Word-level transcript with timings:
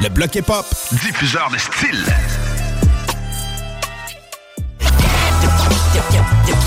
Le 0.00 0.08
bloc 0.08 0.34
hip-hop. 0.34 0.66
diffuseur 0.92 1.50
de 1.50 1.58
style. 1.58 2.04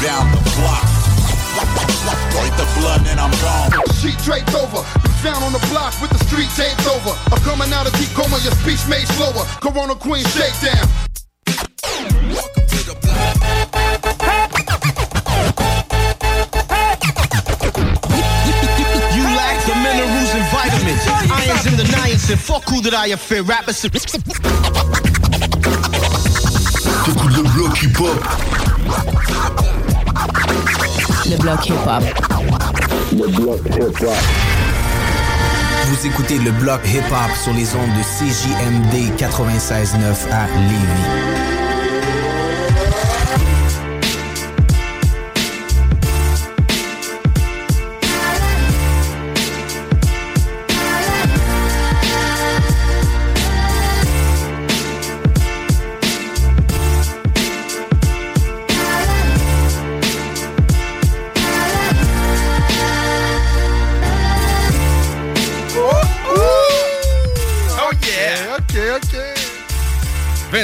down. 0.03 0.27
Break 2.35 2.53
the 2.59 2.67
blood 2.77 3.01
and 3.07 3.19
I'm 3.19 3.31
gone. 3.39 3.71
Sheet 4.01 4.17
draped 4.27 4.53
over, 4.53 4.83
you 5.03 5.09
found 5.23 5.43
on 5.43 5.53
the 5.53 5.63
block 5.71 5.95
with 6.01 6.11
the 6.11 6.19
street 6.27 6.49
taped 6.55 6.85
over. 6.87 7.15
I'm 7.31 7.39
coming 7.41 7.71
out 7.71 7.87
of 7.87 7.93
deep 7.97 8.09
coma, 8.11 8.37
your 8.43 8.53
speech 8.59 8.83
made 8.89 9.07
slower. 9.15 9.45
Corona 9.63 9.95
Queen 9.95 10.25
shakedown. 10.35 10.87
You 12.27 13.32
vitamins. 21.53 21.53
Irons 21.53 21.65
in 21.67 21.77
the 21.77 21.83
niacin. 21.83 22.31
and 22.31 22.39
fuck 22.39 22.67
who 22.69 22.81
that 22.81 22.93
I 22.93 23.15
fear. 23.15 23.43
Rappers. 23.43 23.81
T'écoutes 23.81 24.03
le 27.35 27.43
bloc. 27.43 27.83
Le 31.29 31.37
bloc 31.37 31.69
hip-hop. 31.69 32.03
Le 33.11 33.27
bloc 33.27 33.59
hip-hop. 33.65 34.17
Vous 35.85 36.07
écoutez 36.07 36.37
le 36.39 36.51
bloc 36.51 36.81
hip-hop 36.85 37.31
sur 37.43 37.53
les 37.53 37.75
ondes 37.75 37.93
de 37.97 38.03
CJMD 38.03 39.11
96.9 39.17 40.31
à 40.31 40.47
Lévis. 40.47 41.52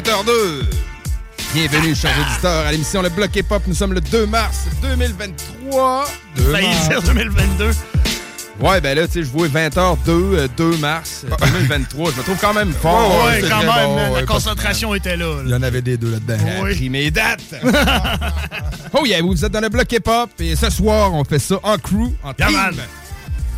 20h02. 0.03 0.63
Bienvenue, 1.53 1.93
chers 1.93 2.13
auditeurs, 2.17 2.65
à 2.65 2.71
l'émission 2.71 3.01
Le 3.01 3.09
Bloc 3.09 3.35
Hip-Hop. 3.35 3.63
Nous 3.67 3.73
sommes 3.73 3.91
le 3.93 3.99
2 3.99 4.27
mars 4.27 4.67
2023. 4.81 6.05
2 6.37 6.43
Failli 6.53 6.67
mars. 6.67 6.87
dire 6.89 7.01
2022. 7.03 7.71
Ouais, 8.61 8.79
ben 8.79 8.97
là, 8.97 9.07
tu 9.07 9.13
sais, 9.13 9.23
je 9.23 9.29
vois 9.29 9.47
20h02, 9.49 10.47
2 10.55 10.77
mars 10.77 11.25
euh, 11.29 11.35
2023. 11.59 12.11
Je 12.11 12.17
me 12.17 12.23
trouve 12.23 12.37
quand 12.39 12.53
même 12.53 12.71
fort. 12.71 13.25
Ouais, 13.25 13.41
quand 13.49 13.57
même, 13.59 13.67
bon, 13.67 13.95
man, 13.95 14.11
ouais, 14.13 14.21
la 14.21 14.25
concentration 14.25 14.95
était 14.95 15.17
là. 15.17 15.35
Il 15.43 15.49
y 15.51 15.53
en 15.53 15.63
avait 15.63 15.81
des 15.81 15.97
deux 15.97 16.11
là-dedans. 16.11 16.37
J'ai 16.69 16.75
pris 16.75 16.89
mes 16.89 17.11
dates. 17.11 17.41
oh 18.93 19.05
yeah, 19.05 19.21
vous 19.21 19.43
êtes 19.43 19.51
dans 19.51 19.59
le 19.61 19.69
bloc 19.69 19.91
hip-hop 19.91 20.29
et 20.39 20.55
ce 20.55 20.69
soir, 20.69 21.13
on 21.13 21.25
fait 21.25 21.39
ça 21.39 21.55
en 21.61 21.77
crew, 21.77 22.13
en 22.23 22.31
Yeah, 22.39 22.47
team. 22.47 22.55
man. 22.55 22.75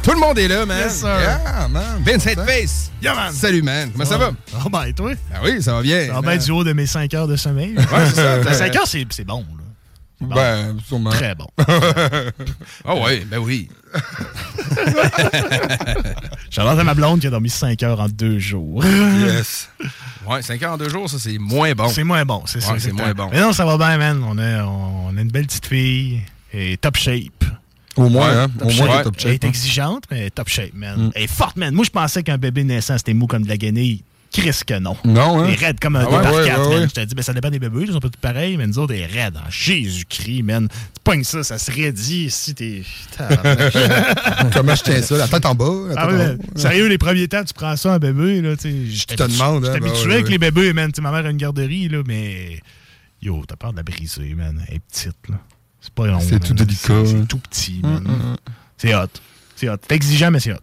Tout 0.03 0.11
le 0.11 0.19
monde 0.19 0.39
est 0.39 0.47
là, 0.47 0.65
man. 0.65 0.79
Yes, 0.79 0.99
sir. 0.99 1.19
Yeah, 1.19 1.67
man. 1.69 2.01
Vince 2.03 2.25
Headface. 2.25 2.91
Yeah, 3.03 3.13
man. 3.13 3.31
Salut, 3.31 3.61
man. 3.61 3.91
Comment 3.91 4.05
ça 4.05 4.17
va? 4.17 4.31
Ah, 4.53 4.63
ben, 4.69 4.83
et 4.85 4.93
toi? 4.93 5.11
Ben 5.29 5.39
oui, 5.43 5.61
ça 5.61 5.73
va 5.73 5.81
bien. 5.83 6.07
Ça 6.07 6.13
va 6.13 6.21
bien 6.21 6.37
du 6.37 6.51
haut 6.51 6.63
de 6.63 6.73
mes 6.73 6.87
5 6.87 7.13
heures 7.13 7.27
de 7.27 7.35
sommeil. 7.35 7.75
Ouais, 7.77 7.85
c'est 8.07 8.15
ça. 8.15 8.37
Ben, 8.43 8.53
5 8.53 8.75
heures, 8.77 8.87
c'est 8.87 9.05
c'est 9.11 9.23
bon, 9.25 9.39
là. 9.39 9.63
Bon. 10.21 10.35
Ben, 10.35 10.77
sûrement. 10.87 11.11
Très 11.11 11.35
bon. 11.35 11.47
Ah 12.85 12.95
ouais, 12.95 13.25
ben 13.29 13.37
oui. 13.37 13.69
J'adore 16.49 16.79
à 16.79 16.83
ma 16.83 16.93
blonde 16.95 17.19
qui 17.19 17.27
a 17.27 17.29
dormi 17.29 17.49
5 17.49 17.81
heures 17.83 17.99
en 17.99 18.09
2 18.09 18.39
jours. 18.39 18.83
Yes. 18.85 19.69
Ouais, 20.27 20.41
5 20.41 20.61
heures 20.63 20.73
en 20.73 20.77
2 20.77 20.89
jours, 20.89 21.09
ça, 21.09 21.17
c'est 21.19 21.37
moins 21.37 21.73
bon. 21.73 21.89
C'est 21.89 22.03
moins 22.03 22.25
bon, 22.25 22.43
c'est 22.47 22.59
ça. 22.61 22.73
Ouais, 22.73 22.79
c'est 22.79 22.89
exactement. 22.89 23.15
moins 23.15 23.27
bon. 23.27 23.29
Mais 23.31 23.41
non, 23.41 23.53
ça 23.53 23.65
va 23.65 23.77
bien, 23.77 23.97
man. 23.97 24.23
On 24.23 24.37
a, 24.39 24.63
on 24.63 25.15
a 25.15 25.21
une 25.21 25.31
belle 25.31 25.45
petite 25.45 25.67
fille. 25.67 26.21
Et 26.53 26.77
top 26.77 26.97
shape. 26.97 27.45
Au 28.05 28.09
moins, 28.09 28.29
Ouais, 28.29 28.35
hein. 28.43 28.47
Au 28.63 28.69
shape. 28.69 28.87
moins, 28.87 29.03
top 29.03 29.15
Elle 29.19 29.27
est 29.27 29.31
shape. 29.33 29.43
hein. 29.43 29.47
exigeante, 29.47 30.03
mais 30.11 30.29
top 30.29 30.49
shape, 30.49 30.73
man. 30.73 30.99
Mm. 31.07 31.11
Elle 31.15 31.23
est 31.23 31.27
forte, 31.27 31.55
man. 31.57 31.73
Moi, 31.73 31.85
je 31.85 31.91
pensais 31.91 32.23
qu'un 32.23 32.37
bébé 32.37 32.63
naissant, 32.63 32.97
c'était 32.97 33.13
mou 33.13 33.27
comme 33.27 33.43
de 33.43 33.49
la 33.49 33.57
guenille. 33.57 34.03
Chris 34.33 34.61
que 34.65 34.79
non. 34.79 34.95
Non, 35.03 35.41
hein? 35.41 35.45
Elle 35.47 35.53
est 35.55 35.57
raide 35.65 35.79
comme 35.81 35.97
un 35.97 36.05
Ah 36.05 36.09
ouais, 36.09 36.37
ouais, 36.37 36.47
4, 36.47 36.61
ouais, 36.61 36.69
man. 36.69 36.79
ouais. 36.83 36.87
Je 36.87 36.93
te 36.93 37.01
dis, 37.01 37.15
ben, 37.15 37.21
ça 37.21 37.33
dépend 37.33 37.49
des 37.49 37.59
bébés, 37.59 37.79
ils 37.85 37.91
sont 37.91 37.99
pas 37.99 38.07
tous 38.07 38.17
pareils, 38.21 38.55
mais 38.55 38.65
nous 38.65 38.79
autres, 38.79 38.93
elle 38.93 39.01
est 39.01 39.05
raide. 39.05 39.35
En 39.35 39.49
Jésus-Christ, 39.51 40.43
man. 40.43 40.69
Tu 40.69 40.75
pognes 41.03 41.25
ça, 41.25 41.43
ça 41.43 41.57
se 41.57 41.69
raidit 41.69 42.31
si 42.31 42.55
t'es. 42.55 42.83
Comment 44.53 44.73
je 44.75 44.83
tiens 44.83 45.01
ça? 45.01 45.17
La 45.17 45.27
tête 45.27 45.45
en 45.45 45.53
bas? 45.53 45.65
Tête 45.89 45.97
Ah 45.97 46.07
en 46.07 46.11
ouais, 46.17 46.29
haut? 46.35 46.57
Sérieux, 46.57 46.87
les 46.87 46.97
premiers 46.97 47.27
temps, 47.27 47.43
tu 47.43 47.53
prends 47.53 47.75
ça 47.75 47.93
un 47.95 47.99
bébé, 47.99 48.41
là, 48.41 48.55
tu. 48.55 48.89
Je 48.89 49.03
te 49.05 49.15
demande, 49.21 49.65
hein, 49.65 49.73
Je 49.73 49.79
ben 49.79 49.85
habitué 49.89 50.07
ouais, 50.07 50.13
avec 50.13 50.29
les 50.29 50.37
bébés, 50.37 50.71
man. 50.71 50.89
Tu 50.91 50.97
sais, 50.97 51.01
ma 51.01 51.11
mère 51.11 51.25
a 51.25 51.29
une 51.29 51.35
garderie, 51.37 51.89
là, 51.89 52.01
mais. 52.07 52.59
Yo, 53.21 53.43
t'as 53.45 53.55
peur 53.57 53.71
de 53.73 53.77
la 53.77 53.83
briser, 53.83 54.33
man. 54.33 54.63
Elle 54.69 54.75
est 54.77 54.79
petite, 54.79 55.17
là. 55.29 55.35
C'est 55.81 55.93
pas 55.93 56.07
long. 56.07 56.19
C'est 56.19 56.39
tout 56.39 56.53
délicat, 56.53 56.93
C'est- 57.05 57.25
tout 57.27 57.39
petit, 57.39 57.81
Mm, 57.83 57.87
man. 57.89 58.03
mm, 58.03 58.11
mm. 58.11 58.35
C'est 58.77 58.95
hot. 58.95 59.07
C'est 59.55 59.69
hot. 59.69 59.75
C'est 59.87 59.95
exigeant, 59.95 60.31
mais 60.31 60.39
c'est 60.39 60.53
hot. 60.53 60.57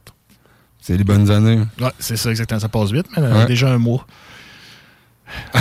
C'est 0.80 0.96
les 0.96 1.04
bonnes 1.04 1.30
années. 1.30 1.60
Ouais, 1.80 1.90
c'est 1.98 2.16
ça, 2.16 2.30
exactement. 2.30 2.60
Ça 2.60 2.68
passe 2.68 2.90
vite, 2.92 3.06
mais 3.16 3.22
euh, 3.22 3.38
Ouais. 3.40 3.46
déjà 3.46 3.68
un 3.68 3.78
mois. 3.78 4.06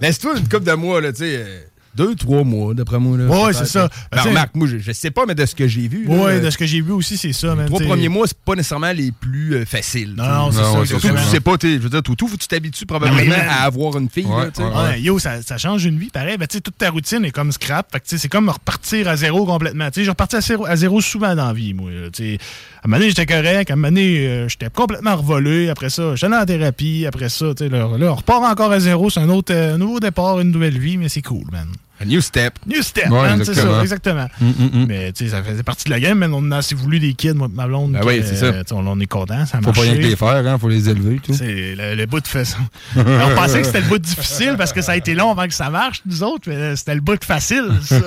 Laisse-toi 0.00 0.38
une 0.38 0.48
coupe 0.48 0.64
de 0.64 0.72
mois, 0.72 1.00
là, 1.00 1.12
tu 1.12 1.18
sais. 1.20 1.68
Deux, 1.94 2.14
trois 2.14 2.42
mois, 2.42 2.72
d'après 2.72 2.98
moi. 2.98 3.18
Là, 3.18 3.24
Ouais, 3.26 3.52
c'est 3.52 3.66
ça. 3.66 3.88
Ben, 4.10 4.20
remarque, 4.22 4.54
moi, 4.54 4.66
je, 4.66 4.78
je 4.78 4.92
sais 4.92 5.10
pas, 5.10 5.24
mais 5.26 5.34
de 5.34 5.44
ce 5.44 5.54
que 5.54 5.68
j'ai 5.68 5.88
vu. 5.88 6.06
Ouais, 6.08 6.32
euh, 6.34 6.40
de 6.40 6.48
ce 6.48 6.56
que 6.56 6.64
j'ai 6.64 6.80
vu 6.80 6.92
aussi, 6.92 7.18
c'est 7.18 7.32
ça, 7.34 7.48
man. 7.48 7.60
les 7.60 7.66
trois 7.66 7.80
t'sais. 7.80 7.88
premiers 7.88 8.08
mois, 8.08 8.26
c'est 8.26 8.38
pas 8.38 8.54
nécessairement 8.54 8.92
les 8.92 9.12
plus 9.12 9.54
euh, 9.56 9.64
faciles. 9.66 10.14
Non, 10.16 10.50
c'est 10.50 10.58
ça. 10.62 10.72
ouais, 10.72 10.86
Surtout 10.86 11.08
tu 11.08 11.22
sais 11.30 11.40
pas, 11.40 11.58
t'es- 11.58 11.74
je 11.74 11.78
veux 11.78 11.90
dire, 11.90 12.02
tout, 12.02 12.14
tout, 12.16 12.28
faut 12.28 12.36
que 12.36 12.42
tu 12.42 12.48
t'habitues 12.48 12.86
probablement 12.86 13.22
Non, 13.36 13.42
à 13.48 13.64
avoir 13.64 13.98
une 13.98 14.08
fille. 14.08 14.24
Ouais, 14.24 14.48
là, 14.58 14.84
ouais, 14.90 15.00
yo, 15.02 15.18
ça, 15.18 15.42
ça 15.42 15.58
change 15.58 15.84
une 15.84 15.98
vie, 15.98 16.08
pareil. 16.08 16.38
Ben, 16.38 16.46
tu 16.46 16.56
sais, 16.56 16.60
toute 16.62 16.78
ta 16.78 16.88
routine 16.90 17.24
est 17.26 17.30
comme 17.30 17.52
scrap. 17.52 17.92
Fait 17.92 18.00
que, 18.00 18.04
tu 18.04 18.10
sais, 18.10 18.18
c'est 18.18 18.28
comme 18.28 18.48
repartir 18.48 19.06
à 19.08 19.16
zéro 19.16 19.44
complètement. 19.44 19.88
Tu 19.90 20.00
sais, 20.00 20.04
j'ai 20.04 20.10
reparti 20.10 20.36
à 20.36 20.40
zéro, 20.40 20.64
à 20.66 20.76
zéro 20.76 21.00
souvent 21.02 21.34
dans 21.34 21.46
la 21.48 21.52
vie, 21.52 21.74
moi. 21.74 21.90
là, 21.90 22.08
tu 22.10 22.22
sais. 22.24 22.38
à 22.82 22.86
un 22.86 22.88
moment 22.88 22.98
donné, 23.00 23.10
j'étais 23.10 23.26
correct. 23.26 23.70
À 23.70 23.74
un 23.74 23.76
moment 23.76 23.88
donné, 23.88 24.26
euh, 24.26 24.48
j'étais 24.48 24.70
complètement 24.70 25.16
revolé. 25.16 25.68
Après 25.68 25.90
ça, 25.90 26.14
j'étais 26.16 26.34
en 26.34 26.46
thérapie. 26.46 27.04
Après 27.06 27.28
ça, 27.28 27.54
tu 27.54 27.64
sais, 27.64 27.68
là, 27.68 27.86
là, 27.98 28.12
on 28.12 28.14
repart 28.14 28.44
encore 28.44 28.72
à 28.72 28.80
zéro. 28.80 29.10
C'est 29.10 29.20
un 29.20 29.28
autre 29.28 29.52
euh, 29.54 29.76
nouveau 29.76 30.00
départ, 30.00 30.40
une 30.40 30.50
nouvelle 30.52 30.78
vie, 30.78 30.96
mais 30.96 31.08
c'est 31.10 31.22
cool, 31.22 31.44
man. 31.52 31.66
A 32.02 32.04
new 32.04 32.20
step. 32.20 32.58
New 32.66 32.82
step, 32.82 33.08
Ouais, 33.10 33.22
man, 33.22 33.44
c'est 33.44 33.50
exactement. 33.52 33.74
ça, 33.76 33.82
exactement. 33.82 34.26
Mm, 34.40 34.46
mm, 34.46 34.70
mm. 34.72 34.86
Mais, 34.88 35.12
tu 35.12 35.24
sais, 35.24 35.30
ça 35.30 35.42
faisait 35.42 35.62
partie 35.62 35.84
de 35.84 35.90
la 35.90 36.00
game, 36.00 36.18
man. 36.18 36.34
On 36.34 36.50
a 36.50 36.56
assez 36.58 36.74
voulu 36.74 36.98
des 36.98 37.14
kids, 37.14 37.34
moi, 37.34 37.48
ma 37.52 37.66
blonde. 37.66 37.92
Ben 37.92 38.00
oui, 38.04 38.22
c'est 38.24 38.36
ça. 38.36 38.52
on, 38.72 38.86
on 38.86 38.98
est 38.98 39.06
content, 39.06 39.46
ça 39.46 39.60
Faut 39.62 39.72
pas 39.72 39.82
rien 39.82 39.94
que 39.94 40.00
les 40.00 40.16
faire, 40.16 40.46
hein. 40.46 40.58
Faut 40.58 40.68
les 40.68 40.88
élever, 40.88 41.20
tout. 41.22 41.32
C'est 41.32 41.74
le, 41.76 41.94
le 41.94 42.06
bout 42.06 42.20
de 42.20 42.26
façon. 42.26 42.58
on 42.96 43.34
pensait 43.36 43.60
que 43.60 43.66
c'était 43.66 43.80
le 43.82 43.88
bout 43.88 43.98
difficile 43.98 44.56
parce 44.58 44.72
que 44.72 44.82
ça 44.82 44.92
a 44.92 44.96
été 44.96 45.14
long 45.14 45.30
avant 45.30 45.46
que 45.46 45.54
ça 45.54 45.70
marche, 45.70 46.02
nous 46.06 46.22
autres, 46.24 46.48
mais 46.48 46.74
c'était 46.76 46.94
le 46.96 47.00
bout 47.00 47.16
de 47.16 47.24
facile, 47.24 47.70
ça. 47.84 47.96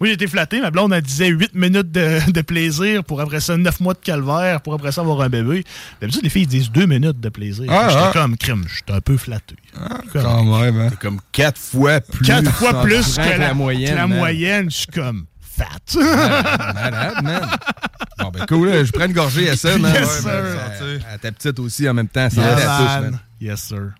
Moi, 0.00 0.08
j'ai 0.08 0.12
été 0.14 0.26
flatté. 0.26 0.60
Ma 0.60 0.70
blonde, 0.70 0.92
elle 0.92 1.02
disait 1.02 1.28
8 1.28 1.54
minutes 1.54 1.90
de, 1.92 2.30
de 2.32 2.40
plaisir 2.42 3.04
pour 3.04 3.20
après 3.20 3.40
ça 3.40 3.56
9 3.56 3.80
mois 3.80 3.94
de 3.94 3.98
calvaire 3.98 4.60
pour 4.62 4.74
après 4.74 4.92
ça 4.92 5.02
avoir 5.02 5.20
un 5.20 5.28
bébé. 5.28 5.64
D'habitude, 6.00 6.22
les 6.22 6.30
filles 6.30 6.46
disent 6.46 6.70
2 6.70 6.86
minutes 6.86 7.20
de 7.20 7.28
plaisir. 7.28 7.66
Ah, 7.68 7.88
J'étais 7.88 8.00
ah. 8.04 8.10
comme 8.12 8.36
crime. 8.36 8.64
J'étais 8.74 8.92
un 8.92 9.00
peu 9.00 9.16
flatté. 9.16 9.56
Quand 10.12 10.44
même, 10.44 10.80
hein. 10.80 10.88
C'est 10.90 10.98
comme 10.98 11.20
quatre 11.32 11.58
fois 11.60 12.00
plus. 12.00 12.26
4 12.26 12.50
fois 12.52 12.82
plus 12.82 13.16
que 13.16 13.38
la, 13.38 13.54
moyenne. 13.54 13.90
que 13.90 13.96
la 13.96 14.06
man. 14.06 14.18
moyenne. 14.18 14.70
Je 14.70 14.76
suis 14.76 14.86
comme 14.86 15.26
fat. 15.40 15.94
Malade, 15.94 17.22
man. 17.22 17.48
Bon, 18.18 18.30
ben 18.30 18.46
cool, 18.46 18.68
là, 18.70 18.82
je 18.84 18.92
prends 18.92 19.04
une 19.06 19.12
gorgée 19.12 19.48
à 19.50 19.56
ça, 19.56 19.76
man. 19.78 19.92
Yes, 19.92 20.02
Ouais, 20.02 20.20
sir. 20.20 20.30
ben, 20.30 21.00
à, 21.08 21.12
à 21.14 21.18
ta 21.18 21.32
petite 21.32 21.58
aussi 21.58 21.88
en 21.88 21.94
même 21.94 22.08
temps. 22.08 22.28
Ça 22.30 22.40
Yes, 22.42 22.64
man. 22.66 23.02
man. 23.02 23.18
Yes, 23.40 23.60
sir. 23.62 23.90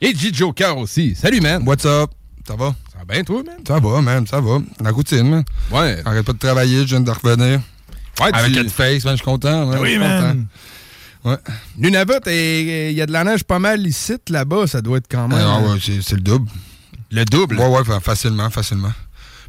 Et 0.00 0.14
G 0.14 0.30
Joker 0.32 0.76
aussi. 0.78 1.14
Salut, 1.14 1.40
man. 1.40 1.62
What's 1.66 1.84
up? 1.84 2.10
Ça 2.46 2.56
va? 2.56 2.74
Ça 3.02 3.06
va 3.08 3.14
bien, 3.14 3.24
toi, 3.24 3.42
man? 3.44 3.56
Ça 3.66 3.80
va, 3.80 4.00
man, 4.00 4.26
ça 4.28 4.40
va. 4.40 4.58
La 4.80 4.90
routine, 4.92 5.28
man. 5.28 5.44
Ouais. 5.72 6.00
Arrête 6.04 6.24
pas 6.24 6.32
de 6.34 6.38
travailler, 6.38 6.82
je 6.82 6.84
viens 6.84 7.00
de 7.00 7.10
revenir. 7.10 7.60
Ouais, 8.20 8.30
Avec 8.32 8.52
tu- 8.52 8.68
face, 8.68 9.04
man, 9.04 9.14
je 9.14 9.16
suis 9.16 9.24
content. 9.24 9.66
man, 9.66 9.80
Oui, 9.80 9.98
man. 9.98 10.46
Ouais. 11.24 11.36
Nunavut, 11.76 12.20
il 12.26 12.92
y 12.92 13.02
a 13.02 13.06
de 13.06 13.12
la 13.12 13.24
neige 13.24 13.42
pas 13.42 13.58
mal 13.58 13.84
ici, 13.86 14.14
là-bas. 14.28 14.68
Ça 14.68 14.80
doit 14.82 14.98
être 14.98 15.08
quand 15.10 15.26
même. 15.26 15.38
Ah, 15.42 15.58
ouais, 15.60 15.78
c'est 15.80 16.12
le 16.14 16.20
double. 16.20 16.48
Le 17.10 17.24
double? 17.24 17.58
Ouais, 17.58 17.66
ouais, 17.66 17.84
fa- 17.84 17.98
facilement, 18.00 18.50
facilement. 18.50 18.92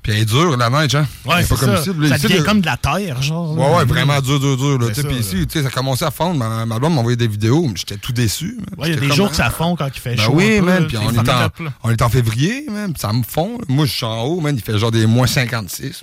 Puis 0.04 0.12
elle 0.12 0.20
est 0.20 0.26
dure, 0.26 0.58
la 0.58 0.70
neige, 0.70 0.96
hein? 0.96 1.08
Ouais, 1.26 1.44
c'est 1.44 1.48
pas 1.50 1.56
comme 1.56 1.76
ça. 1.78 1.82
ici. 1.82 1.92
là, 1.98 2.10
Ça 2.10 2.16
ici, 2.18 2.24
devient 2.28 2.38
là- 2.40 2.44
comme 2.44 2.60
de 2.60 2.66
la 2.66 2.76
terre, 2.76 3.22
genre. 3.22 3.58
Ouais, 3.58 3.78
ouais, 3.78 3.86
vraiment 3.86 4.20
dur, 4.20 4.38
dur, 4.38 4.58
dur. 4.58 4.78
Là, 4.78 4.88
Puis 4.90 5.16
ici, 5.18 5.48
tu 5.48 5.54
sais, 5.60 5.64
ça 5.64 5.70
commençait 5.70 6.04
à 6.04 6.12
fondre. 6.12 6.38
Ma, 6.38 6.66
ma 6.66 6.78
blonde 6.78 6.94
m'a 6.94 7.00
envoyé 7.00 7.16
des 7.16 7.28
vidéos, 7.30 7.66
mais 7.66 7.74
j'étais 7.78 7.96
tout 7.96 8.12
déçu. 8.12 8.58
Ouais, 8.78 8.90
il 8.90 8.94
y 8.96 8.98
a 8.98 9.00
des 9.00 9.08
comme, 9.08 9.16
jours 9.16 9.30
que 9.30 9.36
ça 9.38 9.50
fond 9.50 9.78
quand 9.78 9.88
il 9.88 10.00
fait 10.00 10.16
Ben 10.16 10.26
chaud. 10.26 10.34
oui, 10.36 10.60
man. 10.60 10.88
Puis 10.88 10.98
on, 10.98 11.10
est 11.10 11.30
en, 11.30 11.50
on 11.84 11.90
est 11.90 12.02
en 12.02 12.10
février. 12.10 12.66
Puis 12.68 12.94
ça 12.98 13.14
me 13.14 13.24
fond. 13.24 13.58
Moi, 13.70 13.86
je 13.86 13.94
suis 13.94 14.06
en 14.06 14.24
haut, 14.24 14.42
man. 14.42 14.54
Il 14.56 14.62
fait 14.62 14.78
genre 14.78 14.92
des 14.92 15.06
moins 15.06 15.26
56. 15.28 16.02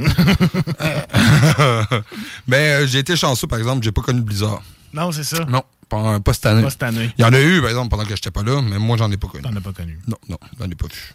Mais 2.46 2.56
euh, 2.56 2.86
j'ai 2.86 3.00
été 3.00 3.16
chanceux, 3.16 3.46
par 3.46 3.58
exemple. 3.58 3.82
J'ai 3.84 3.92
pas 3.92 4.02
connu 4.02 4.22
blizzard. 4.22 4.62
Non, 4.94 5.12
c'est 5.12 5.24
ça. 5.24 5.44
Non, 5.44 5.62
pas, 5.88 6.18
pas 6.20 6.32
cette 6.32 6.46
année. 6.46 6.62
Pas 6.62 6.70
cette 6.70 6.82
année. 6.82 7.10
Il 7.18 7.22
y 7.22 7.24
en 7.24 7.32
a 7.32 7.40
eu, 7.40 7.60
par 7.60 7.68
exemple, 7.70 7.90
pendant 7.90 8.04
que 8.04 8.16
j'étais 8.16 8.30
pas 8.30 8.42
là, 8.42 8.60
mais 8.62 8.78
moi, 8.78 8.96
j'en 8.96 9.10
ai 9.10 9.16
pas 9.16 9.28
connu. 9.28 9.42
T'en 9.44 9.54
as 9.54 9.60
pas 9.60 9.72
connu. 9.72 9.98
Non, 10.08 10.16
non, 10.28 10.38
j'en 10.58 10.66
ai 10.70 10.74
pas 10.74 10.86
vu. 10.86 11.14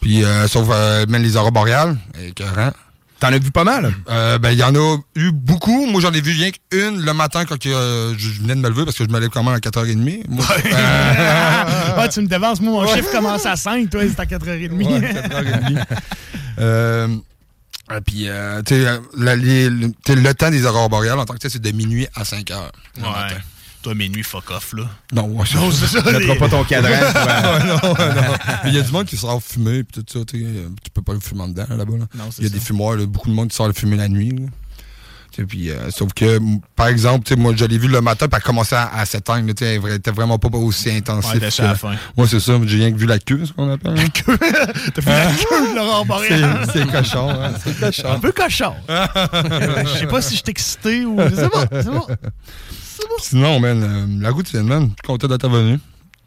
Puis, 0.00 0.24
euh, 0.24 0.46
sauf 0.48 0.68
euh, 0.70 1.06
même 1.06 1.22
les 1.22 1.36
aurores 1.36 1.52
boréales, 1.52 1.96
écœurant. 2.20 2.72
T'en 3.18 3.28
as 3.28 3.38
vu 3.38 3.50
pas 3.50 3.64
mal? 3.64 3.94
Euh, 4.10 4.38
ben, 4.38 4.50
il 4.50 4.58
y 4.58 4.62
en 4.62 4.74
a 4.74 4.98
eu 5.14 5.32
beaucoup. 5.32 5.86
Moi, 5.86 6.02
j'en 6.02 6.12
ai 6.12 6.20
vu 6.20 6.32
rien 6.32 6.50
qu'une 6.50 7.00
le 7.00 7.12
matin 7.14 7.46
quand 7.46 7.64
euh, 7.64 8.14
je 8.18 8.28
venais 8.42 8.54
de 8.54 8.60
me 8.60 8.68
lever 8.68 8.84
parce 8.84 8.98
que 8.98 9.04
je 9.04 9.08
me 9.08 9.18
lève 9.18 9.30
quand 9.30 9.42
même 9.42 9.54
à 9.54 9.58
4h30. 9.58 10.24
Moi, 10.28 10.44
euh, 10.66 11.96
Ouais, 11.98 12.08
tu 12.10 12.20
me 12.20 12.26
devances. 12.26 12.60
Moi, 12.60 12.84
mon 12.84 12.94
chiffre 12.94 13.10
commence 13.10 13.46
à 13.46 13.56
5. 13.56 13.88
Toi, 13.88 14.02
c'est 14.06 14.20
à 14.20 14.26
4h30. 14.26 14.70
Ouais, 14.70 15.00
4h30. 15.00 15.84
euh, 16.58 17.08
euh, 17.90 18.00
puis, 18.04 18.28
tu 18.66 18.74
sais, 18.74 19.00
le, 19.16 20.32
temps 20.34 20.50
des 20.50 20.66
aurores 20.66 20.90
boréales, 20.90 21.18
en 21.18 21.24
tant 21.24 21.34
que 21.34 21.48
c'est 21.48 21.58
de 21.62 21.70
minuit 21.72 22.06
à 22.14 22.24
5 22.26 22.50
heures. 22.50 22.72
le 22.98 23.02
Ouais. 23.02 23.38
Toi, 23.86 23.94
minuit, 23.94 24.24
fuck 24.24 24.50
off, 24.50 24.72
là. 24.76 24.82
Non, 25.12 25.26
ouais, 25.28 25.44
Non, 25.54 25.70
c'est 25.70 25.86
ça. 25.86 26.02
Tu 26.02 26.18
les- 26.18 26.34
pas 26.34 26.48
ton 26.48 26.64
cadran. 26.64 26.90
Non, 27.64 27.74
non. 27.76 28.34
Il 28.64 28.74
y 28.74 28.78
a 28.80 28.82
du 28.82 28.90
monde 28.90 29.04
qui 29.04 29.16
sort 29.16 29.40
fumer, 29.40 29.84
puis 29.84 30.02
tout 30.02 30.18
ça, 30.18 30.24
tu 30.26 30.44
peux 30.92 31.02
pas 31.02 31.12
le 31.12 31.20
fumer 31.20 31.42
en 31.42 31.48
dedans, 31.50 31.66
là, 31.70 31.76
là-bas. 31.76 31.92
Là. 31.98 32.06
Non, 32.16 32.24
Il 32.38 32.42
y 32.42 32.46
a 32.46 32.48
ça. 32.48 32.54
des 32.54 32.60
fumoirs, 32.60 32.96
là, 32.96 33.06
beaucoup 33.06 33.28
de 33.28 33.34
monde 33.34 33.48
qui 33.50 33.54
sort 33.54 33.68
le 33.68 33.74
fumer 33.74 33.96
la 33.96 34.08
nuit. 34.08 34.30
là. 34.30 35.44
Puis, 35.46 35.70
euh, 35.70 35.90
sauf 35.90 36.12
que, 36.14 36.40
par 36.74 36.88
exemple, 36.88 37.36
moi, 37.36 37.52
je 37.54 37.64
l'ai 37.66 37.78
vu 37.78 37.86
le 37.86 38.00
matin, 38.00 38.26
puis 38.26 38.36
elle 38.36 38.42
commençait 38.42 38.74
à, 38.74 38.90
à 38.92 39.06
s'éteindre. 39.06 39.52
Elle 39.60 39.92
était 39.92 40.10
vraiment 40.10 40.38
pas 40.40 40.48
aussi. 40.56 40.88
Ouais, 40.88 41.02
la 41.06 41.50
que- 41.50 41.74
fin. 41.78 41.94
Ouais, 42.16 42.26
c'est 42.26 42.40
ça. 42.40 42.54
J'ai 42.64 42.78
rien 42.78 42.90
que 42.90 42.96
vu 42.96 43.06
la 43.06 43.20
queue, 43.20 43.44
ce 43.46 43.52
qu'on 43.52 43.70
appelle. 43.70 43.96
hein. 44.00 44.04
T'as 44.94 45.00
vu 45.00 45.08
la 45.08 45.26
queue 45.26 45.74
de 45.74 46.06
boréale? 46.08 46.66
C'est 46.72 46.90
cochon, 46.90 47.30
hein. 47.30 47.52
C'est 47.92 48.04
Un 48.06 48.18
peu 48.18 48.32
cochon. 48.32 48.72
Je 48.88 49.98
sais 50.00 50.06
pas 50.08 50.20
si 50.22 50.30
je 50.30 50.36
suis 50.38 50.44
excité 50.50 51.04
ou. 51.04 51.16
C'est 51.36 51.48
bon, 51.52 51.66
c'est 51.70 51.84
bon. 51.90 52.06
Sinon, 53.20 53.60
man, 53.60 53.82
euh, 53.82 54.22
la 54.22 54.30
routine, 54.30 54.62
man, 54.62 54.82
je 54.82 54.86
suis 54.88 54.96
content 55.06 55.26
d'être 55.28 55.48
venu. 55.48 55.78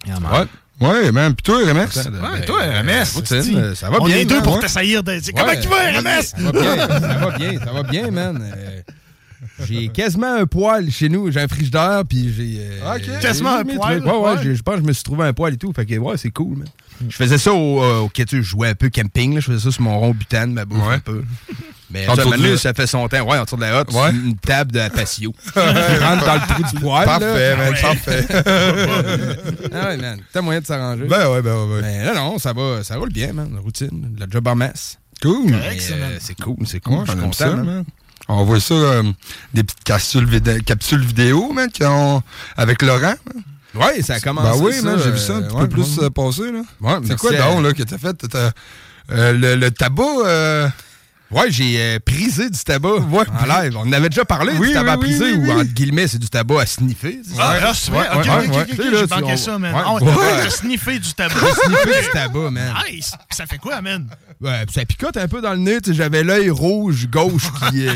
Ouais. 0.07 0.45
Ouais, 0.81 1.11
man. 1.11 1.33
Puis 1.35 1.43
toi, 1.43 1.57
RMS? 1.57 1.87
Ouais, 1.97 2.45
toi, 2.45 2.59
RMS, 2.61 3.03
routine, 3.15 3.57
euh, 3.57 3.75
ça 3.75 3.89
va 3.89 3.97
On 3.99 4.05
bien. 4.05 4.15
est 4.17 4.25
deux 4.25 4.35
man, 4.35 4.43
pour 4.43 4.53
ouais. 4.55 4.59
t'essayer 4.61 5.01
de. 5.01 5.31
Comment 5.35 5.61
tu 5.61 5.67
vas, 5.67 5.99
RMS? 5.99 6.21
Ça 6.23 6.37
va 6.41 6.51
bien, 6.51 6.87
ça 6.87 6.97
va 7.17 7.37
bien, 7.37 7.59
ça 7.59 7.71
va 7.73 7.83
bien, 7.83 8.11
man. 8.11 8.53
Euh, 8.55 8.81
j'ai 9.65 9.89
quasiment 9.89 10.35
un 10.35 10.45
poil 10.45 10.89
chez 10.89 11.09
nous. 11.09 11.31
J'ai 11.31 11.41
un 11.41 11.47
frigidaire, 11.47 12.03
puis 12.07 12.33
j'ai. 12.35 12.57
euh, 12.61 12.95
Ok. 12.95 13.21
Quasiment 13.21 13.55
un 13.57 13.63
poil. 13.65 13.99
Ouais, 14.03 14.09
ouais, 14.11 14.35
ouais. 14.35 14.55
je 14.55 14.61
pense 14.61 14.75
que 14.75 14.81
je 14.81 14.85
me 14.87 14.93
suis 14.93 15.03
trouvé 15.03 15.25
un 15.25 15.33
poil 15.33 15.53
et 15.53 15.57
tout. 15.57 15.71
Fait 15.75 15.85
que, 15.85 15.95
ouais, 15.97 16.17
c'est 16.17 16.31
cool, 16.31 16.57
man. 16.59 16.67
Je 17.07 17.15
faisais 17.15 17.37
ça 17.37 17.53
au, 17.53 17.81
euh, 17.83 17.99
au 17.99 18.11
je 18.15 18.41
jouais 18.41 18.69
un 18.69 18.75
peu 18.75 18.89
camping, 18.89 19.35
là. 19.35 19.39
Je 19.39 19.45
faisais 19.51 19.63
ça 19.63 19.71
sur 19.71 19.81
mon 19.83 19.97
rond 19.99 20.11
butane, 20.11 20.51
ma 20.53 20.65
bouffe 20.65 20.85
Ouais. 20.87 20.95
un 20.95 20.99
peu. 20.99 21.23
Mais 21.91 22.07
En 22.07 22.15
ça, 22.15 22.23
de 22.23 22.29
la- 22.43 22.57
ça 22.57 22.73
fait 22.75 22.85
son 22.85 23.07
temps. 23.07 23.21
Ouais, 23.27 23.39
autour 23.39 23.57
de 23.57 23.63
la 23.63 23.79
hotte, 23.81 23.91
Ouais. 23.93 24.11
une 24.11 24.35
table 24.37 24.71
de 24.71 24.87
patio. 24.89 25.33
tu 25.53 25.59
rentres 25.59 26.25
dans 26.25 26.35
le 26.35 26.47
trou 26.53 26.63
du 26.63 26.79
poil. 26.81 27.05
Parfait, 27.05 27.49
là. 27.49 27.55
man, 27.55 27.73
parfait. 27.81 28.27
Ah 29.73 29.87
ouais, 29.87 29.97
man. 29.97 30.19
T'as 30.31 30.41
moyen 30.41 30.61
de 30.61 30.65
s'arranger. 30.65 31.05
ben 31.05 31.29
ouais, 31.31 31.41
ben 31.41 31.55
ouais, 31.55 31.73
ouais. 31.75 31.81
Mais 31.81 32.05
là, 32.05 32.13
non, 32.15 32.37
ça 32.37 32.53
va, 32.53 32.83
ça 32.83 32.95
roule 32.97 33.11
bien, 33.11 33.33
man. 33.33 33.49
La 33.55 33.59
routine, 33.61 34.15
le 34.19 34.25
job 34.29 34.47
en 34.47 34.55
masse. 34.55 34.97
Cool. 35.21 35.51
Euh, 35.53 36.17
c'est 36.19 36.39
cool, 36.39 36.57
c'est 36.65 36.79
cool. 36.79 36.99
Ouais, 36.99 37.03
je 37.07 37.11
suis 37.11 37.19
content, 37.21 37.31
ça, 37.33 37.47
man. 37.55 37.65
man. 37.65 37.83
On 38.27 38.43
voit 38.45 38.59
ça, 38.59 38.73
euh, 38.75 39.03
des 39.55 39.63
petites 39.63 39.83
capsules, 39.83 40.25
vidé- 40.25 40.61
capsules 40.61 41.03
vidéo, 41.03 41.51
man, 41.51 41.69
qui 41.71 41.83
ont, 41.83 42.21
avec 42.55 42.83
Laurent. 42.83 43.15
Ouais, 43.75 44.01
ça 44.01 44.15
a 44.15 44.19
commencé. 44.19 44.59
Ben 44.59 44.65
oui, 44.65 44.73
ça, 44.73 44.97
j'ai 44.97 45.11
vu 45.11 45.19
ça 45.19 45.33
un 45.33 45.37
euh, 45.37 45.47
petit 45.47 45.55
ouais, 45.55 45.61
peu 45.61 45.67
plus 45.69 45.97
ouais. 45.97 46.03
euh, 46.05 46.09
passer, 46.09 46.51
là. 46.51 46.59
Ouais, 46.81 46.93
C'est 47.03 47.09
merci 47.09 47.15
quoi 47.17 47.31
donc, 47.33 47.63
là, 47.63 47.73
que 47.73 47.83
t'as 47.83 47.97
fait? 47.97 48.13
T'as- 48.27 48.51
euh, 49.11 49.33
le, 49.33 49.55
le 49.55 49.71
tabac, 49.71 50.03
Ouais, 51.31 51.51
j'ai 51.51 51.75
euh, 51.79 51.99
prisé 52.03 52.49
du 52.49 52.57
tabac 52.57 52.95
Ouais. 53.11 53.23
en 53.39 53.45
live. 53.61 53.77
On 53.77 53.81
en 53.87 53.91
avait 53.93 54.09
déjà 54.09 54.25
parlé 54.25 54.53
Oui, 54.57 54.69
du 54.69 54.73
tabac 54.73 54.97
oui, 54.97 54.99
oui, 55.01 55.07
prisé, 55.17 55.33
oui, 55.33 55.47
ou 55.47 55.51
entre 55.51 55.73
guillemets, 55.73 56.07
c'est 56.07 56.17
du 56.17 56.27
tabac 56.27 56.61
à 56.61 56.65
sniffer. 56.65 57.19
Ah, 57.37 57.59
là, 57.59 57.71
c'est 57.75 57.91
vrai. 57.91 58.09
ouais, 58.09 58.15
Ok, 58.15 58.25
ouais, 58.25 58.47
ok, 58.47 58.53
ouais. 58.55 58.61
ok, 58.61 58.97
j'ai 58.99 59.07
manqué 59.15 59.33
on- 59.33 59.37
ça, 59.37 59.59
man. 59.59 59.75
ouais. 59.75 59.81
Ah, 59.85 59.93
Ouais. 59.93 60.11
T'as 60.43 60.49
sniffé 60.49 60.97
du 60.99 61.13
tabac. 61.13 61.35
sniffer 61.35 62.01
du 62.01 62.09
tabac, 62.13 62.49
man. 62.49 62.73
Nice. 62.91 63.11
Ça 63.29 63.45
fait 63.45 63.59
quoi, 63.59 63.79
man? 63.81 64.07
Ouais, 64.41 64.65
ça 64.73 64.83
picote 64.85 65.17
un 65.17 65.27
peu 65.27 65.41
dans 65.41 65.51
le 65.51 65.59
nez. 65.59 65.77
J'avais 65.89 66.23
l'œil 66.23 66.49
rouge 66.49 67.07
gauche 67.09 67.43
qui, 67.69 67.87
euh, 67.87 67.93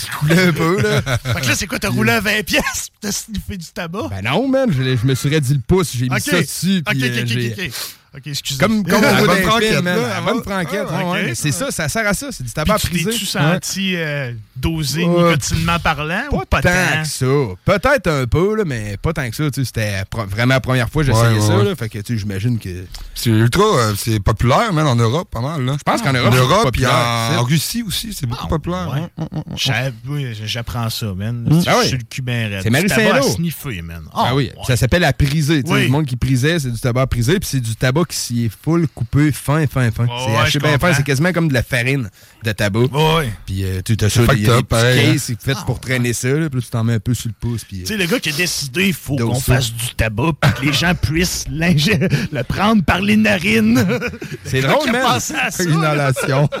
qui 0.00 0.08
coulait 0.18 0.48
un 0.48 0.52
peu. 0.52 0.82
Là. 0.82 1.00
Fait 1.02 1.40
que 1.40 1.46
là, 1.46 1.54
c'est 1.54 1.66
quoi, 1.66 1.78
t'as 1.78 1.88
roulé 1.88 2.12
à 2.12 2.20
20 2.20 2.42
pièces? 2.44 2.88
T'as 3.00 3.12
sniffé 3.12 3.56
du 3.56 3.66
tabac? 3.66 4.08
Ben 4.10 4.22
non, 4.22 4.46
man. 4.48 4.68
Je, 4.70 5.06
me 5.06 5.14
suis 5.14 5.34
redit 5.34 5.54
le 5.54 5.60
pouce. 5.66 5.92
J'ai 5.96 6.08
mis 6.08 6.20
ça 6.20 6.40
dessus. 6.40 6.82
Ok, 6.86 6.94
ok, 6.96 7.02
euh, 7.02 7.22
ok, 7.22 7.26
j'ai- 7.28 7.70
ok. 8.18 8.26
Excusez. 8.26 8.58
Comme, 8.60 8.84
comme 8.84 8.96
on 8.96 9.00
voit 9.00 9.26
bonne 9.26 9.26
dans 9.42 9.48
franquette, 9.50 9.82
man. 9.82 9.98
ah, 10.16 10.20
bonne 10.20 10.42
franquette. 10.42 10.86
Ah, 10.90 11.04
ouais, 11.10 11.34
c'est 11.34 11.52
ça, 11.52 11.70
ça 11.70 11.88
sert 11.88 12.06
à 12.06 12.14
ça. 12.14 12.26
C'est 12.30 12.42
du 12.44 12.50
Puis 12.50 12.54
tabac 12.54 12.78
tu 12.78 12.88
prisé. 12.88 13.10
t'es-tu 13.10 13.26
senti 13.26 13.96
euh, 13.96 14.32
dosé 14.56 15.04
Ouais. 15.04 15.30
nicotinement 15.30 15.78
parlant 15.78 16.22
ou 16.32 16.38
Pas, 16.38 16.46
pas 16.46 16.62
tant 16.62 16.68
tant? 16.70 17.02
que 17.02 17.08
ça. 17.08 17.26
Peut-être 17.64 18.06
un 18.08 18.26
peu, 18.26 18.56
là, 18.56 18.64
mais 18.66 18.96
pas 19.00 19.12
tant 19.12 19.28
que 19.28 19.34
ça. 19.36 19.50
tu 19.50 19.60
sais, 19.60 19.64
C'était 19.64 20.02
vraiment 20.28 20.54
la 20.54 20.60
première 20.60 20.88
fois 20.90 21.02
que 21.04 21.12
j'essayais 21.12 21.28
Ouais, 21.38 21.40
ouais, 21.40 21.46
ça. 21.58 21.62
Là, 21.64 21.76
fait 21.76 21.88
que 21.88 21.98
tu 21.98 22.12
sais, 22.14 22.18
j'imagine 22.18 22.58
que. 22.58 22.84
c'est 23.14 23.30
ultra, 23.30 23.62
euh, 23.64 23.94
c'est 23.96 24.20
populaire, 24.20 24.72
man, 24.72 24.86
en 24.86 24.96
Europe, 24.96 25.28
pas 25.30 25.40
mal, 25.40 25.64
là. 25.64 25.74
Je 25.78 25.82
pense 25.84 26.02
qu'en 26.02 26.12
Europe, 26.12 26.28
En 26.28 26.32
c'est 26.32 26.38
Europe, 26.38 26.62
puis 26.72 26.82
populaire, 26.82 27.38
en, 27.38 27.42
Russie 27.44 27.82
aussi, 27.82 28.12
c'est 28.12 28.26
beaucoup 28.26 28.48
populaire. 28.48 28.88
ouais. 28.92 29.24
hein. 29.24 29.42
J'a- 29.56 29.90
oui, 30.08 30.26
J'apprends 30.44 30.90
ça, 30.90 31.06
man. 31.14 31.46
Ah 31.66 31.72
Je 31.74 31.78
oui. 31.80 31.86
suis 31.88 31.96
le 31.98 32.04
cubin 32.08 32.48
raide. 32.48 32.60
C'est 32.62 32.70
Marie 32.70 32.88
sniffer, 33.32 33.82
man. 33.82 34.02
Ah 34.14 34.34
oui, 34.34 34.50
ouais. 34.56 34.64
ça 34.66 34.76
s'appelle 34.76 35.02
la 35.02 35.12
prisée. 35.12 35.62
tu 35.62 35.68
sais, 35.68 35.74
Oui. 35.74 35.82
Le 35.84 35.88
monde 35.88 36.06
qui 36.06 36.16
prisait, 36.16 36.58
c'est 36.58 36.70
du 36.70 36.78
tabac 36.80 37.06
prisé, 37.06 37.38
puis 37.38 37.48
c'est 37.50 37.60
du 37.60 37.76
tabac 37.76 38.04
qui 38.08 38.16
s'y 38.16 38.44
est 38.46 38.50
full 38.64 38.88
coupé, 38.88 39.30
fin, 39.32 39.66
fin, 39.66 39.90
fin. 39.90 40.06
c'est 40.06 40.30
ouais, 40.32 40.36
haché 40.38 40.58
bien 40.58 40.78
fin, 40.78 40.92
c'est 40.94 41.02
quasiment 41.04 41.32
comme 41.32 41.48
de 41.48 41.54
la 41.54 41.62
farine 41.62 42.08
de 42.44 42.52
tabac. 42.52 42.80
Ouais. 42.92 43.30
Puis 43.46 43.64
euh, 43.64 43.80
tu 43.84 43.96
as 44.00 44.08
ça, 44.10 44.22
il 44.32 44.42
y 44.42 44.44
a 44.46 44.54
des 44.54 44.58
up, 44.60 44.66
pareil, 44.68 44.96
petits 44.96 45.08
hein. 45.08 45.12
cases 45.12 45.22
c'est 45.22 45.42
fait 45.42 45.64
pour 45.66 45.78
traîner 45.80 46.12
ça, 46.12 46.28
là, 46.28 46.48
puis 46.50 46.58
là, 46.60 46.64
tu 46.64 46.70
t'en 46.70 46.84
mets 46.84 46.94
un 46.94 47.00
peu 47.00 47.14
sur 47.14 47.28
le 47.28 47.34
pouce. 47.38 47.64
Puis, 47.64 47.78
euh, 47.78 47.82
Tu 47.82 47.86
sais, 47.88 47.96
le 47.96 48.06
gars 48.06 48.18
qui 48.18 48.30
a 48.30 48.32
décidé, 48.32 48.86
il 48.88 48.94
faut 48.94 49.16
qu'on 49.16 49.38
fasse 49.40 49.72
du 49.72 49.94
tabac 49.94 50.32
puis 50.40 50.52
que 50.52 50.66
les 50.66 50.72
gens 50.72 50.94
puissent 50.94 51.44
l'ingé- 51.50 52.08
le 52.32 52.42
prendre 52.44 52.82
par 52.84 53.00
les 53.00 53.16
narines. 53.16 53.84
c'est 54.44 54.60
Le 54.60 54.68
drôle, 54.68 54.90
man. 54.90 55.02
pensé 55.04 55.34
à 55.34 55.50
ça. 55.50 55.62
Inhalation. 55.64 56.48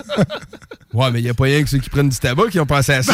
Ouais, 0.94 1.10
mais 1.10 1.20
il 1.20 1.24
n'y 1.24 1.28
a 1.28 1.34
pas 1.34 1.44
rien 1.44 1.62
que 1.62 1.68
ceux 1.68 1.78
qui 1.78 1.90
prennent 1.90 2.08
du 2.08 2.16
tabac 2.16 2.44
qui 2.50 2.58
ont 2.58 2.64
pensé 2.64 2.92
à 2.94 3.02
ça. 3.02 3.12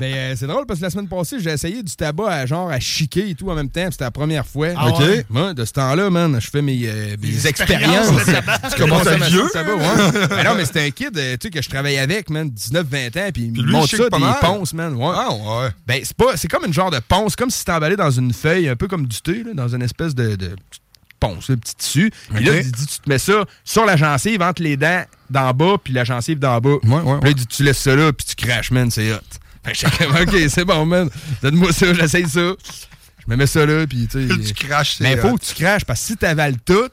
Mais 0.00 0.14
euh, 0.14 0.36
c'est 0.36 0.46
drôle 0.46 0.66
parce 0.66 0.80
que 0.80 0.84
la 0.84 0.90
semaine 0.90 1.08
passée, 1.08 1.36
j'ai 1.40 1.50
essayé 1.50 1.82
du 1.82 1.94
tabac 1.94 2.28
à 2.28 2.46
genre 2.46 2.70
à 2.70 2.80
chiquer 2.80 3.28
et 3.30 3.34
tout 3.34 3.48
en 3.50 3.54
même 3.54 3.68
temps. 3.70 3.86
C'était 3.90 4.04
la 4.04 4.10
première 4.10 4.46
fois. 4.46 4.68
Ah 4.76 4.88
OK. 4.88 4.98
ouais? 5.00 5.24
Moi, 5.28 5.54
de 5.54 5.64
ce 5.64 5.72
temps-là, 5.72 6.10
man, 6.10 6.38
je 6.40 6.48
fais 6.50 6.62
mes, 6.62 6.80
euh, 6.86 7.10
mes 7.20 7.28
Des 7.28 7.46
expériences. 7.46 8.08
expériences 8.08 8.26
de 8.26 8.32
tabac. 8.32 8.58
tu 8.70 8.76
commences 8.80 9.06
à 9.06 9.16
vieux? 9.16 9.44
Tabac, 9.52 9.74
ouais. 9.74 10.26
Mais 10.36 10.44
non, 10.44 10.54
mais 10.56 10.64
c'était 10.64 10.86
un 10.86 10.90
kid 10.90 11.16
euh, 11.16 11.36
tu 11.36 11.46
sais, 11.46 11.50
que 11.50 11.62
je 11.62 11.68
travaille 11.68 11.98
avec, 11.98 12.30
man, 12.30 12.48
19-20 12.48 12.76
ans, 13.18 13.30
puis 13.32 13.42
il 13.44 13.52
Puis 13.52 13.62
me 13.62 13.70
montre 13.70 13.88
ça, 13.96 14.08
pas 14.10 14.18
des 14.18 14.24
mal. 14.24 14.36
ponces, 14.40 14.72
man. 14.72 14.94
Ouais. 14.94 15.12
Ah, 15.14 15.30
ouais. 15.32 15.68
Ben, 15.86 16.00
c'est 16.02 16.16
pas. 16.16 16.36
C'est 16.36 16.48
comme 16.48 16.64
une 16.64 16.72
genre 16.74 16.90
de 16.90 17.00
ponce, 17.00 17.36
comme 17.36 17.50
si 17.50 17.58
c'était 17.58 17.72
emballé 17.72 17.96
dans 17.96 18.10
une 18.10 18.32
feuille, 18.32 18.68
un 18.68 18.76
peu 18.76 18.88
comme 18.88 19.06
du 19.06 19.20
thé, 19.20 19.42
là, 19.44 19.52
dans 19.54 19.68
une 19.68 19.82
espèce 19.82 20.14
de, 20.14 20.36
de 20.36 20.46
petite 20.48 20.82
ponce, 21.20 21.50
un 21.50 21.56
petit 21.56 21.74
tissu. 21.76 22.10
Puis 22.34 22.44
là, 22.44 22.52
Ok. 22.54 22.62
dit, 22.62 22.72
tu 22.86 22.98
te 23.00 23.08
mets 23.08 23.18
ça 23.18 23.44
sur 23.62 23.84
la 23.84 23.96
gencive, 23.96 24.40
entre 24.40 24.62
les 24.62 24.76
dents 24.78 25.04
d'en 25.28 25.52
bas, 25.52 25.76
puis 25.82 25.92
la 25.92 26.04
gencive 26.04 26.38
d'en 26.38 26.58
bas. 26.60 26.70
Ouais, 26.82 26.94
ouais, 26.94 27.02
Puis 27.20 27.24
là, 27.24 27.30
il 27.30 27.34
dit, 27.34 27.46
tu 27.46 27.62
laisses 27.62 27.78
ça 27.78 27.94
là, 27.94 28.10
puis 28.12 28.26
tu 28.26 28.34
craches, 28.36 28.70
man, 28.70 28.90
c'est 28.90 29.12
hot. 29.12 29.18
Fait 29.64 29.72
que 29.72 29.78
j'étais 29.78 30.06
comme, 30.06 30.16
OK, 30.16 30.36
c'est 30.48 30.64
bon, 30.64 30.86
man. 30.86 31.08
Donne-moi 31.42 31.72
ça, 31.72 31.92
j'essaye 31.94 32.28
ça. 32.28 32.40
Je 33.18 33.24
me 33.30 33.36
mets 33.36 33.46
ça 33.46 33.66
là, 33.66 33.86
puis 33.86 34.08
tu 34.10 34.26
sais. 34.28 34.38
Tu 34.54 34.66
craches, 34.66 34.94
c'est 34.96 35.04
Mais 35.04 35.16
faut 35.16 35.36
que 35.36 35.44
tu 35.44 35.54
craches, 35.54 35.84
parce 35.84 36.00
que 36.00 36.06
si 36.06 36.16
t'avales 36.16 36.56
tout, 36.64 36.88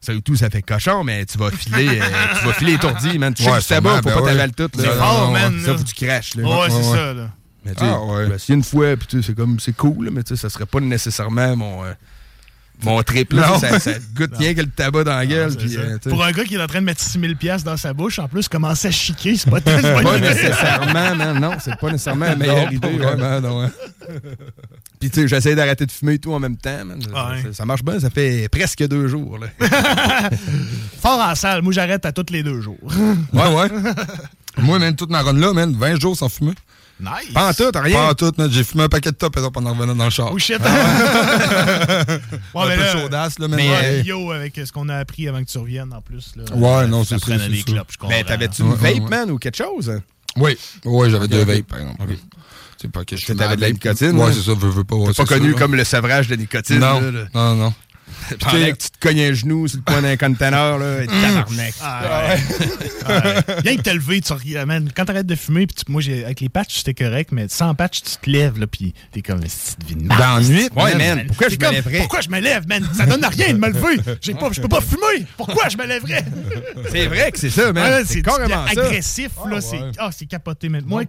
Ça 0.00 0.12
tout, 0.24 0.36
ça 0.36 0.48
fait 0.50 0.62
cochon, 0.62 1.02
mais 1.02 1.24
tu 1.26 1.38
vas 1.38 1.50
filer, 1.50 1.88
euh, 2.00 2.04
tu 2.38 2.46
vas 2.46 2.52
filer 2.52 2.74
étourdi, 2.74 3.18
man. 3.18 3.32
Tu 3.34 3.42
sais 3.42 3.50
Ouais, 3.50 3.58
du 3.58 3.64
tabac, 3.66 3.96
faut 3.96 4.02
ben 4.02 4.14
pas 4.14 4.20
ouais. 4.20 4.30
t'avaler 4.32 4.52
tout. 4.52 4.62
là. 4.76 4.84
C'est 4.84 4.98
fort, 4.98 5.30
man, 5.32 5.60
Ça, 5.64 5.72
faut 5.76 5.82
que 5.84 5.88
tu 5.88 6.04
craches, 6.06 6.34
là. 6.36 6.42
Ouais, 6.44 6.70
c'est 6.70 6.82
ça, 6.84 7.12
là. 7.14 7.30
Mais 7.64 7.74
tu 7.74 7.80
sais, 7.80 7.90
Ah, 7.90 8.00
ouais. 8.04 8.28
me 8.28 8.38
souviens 8.38 8.56
une 8.56 8.62
fois, 8.64 8.96
puis 8.96 9.06
tu 9.08 9.20
sais, 9.20 9.26
c'est 9.28 9.34
comme, 9.34 9.58
c'est 9.58 9.74
cool, 9.76 10.04
là, 10.04 10.10
mais 10.12 10.22
tu 10.22 10.36
sais, 10.36 10.40
ça 10.40 10.50
serait 10.50 10.66
pas 10.66 10.78
nécessairement 10.80 11.56
mon, 11.56 11.84
euh, 11.84 11.92
mon 12.84 13.02
trip, 13.02 13.32
là. 13.32 13.48
Non. 13.48 13.58
Ça, 13.58 13.78
ça 13.80 13.92
goûte 14.14 14.38
bien 14.38 14.54
que 14.54 14.60
le 14.60 14.68
tabac 14.68 15.04
dans 15.04 15.16
la 15.16 15.26
gueule, 15.26 15.50
euh. 15.76 15.98
Pour 16.08 16.24
un 16.24 16.32
gars 16.32 16.44
qui 16.44 16.54
est 16.54 16.62
en 16.62 16.66
train 16.66 16.80
de 16.80 16.84
mettre 16.86 17.00
6000 17.00 17.36
pièces 17.36 17.64
dans 17.64 17.76
sa 17.76 17.92
bouche, 17.92 18.18
en 18.18 18.28
plus, 18.28 18.48
commencer 18.48 18.88
à 18.88 18.90
chiquer, 18.90 19.36
c'est 19.36 19.50
pas 19.50 19.58
c'est 19.64 19.82
pas 20.02 20.18
nécessairement, 20.18 21.14
man, 21.16 21.40
non, 21.40 21.52
c'est 21.60 21.76
pas 21.76 21.90
nécessairement 21.90 22.26
la 22.26 22.36
meilleure 22.36 22.66
Non, 22.66 22.70
idée. 22.70 22.96
vraiment, 22.98 23.40
non, 23.40 23.62
hein. 23.62 23.70
Puis 25.00 25.10
tu 25.10 25.20
sais, 25.22 25.28
j'essaie 25.28 25.54
d'arrêter 25.54 25.86
de 25.86 25.92
fumer 25.92 26.14
et 26.14 26.18
tout 26.18 26.32
en 26.32 26.40
même 26.40 26.56
temps, 26.56 26.84
man. 26.84 27.00
Ça- 27.52 27.64
marche 27.64 27.84
bien, 27.84 28.00
ça 28.00 28.10
fait 28.10 28.48
presque 28.48 28.86
deux 28.88 29.06
jours, 29.08 29.38
là. 29.38 29.46
Fort 31.00 31.20
en 31.20 31.34
salle, 31.34 31.62
moi 31.62 31.72
j'arrête 31.72 32.04
à 32.06 32.12
tous 32.12 32.32
les 32.32 32.42
deux 32.42 32.60
jours. 32.60 32.78
Ouais, 33.32 33.54
ouais. 33.54 33.68
Moi, 34.58 34.78
man, 34.78 34.96
toute 34.96 35.10
ma 35.10 35.22
run 35.22 35.34
là, 35.34 35.52
man, 35.52 35.72
20 35.78 36.00
jours 36.00 36.16
sans 36.16 36.28
fumer. 36.28 36.52
Nice. 37.00 37.32
Pas 37.32 37.48
en 37.50 37.54
tout, 37.54 37.70
rien. 37.74 37.94
Pas 37.94 38.10
en 38.10 38.14
tout. 38.14 38.32
J'ai 38.50 38.64
fumé 38.64 38.82
un 38.84 38.88
paquet 38.88 39.10
de 39.12 39.16
top 39.16 39.32
par 39.34 39.42
exemple, 39.44 39.66
en 39.66 39.72
revenant 39.72 39.94
dans 39.94 40.04
le 40.06 40.10
char. 40.10 40.30
Oh 40.32 40.38
shit. 40.38 40.58
un 40.64 42.18
Ouais, 42.54 42.68
mais 42.68 42.76
peu 42.76 42.80
là, 42.82 42.92
chaudasse, 42.92 43.38
là, 43.38 43.48
man. 43.48 43.56
Mais 43.56 43.70
ouais. 43.70 44.02
yo, 44.04 44.30
avec 44.32 44.60
ce 44.64 44.72
qu'on 44.72 44.88
a 44.88 44.96
appris 44.96 45.28
avant 45.28 45.40
que 45.44 45.48
tu 45.50 45.58
reviennes 45.58 45.92
en 45.92 46.00
plus. 46.00 46.32
Là, 46.36 46.44
Ouais, 46.54 46.86
non, 46.88 47.04
ça 47.04 47.16
c'est 47.24 47.38
ça, 47.38 47.48
des 47.48 47.62
clopes, 47.62 47.88
je 47.92 47.98
comprends. 47.98 48.16
Ben, 48.16 48.24
t'avais-tu 48.24 48.62
une 48.62 48.74
vape, 48.74 48.94
ouais. 48.94 49.00
man, 49.00 49.30
ou 49.30 49.38
quelque 49.38 49.56
chose? 49.56 49.92
Oui, 50.36 50.56
ouais, 50.84 51.10
j'avais 51.10 51.28
deux 51.28 51.44
vapes, 51.44 51.66
par 51.66 51.78
exemple. 51.80 52.02
C'est 52.80 52.90
pas 52.90 53.04
que 53.04 53.16
je 53.16 53.26
t'avais 53.32 53.56
de 53.56 53.60
la 53.60 53.70
nicotine, 53.72 54.12
Ouais, 54.16 54.24
hein? 54.24 54.30
c'est 54.32 54.42
ça, 54.42 54.54
veux, 54.54 54.68
veux 54.70 54.84
pas. 54.84 54.96
ouais, 54.96 55.12
Pas 55.12 55.24
connu 55.24 55.54
comme 55.54 55.74
le 55.74 55.84
sevrage 55.84 56.28
de 56.28 56.36
nicotine, 56.36 56.78
Non, 56.78 57.00
là, 57.00 57.10
là. 57.10 57.20
non, 57.34 57.54
non. 57.56 57.74
Pendant 58.40 58.66
que 58.66 58.76
tu 58.76 58.90
te 58.90 58.98
cognes 59.00 59.20
un 59.20 59.32
genou 59.32 59.66
sur 59.68 59.78
le 59.78 59.84
coin 59.84 60.02
d'un 60.02 60.16
conteneur, 60.16 60.78
là, 60.78 61.02
et 61.02 61.06
tabarnak. 61.06 61.74
Ah, 61.82 62.28
ouais. 62.28 63.62
Bien 63.62 63.76
que 63.76 63.82
t'as 63.82 63.94
levé, 63.94 64.20
tu 64.20 64.32
regardes, 64.32 64.68
man, 64.68 64.90
quand 64.94 65.04
t'arrêtes 65.04 65.26
de 65.26 65.34
fumer, 65.34 65.66
puis 65.66 65.76
moi, 65.88 66.00
j'ai- 66.00 66.24
avec 66.24 66.40
les 66.40 66.48
patchs, 66.48 66.78
c'était 66.78 66.94
correct, 66.94 67.30
mais 67.32 67.46
sans 67.48 67.74
patch, 67.74 68.02
tu 68.02 68.16
te 68.22 68.30
lèves, 68.30 68.58
là, 68.58 68.66
puis 68.66 68.94
t'es 69.12 69.22
comme, 69.22 69.40
c'est 69.46 69.82
vie 69.84 69.94
de 69.96 70.02
merde. 70.04 70.20
Dans 70.20 70.36
la 70.38 70.40
nuit? 70.40 70.68
Ouais, 70.76 70.94
Man, 70.96 71.16
man, 71.16 71.26
pourquoi 71.28 71.48
t'es 71.48 71.56
je 71.60 71.66
me 71.66 71.72
lèverais? 71.72 71.98
Pourquoi 71.98 72.20
je 72.20 72.28
me 72.30 72.40
lève, 72.40 72.66
man? 72.68 72.88
Ça 72.94 73.06
donne 73.06 73.24
à 73.24 73.28
rien 73.28 73.52
de 73.52 73.58
me 73.58 73.68
lever. 73.68 73.96
Pas, 74.38 74.48
je 74.52 74.60
peux 74.60 74.68
pas 74.68 74.80
fumer. 74.80 75.26
Pourquoi 75.36 75.68
je 75.68 75.76
me 75.76 75.86
lèverais? 75.86 76.24
C'est 76.90 77.06
vrai 77.06 77.32
que 77.32 77.38
c'est 77.38 77.50
ça, 77.50 77.72
man. 77.72 77.92
Ouais, 77.92 78.02
c'est 78.06 78.22
carrément 78.22 78.66
ça. 78.66 78.80
agressif, 78.80 79.30
là. 79.48 79.56
Ah, 79.56 79.60
c'est 79.60 79.80
ah, 79.98 80.10
c'est 80.16 80.26
capoté. 80.26 80.68
Mais 80.68 80.80
Moi, 80.80 80.88
moi, 80.88 81.00
avec 81.00 81.08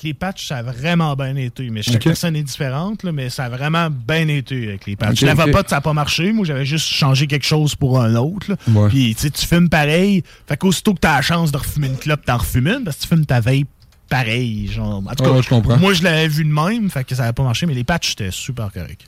pas 0.00 0.06
les, 0.08 0.14
patchs, 0.14 0.48
ça 0.48 0.56
a 0.58 0.62
vraiment 0.62 1.14
bien 1.16 1.36
été. 1.36 1.68
Mais 1.70 1.82
chaque 1.82 2.02
personne 2.02 2.36
est 2.36 2.42
différente, 2.42 3.02
là, 3.02 3.12
mais 3.12 3.30
ça 3.30 3.44
a 3.44 3.48
vraiment 3.48 3.88
bien 3.90 4.28
été 4.28 4.68
avec 4.68 4.86
les 4.86 4.96
patchs. 4.96 5.22
La 5.22 5.34
vapote, 5.34 5.68
ça 5.68 5.76
n'a 5.76 5.80
pas 5.80 5.92
marché. 5.92 6.13
Moi, 6.22 6.44
j'avais 6.44 6.64
juste 6.64 6.86
changé 6.88 7.26
quelque 7.26 7.46
chose 7.46 7.74
pour 7.74 8.00
un 8.00 8.14
autre. 8.16 8.56
Ouais. 8.68 8.88
Puis, 8.88 9.14
tu 9.14 9.22
sais, 9.22 9.30
tu 9.30 9.46
fumes 9.46 9.68
pareil. 9.68 10.22
Fait 10.48 10.56
qu'aussitôt 10.56 10.94
que 10.94 11.00
tu 11.00 11.06
as 11.08 11.16
la 11.16 11.22
chance 11.22 11.52
de 11.52 11.56
refumer 11.58 11.88
une 11.88 11.96
clope, 11.96 12.24
t'en 12.24 12.38
refumes 12.38 12.68
une 12.68 12.84
parce 12.84 12.96
que 12.96 13.02
tu 13.02 13.08
fumes 13.08 13.26
ta 13.26 13.40
vape 13.40 13.66
pareil. 14.08 14.68
Genre. 14.70 14.98
En 14.98 15.14
tout 15.14 15.22
Ouais, 15.24 15.30
cas, 15.30 15.36
ouais, 15.36 15.42
je 15.42 15.48
comprends. 15.48 15.76
moi, 15.78 15.92
je 15.94 16.02
l'avais 16.02 16.28
vu 16.28 16.44
de 16.44 16.52
même. 16.52 16.90
Fait 16.90 17.04
que 17.04 17.14
ça 17.14 17.22
n'avait 17.22 17.32
pas 17.34 17.42
marché. 17.42 17.66
Mais 17.66 17.74
les 17.74 17.84
patchs, 17.84 18.10
c'était 18.10 18.30
super 18.30 18.70
correct. 18.72 19.02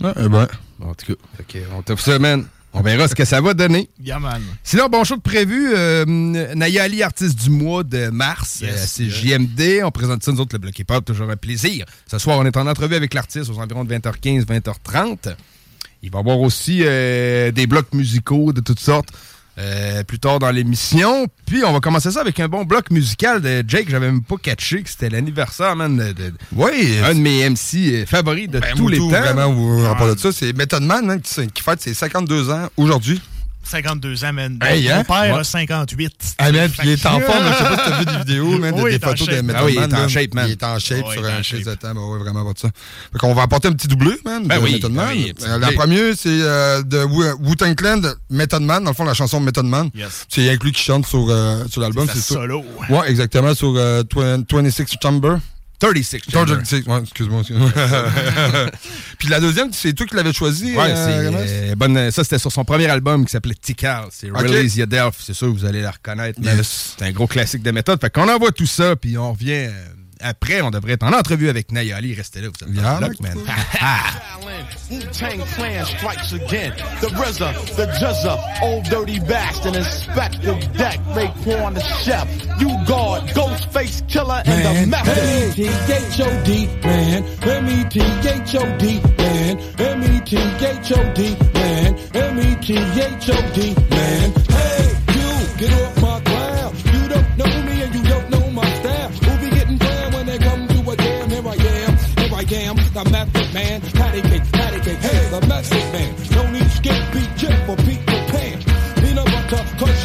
Ouais, 0.00 0.12
eh 0.18 0.28
ben. 0.28 0.46
En 0.80 0.94
tout 0.94 1.14
cas, 1.14 1.58
on 1.76 1.82
t'offre 1.82 2.02
ça, 2.04 2.18
man. 2.18 2.44
On 2.78 2.82
verra 2.82 3.08
ce 3.08 3.14
que 3.14 3.24
ça 3.24 3.40
va 3.40 3.54
donner. 3.54 3.88
Yeah, 4.04 4.18
man. 4.18 4.42
Sinon, 4.62 4.88
bon 4.90 5.02
show 5.02 5.16
de 5.16 5.22
prévu. 5.22 5.70
Euh, 5.74 6.04
Nayali, 6.54 7.02
artiste 7.02 7.42
du 7.42 7.48
mois 7.48 7.82
de 7.82 8.08
mars. 8.10 8.60
Yes, 8.60 8.70
euh, 8.70 8.84
c'est. 8.86 9.08
JMD. 9.08 9.80
On 9.82 9.90
présente 9.90 10.22
ça, 10.22 10.30
nous 10.30 10.40
autres, 10.40 10.54
le 10.54 10.58
bloc 10.58 10.78
hip-hop. 10.78 11.02
Toujours 11.02 11.30
un 11.30 11.36
plaisir. 11.36 11.86
Ce 12.06 12.18
soir, 12.18 12.38
on 12.38 12.44
est 12.44 12.54
en 12.58 12.66
entrevue 12.66 12.94
avec 12.94 13.14
l'artiste 13.14 13.48
aux 13.48 13.58
environs 13.58 13.84
de 13.84 13.94
20h15, 13.94 14.44
20h30. 14.44 15.34
Il 16.06 16.12
va 16.12 16.18
y 16.18 16.22
avoir 16.22 16.38
aussi 16.40 16.82
euh, 16.84 17.50
des 17.50 17.66
blocs 17.66 17.92
musicaux 17.92 18.52
de 18.52 18.60
toutes 18.60 18.78
sortes. 18.80 19.08
euh, 19.58 20.04
plus 20.04 20.18
tard 20.18 20.38
dans 20.38 20.50
l'émission. 20.50 21.26
Puis 21.46 21.64
on 21.64 21.72
va 21.72 21.80
commencer 21.80 22.10
ça 22.10 22.20
avec 22.20 22.38
un 22.40 22.46
bon 22.46 22.64
bloc 22.64 22.90
musical 22.90 23.40
de 23.40 23.64
Jake. 23.66 23.86
J'avais 23.88 24.06
même 24.10 24.22
pas 24.22 24.36
catché 24.40 24.82
que 24.82 24.88
c'était 24.90 25.08
l'anniversaire, 25.08 25.74
man, 25.74 25.96
de, 25.96 26.12
de- 26.12 26.32
Oui, 26.54 26.98
un 27.02 27.14
de 27.14 27.20
mes 27.20 27.48
MC 27.48 27.74
euh, 28.02 28.06
favoris 28.06 28.48
de 28.50 28.60
ben, 28.60 28.74
tous 28.76 28.86
les 28.88 28.98
temps. 28.98 29.08
Vraiment, 29.08 29.46
au 29.46 29.82
rapport 29.82 30.14
de 30.14 30.20
ça, 30.20 30.30
c'est 30.30 30.52
Method 30.52 30.82
Man 30.82 31.06
man, 31.06 31.20
qui, 31.22 31.46
qui 31.48 31.62
fête 31.62 31.80
ses 31.80 31.94
52 31.94 32.50
ans 32.50 32.68
aujourd'hui. 32.76 33.20
52 33.68 34.24
ans, 34.24 34.32
man. 34.32 34.58
Hey, 34.62 34.84
Mon 34.88 34.94
hein? 34.94 35.04
père 35.04 35.34
Ouais. 35.34 35.40
a 35.40 35.44
58. 35.44 36.34
Ah, 36.38 36.52
man, 36.52 36.70
puis 36.70 36.80
il 36.84 36.90
est 36.92 37.06
en 37.06 37.20
forme. 37.20 37.44
Je 37.48 37.54
sais 37.58 37.64
pas 37.64 37.76
si 37.84 37.90
t'as 37.90 37.98
vu 37.98 38.04
des 38.06 38.18
vidéos, 38.18 38.58
man, 38.58 38.74
Oui, 38.76 38.92
des 38.92 38.98
photos 38.98 39.26
de 39.26 39.32
shape. 39.34 39.42
Method 39.44 39.56
Ah 39.60 39.64
oui, 39.64 39.74
il 39.76 39.82
est 39.82 39.94
en 39.94 40.08
shape, 40.08 40.34
man. 40.34 40.44
Il 40.48 40.52
est 40.52 40.62
en 40.62 40.78
shape 40.78 41.06
sur 41.12 41.24
un 41.24 41.42
chaise 41.42 41.64
de 41.64 41.74
temps. 41.74 41.94
Ben 41.94 42.00
ouais, 42.00 42.18
vraiment 42.18 42.44
pas 42.44 42.52
de 42.52 42.58
ça. 42.58 42.68
Fait 43.12 43.18
qu'on 43.18 43.34
va 43.34 43.42
apporter 43.42 43.68
un 43.68 43.72
petit 43.72 43.88
doublé, 43.88 44.12
man, 44.24 44.46
Ben 44.46 44.58
de 44.58 44.64
oui, 44.64 44.72
Method 44.74 44.92
ben 44.92 44.96
Man. 45.04 45.08
oui, 45.16 45.32
petit 45.32 45.46
Euh, 45.46 45.58
la 45.58 45.72
première, 45.72 46.14
c'est 46.16 46.28
euh, 46.30 46.82
de 46.82 47.02
Wu- 47.04 47.34
Wu-Tang 47.40 47.74
Clan, 47.74 47.96
de 47.98 48.14
Method 48.30 48.62
Man. 48.62 48.84
Dans 48.84 48.90
le 48.90 48.96
fond, 48.96 49.04
la 49.04 49.14
chanson 49.14 49.40
Method 49.40 49.66
Man. 49.66 49.90
Yes. 49.94 50.26
C'est 50.28 50.48
inclus 50.50 50.72
qui 50.72 50.82
chante 50.82 51.06
sur, 51.06 51.26
euh, 51.28 51.64
sur 51.68 51.80
l'album. 51.80 52.06
C'est 52.12 52.20
solo. 52.20 52.64
Ouais, 52.88 53.10
exactement, 53.10 53.54
sur 53.54 53.74
euh, 53.76 54.02
twen- 54.04 54.44
26 54.50 54.86
Chamber. 55.02 55.36
36. 55.78 56.20
Chamber. 56.30 56.54
36, 56.54 56.86
ouais, 56.86 57.00
excuse-moi. 57.02 57.42
Puis 59.18 59.28
la 59.28 59.40
deuxième, 59.40 59.72
c'est 59.72 59.92
toi 59.92 60.06
qui 60.06 60.14
l'avais 60.14 60.32
choisi. 60.32 60.76
Ouais, 60.76 60.84
euh, 60.88 61.32
euh, 61.32 61.74
bonne. 61.74 62.10
Ça, 62.10 62.24
c'était 62.24 62.38
sur 62.38 62.50
son 62.50 62.64
premier 62.64 62.86
album 62.86 63.26
qui 63.26 63.32
s'appelait 63.32 63.54
Tikal. 63.54 64.06
C'est 64.10 64.30
Ok. 64.30 64.40
Release 64.40 64.76
Your. 64.76 65.12
C'est 65.18 65.34
sûr, 65.34 65.52
vous 65.52 65.64
allez 65.64 65.82
la 65.82 65.90
reconnaître. 65.90 66.40
Yes. 66.42 66.94
C'est 66.98 67.04
un 67.04 67.12
gros 67.12 67.26
classique 67.26 67.62
de 67.62 67.70
méthode. 67.70 68.00
Fait 68.00 68.10
qu'on 68.10 68.28
envoie 68.28 68.52
tout 68.52 68.66
ça, 68.66 68.96
puis 68.96 69.18
on 69.18 69.32
revient. 69.32 69.68
Après, 70.20 70.60
on 70.62 70.70
devrait 70.70 70.92
être 70.92 71.04
en 71.04 71.12
entrevue 71.12 71.48
avec 71.48 71.72
Nayali. 71.72 72.14
Restez 72.14 72.40
là, 72.40 72.48
vous 72.48 72.68
êtes 72.68 72.74
dans 72.74 73.00
le 73.00 73.06
bloc, 73.06 73.20
man. 73.20 73.38
Wu-Tang 74.90 75.40
Clan 75.56 75.84
strikes 75.84 76.32
again. 76.32 76.72
The 77.00 77.08
RZA, 77.08 77.52
the 77.76 77.86
old 78.62 78.84
dirty 78.84 79.18
bastard, 79.20 79.76
Inspector 79.76 80.54
Deck, 80.76 81.00
Raekwon 81.14 81.74
the 81.74 81.80
chef, 81.80 82.28
you 82.60 82.68
guard, 82.86 83.24
Ghostface 83.34 84.06
Killer, 84.08 84.42
and 84.46 84.64
the 84.64 84.86
method. 84.90 85.18
M-E-T-H-O-D, 85.18 86.66
man. 86.84 87.24
M-E-T-H-O-D, 87.42 89.00
man. 89.18 89.58
M-E-T-H-O-D, 89.78 91.36
man. 91.54 91.98
M-E-T-H-O-D, 92.14 93.74
man. 93.90 94.32
Hey, 94.48 94.88
you, 95.14 95.58
get 95.58 95.72
off 95.82 96.02
my 96.02 96.15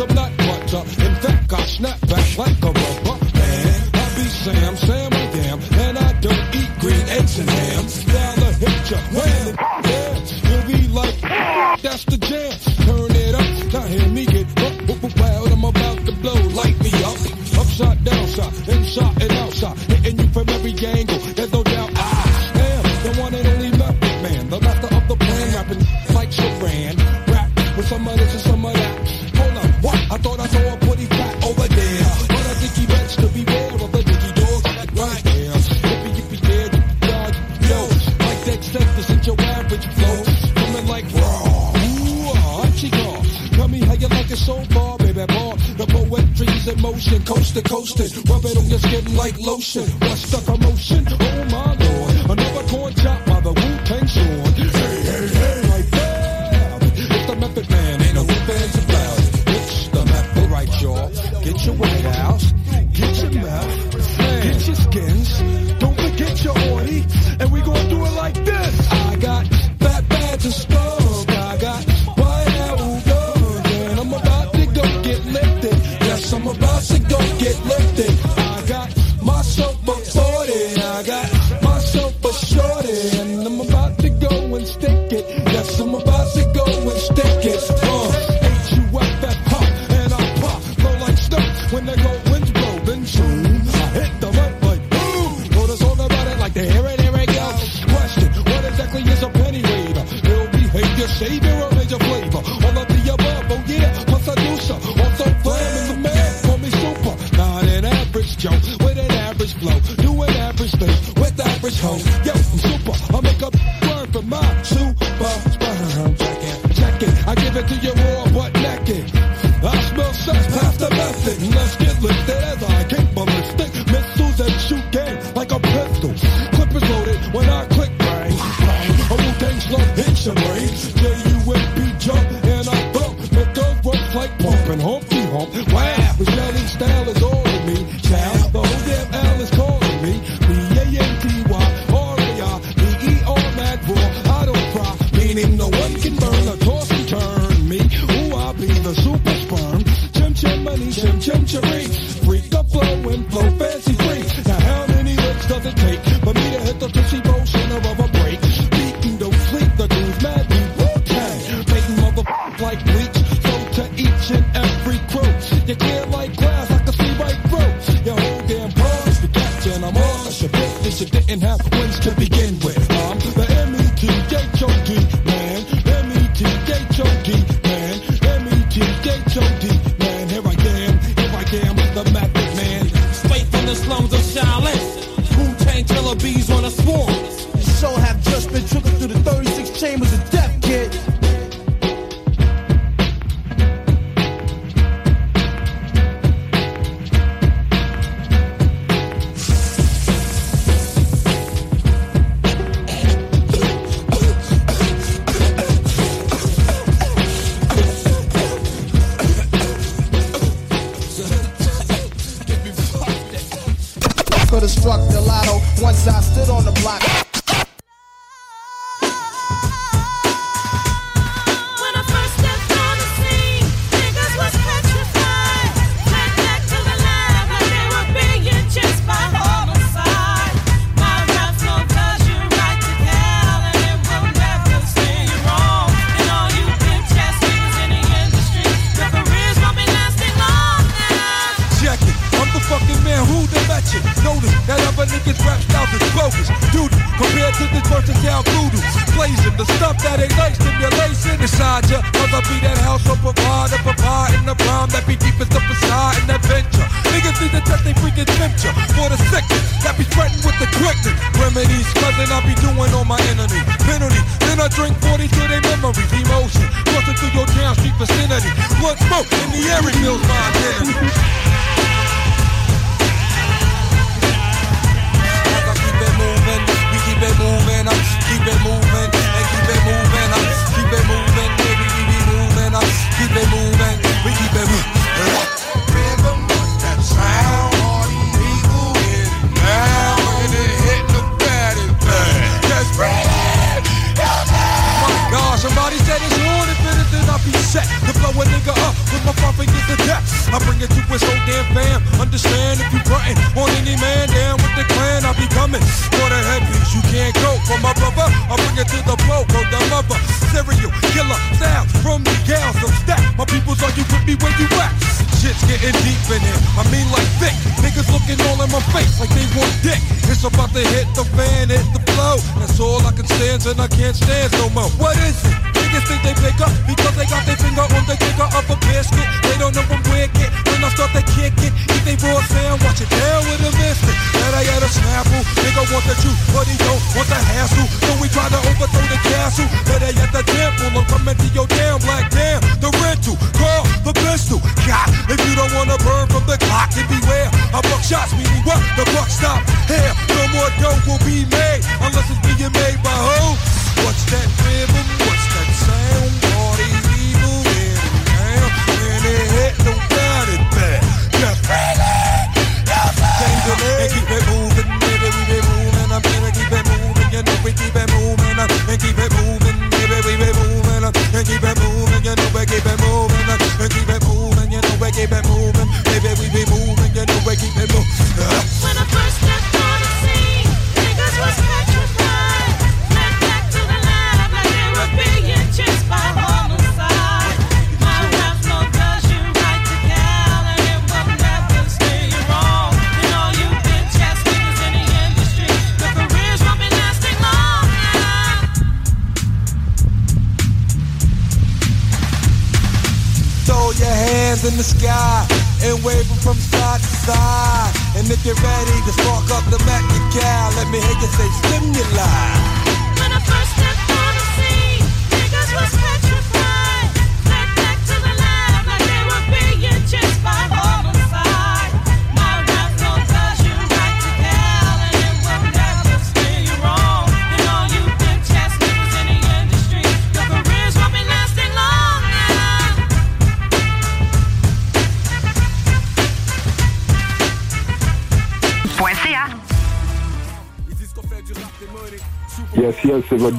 In 0.02 0.08
fact, 0.08 1.54
I 1.54 1.62
snap 1.66 2.00
back 2.08 2.38
like 2.38 2.64
a 2.64 2.81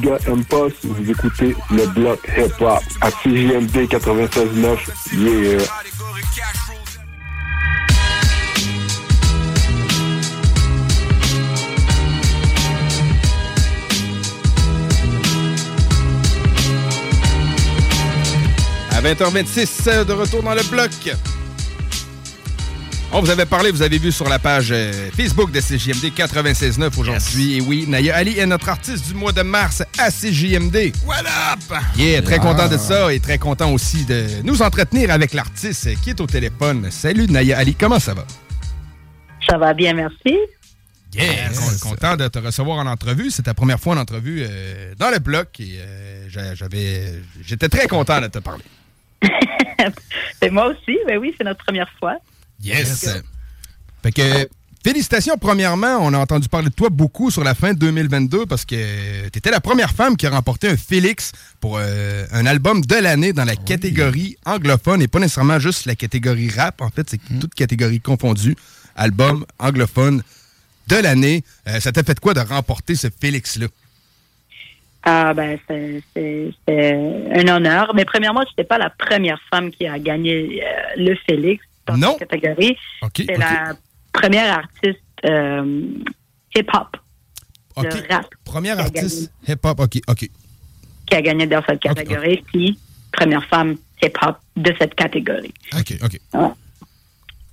gars. 0.00 0.18
Vous 0.84 1.10
écoutez 1.10 1.54
le 1.70 1.86
bloc 1.86 2.20
hip-hop 2.36 2.80
à 3.00 3.10
CJMD 3.10 3.88
96.9. 3.88 4.78
Yeah. 5.16 5.62
À 18.90 19.00
20h26, 19.00 19.88
euh, 19.88 20.04
de 20.04 20.12
retour 20.12 20.42
dans 20.42 20.54
le 20.54 20.62
bloc. 20.70 20.90
On 23.14 23.20
vous 23.20 23.28
avait 23.30 23.44
parlé, 23.44 23.70
vous 23.70 23.82
avez 23.82 23.98
vu 23.98 24.10
sur 24.10 24.26
la 24.26 24.38
page 24.38 24.70
euh, 24.72 25.10
Facebook 25.14 25.50
de 25.52 25.60
CJMD 25.60 26.14
96.9 26.16 26.98
aujourd'hui. 26.98 27.58
Et 27.58 27.60
oui, 27.60 27.84
Naya 27.86 28.16
Ali 28.16 28.38
est 28.38 28.46
notre 28.46 28.70
artiste 28.70 29.06
du 29.06 29.12
mois 29.14 29.32
de 29.32 29.42
mars 29.42 29.82
à 29.98 30.10
CJMD. 30.10 30.92
What 31.06 31.20
up? 31.20 31.78
Yeah, 31.96 32.22
très 32.22 32.36
Ah. 32.36 32.38
content 32.38 32.68
de 32.68 32.78
ça 32.78 33.12
et 33.12 33.20
très 33.20 33.36
content 33.36 33.70
aussi 33.70 34.06
de 34.06 34.24
nous 34.44 34.62
entretenir 34.62 35.10
avec 35.10 35.34
l'artiste 35.34 35.90
qui 36.00 36.10
est 36.10 36.20
au 36.22 36.26
téléphone. 36.26 36.90
Salut 36.90 37.26
Naya 37.26 37.58
Ali, 37.58 37.74
comment 37.74 37.98
ça 38.00 38.14
va? 38.14 38.24
Ça 39.46 39.58
va 39.58 39.74
bien, 39.74 39.92
merci. 39.92 40.38
Yeah, 41.14 41.50
con- 41.50 41.90
content 41.90 42.16
de 42.16 42.28
te 42.28 42.38
recevoir 42.38 42.78
en 42.78 42.86
entrevue. 42.86 43.30
C'est 43.30 43.42
ta 43.42 43.52
première 43.52 43.78
fois 43.78 43.94
en 43.94 43.98
entrevue 43.98 44.42
euh, 44.48 44.94
dans 44.98 45.10
le 45.10 45.18
bloc 45.18 45.48
et 45.60 45.74
euh, 45.80 46.24
j'a- 46.30 46.54
j'avais, 46.54 47.12
j'étais 47.44 47.68
très 47.68 47.86
content 47.88 48.22
de 48.22 48.28
te 48.28 48.38
parler. 48.38 48.64
Et 50.40 50.48
moi 50.50 50.68
aussi, 50.68 50.96
ben 51.06 51.18
oui, 51.18 51.34
c'est 51.36 51.44
notre 51.44 51.62
première 51.64 51.90
fois. 51.98 52.16
Yes. 52.62 53.08
Fait 54.02 54.12
que, 54.12 54.48
félicitations. 54.84 55.36
Premièrement, 55.38 55.98
on 56.00 56.12
a 56.12 56.18
entendu 56.18 56.48
parler 56.48 56.68
de 56.68 56.74
toi 56.74 56.88
beaucoup 56.90 57.30
sur 57.30 57.44
la 57.44 57.54
fin 57.54 57.72
de 57.72 57.78
2022 57.78 58.46
parce 58.46 58.64
que 58.64 59.28
tu 59.28 59.38
étais 59.38 59.50
la 59.50 59.60
première 59.60 59.90
femme 59.90 60.16
qui 60.16 60.26
a 60.26 60.30
remporté 60.30 60.68
un 60.68 60.76
Félix 60.76 61.32
pour 61.60 61.78
euh, 61.78 62.24
un 62.32 62.46
album 62.46 62.80
de 62.80 62.96
l'année 62.96 63.32
dans 63.32 63.44
la 63.44 63.56
catégorie 63.56 64.36
anglophone 64.44 65.02
et 65.02 65.08
pas 65.08 65.18
nécessairement 65.18 65.58
juste 65.58 65.86
la 65.86 65.94
catégorie 65.94 66.50
rap. 66.50 66.80
En 66.80 66.90
fait, 66.90 67.08
c'est 67.10 67.20
toute 67.40 67.54
catégorie 67.54 68.00
confondue. 68.00 68.56
Album 68.96 69.46
anglophone 69.58 70.22
de 70.88 70.96
l'année. 70.96 71.44
Euh, 71.68 71.80
ça 71.80 71.92
t'a 71.92 72.02
fait 72.02 72.18
quoi 72.18 72.34
de 72.34 72.40
remporter 72.40 72.94
ce 72.94 73.08
Félix-là? 73.20 73.66
Ah 75.04 75.34
ben 75.34 75.58
c'est 75.66 76.54
un 76.68 77.48
honneur. 77.48 77.92
Mais 77.94 78.04
premièrement, 78.04 78.42
je 78.44 78.50
n'étais 78.50 78.64
pas 78.64 78.78
la 78.78 78.90
première 78.90 79.40
femme 79.50 79.72
qui 79.72 79.84
a 79.84 79.98
gagné 79.98 80.62
euh, 80.62 80.66
le 80.96 81.16
Félix 81.26 81.64
dans 81.92 82.08
Non. 82.08 82.16
cette 82.18 82.28
catégorie. 82.30 82.76
C'est 83.16 83.36
la 83.38 83.74
première 84.12 84.58
artiste 84.58 85.00
euh, 85.24 85.82
hip-hop, 86.54 86.96
OK. 87.76 87.84
de 87.84 88.12
rap, 88.12 88.26
Première 88.44 88.78
artiste 88.80 89.32
hip-hop. 89.48 89.80
OK, 89.80 90.00
OK. 90.08 90.28
qui 91.06 91.14
a 91.14 91.22
gagné 91.22 91.46
dans 91.46 91.62
cette 91.68 91.80
catégorie, 91.80 92.42
puis 92.52 92.78
première 93.12 93.44
femme 93.46 93.76
hip-hop 94.02 94.36
de 94.56 94.74
cette 94.78 94.94
catégorie. 94.94 95.54
OK, 95.78 95.94
OK. 96.02 96.18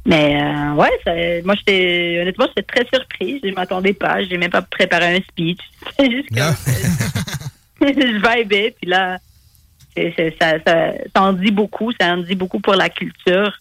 Mais 0.06 0.42
euh, 0.42 0.74
ouais, 0.74 0.90
ça- 1.06 1.46
moi 1.46 1.56
j'étais 1.56 2.20
honnêtement 2.22 2.46
j'étais 2.48 2.64
très 2.64 2.88
surprise. 2.92 3.42
Je 3.44 3.54
m'attendais 3.54 3.94
pas. 3.94 4.24
J'ai 4.24 4.38
même 4.38 4.50
pas 4.50 4.62
préparé 4.62 5.18
un 5.18 5.20
speech. 5.22 5.60
C'est 6.00 6.10
juste 6.10 6.30
que 6.30 6.36
je 7.82 8.40
vibais. 8.40 8.76
Puis 8.82 8.90
là, 8.90 9.20
ça 10.40 11.22
en 11.22 11.34
dit 11.34 11.52
beaucoup. 11.52 11.92
Ça 12.00 12.14
en 12.14 12.18
dit 12.18 12.36
beaucoup 12.36 12.60
pour 12.60 12.76
la 12.76 12.90
culture. 12.90 13.60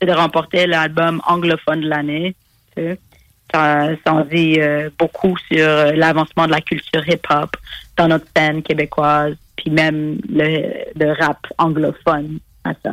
C'est 0.00 0.06
de 0.06 0.12
remporter 0.12 0.66
l'album 0.66 1.20
anglophone 1.26 1.80
de 1.80 1.88
l'année. 1.88 2.34
tu 2.76 2.82
sais. 2.82 2.98
Ça, 3.54 3.90
ça 4.04 4.12
en 4.12 4.24
dit 4.24 4.56
euh, 4.60 4.90
beaucoup 4.98 5.36
sur 5.50 5.58
euh, 5.66 5.92
l'avancement 5.92 6.46
de 6.46 6.50
la 6.50 6.60
culture 6.60 7.08
hip-hop 7.08 7.56
dans 7.96 8.08
notre 8.08 8.26
scène 8.36 8.62
québécoise, 8.62 9.36
puis 9.56 9.70
même 9.70 10.18
le, 10.28 10.84
le 10.96 11.12
rap 11.12 11.46
anglophone 11.56 12.40
à 12.64 12.72
ça. 12.82 12.92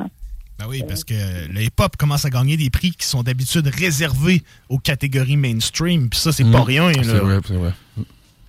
Ben 0.59 0.65
oui, 0.69 0.83
parce 0.87 1.03
que 1.03 1.13
le 1.51 1.59
hip-hop 1.61 1.97
commence 1.97 2.23
à 2.25 2.29
gagner 2.29 2.55
des 2.55 2.69
prix 2.69 2.91
qui 2.91 3.05
sont 3.07 3.23
d'habitude 3.23 3.67
réservés 3.67 4.43
aux 4.69 4.77
catégories 4.77 5.35
mainstream. 5.37 6.07
Puis 6.09 6.19
ça, 6.19 6.31
c'est 6.31 6.49
pas 6.49 6.63
rien. 6.63 6.89
Mm. 6.91 7.03
C'est 7.03 7.17
vrai, 7.17 7.39
c'est 7.45 7.53
vrai. 7.55 7.71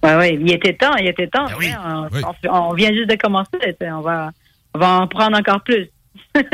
Ouais, 0.03 0.17
ouais, 0.17 0.35
il 0.35 0.53
était 0.53 0.75
temps, 0.75 0.95
il 0.97 1.09
était 1.09 1.27
temps. 1.29 1.47
hein. 1.47 2.09
on, 2.13 2.49
on- 2.51 2.69
on 2.71 2.75
vient 2.75 2.93
juste 2.93 3.09
de 3.09 3.17
commencer, 3.17 3.49
tu 3.63 3.71
sais, 3.81 3.91
on 3.91 4.03
va, 4.03 4.31
on 4.75 4.79
va 4.79 4.91
en 5.01 5.09
prendre 5.09 5.39
encore 5.39 5.63
plus. 5.63 5.89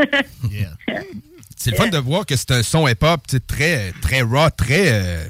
C'est 1.63 1.73
le 1.73 1.77
fun 1.77 1.89
de 1.89 1.99
voir 1.99 2.25
que 2.25 2.37
c'est 2.37 2.53
un 2.53 2.63
son 2.63 2.89
hip-hop 2.89 3.21
très, 3.47 3.93
très 4.01 4.23
raw, 4.23 4.49
très. 4.57 4.93
euh, 4.93 5.25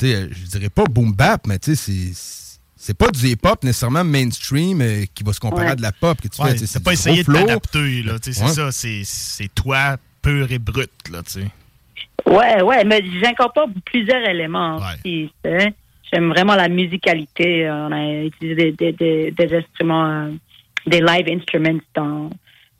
tu 0.00 0.06
sais, 0.06 0.28
je 0.32 0.46
dirais 0.58 0.68
pas 0.68 0.82
boom 0.84 1.12
bap, 1.12 1.46
mais 1.46 1.58
tu 1.60 1.76
sais, 1.76 2.12
c'est. 2.12 2.50
C'est 2.76 2.98
pas 2.98 3.10
du 3.10 3.26
hip-hop 3.28 3.62
nécessairement 3.64 4.04
mainstream 4.04 4.82
euh, 4.82 5.04
qui 5.14 5.22
va 5.24 5.32
se 5.32 5.40
comparer 5.40 5.66
Ouais. 5.66 5.70
à 5.72 5.76
de 5.76 5.80
la 5.80 5.92
pop 5.92 6.20
que 6.20 6.28
tu 6.28 6.42
Ouais, 6.42 6.50
fais. 6.54 6.66
c'est 6.66 6.82
pas 6.84 6.90
du 6.90 6.94
essayé 6.94 7.22
de 7.24 7.32
t'adapter, 7.32 8.02
là. 8.02 8.18
tu 8.18 8.32
sais, 8.32 8.40
C'est 8.40 8.44
Ouais. 8.44 8.52
ça, 8.52 8.72
c'est- 8.72 9.04
c'est 9.04 9.48
toi 9.54 9.96
pur 10.20 10.50
et 10.52 10.58
brut, 10.58 10.90
là, 11.10 11.22
tu 11.22 11.30
sais. 11.32 11.46
Ouais, 12.26 12.60
ouais, 12.62 12.84
mais 12.84 13.02
j'incorpore 13.22 13.68
plusieurs 13.86 14.28
éléments 14.28 14.76
aussi. 14.76 15.30
J'aime 16.12 16.28
vraiment 16.30 16.56
la 16.56 16.68
musicalité. 16.68 17.66
On 17.70 17.90
a 17.92 18.24
utilisé 18.24 18.72
des, 18.72 18.72
des, 18.72 18.92
des, 18.92 19.30
des 19.30 19.56
instruments, 19.56 20.06
euh, 20.26 20.30
des 20.86 21.00
live 21.00 21.26
instruments 21.40 21.80
dans, 21.94 22.28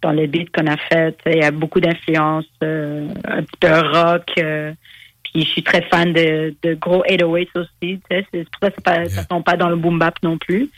dans 0.05 0.13
les 0.13 0.27
beats 0.27 0.51
qu'on 0.55 0.67
a 0.67 0.77
fait. 0.77 1.17
Il 1.27 1.39
y 1.39 1.43
a 1.43 1.51
beaucoup 1.51 1.81
d'influences, 1.81 2.45
euh, 2.63 3.09
un 3.25 3.43
petit 3.43 3.59
peu 3.59 3.73
rock. 3.73 4.31
euh, 4.39 4.73
puis 5.25 5.43
je 5.43 5.49
suis 5.49 5.63
très 5.63 5.83
fan 5.91 6.13
de, 6.13 6.55
de 6.63 6.75
gros 6.75 7.03
808 7.09 7.49
aussi. 7.57 8.01
C'est 8.11 8.49
pour 8.51 8.61
ça 8.63 8.71
que 8.71 9.09
ça 9.11 9.23
ne 9.23 9.27
tombe 9.27 9.45
pas 9.45 9.57
dans 9.57 9.71
le 9.71 9.77
boom 9.77 9.99
bap 9.99 10.15
non 10.23 10.37
plus. 10.39 10.71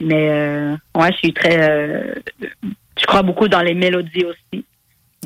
Mais 0.00 0.28
euh, 0.30 0.76
ouais, 0.94 1.10
je 1.12 1.16
suis 1.16 1.32
très. 1.32 1.58
euh, 1.58 2.14
je 3.00 3.06
crois 3.06 3.22
beaucoup 3.22 3.48
dans 3.48 3.62
les 3.62 3.74
mélodies 3.74 4.24
aussi. 4.26 4.64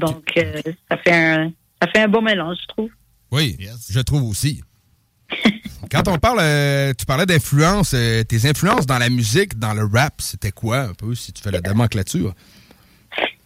Donc 0.00 0.30
euh, 0.36 0.60
ça 0.90 0.96
fait 0.96 1.12
un 1.12 1.52
ça 1.82 1.88
fait 1.88 2.00
un 2.02 2.08
beau 2.08 2.20
mélange, 2.20 2.58
je 2.62 2.66
trouve. 2.68 2.90
Oui, 3.32 3.58
je 3.90 4.00
trouve 4.00 4.22
aussi. 4.22 4.62
Quand 5.90 6.08
on 6.08 6.16
parle, 6.16 6.38
euh, 6.40 6.92
tu 6.96 7.04
parlais 7.04 7.26
d'influence, 7.26 7.92
euh, 7.94 8.22
tes 8.22 8.46
influences 8.48 8.86
dans 8.86 8.98
la 8.98 9.10
musique, 9.10 9.58
dans 9.58 9.74
le 9.74 9.84
rap, 9.84 10.14
c'était 10.20 10.52
quoi 10.52 10.82
un 10.82 10.94
peu, 10.94 11.14
si 11.14 11.32
tu 11.32 11.42
fais 11.42 11.50
la 11.50 11.58
hein? 11.58 12.32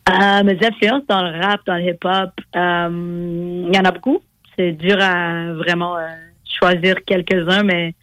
Euh, 0.08 0.44
mes 0.44 0.58
influences 0.64 1.02
dans 1.08 1.22
le 1.22 1.40
rap, 1.40 1.60
dans 1.66 1.74
le 1.76 1.82
hip-hop, 1.82 2.30
euh, 2.54 3.64
il 3.68 3.74
y 3.74 3.78
en 3.78 3.84
a 3.84 3.90
beaucoup. 3.90 4.20
C'est 4.56 4.72
dur 4.72 4.96
à 5.00 5.52
vraiment 5.54 5.96
euh, 5.98 6.06
choisir 6.44 6.96
quelques-uns, 7.04 7.64
mais 7.64 7.94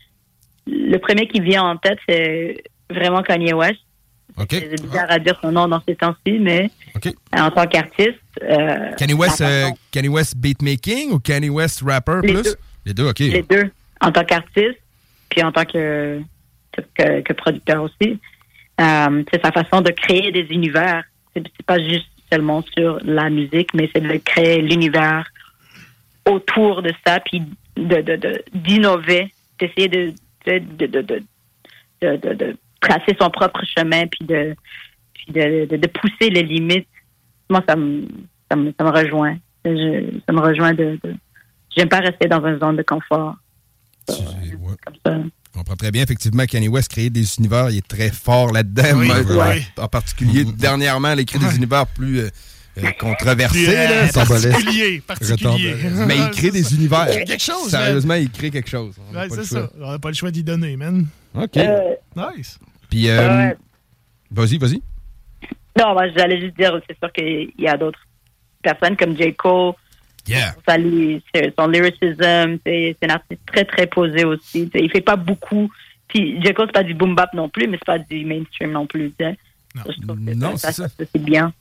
le 0.67 0.97
premier 0.97 1.27
qui 1.27 1.39
vient 1.39 1.63
en 1.63 1.77
tête, 1.77 1.97
c'est 2.07 2.61
vraiment 2.89 3.21
Kanye 3.23 3.53
West. 3.53 3.79
C'est 4.49 4.81
bizarre 4.81 5.05
à 5.11 5.19
dire 5.19 5.37
son 5.41 5.51
nom 5.51 5.67
dans 5.67 5.81
ces 5.87 5.95
temps-ci, 5.95 6.39
mais 6.39 6.69
en 7.37 7.51
tant 7.51 7.67
qu'artiste. 7.67 8.19
euh, 8.41 8.91
Kanye 8.97 9.13
West, 9.13 9.41
euh, 9.41 9.69
Kanye 9.91 10.09
West 10.09 10.35
beatmaking 10.37 11.11
ou 11.11 11.19
Kanye 11.19 11.49
West 11.49 11.83
rapper 11.85 12.19
Les 12.23 12.33
plus? 12.33 12.43
deux. 12.43 12.55
Les 12.85 12.93
deux, 12.93 13.07
OK. 13.09 13.19
Les 13.19 13.43
deux, 13.43 13.71
en 14.01 14.11
tant 14.11 14.23
qu'artiste, 14.23 14.79
puis 15.29 15.41
en 15.43 15.51
tant 15.51 15.65
que, 15.65 16.19
que, 16.95 17.21
que 17.21 17.33
producteur 17.33 17.83
aussi. 17.83 18.19
Euh, 18.81 19.23
c'est 19.31 19.41
sa 19.43 19.51
façon 19.51 19.81
de 19.81 19.91
créer 19.91 20.31
des 20.31 20.47
univers. 20.49 21.03
C'est 21.35 21.65
pas 21.65 21.79
juste 21.79 22.07
seulement 22.31 22.63
sur 22.77 22.99
la 23.03 23.29
musique, 23.29 23.73
mais 23.73 23.89
c'est 23.93 24.01
de 24.01 24.17
créer 24.17 24.61
l'univers 24.61 25.25
autour 26.29 26.81
de 26.81 26.91
ça, 27.05 27.19
puis 27.19 27.41
d'innover, 27.75 29.33
d'essayer 29.59 29.87
de 29.87 30.13
de, 30.45 30.59
de, 30.59 30.87
de, 32.01 32.33
de, 32.33 32.57
tracer 32.81 33.15
son 33.19 33.29
propre 33.29 33.63
chemin, 33.65 34.07
puis 34.07 34.25
de, 34.25 34.55
puis 35.13 35.31
de, 35.31 35.87
pousser 35.87 36.29
les 36.29 36.43
limites. 36.43 36.87
Moi, 37.49 37.63
ça 37.67 37.77
me, 37.77 38.05
ça 38.51 38.57
me, 38.57 38.73
ça 38.77 38.83
me 38.83 38.89
rejoint. 38.89 39.37
Je- 39.63 40.19
ça 40.27 40.33
me 40.33 40.41
rejoint 40.41 40.73
de, 40.73 40.99
J'aime 41.75 41.87
pas 41.89 41.99
rester 41.99 42.27
dans 42.27 42.45
une 42.45 42.59
zone 42.59 42.75
de 42.75 42.83
confort. 42.83 43.35
Je 45.53 45.59
comprends 45.59 45.75
très 45.75 45.91
bien. 45.91 46.01
Effectivement, 46.03 46.45
Kanye 46.45 46.67
West 46.67 46.89
créer 46.91 47.09
des 47.11 47.35
univers, 47.37 47.69
il 47.69 47.77
est 47.77 47.87
très 47.87 48.09
fort 48.09 48.51
là-dedans. 48.51 48.83
Oui, 48.95 49.07
Moi, 49.07 49.17
oui. 49.53 49.63
En 49.77 49.87
particulier, 49.87 50.45
dernièrement, 50.45 51.13
il 51.13 51.19
a 51.19 51.21
écrit 51.21 51.37
des 51.37 51.55
univers 51.55 51.85
plus 51.85 52.19
euh, 52.21 52.29
euh, 52.79 52.81
euh, 52.81 53.35
là. 53.35 54.07
particulier, 54.23 55.01
particulier. 55.05 55.75
Mais 56.07 56.17
il 56.17 56.29
crée 56.31 56.49
des 56.49 56.73
univers. 56.73 57.05
Il 57.09 57.13
crée 57.17 57.23
quelque 57.25 57.43
chose, 57.43 57.69
Sérieusement, 57.69 58.15
il 58.15 58.31
crée 58.31 58.49
quelque 58.49 58.69
chose. 58.69 58.95
On 59.09 59.13
n'a 59.13 59.21
Ouais, 59.21 59.27
pas 59.27 59.35
c'est 59.35 59.41
le 59.41 59.47
choix. 59.47 59.61
ça. 59.61 59.69
On 59.79 59.91
n'a 59.91 59.99
pas 59.99 60.07
le 60.09 60.15
choix 60.15 60.31
d'y 60.31 60.43
donner, 60.43 60.75
man. 60.75 61.05
OK. 61.35 61.55
Nice. 62.15 62.57
Puis, 62.89 63.09
euh, 63.09 63.53
vas-y, 64.31 64.57
vas-y. 64.57 64.81
Non, 65.79 65.93
moi, 65.93 66.03
j'allais 66.15 66.39
juste 66.39 66.57
dire, 66.57 66.79
c'est 66.87 66.97
sûr 66.97 67.11
qu'il 67.13 67.51
y 67.59 67.67
a 67.67 67.77
d'autres 67.77 67.99
personnes 68.63 68.97
comme 68.97 69.15
J. 69.17 69.35
Cole. 69.35 69.73
Yeah. 70.27 70.55
Son 71.57 71.67
lyricism, 71.67 72.57
c'est 72.65 72.97
un 73.03 73.09
artiste 73.09 73.41
très, 73.45 73.65
très 73.65 73.87
posé 73.87 74.23
aussi. 74.23 74.69
Il 74.73 74.89
fait 74.89 75.01
pas 75.01 75.15
beaucoup. 75.15 75.69
Puis 76.07 76.41
J. 76.41 76.53
Cole, 76.53 76.67
c'est 76.67 76.73
pas 76.73 76.83
du 76.83 76.93
boom 76.93 77.15
bap 77.15 77.33
non 77.33 77.49
plus, 77.49 77.67
mais 77.67 77.77
c'est 77.77 77.85
pas 77.85 77.99
du 77.99 78.23
mainstream 78.25 78.71
non 78.71 78.85
plus. 78.87 79.11
t'sais. 79.11 79.37
Ça, 79.75 79.83
je 79.87 80.05
trouve 80.05 80.23
que 80.23 80.33
Non, 80.33 80.55
ça, 80.55 80.71
c'est 80.71 80.83
ça. 80.83 80.87
ça, 80.87 81.05
c'est 81.13 81.21
bien. 81.23 81.51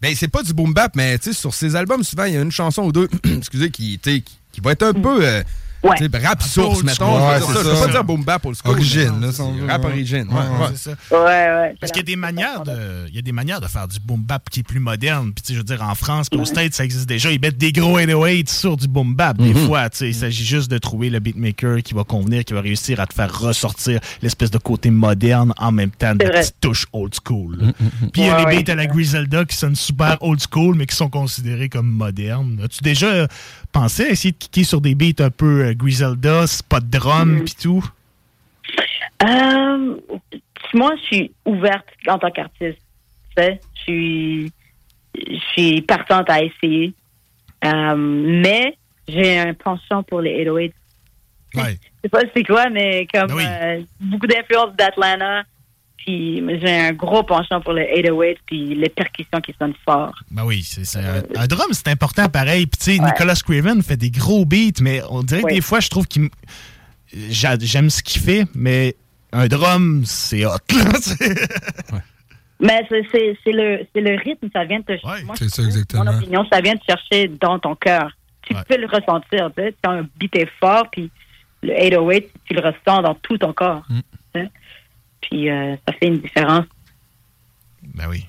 Ben, 0.00 0.14
c'est 0.14 0.28
pas 0.28 0.42
du 0.42 0.52
boom 0.52 0.72
bap, 0.72 0.94
mais 0.94 1.16
sur 1.20 1.52
ses 1.52 1.74
albums, 1.74 2.04
souvent, 2.04 2.24
il 2.24 2.34
y 2.34 2.36
a 2.36 2.42
une 2.42 2.52
chanson 2.52 2.82
ou 2.84 2.92
deux, 2.92 3.08
excusez, 3.36 3.70
qui, 3.70 3.98
qui, 3.98 4.22
qui 4.52 4.60
va 4.60 4.72
être 4.72 4.84
un 4.84 4.92
peu 4.92 5.26
euh, 5.26 5.42
Ouais. 5.88 6.26
Rap 6.26 6.42
source, 6.42 6.82
mettons. 6.82 7.16
Ouais, 7.28 7.36
c'est 7.40 7.52
ça. 7.52 7.62
Je 7.62 7.84
pas 7.86 7.92
dire 7.92 8.04
boom 8.04 8.22
bap 8.24 8.44
old 8.46 8.56
school. 8.56 8.72
Origine. 8.72 9.24
Rap 9.68 9.84
origine. 9.84 10.26
Ouais, 10.28 10.34
Ouais, 10.34 10.40
ouais. 10.66 10.72
c'est 10.74 10.90
ça. 10.90 10.96
Ouais, 11.10 11.26
ouais. 11.26 11.74
Parce 11.80 11.92
qu'il 11.92 12.00
y 12.02 12.04
a 12.04 12.06
des 12.06 12.16
manières 12.16 12.62
de, 12.64 13.06
il 13.08 13.14
y 13.14 13.18
a 13.18 13.22
des 13.22 13.32
manières 13.32 13.60
de 13.60 13.66
faire 13.66 13.88
du 13.88 13.98
boom 14.00 14.22
bap 14.22 14.48
qui 14.50 14.60
est 14.60 14.62
plus 14.64 14.80
moderne. 14.80 15.32
Puis 15.34 15.42
tu 15.42 15.48
sais, 15.48 15.52
je 15.54 15.58
veux 15.58 15.64
dire, 15.64 15.82
en 15.82 15.94
France, 15.94 16.28
puis 16.28 16.40
aux 16.40 16.44
States, 16.44 16.74
ça 16.74 16.84
existe 16.84 17.06
déjà. 17.08 17.30
Ils 17.30 17.40
mettent 17.40 17.58
des 17.58 17.72
gros 17.72 17.98
808 17.98 18.48
sur 18.50 18.76
du 18.76 18.88
boom 18.88 19.14
bap. 19.14 19.36
Des 19.38 19.54
Mhm. 19.54 19.66
fois, 19.66 19.88
tu 19.90 19.98
sais, 19.98 20.08
il 20.08 20.14
s'agit 20.14 20.44
juste 20.44 20.70
de 20.70 20.78
trouver 20.78 21.10
le 21.10 21.20
beatmaker 21.20 21.82
qui 21.82 21.94
va 21.94 22.04
convenir, 22.04 22.44
qui 22.44 22.52
va 22.54 22.60
réussir 22.60 23.00
à 23.00 23.06
te 23.06 23.14
faire 23.14 23.32
ressortir 23.38 24.00
l'espèce 24.22 24.50
de 24.50 24.58
côté 24.58 24.90
moderne 24.90 25.52
en 25.58 25.72
même 25.72 25.90
temps 25.90 26.14
de 26.14 26.24
la 26.24 26.40
petite 26.40 26.56
touche 26.60 26.86
old 26.92 27.14
school. 27.26 27.56
là. 27.60 27.72
Puis 28.12 28.22
il 28.22 28.26
y 28.26 28.28
a 28.30 28.38
les 28.50 28.62
beats 28.62 28.72
à 28.72 28.74
la 28.74 28.86
Griselda 28.86 29.44
qui 29.44 29.56
sonnent 29.56 29.76
super 29.76 30.16
old 30.20 30.40
school, 30.40 30.74
mais 30.76 30.86
qui 30.86 30.96
sont 30.96 31.08
considérés 31.10 31.68
comme 31.68 31.88
modernes. 31.88 32.58
As-tu 32.64 32.82
déjà 32.82 33.06
euh, 33.06 33.26
pensé 33.72 34.04
à 34.04 34.10
essayer 34.10 34.32
de 34.32 34.36
kicker 34.38 34.64
sur 34.64 34.80
des 34.80 34.94
beats 34.94 35.22
un 35.24 35.30
peu 35.30 35.66
Griselda, 35.78 36.46
spot 36.46 36.84
drum, 36.88 37.44
puis 37.44 37.54
tout? 37.60 37.84
Euh, 39.22 39.96
moi, 40.74 40.92
je 41.00 41.02
suis 41.06 41.32
ouverte 41.44 41.86
en 42.06 42.18
tant 42.18 42.30
qu'artiste. 42.30 42.78
Tu 43.36 43.42
sais, 43.42 43.60
je 43.76 43.80
suis, 43.82 44.52
je 45.16 45.38
suis 45.52 45.82
partante 45.82 46.28
à 46.30 46.42
essayer. 46.42 46.92
Euh, 47.64 47.94
mais 47.96 48.76
j'ai 49.08 49.38
un 49.38 49.54
penchant 49.54 50.02
pour 50.02 50.20
les 50.20 50.44
808. 50.44 50.74
Ouais. 51.54 51.62
Je 51.72 52.02
sais 52.02 52.08
pas 52.10 52.20
c'est 52.34 52.44
quoi, 52.44 52.68
mais 52.70 53.06
comme 53.12 53.28
Ben 53.28 53.34
oui. 53.36 53.44
euh, 53.46 53.80
beaucoup 54.00 54.26
d'influences 54.26 54.76
d'Atlanta. 54.76 55.42
Puis 56.08 56.42
j'ai 56.62 56.74
un 56.88 56.92
gros 56.94 57.22
penchant 57.22 57.60
pour 57.60 57.74
les 57.74 57.86
808 58.02 58.38
puis 58.46 58.74
les 58.74 58.88
percussions 58.88 59.42
qui 59.42 59.54
sonnent 59.60 59.74
fort. 59.84 60.14
Ben 60.30 60.42
oui, 60.46 60.62
c'est 60.62 60.98
un, 60.98 61.22
un 61.36 61.46
drum, 61.46 61.66
c'est 61.72 61.88
important 61.88 62.30
pareil. 62.30 62.66
Puis 62.66 62.78
tu 62.78 62.96
sais, 62.96 62.98
Nicolas 62.98 63.34
Craven 63.34 63.82
fait 63.82 63.98
des 63.98 64.10
gros 64.10 64.46
beats, 64.46 64.80
mais 64.80 65.02
on 65.10 65.22
dirait 65.22 65.42
que 65.42 65.46
Ouais. 65.48 65.54
des 65.56 65.60
fois, 65.60 65.80
je 65.80 65.90
trouve 65.90 66.06
qu'il 66.06 66.30
j'aime 67.12 67.90
ce 67.90 68.02
qu'il 68.02 68.22
fait, 68.22 68.44
mais 68.54 68.96
un 69.32 69.48
drum, 69.48 70.02
c'est 70.06 70.46
hot. 70.46 70.56
Mais 72.60 72.80
c'est- 72.90 73.52
le, 73.52 73.86
c'est 73.94 74.00
le 74.00 74.16
rythme, 74.18 74.48
ça 74.52 74.64
vient 74.64 74.80
de 74.80 74.84
te 74.84 75.24
moi, 75.24 75.34
C'est 75.38 75.48
ça, 75.48 75.62
exactement. 75.62 76.04
Mon 76.06 76.18
opinion, 76.18 76.44
ça 76.50 76.60
vient 76.60 76.74
te 76.74 76.84
chercher 76.84 77.28
dans 77.28 77.58
ton 77.60 77.74
cœur. 77.76 78.10
Tu 78.42 78.54
peux 78.68 78.76
le 78.78 78.86
ressentir, 78.86 79.50
tu 79.56 79.62
sais. 79.62 79.74
Quand 79.84 79.92
un 79.92 80.08
beat 80.18 80.34
est 80.34 80.48
fort, 80.58 80.88
puis 80.90 81.08
le 81.62 81.72
808, 81.74 82.30
tu 82.46 82.54
le 82.54 82.60
ressens 82.62 83.02
dans 83.02 83.14
tout 83.14 83.38
ton 83.38 83.52
corps. 83.52 83.84
Mm. 83.88 84.00
tu 84.34 84.40
sais. 84.40 84.50
Puis 85.20 85.50
euh, 85.50 85.76
ça 85.86 85.92
fait 85.94 86.06
une 86.06 86.20
différence. 86.20 86.64
Ben 87.94 88.06
oui. 88.08 88.24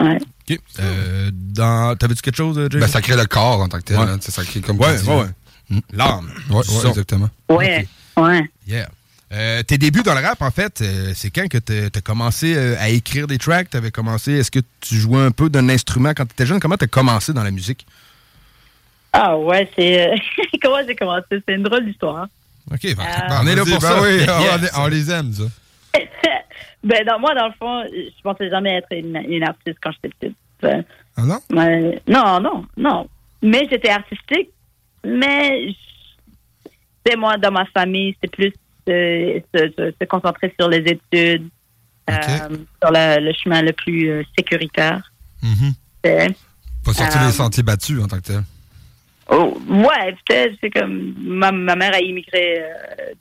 Ouais. 0.00 0.18
OK. 0.50 0.58
Euh, 0.80 1.30
dans... 1.32 1.96
T'avais-tu 1.96 2.22
quelque 2.22 2.36
chose, 2.36 2.56
Jay? 2.70 2.78
Ben, 2.80 2.88
ça 2.88 3.00
crée 3.00 3.16
le 3.16 3.26
corps 3.26 3.60
en 3.60 3.68
tant 3.68 3.78
que 3.78 3.84
tel. 3.84 3.98
Ouais. 3.98 4.04
hein, 4.04 4.18
ça 4.20 4.44
crée 4.44 4.60
comme 4.60 4.78
Ouais, 4.78 5.00
ouais, 5.02 5.14
ouais. 5.20 5.26
Mm. 5.70 5.78
L'âme. 5.92 6.30
Ouais, 6.50 6.56
ouais, 6.56 6.88
exactement. 6.88 7.30
Ouais, 7.48 7.86
ouais. 8.16 8.50
Yeah. 8.66 8.88
Euh, 9.32 9.62
tes 9.62 9.78
débuts 9.78 10.02
dans 10.02 10.14
le 10.14 10.20
rap, 10.20 10.40
en 10.42 10.50
fait, 10.50 10.80
euh, 10.82 11.12
c'est 11.14 11.30
quand 11.30 11.48
que 11.48 11.58
tu 11.58 11.72
as 11.96 12.00
commencé 12.00 12.54
euh, 12.54 12.76
à 12.78 12.88
écrire 12.90 13.26
des 13.26 13.38
tracks? 13.38 13.70
T'avais 13.70 13.90
commencé, 13.90 14.32
est-ce 14.32 14.50
que 14.50 14.60
tu 14.80 14.96
jouais 14.96 15.22
un 15.22 15.30
peu 15.30 15.48
d'un 15.48 15.68
instrument 15.68 16.10
quand 16.10 16.26
tu 16.26 16.32
étais 16.32 16.46
jeune? 16.46 16.60
Comment 16.60 16.76
tu 16.76 16.84
as 16.84 16.88
commencé 16.88 17.32
dans 17.32 17.42
la 17.42 17.50
musique? 17.50 17.86
Ah 19.12 19.36
ouais, 19.38 19.68
c'est... 19.76 20.08
euh, 20.12 20.16
Comment 20.62 20.78
j'ai 20.86 20.94
commencé? 20.94 21.24
C'est 21.30 21.54
une 21.54 21.62
drôle 21.62 21.86
d'histoire. 21.86 22.26
OK, 22.70 22.84
Euh, 22.84 22.94
on 23.42 23.46
est 23.46 23.54
là 23.54 23.64
pour 23.64 23.78
ben 23.78 23.80
ça. 23.80 24.02
oui, 24.02 24.20
on, 24.76 24.82
on 24.82 24.86
les 24.88 25.10
aime, 25.10 25.32
ça. 25.32 25.44
Ben, 26.84 27.02
non, 27.06 27.18
moi, 27.18 27.34
dans 27.34 27.46
le 27.46 27.52
fond, 27.58 27.82
je 27.90 28.22
pensais 28.22 28.50
jamais 28.50 28.74
être 28.76 28.88
une, 28.92 29.16
une 29.28 29.42
artiste 29.42 29.78
quand 29.82 29.90
j'étais 29.92 30.08
petite. 30.18 30.36
Euh, 30.64 30.82
Ah 31.16 31.22
non? 31.22 31.40
non, 32.06 32.40
non, 32.40 32.66
non. 32.76 33.08
Mais 33.42 33.66
j'étais 33.70 33.88
artistique, 33.90 34.50
mais 35.04 35.68
c'est 37.06 37.16
moi, 37.16 37.36
dans 37.38 37.50
ma 37.52 37.64
famille, 37.66 38.14
c'est 38.22 38.30
plus 38.30 38.52
euh, 38.88 39.40
se, 39.54 39.68
se- 39.70 39.94
se 39.98 40.04
concentrer 40.06 40.54
sur 40.60 40.68
les 40.68 40.78
études, 40.78 41.48
euh, 42.10 42.14
sur 42.82 42.90
le, 42.92 43.20
le 43.24 43.32
chemin 43.32 43.62
le 43.62 43.72
plus 43.72 44.24
sécuritaire. 44.36 45.10
Mhm. 45.42 45.72
C'est- 46.04 46.36
Pas 46.84 46.92
sortir 46.92 47.24
les 47.24 47.32
sentiers 47.32 47.62
battus 47.62 48.02
en 48.02 48.06
tant 48.08 48.18
que 48.18 48.22
tel. 48.26 48.42
Oh, 49.30 49.58
ouais, 49.70 50.14
peut-être, 50.26 50.54
c'est 50.60 50.68
comme 50.68 51.14
ma, 51.18 51.50
ma 51.50 51.76
mère 51.76 51.94
a 51.94 52.00
immigré 52.00 52.62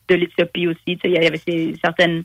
de 0.10 0.16
l'Éthiopie 0.16 0.68
aussi. 0.68 1.00
Il 1.06 1.12
y 1.12 1.18
avait 1.18 1.38
ces- 1.48 1.78
certaines. 1.82 2.24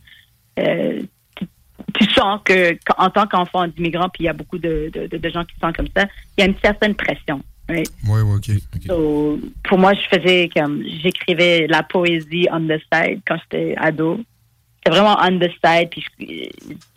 Euh, 0.59 1.03
tu, 1.37 1.47
tu 1.95 2.11
sens 2.13 2.41
que 2.45 2.73
qu'en 2.85 3.11
tant 3.11 3.27
qu'enfant 3.27 3.67
d'immigrant, 3.67 4.09
puis 4.09 4.25
il 4.25 4.27
y 4.27 4.29
a 4.29 4.33
beaucoup 4.33 4.59
de, 4.59 4.91
de, 4.93 5.29
gens 5.31 5.45
qui 5.45 5.55
sont 5.61 5.73
comme 5.73 5.89
ça, 5.97 6.07
il 6.37 6.41
y 6.41 6.43
a 6.43 6.47
une 6.47 6.59
certaine 6.63 6.95
pression. 6.95 7.43
right? 7.69 7.89
Oui, 8.07 8.21
oui, 8.23 8.37
OK. 8.37 8.85
So, 8.87 9.39
pour 9.65 9.79
moi, 9.79 9.93
je 9.95 10.17
faisais 10.17 10.51
comme 10.55 10.83
j'écrivais 11.03 11.67
la 11.67 11.83
poésie 11.83 12.47
on 12.51 12.67
the 12.67 12.81
side 12.93 13.21
quand 13.27 13.37
j'étais 13.43 13.75
ado. 13.77 14.21
C'était 14.77 14.91
vraiment 14.91 15.17
on 15.23 15.39
the 15.39 15.51
side, 15.65 15.91
puis 15.91 16.05
je, 16.21 16.25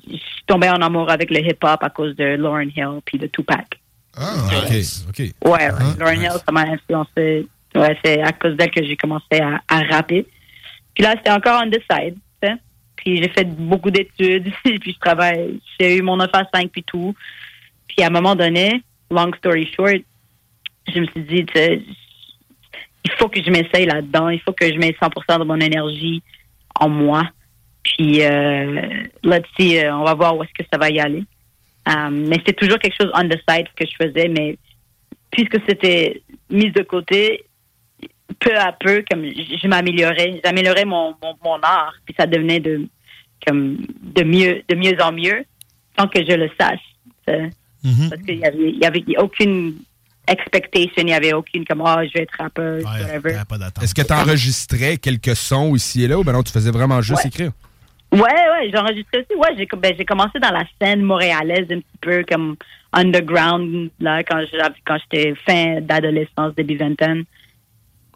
je 0.08 0.18
suis 0.18 0.44
tombée 0.48 0.70
en 0.70 0.82
amour 0.82 1.10
avec 1.10 1.30
le 1.30 1.40
hip-hop 1.40 1.82
à 1.82 1.90
cause 1.90 2.16
de 2.16 2.36
Lauren 2.36 2.70
Hill 2.76 3.00
puis 3.06 3.18
de 3.18 3.28
Tupac. 3.28 3.80
Ah, 4.16 4.48
OK, 4.48 4.76
OK. 5.10 5.20
Ouais, 5.20 5.34
ouais. 5.46 5.72
Lauren 6.00 6.22
Hill, 6.22 6.40
ça 6.46 6.52
m'a 6.52 6.62
influencé. 6.62 7.48
Ouais, 7.74 7.98
c'est 8.04 8.22
à 8.22 8.34
cause 8.34 8.56
d'elle 8.58 8.72
que 8.72 8.84
j'ai 8.84 8.98
commencé 8.98 9.40
à, 9.40 9.62
à 9.68 9.84
rapper. 9.84 10.28
Puis 10.94 11.04
là, 11.04 11.14
c'était 11.18 11.32
encore 11.32 11.62
on 11.66 11.70
the 11.70 11.82
side. 11.90 12.18
Puis 13.04 13.18
j'ai 13.18 13.30
fait 13.30 13.46
beaucoup 13.46 13.90
d'études, 13.90 14.52
puis 14.64 14.94
je 14.94 15.00
travaille. 15.00 15.60
J'ai 15.80 15.98
eu 15.98 16.02
mon 16.02 16.18
9 16.18 16.30
à 16.34 16.44
5 16.54 16.70
puis 16.72 16.84
tout. 16.84 17.16
Puis 17.88 18.04
à 18.04 18.08
un 18.08 18.12
moment 18.12 18.36
donné, 18.36 18.84
long 19.10 19.32
story 19.38 19.68
short, 19.76 20.02
je 20.94 21.00
me 21.00 21.06
suis 21.08 21.24
dit, 21.24 21.46
il 23.04 23.12
faut 23.18 23.28
que 23.28 23.42
je 23.44 23.50
m'essaye 23.50 23.86
là-dedans. 23.86 24.30
Il 24.30 24.40
faut 24.42 24.54
que 24.54 24.72
je 24.72 24.78
mette 24.78 24.98
100% 24.98 25.40
de 25.40 25.44
mon 25.44 25.60
énergie 25.60 26.22
en 26.80 26.90
moi. 26.90 27.28
Puis 27.84 28.24
euh, 28.24 29.04
là-dessus, 29.24 29.78
euh, 29.78 29.96
on 29.96 30.04
va 30.04 30.14
voir 30.14 30.38
où 30.38 30.44
est-ce 30.44 30.64
que 30.64 30.68
ça 30.72 30.78
va 30.78 30.90
y 30.90 31.00
aller. 31.00 31.24
Euh, 31.90 32.10
mais 32.12 32.38
c'est 32.46 32.54
toujours 32.54 32.78
quelque 32.78 32.96
chose 33.00 33.12
on 33.16 33.28
the 33.28 33.40
side 33.50 33.68
que 33.76 33.86
je 33.86 33.96
faisais, 34.06 34.28
mais 34.28 34.58
puisque 35.32 35.58
c'était 35.68 36.22
mis 36.52 36.70
de 36.70 36.84
côté, 36.84 37.46
peu 38.40 38.56
à 38.58 38.72
peu, 38.72 39.04
comme 39.10 39.24
je, 39.26 39.68
m'améliorais, 39.68 40.40
j'améliorais 40.44 40.86
mon, 40.86 41.16
mon, 41.22 41.36
mon 41.44 41.60
art, 41.62 41.94
puis 42.06 42.16
ça 42.18 42.26
devenait 42.26 42.60
de 42.60 42.88
comme 43.46 43.78
de 44.02 44.24
mieux 44.24 44.64
de 44.70 44.76
mieux 44.76 44.96
en 45.02 45.12
mieux, 45.12 45.44
sans 45.98 46.08
que 46.08 46.20
je 46.26 46.34
le 46.34 46.50
sache. 46.60 46.80
sais. 47.28 47.50
Parce 48.10 48.22
qu'il 48.22 48.38
y 48.38 48.46
avait, 48.46 48.70
il 48.70 48.78
y 48.78 48.86
avait 48.86 49.04
aucune 49.18 49.76
expectation, 50.28 51.02
il 51.04 51.10
y 51.10 51.14
avait 51.14 51.34
aucune 51.34 51.66
comme 51.66 51.82
oh 51.82 51.96
je 52.04 52.14
vais 52.14 52.24
être 52.24 52.36
rappeur, 52.40 52.82
whatever. 52.84 53.36
Est-ce 53.82 53.96
que 53.96 54.04
tu 54.04 54.14
enregistrais 54.14 54.98
quelques 54.98 55.36
sons 55.36 55.76
ici 55.76 56.04
et 56.04 56.08
là 56.08 56.20
ou 56.20 56.24
ben 56.24 56.34
non, 56.34 56.44
tu 56.44 56.52
faisais 56.52 56.72
vraiment 56.72 57.02
juste 57.02 57.24
Ouais. 57.24 57.30
écrire? 57.30 57.52
Ouais, 58.12 58.20
ouais, 58.22 58.70
j'enregistrais 58.74 59.20
aussi. 59.20 59.40
Ouais, 59.40 59.56
j'ai 59.58 59.66
ben, 59.78 59.94
j'ai 59.98 60.04
commencé 60.06 60.38
dans 60.40 60.52
la 60.52 60.66
scène 60.82 61.02
montréalaise 61.02 61.66
un 61.72 61.80
petit 61.80 61.98
peu 62.02 62.26
comme 62.30 62.58
underground 62.94 63.90
là 64.00 64.22
quand 64.24 64.44
j'avais 64.52 64.76
quand 64.86 64.98
j'étais 65.00 65.34
fin 65.46 65.80
d'adolescence 65.82 66.54
début 66.56 66.76
vingtaine. 66.78 67.24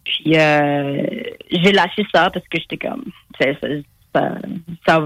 Puis 0.05 0.37
euh, 0.37 1.03
j'ai 1.51 1.71
lâché 1.71 2.05
ça 2.13 2.29
parce 2.29 2.47
que 2.47 2.59
j'étais 2.59 2.77
comme 2.77 3.03
ça, 3.39 3.47
ça, 4.13 4.37
ça 4.87 5.01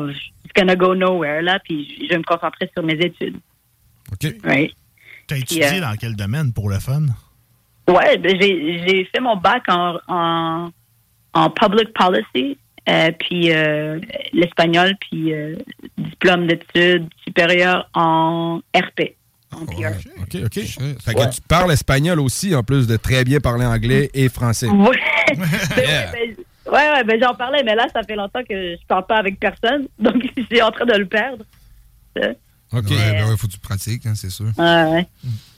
it's 0.45 0.53
gonna 0.55 0.75
go 0.75 0.93
nowhere 0.93 1.41
là 1.41 1.59
puis 1.63 1.97
je 2.03 2.09
vais 2.09 2.17
me 2.17 2.23
concentrer 2.23 2.69
sur 2.75 2.83
mes 2.83 2.93
études. 2.93 3.37
OK. 4.11 4.35
Right. 4.43 4.73
T'as 5.27 5.37
étudié 5.37 5.77
euh, 5.77 5.81
dans 5.81 5.95
quel 5.95 6.15
domaine 6.15 6.53
pour 6.53 6.69
le 6.69 6.79
fun? 6.79 7.05
Ouais, 7.87 8.17
ben 8.17 8.39
j'ai 8.39 8.83
j'ai 8.85 9.05
fait 9.05 9.19
mon 9.19 9.35
bac 9.35 9.63
en 9.67 9.97
en, 10.07 10.69
en 11.33 11.49
public 11.49 11.93
policy, 11.93 12.57
euh, 12.87 13.11
puis 13.19 13.51
euh, 13.51 13.99
l'espagnol, 14.33 14.95
puis 14.99 15.33
euh, 15.33 15.55
diplôme 15.97 16.47
d'études 16.47 17.07
supérieures 17.23 17.89
en 17.93 18.61
RP, 18.75 19.15
en 19.51 19.65
PR. 19.65 19.97
OK, 20.21 20.37
OK. 20.45 20.59
Fait 20.99 21.13
que 21.13 21.29
tu 21.33 21.41
parles 21.47 21.71
espagnol 21.71 22.19
aussi, 22.19 22.55
en 22.55 22.63
plus 22.63 22.87
de 22.87 22.97
très 22.97 23.23
bien 23.23 23.39
parler 23.39 23.65
anglais 23.65 24.09
et 24.13 24.29
français. 24.29 24.67
Ouais. 24.67 24.99
Yeah. 25.77 26.11
Ben, 26.11 26.35
ouais, 26.73 26.91
ouais, 26.91 27.03
ben 27.03 27.21
j'en 27.21 27.35
parlais, 27.35 27.61
mais 27.63 27.75
là, 27.75 27.85
ça 27.93 28.01
fait 28.01 28.15
longtemps 28.15 28.41
que 28.41 28.75
je 28.75 28.85
parle 28.87 29.05
pas 29.05 29.17
avec 29.17 29.39
personne, 29.39 29.87
donc 29.99 30.15
je 30.35 30.43
suis 30.43 30.59
en 30.59 30.71
train 30.71 30.85
de 30.87 30.97
le 30.97 31.05
perdre. 31.05 31.45
OK. 32.73 32.89
Ouais, 32.89 33.11
ben 33.11 33.29
ouais, 33.29 33.37
faut 33.37 33.45
que 33.45 33.53
tu 33.53 33.59
pratiques, 33.59 34.07
hein, 34.07 34.13
c'est 34.15 34.31
sûr. 34.31 34.47
Ouais, 34.57 34.83
ouais. 34.85 35.07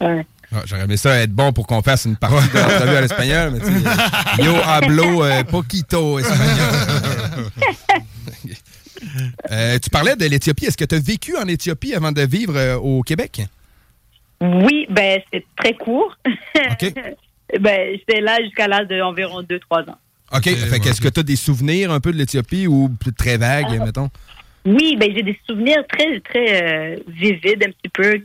ouais. 0.02 0.26
Ah, 0.54 0.64
J'aurais 0.66 0.84
aimé 0.84 0.98
ça 0.98 1.16
être 1.20 1.32
bon 1.32 1.54
pour 1.54 1.66
qu'on 1.66 1.82
fasse 1.82 2.04
une 2.04 2.18
partie 2.18 2.50
de 2.50 2.58
l'entrevue 2.58 2.96
à 2.98 3.02
l'espagnol, 3.02 3.52
mais 3.52 3.60
tu 3.60 3.66
sais, 3.68 4.44
yo 4.44 4.54
hablo 4.66 5.24
euh, 5.24 5.44
poquito 5.46 6.20
espagnol. 6.20 6.58
Euh, 9.50 9.80
tu 9.80 9.90
parlais 9.90 10.16
de 10.16 10.26
l'Éthiopie. 10.26 10.66
Est-ce 10.66 10.78
que 10.78 10.86
tu 10.86 10.96
as 10.96 11.00
vécu 11.00 11.38
en 11.38 11.48
Éthiopie 11.48 11.94
avant 11.94 12.12
de 12.12 12.22
vivre 12.22 12.56
euh, 12.56 12.76
au 12.78 13.02
Québec? 13.02 13.42
Oui, 14.42 14.88
ben 14.90 15.22
c'est 15.32 15.46
très 15.56 15.74
court. 15.74 16.16
ben 17.60 17.98
j'étais 17.98 18.22
là 18.22 18.42
jusqu'à 18.44 18.68
l'âge 18.68 18.88
d'environ 18.88 19.42
2-3 19.44 19.90
ans. 19.90 19.98
OK. 20.34 20.44
fait 20.44 20.80
que 20.80 20.90
est-ce 20.90 21.02
que 21.02 21.10
tu 21.10 21.20
as 21.20 21.24
des 21.24 21.36
souvenirs 21.36 21.92
un 21.92 22.00
peu 22.00 22.12
de 22.12 22.18
l'Éthiopie 22.18 22.66
ou 22.68 22.90
plus 22.90 23.14
très 23.14 23.38
vagues, 23.38 23.78
Ah. 23.80 23.86
mettons? 23.86 24.10
Oui, 24.66 24.96
ben 25.00 25.12
j'ai 25.16 25.24
des 25.24 25.38
souvenirs 25.50 25.84
très 25.90 26.20
très 26.22 26.64
euh, 26.64 27.00
vivides 27.08 27.64
un 27.68 27.72
petit 27.72 27.90
peu. 27.92 28.22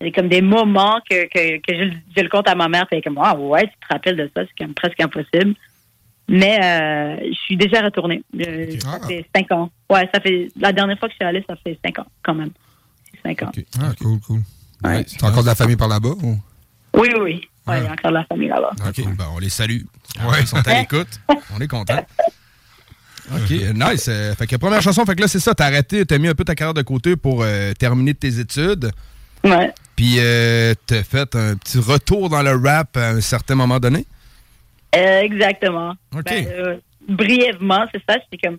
C'est 0.00 0.12
comme 0.12 0.28
des 0.28 0.42
moments 0.42 1.00
que, 1.08 1.24
que, 1.26 1.56
que 1.58 1.74
je, 1.76 1.90
je 2.16 2.22
le 2.22 2.28
compte 2.28 2.48
à 2.48 2.54
ma 2.54 2.68
mère, 2.68 2.86
c'est 2.90 3.00
comme 3.02 3.18
ah 3.22 3.36
ouais, 3.36 3.62
tu 3.66 3.72
te 3.88 3.92
rappelles 3.92 4.16
de 4.16 4.30
ça, 4.36 4.42
c'est 4.44 4.64
comme 4.64 4.74
presque 4.74 5.00
impossible. 5.00 5.54
Mais 6.28 6.58
euh, 6.62 7.16
je 7.30 7.38
suis 7.46 7.56
déjà 7.56 7.80
retournée. 7.82 8.22
Euh, 8.38 8.66
Ça 8.80 9.00
fait 9.06 9.24
cinq 9.34 9.50
ans. 9.52 9.70
Ouais, 9.90 10.08
ça 10.12 10.20
fait 10.20 10.48
la 10.60 10.72
dernière 10.72 10.98
fois 10.98 11.08
que 11.08 11.12
je 11.14 11.16
suis 11.16 11.24
allée, 11.24 11.42
ça 11.48 11.56
fait 11.56 11.78
cinq 11.84 11.98
ans 12.00 12.06
quand 12.22 12.34
même. 12.34 12.50
C'est 13.12 13.22
cinq 13.22 13.42
ans. 13.44 13.52
Ah, 13.80 13.92
cool, 14.00 14.20
cool. 14.20 14.40
Ouais. 14.84 15.04
T'as 15.18 15.28
encore 15.28 15.42
de 15.42 15.48
la 15.48 15.54
famille 15.54 15.76
par 15.76 15.88
là-bas? 15.88 16.14
ou? 16.22 16.38
Oui, 16.94 17.08
oui, 17.20 17.48
il 17.68 17.72
y 17.72 17.86
a 17.86 17.92
encore 17.92 18.10
de 18.10 18.16
la 18.16 18.24
famille 18.24 18.48
là-bas. 18.48 18.70
OK, 18.88 19.04
ben, 19.16 19.26
on 19.34 19.38
les 19.38 19.50
salue. 19.50 19.82
Ouais. 20.24 20.40
Ils 20.40 20.46
sont 20.46 20.66
à 20.66 20.74
l'écoute. 20.80 21.20
On 21.54 21.60
est 21.60 21.68
contents. 21.68 22.04
OK, 23.30 23.50
nice. 23.50 24.06
Euh, 24.08 24.34
fait 24.34 24.46
que 24.46 24.56
première 24.56 24.80
chanson, 24.80 25.04
fait 25.04 25.14
que 25.14 25.20
là, 25.20 25.28
c'est 25.28 25.40
ça, 25.40 25.54
t'as 25.54 25.66
arrêté, 25.66 26.06
t'as 26.06 26.16
mis 26.18 26.28
un 26.28 26.34
peu 26.34 26.44
ta 26.44 26.54
carrière 26.54 26.72
de 26.74 26.82
côté 26.82 27.14
pour 27.14 27.42
euh, 27.42 27.74
terminer 27.74 28.14
tes 28.14 28.38
études. 28.38 28.90
Ouais. 29.44 29.72
Puis 29.96 30.16
euh, 30.18 30.74
t'as 30.86 31.02
fait 31.02 31.34
un 31.36 31.56
petit 31.56 31.78
retour 31.78 32.30
dans 32.30 32.42
le 32.42 32.54
rap 32.56 32.96
à 32.96 33.10
un 33.10 33.20
certain 33.20 33.54
moment 33.54 33.78
donné? 33.78 34.06
Euh, 34.96 35.20
exactement. 35.20 35.94
OK. 36.16 36.24
Ben, 36.24 36.46
euh, 36.48 36.76
brièvement, 37.06 37.84
c'est 37.92 38.02
ça. 38.08 38.16
J'étais 38.18 38.46
comme. 38.48 38.58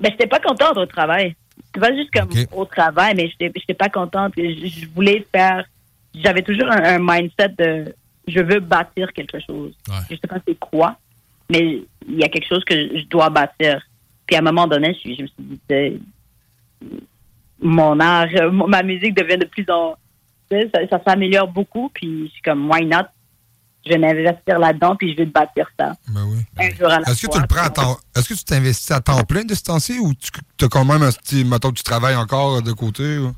Ben, 0.00 0.10
j'étais 0.12 0.26
pas 0.26 0.40
contente 0.40 0.76
au 0.76 0.84
travail. 0.86 1.34
Pas 1.80 1.94
juste 1.94 2.10
comme 2.10 2.28
au 2.52 2.64
travail, 2.64 3.14
mais 3.16 3.28
j'étais 3.28 3.52
j'étais 3.58 3.74
pas 3.74 3.88
contente. 3.88 4.32
Je, 4.36 4.66
je 4.66 4.86
voulais 4.94 5.26
faire. 5.34 5.64
J'avais 6.14 6.42
toujours 6.42 6.70
un, 6.70 6.82
un 6.82 6.98
mindset 6.98 7.50
de. 7.58 7.94
Je 8.26 8.40
veux 8.40 8.60
bâtir 8.60 9.12
quelque 9.12 9.38
chose. 9.40 9.74
Je 10.10 10.16
sais 10.16 10.26
pas 10.26 10.38
c'est 10.46 10.58
quoi, 10.58 10.96
mais 11.50 11.82
il 12.08 12.16
y 12.16 12.24
a 12.24 12.28
quelque 12.28 12.48
chose 12.48 12.64
que 12.64 12.74
je 12.74 13.04
dois 13.06 13.30
bâtir. 13.30 13.80
Puis 14.26 14.36
à 14.36 14.40
un 14.40 14.42
moment 14.42 14.66
donné, 14.66 14.96
je, 15.04 15.14
je 15.14 15.22
me 15.22 15.26
suis 15.28 15.60
dit, 15.70 16.02
mon 17.60 18.00
art, 18.00 18.28
ma 18.52 18.82
musique 18.82 19.16
devient 19.16 19.38
de 19.38 19.46
plus 19.46 19.68
en. 19.70 19.96
Ça, 20.50 20.86
ça 20.88 21.00
s'améliore 21.04 21.48
beaucoup, 21.48 21.90
puis 21.92 22.26
je 22.26 22.32
suis 22.32 22.42
comme, 22.42 22.70
why 22.70 22.84
not? 22.84 23.06
Je 23.86 23.92
vais 23.92 23.98
m'investir 23.98 24.58
là-dedans, 24.58 24.96
puis 24.96 25.12
je 25.12 25.18
vais 25.18 25.26
bâtir 25.26 25.66
ça. 25.78 25.92
Un 26.58 26.70
jour 26.76 26.86
à 26.90 27.00
la 27.00 27.10
Est-ce 27.10 27.26
que 27.26 27.32
tu 27.32 27.40
le 27.40 27.46
prends 27.46 27.62
à 27.64 27.70
temps... 27.70 27.96
Est-ce 28.16 28.28
que 28.30 28.34
tu 28.34 28.44
t'investis 28.44 28.90
à 28.90 29.00
temps 29.00 29.22
plein 29.22 29.44
de 29.44 29.54
ce 29.54 29.62
temps-ci 29.62 29.98
ou 30.00 30.12
tu 30.14 30.64
as 30.64 30.68
quand 30.68 30.84
même 30.84 31.02
un 31.02 31.12
petit. 31.12 31.44
Mettons 31.44 31.70
que 31.70 31.76
tu 31.76 31.82
travailles 31.84 32.16
encore 32.16 32.62
de 32.62 32.72
côté? 32.72 33.18
ou? 33.18 33.32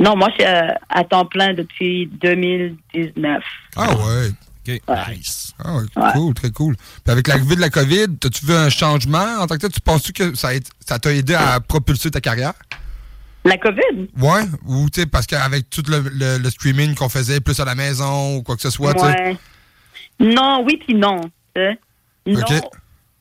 Non, 0.00 0.16
moi, 0.16 0.28
je 0.30 0.42
suis 0.44 0.52
euh, 0.52 0.68
à 0.88 1.04
temps 1.04 1.24
plein 1.26 1.54
depuis 1.54 2.06
2019. 2.20 3.42
Ah 3.76 3.94
ouais. 3.94 4.30
OK. 4.66 4.80
Nice. 5.10 5.52
Ah 5.62 5.76
ouais, 5.76 5.82
cool, 6.14 6.34
très 6.34 6.50
cool. 6.50 6.74
Puis 6.76 7.12
avec 7.12 7.28
l'arrivée 7.28 7.56
de 7.56 7.60
la 7.60 7.68
COVID, 7.70 8.06
as-tu 8.24 8.46
vu 8.46 8.54
un 8.54 8.70
changement 8.70 9.38
en 9.40 9.46
tant 9.46 9.54
que 9.56 9.60
tel? 9.60 9.70
Tu 9.72 9.80
penses-tu 9.80 10.12
que 10.12 10.34
ça 10.34 10.48
a 10.48 10.54
été- 10.54 10.70
ça 10.80 10.98
t'a 10.98 11.12
aidé 11.12 11.34
à 11.34 11.60
propulser 11.60 12.10
ta 12.10 12.20
carrière? 12.20 12.54
La 13.44 13.58
COVID? 13.58 14.08
Ouais. 14.18 14.44
Ou 14.64 14.88
tu 14.88 15.02
sais, 15.02 15.06
parce 15.06 15.26
qu'avec 15.26 15.68
tout 15.68 15.82
le, 15.88 16.00
le- 16.12 16.38
le 16.38 16.50
streaming 16.50 16.94
qu'on 16.94 17.10
faisait 17.10 17.40
plus 17.40 17.60
à 17.60 17.66
la 17.66 17.74
maison 17.74 18.36
ou 18.36 18.42
quoi 18.42 18.56
que 18.56 18.62
ce 18.62 18.70
soit, 18.70 18.94
tu 18.94 19.00
sais. 19.00 19.36
Non, 20.20 20.64
oui 20.66 20.76
puis 20.76 20.94
non. 20.94 21.20
Non, 22.26 22.40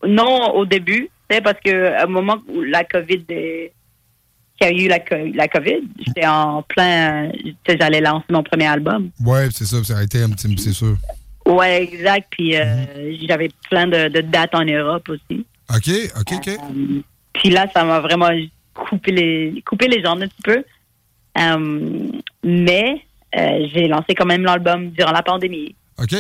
non 0.06 0.54
au 0.56 0.66
début, 0.66 1.10
parce 1.44 1.60
que 1.64 2.04
au 2.06 2.08
moment 2.08 2.38
où 2.48 2.62
la 2.62 2.84
COVID 2.84 3.24
est- 3.30 3.74
y 4.62 4.66
a 4.66 4.72
eu 4.72 4.88
la, 4.88 5.00
la 5.34 5.48
COVID, 5.48 5.82
j'étais 6.06 6.26
en 6.26 6.62
plein, 6.62 7.32
j'allais 7.68 8.00
lancer 8.02 8.26
mon 8.30 8.44
premier 8.44 8.68
album. 8.68 9.10
Ouais, 9.26 9.48
c'est 9.52 9.66
ça, 9.66 9.84
ça 9.84 9.98
a 9.98 10.04
été 10.04 10.22
un 10.24 10.30
petit, 10.30 10.56
c'est 10.58 10.72
sûr. 10.74 10.96
Ouais, 11.46 11.84
exact. 11.84 12.28
Puis 12.32 12.56
euh, 12.56 13.18
j'avais 13.28 13.50
plein 13.70 13.88
de, 13.88 14.08
de 14.08 14.22
dates 14.22 14.56
en 14.56 14.64
Europe 14.64 15.10
aussi. 15.10 15.46
OK, 15.76 15.90
OK, 16.20 16.34
OK. 16.38 16.48
Euh, 16.48 17.02
Puis 17.34 17.50
là, 17.50 17.66
ça 17.74 17.84
m'a 17.84 18.00
vraiment 18.00 18.30
coupé 18.74 19.12
les, 19.12 19.64
coupé 19.66 19.88
les 19.88 20.02
jambes 20.02 20.22
un 20.24 20.28
petit 20.28 20.42
peu. 20.44 20.64
Euh, 21.38 22.10
mais 22.44 23.02
euh, 23.36 23.68
j'ai 23.74 23.88
lancé 23.88 24.14
quand 24.16 24.26
même 24.26 24.44
l'album 24.44 24.92
durant 24.92 25.12
la 25.12 25.24
pandémie. 25.24 25.76
OK. 26.02 26.16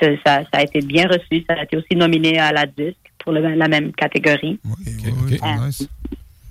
Ça, 0.00 0.06
ça, 0.24 0.42
a 0.52 0.62
été 0.62 0.80
bien 0.80 1.06
reçu. 1.06 1.44
Ça 1.48 1.54
a 1.58 1.62
été 1.64 1.76
aussi 1.76 1.94
nominé 1.94 2.38
à 2.38 2.50
la 2.52 2.66
disque 2.66 2.96
pour 3.18 3.32
le- 3.32 3.54
la 3.54 3.68
même 3.68 3.92
catégorie. 3.92 4.58
Euh, 5.42 5.70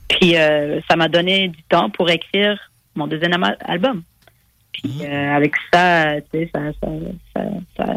Puis 0.09 0.35
euh, 0.37 0.79
ça 0.89 0.95
m'a 0.95 1.07
donné 1.09 1.47
du 1.49 1.61
temps 1.63 1.89
pour 1.89 2.09
écrire 2.09 2.57
mon 2.95 3.07
deuxième 3.07 3.33
album. 3.65 4.03
Puis 4.73 4.99
euh, 5.03 5.35
avec 5.35 5.53
ça, 5.73 6.15
tu 6.31 6.39
sais, 6.39 6.49
ça, 6.53 6.61
ça, 6.81 6.87
ça, 7.35 7.43
ça- 7.77 7.95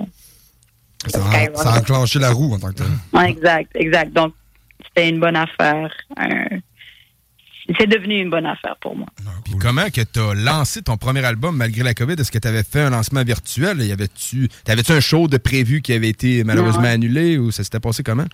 Ça 1.06 1.18
a, 1.18 1.54
ça 1.54 1.70
a 1.74 1.78
enclenché 1.80 2.18
la 2.18 2.30
roue 2.30 2.54
en 2.54 2.58
tant 2.58 2.68
que 2.68 2.76
tel. 2.76 2.86
Ouais, 3.12 3.28
exact, 3.30 3.70
exact. 3.74 4.12
Donc, 4.14 4.32
c'était 4.86 5.08
une 5.10 5.20
bonne 5.20 5.36
affaire. 5.36 5.92
Un- 6.16 6.58
C'est 7.78 7.86
devenu 7.86 8.20
une 8.20 8.28
bonne 8.30 8.44
affaire 8.44 8.76
pour 8.80 8.94
moi. 8.94 9.06
Puis 9.44 9.54
comment 9.58 9.86
que 9.88 10.02
tu 10.02 10.20
as 10.20 10.34
lancé 10.34 10.82
ton 10.82 10.96
premier 10.98 11.24
album 11.24 11.56
malgré 11.56 11.82
la 11.82 11.94
COVID? 11.94 12.14
Est-ce 12.18 12.30
que 12.30 12.38
tu 12.38 12.46
avais 12.48 12.62
fait 12.62 12.82
un 12.82 12.90
lancement 12.90 13.22
virtuel? 13.24 13.80
Y 13.80 13.90
avait-tu, 13.92 14.48
t'avais-tu 14.64 14.92
un 14.92 15.00
show 15.00 15.28
de 15.28 15.38
prévu 15.38 15.80
qui 15.80 15.92
avait 15.94 16.10
été 16.10 16.44
malheureusement 16.44 16.82
Non. 16.82 16.88
annulé 16.90 17.38
ou 17.38 17.50
ça 17.52 17.64
s'était 17.64 17.80
passé 17.80 18.02
comment? 18.02 18.26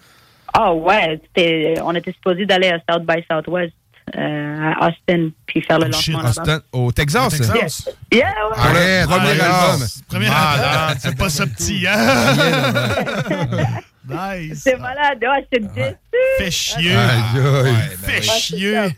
Ah 0.53 0.75
ouais, 0.75 1.21
c'était- 1.25 1.77
on 1.85 1.95
était 1.95 2.12
supposé 2.12 2.45
d'aller 2.45 2.71
à 2.71 2.79
South 2.93 3.07
by 3.07 3.23
Southwest 3.31 3.73
euh, 4.19 4.73
à 4.81 4.88
Austin 4.88 5.29
puis 5.47 5.61
faire 5.62 5.79
le 5.79 5.87
lancement 5.87 6.19
là-bas. 6.19 6.31
Austin, 6.31 6.61
au 6.73 6.90
Texas? 6.90 7.27
Au 7.27 7.31
Texas? 7.31 7.88
Yeah, 8.12 8.27
ouais. 8.75 9.05
Premier 9.07 9.40
album. 9.40 9.87
Premier 10.09 10.27
Ah, 10.29 10.87
album. 10.88 10.99
C'est 11.01 11.16
pas 11.16 11.29
ça 11.29 11.47
petit, 11.47 11.87
hein? 11.87 13.77
nice. 14.11 14.61
C'est 14.62 14.77
malade, 14.77 15.18
ouais, 15.23 15.46
c'est 15.53 15.73
déçu. 15.73 15.96
Fais 16.38 16.51
chier. 16.51 16.94
Aïe. 16.94 17.73
Fais 18.03 18.23
chier. 18.23 18.88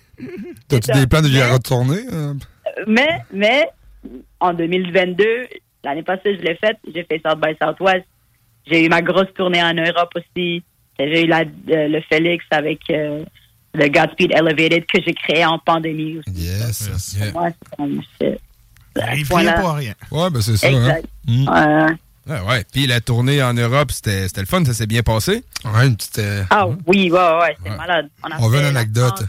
T'as-tu 0.69 0.93
des 0.93 1.07
plans 1.07 1.23
de 1.23 1.29
y 1.29 1.43
retourner? 1.43 2.03
euh? 2.13 2.35
Mais, 2.87 3.23
mais, 3.33 3.69
en 4.41 4.55
2022, 4.55 5.25
l'année 5.85 6.03
passée, 6.03 6.37
je 6.37 6.43
l'ai 6.43 6.57
faite. 6.57 6.79
J'ai 6.95 7.05
fait 7.05 7.21
South 7.25 7.41
by 7.41 7.57
Southwest. 7.61 8.05
J'ai 8.67 8.85
eu 8.85 8.89
ma 8.89 9.03
grosse 9.03 9.33
tournée 9.35 9.63
en 9.63 9.75
Europe 9.75 10.11
aussi. 10.17 10.63
J'ai 10.99 11.25
eu 11.25 11.27
la, 11.27 11.41
euh, 11.41 11.89
le 11.89 12.01
Félix 12.03 12.45
avec 12.51 12.81
euh, 12.91 13.25
le 13.75 13.89
Godspeed 13.89 14.33
Elevated 14.33 14.85
que 14.87 15.01
j'ai 15.05 15.15
créé 15.15 15.45
en 15.45 15.59
pandémie 15.59 16.19
aussi. 16.19 16.31
Yes. 16.37 17.19
Pour 17.33 17.43
moi, 17.43 17.49
c'est 17.51 17.77
comme, 17.77 18.03
rien 18.95 19.53
pour 19.55 19.73
rien. 19.73 19.95
Ouais, 20.11 20.31
ben 20.31 20.41
c'est 20.43 20.57
ça. 20.57 20.71
Exact. 20.71 21.07
Hein? 21.29 21.87
Ouais. 21.89 21.95
Ouais, 22.29 22.41
ouais. 22.49 22.65
Puis 22.73 22.87
la 22.87 23.01
tournée 23.01 23.43
en 23.43 23.53
Europe, 23.55 23.91
c'était 23.91 24.29
c'était 24.29 24.43
le 24.43 24.47
fun, 24.47 24.65
ça 24.65 24.75
s'est 24.75 24.87
bien 24.87 25.03
passé? 25.03 25.43
Ouais, 25.65 25.87
une 25.87 25.97
petite. 25.97 26.19
euh, 26.21 26.45
Ah 26.51 26.67
oui, 26.87 27.11
ouais, 27.11 27.19
ouais, 27.41 27.57
c'est 27.65 27.77
malade. 27.77 28.09
On, 28.25 28.29
a 28.31 28.37
On 28.41 28.49
veut 28.49 28.59
fait 28.61 28.71
une 28.71 28.77
anecdote. 28.77 29.25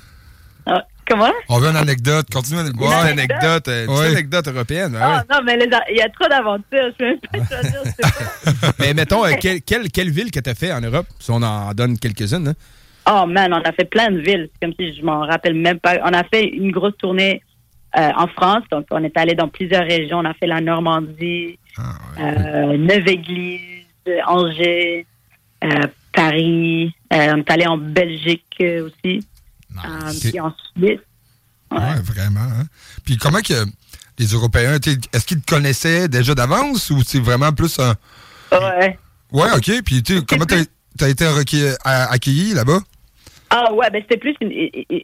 Ah, 0.67 0.83
comment? 1.09 1.31
On 1.49 1.59
veut 1.59 1.69
une 1.69 1.75
anecdote. 1.75 2.27
Continue. 2.31 2.59
Une 2.61 2.67
Une 2.81 2.93
anecdote, 2.93 3.67
euh, 3.67 3.85
une 3.85 3.91
Ouais. 3.91 4.07
anecdote 4.07 4.47
européenne. 4.47 4.95
Ah 5.01 5.17
ouais. 5.29 5.35
non, 5.35 5.41
mais 5.43 5.57
il 5.89 5.97
y 5.97 6.01
a 6.01 6.09
trop 6.09 6.29
d'aventures. 6.29 6.65
Je 6.71 6.97
peux 6.97 7.05
même 7.05 7.19
pas 7.19 7.37
choisir. 7.61 7.81
c'est 7.85 8.61
pas- 8.61 8.71
Mais 8.79 8.93
mettons, 8.93 9.25
euh, 9.25 9.31
quelle, 9.41 9.61
quelle, 9.63 9.89
quelle 9.89 10.11
ville 10.11 10.29
que 10.31 10.39
tu 10.39 10.49
as 10.49 10.55
fait 10.55 10.71
en 10.71 10.81
Europe? 10.81 11.07
Si 11.19 11.31
on 11.31 11.41
en 11.41 11.73
donne 11.73 11.97
quelques-unes. 11.97 12.49
hein? 12.49 12.53
Oh 13.09 13.25
man, 13.27 13.51
on 13.53 13.61
a 13.67 13.71
fait 13.73 13.85
plein 13.89 14.11
de 14.11 14.19
villes. 14.19 14.49
C'est 14.53 14.65
comme 14.67 14.75
si 14.79 14.95
je 14.95 15.01
m'en 15.03 15.21
rappelle 15.25 15.55
même 15.55 15.79
pas. 15.79 15.95
On 16.05 16.13
a 16.13 16.23
fait 16.25 16.45
une 16.47 16.71
grosse 16.71 16.95
tournée 16.97 17.41
euh, 17.97 18.09
en 18.15 18.27
France. 18.27 18.63
Donc, 18.71 18.85
on 18.91 19.03
est 19.03 19.17
allé 19.17 19.33
dans 19.35 19.49
plusieurs 19.49 19.83
régions. 19.83 20.19
On 20.19 20.25
a 20.25 20.33
fait 20.35 20.47
la 20.47 20.61
Normandie, 20.61 21.59
euh, 22.19 22.77
Neuve-Église, 22.77 23.85
Angers, 24.27 25.05
euh, 25.63 25.67
Paris. 26.13 26.93
Euh, 27.11 27.33
on 27.35 27.37
est 27.37 27.51
allé 27.51 27.65
en 27.67 27.77
Belgique 27.77 28.45
aussi. 28.61 29.25
Euh, 29.77 30.11
puis 30.21 30.39
en 30.39 30.53
Suisse. 30.75 30.99
Ouais, 31.71 31.99
vraiment. 32.03 32.41
hein. 32.41 32.65
Puis 33.05 33.17
comment 33.17 33.39
que 33.41 33.65
les 34.19 34.25
Européens, 34.27 34.75
est-ce 35.13 35.25
qu'ils 35.25 35.41
te 35.41 35.49
connaissaient 35.51 36.07
déjà 36.07 36.35
d'avance 36.35 36.89
ou 36.91 37.01
c'est 37.03 37.19
vraiment 37.19 37.51
plus 37.51 37.79
un. 37.79 37.95
Ouais. 38.51 38.99
Ouais, 39.31 39.47
OK. 39.55 39.71
Puis 39.83 40.03
comment 40.27 40.45
t'as 40.45 40.63
as 41.05 41.09
été 41.09 41.25
accueilli 41.83 42.53
là-bas? 42.53 42.79
Ah 43.49 43.73
ouais, 43.73 43.89
ben 43.91 44.01
c'était 44.01 44.17
plus 44.17 44.35
une, 44.41 44.51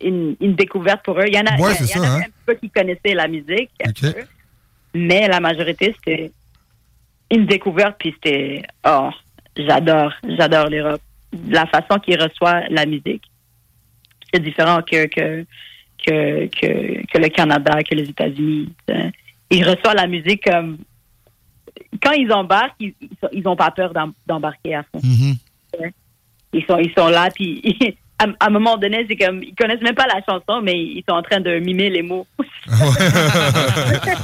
une, 0.01 0.36
une 0.39 0.55
découverte 0.55 1.03
pour 1.03 1.20
eux. 1.20 1.26
Il 1.28 1.36
y 1.36 1.39
en 1.39 1.45
a, 1.45 1.55
Ouais, 1.59 1.72
il 1.80 1.86
y- 1.86 1.88
c'est 1.88 1.93
il 1.93 1.97
y 1.97 1.99
en 1.99 2.03
ça, 2.03 2.13
avait 2.15 2.24
hein. 2.24 2.28
un 2.28 2.32
peu 2.45 2.53
qui 2.55 2.70
connaissaient 2.70 3.13
la 3.15 3.28
musique, 3.28 3.70
un 3.84 3.91
mais 4.95 5.28
la 5.28 5.39
majorité 5.39 5.95
c'était 5.97 6.32
une 7.32 7.45
découverte 7.45 7.95
puis 7.99 8.11
c'était 8.13 8.63
oh 8.86 9.09
j'adore 9.57 10.13
j'adore 10.38 10.69
l'Europe. 10.69 11.01
La 11.47 11.65
façon 11.67 11.99
qu'ils 11.99 12.19
reçoivent 12.21 12.63
la 12.69 12.86
musique, 12.86 13.23
c'est 14.34 14.41
différent 14.41 14.82
que 14.82 15.05
que, 15.07 15.45
que 16.05 16.45
que 16.47 17.05
que 17.05 17.17
le 17.17 17.30
Canada, 17.30 17.84
que 17.84 17.95
les 17.95 18.09
États-Unis. 18.09 18.73
hein. 18.89 19.11
Ils 19.51 19.63
reçoivent 19.63 19.95
la 19.95 20.07
musique 20.07 20.43
comme 20.43 20.77
quand 22.01 22.11
ils 22.13 22.32
embarquent, 22.32 22.75
ils, 22.80 22.93
ils, 23.32 23.47
ont 23.47 23.55
pas 23.55 23.71
peur 23.71 23.93
d'em- 23.93 24.13
d'embarquer 24.27 24.75
à 24.75 24.84
fond. 24.84 24.99
Ouais. 25.80 25.91
Ils 26.53 26.63
sont, 26.65 26.77
ils 26.77 26.91
sont 26.97 27.07
là, 27.09 27.30
puis 27.34 27.61
à, 28.20 28.26
à 28.39 28.47
un 28.47 28.49
moment 28.49 28.78
donné, 28.78 29.05
c'est 29.09 29.15
comme, 29.15 29.41
ils 29.43 29.55
connaissent 29.55 29.82
même 29.82 29.95
pas 29.95 30.05
la 30.07 30.22
chanson, 30.28 30.61
mais 30.61 30.76
ils 30.78 31.03
sont 31.07 31.15
en 31.15 31.22
train 31.24 31.39
de 31.39 31.57
mimer 31.59 31.89
les 31.89 32.01
mots. 32.03 32.28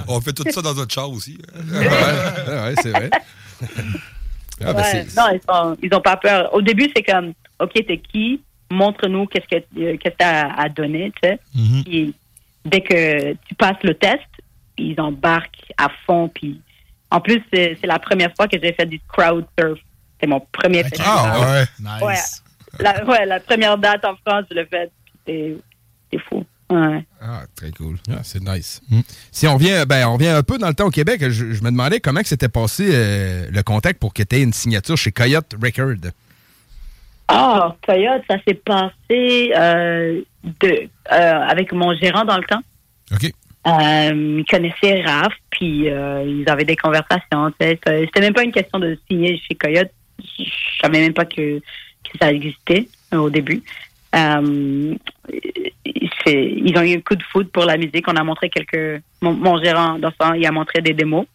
On 0.08 0.22
fait 0.22 0.34
tout 0.34 0.44
ça 0.50 0.62
dans 0.62 0.74
notre 0.74 0.94
char 0.94 1.10
aussi. 1.10 1.38
ouais, 1.72 1.80
ouais, 1.80 2.74
c'est 2.82 2.92
vrai. 2.92 3.10
Ah, 4.64 4.74
ben, 4.74 4.76
Ouais, 4.76 4.84
c'est- 5.08 5.16
non, 5.18 5.24
ils 5.34 5.42
sont, 5.48 5.78
ils 5.82 5.94
ont 5.94 6.02
pas 6.02 6.18
peur. 6.18 6.54
Au 6.54 6.62
début, 6.62 6.90
c'est 6.96 7.04
comme, 7.04 7.34
ok, 7.60 7.74
t'es 7.74 7.98
qui? 7.98 8.42
Montre-nous 8.72 9.28
qu'est-ce 9.28 9.48
que, 9.48 9.64
euh, 9.80 9.98
qu'est-ce 9.98 10.14
que 10.14 10.18
t'as 10.18 10.52
à 10.56 10.70
donner, 10.70 11.12
tu 11.22 11.30
sais. 11.30 11.40
Puis 11.86 12.14
dès 12.66 12.82
que 12.82 13.34
tu 13.48 13.56
passes 13.56 13.82
le 13.84 13.94
test, 13.94 14.22
ils 14.78 15.00
embarquent 15.00 15.72
à 15.78 15.88
fond, 16.06 16.30
puis 16.34 16.60
en 17.12 17.22
plus, 17.22 17.42
c'est, 17.54 17.78
c'est 17.80 17.88
la 17.88 18.00
première 18.00 18.34
fois 18.36 18.48
que 18.48 18.58
j'ai 18.62 18.74
fait 18.74 18.86
du 18.88 19.00
crowd 19.08 19.46
surf. 19.60 19.80
C'était 20.14 20.28
mon 20.28 20.40
premier 20.52 20.84
festival. 20.84 21.08
Ah, 21.14 21.40
ouais. 21.40 22.06
Ouais. 22.08 22.16
La, 22.80 23.06
ouais, 23.06 23.26
la 23.26 23.40
première 23.40 23.78
date 23.78 24.04
en 24.06 24.16
France, 24.26 24.46
je 24.50 24.56
l'ai 24.56 24.66
faite. 24.66 24.92
C'était 25.26 25.58
fou. 26.30 26.46
Ouais. 26.70 27.06
Ah, 27.22 27.44
très 27.56 27.72
cool. 27.72 27.98
c'est 28.24 28.42
nice. 28.42 28.82
Si 29.32 29.48
on 29.48 29.54
revient, 29.54 29.86
ben, 29.88 30.08
on 30.08 30.14
revient 30.14 30.30
un 30.30 30.44
peu 30.44 30.58
dans 30.58 30.68
le 30.68 30.74
temps 30.74 30.88
au 30.88 30.92
Québec, 30.92 31.22
je, 31.22 31.54
je 31.54 31.64
me 31.64 31.70
demandais 31.70 32.00
comment 32.00 32.22
que 32.22 32.28
s'était 32.28 32.50
passé 32.50 32.90
euh, 32.92 33.48
le 33.52 33.64
contact 33.64 34.00
pour 34.00 34.14
que 34.14 34.24
tu 34.24 34.36
aies 34.36 34.42
une 34.42 34.54
signature 34.54 34.98
chez 34.98 35.12
Coyote 35.12 35.56
Record. 35.62 36.12
Ah, 37.28 37.76
Coyote, 37.86 38.24
ça 38.30 38.38
s'est 38.48 38.56
passé 38.66 39.52
euh, 39.56 40.22
de, 40.44 40.90
euh, 41.12 41.40
avec 41.48 41.72
mon 41.72 41.96
gérant 41.96 42.24
dans 42.24 42.38
le 42.38 42.44
temps. 42.44 42.62
OK. 43.12 43.32
Euh, 43.68 44.40
ils 44.40 44.46
connaissaient 44.48 45.02
Raph, 45.02 45.34
puis 45.50 45.88
ils 45.88 46.46
avaient 46.48 46.66
des 46.66 46.76
conversations. 46.76 47.52
C'était 47.60 48.22
même 48.22 48.34
pas 48.34 48.44
une 48.44 48.52
question 48.52 48.78
de 48.78 48.98
signer 49.10 49.40
chez 49.40 49.56
Coyote. 49.56 49.92
Je 50.20 50.44
savais 50.84 51.00
même 51.00 51.14
pas 51.14 51.26
que, 51.26 51.60
ça 52.22 52.32
existait 52.32 52.88
euh, 53.14 53.18
au 53.18 53.30
début. 53.30 53.62
Euh, 54.16 54.96
ils 56.26 56.74
ont 56.78 56.82
eu 56.82 56.96
un 56.96 57.02
coup 57.02 57.16
de 57.16 57.24
foot 57.24 57.52
pour 57.52 57.66
la 57.66 57.78
musique. 57.78 58.08
On 58.08 58.16
a 58.16 58.24
montré 58.24 58.50
quelques. 58.50 59.02
Mon, 59.22 59.34
mon 59.34 59.62
gérant, 59.62 60.00
temps, 60.18 60.34
il 60.34 60.46
a 60.46 60.52
montré 60.52 60.82
des 60.82 60.94
démos. 60.94 61.26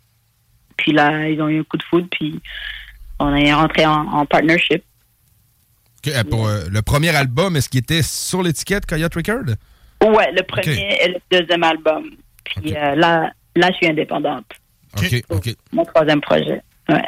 Puis 0.77 0.93
là, 0.93 1.29
ils 1.29 1.41
ont 1.43 1.49
eu 1.49 1.61
un 1.61 1.65
coup 1.65 1.77
de 1.77 1.83
foot, 1.83 2.07
puis 2.11 2.41
on 3.19 3.35
est 3.35 3.53
rentré 3.53 3.85
en, 3.85 4.07
en 4.07 4.27
partnership. 4.27 4.83
Euh, 6.09 6.25
pour 6.25 6.49
euh, 6.49 6.65
le 6.71 6.83
premier 6.83 7.15
album, 7.15 7.57
est-ce 7.57 7.69
qu'il 7.69 7.81
était 7.81 8.03
sur 8.03 8.43
l'étiquette 8.43 8.87
Coyote 8.87 9.15
Record? 9.15 9.45
Ouais, 10.03 10.33
le 10.33 10.43
premier 10.43 10.99
et 11.03 11.09
le 11.09 11.19
deuxième 11.31 11.63
album. 11.63 12.11
Puis 12.45 12.75
euh, 12.75 12.95
là, 12.95 13.31
là, 13.55 13.69
je 13.71 13.77
suis 13.77 13.87
indépendante. 13.87 14.47
OK, 14.97 15.23
OK. 15.29 15.55
Mon 15.73 15.85
troisième 15.85 16.23
projet. 16.23 16.63
Ouais. 16.89 17.05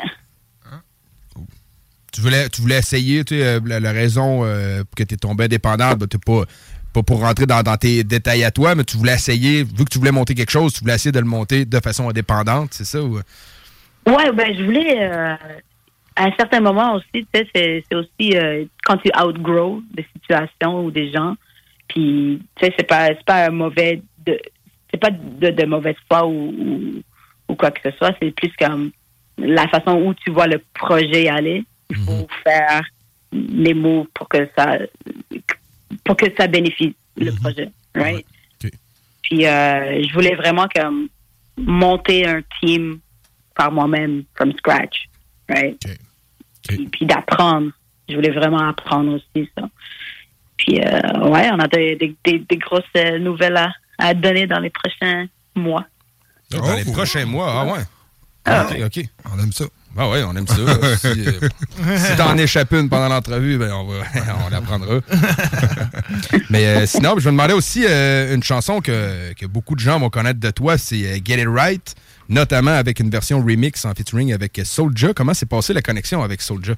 Tu 2.12 2.20
voulais, 2.20 2.48
tu 2.48 2.60
voulais 2.60 2.78
essayer, 2.78 3.24
tu 3.24 3.38
sais, 3.38 3.44
euh, 3.44 3.60
la, 3.64 3.92
raison 3.92 4.44
euh, 4.44 4.82
que 4.96 5.02
tu 5.02 5.14
es 5.14 5.16
tombé 5.16 5.44
indépendante, 5.44 5.98
ben, 5.98 6.06
t'es 6.06 6.18
pas, 6.18 6.42
pas 6.92 7.02
pour 7.02 7.20
rentrer 7.20 7.46
dans, 7.46 7.62
dans 7.62 7.76
tes 7.76 8.04
détails 8.04 8.44
à 8.44 8.50
toi, 8.50 8.74
mais 8.74 8.84
tu 8.84 8.96
voulais 8.96 9.14
essayer, 9.14 9.64
vu 9.64 9.84
que 9.84 9.90
tu 9.90 9.98
voulais 9.98 10.12
monter 10.12 10.34
quelque 10.34 10.50
chose, 10.50 10.74
tu 10.74 10.80
voulais 10.80 10.94
essayer 10.94 11.12
de 11.12 11.18
le 11.18 11.24
monter 11.24 11.64
de 11.64 11.80
façon 11.80 12.08
indépendante, 12.08 12.68
c'est 12.72 12.84
ça? 12.84 13.02
Ou... 13.02 13.16
Ouais, 14.06 14.32
ben, 14.32 14.54
je 14.56 14.62
voulais, 14.62 14.98
euh, 15.00 15.34
à 16.16 16.24
un 16.24 16.32
certain 16.38 16.60
moment 16.60 16.94
aussi, 16.94 17.26
tu 17.32 17.40
sais, 17.54 17.84
c'est 17.90 17.94
aussi 17.94 18.36
euh, 18.36 18.64
quand 18.84 18.98
tu 18.98 19.10
outgrow 19.18 19.82
des 19.94 20.06
situations 20.14 20.84
ou 20.84 20.90
des 20.90 21.10
gens, 21.10 21.34
puis, 21.88 22.42
tu 22.56 22.66
sais, 22.66 22.74
c'est 22.78 22.86
pas, 22.86 23.08
c'est 23.08 23.24
pas 23.24 23.46
un 23.46 23.50
mauvais, 23.50 24.02
de, 24.26 24.38
c'est 24.90 25.00
pas 25.00 25.10
de, 25.10 25.50
de 25.50 25.64
mauvaise 25.64 25.96
foi 26.08 26.26
ou, 26.26 27.02
ou 27.48 27.54
quoi 27.54 27.70
que 27.70 27.80
ce 27.84 27.96
soit, 27.96 28.12
c'est 28.20 28.30
plus 28.32 28.52
comme 28.58 28.90
la 29.38 29.66
façon 29.68 29.96
où 29.96 30.14
tu 30.14 30.30
vois 30.30 30.46
le 30.46 30.60
projet 30.74 31.28
aller. 31.28 31.64
Il 31.99 32.05
faut 32.05 32.26
faire 32.45 32.82
les 33.32 33.74
mots 33.74 34.07
pour 34.14 34.28
que 34.28 34.49
ça, 34.57 34.78
pour 36.05 36.16
que 36.16 36.26
ça 36.36 36.47
bénéficie 36.47 36.97
le 37.16 37.32
projet, 37.32 37.70
right? 37.95 38.26
Puis, 39.22 39.47
euh, 39.47 40.03
je 40.03 40.12
voulais 40.12 40.34
vraiment 40.34 40.66
comme 40.74 41.09
monter 41.57 42.26
un 42.26 42.43
team 42.61 42.99
par 43.55 43.70
moi-même, 43.70 44.24
from 44.34 44.53
scratch, 44.59 45.09
right? 45.49 45.78
Puis, 46.66 46.88
puis 46.88 47.07
d'apprendre. 47.07 47.70
Je 48.09 48.16
voulais 48.16 48.30
vraiment 48.30 48.68
apprendre 48.68 49.14
aussi 49.14 49.49
ça. 49.57 49.68
Puis, 50.57 50.80
euh, 50.80 51.28
ouais, 51.30 51.49
on 51.53 51.59
a 51.61 51.68
des, 51.68 51.97
des, 51.97 52.16
des, 52.24 52.38
des 52.40 52.57
grosses 52.57 52.82
nouvelles 53.20 53.57
à, 53.57 53.72
à 53.99 54.14
donner 54.14 54.47
dans 54.47 54.59
les 54.59 54.70
prochains 54.70 55.26
mois. 55.55 55.86
Dans 56.51 56.74
les 56.74 56.84
prochains 56.84 57.24
mois, 57.24 57.49
ah 57.61 57.72
ouais. 57.72 57.84
Ah 58.45 58.66
OK. 58.84 59.05
On 59.32 59.38
aime 59.38 59.53
ça. 59.53 59.64
Ah 59.97 60.09
ouais, 60.09 60.22
on 60.22 60.34
aime 60.36 60.47
ça. 60.47 60.55
si 60.97 61.07
euh, 61.09 61.49
si 61.97 62.16
t'en 62.16 62.36
échappes 62.38 62.72
une 62.72 62.88
pendant 62.88 63.09
l'entrevue, 63.09 63.59
ben 63.59 63.72
on, 63.72 63.84
va, 63.84 64.05
on 64.47 64.51
l'apprendra. 64.51 65.01
Mais 66.51 66.66
euh, 66.66 66.86
sinon, 66.86 67.14
je 67.18 67.26
me 67.28 67.32
demandais 67.32 67.53
aussi 67.53 67.84
euh, 67.86 68.34
une 68.34 68.43
chanson 68.43 68.80
que, 68.80 69.32
que 69.34 69.47
beaucoup 69.47 69.74
de 69.74 69.80
gens 69.80 69.99
vont 69.99 70.09
connaître 70.11 70.40
de 70.40 70.51
toi, 70.51 70.78
c'est 70.78 71.05
euh, 71.05 71.18
Get 71.24 71.43
It 71.43 71.49
Right, 71.49 71.95
notamment 72.28 72.70
avec 72.72 73.01
une 73.01 73.11
version 73.11 73.40
remix 73.45 73.84
en 73.84 73.93
featuring 73.95 74.32
avec 74.32 74.61
Soulja. 74.64 75.12
Comment 75.14 75.34
s'est 75.34 75.47
passée 75.47 75.74
la 75.74 75.82
connexion 75.82 76.22
avec 76.22 76.40
Soulja? 76.40 76.74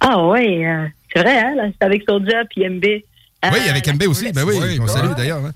Ah 0.00 0.22
ouais, 0.26 0.64
euh, 0.66 0.86
c'est 1.12 1.22
vrai, 1.22 1.38
hein, 1.40 1.54
là, 1.56 1.64
c'est 1.72 1.84
avec 1.84 2.04
Soulja 2.08 2.44
puis 2.50 2.68
MB. 2.68 2.84
Euh, 2.84 3.48
Oui, 3.52 3.58
avec 3.68 3.86
MB 3.92 4.02
aussi. 4.08 4.32
Ben 4.32 4.44
oui, 4.44 4.78
on 4.80 4.86
salue 4.86 5.14
d'ailleurs. 5.16 5.44
hein. 5.44 5.52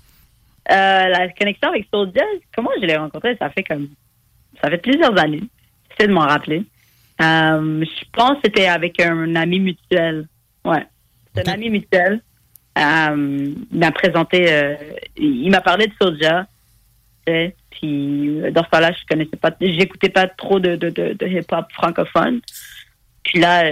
Euh, 0.71 1.09
la 1.09 1.29
connexion 1.39 1.69
avec 1.69 1.87
Soulja, 1.93 2.23
comment 2.55 2.71
je 2.81 2.87
l'ai 2.87 2.97
rencontré? 2.97 3.37
Ça 3.39 3.51
fait 3.51 3.63
comme. 3.65 3.89
Ça 4.63 4.71
fait 4.71 4.79
plusieurs 4.79 5.17
années. 5.19 5.43
J'essaie 5.93 6.09
de 6.09 6.15
m'en 6.15 6.27
rappeler. 6.27 6.65
Euh, 7.21 7.85
je 7.85 8.05
pense 8.13 8.33
que 8.35 8.41
c'était 8.45 8.67
avec 8.67 9.01
un 9.01 9.37
ami 9.37 9.61
mutuel. 9.61 10.27
Ouais. 10.65 10.87
C'est 11.35 11.49
un 11.49 11.53
ami 11.53 11.71
mutuel. 11.71 12.21
Euh, 12.79 13.55
il 13.71 13.79
m'a 13.79 13.93
présenté. 13.93 14.53
euh, 14.53 14.75
il 15.17 15.51
m'a 15.51 15.61
parlé 15.61 15.87
de 15.87 15.93
Soulja. 16.01 16.47
Puis 17.25 18.41
euh, 18.41 18.51
dans 18.51 18.65
ce 18.65 18.71
temps-là, 18.71 18.93
je 18.93 19.07
connaissais 19.09 19.37
pas. 19.37 19.51
J'écoutais 19.61 20.09
pas 20.09 20.27
trop 20.27 20.59
de, 20.59 20.77
de, 20.77 20.91
de, 20.91 21.13
de 21.13 21.27
hip-hop 21.27 21.67
francophone. 21.73 22.41
Puis 23.23 23.39
là, 23.39 23.71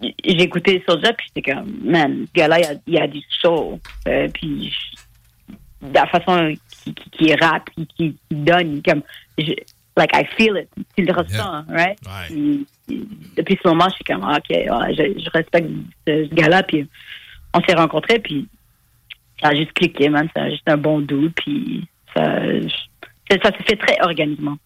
j'ai 0.00 0.42
écouté 0.42 0.82
Soulja, 0.86 1.12
puis 1.14 1.28
j'étais 1.34 1.52
comme, 1.52 1.72
man, 1.82 2.26
ce 2.26 2.32
gars-là, 2.34 2.58
il 2.60 2.64
a, 2.66 2.74
il 2.86 2.98
a 2.98 3.06
du. 3.06 3.22
Euh, 4.08 4.28
puis 4.34 4.74
la 5.94 6.06
façon 6.06 6.54
qu'il 6.84 6.94
qui, 6.94 7.10
qui 7.10 7.34
rappe, 7.34 7.70
qui, 7.70 7.86
qui, 7.86 8.16
qui 8.28 8.36
donne, 8.36 8.82
comme, 8.82 9.02
like, 9.96 10.10
I 10.14 10.24
feel 10.36 10.56
it. 10.56 10.68
Tu 10.96 11.04
le 11.04 11.12
ressens, 11.12 11.64
right? 11.68 11.98
Puis, 12.26 12.66
depuis 13.36 13.58
ce 13.62 13.68
moment, 13.68 13.88
je 13.88 13.94
suis 13.94 14.04
comme, 14.04 14.22
ah, 14.24 14.38
OK, 14.38 14.50
ouais, 14.50 14.94
je, 14.94 15.20
je 15.20 15.30
respecte 15.30 15.68
ce, 16.06 16.26
ce 16.28 16.34
gars-là, 16.34 16.62
puis 16.62 16.88
on 17.54 17.60
s'est 17.62 17.74
rencontrés, 17.74 18.18
puis 18.18 18.48
ça 19.40 19.48
a 19.48 19.54
juste 19.54 19.72
cliqué, 19.72 20.08
man. 20.08 20.28
Ça 20.34 20.42
a 20.42 20.50
juste 20.50 20.68
un 20.68 20.76
bon 20.76 21.00
doux, 21.00 21.30
puis 21.36 21.86
ça, 22.14 22.24
ça, 23.30 23.36
ça 23.42 23.50
s'est 23.56 23.64
fait 23.64 23.76
très 23.76 23.96
organiquement. 24.02 24.56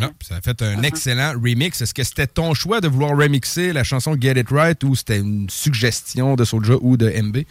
Ah, 0.00 0.08
puis 0.18 0.26
ça 0.26 0.36
a 0.36 0.40
fait 0.40 0.60
un 0.62 0.82
excellent 0.82 1.32
remix. 1.34 1.80
Est-ce 1.80 1.94
que 1.94 2.02
c'était 2.02 2.26
ton 2.26 2.52
choix 2.52 2.80
de 2.80 2.88
vouloir 2.88 3.16
remixer 3.16 3.72
la 3.72 3.84
chanson 3.84 4.16
Get 4.20 4.32
It 4.40 4.48
Right 4.50 4.82
ou 4.82 4.96
c'était 4.96 5.20
une 5.20 5.48
suggestion 5.48 6.34
de 6.34 6.44
Soulja 6.44 6.74
ou 6.80 6.96
de 6.96 7.06
MB? 7.06 7.44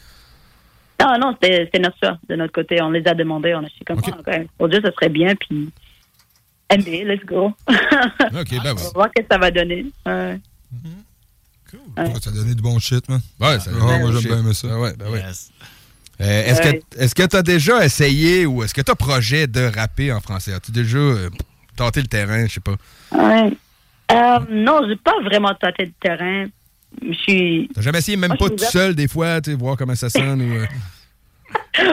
Non, 1.01 1.17
non, 1.19 1.37
c'était 1.41 1.65
c'était 1.65 1.79
notre 1.79 1.97
choix 1.97 2.17
de 2.27 2.35
notre 2.35 2.51
côté. 2.51 2.81
On 2.81 2.91
les 2.91 3.07
a 3.07 3.13
demandés. 3.13 3.55
On 3.55 3.59
a 3.59 3.63
dit 3.63 3.85
comme 3.85 4.03
ça. 4.03 4.11
OK, 4.11 4.47
pour 4.57 4.67
Dieu, 4.67 4.81
ça 4.83 4.91
serait 4.91 5.09
bien. 5.09 5.35
Puis, 5.35 5.69
MB, 6.71 6.87
let's 7.05 7.25
go. 7.25 7.53
OK, 7.67 8.49
ben 8.63 8.71
On 8.71 8.75
va 8.75 8.89
voir 8.95 9.09
ce 9.15 9.21
que 9.21 9.27
ça 9.29 9.37
va 9.37 9.51
donner. 9.51 9.85
Ouais. 10.05 10.39
Ouais, 11.97 12.05
ça 12.21 12.29
a 12.29 12.33
donné 12.33 12.53
du 12.55 12.61
bon 12.61 12.77
shit, 12.79 13.07
man. 13.09 13.21
Ouais, 13.39 13.59
ça 13.59 13.71
a 13.71 13.73
Ah, 13.75 13.79
donné 13.79 13.99
moi, 13.99 14.07
du 14.09 14.13
j'aime 14.13 14.21
shit. 14.21 14.31
bien 14.31 14.39
aimer 14.39 14.53
ça. 14.53 14.67
Ah 14.71 14.79
ouais, 14.79 14.93
ben 14.97 15.09
ouais. 15.09 15.23
Euh, 16.21 16.45
est-ce 16.45 16.61
Ouais. 16.61 16.79
que 16.95 16.99
est-ce 16.99 17.15
que 17.15 17.23
tu 17.25 17.35
as 17.35 17.41
déjà 17.41 17.83
essayé 17.83 18.45
ou 18.45 18.63
est-ce 18.63 18.73
que 18.73 18.81
tu 18.81 18.91
as 18.91 18.95
projet 18.95 19.47
de 19.47 19.71
rapper 19.75 20.11
en 20.13 20.21
français? 20.21 20.53
As-tu 20.53 20.71
déjà 20.71 20.97
euh, 20.99 21.29
tenté 21.75 22.01
le 22.01 22.07
terrain, 22.07 22.45
je 22.47 22.53
sais 22.53 22.59
pas? 22.59 22.75
Ouais. 23.11 23.51
Euh, 24.11 24.39
non, 24.51 24.81
j'ai 24.87 24.95
pas 24.95 25.19
vraiment 25.23 25.53
tâté 25.55 25.85
le 25.85 25.91
terrain. 25.99 26.45
Je 27.01 27.13
suis. 27.13 27.69
T'as 27.73 27.81
jamais 27.81 27.97
essayé 27.97 28.15
même 28.17 28.29
Moi, 28.29 28.37
pas 28.37 28.49
tout 28.55 28.63
seul 28.63 28.93
des 28.93 29.07
fois, 29.07 29.41
tu 29.41 29.51
sais, 29.51 29.57
voir 29.57 29.75
comment 29.75 29.95
ça 29.95 30.09
sonne 30.11 30.41
ou 30.43 30.53
euh, 30.53 30.67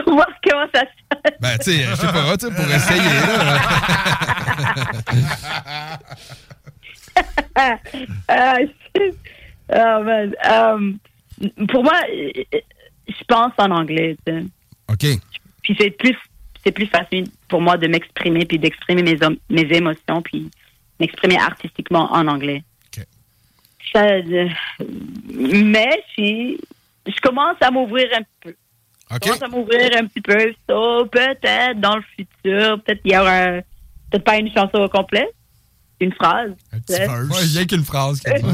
voir 0.07 0.27
comment 0.43 0.67
ça 0.73 0.81
se 0.81 1.01
ben 1.39 1.57
tu 1.57 1.71
sais, 1.71 1.83
je 1.83 1.95
sais 1.95 2.07
pas, 2.07 2.37
tu 2.37 2.49
pour 2.51 2.65
essayer 2.65 2.99
là. 2.99 3.59
ah, 8.27 8.57
shit. 8.95 9.15
Oh, 9.69 10.03
man. 10.03 10.35
Um, 10.49 10.99
pour 11.67 11.83
moi, 11.83 11.99
je 12.09 13.23
pense 13.27 13.53
en 13.57 13.71
anglais. 13.71 14.15
OK. 14.89 15.05
Puis 15.63 15.77
c'est 15.79 15.91
plus, 15.91 16.15
c'est 16.63 16.71
plus 16.71 16.87
facile 16.87 17.25
pour 17.47 17.61
moi 17.61 17.77
de 17.77 17.87
m'exprimer 17.87 18.45
puis 18.45 18.59
d'exprimer 18.59 19.03
mes, 19.03 19.17
mes 19.49 19.75
émotions 19.75 20.21
puis 20.21 20.49
m'exprimer 20.99 21.37
artistiquement 21.37 22.11
en 22.13 22.27
anglais. 22.27 22.63
Ça, 23.93 24.05
euh, 24.05 24.47
mais 25.29 26.01
si 26.15 26.57
je 27.05 27.19
commence 27.21 27.57
à 27.59 27.71
m'ouvrir 27.71 28.07
un 28.17 28.21
peu. 28.39 28.55
Je 29.13 29.19
commence 29.19 29.41
à 29.43 29.47
m'ouvrir 29.47 29.89
un 29.97 30.05
petit 30.07 30.21
peu. 30.21 30.37
So, 30.69 31.05
peut-être 31.07 31.79
dans 31.79 31.97
le 31.97 32.03
futur, 32.15 32.81
peut-être 32.83 33.01
il 33.05 33.11
y 33.13 33.17
aura 33.17 33.31
un- 33.37 33.61
peut-être 34.09 34.23
pas 34.23 34.37
une 34.37 34.51
chanson 34.53 34.77
au 34.79 34.89
complet, 34.89 35.27
une 35.99 36.13
phrase. 36.13 36.51
tu 36.87 36.93
sais. 36.93 37.07
Ouais, 37.07 37.25
il 37.43 37.53
y 37.53 37.57
a 37.59 37.65
qu'une 37.65 37.83
phrase. 37.83 38.19
qui 38.21 38.33
dit. 38.33 38.49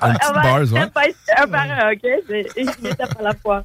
Ah, 0.00 0.58
ouais, 0.58 0.66
step 0.66 0.94
by 0.94 1.12
step 1.12 1.50
par 1.50 1.70
un, 1.70 1.92
OK? 1.92 2.00
C'est 2.28 2.80
une 2.80 2.86
étape 2.86 3.18
à 3.18 3.22
la 3.22 3.34
fois. 3.34 3.64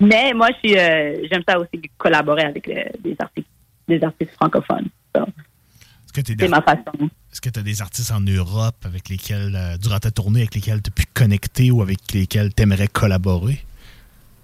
Mais 0.00 0.32
moi, 0.34 0.48
je 0.54 0.68
suis, 0.68 0.78
euh, 0.78 1.26
j'aime 1.30 1.42
ça 1.48 1.58
aussi 1.58 1.80
collaborer 1.96 2.42
avec 2.42 2.66
euh, 2.68 2.82
des 3.04 3.14
artistes, 3.18 3.46
des 3.88 4.02
artistes 4.02 4.32
francophones. 4.34 4.88
So, 5.14 5.22
Est-ce 5.22 6.12
que 6.12 6.20
tu 6.22 6.36
C'est 6.38 6.48
ma 6.48 6.60
façon. 6.62 7.08
Est-ce 7.32 7.40
que 7.40 7.48
tu 7.50 7.60
as 7.60 7.62
des 7.62 7.80
artistes 7.80 8.10
en 8.10 8.20
Europe 8.20 8.76
avec 8.84 9.08
lesquels, 9.08 9.54
euh, 9.54 9.76
durant 9.78 9.98
ta 9.98 10.10
tournée, 10.10 10.40
avec 10.40 10.54
lesquels 10.56 10.82
tu 10.82 10.90
as 10.90 10.92
pu 10.92 11.04
connecter 11.14 11.70
ou 11.70 11.82
avec 11.82 11.98
lesquels 12.12 12.52
tu 12.52 12.62
aimerais 12.64 12.88
collaborer? 12.88 13.64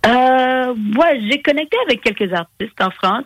Euh, 0.06 0.74
ouais, 0.96 1.20
j'ai 1.28 1.42
connecté 1.42 1.76
avec 1.86 2.00
quelques 2.02 2.32
artistes 2.32 2.80
en 2.80 2.90
France, 2.90 3.24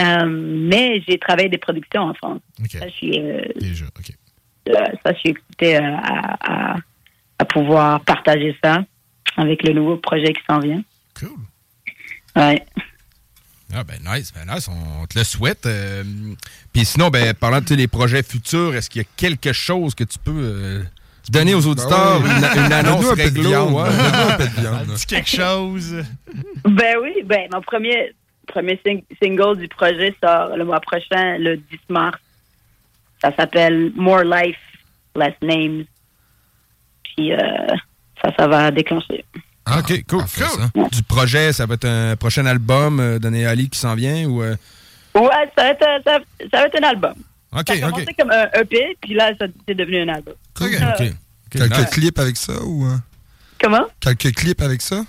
euh, 0.00 0.26
mais 0.26 1.02
j'ai 1.08 1.18
travaillé 1.18 1.48
des 1.48 1.58
productions 1.58 2.02
en 2.02 2.14
France. 2.14 2.40
Ça, 2.70 2.86
je 2.88 2.92
suis, 2.92 3.18
euh, 3.18 3.42
Déjà, 3.56 3.84
OK. 3.86 4.10
euh, 4.68 4.72
ça, 5.04 5.12
je 5.14 5.18
suis 5.18 5.28
excitée 5.30 5.76
euh, 5.76 5.96
à, 5.96 6.72
à, 6.72 6.76
à 7.38 7.44
pouvoir 7.44 8.00
partager 8.04 8.56
ça 8.62 8.84
avec 9.36 9.62
le 9.66 9.72
nouveau 9.74 9.96
projet 9.96 10.32
qui 10.32 10.42
s'en 10.48 10.58
vient. 10.58 10.82
Cool. 11.18 11.30
Ouais. 12.36 12.64
Ah, 13.72 13.84
ben 13.84 13.98
nice, 14.04 14.32
ben 14.34 14.52
nice, 14.52 14.68
on 14.68 15.06
te 15.06 15.16
le 15.16 15.24
souhaite. 15.24 15.64
euh, 15.66 16.02
Puis 16.72 16.84
sinon, 16.84 17.08
ben, 17.08 17.32
parlant 17.34 17.58
de 17.60 17.64
tu 17.64 17.68
sais, 17.74 17.76
les 17.76 17.86
projets 17.86 18.22
futurs, 18.24 18.74
est-ce 18.74 18.90
qu'il 18.90 19.00
y 19.02 19.04
a 19.04 19.08
quelque 19.16 19.52
chose 19.52 19.94
que 19.94 20.02
tu 20.02 20.18
peux 20.18 20.82
donner 21.30 21.54
aux 21.54 21.66
auditeurs? 21.66 22.20
Ben 22.20 22.28
oui. 22.28 22.58
une, 22.58 22.66
une 22.66 22.72
annonce 22.72 23.10
un 23.10 23.16
peu 23.16 23.30
de 23.30 23.40
viande. 23.40 23.72
ouais. 23.74 23.84
Donne-nous 23.84 24.30
un 24.32 24.36
peu 24.36 24.44
de 24.44 24.60
viande. 24.60 24.86
Dis 24.94 25.06
quelque 25.06 25.28
chose. 25.30 25.94
Ben 26.64 26.96
oui, 27.02 27.12
ben 27.24 27.48
mon 27.52 27.60
premier, 27.62 28.12
premier 28.46 28.80
sing- 28.84 29.04
single 29.22 29.56
du 29.58 29.68
projet 29.68 30.14
sort 30.22 30.56
le 30.56 30.64
mois 30.64 30.80
prochain, 30.80 31.38
le 31.38 31.56
10 31.56 31.64
mars. 31.88 32.18
Ça 33.22 33.34
s'appelle 33.36 33.92
More 33.96 34.24
Life, 34.24 34.58
Less 35.16 35.34
Names. 35.42 35.84
Puis 37.04 37.32
euh, 37.32 37.38
ça, 38.22 38.30
ça 38.38 38.46
va 38.48 38.70
déclencher. 38.70 39.24
Ah, 39.66 39.80
OK, 39.80 40.04
cool. 40.08 40.22
cool. 40.74 40.88
Du 40.90 41.02
projet, 41.02 41.52
ça 41.52 41.66
va 41.66 41.74
être 41.74 41.84
un 41.86 42.16
prochain 42.16 42.46
album 42.46 42.98
euh, 42.98 43.18
de 43.18 43.44
Ali 43.46 43.68
qui 43.68 43.78
s'en 43.78 43.94
vient 43.94 44.24
ou... 44.26 44.42
euh, 44.42 44.56
Ouais, 45.14 45.28
ça 45.56 45.64
va 45.64 45.68
être, 45.70 45.84
ça 46.04 46.18
va 46.52 46.66
être 46.66 46.82
un 46.82 46.88
album. 46.88 47.14
OK, 47.52 47.66
ça 47.66 47.72
a 47.72 47.90
commencé 47.90 48.14
comme 48.18 48.30
un 48.30 48.48
EP, 48.60 48.96
puis 49.00 49.14
là, 49.14 49.32
ça 49.38 49.46
c'est 49.66 49.74
devenu 49.74 50.02
un 50.02 50.08
album. 50.08 50.34
OK, 50.60 50.66
Euh, 50.72 50.90
OK. 51.06 51.12
Quelques 51.50 51.78
nice. 51.78 51.90
clips 51.90 52.18
avec 52.18 52.36
ça 52.36 52.62
ou. 52.62 52.86
euh, 52.86 52.96
Comment? 53.60 53.86
Quelques 53.98 54.32
clips 54.34 54.62
avec 54.62 54.80
ça? 54.82 55.02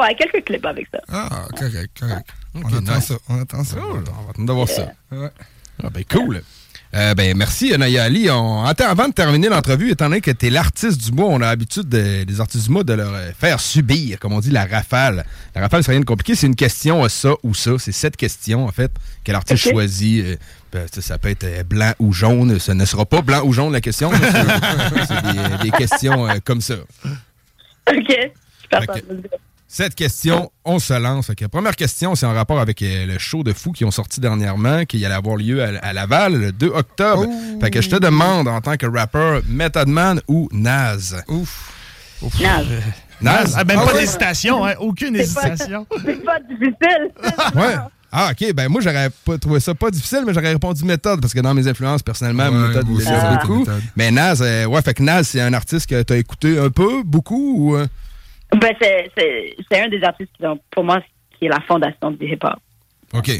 Ouais, 0.00 0.14
quelques 0.14 0.44
clips 0.44 0.64
avec 0.64 0.86
ça. 0.92 0.98
Ah, 1.08 1.46
correct, 1.56 1.90
correct. 1.98 2.28
on 2.54 2.62
attend 2.72 2.94
nice. 2.96 3.04
ça, 3.06 3.14
on 3.28 3.40
attend 3.42 3.64
ça. 3.64 3.76
Cool, 3.76 4.04
on 4.08 4.22
va 4.24 4.30
attendre 4.30 4.46
d'avoir 4.46 4.68
ça. 4.68 4.92
Ah, 5.12 5.90
ben 5.90 6.04
cool. 6.10 6.42
Euh, 6.94 7.14
ben 7.14 7.36
merci 7.36 7.76
Naya 7.76 8.04
Ali. 8.04 8.30
On... 8.30 8.64
Attends, 8.64 8.88
avant 8.88 9.08
de 9.08 9.12
terminer 9.12 9.48
l'entrevue, 9.50 9.90
étant 9.90 10.06
donné 10.08 10.22
que 10.22 10.30
tu 10.30 10.46
es 10.46 10.50
l'artiste 10.50 11.04
du 11.04 11.12
mois, 11.12 11.26
on 11.28 11.36
a 11.42 11.46
l'habitude 11.46 11.86
de- 11.88 12.24
des 12.24 12.40
artistes 12.40 12.64
du 12.66 12.72
mois 12.72 12.82
de 12.82 12.94
leur 12.94 13.12
euh, 13.12 13.30
faire 13.38 13.60
subir, 13.60 14.18
comme 14.18 14.32
on 14.32 14.40
dit, 14.40 14.50
la 14.50 14.64
rafale. 14.64 15.26
La 15.54 15.60
rafale, 15.60 15.84
c'est 15.84 15.90
rien 15.90 16.00
de 16.00 16.06
compliqué, 16.06 16.34
c'est 16.34 16.46
une 16.46 16.56
question 16.56 17.06
ça 17.10 17.34
ou 17.42 17.52
ça. 17.54 17.72
C'est 17.78 17.92
cette 17.92 18.16
question, 18.16 18.64
en 18.64 18.72
fait, 18.72 18.90
que 19.22 19.32
l'artiste 19.32 19.68
choisit. 19.70 20.24
euh, 20.24 20.36
ben, 20.72 20.86
ça, 20.90 21.18
peut 21.18 21.28
être 21.30 21.44
euh, 21.44 21.62
blanc 21.62 21.92
ou 21.98 22.12
jaune. 22.12 22.58
Ce 22.58 22.72
ne 22.72 22.84
sera 22.86 23.04
pas 23.06 23.20
blanc 23.22 23.42
ou 23.44 23.52
jaune 23.52 23.72
la 23.72 23.80
question. 23.82 24.10
C'est 25.08 25.22
des, 25.62 25.64
des 25.64 25.70
questions 25.70 26.26
euh, 26.28 26.36
comme 26.44 26.60
ça. 26.62 26.74
OK. 27.90 28.32
Super, 28.62 28.80
Cette 29.70 29.94
question, 29.94 30.50
on 30.64 30.78
se 30.78 30.94
lance. 30.94 31.30
Première 31.52 31.76
question, 31.76 32.14
c'est 32.14 32.24
en 32.24 32.32
rapport 32.32 32.58
avec 32.58 32.80
euh, 32.80 33.04
le 33.04 33.18
show 33.18 33.42
de 33.42 33.52
fou 33.52 33.72
qui 33.72 33.84
ont 33.84 33.90
sorti 33.90 34.18
dernièrement, 34.18 34.86
qui 34.86 35.04
allait 35.04 35.14
avoir 35.14 35.36
lieu 35.36 35.62
à, 35.62 35.68
à 35.82 35.92
Laval 35.92 36.40
le 36.40 36.52
2 36.52 36.68
octobre. 36.68 37.26
Fait 37.60 37.70
que 37.70 37.82
je 37.82 37.90
te 37.90 37.96
demande, 37.96 38.48
en 38.48 38.62
tant 38.62 38.78
que 38.78 38.86
rappeur, 38.86 39.42
Method 39.46 39.88
Man 39.88 40.22
ou 40.26 40.48
Naz? 40.52 41.22
Ouf. 41.28 41.70
Naz. 42.40 42.64
Naz? 43.20 43.54
Ah, 43.58 43.64
même 43.64 43.78
Ah 43.78 43.84
pas 43.86 43.92
ouais? 43.92 44.00
d'hésitation, 44.00 44.64
hein? 44.66 44.72
Aucune 44.80 45.14
hésitation. 45.16 45.86
c'est 46.04 46.24
pas 46.24 46.38
difficile. 46.40 47.10
Ouais. 47.54 47.74
Ah, 48.10 48.30
OK. 48.32 48.54
Ben, 48.54 48.68
moi, 48.70 48.80
j'aurais 48.80 49.10
pas 49.24 49.36
trouvé 49.36 49.60
ça 49.60 49.74
pas 49.74 49.90
difficile, 49.90 50.22
mais 50.26 50.32
j'aurais 50.32 50.52
répondu 50.52 50.82
méthode, 50.84 51.20
parce 51.20 51.34
que 51.34 51.40
dans 51.40 51.52
mes 51.52 51.68
influences, 51.68 52.02
personnellement, 52.02 52.44
Ouais, 52.48 52.68
méthode 52.68 52.86
beaucoup. 52.86 53.58
Méthode. 53.58 53.82
Mais 53.96 54.10
Naz, 54.10 54.40
euh, 54.40 54.64
ouais, 54.64 54.80
fait 54.80 54.94
que 54.94 55.02
Naz, 55.02 55.28
c'est 55.28 55.42
un 55.42 55.52
artiste 55.52 55.90
que 55.90 56.02
t'as 56.02 56.16
écouté 56.16 56.58
un 56.58 56.70
peu, 56.70 57.02
beaucoup, 57.04 57.54
ou... 57.72 57.76
euh? 57.76 57.86
Ben, 58.52 58.72
c'est- 58.80 59.80
un 59.80 59.88
des 59.88 60.02
artistes 60.02 60.30
qui, 60.38 60.46
ont- 60.46 60.58
pour 60.70 60.84
moi, 60.84 61.00
qui 61.38 61.46
est 61.46 61.48
la 61.48 61.60
fondation 61.60 62.10
du 62.10 62.24
hip-hop. 62.26 62.54
OK. 63.12 63.30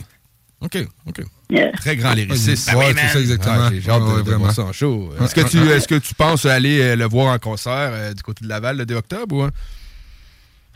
OK, 0.61 0.77
OK. 1.07 1.21
Yeah. 1.51 1.71
Très 1.73 1.97
grand 1.97 2.13
lyriciste. 2.15 2.73
Ouais, 2.75 2.93
c'est 2.95 3.09
ça 3.09 3.21
exactement. 3.21 3.69
Ouais, 3.69 3.81
J'ai 3.81 3.91
hâte 3.91 4.01
de, 4.03 4.07
ouais, 4.07 4.17
de 4.19 4.23
voir 4.23 4.39
vraiment. 4.39 4.51
ça 4.53 4.63
en 4.65 4.73
show. 4.73 5.11
Est-ce 5.23 5.35
que, 5.35 5.49
tu, 5.49 5.57
est-ce 5.71 5.87
que 5.89 5.95
tu 5.95 6.15
penses 6.15 6.45
aller 6.47 6.81
euh, 6.81 6.97
le 6.97 7.05
voir 7.07 7.33
en 7.33 7.39
concert 7.39 7.91
euh, 7.93 8.13
du 8.13 8.23
côté 8.23 8.45
de 8.45 8.49
Laval 8.51 8.77
le 8.77 8.85
2 8.85 8.97
octobre? 8.97 9.37
Ou, 9.37 9.43
hein? 9.43 9.51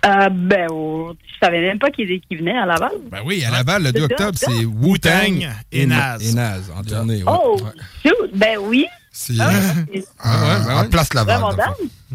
Euh, 0.07 0.29
ben, 0.31 0.67
oh, 0.71 1.13
je 1.27 1.47
savais 1.47 1.61
même 1.61 1.79
pas 1.79 1.91
qu'il 1.91 2.21
qu'il 2.23 2.39
venait 2.39 2.57
à 2.57 2.65
Laval. 2.67 2.93
Ben 3.11 3.21
oui, 3.25 3.45
à 3.45 3.51
Laval, 3.51 3.83
le 3.85 3.93
2 3.93 4.01
C'est 4.01 4.07
ça, 4.19 4.29
octobre, 4.29 4.39
c'est 4.39 4.65
Wu-Tang 4.65 5.49
et 5.73 5.87
Nas. 5.87 6.19
Et 6.19 6.33
Naz, 6.33 6.73
en 6.77 6.83
tournée. 6.83 7.23
ouais. 7.23 7.33
Oh, 7.45 7.57
shoot, 8.05 8.31
ben 8.35 8.59
oui. 8.61 8.87
C'est 9.11 9.35
Ah, 9.41 9.51
euh, 9.95 10.01
à- 10.21 10.59
ouais, 10.61 10.65
ben 10.67 10.81
ouais. 10.83 10.89
Place 10.89 11.13
Laval. 11.15 11.43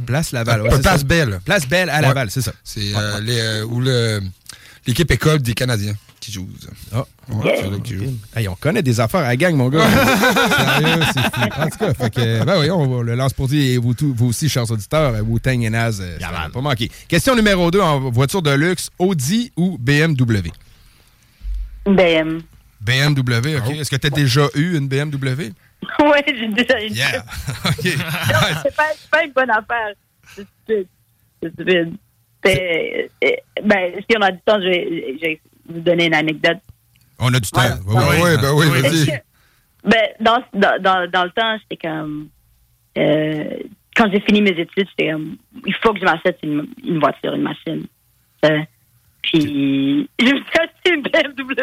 Place 0.05 0.31
Laval. 0.31 0.61
ouais, 0.61 0.67
Euh, 0.69 0.75
c'est 0.75 0.81
Place 0.81 0.99
ça. 1.01 1.05
Belle. 1.05 1.39
Place 1.45 1.67
Belle 1.67 1.89
à 1.89 1.95
Ouais. 1.97 2.01
Laval, 2.01 2.29
c'est 2.31 2.41
ça. 2.41 2.53
C'est 2.63 2.95
euh, 2.95 3.19
les, 3.21 3.39
euh, 3.39 3.65
où 3.65 3.79
le- 3.81 4.21
l'équipe 4.85 5.09
école 5.11 5.39
des 5.39 5.53
Canadiens 5.53 5.93
qui 6.19 6.31
joue. 6.31 6.47
Ah. 6.93 7.05
Ouais, 7.29 7.57
qu'ils 7.83 7.97
jouent. 7.99 8.17
Hey, 8.35 8.47
on 8.47 8.55
connaît 8.55 8.81
des 8.83 8.99
affaires 8.99 9.21
à 9.21 9.27
la 9.29 9.35
gang, 9.37 9.55
mon 9.55 9.69
gars. 9.69 9.85
Sérieux, 9.89 11.03
c'est 11.13 11.21
fou. 11.21 11.41
En 11.61 11.69
tout 11.69 11.77
cas, 11.77 11.93
fait 11.93 12.09
que, 12.13 12.43
ben 12.43 12.59
oui, 12.59 12.69
on 12.71 12.87
va 12.97 13.03
le 13.03 13.15
lance 13.15 13.33
pour 13.33 13.47
dire, 13.47 13.61
et 13.73 13.77
vous, 13.77 13.93
tous- 13.93 14.13
vous 14.13 14.27
aussi, 14.27 14.49
chers 14.49 14.69
auditeurs, 14.69 15.13
euh, 15.15 15.21
Wu-Tang 15.21 15.61
et 15.63 15.69
Naz, 15.69 16.01
ça 16.19 16.31
va 16.31 16.49
pas 16.49 16.61
manquer. 16.61 16.89
Question 17.07 17.35
numéro 17.35 17.69
2, 17.71 17.79
en 17.81 18.09
voiture 18.11 18.41
de 18.41 18.51
luxe, 18.51 18.89
Audi 18.99 19.51
ou 19.55 19.77
BMW? 19.77 20.51
Ben, 21.85 22.41
BMW, 22.81 23.57
OK. 23.57 23.69
Est-ce 23.71 23.89
que 23.89 23.95
tu 23.95 24.07
as 24.07 24.09
déjà 24.09 24.47
eu 24.55 24.77
une 24.77 24.87
BMW? 24.87 25.53
ouais, 25.99 26.23
j'ai 26.27 26.47
déjà 26.47 26.79
une. 26.81 26.93
Yeah. 26.93 27.23
OK. 27.65 27.85
Non, 27.85 28.59
c'est 28.63 28.75
pas, 28.75 28.89
pas 29.11 29.23
une 29.23 29.31
bonne 29.31 29.49
affaire. 29.49 29.93
C'est 30.35 30.45
stupide. 30.63 30.87
C'est 31.41 31.53
stupide. 31.53 31.95
C'est- 32.43 33.09
euh, 33.23 33.29
Ben, 33.63 33.93
si 34.09 34.17
on 34.17 34.21
a 34.21 34.31
du 34.31 34.39
temps, 34.45 34.59
je 34.61 34.67
vais, 34.67 35.15
je 35.17 35.21
vais 35.21 35.41
vous 35.69 35.79
donner 35.81 36.05
une 36.05 36.13
anecdote. 36.13 36.59
On 37.19 37.33
a 37.33 37.39
du 37.39 37.49
temps. 37.49 37.61
Ouais, 37.87 38.21
ouais, 38.21 38.37
ben 38.37 38.53
oui, 38.53 38.67
vas-y. 38.81 39.21
Ben, 39.83 40.07
dans, 40.19 40.43
dans, 40.53 40.81
dans, 40.81 41.09
dans 41.09 41.23
le 41.25 41.31
temps, 41.31 41.57
j'étais 41.61 41.87
comme. 41.87 42.29
euh, 42.97 43.43
quand 43.95 44.11
j'ai 44.11 44.19
fini 44.21 44.41
mes 44.41 44.51
études, 44.51 44.87
j'étais 44.89 45.11
comme. 45.11 45.37
Il 45.65 45.73
faut 45.81 45.93
que 45.93 45.99
je 45.99 46.05
m'achète 46.05 46.37
une, 46.43 46.67
une 46.83 46.99
voiture, 46.99 47.33
une 47.33 47.41
machine. 47.41 47.85
Euh, 48.45 48.59
puis, 49.23 50.07
je 50.19 50.25
me 50.25 50.29
suis 50.29 50.59
acheté 50.59 50.93
une 50.93 51.01
BMW. 51.01 51.55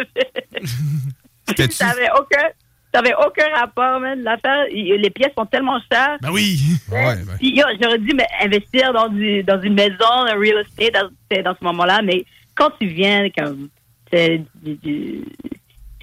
Ça 1.71 1.87
n'avait 1.87 2.11
aucun, 2.19 2.49
ça 2.95 3.01
avait 3.01 3.15
aucun 3.15 3.49
rapport, 3.59 3.99
man. 3.99 4.23
L'affaire, 4.23 4.67
les 4.71 5.11
pièces 5.11 5.33
sont 5.37 5.47
tellement 5.47 5.81
chères. 5.93 6.17
Ben 6.23 6.31
oui. 6.31 6.57
Ouais, 6.93 7.17
ben. 7.27 7.37
Puis, 7.39 7.57
yo, 7.57 7.65
j'aurais 7.83 7.99
dû 7.99 8.15
me- 8.15 8.45
investir 8.45 8.93
dans, 8.93 9.09
du, 9.09 9.43
dans 9.43 9.61
une 9.61 9.75
maison, 9.75 10.11
un 10.11 10.35
real 10.39 10.59
estate 10.65 10.95
dans, 10.95 11.09
c'est 11.31 11.43
dans 11.43 11.57
ce 11.59 11.65
moment-là, 11.65 12.01
mais 12.03 12.25
quand 12.55 12.71
tu 12.81 12.87
viens, 12.87 13.29
comme, 13.37 13.69
t'es 14.11 14.41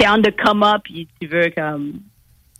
on 0.07 0.21
the 0.21 0.31
come 0.35 0.63
up, 0.63 0.81
puis 0.83 1.07
tu 1.21 1.27
veux, 1.27 1.49
comme, 1.55 1.93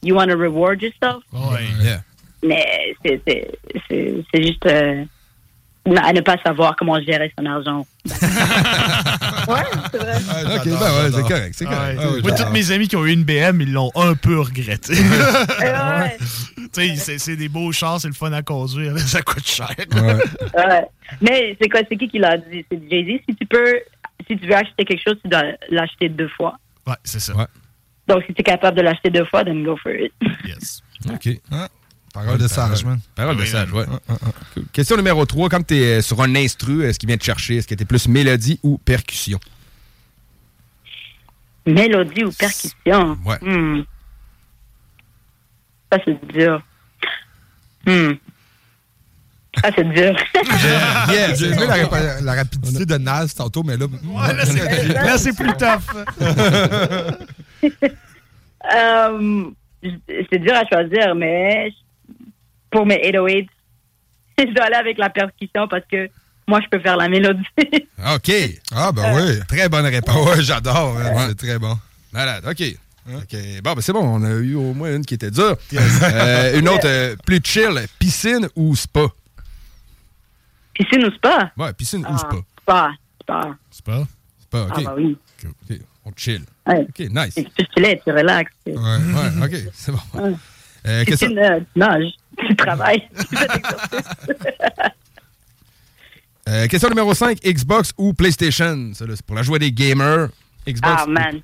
you 0.03 0.15
want 0.15 0.27
to 0.27 0.37
reward 0.37 0.81
yourself, 0.81 1.23
Ouais. 1.33 1.65
Yeah. 1.83 2.01
mais 2.43 2.95
c'est, 3.03 3.21
c'est, 3.27 3.51
c'est, 3.89 4.23
c'est 4.33 4.43
juste 4.43 4.65
euh, 4.65 5.03
à 5.85 6.13
ne 6.13 6.21
pas 6.21 6.37
savoir 6.45 6.75
comment 6.75 6.99
gérer 7.01 7.33
son 7.37 7.45
argent. 7.45 7.85
ouais, 8.05 9.63
c'est 9.91 9.97
vrai. 9.97 10.15
OK, 10.55 10.65
ben 10.65 10.73
ouais, 10.79 11.11
c'est 11.11 11.21
correct, 11.21 11.53
c'est 11.55 11.65
correct. 11.65 11.99
Ah 12.01 12.07
oui, 12.13 12.21
Moi, 12.21 12.31
tous 12.33 12.49
mes 12.51 12.71
amis 12.71 12.87
qui 12.87 12.95
ont 12.95 13.05
eu 13.05 13.11
une 13.13 13.23
BM, 13.23 13.61
ils 13.61 13.71
l'ont 13.73 13.91
un 13.95 14.15
peu 14.15 14.39
regretté. 14.39 14.93
Ouais. 15.61 16.17
Tu 16.73 16.87
sais, 16.87 16.95
c'est- 16.95 17.17
c'est 17.19 17.35
des 17.35 17.49
beaux 17.49 17.71
chars, 17.71 17.99
c'est 17.99 18.07
le 18.07 18.13
fun 18.13 18.31
à 18.31 18.41
conduire, 18.41 18.93
mais 18.93 18.99
ça 19.01 19.21
coûte 19.21 19.45
cher. 19.45 19.69
Ouais. 19.93 20.87
Mais 21.21 21.57
c'est 21.61 21.67
quoi, 21.69 21.81
c'est 21.89 21.97
qui 21.97 22.07
qui 22.07 22.17
l'a 22.19 22.37
dit? 22.37 22.65
C'est 22.71 22.79
Jay-Z. 22.89 23.21
Si 23.29 23.35
tu 23.35 23.45
peux, 23.45 23.79
si 24.27 24.37
tu 24.37 24.47
veux 24.47 24.55
acheter 24.55 24.85
quelque 24.85 25.01
chose, 25.05 25.17
tu 25.23 25.29
dois 25.29 25.43
l'acheter 25.69 26.09
deux 26.09 26.29
fois. 26.29 26.57
Ouais, 26.87 26.95
c'est 27.03 27.19
ça. 27.19 27.35
Ouais. 27.35 27.45
Donc, 28.07 28.23
si 28.25 28.33
tu 28.33 28.41
es 28.41 28.43
capable 28.43 28.77
de 28.77 28.83
l'acheter 28.83 29.09
deux 29.09 29.25
fois, 29.25 29.43
then 29.43 29.63
go 29.63 29.75
for 29.81 29.91
it. 29.91 30.13
Yes. 30.45 30.81
OK. 31.11 31.39
Parole 32.13 32.37
de 32.37 32.47
sage, 32.47 32.83
man. 32.83 32.99
Parole 33.15 33.37
de 33.37 33.45
sage, 33.45 33.71
ouais. 33.71 33.85
Ah, 34.09 34.13
Cool. 34.53 34.65
Question 34.73 34.97
numéro 34.97 35.25
3. 35.25 35.49
Quand 35.49 35.65
tu 35.65 35.75
es 35.75 36.01
sur 36.01 36.21
un 36.21 36.35
instru, 36.35 36.83
est-ce 36.83 36.99
qu'il 36.99 37.07
vient 37.07 37.17
te 37.17 37.23
chercher? 37.23 37.57
Est-ce 37.57 37.67
que 37.67 37.75
tu 37.75 37.83
es 37.83 37.85
plus 37.85 38.07
mélodie 38.07 38.59
ou 38.63 38.77
percussion? 38.77 39.39
Mélodie 41.65 42.23
ou 42.25 42.31
percussion? 42.31 43.17
Ouais. 43.25 43.37
Hmm. 43.41 43.83
Ça, 45.91 45.99
c'est 46.05 46.27
dur. 46.33 46.61
Hmm. 47.85 48.11
Ça, 49.61 49.69
c'est 49.75 49.83
dur. 49.89 50.15
Yeah, 51.11 51.33
J'ai 51.35 51.47
aimé 51.47 51.65
la, 52.21 52.33
rapidité 52.33 52.85
de 52.85 52.97
Naz 52.97 53.33
tantôt, 53.33 53.63
mais 53.63 53.75
là. 53.77 53.85
Ouais, 53.85 54.33
là, 54.33 54.45
c'est- 54.45 54.87
là, 54.93 55.17
c'est 55.17 55.35
plus 55.35 55.53
tough. 55.53 55.87
Euh, 58.73 59.45
c'est 59.81 60.37
dur 60.37 60.53
à 60.53 60.63
choisir, 60.67 61.15
mais 61.15 61.73
pour 62.71 62.85
mes 62.85 62.99
808, 63.03 63.49
je 64.39 64.53
dois 64.53 64.65
aller 64.65 64.75
avec 64.75 64.97
la 64.97 65.09
percussion 65.09 65.67
parce 65.67 65.85
que 65.91 66.09
moi, 66.47 66.59
je 66.63 66.67
peux 66.69 66.79
faire 66.79 66.97
la 66.97 67.07
mélodie. 67.07 67.45
OK. 68.15 68.31
Ah, 68.73 68.91
ben 68.91 69.15
oui. 69.15 69.39
Très 69.47 69.69
bonne 69.69 69.85
réponse. 69.85 70.27
Ouais, 70.27 70.41
j'adore. 70.41 70.95
Ouais. 70.95 71.27
C'est 71.29 71.35
très 71.37 71.59
bon. 71.59 71.77
Malade, 72.11 72.43
OK. 72.47 72.63
OK. 73.15 73.35
Bon, 73.63 73.73
ben 73.73 73.81
c'est 73.81 73.93
bon, 73.93 74.01
on 74.03 74.23
a 74.23 74.31
eu 74.31 74.55
au 74.55 74.73
moins 74.73 74.95
une 74.95 75.05
qui 75.05 75.13
était 75.15 75.31
dure. 75.31 75.55
Euh, 76.03 76.59
une 76.59 76.67
autre 76.67 76.85
euh, 76.87 77.15
plus 77.25 77.41
chill, 77.43 77.71
piscine 77.99 78.47
ou 78.55 78.75
spa? 78.75 79.07
Piscine 80.73 81.05
ou 81.05 81.11
spa? 81.11 81.51
Ouais, 81.57 81.73
piscine 81.73 82.01
ou 82.05 82.09
Ah, 82.09 82.17
spa? 82.17 82.35
Spa, 82.61 82.91
spa. 83.21 83.57
C'est 83.69 83.85
pas. 83.85 84.03
Spa, 84.41 84.61
OK. 84.63 84.73
Ah, 84.75 84.81
bah 84.83 84.93
oui. 84.97 85.17
OK, 85.43 85.79
on 86.05 86.11
chill. 86.15 86.41
Ouais. 86.67 86.81
OK, 86.89 86.99
nice. 87.09 87.35
Tu 87.35 87.65
chillais, 87.75 88.01
tu 88.05 88.11
relaxes. 88.11 88.51
Ouais, 88.65 88.73
ouais, 88.75 89.45
OK, 89.45 89.71
c'est 89.73 89.91
bon. 89.91 89.99
Ouais. 90.15 90.33
Euh, 90.87 91.05
Piscine, 91.05 91.37
euh, 91.37 91.59
Tu 92.47 92.55
travailles. 92.55 93.07
Euh, 96.49 96.67
question 96.67 96.89
numéro 96.89 97.13
5, 97.13 97.37
Xbox 97.45 97.91
ou 97.97 98.13
PlayStation? 98.13 98.91
Ça, 98.93 99.05
c'est 99.15 99.21
pour 99.25 99.35
la 99.35 99.43
joie 99.43 99.59
des 99.59 99.71
gamers. 99.71 100.29
Xbox 100.67 101.03
Ah, 101.03 101.05
man. 101.07 101.39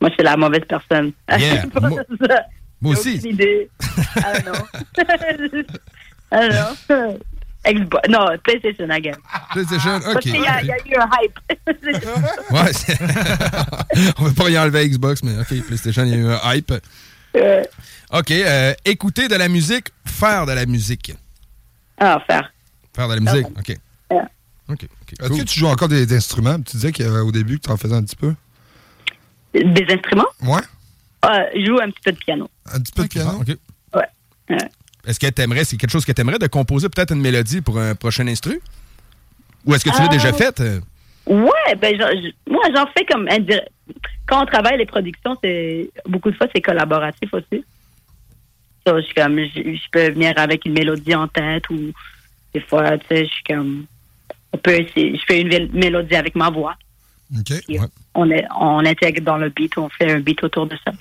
Moi, 0.00 0.08
je 0.10 0.14
suis 0.14 0.22
la 0.22 0.36
mauvaise 0.36 0.62
personne. 0.68 1.12
Yeah, 1.28 1.64
moi- 1.80 1.90
moi 2.80 2.92
aussi. 2.92 3.16
aucune 3.18 3.30
idée. 3.32 3.68
Ah 4.16 4.32
non. 4.46 4.52
ah 6.30 6.48
non. 6.48 7.18
Xbox. 7.66 8.08
Non, 8.08 8.26
PlayStation, 8.44 8.88
again. 8.88 9.12
PlayStation, 9.52 10.00
Parce 10.00 10.14
ok. 10.14 10.20
qu'il 10.22 10.36
y, 10.40 10.46
a- 10.46 10.62
il 10.62 10.68
y 10.68 10.72
a 10.72 10.76
eu 10.76 10.96
un 10.98 11.08
hype. 11.20 11.38
Ouais, 12.50 12.70
on 14.18 14.24
veut 14.24 14.34
pas 14.34 14.48
y 14.48 14.58
enlever 14.58 14.88
Xbox, 14.88 15.22
mais 15.24 15.38
ok, 15.38 15.66
PlayStation, 15.66 16.04
il 16.04 16.10
y 16.10 16.14
a 16.14 16.16
eu 16.18 16.26
un 16.26 16.54
hype. 16.54 16.72
Ok, 18.12 18.30
euh, 18.30 18.74
écouter 18.84 19.28
de 19.28 19.34
la 19.36 19.48
musique, 19.48 19.86
faire 20.04 20.44
de 20.46 20.52
la 20.52 20.66
musique. 20.66 21.14
ah, 21.98 22.22
faire. 22.26 22.52
Faire 22.94 23.08
de 23.08 23.14
la 23.14 23.20
musique, 23.20 23.46
ok. 23.58 23.76
Ouais. 24.10 24.22
Ok, 24.68 24.84
Est-ce 25.20 25.28
que 25.40 25.42
tu 25.44 25.58
joues 25.60 25.66
encore 25.66 25.88
des, 25.88 26.04
des 26.06 26.16
instruments? 26.16 26.56
Tu 26.60 26.76
disais 26.76 26.92
qu'au 26.92 27.32
début 27.32 27.58
que 27.58 27.64
tu 27.66 27.70
en 27.72 27.76
faisais 27.76 27.94
un 27.94 28.02
petit 28.02 28.16
peu. 28.16 28.34
Des 29.54 29.86
instruments? 29.90 30.26
Ouais. 30.42 30.60
Ah, 31.22 31.44
je 31.54 31.64
joue 31.64 31.78
un 31.80 31.90
petit 31.90 32.00
peu 32.04 32.12
de 32.12 32.18
piano. 32.18 32.48
Un 32.72 32.80
petit 32.80 32.92
peu 32.92 33.02
de 33.04 33.08
piano? 33.08 33.30
Ok. 33.40 33.48
Ouais. 33.94 34.06
Ouais. 34.50 34.56
Est-ce 35.06 35.18
que 35.18 35.26
t'aimerais, 35.28 35.64
c'est 35.64 35.76
quelque 35.78 35.90
chose 35.90 36.04
que 36.04 36.12
t'aimerais 36.12 36.38
de 36.38 36.46
composer 36.46 36.88
peut-être 36.88 37.12
une 37.12 37.20
mélodie 37.20 37.60
pour 37.60 37.78
un 37.78 37.94
prochain 37.94 38.26
instru? 38.28 38.60
Ou 39.64 39.74
est-ce 39.74 39.84
que 39.84 39.90
tu 39.90 39.98
l'as 39.98 40.04
Euh, 40.06 40.08
déjà 40.08 40.32
fait? 40.32 40.60
euh? 40.60 40.80
Ouais, 41.26 41.74
ben 41.80 41.96
moi 42.48 42.64
j'en 42.74 42.84
fais 42.96 43.04
comme 43.04 43.28
quand 44.26 44.42
on 44.42 44.46
travaille 44.46 44.76
les 44.76 44.86
productions, 44.86 45.36
c'est 45.42 45.88
beaucoup 46.06 46.30
de 46.32 46.36
fois 46.36 46.48
c'est 46.52 46.60
collaboratif 46.60 47.32
aussi. 47.32 47.64
So, 48.86 48.96
je 48.98 49.02
suis 49.02 49.14
comme 49.14 49.38
je, 49.38 49.60
je 49.76 49.90
peux 49.92 50.10
venir 50.10 50.32
avec 50.36 50.64
une 50.66 50.72
mélodie 50.72 51.14
en 51.14 51.28
tête 51.28 51.68
ou 51.70 51.92
des 52.52 52.60
fois 52.60 52.98
tu 52.98 53.06
sais 53.08 53.26
je 53.26 53.30
suis 53.32 53.44
comme 53.44 53.86
on 54.52 54.58
peut 54.58 54.80
essayer, 54.80 55.16
je 55.16 55.22
fais 55.26 55.40
une 55.40 55.70
mélodie 55.72 56.16
avec 56.16 56.34
ma 56.34 56.50
voix. 56.50 56.74
On 58.14 58.30
est 58.30 58.44
on 58.60 58.84
intègre 58.84 59.22
dans 59.22 59.36
le 59.38 59.48
beat, 59.50 59.78
on 59.78 59.88
fait 59.88 60.10
un 60.12 60.20
beat 60.20 60.42
autour 60.44 60.66
de 60.66 60.76
ça. 60.84 60.92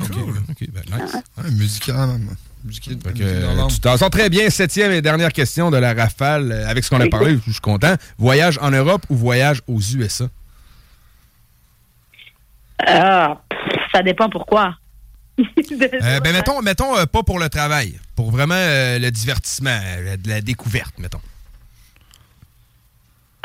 Ok, 0.00 0.16
ok, 0.50 0.68
ben 0.70 0.82
nice. 0.90 1.16
Ouais, 1.38 1.50
musical, 1.50 2.08
même. 2.08 2.36
Tu 3.68 3.80
t'en 3.80 3.96
sors 3.96 4.10
très 4.10 4.30
bien. 4.30 4.48
Septième 4.50 4.92
et 4.92 5.02
dernière 5.02 5.32
question 5.32 5.70
de 5.70 5.76
la 5.78 5.94
rafale. 5.94 6.52
euh, 6.52 6.68
Avec 6.68 6.84
ce 6.84 6.90
qu'on 6.90 7.00
a 7.00 7.08
parlé, 7.08 7.36
je 7.46 7.50
suis 7.50 7.60
content. 7.60 7.94
Voyage 8.18 8.56
en 8.62 8.70
Europe 8.70 9.04
ou 9.10 9.16
voyage 9.16 9.60
aux 9.66 9.80
USA? 9.80 10.28
Ah, 12.86 13.40
ça 13.92 14.02
dépend 14.02 14.28
pourquoi. 14.28 14.76
Euh, 15.72 16.20
ben, 16.20 16.32
mettons, 16.32 16.60
mettons 16.62 16.96
euh, 16.96 17.06
pas 17.06 17.22
pour 17.22 17.38
le 17.38 17.48
travail. 17.48 17.98
Pour 18.14 18.30
vraiment 18.30 18.54
euh, 18.56 18.98
le 18.98 19.10
divertissement, 19.10 19.70
euh, 19.82 20.16
de 20.16 20.28
la 20.28 20.40
découverte, 20.42 20.94
mettons. 20.98 21.20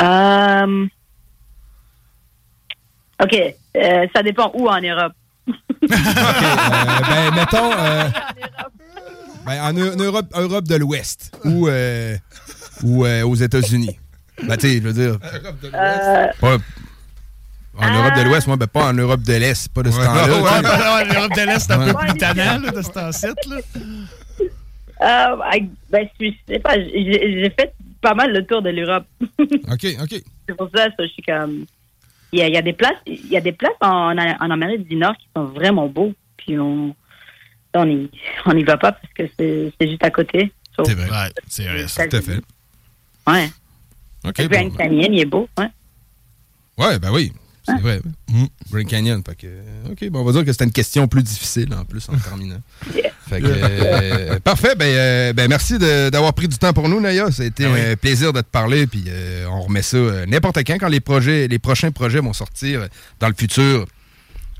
Euh, 0.01 0.85
OK, 3.23 3.33
euh, 3.77 4.07
ça 4.15 4.21
dépend 4.23 4.51
où 4.53 4.67
en 4.67 4.81
Europe. 4.81 5.13
Euh, 5.89 6.99
ben, 7.09 7.33
mettons. 7.35 7.71
euh, 7.73 8.09
ben, 9.45 9.61
en, 9.63 9.77
Eu- 9.77 9.93
en 9.93 9.95
Europe, 9.97 10.25
Europe 10.33 10.67
de 10.67 10.75
l'Ouest 10.75 11.31
ou, 11.45 11.67
euh, 11.69 12.17
ou 12.83 13.05
euh, 13.05 13.23
aux 13.25 13.35
États-Unis. 13.35 13.97
Ben, 14.43 14.57
tu 14.57 14.67
sais, 14.67 14.77
je 14.77 14.81
veux 14.83 14.93
dire. 14.93 15.17
Euh, 15.73 16.27
Pas- 16.39 16.57
en 17.77 17.93
Europe 17.93 18.15
de 18.17 18.21
l'Ouest, 18.23 18.47
moi, 18.47 18.57
ben, 18.57 18.67
pas 18.67 18.89
en 18.89 18.93
Europe 18.93 19.21
de 19.21 19.33
l'Est, 19.33 19.69
pas 19.69 19.83
de 19.83 19.91
ce 19.91 19.97
temps-là. 19.97 20.27
Ouais, 20.27 21.05
ouais, 21.05 21.13
l'Europe 21.13 21.33
de 21.35 21.45
l'Est, 21.45 21.59
c'est 21.59 21.71
un 21.71 21.85
peu 21.85 21.93
plus 21.93 22.17
tannant 22.17 22.59
là, 22.59 22.71
de 22.71 22.81
ce 22.81 22.89
temps-ci. 22.89 23.27
là. 23.27 23.57
Euh, 24.99 25.35
ben, 25.91 26.07
je 26.19 26.31
sais 26.47 26.59
pas, 26.59 26.75
j'ai 26.79 27.53
fait 27.57 27.73
pas 28.01 28.13
mal 28.15 28.33
le 28.33 28.45
tour 28.45 28.61
de 28.61 28.69
l'Europe. 28.69 29.05
OK, 29.21 29.85
OK. 30.01 30.23
C'est 30.47 30.55
pour 30.55 30.69
ça, 30.73 30.85
ça, 30.85 30.91
je 30.99 31.07
suis 31.07 31.21
comme. 31.23 31.65
Il 32.31 32.39
y 32.39 32.41
a, 32.41 32.47
il 32.47 32.53
y 32.53 32.57
a 32.57 32.61
des 32.61 32.73
places, 32.73 32.97
il 33.05 33.27
y 33.27 33.37
a 33.37 33.41
des 33.41 33.51
places 33.53 33.71
en, 33.79 34.17
en 34.17 34.51
Amérique 34.51 34.87
du 34.87 34.95
Nord 34.95 35.15
qui 35.17 35.27
sont 35.35 35.45
vraiment 35.45 35.87
beaux. 35.87 36.13
Puis 36.37 36.57
on, 36.59 36.95
on 37.73 37.87
y, 37.89 38.09
on 38.45 38.57
y 38.57 38.63
va 38.63 38.77
pas 38.77 38.91
parce 38.93 39.13
que 39.13 39.23
c'est 39.37 39.87
juste 39.87 40.03
à 40.03 40.09
côté. 40.09 40.51
C'est 40.83 40.93
vrai. 40.93 41.09
Ouais, 41.09 41.31
c'est 41.47 41.63
vrai, 41.63 41.87
ça. 41.87 42.07
Tout 42.07 42.17
à 42.17 42.21
fait. 42.21 42.41
Ouais. 43.27 43.49
OK. 44.25 44.37
le 44.39 44.47
Grand 44.47 44.63
bon. 44.65 44.75
Canyon, 44.75 45.13
il 45.13 45.19
est 45.19 45.25
beau. 45.25 45.47
Ouais. 45.57 45.69
Ouais, 46.77 46.99
ben 46.99 47.11
oui, 47.11 47.31
c'est 47.67 47.81
vrai. 47.81 47.99
Grand 48.71 48.83
Canyon. 48.83 49.21
Fait 49.27 49.35
que, 49.35 49.47
OK, 49.91 50.09
bon, 50.09 50.21
on 50.21 50.23
va 50.23 50.31
dire 50.31 50.45
que 50.45 50.51
c'était 50.51 50.63
une 50.65 50.71
question 50.71 51.07
plus 51.07 51.23
difficile 51.23 51.73
en 51.73 51.83
plus 51.85 52.07
en 52.09 52.17
terminant. 52.17 52.61
Fait 53.27 53.41
que, 53.41 53.45
euh, 53.47 54.39
parfait. 54.39 54.75
Ben, 54.75 54.85
euh, 54.85 55.33
ben, 55.33 55.47
merci 55.49 55.77
de- 55.77 56.09
d'avoir 56.09 56.33
pris 56.33 56.47
du 56.47 56.57
temps 56.57 56.71
pour 56.73 56.87
nous, 56.87 56.99
Naya. 57.01 57.29
Ça 57.31 57.43
a 57.43 57.45
été 57.45 57.65
un 57.65 57.95
plaisir 57.97 58.31
de 58.33 58.39
te 58.41 58.47
parler. 58.49 58.87
Puis 58.87 59.03
euh, 59.07 59.45
on 59.49 59.61
remet 59.63 59.81
ça 59.81 59.97
euh, 59.97 60.25
n'importe 60.25 60.57
quand, 60.65 60.77
quand 60.79 60.87
les, 60.87 61.01
projets, 61.01 61.47
les 61.47 61.59
prochains 61.59 61.91
projets 61.91 62.19
vont 62.19 62.33
sortir 62.33 62.87
dans 63.19 63.27
le 63.27 63.35
futur. 63.37 63.85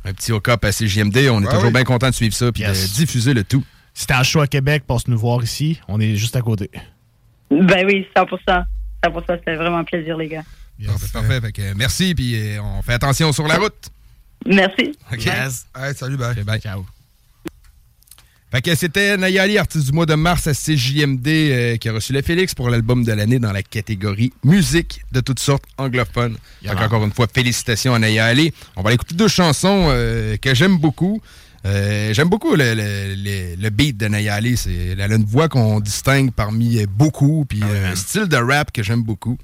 Un 0.06 0.14
petit 0.14 0.32
hook-up 0.32 0.64
à 0.64 0.72
CJMD. 0.72 1.30
On 1.32 1.42
est 1.44 1.48
toujours 1.48 1.66
oui. 1.66 1.72
bien 1.72 1.84
content 1.84 2.10
de 2.10 2.16
suivre 2.16 2.34
ça 2.36 2.52
puis 2.52 2.64
Yes. 2.64 2.92
de 2.92 2.96
diffuser 2.96 3.34
le 3.34 3.44
tout. 3.44 3.64
Si 3.94 4.06
t'es 4.06 4.14
en 4.16 4.24
show 4.24 4.42
à 4.42 4.48
Québec, 4.48 4.84
passe 4.86 5.08
nous 5.08 5.18
voir 5.18 5.42
ici. 5.44 5.80
On 5.88 6.00
est 6.00 6.16
juste 6.16 6.36
à 6.36 6.42
côté. 6.42 6.70
Ben 7.50 7.86
oui, 7.86 8.06
100%. 8.16 8.64
100%, 9.06 9.24
c'était 9.40 9.56
vraiment 9.56 9.78
un 9.78 9.84
plaisir, 9.84 10.18
les 10.18 10.28
gars. 10.28 10.44
Parfait. 10.86 11.08
parfait. 11.14 11.42
Fait 11.42 11.52
que, 11.52 11.74
merci. 11.74 12.14
Puis 12.16 12.36
euh, 12.36 12.62
on 12.62 12.82
fait 12.82 12.94
attention 12.94 13.32
sur 13.34 13.48
la 13.48 13.58
route. 13.58 13.90
Merci. 14.46 14.94
OK. 15.12 15.26
Hey, 15.28 15.96
salut, 15.96 16.18
bye. 16.18 16.44
bye. 16.44 16.60
Ciao. 16.62 16.86
Fait 18.50 18.62
que 18.62 18.74
c'était 18.76 19.18
Nayali, 19.18 19.58
artiste 19.58 19.88
du 19.88 19.92
mois 19.92 20.06
de 20.06 20.14
mars 20.16 20.48
à 20.48 20.54
CJMD, 20.54 21.28
euh, 21.28 21.78
qui 21.78 21.90
a 21.90 21.92
reçu 21.94 22.14
le 22.14 22.22
Félix 22.22 22.56
pour 22.56 22.70
l'album 22.70 23.04
de 23.04 23.12
l'année 23.12 23.40
dans 23.40 23.52
la 23.52 23.62
catégorie 23.62 24.32
musique 24.46 25.02
de 25.12 25.20
toutes 25.20 25.40
sortes 25.40 25.66
anglophones. 25.78 26.38
Yeah. 26.64 26.78
Fait 26.78 26.84
encore 26.86 27.04
une 27.04 27.12
fois, 27.12 27.28
félicitations 27.34 27.94
à 27.94 28.00
Nayali. 28.00 28.54
On 28.78 28.84
va 28.84 28.88
aller 28.90 28.96
écouter 28.96 29.16
deux 29.16 29.28
chansons 29.28 29.88
euh, 29.90 30.38
que 30.38 30.56
j'aime 30.56 30.78
beaucoup. 30.78 31.22
Euh, 31.66 32.14
j'aime 32.14 32.30
beaucoup 32.30 32.56
le, 32.56 32.74
le- 32.74 33.16
le- 33.16 33.56
le 33.62 33.70
beat 33.70 33.98
de 33.98 34.08
Nayali. 34.08 34.56
C'est, 34.56 34.96
elle 34.98 35.02
a 35.02 35.08
une 35.14 35.26
voix 35.26 35.50
qu'on 35.50 35.82
distingue 35.82 36.32
parmi 36.32 36.86
beaucoup, 36.86 37.44
puis 37.50 37.60
euh, 37.64 37.92
un 37.92 37.96
style 37.98 38.28
de 38.28 38.38
rap 38.38 38.72
que 38.72 38.82
j'aime 38.82 39.04
beaucoup. 39.04 39.38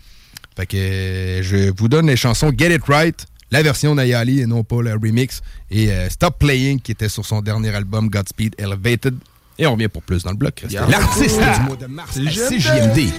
Fait 0.55 0.65
que 0.65 1.39
je 1.41 1.71
vous 1.75 1.87
donne 1.87 2.07
les 2.07 2.15
chansons 2.15 2.51
Get 2.55 2.75
It 2.75 2.83
Right, 2.87 3.25
la 3.51 3.63
version 3.63 3.95
Nayali 3.95 4.41
et 4.41 4.45
non 4.45 4.63
pas 4.63 4.81
le 4.81 4.93
remix, 4.93 5.41
et 5.71 5.91
euh, 5.91 6.09
Stop 6.09 6.39
Playing 6.39 6.79
qui 6.79 6.91
était 6.91 7.09
sur 7.09 7.25
son 7.25 7.41
dernier 7.41 7.73
album 7.75 8.09
Godspeed 8.09 8.55
Elevated. 8.57 9.15
Et 9.57 9.67
on 9.67 9.73
revient 9.73 9.87
pour 9.87 10.01
plus 10.03 10.23
dans 10.23 10.31
le 10.31 10.37
bloc. 10.37 10.65
L'artiste 10.71 11.39
du 11.39 11.61
mois 11.61 11.75
de 11.75 11.85
mars 11.85 12.17
à 12.17 12.21
CJMD, 12.21 13.11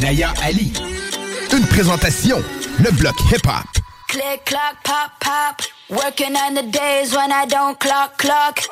Naya 0.00 0.32
Ali. 0.42 0.72
Une 1.56 1.66
présentation, 1.66 2.42
le 2.78 2.90
bloc 2.92 3.14
hip-hop. 3.32 3.64
Click, 4.08 4.44
clock, 4.44 4.76
pop, 4.84 5.10
pop. 5.20 5.66
Working 5.90 6.34
on 6.36 6.54
the 6.54 6.70
days 6.70 7.14
when 7.14 7.30
I 7.30 7.46
don't 7.46 7.78
clock, 7.78 8.16
clock. 8.18 8.68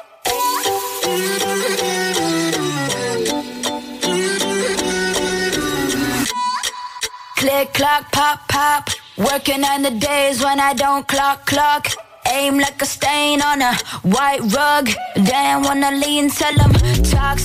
Click, 7.47 7.75
clock, 7.75 8.11
pop, 8.11 8.49
pop. 8.49 8.89
Working 9.17 9.63
on 9.63 9.83
the 9.83 9.93
days 9.93 10.43
when 10.43 10.59
I 10.59 10.75
don't 10.75 11.07
clock, 11.07 11.47
clock. 11.47 11.87
Aim 12.33 12.59
like 12.59 12.83
a 12.83 12.87
stain 12.87 13.41
on 13.41 13.63
a 13.63 13.73
white 14.03 14.41
rug. 14.53 14.91
Damn, 15.15 15.63
wanna 15.63 15.93
lean, 15.93 16.29
tell 16.29 16.61
'em 16.61 16.73
talk 17.13 17.39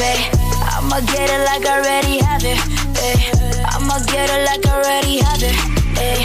eh. 0.00 0.28
I'ma 0.74 0.98
get 1.12 1.30
it 1.30 1.42
like 1.48 1.64
I 1.66 1.78
already 1.78 2.18
have 2.18 2.42
it, 2.42 2.58
eh. 3.06 3.18
I'ma 3.74 3.98
get 4.10 4.28
it 4.34 4.42
like 4.48 4.66
I 4.66 4.74
already 4.74 5.18
have 5.22 5.42
it, 5.50 5.56
eh. 6.02 6.18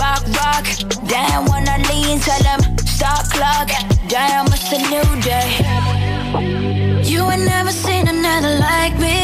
Rock, 0.00 0.24
rock. 0.40 0.64
Damn, 1.06 1.44
wanna 1.50 1.76
lean, 1.90 2.18
tell 2.18 2.46
'em 2.46 2.60
stop 2.78 3.28
clock. 3.28 3.68
Damn, 4.08 4.46
it's 4.46 4.72
a 4.72 4.78
new 4.92 5.08
day. 5.20 5.50
You 7.04 7.30
ain't 7.30 7.44
never 7.44 7.72
seen 7.72 8.08
another 8.08 8.58
like 8.58 8.98
me. 8.98 9.18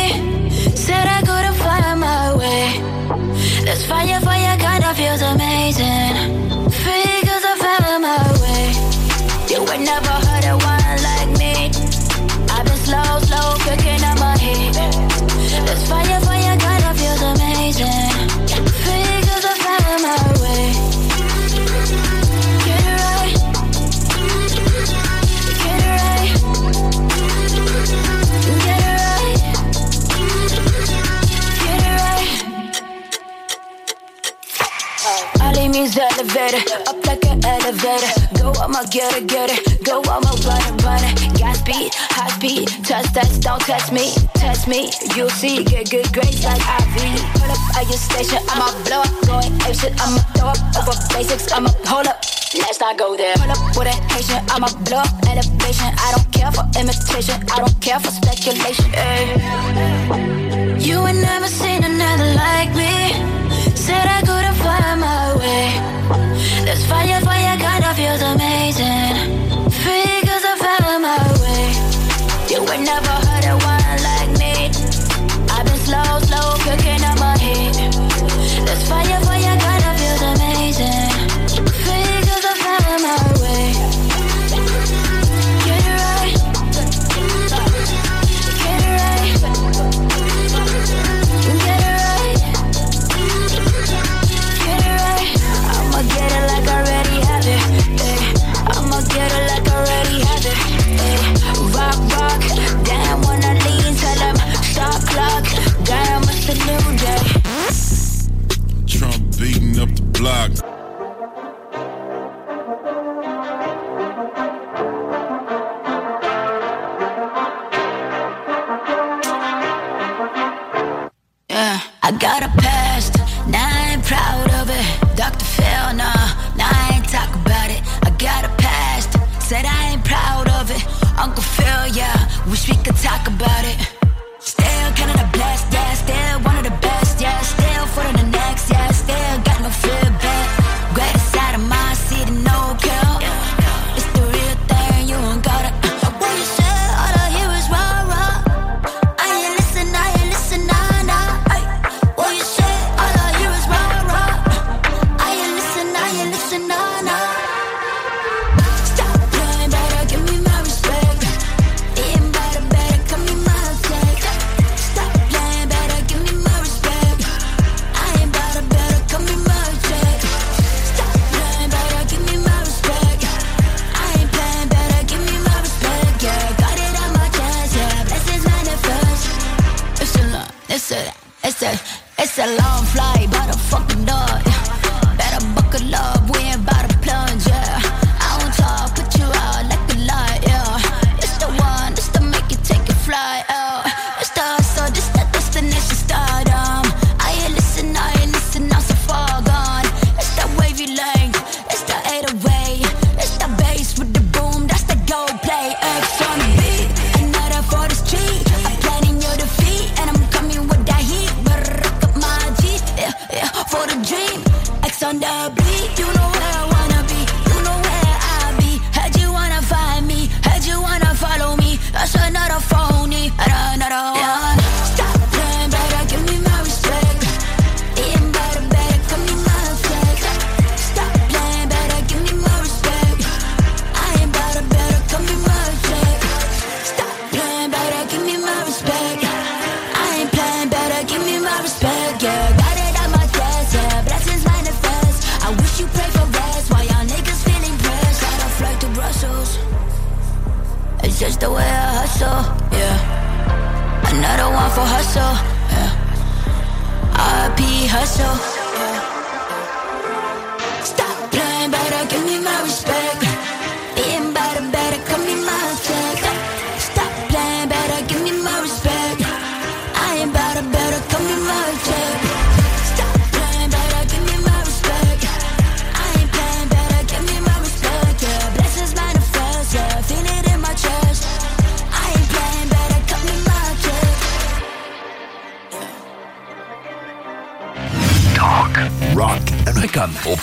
Said 0.75 1.07
I 1.09 1.21
couldn't 1.29 1.57
find 1.65 2.01
my 2.01 2.35
way. 2.37 3.06
This 3.67 3.85
fire, 3.85 4.21
fire 4.21 4.57
kind 4.59 4.85
of 4.85 4.97
feels 4.97 5.23
amazing. 5.23 6.71
Figures 6.71 7.45
I 7.51 7.55
found 7.65 8.03
my 8.03 8.23
way. 8.41 8.67
You 9.53 9.69
ain't 9.73 9.83
never 9.83 10.26
Elevator, 35.97 36.61
up 36.89 37.07
like 37.07 37.25
an 37.25 37.43
elevator. 37.43 38.13
Go 38.37 38.53
I'ma 38.61 38.85
get 38.91 39.17
it, 39.17 39.27
get 39.27 39.49
it, 39.49 39.83
go 39.83 40.03
I'ma 40.05 40.29
run 40.45 40.61
it, 40.61 40.85
run 40.85 41.01
it. 41.03 41.39
Gas 41.39 41.61
speed, 41.61 41.95
high 41.95 42.29
speed, 42.37 42.69
touch 42.85 43.09
that, 43.17 43.33
don't 43.41 43.61
touch 43.65 43.91
me, 43.91 44.13
touch 44.37 44.69
me. 44.69 44.93
You'll 45.17 45.31
see, 45.31 45.65
get 45.65 45.91
good 45.91 46.13
grades 46.13 46.45
like 46.45 46.61
Ivy. 46.61 47.17
Put 47.41 47.49
up 47.49 47.81
at 47.81 47.89
your 47.89 47.97
station, 47.97 48.45
I'ma 48.53 48.69
blow 48.85 49.09
up, 49.09 49.13
going 49.25 49.53
ape 49.65 49.73
shit, 49.73 49.97
I'ma 49.97 50.21
throw 50.37 50.53
up 50.53 50.61
over 50.77 50.93
basics, 51.17 51.51
I'ma 51.53 51.71
hold 51.89 52.07
up. 52.07 52.21
Let's 52.55 52.79
not 52.79 52.99
go 52.99 53.17
there. 53.17 53.35
Pull 53.37 53.51
up 53.51 53.77
with 53.77 53.89
a 53.89 53.97
patient, 54.13 54.45
I'ma 54.53 54.69
blow 54.85 55.01
up 55.01 55.09
elevation. 55.29 55.91
I 55.97 56.13
don't 56.13 56.29
care 56.31 56.53
for 56.53 56.65
imitation, 56.77 57.41
I 57.53 57.57
don't 57.65 57.81
care 57.81 58.01
for 58.01 58.13
speculation. 58.13 58.93
Ay. 58.95 60.77
You 60.79 61.07
ain't 61.07 61.25
never 61.25 61.49
seen 61.49 61.85
another 61.85 62.35
like 62.37 62.71
me. 62.77 63.17
Said 63.75 64.07
I 64.07 64.21
couldn't 64.21 64.55
find 64.61 65.01
my 65.01 65.26
this 65.47 66.85
fire, 66.87 67.21
fire, 67.21 67.57
kinda 67.57 67.95
feels 67.95 68.23
amazing. 68.23 69.15
I 70.45 70.99
my 70.99 71.19
way. 71.43 71.67
You 72.51 72.61
were 72.65 72.83
never. 72.85 73.26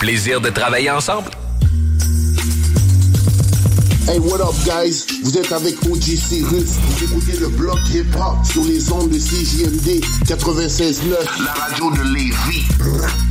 plaisir 0.03 0.41
de 0.41 0.49
travailler 0.49 0.91
ensemble. 0.91 1.31
Hey, 4.05 4.19
what 4.19 4.41
up, 4.41 4.53
guys? 4.65 5.05
Vous 5.23 5.37
êtes 5.37 5.49
avec 5.53 5.75
OG 5.89 6.01
Cyrus. 6.01 6.71
Vous 6.75 7.03
écoutez 7.05 7.37
le 7.39 7.47
bloc 7.47 7.79
hip-hop 7.89 8.45
sur 8.45 8.65
les 8.65 8.91
ondes 8.91 9.09
de 9.09 9.17
CJMD 9.17 10.03
96.9, 10.25 11.45
la 11.45 11.53
radio 11.53 11.89
de 11.91 12.13
Lévis. 12.13 13.22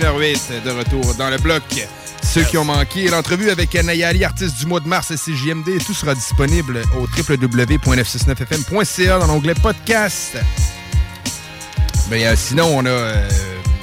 21h08, 0.00 0.62
de 0.64 0.70
retour 0.70 1.14
dans 1.14 1.30
le 1.30 1.38
bloc. 1.38 1.62
Ceux 2.22 2.42
qui 2.44 2.58
ont 2.58 2.64
manqué 2.64 3.08
l'entrevue 3.08 3.48
avec 3.50 3.72
Nayali, 3.74 4.24
artiste 4.24 4.58
du 4.58 4.66
mois 4.66 4.80
de 4.80 4.88
mars 4.88 5.10
à 5.10 5.14
CJMD, 5.16 5.82
tout 5.86 5.94
sera 5.94 6.14
disponible 6.14 6.82
au 6.98 7.06
www.969fm.ca 7.16 9.18
dans 9.18 9.26
l'onglet 9.26 9.54
podcast. 9.54 10.36
Mais 12.10 12.26
euh, 12.26 12.34
sinon, 12.36 12.66
on 12.76 12.84
a, 12.84 12.88
euh, 12.90 13.26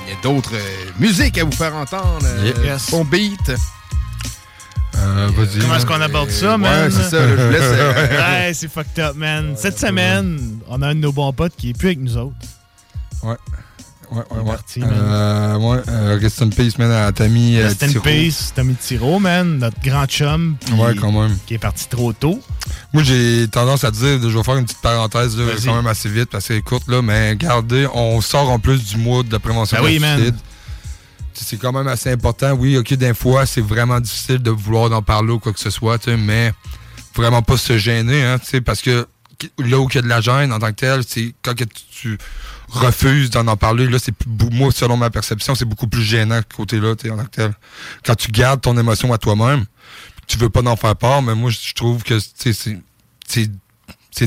il 0.06 0.14
y 0.14 0.16
a 0.16 0.22
d'autres 0.22 0.54
euh, 0.54 0.86
musiques 1.00 1.40
à 1.40 1.44
vous 1.46 1.52
faire 1.52 1.74
entendre. 1.76 2.20
Euh, 2.26 2.52
Yes. 2.64 2.92
Bon 2.92 3.04
beat. 3.06 3.52
Euh, 4.96 5.30
vas-y. 5.36 5.58
Comment 5.60 5.76
est-ce 5.78 5.86
qu'on 5.88 6.00
aborde 6.02 6.30
ça, 6.30 6.52
ouais, 6.52 6.58
man? 6.60 6.92
c'est 6.92 7.10
ça, 7.10 7.26
là, 7.26 7.36
je 7.36 7.42
vous 7.44 7.52
laisse, 7.52 7.64
ouais, 8.12 8.52
c'est 8.54 8.72
fucked 8.72 9.00
up, 9.04 9.16
man. 9.16 9.56
Cette 9.58 9.80
semaine, 9.80 10.60
on 10.70 10.80
a 10.84 10.90
un 10.90 10.94
de 10.96 11.00
nos 11.00 11.12
bons 11.12 11.34
potes 11.34 11.54
qui 11.58 11.72
est 11.72 11.78
plus 11.78 11.88
avec 11.88 12.00
nous 12.02 12.16
autres. 12.18 12.36
Ouais. 14.14 14.20
Ouais, 14.20 14.38
ouais, 14.38 14.44
ouais. 14.44 14.52
parti, 14.52 14.80
man. 14.80 14.92
Euh, 14.94 15.58
ouais, 15.58 15.80
euh, 15.88 16.20
rest 16.22 16.42
in 16.42 16.50
peace, 16.50 16.78
man, 16.78 16.92
à 16.92 17.12
Tammy 17.12 17.58
euh, 17.58 17.68
Rest 17.68 17.84
in 17.84 18.00
peace, 18.00 18.54
Tommy 18.56 18.76
Tiro, 18.76 19.20
man, 19.20 19.58
notre 19.58 19.80
grand 19.82 20.06
chum. 20.06 20.56
Ouais, 20.78 20.96
quand 20.96 21.12
même. 21.12 21.36
Qui 21.48 21.56
est 21.56 21.60
parti 21.60 21.88
trop 21.90 22.14
tôt. 22.14 22.40
Moi, 22.94 23.04
j'ai 23.04 23.48
tendance 23.48 23.84
à 23.84 23.92
dire, 23.92 24.22
je 24.22 24.38
vais 24.38 24.44
faire 24.44 24.58
une 24.58 24.66
petite 24.66 24.82
parenthèse, 24.82 25.38
là, 25.38 25.46
quand 25.66 25.76
même 25.76 25.88
assez 25.88 26.10
vite, 26.10 26.30
parce 26.30 26.48
qu'elle 26.48 26.58
est 26.58 26.62
courte, 26.62 26.88
là, 26.88 27.02
mais 27.02 27.32
regardez, 27.32 27.88
on 27.94 28.22
sort 28.22 28.50
en 28.52 28.60
plus 28.60 28.84
du 28.84 28.98
mois 28.98 29.24
de 29.24 29.38
prévention 29.38 29.78
Ben 29.78 29.86
oui, 29.86 29.96
de 29.96 30.02
man. 30.02 30.18
suicide. 30.18 30.36
C'est 31.34 31.58
quand 31.58 31.72
même 31.72 31.88
assez 31.88 32.12
important. 32.12 32.52
Oui, 32.54 32.78
OK, 32.78 32.94
des 32.94 33.16
fois, 33.16 33.48
c'est 33.48 33.62
vraiment 33.62 34.00
difficile 34.00 34.38
de 34.38 34.52
vouloir 34.52 34.92
en 34.92 35.02
parler 35.02 35.32
ou 35.32 35.40
quoi 35.40 35.52
que 35.52 35.60
ce 35.60 35.72
soit, 35.72 36.06
mais 36.08 36.54
vraiment 37.16 37.42
pas 37.42 37.58
se 37.58 37.78
gêner, 37.78 38.24
hein, 38.24 38.38
tu 38.40 38.46
sais, 38.46 38.62
parce 38.62 38.82
que 38.82 39.08
là 39.60 39.80
où 39.80 39.88
il 39.90 39.96
y 39.96 39.98
a 39.98 40.02
de 40.02 40.08
la 40.08 40.22
gêne 40.22 40.54
en 40.54 40.60
tant 40.60 40.68
que 40.68 40.74
tel, 40.74 41.02
c'est 41.08 41.34
quand 41.42 41.56
que 41.56 41.64
tu 41.64 42.18
refuses 42.74 43.30
d'en 43.30 43.48
en 43.48 43.58
parler, 43.58 43.88
là, 43.88 43.98
c'est 44.00 44.14
moi, 44.52 44.72
selon 44.72 44.98
ma 44.98 45.10
perception, 45.10 45.56
c'est 45.56 45.66
beaucoup 45.66 45.88
plus 45.88 46.04
gênant 46.04 46.42
que 46.42 46.56
côté-là, 46.56 46.92
en 46.92 46.96
tant 46.96 47.24
que 47.26 47.30
tel. 47.30 47.54
Quand 48.06 48.16
tu 48.16 48.32
gardes 48.32 48.62
ton 48.62 48.78
émotion 48.78 49.12
à 49.14 49.18
toi-même, 49.18 49.66
tu 50.28 50.38
veux 50.38 50.50
pas 50.50 50.62
en 50.62 50.76
faire 50.76 50.96
part, 50.96 51.22
mais 51.22 51.36
moi, 51.36 51.52
je 51.52 51.74
trouve 51.74 52.04
que, 52.04 52.20
c'est- 52.20 52.54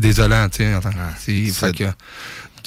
désolant, 0.00 0.48
tu 0.48 0.58
sais. 0.58 0.74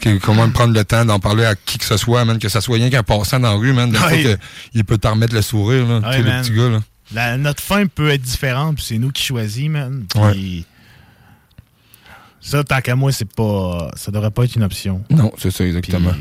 que 0.01 0.17
quand 0.19 0.33
même 0.33 0.53
prendre 0.53 0.73
le 0.73 0.85
temps 0.85 1.03
d'en 1.03 1.19
parler 1.19 1.43
à 1.45 1.55
qui 1.55 1.77
que 1.77 1.83
ce 1.85 1.97
soit, 1.97 2.23
man, 2.23 2.39
que 2.39 2.47
ça 2.49 2.61
soit 2.61 2.77
rien 2.77 2.89
qu'un 2.89 3.03
passant 3.03 3.39
dans 3.39 3.51
la 3.51 3.57
rue, 3.57 3.73
man, 3.73 3.95
Ouais. 4.05 4.23
que 4.23 4.37
il 4.73 4.85
peut 4.85 4.97
t'en 4.97 5.11
remettre 5.11 5.33
le 5.35 5.41
sourire, 5.41 5.85
là, 5.85 5.99
Ouais, 5.99 6.21
le 6.21 6.41
petit 6.41 6.51
gars, 6.51 6.69
là. 6.69 6.79
La- 7.13 7.37
notre 7.37 7.61
fin 7.61 7.85
peut 7.87 8.09
être 8.09 8.21
différente, 8.21 8.75
puis 8.77 8.85
c'est 8.87 8.97
nous 8.97 9.11
qui 9.11 9.23
choisit, 9.23 9.69
man. 9.69 10.05
Ouais. 10.15 10.63
Ça, 12.41 12.63
tant 12.63 12.81
qu'à 12.81 12.95
moi, 12.95 13.11
c'est 13.11 13.31
pas. 13.31 13.91
Ça 13.95 14.11
devrait 14.11 14.31
pas 14.31 14.45
être 14.45 14.55
une 14.55 14.63
option. 14.63 15.03
Non, 15.09 15.31
c'est 15.37 15.51
ça, 15.51 15.65
exactement. 15.65 16.11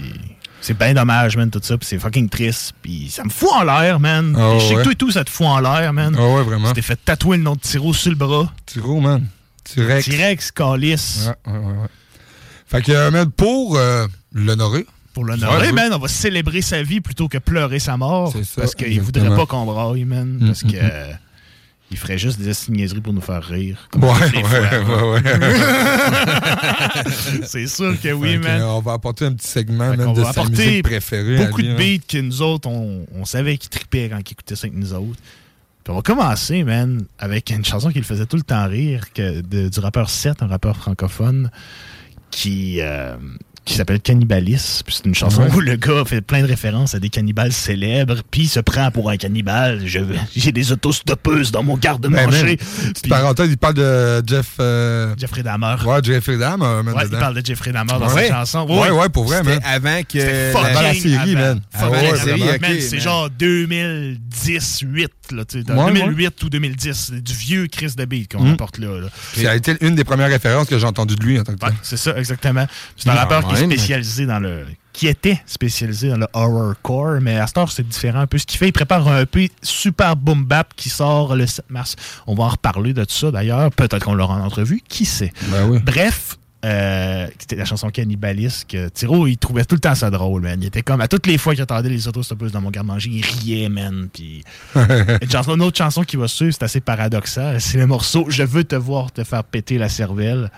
C'est 0.61 0.77
bien 0.77 0.93
dommage, 0.93 1.37
man, 1.37 1.51
tout 1.51 1.61
ça, 1.63 1.79
puis 1.79 1.87
c'est 1.87 1.99
fucking 1.99 2.29
triste, 2.29 2.75
puis 2.83 3.09
ça 3.11 3.23
me 3.23 3.31
fout 3.31 3.49
en 3.55 3.63
l'air, 3.63 4.01
man. 4.01 4.35
Ah 4.37 4.51
Puis 4.53 4.61
je 4.61 4.65
sais 4.67 4.75
ouais. 4.75 4.79
que 4.79 4.83
toi 4.83 4.93
et 4.93 4.97
tout, 4.97 5.11
ça 5.13 5.25
te 5.25 5.31
fout 5.31 5.47
en 5.47 5.61
l'air, 5.61 5.93
man. 5.93 6.17
Ah 6.19 6.27
ouais, 6.27 6.43
vraiment. 6.43 6.69
Tu 6.69 6.75
t'es 6.75 6.83
fait 6.83 6.99
tatouer 7.03 7.37
le 7.37 7.45
nom 7.45 7.55
de 7.55 7.61
Tiro 7.61 7.95
sur 7.95 8.11
le 8.11 8.17
bras. 8.17 8.53
Tiro, 8.67 9.01
man. 9.01 9.27
T-Rex. 9.65 10.07
T-Rex, 10.07 10.51
Calice. 10.51 11.29
Ouais, 11.47 11.53
ouais, 11.53 11.59
ouais, 11.59 11.65
ouais. 11.65 11.89
Fait 12.67 12.83
que, 12.83 12.93
euh, 12.93 13.11
man, 13.11 13.31
pour 13.31 13.77
euh, 13.77 14.07
l'honorer. 14.33 14.85
Pour 15.15 15.25
l'honorer, 15.25 15.73
man, 15.73 15.93
on 15.95 15.99
va 15.99 16.09
célébrer 16.09 16.61
sa 16.61 16.83
vie 16.83 17.01
plutôt 17.01 17.29
que 17.29 17.39
pleurer 17.39 17.79
sa 17.79 17.97
mort. 17.97 18.33
C'est 18.33 18.45
ça, 18.45 18.63
parce 18.63 18.75
qu'il 18.75 19.01
voudrait 19.01 19.35
pas 19.35 19.47
qu'on 19.47 19.65
braille, 19.65 20.05
man. 20.05 20.39
Mm, 20.41 20.47
Parce 20.47 20.65
mm, 20.65 20.73
que. 20.73 20.77
Il 21.91 21.97
ferait 21.97 22.19
juste 22.19 22.39
des 22.39 22.53
niaiseries 22.71 23.01
pour 23.01 23.13
nous 23.15 23.21
faire 23.21 23.43
rire. 23.43 23.89
Ouais, 23.97 24.09
ouais, 24.09 24.85
fois. 24.85 25.13
ouais, 25.13 25.23
C'est 27.47 27.67
sûr 27.67 27.99
que 28.01 28.13
oui, 28.13 28.39
man. 28.39 28.61
euh, 28.61 28.67
on 28.67 28.81
va 28.81 28.93
apporter 28.95 29.25
un 29.25 29.33
petit 29.33 29.49
segment, 29.49 29.93
on 29.99 30.13
de 30.13 30.25
sa 30.25 30.45
musique 30.45 30.85
préférée. 30.85 31.47
beaucoup 31.47 31.61
lui, 31.61 31.69
de 31.69 31.73
hein. 31.73 31.77
beats 31.77 32.05
que 32.09 32.19
nous 32.19 32.43
autres, 32.43 32.69
on, 32.69 33.07
on 33.15 33.25
savait 33.25 33.57
qu'ils 33.57 33.71
tripaient 33.71 34.09
quand 34.11 34.19
ils 34.19 34.33
écoutaient 34.33 34.57
ça 34.57 34.67
avec 34.67 34.79
nous 34.79 34.93
autres. 34.93 35.19
Puis 35.85 35.93
on 35.93 35.97
va 35.97 36.03
commencer, 36.03 36.65
man, 36.65 37.05
avec 37.19 37.51
une 37.51 37.65
chanson 37.65 37.91
qui 37.91 37.99
le 37.99 38.05
faisait 38.05 38.27
tout 38.27 38.37
le 38.37 38.43
temps 38.43 38.69
rire, 38.69 39.05
que, 39.15 39.41
de- 39.41 39.69
du 39.69 39.81
rappeur 39.81 40.11
Seth, 40.11 40.43
un 40.43 40.47
rappeur 40.47 40.77
francophone, 40.77 41.51
qui, 42.31 42.81
euh, 42.83 43.17
qui 43.69 43.75
s'appelle 43.75 44.01
Cannibalisme. 44.01 44.83
Puis 44.87 44.95
c'est 44.97 45.07
une 45.07 45.15
chanson 45.15 45.43
Ouais. 45.43 45.53
où 45.55 45.61
le 45.61 45.77
gars 45.77 46.03
fait 46.07 46.21
plein 46.21 46.41
de 46.43 46.47
références 46.47 46.95
à 46.95 46.99
des 46.99 47.09
cannibales 47.11 47.53
célèbres, 47.53 48.23
puis 48.31 48.43
il 48.43 48.49
se 48.49 48.61
prend 48.61 48.91
pour 48.91 49.11
un 49.11 49.17
cannibale. 49.17 49.83
Je- 49.85 49.99
J'ai 50.35 50.53
des 50.53 50.73
autostoppeuses 50.73 51.53
dans 51.53 51.63
mon 51.63 51.75
Ben, 51.75 51.81
garde-manger. 51.81 52.43
man, 52.47 52.57
petite 52.93 53.09
parenthèse, 53.09 53.49
il 53.51 53.59
parle 53.59 53.75
de 53.75 54.23
Jeff... 54.27 54.55
euh, 54.61 55.15
Jeffrey 55.19 55.43
Dahmer. 55.43 55.77
Ouais, 55.85 55.99
Jeffrey 56.03 56.39
Dahmer, 56.39 56.65
Ouais, 56.65 57.03
il 57.11 57.19
parle 57.19 57.35
de 57.35 57.45
Jeffrey 57.45 57.73
Dahmer 57.73 57.93
dans 58.01 58.09
Ouais. 58.13 58.23
cette 58.25 58.33
chanson. 58.33 58.67
Ouais, 58.69 58.91
ouais, 58.91 59.09
pour 59.11 59.25
vrai, 59.25 59.43
man. 59.43 59.61
avant 59.65 60.01
que 60.03 60.19
la- 60.19 60.53
Dans 60.53 60.63
la 60.83 60.95
série, 60.95 61.15
avant. 61.17 61.33
man. 61.35 61.61
Ah 61.75 61.91
ouais, 61.91 61.99
avant. 61.99 62.17
vraiment. 62.17 62.47
Man, 62.47 62.57
ok, 62.73 62.81
c'est 62.81 63.01
genre 63.01 63.29
2010-8, 63.31 65.03
là, 65.03 65.09
tu 65.29 65.63
sais, 65.65 65.73
Ouais, 65.73 65.93
2008 65.93 66.43
ou 66.43 66.51
2010. 66.51 66.93
C'est 67.13 67.21
du 67.23 67.33
vieux 67.35 67.67
Chris 67.67 67.93
de 67.97 68.05
beat 68.05 68.33
qu'on 68.33 68.43
Mm. 68.45 68.53
apporte 68.55 68.79
là. 68.79 69.01
là. 69.01 69.09
Ça 69.35 69.51
a 69.51 69.55
été 69.57 69.77
une 69.81 69.95
des 69.95 70.05
premières 70.05 70.29
références 70.29 70.69
que 70.69 70.79
j'ai 70.79 70.87
entendues 70.87 71.17
de 71.17 71.25
lui 71.25 71.39
en 71.39 71.45
tant 71.45 71.55
que 71.55 71.59
tel. 71.59 71.75
C'est 71.83 71.97
ça, 71.97 72.17
exactement. 72.19 72.67
C'est 72.97 73.09
un 73.09 73.13
Ah, 73.13 73.21
rappeur 73.25 73.47
qui 73.49 73.55
est 73.55 73.65
spécialisé 73.67 74.27
dans 74.27 74.39
le. 74.41 74.65
qui 74.93 75.07
était 75.07 75.41
spécialisé 75.47 76.09
dans 76.09 76.17
le 76.17 76.27
horrorcore, 76.33 77.21
mais 77.21 77.37
à 77.39 77.47
cette 77.47 77.59
heure, 77.59 77.71
c'est 77.71 77.87
différent 77.87 78.21
un 78.21 78.27
peu 78.27 78.37
ce 78.39 78.47
qu'il 78.47 78.59
fait. 78.59 78.67
Il 78.69 78.73
prépare 78.73 79.07
un 79.07 79.21
EP 79.23 79.51
super 79.63 80.17
boom 80.17 80.45
bap 80.45 80.73
qui 80.75 80.89
sort 80.91 81.37
le 81.37 81.47
7 81.47 81.65
mars. 81.71 81.95
On 82.27 82.35
va 82.35 82.45
en 82.45 82.49
reparler 82.49 82.93
de 82.95 83.05
tout 83.05 83.15
ça 83.15 83.31
d'ailleurs. 83.31 83.71
Peut-être 83.71 84.05
qu'on 84.05 84.15
l'aura 84.15 84.35
en 84.35 84.45
entrevue, 84.45 84.83
qui 84.89 85.05
sait? 85.05 85.33
Ben 85.53 85.67
oui. 85.69 85.79
Bref, 85.85 86.37
euh, 86.65 87.29
c'était 87.39 87.55
la 87.55 87.65
chanson 87.65 87.89
Cannibaliste 87.91 88.69
que 88.69 88.89
Tiro, 88.89 89.29
il 89.29 89.39
trouvait 89.39 89.65
tout 89.65 89.77
le 89.77 89.81
temps 89.81 89.95
ça 89.95 90.11
drôle, 90.11 90.43
man. 90.43 90.61
Il 90.61 90.67
était 90.67 90.83
comme, 90.83 91.01
à 91.01 91.07
toutes 91.07 91.27
les 91.27 91.39
fois 91.39 91.55
qu'il 91.55 91.63
entendait 91.63 91.89
les 91.89 92.09
autostoppeuses 92.09 92.51
dans 92.51 92.61
mon 92.61 92.71
garde-manger, 92.71 93.11
il 93.11 93.25
riait, 93.25 93.69
man. 93.69 94.09
Puis 94.13 94.43
une, 94.75 95.31
chanson, 95.31 95.55
une 95.55 95.63
autre 95.63 95.79
chanson 95.79 96.03
qui 96.03 96.17
va 96.17 96.27
suivre, 96.27 96.53
c'est 96.53 96.65
assez 96.65 96.81
paradoxal. 96.81 97.61
C'est 97.61 97.79
le 97.79 97.87
morceau 97.87 98.27
Je 98.29 98.43
veux 98.43 98.65
te 98.65 98.75
voir 98.75 99.13
te 99.13 99.23
faire 99.23 99.45
péter 99.45 99.79
la 99.79 99.89
cervelle. 99.89 100.51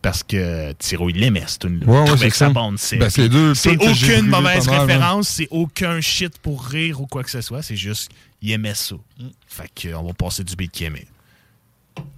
Parce 0.00 0.24
que 0.24 0.72
Tiro, 0.72 1.10
il 1.10 1.18
l'aimait, 1.18 1.44
c'est 1.46 1.62
une 1.62 1.78
Ouais, 1.84 1.86
ouais, 1.86 2.00
il 2.00 2.06
trouvait 2.06 2.24
c'est 2.24 2.30
que 2.30 2.36
ça 2.36 2.48
bande, 2.48 2.76
c'est 2.76 2.96
Ben, 2.96 3.08
c'est 3.08 3.30
c'est 3.54 3.76
que 3.76 3.88
aucune 3.88 4.26
mauvaise 4.26 4.66
référence, 4.66 5.28
c'est 5.28 5.46
aucun 5.52 6.00
shit 6.00 6.38
pour 6.38 6.64
rire 6.64 7.00
ou 7.00 7.06
quoi 7.06 7.22
que 7.22 7.30
ce 7.30 7.40
soit. 7.40 7.62
C'est 7.62 7.76
juste, 7.76 8.10
il 8.40 8.50
aimait 8.50 8.74
ça. 8.74 8.96
Fait 9.46 9.70
que, 9.72 9.94
on 9.94 10.02
va 10.02 10.12
passer 10.12 10.42
du 10.42 10.56
beat 10.56 10.72
qu'il 10.72 10.86
aimait. 10.86 11.06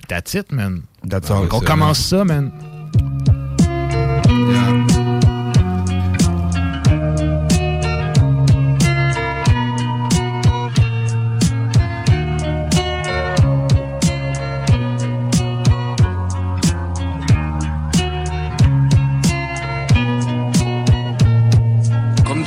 That's 0.09 0.33
it, 0.33 0.51
man. 0.51 0.83
That's 1.07 1.31
on 1.31 1.43
all, 1.43 1.49
on 1.53 1.61
commence 1.61 1.99
ça, 1.99 2.25
man. 2.25 2.53
Yeah. 2.95 5.04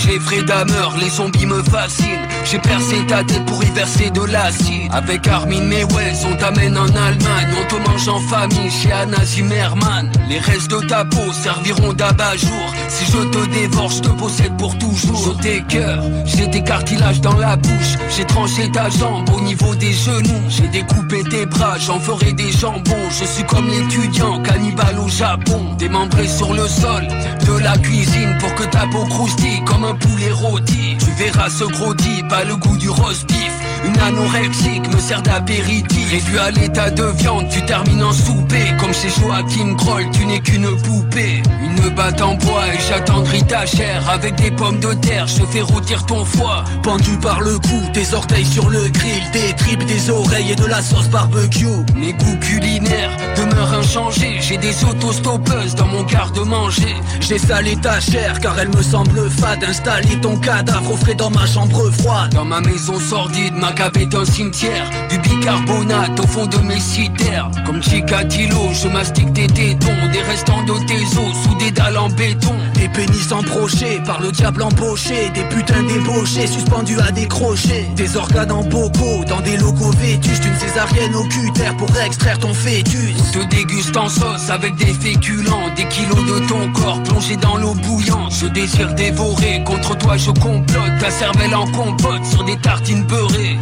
Comme 0.07 0.13
Jeffrey 0.13 0.43
Dahmer, 0.43 0.99
les 0.99 1.09
zombies 1.09 1.45
me 1.45 1.61
fascinent. 1.63 2.27
J'ai 2.45 2.59
percé 2.59 3.05
ta 3.07 3.23
tête 3.23 3.45
pour 3.45 3.63
y 3.63 3.69
verser 3.71 4.09
de 4.09 4.21
l'acide. 4.21 4.89
Avec 4.91 5.27
Armin 5.27 5.61
Mewes, 5.61 6.25
on 6.25 6.35
t'amène 6.35 6.77
en 6.77 6.85
Allemagne. 6.85 7.49
On 7.59 7.67
te 7.67 7.89
mange 7.89 8.07
en 8.07 8.19
famille 8.21 8.71
chez 8.71 8.91
Anna 8.91 9.23
Zimmerman. 9.25 10.09
Les 10.29 10.39
restes 10.39 10.71
de 10.71 10.79
ta 10.87 11.03
peau 11.03 11.31
serviront 11.33 11.93
d'abat-jour. 11.93 12.73
Si 12.87 13.05
je 13.11 13.17
te 13.17 13.49
dévore, 13.49 13.91
je 13.91 14.01
te 14.01 14.09
possède 14.09 14.55
pour 14.57 14.77
toujours. 14.77 15.19
Sur 15.19 15.37
tes 15.37 15.61
cœurs, 15.63 16.03
j'ai 16.25 16.47
des 16.47 16.63
cartilages 16.63 17.21
dans 17.21 17.37
la 17.37 17.55
bouche. 17.57 17.97
J'ai 18.15 18.25
tranché 18.25 18.71
ta 18.71 18.89
jambe 18.89 19.29
au 19.35 19.41
niveau 19.41 19.75
des 19.75 19.93
genoux. 19.93 20.41
J'ai 20.47 20.67
découpé 20.67 21.23
tes 21.23 21.45
bras, 21.45 21.77
j'en 21.79 21.99
ferai 21.99 22.33
des 22.33 22.51
jambons. 22.51 23.09
Je 23.09 23.25
suis 23.25 23.43
comme 23.43 23.67
l'étudiant 23.67 24.41
cannibale 24.41 24.99
au 24.99 25.09
Japon. 25.09 25.75
Démembré 25.77 26.27
sur 26.27 26.53
le 26.53 26.67
sol 26.67 27.07
de 27.45 27.59
la 27.59 27.77
cuisine 27.77 28.37
pour 28.39 28.53
que 28.55 28.63
ta 28.63 28.87
peau 28.87 29.03
croustille 29.05 29.63
comme 29.65 29.83
un 29.83 29.96
poulet 29.97 30.31
rôti. 30.31 30.97
Tu 30.99 31.11
verras 31.23 31.49
ce 31.49 31.63
gros 31.65 31.93
type 31.93 32.31
a 32.31 32.43
le 32.43 32.55
goût 32.55 32.77
du 32.77 32.89
roast 32.89 33.27
beef. 33.27 33.76
Une 33.85 33.99
anorexique 33.99 34.87
me 34.93 34.99
sert 34.99 35.21
d'apéritif. 35.21 36.11
Réduit 36.11 36.39
à 36.39 36.51
l'état 36.51 36.89
de 36.89 37.03
viande, 37.17 37.49
tu 37.49 37.63
termines 37.65 38.03
en 38.03 38.13
souper. 38.13 38.73
Comme 38.79 38.93
chez 38.93 39.09
Joachim 39.09 39.75
Kroll, 39.75 40.05
tu 40.11 40.25
n'es 40.25 40.39
qu'une 40.39 40.69
poupée. 40.81 41.43
Une 41.61 41.89
batte 41.93 42.21
en 42.21 42.35
bois 42.35 42.67
et 42.73 42.79
j'attendris 42.87 43.43
ta 43.43 43.65
chair. 43.65 44.09
Avec 44.09 44.35
des 44.35 44.51
pommes 44.51 44.79
de 44.79 44.93
terre, 44.93 45.27
je 45.27 45.43
fais 45.45 45.61
rôtir 45.61 46.05
ton 46.05 46.23
foie. 46.23 46.63
Pendu 46.83 47.17
par 47.17 47.41
le 47.41 47.59
cou, 47.59 47.81
tes 47.93 48.13
orteils 48.13 48.45
sur 48.45 48.69
le 48.69 48.87
grill. 48.87 49.23
Des 49.33 49.53
tripes, 49.53 49.85
des 49.85 50.09
oreilles 50.09 50.51
et 50.51 50.55
de 50.55 50.65
la 50.65 50.81
sauce 50.81 51.09
barbecue. 51.09 51.65
Mes 51.95 52.13
goûts 52.13 52.39
culinaires 52.39 53.11
demeurent 53.35 53.73
inchangés. 53.73 54.37
J'ai 54.39 54.57
des 54.57 54.83
autostoppeuses 54.85 55.75
dans 55.75 55.87
mon 55.87 56.03
garde-manger. 56.03 56.95
J'ai 57.19 57.37
salé 57.37 57.75
ta 57.75 57.99
chair 57.99 58.39
car 58.39 58.57
elle 58.59 58.69
me 58.69 58.81
semble 58.81 59.29
fade. 59.29 59.63
Installer 59.63 60.19
ton 60.21 60.37
cadavre 60.37 60.93
au 60.93 60.95
frais 60.95 61.15
dans 61.15 61.29
ma 61.29 61.45
chambre 61.45 61.91
froide. 61.91 62.33
Dans 62.33 62.45
ma 62.45 62.61
maison 62.61 62.99
sordide, 62.99 63.53
ma 63.55 63.66
cave 63.71 63.97
est 63.99 64.13
un 64.15 64.25
cimetière. 64.25 64.89
Du 65.09 65.17
bicarbonate 65.19 66.19
au 66.19 66.27
fond 66.27 66.45
de 66.45 66.57
mes 66.59 66.79
citerres. 66.79 67.49
Comme 67.65 67.81
Chikatilo, 67.81 68.69
je 68.73 68.87
mastique 68.87 69.33
tes 69.33 69.47
tétons. 69.47 69.87
Des 70.11 70.21
restants 70.21 70.63
de 70.63 70.73
tes 70.85 71.03
os 71.19 71.35
sous 71.43 71.55
des 71.55 71.71
dalles 71.71 71.97
en 71.97 72.09
béton. 72.09 72.55
Des 72.75 72.89
pénis 72.89 73.31
embrochés 73.31 74.01
par 74.05 74.21
le 74.21 74.31
diable 74.31 74.63
embauché. 74.63 75.29
Des 75.33 75.43
putains 75.43 75.83
débauchés 75.83 76.47
suspendus 76.47 76.99
à 76.99 77.11
des 77.11 77.27
crochets. 77.27 77.87
Des 77.95 78.15
organes 78.15 78.51
en 78.51 78.63
bocaux 78.63 79.25
dans 79.27 79.41
des 79.41 79.57
locaux 79.57 79.91
vétustes. 79.99 80.45
Une 80.45 80.57
césarienne 80.57 81.15
au 81.15 81.23
cutter 81.23 81.71
pour 81.77 81.89
extraire 81.99 82.39
ton 82.39 82.53
fœtus. 82.53 83.15
Te 83.31 83.43
déguste 83.49 83.97
en 83.97 84.09
sauce 84.09 84.49
avec 84.49 84.75
des 84.75 84.93
féculents. 84.93 85.73
Des 85.75 85.87
kilos 85.87 86.25
de 86.25 86.47
ton 86.47 86.71
corps 86.73 87.01
plongés 87.03 87.37
dans 87.37 87.57
l'eau 87.57 87.73
bouillante. 87.73 88.33
Je 88.39 88.47
désire 88.47 88.93
dévorer, 88.93 89.63
contre 89.65 89.97
toi 89.97 90.17
je 90.17 90.31
complote. 90.31 90.91
Ta 90.99 91.11
cervelle 91.11 91.55
en 91.55 91.67
compote 91.71 92.25
sur 92.25 92.43
des 92.43 92.57
tartines 92.57 93.03
beurrées. 93.03 93.56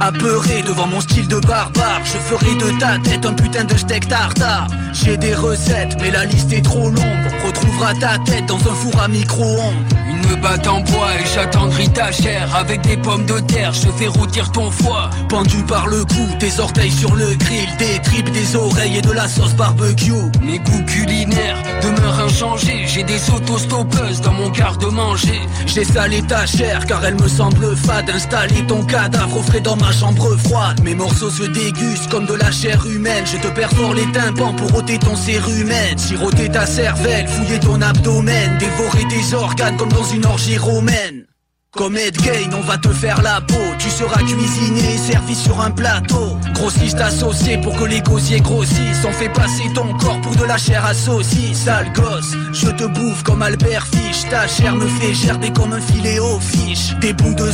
Apeuré 0.00 0.62
devant 0.62 0.88
mon 0.88 1.00
style 1.00 1.28
de 1.28 1.38
barbare 1.38 2.00
Je 2.04 2.18
ferai 2.18 2.54
de 2.56 2.78
ta 2.80 2.98
tête 2.98 3.24
un 3.24 3.34
putain 3.34 3.64
de 3.64 3.76
steak 3.76 4.08
tartare. 4.08 4.66
J'ai 4.92 5.16
des 5.16 5.34
recettes 5.34 5.96
mais 6.00 6.10
la 6.10 6.24
liste 6.24 6.52
est 6.52 6.62
trop 6.62 6.88
longue. 6.88 7.30
On 7.42 7.46
retrouvera 7.46 7.94
ta 7.94 8.18
tête 8.18 8.46
dans 8.46 8.58
un 8.58 8.74
four 8.74 9.00
à 9.00 9.08
micro-ondes. 9.08 9.74
Une 10.08 10.40
batte 10.40 10.66
en 10.66 10.80
bois 10.80 11.14
et 11.20 11.24
j'attendrai 11.34 11.86
ta 11.88 12.10
chair. 12.10 12.48
Avec 12.56 12.80
des 12.82 12.96
pommes 12.96 13.26
de 13.26 13.38
terre 13.40 13.72
je 13.72 13.88
fais 13.90 14.08
rôtir 14.08 14.50
ton 14.50 14.70
foie. 14.70 15.10
Pendu 15.28 15.62
par 15.62 15.86
le 15.86 16.04
cou, 16.04 16.26
tes 16.40 16.58
orteils 16.58 16.90
sur 16.90 17.14
le 17.14 17.34
grill 17.34 17.68
Des 17.78 18.00
tripes, 18.02 18.32
des 18.32 18.56
oreilles 18.56 18.98
et 18.98 19.02
de 19.02 19.12
la 19.12 19.28
sauce 19.28 19.54
barbecue. 19.54 20.12
Mes 20.42 20.58
goûts 20.58 20.84
culinaires 20.84 21.62
demeurent 21.80 22.20
inchangés. 22.20 22.86
J'ai 22.86 23.04
des 23.04 23.30
autostoppeuses 23.30 24.20
dans 24.20 24.32
mon 24.32 24.50
garde-manger 24.50 25.40
J'ai 25.66 25.84
salé 25.84 26.22
ta 26.22 26.44
chair 26.44 26.86
car 26.86 27.04
elle 27.04 27.16
me 27.16 27.28
semble 27.28 27.76
fade. 27.76 28.10
Installer 28.10 28.66
ton 28.66 28.82
cadavre 28.82 29.31
frais 29.40 29.60
dans 29.60 29.76
ma 29.76 29.90
chambre 29.92 30.36
froide. 30.36 30.82
Mes 30.82 30.94
morceaux 30.94 31.30
se 31.30 31.44
dégustent 31.44 32.10
comme 32.10 32.26
de 32.26 32.34
la 32.34 32.50
chair 32.50 32.84
humaine. 32.86 33.24
Je 33.24 33.38
te 33.38 33.48
perfore 33.54 33.94
les 33.94 34.10
tympans 34.12 34.52
pour 34.54 34.74
ôter 34.74 34.98
ton 34.98 35.16
cérumen 35.16 35.96
Siroter 35.96 36.50
ta 36.50 36.66
cervelle, 36.66 37.26
fouiller 37.26 37.58
ton 37.60 37.80
abdomen. 37.80 38.58
Dévorer 38.58 39.04
tes 39.08 39.34
organes 39.34 39.76
comme 39.78 39.92
dans 39.92 40.04
une 40.04 40.26
orgie 40.26 40.58
romaine 40.58 41.24
comme 41.72 41.96
Ed 41.96 42.16
Gain, 42.18 42.50
on 42.56 42.60
va 42.60 42.76
te 42.76 42.88
faire 42.88 43.20
la 43.22 43.40
peau. 43.40 43.54
Tu 43.78 43.88
seras 43.88 44.22
cuisiné 44.22 44.96
servi 44.98 45.34
sur 45.34 45.60
un 45.60 45.70
plateau. 45.70 46.36
Grossiste 46.54 47.00
associé 47.00 47.58
pour 47.58 47.74
que 47.76 47.84
les 47.84 48.00
gosiers 48.00 48.40
grossissent. 48.40 49.04
On 49.06 49.12
fait 49.12 49.30
passer 49.30 49.64
ton 49.74 49.92
corps 49.98 50.20
pour 50.20 50.36
de 50.36 50.44
la 50.44 50.58
chair 50.58 50.84
à 50.84 50.94
saucisse. 50.94 51.64
Sale 51.64 51.92
gosse, 51.92 52.32
je 52.52 52.68
te 52.68 52.84
bouffe 52.84 53.22
comme 53.22 53.42
Albert 53.42 53.86
Fish 53.86 54.28
Ta 54.28 54.46
chair 54.46 54.74
me 54.74 54.86
fait 54.86 55.14
gerber 55.14 55.50
comme 55.52 55.72
un 55.72 55.80
filet 55.80 56.18
aux 56.18 56.40
fiches 56.40 56.94
Des 57.00 57.12
bouts 57.12 57.34
de 57.34 57.50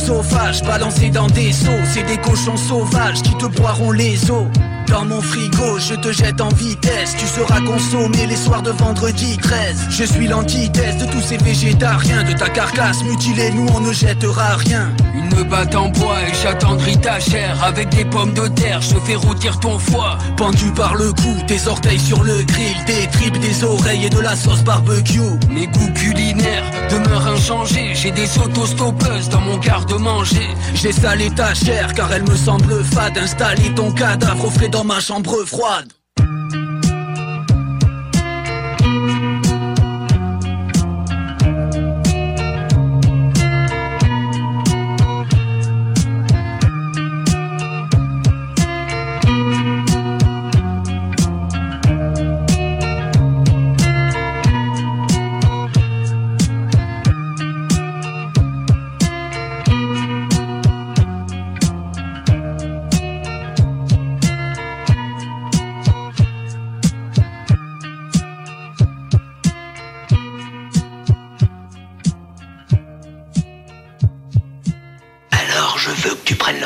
balancés 0.65 1.09
dans 1.09 1.27
des 1.27 1.51
seaux. 1.51 1.69
C'est 1.93 2.03
des 2.03 2.17
cochons 2.17 2.57
sauvages 2.57 3.21
qui 3.21 3.35
te 3.37 3.45
boiront 3.45 3.91
les 3.91 4.29
os 4.29 4.47
dans 4.89 5.05
mon 5.05 5.21
frigo, 5.21 5.77
je 5.79 5.93
te 5.95 6.11
jette 6.11 6.41
en 6.41 6.49
vitesse. 6.49 7.15
Tu 7.17 7.25
seras 7.25 7.61
consommé 7.61 8.25
les 8.27 8.35
soirs 8.35 8.61
de 8.61 8.71
vendredi 8.71 9.37
13. 9.37 9.87
Je 9.89 10.03
suis 10.03 10.27
l'antithèse 10.27 10.97
de 10.97 11.05
tous 11.05 11.21
ces 11.21 11.37
végétariens. 11.37 12.23
De 12.23 12.33
ta 12.33 12.49
carcasse 12.49 13.03
mutilée, 13.03 13.51
nous 13.51 13.67
on 13.73 13.79
ne 13.79 13.93
jettera 13.93 14.55
rien. 14.57 14.89
Une 15.13 15.43
batte 15.43 15.75
en 15.75 15.89
bois 15.89 16.19
et 16.21 16.33
j'attendrai 16.41 16.95
ta 16.95 17.19
chair. 17.19 17.63
Avec 17.63 17.89
des 17.89 18.05
pommes 18.05 18.33
de 18.33 18.47
terre, 18.47 18.81
je 18.81 18.97
fais 18.99 19.15
rôtir 19.15 19.59
ton 19.59 19.77
foie. 19.77 20.17
Pendu 20.37 20.71
par 20.71 20.95
le 20.95 21.11
cou, 21.13 21.35
tes 21.47 21.67
orteils 21.67 21.99
sur 21.99 22.23
le 22.23 22.41
grill. 22.43 22.75
Des 22.85 23.07
tripes, 23.07 23.39
des 23.39 23.63
oreilles 23.63 24.05
et 24.05 24.09
de 24.09 24.19
la 24.19 24.35
sauce 24.35 24.63
barbecue. 24.63 25.19
Mes 25.49 25.67
goûts 25.67 25.93
culinaires 25.93 26.65
demeurent 26.89 27.27
inchangés. 27.27 27.91
J'ai 27.93 28.11
des 28.11 28.37
autostoppeuses 28.39 29.29
dans 29.29 29.41
mon 29.41 29.57
garde-manger. 29.57 30.49
J'ai 30.73 30.91
salé 30.91 31.29
ta 31.29 31.53
chair 31.53 31.93
car 31.93 32.11
elle 32.11 32.23
me 32.23 32.35
semble 32.35 32.83
fade. 32.83 33.17
Installer 33.17 33.73
ton 33.75 33.91
cadavre 33.91 34.45
au 34.45 34.49
frais 34.49 34.69
dans 34.79 34.85
ma 34.85 35.01
chambre 35.01 35.43
froide. 35.43 35.91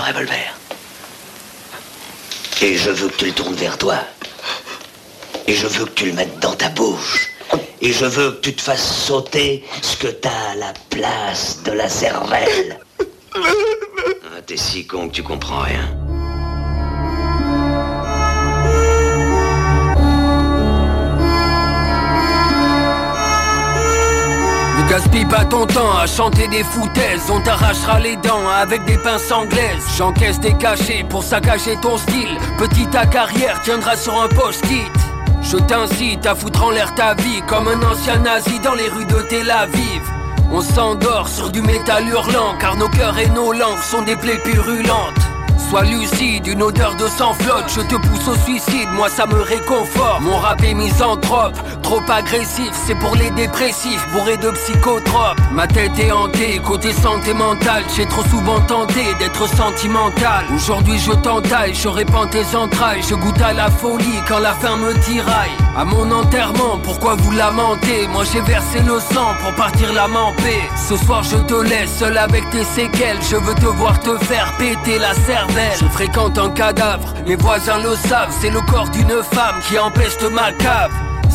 Revolver. 0.04 0.54
Et 2.62 2.78
je 2.78 2.90
veux 2.92 3.10
que 3.10 3.18
tu 3.18 3.26
le 3.26 3.32
tournes 3.34 3.56
vers 3.56 3.78
toi. 3.78 3.98
Et 5.48 5.54
je 5.56 5.68
veux 5.68 5.86
que 5.86 5.92
tu 5.92 6.06
le 6.06 6.14
mettes 6.14 6.40
dans 6.40 6.54
ta 6.56 6.70
bouche. 6.70 7.30
Et 7.82 7.92
je 7.92 8.06
veux 8.06 8.32
que 8.32 8.42
tu 8.42 8.54
te 8.56 8.62
fasses 8.62 9.06
sauter 9.06 9.64
ce 9.82 9.98
que 9.98 10.08
t'as 10.08 10.52
à 10.52 10.56
la 10.56 10.74
place 10.90 11.62
de 11.64 11.72
la 11.72 11.90
cervelle. 11.90 12.80
Ah, 13.36 14.42
T'es 14.46 14.58
si 14.58 14.86
con 14.86 15.10
que 15.10 15.14
tu 15.16 15.24
comprends 15.24 15.62
rien. 15.62 16.03
Gaspille 24.94 25.26
pas 25.26 25.44
ton 25.44 25.66
temps 25.66 25.98
à 25.98 26.06
chanter 26.06 26.48
des 26.50 26.64
foutaises. 26.64 27.28
On 27.32 27.42
t'arrachera 27.42 28.00
les 28.00 28.16
dents 28.18 28.48
avec 28.48 28.86
des 28.86 28.98
pinces 29.00 29.32
anglaises. 29.32 29.84
J'encaisse 29.98 30.40
des 30.40 30.54
cachets 30.54 31.04
pour 31.10 31.24
saccager 31.24 31.76
ton 31.82 31.98
style. 31.98 32.38
Petit 32.60 32.86
ta 32.86 33.08
carrière 33.08 33.60
tiendra 33.64 33.96
sur 33.96 34.14
un 34.22 34.28
post-it. 34.28 34.92
Je 35.42 35.58
t'incite 35.58 36.24
à 36.28 36.36
foutre 36.36 36.64
en 36.64 36.70
l'air 36.70 36.94
ta 36.94 37.16
vie 37.16 37.42
Comme 37.48 37.68
un 37.68 37.82
ancien 37.92 38.20
nazi 38.20 38.60
dans 38.60 38.76
les 38.76 38.88
rues 38.88 39.06
de 39.06 39.20
Tel 39.30 39.50
Aviv. 39.50 40.04
On 40.52 40.62
s'endort 40.62 41.28
sur 41.28 41.50
du 41.50 41.64
métal 41.64 42.08
hurlant 42.08 42.54
Car 42.60 42.78
nos 42.78 42.90
cœurs 42.90 43.18
et 43.18 43.30
nos 43.30 43.52
langues 43.52 43.82
sont 43.82 44.04
des 44.04 44.16
plaies 44.16 44.42
purulentes 44.44 45.33
Sois 45.58 45.84
lucide, 45.84 46.48
une 46.48 46.62
odeur 46.62 46.96
de 46.96 47.08
sang 47.08 47.34
flotte. 47.34 47.66
Je 47.76 47.82
te 47.82 47.96
pousse 47.96 48.28
au 48.28 48.36
suicide, 48.36 48.90
moi 48.94 49.10
ça 49.10 49.26
me 49.26 49.42
réconforte. 49.42 50.22
Mon 50.22 50.38
rap 50.38 50.64
est 50.64 50.74
misanthrope, 50.74 51.54
trop 51.82 52.02
agressif 52.10 52.72
C'est 52.86 52.96
pour 52.96 53.16
les 53.16 53.30
dépressifs, 53.32 54.06
bourré 54.12 54.38
de 54.38 54.52
psychotropes. 54.52 55.40
Ma 55.52 55.68
tête 55.68 55.98
est 56.00 56.12
hantée, 56.12 56.62
côté 56.64 56.94
santé 56.94 57.34
mentale. 57.34 57.84
J'ai 57.96 58.06
trop 58.06 58.24
souvent 58.24 58.60
tenté 58.62 59.04
d'être 59.20 59.48
sentimental. 59.48 60.46
Aujourd'hui 60.54 61.00
je 61.00 61.12
t'entaille, 61.12 61.74
je 61.74 61.88
répands 61.88 62.28
tes 62.28 62.56
entrailles. 62.56 63.02
Je 63.08 63.16
goûte 63.16 63.42
à 63.42 63.54
la 63.54 63.70
folie 63.70 64.20
quand 64.28 64.40
la 64.40 64.54
faim 64.54 64.78
me 64.78 64.94
tiraille. 65.02 65.52
À 65.76 65.86
mon 65.86 66.12
enterrement, 66.12 66.78
pourquoi 66.84 67.16
vous 67.16 67.32
lamentez? 67.32 68.08
Moi 68.08 68.24
j'ai 68.32 68.42
versé 68.42 68.80
le 68.80 69.00
sang 69.00 69.34
pour 69.42 69.54
partir 69.56 69.92
la 69.94 70.08
Ce 70.88 70.96
soir 70.98 71.24
je 71.24 71.38
te 71.38 71.56
laisse 71.56 71.98
seul 71.98 72.18
avec 72.18 72.50
tes 72.50 72.64
séquelles. 72.64 73.20
Je 73.30 73.36
veux 73.36 73.56
te 73.56 73.66
voir 73.66 74.00
te 74.00 74.18
faire 74.26 74.54
péter 74.58 75.00
la 75.00 75.14
Je 75.80 75.86
fréquente 75.86 76.38
un 76.38 76.50
cadavre, 76.50 77.14
mes 77.26 77.36
voisins 77.36 77.80
le 77.80 77.96
savent. 77.96 78.36
C'est 78.42 78.50
le 78.50 78.62
corps 78.62 78.90
d'une 78.90 79.24
femme 79.24 79.60
qui 79.68 79.78
empeste 79.78 80.24
ma 80.32 80.52
cave 80.52 80.92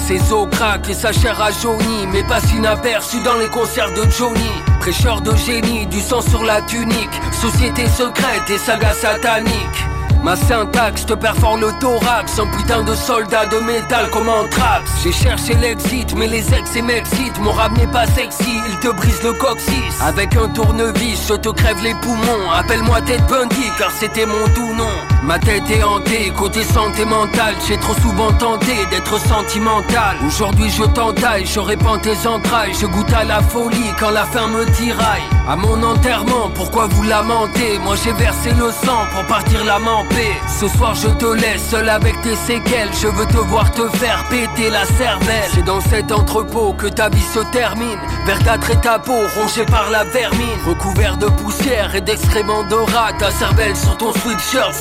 ses 0.08 0.32
os 0.32 0.48
craquent 0.50 0.88
et 0.88 0.94
sa 0.94 1.12
chair 1.12 1.38
a 1.38 1.50
jauni 1.50 2.06
Mais 2.10 2.22
passe 2.22 2.50
inaperçu 2.52 3.20
dans 3.22 3.36
les 3.36 3.48
concerts 3.48 3.92
de 3.92 4.08
Johnny. 4.10 4.50
Prêcheur 4.80 5.20
de 5.20 5.36
génie, 5.36 5.86
du 5.86 6.00
sang 6.00 6.22
sur 6.22 6.44
la 6.44 6.62
tunique. 6.62 7.10
Société 7.32 7.86
secrète 7.88 8.48
et 8.48 8.56
saga 8.56 8.92
satanique 8.94 9.87
Ma 10.22 10.36
syntaxe 10.36 11.06
te 11.06 11.14
perfore 11.14 11.56
le 11.58 11.70
thorax. 11.80 12.38
Un 12.38 12.46
putain 12.46 12.82
de 12.82 12.94
soldat 12.94 13.46
de 13.46 13.58
métal 13.58 14.10
comme 14.10 14.28
Anthrax 14.28 14.90
J'ai 15.02 15.12
cherché 15.12 15.54
l'exit 15.54 16.14
mais 16.16 16.26
les 16.26 16.52
ex 16.54 16.76
et 16.76 16.82
m'excitent. 16.82 17.38
Mon 17.40 17.52
rap 17.52 17.76
n'est 17.76 17.86
pas 17.86 18.06
sexy, 18.06 18.60
il 18.68 18.76
te 18.80 18.88
brise 18.88 19.22
le 19.22 19.32
coccyx. 19.32 20.00
Avec 20.02 20.36
un 20.36 20.48
tournevis, 20.48 21.26
je 21.28 21.34
te 21.34 21.48
crève 21.50 21.82
les 21.82 21.94
poumons. 21.94 22.50
Appelle-moi 22.54 23.00
Ted 23.02 23.22
Bundy 23.28 23.66
car 23.78 23.90
c'était 23.90 24.26
mon 24.26 24.46
doux 24.54 24.74
nom 24.74 25.17
Ma 25.28 25.38
tête 25.38 25.68
est 25.70 25.82
hantée, 25.82 26.32
côté 26.34 26.62
santé 26.62 27.04
mentale 27.04 27.54
J'ai 27.68 27.76
trop 27.76 27.92
souvent 28.00 28.32
tenté 28.32 28.72
d'être 28.90 29.20
sentimental 29.20 30.16
Aujourd'hui 30.26 30.70
je 30.70 30.84
t'entaille, 30.84 31.44
je 31.44 31.60
répands 31.60 31.98
tes 31.98 32.26
entrailles 32.26 32.72
Je 32.72 32.86
goûte 32.86 33.12
à 33.12 33.24
la 33.24 33.42
folie 33.42 33.92
quand 34.00 34.08
la 34.08 34.24
faim 34.24 34.46
me 34.46 34.64
tiraille 34.72 35.20
À 35.46 35.54
mon 35.54 35.82
enterrement, 35.82 36.48
pourquoi 36.54 36.86
vous 36.86 37.02
lamentez? 37.02 37.78
Moi 37.84 37.94
j'ai 38.02 38.12
versé 38.12 38.52
le 38.52 38.70
sang 38.70 39.04
pour 39.12 39.26
partir 39.26 39.66
la. 39.66 39.78
Ce 40.58 40.66
soir 40.66 40.94
je 40.94 41.08
te 41.08 41.26
laisse 41.26 41.68
seul 41.70 41.88
avec 41.88 42.20
tes 42.22 42.34
séquelles. 42.34 42.90
Je 43.00 43.06
veux 43.06 43.26
te 43.26 43.36
voir 43.36 43.70
te 43.70 43.88
faire 43.96 44.24
péter 44.28 44.70
la 44.70 44.84
cervelle. 44.84 45.50
C'est 45.54 45.64
dans 45.64 45.80
cet 45.80 46.10
entrepôt 46.10 46.72
que 46.72 46.88
ta 46.88 47.08
vie 47.08 47.22
se 47.32 47.38
termine. 47.52 47.98
Verdâtre 48.26 48.72
et 48.72 48.80
ta 48.80 48.98
peau 48.98 49.20
rongée 49.36 49.64
par 49.66 49.88
la 49.90 50.02
vermine. 50.04 50.58
Recouvert 50.66 51.16
de 51.16 51.26
poussière 51.26 51.94
et 51.94 52.00
d'excréments 52.00 52.64
de 52.64 52.74
rat. 52.74 53.12
Ta 53.18 53.30
cervelle 53.30 53.76
sur 53.76 53.96
ton 53.98 54.12
sweatshirt 54.12 54.74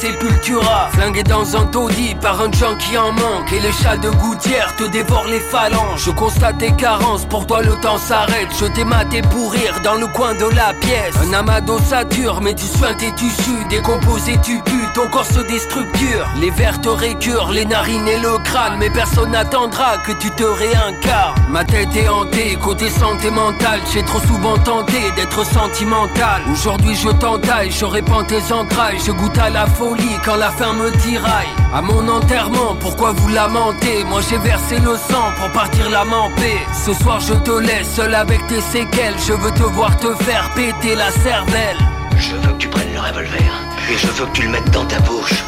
Flingué 0.91 1.23
dans 1.23 1.57
un 1.57 1.65
taudis 1.65 2.15
par 2.21 2.39
un 2.39 2.51
junk 2.51 2.77
qui 2.77 2.97
en 2.97 3.11
manque. 3.11 3.51
Et 3.51 3.59
les 3.59 3.71
chats 3.71 3.97
de 3.97 4.09
gouttière 4.09 4.75
te 4.77 4.83
dévorent 4.85 5.27
les 5.27 5.39
phalanges. 5.39 6.03
Je 6.05 6.11
constate 6.11 6.57
tes 6.59 6.71
carences, 6.71 7.25
pour 7.25 7.45
toi 7.45 7.61
le 7.61 7.73
temps 7.81 7.97
s'arrête. 7.97 8.47
Je 8.59 8.65
t'ai 8.65 8.83
maté 8.83 9.21
pour 9.23 9.51
rire 9.51 9.75
dans 9.83 9.95
le 9.95 10.07
coin 10.07 10.33
de 10.35 10.45
la 10.55 10.73
pièce. 10.79 11.15
Un 11.27 11.33
amas 11.33 11.61
d'ossature, 11.61 12.39
mais 12.41 12.53
tu 12.53 12.65
soins 12.65 12.93
tes 12.93 13.11
tissus. 13.11 13.65
Décomposé, 13.69 14.37
tu 14.43 14.59
pues, 14.59 14.93
ton 14.93 15.07
corps 15.07 15.25
se 15.25 15.41
déstructure. 15.41 16.27
Les 16.39 16.51
vers 16.51 16.79
te 16.81 16.89
récurent, 16.89 17.51
les 17.51 17.65
narines 17.65 18.07
et 18.07 18.19
le 18.19 18.37
crâne. 18.43 18.77
Mais 18.79 18.89
personne 18.89 19.31
n'attendra 19.31 19.97
que 20.05 20.13
tu 20.13 20.29
te 20.31 20.43
réincarnes. 20.43 21.35
Ma 21.49 21.65
tête 21.65 21.95
est 21.95 22.07
hantée, 22.07 22.57
côté 22.63 22.89
santé 22.89 23.31
mentale. 23.31 23.81
J'ai 23.93 24.03
trop 24.03 24.19
souvent 24.21 24.57
tenté 24.57 25.11
d'être 25.15 25.45
sentimental. 25.45 26.41
Aujourd'hui 26.51 26.95
je 26.95 27.09
t'entaille, 27.09 27.71
je 27.71 27.85
répands 27.85 28.23
tes 28.23 28.53
entrailles. 28.53 28.99
Je 29.05 29.11
goûte 29.11 29.37
à 29.37 29.49
la 29.49 29.65
folie 29.67 30.16
quand 30.23 30.35
la 30.35 30.51
faim 30.51 30.73
me 30.73 30.91
tiraille. 30.91 31.47
À 31.73 31.81
mon 31.81 32.07
enterrement, 32.07 32.75
pourquoi 32.79 33.11
vous 33.11 33.29
lamentez? 33.29 34.03
Moi 34.05 34.21
j'ai 34.29 34.37
versé 34.37 34.79
le 34.79 34.95
sang 34.95 35.31
pour 35.37 35.49
partir 35.51 35.89
la 35.89 36.01
en 36.01 36.29
paix. 36.31 36.59
Ce 36.85 36.93
soir 36.93 37.19
je 37.19 37.33
te 37.33 37.51
laisse 37.51 37.93
seul 37.95 38.13
avec 38.15 38.45
tes 38.47 38.61
séquelles. 38.61 39.15
Je 39.27 39.33
veux 39.33 39.51
te 39.51 39.63
voir 39.63 39.97
te 39.97 40.13
faire 40.23 40.49
péter 40.55 40.95
la 40.95 41.11
cervelle. 41.11 41.77
Je 42.17 42.35
veux 42.35 42.53
que 42.53 42.57
tu 42.57 42.67
prennes 42.69 42.93
le 42.93 42.99
revolver 42.99 43.51
et 43.89 43.97
je 43.97 44.07
veux 44.07 44.25
que 44.25 44.31
tu 44.31 44.43
le 44.43 44.49
mettes 44.49 44.71
dans 44.71 44.85
ta 44.85 44.99
bouche. 44.99 45.43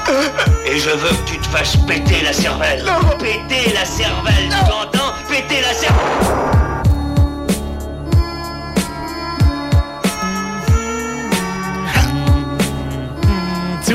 Et 0.65 0.77
je 0.77 0.89
veux 0.89 1.09
que 1.09 1.31
tu 1.31 1.37
te 1.39 1.47
fasses 1.47 1.77
péter 1.87 2.21
la 2.23 2.33
cervelle. 2.33 2.85
Péter 3.19 3.73
la 3.73 3.85
cervelle, 3.85 4.49
tu 4.49 4.71
entends 4.71 5.13
Péter 5.29 5.61
la 5.61 5.73
cervelle. 5.73 6.58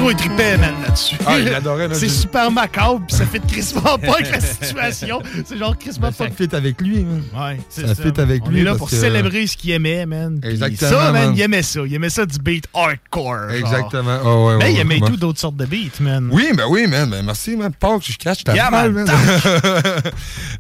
Tiro, 0.05 0.11
il 0.11 0.16
tripait, 0.16 0.57
man, 0.59 0.74
là-dessus. 0.82 1.16
Ah, 1.26 1.38
il 1.38 1.48
adorait, 1.55 1.88
là, 1.88 1.94
C'est 1.94 2.09
super 2.11 2.50
macabre, 2.50 3.00
puis 3.07 3.16
ça 3.16 3.24
fait 3.24 3.40
crissement 3.46 3.80
pas 3.98 4.14
avec 4.16 4.30
la 4.30 4.40
situation. 4.40 5.22
C'est 5.46 5.57
genre 5.57 5.76
crissement 5.78 6.12
pas. 6.12 6.26
Ça 6.28 6.30
fit 6.30 6.55
avec 6.55 6.80
lui, 6.82 7.05
man. 7.05 7.22
Ouais, 7.34 7.59
c'est 7.70 7.86
Ça 7.86 7.94
ça. 7.94 8.02
fit 8.02 8.20
avec 8.20 8.42
On 8.44 8.50
lui 8.50 8.61
est 8.61 8.64
là 8.64 8.74
pour 8.74 8.90
que- 8.90 8.96
célébrer 8.96 9.46
ce 9.46 9.57
qu'il 9.57 9.70
aimait, 9.70 10.05
man. 10.05 10.40
Exactement, 10.42 10.90
Ça, 10.90 11.12
man, 11.12 11.26
man. 11.28 11.32
il 11.34 11.40
aimait 11.40 11.62
ça. 11.62 11.80
Il 11.86 11.94
aimait 11.94 12.11
ça 12.11 12.26
du 12.26 12.38
beat 12.38 12.66
hardcore. 12.74 13.50
Exactement. 13.52 14.18
Ah, 14.22 14.36
ouais, 14.44 14.57
Mais 14.59 14.64
ouais, 14.64 14.72
il 14.74 14.80
aimait 14.80 15.00
ouais. 15.00 15.09
tout 15.09 15.16
d'autres 15.16 15.40
sortes 15.40 15.57
de 15.57 15.64
beats, 15.64 16.00
man. 16.00 16.28
Oui, 16.32 16.50
ben 16.55 16.64
oui, 16.68 16.86
man. 16.86 17.09
Ben 17.11 17.24
merci, 17.24 17.57
man. 17.57 17.72
Paul, 17.78 18.00
je 18.02 18.16
cache 18.18 18.44
ta 18.44 18.55
Yeah, 18.55 18.70
man. 18.70 18.92
man. 18.92 19.07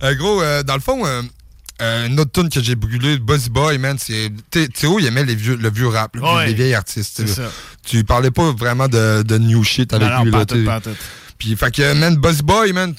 Euh, 0.02 0.14
gros, 0.16 0.40
euh, 0.42 0.62
dans 0.62 0.74
le 0.74 0.80
fond, 0.80 1.04
euh, 1.06 1.22
euh, 1.82 2.06
une 2.06 2.20
autre 2.20 2.30
tune 2.32 2.48
que 2.48 2.60
j'ai 2.62 2.74
brûlée, 2.76 3.18
Buzzy 3.18 3.50
Boy, 3.50 3.78
man, 3.78 3.96
c'est. 3.98 4.30
tu 4.50 4.62
sais, 4.62 4.68
Théo, 4.68 4.98
il 5.00 5.06
aimait 5.06 5.24
les 5.24 5.34
vieux, 5.34 5.56
le 5.56 5.70
vieux 5.70 5.88
rap, 5.88 6.16
Ouais. 6.20 6.46
les 6.46 6.54
vieilles 6.54 6.74
artistes. 6.74 7.22
Tu 7.84 8.04
parlais 8.04 8.30
pas 8.30 8.52
vraiment 8.52 8.88
de, 8.88 9.22
de 9.22 9.38
new 9.38 9.62
shit 9.64 9.92
avec 9.92 10.08
Non, 10.08 10.18
non, 10.18 10.24
lui, 10.24 10.30
pas 10.30 10.38
là. 10.38 10.80
Puis, 11.38 11.56
fait 11.56 11.70
que, 11.74 11.92
man, 11.94 12.16
Buzzy 12.16 12.42
Boy, 12.42 12.72
man, 12.72 12.94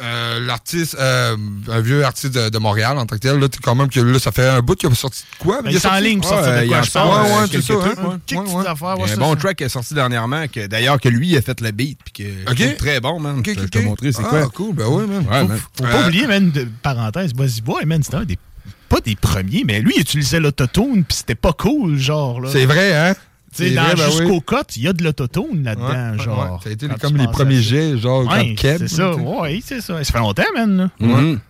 euh, 0.00 0.40
l'artiste, 0.40 0.96
euh, 1.00 1.36
un 1.68 1.80
vieux 1.80 2.04
artiste 2.04 2.34
de, 2.34 2.48
de 2.50 2.58
Montréal 2.58 2.98
en 2.98 3.06
tant 3.06 3.16
que 3.16 3.20
tel, 3.20 3.38
là, 3.38 3.48
quand 3.62 3.74
même 3.74 3.88
que 3.88 3.98
là, 3.98 4.18
ça 4.18 4.30
fait 4.30 4.46
un 4.46 4.60
bout 4.60 4.74
qu'il 4.76 4.90
a 4.90 4.94
sorti 4.94 5.22
de 5.22 5.42
quoi? 5.44 5.62
Ben, 5.62 5.70
il 5.70 5.76
est 5.76 5.86
en 5.86 5.98
ligne 5.98 6.20
pour 6.20 6.28
sortir 6.28 6.52
de 6.62 6.68
quoi, 6.68 6.82
je 6.82 6.90
pense. 6.90 7.16
Ouais, 7.16 7.32
ouais, 7.40 7.46
c'est 7.50 7.62
ça, 7.62 7.74
trucs, 7.74 7.98
hein. 7.98 8.04
ouais. 8.08 8.36
Un 8.38 9.06
ça, 9.06 9.16
bon 9.16 9.30
ça. 9.32 9.36
track 9.36 9.56
qui 9.56 9.64
est 9.64 9.68
sorti 9.68 9.94
dernièrement, 9.94 10.46
que 10.48 10.66
d'ailleurs 10.66 11.00
que 11.00 11.08
lui 11.08 11.36
a 11.36 11.42
fait 11.42 11.60
le 11.60 11.70
beat, 11.70 11.98
puis 12.04 12.24
que 12.24 12.30
je 12.46 12.50
Ok. 12.52 12.56
trouve 12.58 12.76
très 12.76 13.00
bon, 13.00 13.20
man. 13.20 13.38
Ok, 13.38 13.50
je 13.56 13.64
te 13.64 13.78
montrer 13.78 14.12
c'est 14.12 14.22
Ah, 14.24 14.28
quoi. 14.28 14.48
cool, 14.50 14.74
ben 14.74 14.86
ouais, 14.86 15.06
man. 15.06 15.26
Ouais, 15.28 15.44
man. 15.48 15.58
Faut 15.76 15.84
Euh, 15.84 15.90
pas 15.90 16.06
oublier, 16.06 16.26
man, 16.26 16.50
de 16.50 16.68
parenthèse, 16.82 17.32
Buzzy 17.32 17.62
Boy, 17.62 17.84
man, 17.86 18.02
c'était 18.02 18.16
un 18.18 18.24
des. 18.24 18.38
Pas 18.88 19.00
des 19.00 19.16
premiers, 19.16 19.64
mais 19.66 19.80
lui, 19.80 19.92
il 19.96 20.00
utilisait 20.02 20.40
l'autotune, 20.40 21.04
puis 21.04 21.16
c'était 21.18 21.34
pas 21.34 21.52
cool, 21.52 21.98
genre. 21.98 22.40
là. 22.40 22.48
C'est 22.52 22.64
vrai, 22.64 22.94
hein? 22.94 23.14
Tu 23.54 23.62
sais, 23.64 23.68
C'est 23.70 23.74
dans 23.74 23.82
ben 23.82 23.94
oui. 23.96 24.02
Jusqu'au 24.18 24.40
cut, 24.40 24.56
il 24.76 24.82
y 24.82 24.88
a 24.88 24.92
de 24.92 25.02
l'autotune 25.02 25.64
là-dedans, 25.64 26.12
Ouais, 26.18 26.22
genre. 26.24 26.38
ouais, 26.52 26.58
ça 26.62 26.68
a 26.68 26.72
été 26.72 26.86
comme 27.00 27.16
les 27.16 27.26
premiers 27.28 27.62
jets, 27.62 27.96
genre, 27.98 28.26
Ouais, 28.26 28.54
quand 28.54 28.62
Keb. 28.62 28.78
C'est 28.80 28.88
ça, 28.88 29.14
ouais, 29.14 29.60
c'est 29.64 29.80
ça. 29.80 30.02
Ça 30.04 30.12
fait 30.12 30.18
longtemps, 30.18 30.42
man. 30.54 30.76
là. 30.76 30.90
Mhm. 31.06 31.40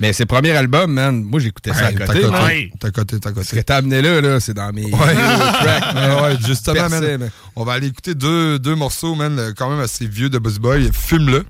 Mais 0.00 0.12
ses 0.12 0.26
premiers 0.26 0.50
albums, 0.52 0.90
man, 0.92 1.22
moi 1.22 1.38
j'écoutais 1.38 1.72
ça 1.72 1.86
à 1.86 1.92
côté. 1.92 2.22
t'as. 2.22 2.44
Ouais. 2.46 2.72
t'as 2.80 2.90
coté, 2.90 3.20
t'as 3.20 3.28
Ce 3.30 3.34
que 3.34 3.40
coté. 3.50 3.62
t'as 3.62 3.76
amené 3.76 4.02
là, 4.02 4.20
là 4.20 4.40
c'est 4.40 4.54
dans 4.54 4.72
mes 4.72 4.84
Ouais, 4.86 4.90
tracks, 5.14 5.94
man. 5.94 6.22
Ouais, 6.22 6.36
justement, 6.44 6.74
Percé, 6.88 7.00
man, 7.00 7.18
man. 7.20 7.30
on 7.54 7.64
va 7.64 7.74
aller 7.74 7.86
écouter 7.88 8.14
deux, 8.16 8.58
deux 8.58 8.74
morceaux, 8.74 9.14
man, 9.14 9.38
euh, 9.38 9.52
quand 9.56 9.70
même 9.70 9.78
assez 9.80 10.06
vieux 10.06 10.28
de 10.28 10.38
Buzz 10.38 10.58
Boy. 10.58 10.90
Fume-le. 10.92 11.44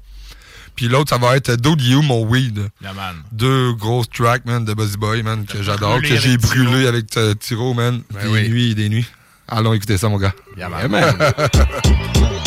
Puis 0.74 0.88
l'autre, 0.88 1.10
ça 1.10 1.18
va 1.18 1.36
être 1.36 1.54
Don't 1.56 1.80
You, 1.80 2.02
mon 2.02 2.24
weed. 2.26 2.58
Yeah, 2.82 2.92
man. 2.94 3.16
Deux 3.30 3.72
grosses 3.74 4.08
tracks, 4.10 4.44
man, 4.44 4.64
de 4.64 4.74
Buzz 4.74 4.96
Boy, 4.96 5.22
man, 5.22 5.44
que 5.46 5.62
j'adore, 5.62 6.00
que 6.02 6.16
j'ai 6.16 6.36
brûlé 6.36 6.86
avec 6.86 7.16
euh, 7.16 7.34
Tiro, 7.34 7.72
man. 7.74 8.02
Ben 8.12 8.22
des 8.22 8.28
oui. 8.28 8.48
nuits 8.50 8.70
et 8.72 8.74
des 8.74 8.88
nuits. 8.90 9.06
Allons 9.48 9.72
écouter 9.74 9.98
ça, 9.98 10.08
mon 10.08 10.18
gars. 10.18 10.32
Yeah, 10.56 10.68
Yeah, 10.68 10.88
man. 10.88 11.02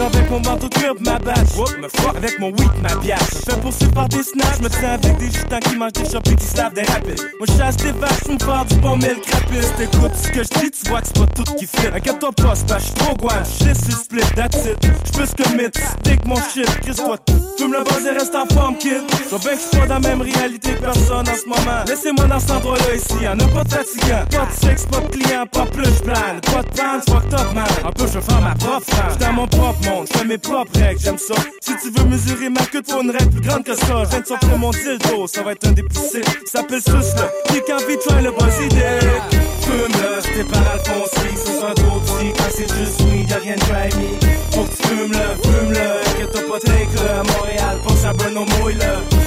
J'arrive 0.00 0.16
avec 0.16 0.30
mon 0.30 0.40
manteau 0.40 0.68
de 0.68 0.74
cuir, 0.74 0.94
ma 1.00 1.18
badge. 1.18 1.56
Whoop, 1.58 1.76
me 1.78 1.88
fuck? 1.88 2.16
Avec 2.16 2.38
mon 2.38 2.48
weed, 2.48 2.70
ma 2.82 2.94
biatch. 2.96 3.20
Je 3.34 3.50
fais 3.50 3.60
poursuivre 3.60 3.92
par 3.92 4.08
des 4.08 4.22
snaps. 4.22 4.56
Je 4.56 4.62
me 4.62 4.68
tiens 4.70 4.92
avec 4.92 5.18
des 5.18 5.26
gitans 5.26 5.58
qui 5.60 5.76
mangent 5.76 5.92
des 5.92 6.10
chops 6.10 6.30
et 6.30 6.36
qui 6.36 6.46
se 6.46 6.56
lavent 6.56 6.72
des 6.72 6.82
rapides. 6.82 7.20
Moi, 7.38 7.46
je 7.48 7.58
chasse 7.58 7.76
des 7.76 7.92
vaches, 7.92 8.26
me 8.30 8.38
faire 8.38 8.64
du 8.64 8.76
bon 8.76 8.96
mille 8.96 9.20
crapiste. 9.20 9.76
T'écoutes 9.76 10.16
ce 10.16 10.28
que 10.28 10.42
je 10.42 10.60
dis, 10.60 10.70
tu 10.70 10.88
vois 10.88 11.02
que 11.02 11.06
c'est 11.08 11.18
pas 11.18 11.26
tout 11.26 11.54
qui 11.58 11.66
fit. 11.66 11.86
Inquiète-toi 11.94 12.32
pas, 12.32 12.54
c'est 12.54 12.74
que 12.74 12.82
suis 12.82 12.94
trop. 12.94 13.16
Je 13.60 13.64
laisse 13.66 13.86
le 13.86 13.92
split, 13.92 14.34
that's 14.34 14.64
it. 14.64 14.78
Je 14.82 15.12
plus 15.12 15.34
que 15.34 15.56
mythe, 15.56 15.76
stick 15.76 16.24
mon 16.24 16.36
shit. 16.36 16.66
Chris-toi, 16.80 17.16
fume 17.58 17.72
le 17.72 17.84
buzz 17.84 18.06
et 18.06 18.18
reste 18.18 18.34
en 18.34 18.46
forme, 18.54 18.78
kid. 18.78 19.02
Je 19.24 19.28
vois 19.28 19.38
bien 19.38 19.52
que 19.52 19.76
pas 19.76 19.86
dans 19.86 19.94
la 19.94 20.00
même 20.00 20.22
réalité 20.22 20.72
que 20.72 20.80
personne 20.80 21.28
en 21.28 21.36
ce 21.36 21.46
moment. 21.46 21.84
Laissez-moi 21.86 22.24
dans 22.24 22.40
cet 22.40 22.52
endroit-là 22.52 22.94
ici, 22.94 23.22
y'en 23.22 23.38
a 23.38 23.48
pas 23.48 23.64
de 23.64 23.68
fatigant. 23.68 24.24
Pas 24.30 24.46
de 24.46 24.66
sexe, 24.66 24.86
pas 24.86 25.00
de 25.00 25.08
client, 25.08 25.44
pas 25.52 25.66
plus 25.66 26.00
plan. 26.00 26.14
Pas 26.14 26.62
de 26.62 26.68
plan, 26.68 27.00
c'est 27.04 27.12
fucked 27.12 27.34
up, 27.34 27.54
man. 27.54 27.64
Un 27.84 27.92
peu, 27.92 28.06
je 28.06 28.18
faire 28.18 28.40
ma 28.40 28.54
propre. 28.54 28.86
J'suis 29.10 29.18
dans 29.18 29.32
mon 29.34 29.46
propre 29.46 29.89
monde, 29.90 30.06
j'fais 30.12 30.24
mes 30.24 30.38
propres 30.38 30.78
règles, 30.78 31.00
j'aime 31.00 31.18
ça. 31.18 31.34
Si 31.60 31.72
tu 31.82 31.90
veux 31.90 32.08
mesurer 32.08 32.48
ma 32.48 32.64
queue, 32.66 32.82
faut 32.86 33.02
une 33.02 33.10
règle 33.10 33.30
plus 33.30 33.40
grande 33.40 33.64
que 33.64 33.74
ça. 33.74 34.04
Je 34.04 34.10
viens 34.10 34.20
de 34.20 34.26
sortir 34.26 34.58
mon 34.58 34.70
dildo, 34.70 35.26
ça 35.26 35.42
va 35.42 35.52
être 35.52 35.66
un 35.66 35.74
sick. 35.74 36.24
Ça 36.46 36.60
s'appelle 36.60 36.80
Sus, 36.80 37.16
là. 37.16 37.30
Pique 37.48 37.70
en 37.70 37.78
vite, 37.86 38.00
try 38.00 38.22
le 38.22 38.30
buzzy 38.30 38.68
dick. 38.68 39.40
Fume-le, 39.62 40.22
j'étais 40.22 40.44
par 40.44 40.62
Alphonse, 40.72 41.10
ce 41.36 41.52
sont 41.52 41.68
d'autres 41.68 42.18
Quand 42.36 42.50
c'est 42.50 42.72
juste 42.74 43.00
oui, 43.00 43.26
y'a 43.28 43.36
rien 43.36 43.56
de 43.56 43.60
grimy. 43.60 44.18
Faut 44.52 44.64
que 44.64 44.76
tu 44.76 44.88
fumes-le, 44.88 45.42
fume-le. 45.42 46.20
Que 46.20 46.32
t'as 46.32 46.42
pas 46.42 46.60
take-le 46.60 47.10
à 47.10 47.22
Montréal, 47.22 47.78
faut 47.84 47.94
que 47.94 48.00
ça 48.00 48.12
brûle 48.12 48.34
nos 48.34 48.46
mouilles-le. 48.46 49.20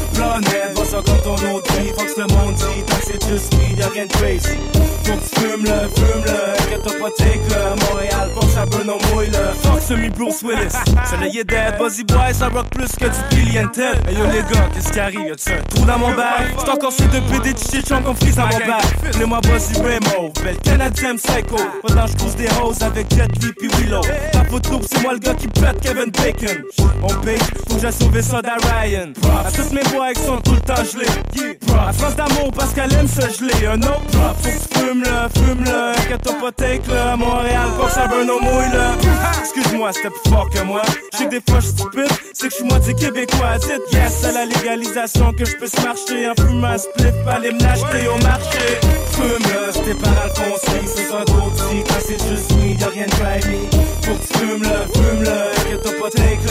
Va 0.84 0.90
ça 0.90 0.98
comme 0.98 1.22
ton 1.22 1.56
autre 1.56 1.74
vie. 1.74 1.90
Faut 1.98 2.06
que 2.06 2.20
le 2.20 2.28
monde 2.28 2.56
dit, 2.56 2.84
tant 2.86 2.96
c'est 3.06 3.30
juste 3.30 3.54
oui, 3.54 3.76
y'a 3.78 3.88
rien 3.88 4.06
de 4.06 4.12
crazy. 4.12 4.58
Faut 5.04 5.14
que 5.14 5.20
tu 5.20 5.40
fumes-le, 5.40 5.90
fume-le. 5.96 6.32
Que 6.70 6.82
t'as 6.84 7.00
pas 7.00 7.10
take-le 7.18 7.56
à 7.56 7.76
Montréal, 7.90 8.30
faut 8.34 8.46
que 8.46 8.52
ça 8.52 8.66
brûle 8.66 8.88
nos 8.88 9.00
mouilles-le. 9.14 9.54
Fuck 9.62 9.82
semi 9.82 10.10
Bruce 10.10 10.42
Willis. 10.44 10.72
Ça 10.72 11.18
là, 11.20 11.28
il 11.28 11.38
est 11.38 11.44
dead. 11.44 11.78
Buzzy 11.78 12.04
Boy, 12.04 12.34
ça 12.34 12.50
rock 12.50 12.68
plus 12.72 12.92
que 12.92 13.06
du 13.06 13.36
Billy 13.36 13.60
and 13.60 13.70
Ted. 13.70 14.00
Hey 14.08 14.16
yo, 14.16 14.26
les 14.26 14.42
gars, 14.54 14.70
qu'est-ce 14.74 14.92
qui 14.92 15.00
arrive? 15.00 15.28
Y'a-tu 15.28 15.52
un 15.52 15.62
trou 15.70 15.86
dans 15.86 16.00
mon 16.00 16.14
bac? 16.14 16.54
C'est 16.58 16.70
encore 16.70 16.92
ces 16.92 17.06
deux 17.06 17.22
PD 17.22 17.54
de 17.54 17.60
chichon 17.60 18.02
qu'on 18.02 18.16
frise 18.16 18.36
dans 18.36 18.48
mon 18.48 18.58
bac. 18.58 18.84
Appelez-moi 19.06 19.40
Buzzy 19.42 19.76
Remo, 19.76 20.34
belle 20.44 20.58
Canadian 20.64 21.16
Psycho. 21.16 21.58
Pendant 21.86 22.08
je 22.08 22.14
pousse 22.14 22.36
des 22.36 22.50
roses 22.60 22.82
avec 22.82 23.10
Jet 23.14 23.32
Li 23.42 23.54
pis 23.54 23.68
Willow. 23.78 24.02
Ta 24.32 24.44
photo, 24.46 24.82
c'est 24.90 25.02
moi 25.02 25.14
le 25.14 25.20
gars 25.20 25.36
qui 25.36 25.48
pète 25.48 25.80
Kevin 25.82 26.12
Bacon. 26.12 26.64
On 27.02 27.14
paye, 27.26 27.38
faut 27.70 27.76
que 27.76 27.82
j'aille 27.82 27.94
sauver 27.94 28.22
ça 28.22 28.42
d'Arian. 28.42 29.14
À 29.46 29.52
toutes 29.52 29.72
mes 29.72 29.84
boys 29.94 30.14
qui 30.14 30.24
sont 30.24 30.38
tout 30.38 30.54
le 30.54 30.62
temps 30.62 30.73
gelés. 30.84 31.06
Yeah. 31.36 31.54
À 31.88 31.92
France 31.92 32.16
d'amour 32.16 32.52
parce 32.56 32.74
qu'elle 32.74 32.94
aime 32.94 33.08
se 33.08 33.22
geler. 33.22 33.68
Un 33.68 33.82
autre 33.82 34.06
drop, 34.12 34.36
faut 34.42 34.50
que 34.50 34.56
tu 34.56 34.80
fumes-le, 34.80 35.44
fume-le. 35.44 36.10
Que 36.10 36.16
t'as 36.22 36.34
pas 36.34 36.52
take-le 36.52 36.98
à 36.98 37.16
Montréal, 37.18 37.68
que 37.78 37.92
ça 37.92 38.08
burn 38.08 38.30
au 38.30 38.40
mouille-le. 38.40 39.42
Excuse-moi, 39.42 39.92
c'était 39.94 40.10
plus 40.10 40.32
fort 40.32 40.50
que 40.50 40.62
moi. 40.64 40.82
Je 41.12 41.18
sais 41.18 41.26
que 41.26 41.30
des 41.30 41.42
fois 41.50 41.60
je 41.60 41.68
suis 41.68 41.78
stupide, 41.78 42.12
c'est 42.34 42.48
que 42.48 42.52
je 42.52 42.56
suis 42.56 42.66
moitié 42.66 42.94
québécois. 42.94 43.58
Dites 43.60 43.94
yes 43.94 44.24
à 44.26 44.32
la 44.32 44.46
légalisation 44.46 45.34
que 45.34 45.46
je 45.46 45.56
puisse 45.58 45.78
marcher 45.84 46.30
en 46.30 46.42
fumant 46.42 46.68
un 46.68 46.78
spliff, 46.78 47.14
aller 47.28 47.52
me 47.52 47.60
l'acheter 47.62 48.08
au 48.08 48.18
marché. 48.24 48.80
Fume-le, 49.12 49.72
c'était 49.74 49.96
par 49.96 50.12
Alphonse, 50.24 50.62
c'est 50.96 51.14
un 51.14 51.20
d'autres 51.20 51.70
Quand 51.88 52.02
c'est 52.06 52.30
juste 52.30 52.52
oui, 52.62 52.78
y'a 52.80 52.88
rien 52.88 53.06
de 53.06 53.12
grimy. 53.12 53.83
Faut 54.04 54.16
que 54.16 54.28
tu 54.28 54.38
fumes-le, 54.38 54.76
fume-le. 54.94 55.54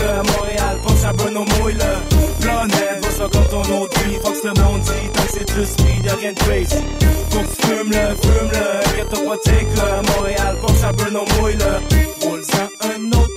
À 0.03 0.23
Montréal, 0.23 0.77
au 1.37 1.45
mouille-le. 1.62 2.41
Planète, 2.41 3.05
va 3.05 3.11
ça 3.11 3.29
comme 3.31 3.49
ton 3.49 3.83
autre 3.83 4.01
vie. 4.05 4.16
Que 4.16 4.49
le 4.49 4.62
monde 4.62 4.81
dit, 4.81 5.11
tant 5.12 5.23
c'est 5.29 5.55
juste 5.55 5.81
oui, 5.85 6.05
y'a 6.05 6.15
rien 6.15 6.33
de 6.33 6.39
crazy. 6.39 6.77
Faut 7.31 7.41
que 7.41 7.47
tu 7.47 7.66
fumes-le, 7.66 8.16
fume-le. 8.23 8.93
Take-le 9.45 9.81
à 9.81 10.03
Montréal. 10.03 10.57
burn 10.93 11.16
au 11.16 11.41
mouille 11.41 11.57
là. 11.57 11.81
Roule 12.23 12.45
ça 12.45 12.69
un 12.83 13.19
autre 13.19 13.33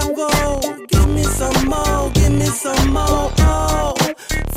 mon 0.00 0.16
cerveau. 0.16 0.60
Give 0.88 1.08
me 1.08 1.22
some 1.22 1.68
more, 1.68 2.10
give 2.14 2.30
me 2.32 2.46
some 2.46 2.92
more. 2.92 3.30
Oh, 3.40 3.94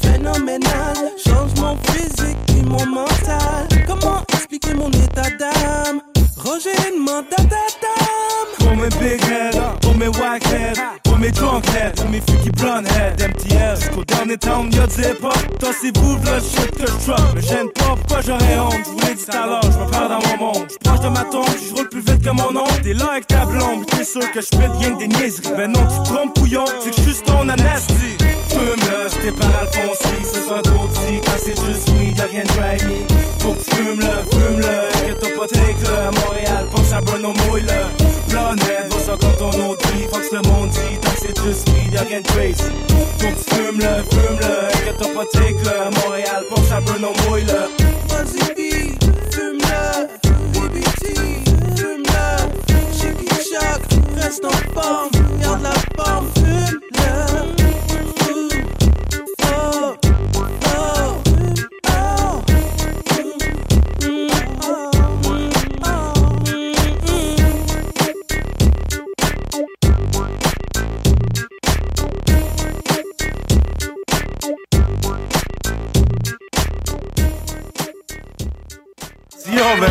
phénoménal, 0.01 1.11
change 1.23 1.53
mon 1.59 1.77
physique 1.91 2.37
puis 2.47 2.61
mon 2.63 2.85
mental. 2.85 3.67
Comment 3.87 4.23
expliquer 4.33 4.73
mon 4.73 4.89
état 4.91 5.29
d'âme? 5.39 6.01
Roger 6.37 6.75
demande 6.91 7.25
ta 7.29 7.37
ta 7.37 7.65
dame. 7.81 8.49
Pour 8.59 8.75
mes 8.75 8.89
big 8.99 9.21
head, 9.23 9.55
pour 9.93 9.99
mes 9.99 10.07
white 10.07 10.45
head, 10.47 10.77
pour 11.03 11.17
mes 11.19 11.31
drunk 11.31 11.65
head, 11.69 11.95
pour 11.95 12.09
mes 12.09 12.21
freaky 12.21 12.49
blonde 12.51 12.87
head, 12.87 13.21
MTL. 13.21 13.75
Jusqu'au 13.79 14.03
dernier 14.03 14.37
temps, 14.37 14.65
y'a 14.71 14.87
des 14.87 15.13
pas. 15.19 15.33
Toi, 15.59 15.69
c'est 15.79 15.95
vous, 15.97 16.17
le 16.17 16.39
shit 16.39 16.71
que 16.71 16.87
je 16.87 17.05
drop. 17.05 17.35
Me 17.35 17.41
gêne 17.41 17.69
pas, 17.75 17.95
pourquoi 17.95 18.21
j'aurais 18.21 18.59
honte? 18.59 18.85
Je 18.85 18.89
vous 18.89 19.13
dit 19.13 19.25
tout 19.25 19.37
à 19.37 19.45
l'heure, 19.45 19.61
je 19.63 19.77
me 19.77 19.91
perds 19.91 20.09
dans 20.09 20.27
mon 20.27 20.53
monde. 20.53 20.67
Je 20.71 20.77
proche 20.77 20.99
de 20.99 21.09
ma 21.09 21.23
tombe, 21.25 21.45
je 21.69 21.75
roule 21.75 21.89
plus 21.89 22.01
vite 22.01 22.21
que 22.23 22.29
mon 22.31 22.59
oncle. 22.59 22.81
T'es 22.81 22.93
là 22.93 23.05
avec 23.11 23.27
ta 23.27 23.45
blonde, 23.45 23.85
t'es 23.85 24.03
sûr 24.03 24.31
que 24.31 24.41
fais 24.41 24.67
rien 24.79 24.93
que 24.93 24.99
des 24.99 25.07
niaiseries. 25.07 25.53
Ben 25.55 25.71
non, 25.71 25.85
tu 25.85 26.11
trompes, 26.11 26.39
couillon, 26.39 26.65
c'est 26.83 27.03
juste 27.03 27.25
ton 27.25 27.47
anastie. 27.47 28.17
Fume-le, 28.49 29.09
j'étais 29.09 29.31
pas 29.31 29.45
Alphonse, 29.61 29.97
ce 30.23 30.61
trop 30.61 30.87
dit. 30.87 31.21
Quand 31.23 31.37
c'est 31.37 31.65
juste 31.65 31.89
weed, 31.89 32.17
y'a 32.17 32.25
rien 32.25 32.43
de 32.43 32.47
draggy. 32.47 33.05
Faut 33.39 33.53
que 33.53 33.63
tu 33.63 33.75
fumes-le, 33.75 34.31
fume-le, 34.31 35.13
que 35.13 35.19
t'as 35.19 35.37
pas 35.37 35.47
take-le. 35.47 35.93
À 35.93 36.11
Montréal, 36.11 36.67
faut 36.71 36.81
que 36.81 36.87
ça 36.87 37.01
burn 37.01 37.25
au 37.25 37.33
mouille 37.33 37.61
le 37.61 38.13
Planète, 38.29 38.91
va 38.91 38.99
ça 38.99 39.17
comme 39.19 39.35
ton 39.37 39.51
que 40.01 40.35
le 40.35 40.41
monde 40.49 40.69
dit, 40.69 40.97
tant 41.01 41.11
que 41.11 41.19
c'est 41.19 41.43
juste 41.43 41.69
weed, 41.69 41.93
y'a 41.93 42.01
rien 42.01 42.21
de 42.21 42.27
crazy. 42.27 42.63
Tu 43.19 43.25
fumes-le, 43.25 44.03
fume-le, 44.09 44.91
que 44.91 44.97
t'as 44.97 45.13
pas 45.13 45.25
take-le. 45.31 45.69
À 45.69 45.89
Montréal, 45.91 46.43
que 46.49 46.61
ça 46.61 46.79
au 46.79 47.29
mouille 47.29 47.43
le 47.43 47.53
Vas-y, 48.09 48.53
B, 48.53 48.97
fume-le. 49.31 50.07
BBT, 50.53 51.03
fume-le. 51.77 52.23
Chicky 52.93 53.29
Shock, 53.35 53.81
reste 54.17 54.45
en 54.45 54.73
forme. 54.73 55.11
Garde 55.39 55.63
la 55.63 56.03
forme. 56.03 56.27
Fume. 56.35 57.22
Yo, 79.63 79.77
man, 79.77 79.89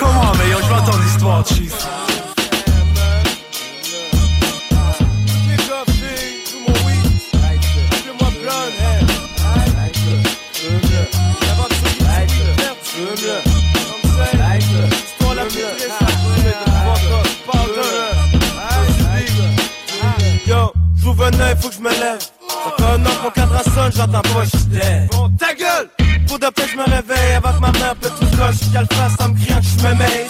comment, 0.00 0.32
mais 0.36 0.50
yo, 0.50 0.58
je 0.60 0.66
vais 0.66 0.74
entendre 0.74 1.00
l'histoire, 1.00 1.46
chief. 1.46 1.72
Yo, 20.48 20.72
j'ouvre 20.96 21.26
un 21.26 21.40
œil, 21.40 21.54
faut 21.60 21.68
que 21.68 21.74
je 21.76 21.80
me 21.80 21.90
lève. 21.90 22.18
Ça 22.18 22.72
fait 22.76 22.82
un 22.82 23.06
an 23.06 23.10
qu'on 23.22 23.30
cadre 23.30 23.62
sonne, 23.72 23.92
j'entends 23.94 24.20
pas. 24.20 24.44
Bon, 25.12 25.30
ta 25.38 25.54
gueule! 25.54 26.01
Pour 26.32 26.38
de 26.38 26.46
je 26.66 26.76
me 26.78 26.84
réveille 26.84 27.40
que 27.42 27.60
ma 27.60 27.70
mère 27.72 27.94
peut 27.96 28.08
tout 28.08 28.24
coche. 28.38 28.72
Qu'elle 28.72 28.86
fasse 28.96 29.20
en 29.20 29.28
me 29.28 29.38
criant 29.38 29.60
que 29.60 29.66
je 29.66 29.86
me 29.86 29.94
mêle. 29.96 30.26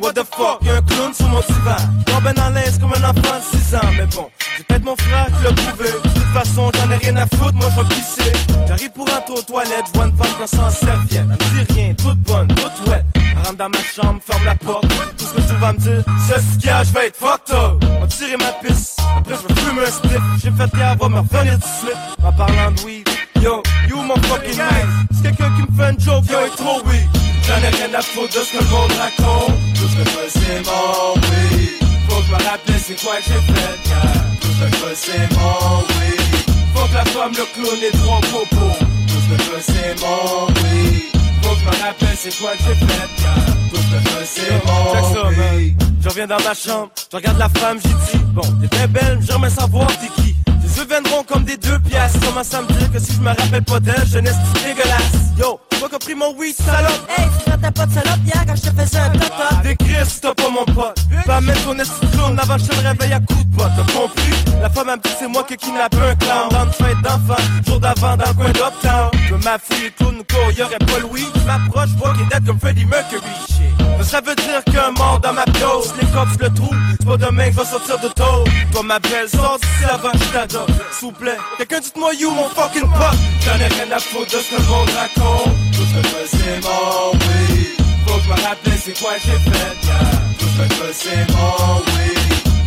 What 0.00 0.14
the 0.14 0.24
fuck, 0.34 0.58
y'a 0.62 0.74
un 0.74 0.82
clown 0.82 1.14
sur 1.14 1.28
mon 1.28 1.38
divan. 1.38 1.76
Tombé 2.04 2.32
dans 2.32 2.50
l'aise 2.50 2.80
comme 2.80 2.92
un 2.92 3.08
enfant 3.08 3.38
de 3.38 3.58
6 3.58 3.76
ans. 3.76 3.80
Mais 3.96 4.06
bon, 4.06 4.28
c'est 4.56 4.66
peut-être 4.66 4.84
mon 4.84 4.96
frère 4.96 5.26
qui 5.26 5.44
l'a 5.44 5.52
prouvé. 5.52 5.88
De 5.88 6.08
toute 6.08 6.32
façon, 6.34 6.72
j'en 6.74 6.90
ai 6.90 6.96
rien 6.96 7.14
à 7.14 7.26
foutre, 7.26 7.54
moi 7.54 7.68
je 7.76 7.94
pisser. 7.94 8.32
J'arrive 8.66 8.90
pour 8.90 9.08
rentrer 9.08 9.34
aux 9.34 9.42
toilettes, 9.42 9.84
je 9.86 9.92
vois 9.96 10.08
une 10.08 10.16
femme 10.16 10.34
qui 10.42 10.56
s'en 10.56 10.70
serviette. 10.70 11.08
Elle 11.12 11.26
me 11.26 11.64
dit 11.64 11.72
rien, 11.74 11.94
toute 11.94 12.18
bonne, 12.18 12.48
toute. 12.48 12.72
Elle 12.88 13.36
rentre 13.36 13.56
dans 13.56 13.68
ma 13.68 13.78
chambre, 13.84 14.20
ferme 14.26 14.44
la 14.44 14.56
porte. 14.56 14.88
Tout 15.16 15.24
ce 15.26 15.34
que 15.34 15.40
tu 15.42 15.54
vas 15.60 15.72
me 15.74 15.78
dire, 15.78 16.02
c'est 16.26 16.40
ce 16.40 16.58
qu'il 16.58 16.66
y 16.66 16.70
a, 16.70 16.82
je 16.82 16.90
vais 16.90 17.06
être 17.06 17.16
fucked 17.16 17.54
up. 17.54 17.84
On 18.02 18.06
tirer 18.08 18.36
ma 18.36 18.50
pisse, 18.66 18.96
après 19.16 19.36
je 19.36 19.54
vais 19.54 19.60
fumer 19.60 19.82
un 19.82 19.90
split. 19.92 20.22
J'ai 20.42 20.50
fait 20.50 20.70
qu'elle 20.72 20.98
va 20.98 21.08
me 21.08 21.18
revenir 21.20 21.56
de 21.56 21.62
suite. 21.62 21.96
En 22.24 22.32
parlant 22.32 22.72
de 22.72 22.80
weed, 22.80 23.08
yo, 23.40 23.62
mon 24.02 24.16
fucking. 24.22 24.60
C'est 25.12 25.22
quelqu'un 25.22 25.50
qui 25.56 25.62
me 25.62 25.76
fait 25.76 25.90
une 25.90 26.00
joke, 26.00 26.24
yo, 26.30 26.38
est 26.46 26.56
trop 26.56 26.80
weed. 26.86 27.08
J'en 27.46 27.58
ai 27.58 27.70
rien 27.76 27.94
à 27.98 28.02
foutre 28.02 28.34
de 28.34 28.44
ce 28.44 28.52
que 28.52 28.58
le 28.62 28.70
monde 28.70 28.92
raconte. 28.92 29.54
Tout 29.74 29.88
ce 29.88 29.96
que 29.96 30.10
je 30.10 30.16
veux, 30.16 30.28
c'est 30.28 30.62
mon 30.66 31.14
weed. 31.14 31.74
Faut 32.08 32.20
que 32.20 32.26
je 32.26 32.32
me 32.32 32.48
rappelle 32.48 32.80
c'est 32.84 33.00
quoi 33.02 33.16
que 33.16 33.24
j'ai 33.26 33.42
fait, 33.52 33.88
yeah. 33.88 34.02
Tout 34.40 34.48
ce 34.48 34.64
que 34.64 34.76
je 34.76 34.82
veux, 34.84 34.94
c'est 34.94 35.26
mon 35.34 35.78
weed. 35.80 36.20
Faut 36.74 36.86
que 36.88 36.94
la 36.94 37.04
femme, 37.04 37.32
le 37.32 37.44
clown 37.54 37.80
et 37.82 37.96
trois 37.98 38.20
popos. 38.20 38.78
Tout 39.08 39.20
ce 39.22 39.26
que 39.30 39.42
je 39.42 39.48
veux, 39.50 39.62
c'est 39.62 39.94
mon 40.00 40.46
weed. 40.62 41.02
Faut 41.42 41.54
que 41.54 41.60
je 41.60 41.64
me 41.64 41.82
rappelle 41.82 42.16
c'est 42.16 42.38
quoi 42.38 42.52
que 42.52 42.62
j'ai 42.66 42.86
fait, 42.86 43.08
yeah. 43.22 43.34
Tout 43.70 43.76
ce 43.76 43.82
que 43.82 43.98
je 44.04 44.08
veux, 44.14 44.24
c'est 44.24 44.54
mon 44.66 45.28
weed. 45.58 45.82
Je 46.02 46.08
reviens 46.08 46.26
dans 46.26 46.42
ma 46.42 46.54
chambre, 46.54 46.90
je 47.12 47.16
regarde 47.16 47.38
la 47.38 47.48
femme, 47.48 47.78
j'ai 47.80 48.18
dit, 48.18 48.24
bon, 48.32 48.42
t'es 48.60 48.66
bien 48.76 48.88
belle, 48.88 49.18
mais 49.20 49.26
j'aimerais 49.26 49.50
savoir 49.50 49.86
t'es 49.86 50.08
qui? 50.20 50.34
Tes 50.62 50.78
yeux 50.80 50.86
viendront 50.88 51.22
comme 51.24 51.44
des 51.44 51.56
deux 51.56 51.78
pièces. 51.80 52.12
Commence 52.24 52.54
à 52.54 52.62
me 52.62 52.68
dire 52.68 52.90
que 52.92 52.98
si 52.98 53.12
je 53.12 53.20
me 53.20 53.28
rappelle 53.28 53.62
pas 53.64 53.80
d'elle, 53.80 54.06
jeunesse 54.06 54.36
dégueulasse. 54.64 55.12
Yo, 55.38 55.60
toi 55.82 55.88
qui 55.88 55.94
as 55.96 55.98
pris 55.98 56.14
mon 56.14 56.32
weed, 56.36 56.54
salope. 56.54 57.08
Hey, 57.08 57.26
tu 57.44 57.50
t'as 57.50 57.70
pas 57.70 57.86
de 57.86 57.92
salope 57.92 58.20
hier 58.24 58.44
quand 58.46 58.54
je 58.54 58.62
te 58.62 58.80
faisais 58.80 58.98
un 58.98 59.10
top 59.10 59.62
Des 59.64 59.76
Chris, 59.76 60.18
t'as 60.20 60.34
pas 60.34 60.48
mon 60.48 60.64
pote. 60.74 60.96
Pas 61.26 61.40
mettre 61.40 61.64
ton 61.64 61.74
clown 62.12 62.38
avant 62.38 62.56
que 62.56 62.62
je 62.62 62.66
te 62.66 62.76
réveille 62.76 63.12
à 63.12 63.20
coups 63.20 63.44
de 63.46 63.56
botte. 63.56 63.70
T'as 63.76 63.92
compris? 63.92 64.60
La 64.60 64.70
femme 64.70 64.86
me 64.86 64.94
dit 64.94 65.02
que 65.02 65.16
c'est 65.18 65.28
moi 65.28 65.44
qui 65.44 65.56
kidnappe 65.56 65.94
un 65.94 66.14
clown. 66.14 66.48
Dans 66.50 66.64
une 66.64 66.72
fête 66.72 67.02
d'enfant, 67.02 67.42
jour 67.66 67.80
d'avant 67.80 68.16
dans 68.16 68.28
le 68.28 68.34
coin 68.34 68.52
d'Uptown. 68.52 69.10
Je 69.28 69.34
ma 69.34 69.58
fille 69.58 69.92
clown 69.98 70.22
quoi, 70.30 70.52
y'aurait 70.56 70.78
pas 70.78 71.06
weed. 71.10 71.26
Je 71.34 71.46
m'approche, 71.46 71.90
vois 71.98 72.12
qu'il 72.12 72.22
est 72.22 72.26
dead 72.26 72.46
comme 72.46 72.60
Freddie 72.60 72.86
Mercury. 72.86 73.22
Ça 74.02 74.20
veut 74.20 74.34
dire 74.34 74.62
qu'un 74.64 74.90
mort 74.92 75.20
dans 75.20 75.32
ma 75.32 75.44
dose, 75.44 75.94
les 76.00 76.06
cops 76.08 76.38
le 76.38 76.52
trouvent. 76.54 76.76
C'est 76.98 77.06
pas 77.06 77.16
demain 77.16 77.50
que 77.50 77.56
vais 77.56 77.64
sortir 77.64 77.98
de 77.98 78.08
taux. 78.08 78.44
Toi 78.72 78.82
ma 78.84 78.98
belle, 78.98 79.28
sors 79.28 79.58
d'ici 79.60 79.90
avant 79.90 80.10
que 80.10 80.18
je 80.18 80.32
t'adopte. 80.32 80.70
S'il 80.92 81.08
vous 81.08 81.12
plaît, 81.12 81.38
quelqu'un 81.56 81.80
dites-moi 81.80 82.14
you 82.14 82.30
mon 82.30 82.48
fucking 82.50 82.82
pop. 82.82 83.14
J'en 83.40 83.54
ai 83.54 83.68
rien 83.68 83.90
à 83.92 83.98
foutre 83.98 84.32
de 84.32 84.38
ce 84.42 84.50
que 84.50 84.60
le 84.60 84.68
monde 84.68 84.90
raconte. 84.90 85.71
Tout 85.72 85.84
ce 85.84 85.92
que 85.94 86.02
je 86.08 86.14
veux 86.14 86.26
c'est 86.26 86.60
mon 86.62 87.12
weed. 87.12 87.76
Faut 88.06 88.18
que 88.18 88.28
me 88.28 88.46
rappelle 88.46 88.78
c'est 88.84 88.98
quoi 89.00 89.12
j'ai 89.24 89.38
fait, 89.50 89.76
yeah. 89.84 90.00
Tout 90.38 90.46
ce 90.46 90.62
que 90.62 90.74
je 90.74 90.80
veux 90.82 90.92
c'est 90.92 91.24
mon 91.32 91.78
weed. 91.92 92.18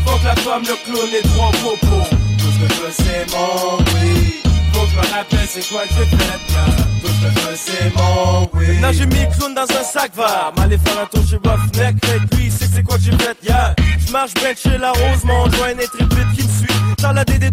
Faut 0.06 0.18
que 0.18 0.26
la 0.26 0.36
femme, 0.36 0.64
le 0.64 0.76
clown 0.86 1.10
et 1.14 1.28
trois 1.30 1.52
popos. 1.52 2.08
Tout 2.38 2.52
ce 2.52 2.68
que 2.68 2.74
je 2.74 2.80
veux 2.82 2.92
c'est 2.92 3.26
mon 3.32 3.78
weed. 3.94 4.44
Faut 4.74 4.86
que 4.88 4.96
me 4.96 5.14
rappelle 5.14 5.48
c'est 5.48 5.68
quoi 5.70 5.82
j'ai 5.90 6.06
fait, 6.06 6.42
yeah. 6.50 6.66
Tout 7.02 7.08
ce 7.08 7.12
que 7.26 7.30
je 7.34 7.48
veux 7.48 7.56
c'est 7.56 7.90
mon 7.96 8.50
weed. 8.54 8.70
Maintenant 8.82 8.94
j'ai 8.94 9.06
mis 9.06 9.22
le 9.22 9.38
clown 9.38 9.54
dans 9.54 9.64
un 9.64 9.84
sac 9.84 10.12
vert. 10.16 10.52
M'aller 10.58 10.78
faire 10.78 11.00
un 11.02 11.06
tour 11.06 11.24
chez 11.28 11.38
Roughneck. 11.38 11.96
Avec 12.10 12.36
lui, 12.36 12.52
c'est 12.52 12.84
quoi 12.84 12.98
j'ai 13.02 13.12
fait, 13.12 13.38
yeah. 13.44 13.76
J'marche 14.08 14.34
ben 14.36 14.56
chez 14.56 14.78
la 14.78 14.92
rose, 14.92 15.24
mon 15.24 15.50
joint 15.52 15.70
est 15.70 15.92
qui 15.92 16.04
me 16.04 16.50
suit. 16.50 16.75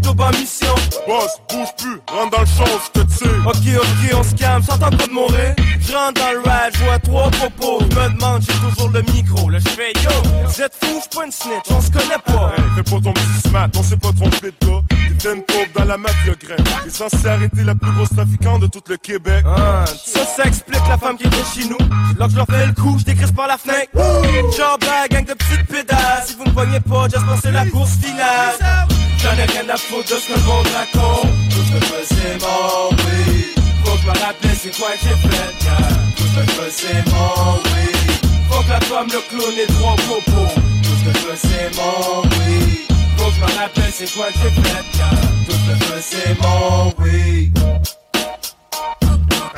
Top 0.02 0.20
en 0.20 0.30
mission. 0.30 0.74
Boss, 1.06 1.30
bouge 1.48 1.68
plus, 1.78 2.00
rentre 2.08 2.30
dans 2.30 2.40
le 2.40 2.46
champ, 2.46 2.64
je 2.86 3.00
te 3.00 3.06
tire. 3.06 3.46
Ok, 3.46 3.56
ok, 3.76 4.16
on 4.18 4.22
se 4.24 4.34
calme, 4.34 4.62
j'entends 4.68 4.90
pas 4.90 5.06
de 5.06 5.12
mourir. 5.12 5.54
J'rentre 5.80 6.20
dans 6.20 6.32
le 6.32 6.40
ride, 6.40 6.74
je 6.74 6.84
vois 6.84 6.98
trois 6.98 7.30
propos. 7.30 7.84
Me 7.84 8.08
demande, 8.08 8.42
j'ai 8.42 8.54
toujours 8.54 8.90
le 8.90 9.02
micro. 9.12 9.48
Là, 9.48 9.58
je 9.60 9.68
fais 9.68 9.92
yo, 10.02 10.10
vous 10.44 10.60
êtes 10.60 10.74
fous, 10.82 10.98
j'suis 10.98 11.16
pas 11.16 11.24
une 11.26 11.30
snitch, 11.30 11.70
on 11.70 11.80
se 11.80 11.90
connaît 11.90 12.18
pas. 12.26 12.52
Hey, 12.56 12.64
fais 12.74 12.82
pas 12.82 13.00
ton 13.00 13.12
petit 13.12 13.48
smat, 13.48 13.68
on 13.76 13.82
s'est 13.84 13.96
pas 13.96 14.12
trompé 14.12 14.50
de 14.50 14.66
gars. 14.66 14.80
T'es 15.20 15.34
une 15.34 15.42
pauvre 15.42 15.66
dans 15.76 15.84
la 15.84 15.96
mafia 15.98 16.32
graine. 16.42 16.64
T'es 16.82 16.90
censé 16.90 17.26
arrêter 17.28 17.62
la 17.62 17.76
plus 17.76 17.92
grosse 17.92 18.10
trafiquante 18.10 18.62
de 18.62 18.66
tout 18.66 18.82
le 18.88 18.96
Québec. 18.96 19.44
Ah, 19.46 19.84
ça, 19.86 20.24
ça 20.24 20.44
explique 20.44 20.88
la 20.88 20.98
femme 20.98 21.16
qui 21.16 21.28
était 21.28 21.36
chez 21.54 21.68
nous. 21.68 21.78
Là 22.18 22.26
que 22.26 22.32
je 22.32 22.36
leur 22.38 22.46
fais 22.46 22.66
le 22.66 22.72
coup, 22.72 22.96
je 22.98 23.04
décrisse 23.04 23.30
par 23.30 23.46
la 23.46 23.56
fenêtre. 23.56 23.90
Genre 23.94 24.78
gang 25.10 25.24
de 25.24 25.34
petites 25.34 25.66
pédales. 25.68 26.24
Si 26.26 26.34
vous 26.34 26.44
me 26.44 26.50
poignez 26.50 26.80
pas, 26.80 27.04
just 27.04 27.24
c'est 27.40 27.52
la 27.52 27.66
course 27.66 27.92
finale. 28.02 28.88
J'en 29.22 29.36
ai 29.38 29.44
rien 29.44 29.68
à 29.68 29.76
foutre 29.76 30.08
de 30.14 30.20
ce 30.20 30.28
que 30.28 30.38
le 30.38 30.44
monde 30.44 30.66
raconte. 30.74 31.30
Tout 31.50 31.62
ce 31.66 31.72
que 31.72 31.86
je 31.86 31.92
veux, 31.92 32.04
c'est 32.04 32.38
mon 32.40 32.88
weed. 32.90 33.54
Faut 33.84 33.92
que 33.96 34.00
je 34.02 34.06
me 34.06 34.18
rappelle 34.26 34.56
c'est 34.60 34.76
quoi 34.76 34.88
que 34.92 34.98
j'ai 35.02 35.28
fait, 35.28 35.64
yeah. 35.64 35.76
Tout 36.16 36.22
ce 36.24 36.40
que 36.40 36.52
je 36.52 36.56
veux, 36.60 36.70
c'est 36.70 37.02
mon 37.10 37.54
weed. 37.70 38.12
Faut 38.50 38.62
que 38.64 38.68
la 38.70 38.80
femme, 38.80 39.06
le 39.06 39.20
clown 39.30 39.54
et 39.62 39.66
trois 39.72 39.96
popos. 39.96 40.52
Tout 40.82 40.96
ce 40.98 41.04
que 41.04 41.18
je 41.18 41.24
veux, 41.26 41.36
c'est 41.36 41.70
mon 41.76 42.22
weed. 42.22 42.78
Faut 43.16 43.26
que 43.30 43.34
je 43.36 43.40
me 43.40 43.58
rappelle 43.58 43.92
c'est 43.92 44.12
quoi 44.12 44.26
que 44.26 44.38
j'ai 44.42 44.50
fait, 44.62 44.98
yeah. 44.98 45.10
Tout 45.46 45.52
ce 45.52 45.56
que 45.70 45.74
je 45.78 45.92
veux, 45.92 46.02
c'est 46.02 46.34
mon 46.42 47.04
weed. 47.04 47.58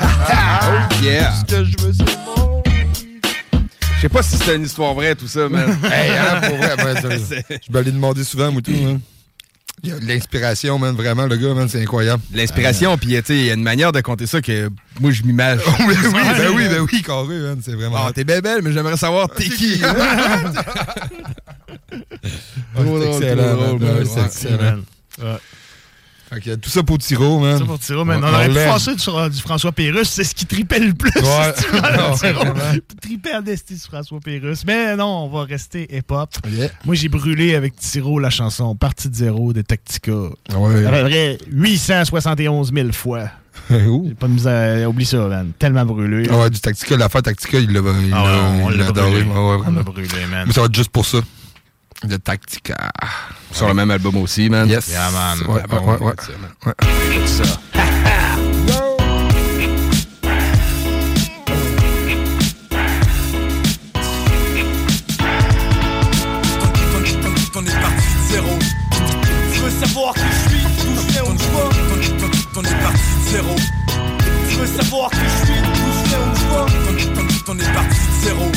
oh 0.01 1.03
yeah. 1.03 1.31
Ce 1.39 1.43
que 1.55 1.63
je 1.65 1.75
veux, 1.81 1.93
c'est 1.93 2.17
mon 2.25 2.63
Je 3.95 4.01
sais 4.01 4.09
pas 4.09 4.21
si 4.23 4.37
c'est 4.37 4.55
une 4.55 4.63
histoire 4.65 4.93
vraie, 4.93 5.15
tout 5.15 5.27
ça, 5.27 5.49
man. 5.49 5.75
Hey, 5.91 6.11
hein, 6.11 6.41
pour 6.47 6.57
vrai, 6.57 6.75
ben, 6.77 6.95
ça- 7.01 7.09
je 7.49 7.71
me 7.71 7.81
l'ai 7.81 7.91
demandé 7.91 8.23
souvent, 8.23 8.51
Moutou. 8.51 8.71
Hein. 8.71 8.99
Il 9.85 9.91
y 9.91 9.93
a 9.93 9.99
de 9.99 10.05
l'inspiration, 10.05 10.79
man, 10.79 10.95
vraiment, 10.95 11.27
le 11.27 11.37
gars, 11.37 11.53
man, 11.53 11.69
c'est 11.69 11.79
incroyable. 11.81 12.23
L'inspiration, 12.33 12.97
puis 12.97 13.09
tu 13.09 13.21
sais, 13.25 13.37
il 13.37 13.45
y 13.45 13.51
a 13.51 13.53
une 13.53 13.61
manière 13.61 13.91
de 13.91 14.01
compter 14.01 14.25
ça 14.25 14.41
que 14.41 14.71
moi, 14.99 15.11
je 15.11 15.21
m'imagine. 15.23 15.61
oui, 15.87 15.93
oui, 16.03 16.13
ben 16.13 16.51
oui, 16.55 16.67
ben 16.67 16.87
oui, 16.91 17.03
carré, 17.03 17.37
man, 17.39 17.61
c'est 17.63 17.73
vraiment. 17.73 17.97
Ah, 17.99 18.11
t'es 18.11 18.23
belle, 18.23 18.41
belle, 18.41 18.63
mais 18.63 18.71
j'aimerais 18.71 18.97
savoir 18.97 19.29
t'es 19.29 19.43
qui. 19.43 19.79
Trop 19.79 19.93
c'est 22.75 23.07
excellent, 23.09 23.57
man. 23.57 23.77
man. 23.79 24.03
Man. 24.59 24.83
Ouais. 25.21 25.37
Fait 26.29 26.39
que 26.39 26.55
tout 26.55 26.69
ça 26.69 26.81
pour 26.81 26.97
Tiro, 26.97 27.39
man. 27.39 27.59
Ça 27.59 27.65
pour 27.65 27.79
Tiro, 27.79 28.03
man. 28.03 28.23
Ouais, 28.23 28.29
On 28.29 28.33
aurait 28.33 28.49
pu 28.49 28.55
ça 28.55 28.97
sur 28.97 29.29
du 29.29 29.39
François 29.39 29.71
Pérusse, 29.71 30.09
c'est 30.09 30.23
ce 30.23 30.33
qui 30.33 30.45
tripait 30.45 30.79
le 30.79 30.93
plus. 30.93 31.11
Ouais. 31.15 31.53
Tripait 33.01 33.35
en 33.35 33.45
esti 33.45 33.77
sur 33.77 33.91
François 33.91 34.19
Pérusse. 34.19 34.63
Mais 34.65 34.95
non, 34.95 35.25
on 35.25 35.29
va 35.29 35.43
rester 35.43 35.87
hip-hop. 35.95 36.29
Yeah. 36.47 36.69
Moi, 36.85 36.95
j'ai 36.95 37.09
brûlé 37.09 37.55
avec 37.55 37.75
Tiro 37.75 38.19
la 38.19 38.29
chanson 38.29 38.75
Partie 38.75 39.09
de 39.09 39.15
zéro 39.15 39.53
de 39.53 39.61
Tactica. 39.61 40.11
Ouais. 40.55 40.85
À 40.85 40.91
peu 40.91 41.03
près 41.09 41.37
871 41.51 42.73
000 42.73 42.91
fois. 42.91 43.29
J'ai 43.69 44.13
pas 44.19 44.27
de 44.27 44.33
misère. 44.33 44.89
Oublie 44.89 45.05
ça, 45.05 45.17
man. 45.27 45.51
Tellement 45.57 45.85
brûlé. 45.85 46.27
Ah 46.29 46.39
ouais, 46.39 46.49
du 46.49 46.59
Tactica, 46.59 46.97
l'affaire 46.97 47.23
Tactica, 47.23 47.59
il 47.59 47.71
l'a 47.71 47.79
il 47.79 48.13
Ah 48.13 48.23
ouais, 48.23 48.63
on 48.63 48.69
l'a 48.69 48.91
brûlé. 48.91 49.21
Ouais, 49.23 49.33
ouais, 49.33 49.63
On 49.65 49.71
l'a 49.71 49.83
brûlé, 49.83 50.07
man. 50.29 50.45
Mais 50.47 50.53
ça 50.53 50.61
va 50.61 50.67
être 50.67 50.75
juste 50.75 50.89
pour 50.89 51.05
ça. 51.05 51.19
De 52.03 52.17
Tactica. 52.17 52.91
Sur 53.51 53.67
le 53.67 53.73
même 53.73 53.89
album 53.89 54.17
aussi, 54.17 54.49
man. 54.49 54.67
Yes. 54.67 54.89
Yeah, 54.89 55.09
man. 55.11 55.39
Ouais, 55.47 55.61
Ah, 55.69 55.75
ouais, 55.75 55.97
ouais, 55.97 56.13
ouais. 56.65 56.73
Écoute 57.15 57.27
ça. 57.27 57.59
On 67.57 67.65
est 67.65 67.71
parti 67.81 67.95
de 67.95 68.33
zéro. 68.33 68.49
Tu 69.53 69.59
veux 69.61 69.69
savoir 69.69 70.13
qui 70.13 70.21
je 70.21 70.49
suis, 70.49 70.63
d'où 70.63 71.01
je 71.01 71.13
viens, 71.13 71.23
où 71.23 71.37
je 71.37 72.11
vais 72.11 72.27
On 72.57 72.63
est 72.63 72.81
parti 72.81 72.99
de 72.99 73.29
zéro. 73.31 73.55
Tu 74.49 74.55
veux 74.57 74.67
savoir 74.67 75.09
qui 75.11 75.17
je 75.19 75.45
suis, 75.45 75.61
d'où 75.61 75.91
je 75.93 76.09
viens, 76.09 76.19
où 76.19 76.35
je 76.99 77.05
vais 77.07 77.21
On 77.47 77.57
est 77.57 77.73
parti 77.73 77.95
de 77.95 78.25
zéro. 78.25 78.51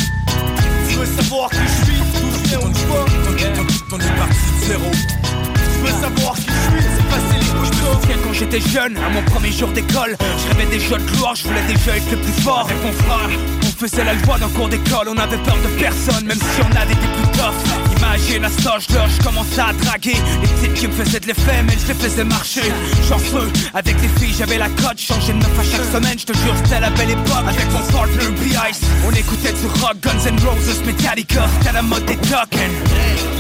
On 3.91 3.99
est 3.99 4.19
parti 4.19 4.35
de 4.61 4.67
zéro. 4.67 4.91
Tu 4.93 5.81
veux 5.81 6.01
savoir 6.01 6.35
qui 6.35 6.43
je 6.43 6.77
suis, 6.77 6.89
c'est 7.31 7.41
Je 7.41 7.55
me 7.57 7.65
souviens 7.65 8.17
quand 8.23 8.33
j'étais 8.35 8.61
jeune, 8.61 8.97
à 8.99 9.09
mon 9.09 9.23
premier 9.23 9.51
jour 9.51 9.69
d'école, 9.69 10.15
je 10.21 10.49
rêvais 10.49 10.71
déjà 10.71 10.99
de 10.99 11.11
gloire, 11.11 11.35
je 11.35 11.45
voulais 11.49 11.63
déjà 11.67 11.97
être 11.97 12.11
le 12.11 12.19
plus 12.19 12.43
fort. 12.43 12.69
Avec 12.69 12.83
mon 12.83 12.93
frère, 12.93 13.31
on 13.63 13.67
faisait 13.67 14.05
la 14.05 14.13
loi 14.13 14.39
dans 14.39 14.47
le 14.47 14.53
cours 14.53 14.69
d'école, 14.69 15.09
on 15.09 15.17
avait 15.17 15.39
peur 15.39 15.57
de 15.57 15.81
personne, 15.81 16.27
même 16.27 16.37
si 16.37 16.61
on 16.61 16.77
avait 16.77 16.93
été 16.93 17.07
plus 17.17 17.33
tough. 17.33 17.55
Imagine 17.97 18.45
à 18.45 18.51
cet 18.51 18.67
âge-là, 18.67 19.07
je 19.09 19.25
commençais 19.25 19.61
à 19.61 19.73
draguer 19.73 20.17
les 20.43 20.49
types 20.61 20.75
qui 20.75 20.89
me 20.89 20.93
faisaient 20.93 21.21
de 21.21 21.27
l'effet, 21.29 21.63
mais 21.65 21.77
je 21.81 21.89
les 21.89 21.95
faisais 21.95 22.25
marcher. 22.25 22.73
Chanceux, 23.09 23.51
avec 23.73 23.97
les 24.03 24.09
filles, 24.21 24.35
j'avais 24.37 24.59
la 24.59 24.69
cote, 24.69 24.99
changeais 24.99 25.33
de 25.33 25.39
meuf 25.39 25.59
à 25.59 25.65
chaque 25.65 25.87
semaine, 25.87 26.19
je 26.19 26.27
te 26.27 26.37
jure, 26.37 26.55
c'était 26.63 26.81
la 26.81 26.91
belle 26.91 27.11
époque. 27.11 27.49
Avec 27.49 27.73
mon 27.73 27.81
partner 27.91 28.29
B-Ice, 28.45 28.81
on 29.07 29.13
écoutait 29.13 29.53
du 29.53 29.67
rock, 29.81 29.97
Guns 30.03 30.29
N' 30.29 30.39
Roses, 30.45 30.83
Metallica, 30.85 31.47
c'était 31.59 31.73
la 31.73 31.83
mode 31.83 32.05
des 32.05 32.17
talking. 32.17 33.38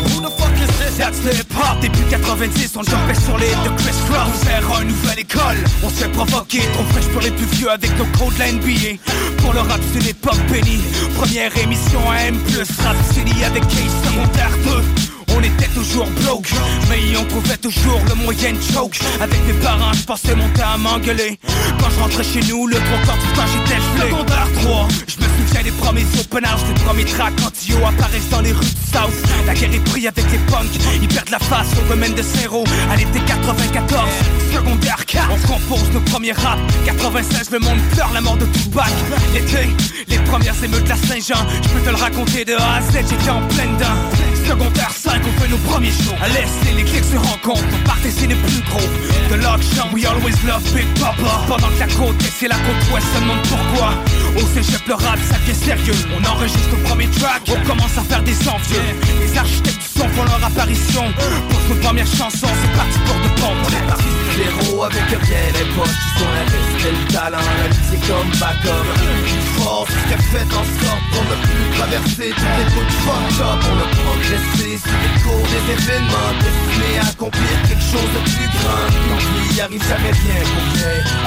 That's 0.98 1.20
the 1.20 1.32
hip 1.32 1.52
hop. 1.54 1.80
Début 1.80 2.02
90, 2.10 2.76
on 2.76 2.82
jumpait 2.82 3.14
sur 3.14 3.38
les 3.38 3.50
de 3.50 3.70
Chris 3.76 3.94
Cross. 4.08 4.28
On 4.28 4.44
sert 4.44 4.80
une 4.82 4.88
nouvelle 4.88 5.20
école. 5.20 5.58
On 5.82 5.88
se 5.88 5.94
fait 5.94 6.08
provoquer. 6.08 6.60
Trop 6.74 6.84
fraîche 6.84 7.08
pour 7.12 7.22
les 7.22 7.30
plus 7.30 7.46
vieux 7.46 7.70
avec 7.70 7.96
nos 7.98 8.06
codes 8.06 8.34
de 8.34 8.38
la 8.38 8.52
NBA. 8.52 8.98
Pour 9.38 9.52
le 9.52 9.60
rap, 9.60 9.80
c'est 9.92 10.02
l'époque 10.02 10.40
bénie. 10.50 10.82
Première 11.16 11.56
émission 11.58 12.00
à 12.10 12.22
M+, 12.22 12.36
rap 12.82 12.96
City 13.12 13.44
avec 13.44 13.62
Case 13.68 13.94
secondaire 14.04 14.50
2. 14.64 15.08
On 15.36 15.40
était 15.40 15.68
toujours 15.72 16.08
broke, 16.22 16.50
mais 16.88 17.16
on 17.16 17.24
trouvait 17.26 17.56
toujours 17.58 18.00
le 18.08 18.14
moyen 18.16 18.54
de 18.54 18.60
choke. 18.60 18.98
Avec 19.20 19.38
mes 19.46 19.52
parents, 19.62 19.92
je 19.92 20.02
passais 20.02 20.34
mon 20.34 20.48
temps 20.48 20.72
à 20.74 20.78
m'engueuler. 20.78 21.38
Quand 21.78 21.90
je 21.90 22.00
rentrais 22.00 22.24
chez 22.24 22.40
nous, 22.50 22.66
le 22.66 22.76
trois 22.76 22.98
quarts 23.06 23.18
du 23.18 23.28
temps 23.34 23.46
j'étais 23.46 23.80
gelé. 23.80 24.10
Secondaire 24.10 24.48
3, 24.62 24.88
je 25.06 25.22
me 25.22 25.27
souviens 25.46 25.62
des 25.62 25.70
premiers 25.70 26.06
open 26.18 26.44
house, 26.44 26.64
des 26.64 26.80
premiers 26.82 27.04
tracks 27.04 27.34
quand 27.42 27.52
Dio 27.60 27.76
apparaissent 27.86 28.28
dans 28.30 28.40
les 28.40 28.52
rues 28.52 28.64
du 28.64 28.92
South. 28.92 29.14
La 29.46 29.54
guerre 29.54 29.74
est 29.74 29.84
prise 29.90 30.06
avec 30.06 30.24
les 30.30 30.38
punks, 30.38 30.66
ils 31.00 31.08
perdent 31.08 31.30
la 31.30 31.38
face 31.38 31.68
au 31.78 31.88
domaine 31.88 32.14
de 32.14 32.22
Zéro. 32.22 32.64
À 32.90 32.96
l'été 32.96 33.20
94, 33.20 34.08
secondaire 34.52 35.04
4, 35.06 35.30
on 35.30 35.46
compose 35.46 35.90
nos 35.92 36.00
premiers 36.00 36.32
raps. 36.32 36.60
96, 36.86 37.50
le 37.52 37.58
monde 37.60 37.78
pleure 37.92 38.10
la 38.12 38.20
mort 38.20 38.36
de 38.36 38.46
Tupac. 38.46 38.90
L'été, 39.32 39.68
les 40.08 40.18
premières 40.18 40.62
émeutes 40.62 40.84
de 40.84 40.88
la 40.88 40.96
Saint-Jean, 40.96 41.46
je 41.62 41.68
peux 41.68 41.80
te 41.80 41.90
le 41.90 41.96
raconter 41.96 42.44
de 42.44 42.54
A 42.54 42.76
à 42.76 42.80
Z, 42.82 43.04
j'étais 43.08 43.30
en 43.30 43.42
pleine 43.48 43.76
dent. 43.76 43.98
Secondaire 44.46 44.90
5, 44.90 45.20
on 45.26 45.40
fait 45.42 45.48
nos 45.48 45.58
premiers 45.58 45.90
shows. 45.90 46.16
À 46.22 46.28
l'Est, 46.28 46.76
les 46.76 46.84
clics 46.84 47.04
se 47.04 47.16
rencontrent, 47.16 47.64
on 47.74 47.86
partait 47.86 48.10
c'est 48.10 48.26
les 48.26 48.34
plus 48.34 48.62
gros. 48.70 48.88
De 49.30 49.34
l'Auction, 49.34 49.84
we 49.92 50.06
always 50.06 50.34
love 50.46 50.62
Big 50.74 50.88
Papa. 50.98 51.44
Pendant 51.46 51.68
que 51.68 51.80
la 51.80 51.86
côte 51.86 52.22
est, 52.22 52.32
c'est 52.32 52.48
la 52.48 52.56
côte 52.56 52.92
ouest, 52.92 53.06
se 53.14 53.20
demande 53.20 53.42
pourquoi. 53.42 53.92
Au 54.36 54.46
cégep, 54.54 54.86
le 54.86 54.94
rap, 54.94 55.18
ça 55.28 55.38
sérieux. 55.54 55.94
On 56.16 56.24
enregistre 56.24 56.70
nos 56.70 56.88
premiers 56.88 57.10
tracks, 57.10 57.48
on 57.48 57.66
commence 57.66 57.96
à 57.98 58.02
faire 58.02 58.22
des 58.22 58.36
envieux. 58.48 58.82
Les 59.20 59.38
architectes 59.38 59.80
du 59.80 60.00
son 60.00 60.08
font 60.08 60.24
leur 60.24 60.42
apparition. 60.44 61.04
Pour 61.48 61.60
nos 61.68 61.80
premières 61.82 62.06
chansons, 62.06 62.52
c'est 62.60 62.74
parti 62.76 62.98
pour 63.06 63.16
de 63.16 63.30
bon. 63.40 63.52
On 63.64 63.70
est 63.70 63.86
parti 63.86 64.08
zéro 64.36 64.84
avec 64.84 65.08
rien, 65.08 65.46
les 65.58 65.68
poches 65.74 65.98
qui 66.02 66.10
sont 66.18 66.32
investis. 66.42 66.88
Le 66.88 67.12
talent, 67.12 67.38
la 67.38 67.68
c'est 67.88 68.02
comme 68.08 68.30
backup. 68.40 68.86
Plus 69.24 69.48
fort, 69.56 69.86
tout 69.86 69.92
ce 69.92 70.08
qu'elle 70.08 70.26
fait 70.32 70.50
en 70.54 70.66
sorte 70.80 71.04
pour 71.12 71.24
ne 71.24 71.36
plus 71.44 71.64
traverser 71.76 72.30
toutes 72.32 72.56
les 72.58 72.68
bouts 72.72 72.88
de 72.88 72.96
fucked 73.04 73.40
up. 73.40 73.60
On 73.68 73.76
a 73.84 73.88
progressé 74.00 74.68
sur 74.78 74.98
les 75.04 75.14
cours 75.22 75.46
des 75.52 75.64
événements 75.76 76.32
destinés 76.40 76.98
à 77.02 77.08
accomplir 77.08 77.54
quelque 77.68 77.86
chose 77.92 78.10
de 78.16 78.22
plus 78.30 78.48
grand. 78.56 78.84
Non, 79.08 79.20
il 79.52 79.60
arrive 79.60 79.84
jamais 79.84 80.12
rien 80.12 80.40
pour. 80.52 80.66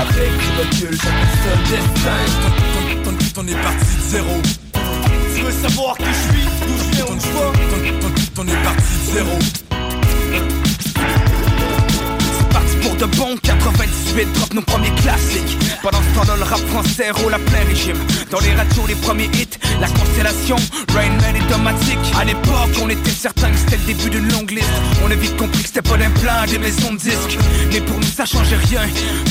Avec 0.02 0.32
du 0.42 0.50
recul, 0.60 0.98
chaque 0.98 1.26
seul 1.44 1.60
destin. 1.70 3.01
On 3.38 3.48
est 3.48 3.54
parti 3.54 3.96
de 3.96 4.10
zéro. 4.10 4.42
Tu 5.36 5.44
veux 5.44 5.52
savoir 5.52 5.96
qui 5.98 6.04
je 6.04 6.34
suis, 6.34 6.46
d'où 6.68 6.78
je 6.78 6.96
viens, 6.96 7.06
vais 7.06 7.12
On 8.38 8.48
est 8.48 8.64
parti 8.64 8.84
de 9.08 9.14
zéro. 9.14 9.40
C'est 12.38 12.50
parti 12.50 12.76
pour 12.82 12.96
de 12.98 13.06
bon 13.16 13.38
98 13.42 14.34
drop 14.34 14.54
nos 14.54 14.62
premiers 14.62 14.92
classiques. 15.02 15.58
Pendant 15.82 16.00
ce 16.02 16.20
temps-là 16.20 16.38
le 16.38 16.44
rap 16.44 16.60
français 16.68 17.12
roule 17.12 17.34
à 17.34 17.40
plein 17.40 17.64
régime. 17.66 17.98
Dans 18.32 18.40
les 18.42 18.54
radios 18.54 18.86
les 18.88 18.96
premiers 18.96 19.30
hits 19.34 19.58
La 19.80 19.88
constellation, 19.88 20.58
Rain 20.94 21.12
Man 21.22 21.36
et 21.36 21.52
Domatic 21.52 22.00
À 22.20 22.26
l'époque 22.26 22.76
on 22.84 22.90
était 22.90 23.12
certain 23.12 23.50
que 23.52 23.58
c'était 23.58 23.78
le 23.78 23.94
début 23.94 24.10
d'une 24.10 24.30
longue 24.34 24.52
liste. 24.52 24.70
On 25.06 25.10
a 25.10 25.16
vite 25.16 25.38
compris 25.38 25.62
que 25.62 25.68
c'était 25.68 25.82
pas 25.82 25.98
d'implant 25.98 26.46
des 26.50 26.60
maisons 26.60 26.94
de 26.94 26.98
disques. 26.98 27.38
Mais 27.72 27.82
pour 27.82 27.98
nous 27.98 28.12
ça 28.14 28.26
changeait 28.26 28.58
rien. 28.58 28.82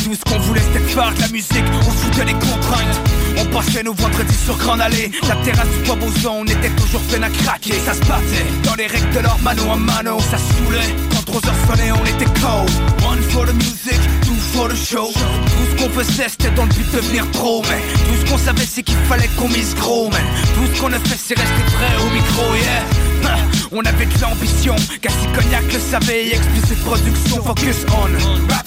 Tout 0.04 0.14
ce 0.14 0.32
qu'on 0.32 0.40
voulait 0.40 0.62
c'était 0.72 0.86
faire 0.88 1.12
de 1.14 1.20
la 1.20 1.28
musique 1.28 1.64
On 1.86 1.90
se 1.90 1.96
foutait 1.96 2.24
les 2.24 2.34
contraintes 2.34 3.00
on 3.38 3.44
passait 3.46 3.82
nos 3.82 3.94
vendredis 3.94 4.36
sur 4.44 4.56
Grande 4.56 4.80
Allée. 4.80 5.10
La 5.28 5.36
terrasse 5.36 5.68
du 5.68 5.82
Bois 5.84 5.96
on 6.30 6.44
était 6.44 6.70
toujours 6.70 7.00
plein 7.02 7.22
à 7.22 7.30
craquer. 7.30 7.74
Ça 7.84 7.94
se 7.94 8.00
battait 8.00 8.46
dans 8.64 8.74
les 8.74 8.86
règles 8.86 9.10
de 9.12 9.20
leur 9.20 9.38
mano 9.40 9.70
à 9.72 9.76
mano 9.76 10.18
Ça 10.30 10.38
saoulait, 10.38 10.94
quand 11.10 11.24
3 11.24 11.48
heures 11.48 11.66
sonnaient 11.68 11.92
on 11.92 12.04
était 12.04 12.40
cold 12.40 12.70
One 13.08 13.22
for 13.30 13.46
the 13.46 13.54
music, 13.54 14.00
two 14.22 14.34
for 14.52 14.68
the 14.68 14.76
show. 14.76 15.08
Tout 15.12 15.66
ce 15.70 15.82
qu'on 15.82 15.90
faisait 15.90 16.28
c'était 16.28 16.50
dans 16.50 16.64
le 16.64 16.70
but 16.70 16.90
de 16.92 16.96
devenir 16.96 17.26
pro 17.32 17.62
Mais 17.68 17.80
tout 18.06 18.26
ce 18.26 18.30
qu'on 18.30 18.38
savait 18.38 18.66
c'est 18.66 18.82
qu'il 18.82 18.96
fallait 19.08 19.30
qu'on 19.38 19.48
mise 19.48 19.74
gros 19.74 20.10
Mais 20.10 20.24
tout 20.54 20.74
ce 20.74 20.80
qu'on 20.80 20.92
a 20.92 20.98
fait 20.98 21.18
c'est 21.18 21.38
rester 21.38 21.76
vrai 21.76 22.06
au 22.06 22.10
micro 22.14 22.54
yeah 22.54 23.09
On 23.72 23.80
avait 23.80 24.06
de 24.06 24.20
l'ambition, 24.20 24.74
Cassis 25.00 25.28
Cognac 25.34 25.72
le 25.72 25.78
savait 25.78 26.28
Explicit 26.28 26.84
production, 26.84 27.42
focus 27.42 27.86
on 27.88 28.52
Rap 28.52 28.66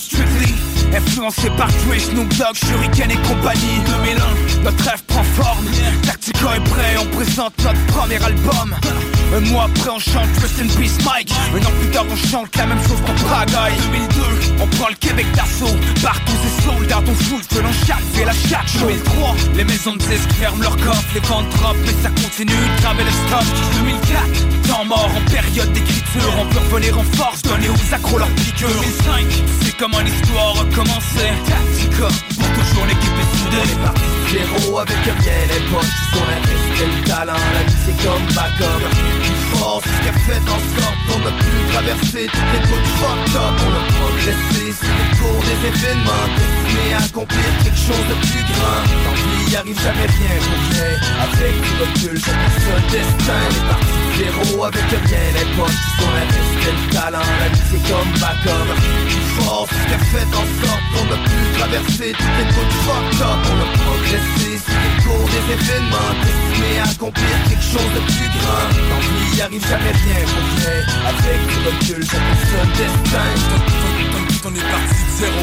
Influencé 0.95 1.49
par 1.57 1.67
Dre, 1.67 1.99
Snoop 1.99 2.30
Dogg, 2.38 2.55
Shuriken 2.55 3.09
et 3.09 3.27
compagnie. 3.27 3.81
2001, 3.85 4.63
notre 4.63 4.84
rêve 4.84 5.03
prend 5.07 5.23
forme. 5.23 5.65
Tactica 6.03 6.55
est 6.55 6.69
prêt, 6.69 6.95
on 7.01 7.15
présente 7.15 7.53
notre 7.63 7.85
premier 7.88 8.23
album. 8.23 8.75
Un 9.35 9.39
mois 9.49 9.63
après 9.63 9.89
on 9.89 9.97
chante 9.97 10.30
Rest 10.39 10.61
in 10.61 10.67
Peace 10.80 11.03
Mike. 11.03 11.31
Un 11.55 11.65
an 11.65 11.71
plus 11.80 11.89
tard 11.89 12.05
on 12.11 12.15
chante 12.15 12.55
la 12.55 12.67
même 12.67 12.81
chose 12.84 13.01
pour 13.03 13.15
Prague 13.25 13.49
2002, 13.49 14.21
on 14.61 14.67
prend 14.67 14.89
le 14.89 14.95
Québec 14.95 15.25
d'assaut. 15.34 15.75
Partout 16.03 16.34
c'est 16.43 16.61
soldats, 16.63 17.01
on 17.07 17.15
fout 17.15 17.39
le 17.39 17.55
feu 17.55 17.63
chaque 17.88 18.03
ville 18.13 18.30
à 18.30 18.34
chaque 18.34 18.67
show 18.67 18.85
2003, 18.85 19.35
les 19.55 19.63
maisons 19.63 19.93
de 19.93 19.97
disques 19.97 20.31
ferment 20.34 20.61
leurs 20.61 20.77
coffres 20.77 21.09
Les 21.15 21.21
ventes 21.21 21.49
drop, 21.57 21.75
mais 21.85 21.93
ça 22.03 22.09
continue 22.09 22.51
de 22.51 23.03
le 23.03 23.11
stock. 23.27 23.45
2004, 23.80 24.43
temps 24.68 24.86
mort 24.86 25.10
en 25.15 25.32
période 25.32 25.72
d'écriture 25.74 26.34
On 26.40 26.45
peut 26.48 26.60
revenir 26.60 26.98
en 26.98 27.03
force, 27.03 27.41
donner 27.41 27.70
aux 27.70 27.94
accros 27.94 28.18
leur 28.18 28.30
piqûre 28.30 28.70
2005, 28.70 29.44
c'est 29.61 29.78
comment 29.78 29.99
l'histoire 29.99 30.53
recommençait 30.56 31.34
Tactica, 31.45 32.07
pour 32.38 32.49
toujours 32.57 32.86
l'équipe 32.88 33.18
est 33.24 33.38
soudée. 33.38 33.68
Les 33.68 33.84
partis 33.84 34.14
zéro 34.32 34.80
avec 34.80 34.98
rien, 34.98 35.40
les 35.48 35.64
poches 35.72 35.86
qui 35.86 36.18
sont 36.18 36.26
investis 36.38 36.88
Le 37.02 37.07
talent, 37.07 37.44
la 37.53 37.64
vie 37.64 37.80
c'est 37.86 37.98
comme 38.03 38.26
backup 38.36 38.82
Plus 39.22 39.43
fort, 39.57 39.81
force 39.81 39.89
qui 40.01 40.09
a 40.09 40.13
fait 40.13 40.43
en 40.43 40.59
sorte 40.75 40.99
qu'on 41.07 41.21
a 41.27 41.31
pu 41.31 41.51
traverser 41.71 42.25
toutes 42.31 42.51
les 42.53 42.63
côtes 42.69 42.89
fucked 42.99 43.35
up 43.35 43.55
On 43.65 43.73
a 43.73 43.84
progressé 43.97 44.65
sur 44.73 44.93
le 44.99 45.05
cours 45.17 45.43
des 45.43 45.59
événements. 45.67 46.27
Destinés 46.38 46.93
à 46.93 47.03
accomplir 47.03 47.49
quelque 47.63 47.84
chose 47.88 48.05
de 48.09 48.15
plus 48.25 48.43
grand. 48.51 48.81
Tant 49.03 49.17
y 49.51 49.55
arrive 49.55 49.80
jamais 49.81 50.09
rien 50.17 50.35
pour 50.47 50.61
rien 50.73 50.91
Avec 51.25 51.53
du 51.61 51.71
recul, 51.81 52.15
chacun 52.19 52.51
son 52.63 52.77
destin 52.91 53.43
Les 53.53 53.63
parties 53.69 54.03
zéro 54.17 54.63
avec 54.65 54.89
rien. 54.89 55.25
Les 55.38 55.47
poches 55.55 55.81
qui 55.84 55.91
sont 55.97 56.11
la 56.13 56.25
reste 56.31 56.63
le 56.63 56.93
talent. 56.93 57.30
La 57.41 57.49
vie 57.49 57.65
c'est 57.69 57.84
comme 57.89 58.11
backup 58.21 58.69
Plus 59.09 59.27
fort, 59.38 59.67
ce 59.69 59.81
qui 59.88 59.93
a 59.93 60.01
fait 60.11 60.30
en 60.34 60.47
sorte 60.61 60.84
qu'on 60.93 61.07
a 61.13 61.19
pu 61.27 61.38
traverser 61.57 62.09
toutes 62.17 62.38
les 62.39 62.49
côtes 62.53 62.75
fucked 62.85 63.21
up 63.21 63.39
On 63.51 63.57
a 63.61 63.67
progressé 63.84 64.52
le 64.74 64.90
cours 65.04 65.28
des 65.30 65.45
événements 65.54 66.14
Destinés 66.24 66.80
accomplir 66.84 67.36
quelque 67.50 67.64
chose 67.64 67.91
de 67.95 68.02
plus 68.12 68.30
grand 68.38 68.68
Tant 68.90 69.04
arrive 69.45 69.68
jamais 69.68 69.91
rien 69.91 70.22
pour 70.34 70.48
rien 70.58 70.80
Avec 71.10 71.40
du 71.48 71.58
recul, 71.68 72.02
chacun 72.06 72.38
son 72.50 72.66
destin 72.78 73.30
On 74.45 74.54
est 74.56 74.68
parti 74.72 75.00
de 75.04 75.12
zéro. 75.20 75.41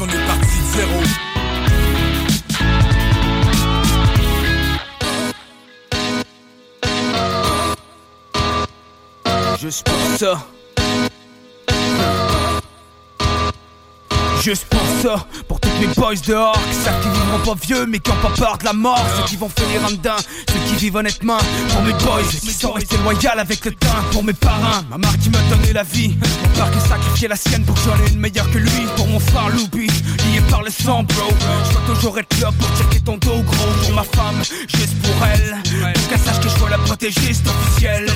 On 0.00 0.06
est 0.06 0.26
parti 0.26 0.58
de 0.58 0.68
zéro. 0.76 0.98
Juste 9.60 9.82
pour 9.84 9.98
ça. 10.18 10.57
Juste 14.40 14.66
pour 14.66 14.80
ça, 15.02 15.26
pour 15.48 15.60
mes 15.80 15.94
boys 15.94 16.14
dehors 16.26 16.58
Qui 16.70 16.76
savent 16.76 17.00
qu'ils 17.02 17.10
vivront 17.10 17.54
pas 17.54 17.60
vieux 17.66 17.86
mais 17.86 17.98
qui 17.98 18.10
ont 18.10 18.16
pas 18.16 18.30
peur 18.30 18.58
de 18.58 18.64
la 18.64 18.72
mort. 18.72 19.04
Ceux 19.16 19.24
qui 19.24 19.36
vont 19.36 19.48
finir 19.48 19.84
en 19.84 19.90
dedans, 19.90 20.16
ceux 20.18 20.58
qui 20.68 20.74
vivent 20.76 20.96
honnêtement. 20.96 21.38
Pour 21.70 21.82
mes 21.82 21.92
boys 21.92 22.22
qui 22.28 22.52
sont 22.52 22.72
restés 22.72 22.96
loyaux 22.98 23.18
avec 23.38 23.64
le 23.64 23.72
temps. 23.72 23.88
Pour 24.12 24.24
mes 24.24 24.32
parents, 24.32 24.82
ma 24.90 24.98
mère 24.98 25.16
qui 25.18 25.30
m'a 25.30 25.38
donné 25.50 25.72
la 25.72 25.82
vie. 25.82 26.16
Mon 26.42 26.48
père 26.50 26.70
qui 26.70 26.78
a 26.78 26.88
sacrifié 26.88 27.28
la 27.28 27.36
sienne 27.36 27.64
pour 27.64 27.74
que 27.74 27.80
j'en 27.82 28.04
ai 28.04 28.10
une 28.12 28.20
meilleure 28.20 28.50
que 28.50 28.58
lui. 28.58 28.86
Pour 28.96 29.06
mon 29.08 29.20
frère 29.20 29.48
Loubi, 29.50 29.86
lié 29.86 30.40
par 30.50 30.62
le 30.62 30.70
sang 30.70 31.02
bro. 31.02 31.28
Je 31.66 31.72
dois 31.72 31.94
toujours 31.94 32.18
être 32.18 32.40
là 32.40 32.50
pour 32.58 32.68
checker 32.76 33.00
ton 33.00 33.16
dos 33.18 33.42
gros. 33.42 33.72
Pour 33.82 33.94
ma 33.94 34.04
femme, 34.04 34.42
juste 34.68 35.00
pour 35.02 35.26
elle. 35.26 35.56
Pour 35.94 36.08
qu'elle 36.08 36.20
sache 36.20 36.40
que 36.40 36.48
je 36.48 36.58
dois 36.58 36.70
la 36.70 36.78
protéger, 36.78 37.32
c'est 37.32 37.48
officiel. 37.48 38.06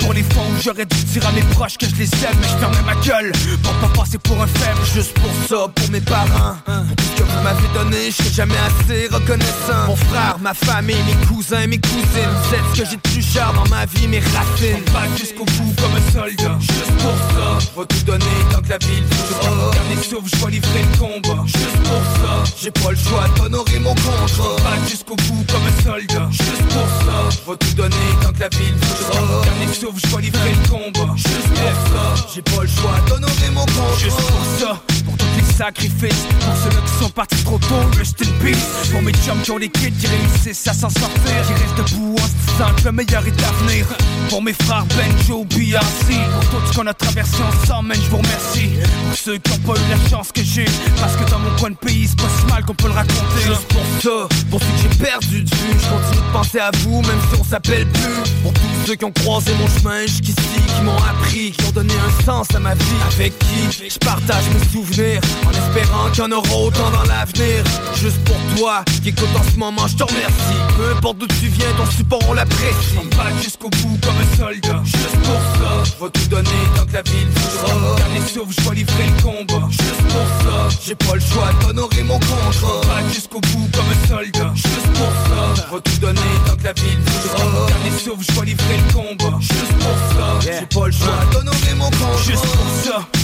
Pour 0.00 0.12
les 0.12 0.22
fois 0.22 0.42
où 0.42 0.62
j'aurais 0.62 0.86
dû 0.86 0.96
dire 1.04 1.26
à 1.26 1.32
mes 1.32 1.42
proches 1.54 1.78
que 1.78 1.86
je 1.86 1.94
les 1.96 2.10
aime 2.24 2.36
Mais 2.40 2.48
je 2.48 2.56
fermais 2.58 2.82
ma 2.86 2.94
gueule. 3.06 3.32
Pour 3.62 3.72
pas 3.74 4.00
passer 4.00 4.18
pour 4.18 4.40
un 4.42 4.46
faible 4.46 4.80
Juste 4.94 5.14
pour 5.14 5.30
ça, 5.48 5.68
pour 5.68 5.90
mes 5.90 6.00
ce 6.00 6.99
que 7.16 7.22
vous 7.22 7.42
m'avez 7.42 7.68
donné, 7.74 8.10
je 8.10 8.16
serai 8.16 8.30
jamais 8.30 8.58
assez 8.58 9.06
reconnaissant. 9.08 9.86
Mon 9.86 9.96
frère, 9.96 10.36
ma 10.40 10.54
famille, 10.54 11.02
mes 11.06 11.26
cousins, 11.26 11.66
mes 11.66 11.78
cousines 11.78 12.34
Vous 12.44 12.54
êtes 12.54 12.60
ce 12.74 12.80
que 12.80 12.88
j'ai 12.88 12.96
de 12.96 13.00
plus 13.00 13.22
cher 13.22 13.52
dans 13.52 13.68
ma 13.68 13.86
vie, 13.86 14.08
mes 14.08 14.20
racines. 14.20 14.82
Pas 14.92 15.06
jusqu'au 15.16 15.44
bout 15.44 15.74
comme 15.80 15.94
un 15.96 16.12
soldat. 16.12 16.58
Juste 16.60 16.96
pour 16.98 17.16
ça, 17.34 17.58
je 17.60 17.80
vais 17.80 17.86
tout 17.86 18.04
donner 18.04 18.36
tant 18.52 18.60
que 18.60 18.68
la 18.68 18.78
ville 18.78 19.04
voudra 19.04 19.54
mon 19.54 19.70
dernier 19.70 20.02
souffle, 20.02 20.30
je 20.32 20.44
vais 20.44 20.52
livrer 20.52 20.82
le 20.82 20.98
combat. 20.98 21.42
Juste 21.46 21.82
pour 21.84 22.02
ça, 22.20 22.52
j'ai 22.60 22.70
pas 22.70 22.90
le 22.90 22.96
choix 22.96 23.28
d'honorer 23.36 23.78
mon 23.78 23.94
contrat. 23.94 24.56
Pas 24.62 24.88
jusqu'au 24.88 25.16
bout 25.16 25.44
comme 25.50 25.66
un 25.66 25.82
soldat. 25.82 26.28
Juste 26.30 26.66
pour 26.68 26.88
ça, 27.04 27.30
je 27.30 27.50
vais 27.50 27.56
tout 27.56 27.74
donner 27.76 27.96
tant 28.22 28.32
que 28.32 28.40
la 28.40 28.48
ville 28.48 28.74
mon 28.74 29.26
voudra 29.26 29.44
dernier 29.44 29.74
souffle, 29.74 30.00
je 30.04 30.16
vais 30.16 30.22
livrer 30.22 30.52
le 30.52 30.68
combat. 30.68 31.12
Juste 31.16 31.48
pour 31.48 31.74
ça, 31.92 32.26
j'ai 32.34 32.42
pas 32.42 32.62
le 32.62 32.68
choix 32.68 32.96
d'honorer 33.08 33.50
mon 33.52 33.64
contrat. 33.66 33.98
Juste 33.98 34.16
pour 34.16 34.44
ça, 34.58 34.80
pour 35.04 35.16
tous 35.16 35.26
les 35.36 35.52
sacrifices 35.52 36.26
Pour 36.40 36.84
qui 36.84 36.89
sont 36.98 37.10
partis 37.10 37.42
trop 37.44 37.58
tôt, 37.58 37.98
rest 37.98 38.20
in 38.22 38.44
peace 38.44 38.90
Pour 38.90 39.02
mes 39.02 39.12
chums 39.12 39.40
qui 39.42 39.50
ont 39.50 39.58
les 39.58 39.68
kids 39.68 39.92
qui 39.92 40.06
réussissent 40.06 40.66
à 40.66 40.72
s'en 40.72 40.90
sortir. 40.90 41.20
Qui 41.46 41.52
restent 41.52 41.92
debout 41.92 42.16
en 42.18 42.26
se 42.26 42.52
disant 42.52 42.74
que 42.76 42.84
le 42.84 42.92
meilleur 42.92 43.26
est 43.26 43.42
à 43.42 43.52
venir. 43.64 43.86
Pour 44.28 44.42
mes 44.42 44.52
frères 44.52 44.84
Benjo, 44.96 45.44
BRC 45.44 46.14
Pour 46.50 46.60
tout 46.60 46.66
ce 46.72 46.76
qu'on 46.76 46.86
a 46.86 46.94
traversé 46.94 47.36
ensemble, 47.42 47.88
man, 47.88 47.98
je 48.02 48.10
vous 48.10 48.18
remercie. 48.18 48.70
Pour 49.08 49.18
ceux 49.18 49.38
qui 49.38 49.52
ont 49.52 49.72
pas 49.72 49.78
eu 49.78 49.90
la 49.90 50.08
chance 50.08 50.32
que 50.32 50.42
j'ai. 50.42 50.66
Parce 51.00 51.16
que 51.16 51.30
dans 51.30 51.38
mon 51.38 51.50
coin 51.58 51.70
de 51.70 51.76
pays, 51.76 52.06
c'est 52.08 52.20
pas 52.20 52.28
si 52.38 52.46
mal 52.46 52.64
qu'on 52.64 52.74
peut 52.74 52.88
le 52.88 52.94
raconter. 52.94 53.40
Juste 53.44 53.66
pour 53.68 53.84
ça, 54.02 54.28
pour 54.50 54.60
ceux 54.60 54.66
que 54.66 54.82
j'ai 54.82 55.02
perdu 55.02 55.42
de 55.42 55.50
vue 55.50 55.78
Je 55.78 55.88
continue 55.88 56.26
de 56.26 56.32
penser 56.32 56.58
à 56.58 56.70
vous, 56.78 57.02
même 57.02 57.20
si 57.32 57.40
on 57.40 57.44
s'appelle 57.44 57.86
plus. 57.86 58.30
Pour 58.42 58.52
tous 58.52 58.60
ceux 58.86 58.94
qui 58.94 59.04
ont 59.04 59.12
croisé 59.12 59.52
mon 59.60 59.68
chemin 59.68 60.02
jusqu'ici 60.02 60.36
Qui 60.76 60.82
m'ont 60.82 60.96
appris, 60.96 61.52
qui 61.52 61.64
ont 61.66 61.72
donné 61.72 61.94
un 61.94 62.24
sens 62.24 62.46
à 62.54 62.58
ma 62.58 62.74
vie. 62.74 62.80
Avec 63.12 63.38
qui 63.38 63.88
je 63.88 63.98
partage 63.98 64.44
mes 64.54 64.68
souvenirs 64.68 65.20
En 65.46 65.50
espérant 65.50 66.10
qu'il 66.10 66.24
y 66.24 66.26
en 66.26 66.32
aura 66.32 66.56
dans 66.90 67.02
l'avenir. 67.04 67.64
Juste 67.94 68.22
pour 68.24 68.36
toi, 68.56 68.84
qui 69.02 69.10
écoute 69.10 69.28
en 69.38 69.42
ce 69.42 69.58
moment, 69.58 69.86
je 69.86 69.96
te 69.96 70.04
remercie. 70.04 70.60
Peu 70.76 70.96
importe 70.96 71.18
d'où 71.18 71.26
tu 71.26 71.48
viens, 71.48 71.66
ton 71.76 71.90
support 71.90 72.20
on 72.28 72.32
l'apprécie. 72.32 72.96
On 72.96 73.16
va 73.16 73.42
jusqu'au 73.42 73.68
bout 73.68 73.98
comme 74.02 74.16
un 74.16 74.36
soldat. 74.36 74.80
Juste 74.84 75.18
pour 75.22 75.40
ça, 75.58 75.84
je 75.84 76.04
vais 76.04 76.10
tout 76.10 76.28
donner 76.28 76.62
tant 76.76 76.86
que 76.86 76.92
la 76.92 77.02
ville 77.02 77.28
voudra 77.34 77.96
dernier 77.96 78.26
souffle, 78.26 78.54
je 78.56 78.68
vais 78.68 78.76
livrer 78.76 79.04
le 79.06 79.22
combat. 79.22 79.68
Juste 79.70 80.02
pour 80.08 80.26
ça, 80.42 80.68
j'ai 80.84 80.94
pas 80.94 81.14
le 81.14 81.20
choix 81.20 81.50
d'honorer 81.60 82.02
mon 82.04 82.18
contrat. 82.18 82.80
Pas 82.82 83.12
jusqu'au 83.12 83.40
bout 83.40 83.68
comme 83.74 83.86
un 83.90 84.08
soldat. 84.08 84.52
Juste 84.54 84.92
pour 84.94 85.12
ça, 85.28 85.54
je 85.56 85.74
vais 85.74 85.82
tout 85.82 86.00
donner 86.00 86.20
tant 86.46 86.56
que 86.56 86.64
la 86.64 86.72
ville 86.72 86.98
voudra 87.04 87.66
dernier 87.66 87.98
souffle, 87.98 88.24
je 88.26 88.40
vais 88.40 88.46
livrer 88.46 88.76
le 88.76 88.92
combat. 88.92 89.38
Juste 89.40 89.76
pour 89.78 89.98
ça, 90.14 90.40
j'ai 90.40 90.66
pas 90.66 90.86
le 90.86 90.92
choix 90.92 91.20
d'honorer 91.32 91.74
mon 91.76 91.90
contrat. 91.90 92.22
Juste 92.24 92.46
pour 92.46 92.66
ça, 92.84 93.19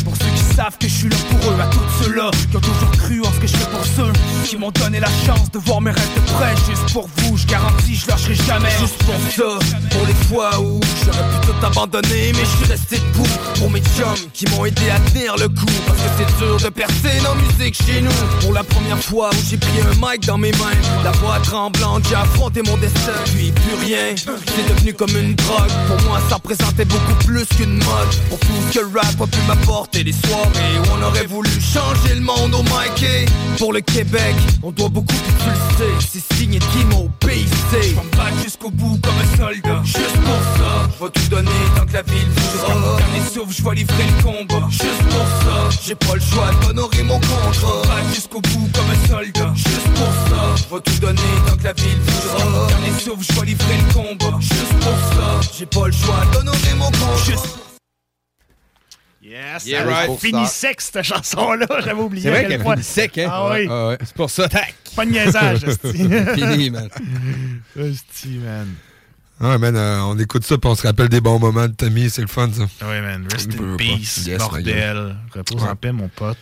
savent 0.57 0.78
que 0.78 0.89
je 0.89 0.95
suis 0.95 1.09
là 1.09 1.16
pour 1.31 1.53
eux 1.53 1.61
À 1.61 1.66
tous 1.66 2.05
ceux-là 2.05 2.31
qui 2.51 2.57
ont 2.57 2.61
toujours 2.61 2.91
cru 2.93 3.20
en 3.20 3.33
ce 3.33 3.41
que 3.41 3.47
je 3.47 3.57
fais 3.57 3.70
pour 3.70 3.85
ceux 3.85 4.12
Qui 4.47 4.57
m'ont 4.57 4.70
donné 4.70 5.01
la 5.01 5.11
chance 5.27 5.51
de 5.53 5.59
voir 5.59 5.81
mes 5.83 5.91
rêves 5.91 6.15
de 6.16 6.33
près 6.33 6.55
Juste 6.66 6.93
pour 6.93 7.09
vous, 7.16 7.37
je 7.37 7.47
garantis, 7.47 7.95
je 7.95 8.09
lâcherai 8.09 8.35
jamais. 8.35 8.70
Juste 8.81 9.03
pour 9.05 9.15
ça, 9.31 9.59
pour 9.91 10.07
les 10.07 10.15
fois 10.27 10.59
où 10.61 10.81
j'aurais 11.05 11.28
pu 11.31 11.47
tout 11.47 11.66
abandonner 11.66 12.33
Mais 12.33 12.45
je 12.45 12.57
suis 12.57 12.73
resté 12.73 12.97
debout 12.97 13.28
pour 13.59 13.70
mes 13.70 13.81
chums 13.81 14.28
qui 14.33 14.47
m'ont 14.51 14.65
aidé 14.65 14.89
à 14.91 14.99
tenir 15.11 15.37
le 15.37 15.49
coup. 15.49 15.77
Parce 15.87 15.99
que 15.99 16.09
c'est 16.19 16.39
dur 16.39 16.57
de 16.57 16.69
percer 16.70 17.20
dans 17.23 17.35
musique 17.35 17.74
chez 17.74 18.01
nous. 18.01 18.11
Pour 18.41 18.53
la 18.55 18.65
première 18.65 18.99
fois 18.99 19.31
où 19.33 19.51
j'ai 19.51 19.59
pris 19.59 19.81
un 19.81 19.95
mic 20.01 20.27
dans 20.27 20.39
mes 20.39 20.53
mains 20.53 20.81
La 21.05 21.12
voix 21.12 21.39
tremblante, 21.41 22.05
j'ai 22.09 22.15
affronté 22.15 22.62
mon 22.62 22.77
destin. 22.78 23.12
Puis 23.27 23.53
plus 23.53 23.87
rien, 23.87 24.15
c'est 24.16 24.74
devenu 24.74 24.95
comme 24.95 25.15
une 25.16 25.35
drogue. 25.35 25.73
Pour 25.89 26.09
moi 26.09 26.19
ça 26.31 26.37
représentait 26.37 26.87
beaucoup 26.87 27.15
plus 27.27 27.45
qu'une 27.45 27.77
mode. 27.77 28.12
Pour 28.31 28.39
tout 28.39 28.47
ce 28.70 28.78
que 28.78 28.85
le 28.85 28.91
rap 28.95 29.20
a 29.20 29.27
pu 29.27 29.39
m'apporter 29.47 30.03
Les 30.03 30.12
soirées 30.12 30.45
où 30.55 30.98
on 30.98 31.02
aurait 31.02 31.27
voulu 31.27 31.51
changer 31.60 32.14
le 32.14 32.20
monde 32.20 32.55
au 32.55 32.62
mic 32.62 33.02
Et 33.02 33.27
Pour 33.59 33.73
le 33.73 33.81
Québec, 33.81 34.35
on 34.62 34.70
doit 34.70 34.89
beaucoup 34.89 35.14
sais 35.77 35.85
C'est 36.10 36.35
signé 36.35 36.59
Kimo 36.59 37.10
BC 37.20 37.47
Je 37.82 38.16
bats 38.16 38.31
jusqu'au 38.43 38.70
bout 38.70 38.98
comme 39.02 39.14
un 39.18 39.36
soldat. 39.36 39.82
Juste 39.85 40.16
pour 40.24 40.43
ça, 40.56 40.89
je 40.98 41.05
vais 41.05 41.10
tout 41.10 41.28
donner 41.28 41.51
tant 41.77 41.86
que 41.86 41.93
la 41.93 42.02
ville 42.02 42.28
voudra 42.36 42.97
dernier 42.97 43.28
souffle, 43.32 43.55
je 43.56 43.62
vais 43.62 43.74
livrer 43.77 44.05
le 44.05 44.23
combat. 44.23 44.66
Juste 44.70 45.02
pour 45.10 45.27
ça, 45.43 45.78
j'ai 45.85 45.94
pas 45.94 46.14
le 46.14 46.20
choix 46.20 46.51
d'honorer 46.62 47.02
mon 47.02 47.18
contrat. 47.20 47.82
Pas 47.82 48.14
jusqu'au 48.14 48.40
bout 48.40 48.68
comme 48.74 48.90
un 48.90 49.09
soldat. 49.09 49.52
Juste 49.55 49.90
pour 49.94 50.12
ça, 50.28 50.55
je 50.56 50.74
vais 50.74 50.81
tout 50.82 51.01
donner 51.01 51.20
tant 51.47 51.56
que 51.56 51.64
la 51.64 51.73
ville 51.73 52.01
voudra 52.06 52.66
dernier 52.68 52.98
souffle, 52.98 53.24
je 53.28 53.40
vais 53.40 53.47
livrer 53.47 53.77
le 53.77 53.94
combat. 53.94 54.39
Juste 54.40 54.78
pour 54.81 54.98
ça, 55.12 55.40
j'ai 55.59 55.66
pas 55.66 55.86
le 55.86 55.93
choix 55.93 56.24
d'honorer 56.32 56.74
mon 56.78 56.86
contrat. 56.86 57.24
Juste 57.24 57.65
Yes, 59.28 59.66
Yeah, 59.66 59.85
ça 59.85 59.90
right. 59.90 60.20
finit 60.20 60.47
sec 60.47 60.81
cette 60.81 61.03
chanson-là, 61.03 61.66
j'avais 61.85 62.01
oublié. 62.01 62.23
C'est 62.23 62.31
vrai 62.31 62.47
quel 62.48 62.62
qu'elle 62.62 62.73
finit 62.73 62.82
sec, 62.85 63.19
hein? 63.19 63.28
Ah 63.31 63.51
oui. 63.51 63.66
Ah 63.69 63.89
ouais. 63.89 63.98
C'est 64.05 64.15
pour 64.15 64.31
ça, 64.31 64.48
tac. 64.48 64.74
Pas 64.94 65.05
de 65.05 65.11
niaisage. 65.11 65.61
Fini, 66.35 66.70
man. 66.70 66.89
Esti, 67.77 68.39
man. 68.44 68.69
Ouais, 69.40 69.59
man, 69.59 69.77
euh, 69.77 70.01
on 70.03 70.19
écoute 70.19 70.44
ça 70.47 70.57
puis 70.57 70.70
on 70.70 70.74
se 70.74 70.86
rappelle 70.86 71.09
des 71.09 71.20
bons 71.20 71.39
moments 71.39 71.66
de 71.66 71.73
Tommy, 71.74 72.09
c'est 72.09 72.23
le 72.23 72.27
fun, 72.28 72.48
ça. 72.53 72.86
Ouais, 72.86 73.01
man. 73.01 73.27
Rest 73.31 73.51
in 73.61 73.77
peace, 73.77 74.27
Yes, 74.27 74.39
bordel. 74.39 75.16
Repose 75.35 75.62
Ouais. 75.62 75.69
en 75.70 75.77
paix, 75.77 75.93
mon 75.93 76.09
pote. 76.09 76.39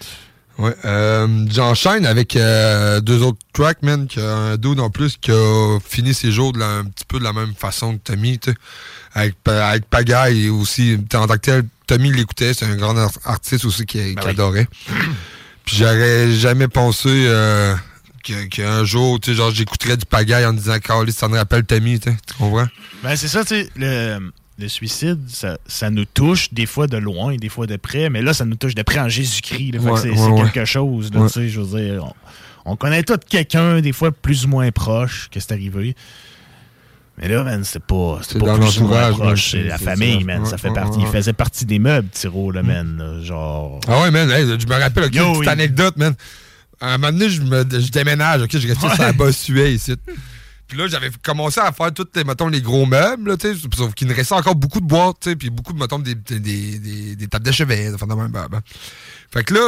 Ouais, 0.56 0.72
euh, 0.84 1.46
j'enchaîne 1.50 2.06
avec 2.06 2.36
euh, 2.36 3.00
deux 3.00 3.22
autres 3.22 3.40
tracks, 3.52 3.82
man, 3.82 4.06
qui 4.06 4.20
a 4.20 4.30
un 4.32 4.56
dude 4.56 4.78
en 4.78 4.88
plus 4.90 5.16
qui 5.16 5.32
a 5.32 5.78
fini 5.84 6.14
ses 6.14 6.30
jours 6.30 6.52
de 6.52 6.60
la- 6.60 6.68
un 6.68 6.84
petit 6.84 7.04
peu 7.08 7.18
de 7.18 7.24
la 7.24 7.32
même 7.32 7.54
façon 7.54 7.94
que 7.96 8.12
Tommy, 8.12 8.38
tu 8.38 8.50
sais. 8.52 8.56
Avec, 9.14 9.34
avec 9.46 9.86
Pagaille 9.86 10.46
et 10.46 10.50
aussi, 10.50 10.96
en 11.16 11.26
tant 11.26 11.34
que 11.34 11.38
tel, 11.38 11.64
Tommy 11.86 12.12
l'écoutait, 12.12 12.54
c'est 12.54 12.64
un 12.66 12.76
grand 12.76 12.96
ar- 12.96 13.10
artiste 13.24 13.64
aussi 13.64 13.84
qui, 13.86 14.14
qui 14.14 14.26
adorait. 14.26 14.68
Puis 15.64 15.76
j'aurais 15.78 16.30
jamais 16.32 16.68
pensé 16.68 17.08
euh, 17.08 17.74
qu'un 18.50 18.84
jour, 18.84 19.18
tu 19.20 19.30
sais, 19.30 19.36
genre, 19.36 19.50
j'écouterais 19.50 19.96
du 19.96 20.04
Pagaille 20.06 20.44
en 20.46 20.52
disant, 20.52 20.78
Carlis, 20.78 21.12
ça 21.12 21.28
me 21.28 21.36
rappelle 21.36 21.64
Tommy, 21.64 21.98
tu 22.00 22.10
comprends? 22.38 22.66
Ben, 23.02 23.16
c'est 23.16 23.28
ça, 23.28 23.42
tu 23.44 23.48
sais, 23.54 23.68
le, 23.76 24.30
le 24.58 24.68
suicide, 24.68 25.20
ça, 25.28 25.58
ça 25.66 25.90
nous 25.90 26.04
touche 26.04 26.52
des 26.52 26.66
fois 26.66 26.86
de 26.86 26.96
loin 26.98 27.32
et 27.32 27.38
des 27.38 27.48
fois 27.48 27.66
de 27.66 27.76
près, 27.76 28.10
mais 28.10 28.20
là, 28.22 28.34
ça 28.34 28.44
nous 28.44 28.56
touche 28.56 28.74
de 28.74 28.82
près 28.82 29.00
en 29.00 29.08
Jésus-Christ. 29.08 29.78
Ouais, 29.78 29.92
c'est 30.00 30.10
ouais, 30.10 30.16
c'est 30.16 30.22
ouais. 30.28 30.50
quelque 30.50 30.64
chose, 30.66 31.10
tu 31.10 31.28
sais, 31.28 31.48
je 31.48 31.60
veux 31.60 31.78
dire. 31.80 32.04
On, 32.04 32.72
on 32.72 32.76
connaît 32.76 33.02
tout 33.02 33.18
quelqu'un, 33.28 33.80
des 33.80 33.92
fois 33.92 34.10
plus 34.12 34.44
ou 34.44 34.48
moins 34.48 34.70
proche, 34.70 35.28
que 35.30 35.40
c'est 35.40 35.52
arrivé. 35.52 35.94
Mais 37.18 37.28
là, 37.28 37.44
man, 37.44 37.62
c'est 37.64 37.82
pas, 37.84 38.18
C'est 38.22 38.32
c'est 38.34 38.38
pas 38.40 38.58
plus 38.58 38.80
man, 38.80 39.12
proche. 39.12 39.52
C'est 39.52 39.62
la 39.62 39.78
famille, 39.78 40.18
ça. 40.20 40.24
man. 40.26 40.42
Ouais, 40.42 40.48
ça 40.48 40.58
fait 40.58 40.68
ouais, 40.68 40.74
partie. 40.74 40.98
ouais. 40.98 41.04
Il 41.06 41.12
faisait 41.12 41.32
partie 41.32 41.64
des 41.64 41.78
meubles, 41.78 42.08
Tiro, 42.10 42.50
là, 42.50 42.62
man. 42.62 42.96
là, 42.98 43.22
Genre. 43.22 43.80
Ah 43.86 44.02
ouais, 44.02 44.10
man, 44.10 44.30
hey, 44.30 44.46
je 44.58 44.66
me 44.66 44.74
rappelle, 44.74 45.04
ok, 45.04 45.14
Yo, 45.14 45.26
une 45.28 45.32
petite 45.38 45.48
anecdote, 45.48 45.96
man. 45.96 46.14
À 46.80 46.94
un 46.94 46.98
moment 46.98 47.12
donné, 47.12 47.30
je, 47.30 47.40
me, 47.40 47.62
je 47.70 47.90
déménage, 47.92 48.42
ok, 48.42 48.58
je 48.58 48.66
reste 48.68 48.80
sur 48.80 49.00
la 49.02 49.12
Bossuet 49.12 49.74
ici. 49.74 49.94
Puis 50.66 50.76
là, 50.78 50.88
j'avais 50.88 51.10
commencé 51.22 51.60
à 51.60 51.70
faire 51.72 51.92
tous, 51.92 52.06
les, 52.16 52.24
mettons, 52.24 52.48
les 52.48 52.60
gros 52.60 52.84
meubles, 52.86 53.30
là, 53.30 53.36
tu 53.36 53.54
sais, 53.54 53.60
sauf 53.76 53.94
qu'il 53.94 54.08
me 54.08 54.14
restait 54.14 54.34
encore 54.34 54.56
beaucoup 54.56 54.80
de 54.80 54.86
boîtes, 54.86 55.18
tu 55.20 55.30
sais, 55.30 55.36
puis 55.36 55.50
beaucoup, 55.50 55.72
de, 55.72 55.78
mettons, 55.78 55.98
des, 56.00 56.14
des, 56.14 56.40
des, 56.40 57.16
des 57.16 57.28
tables 57.28 57.46
de 57.46 57.52
chevet, 57.52 57.90
enfin, 57.94 58.06
même, 58.06 58.28
bah, 58.28 58.48
bah. 58.50 58.60
Fait 59.32 59.44
que 59.44 59.54
là, 59.54 59.60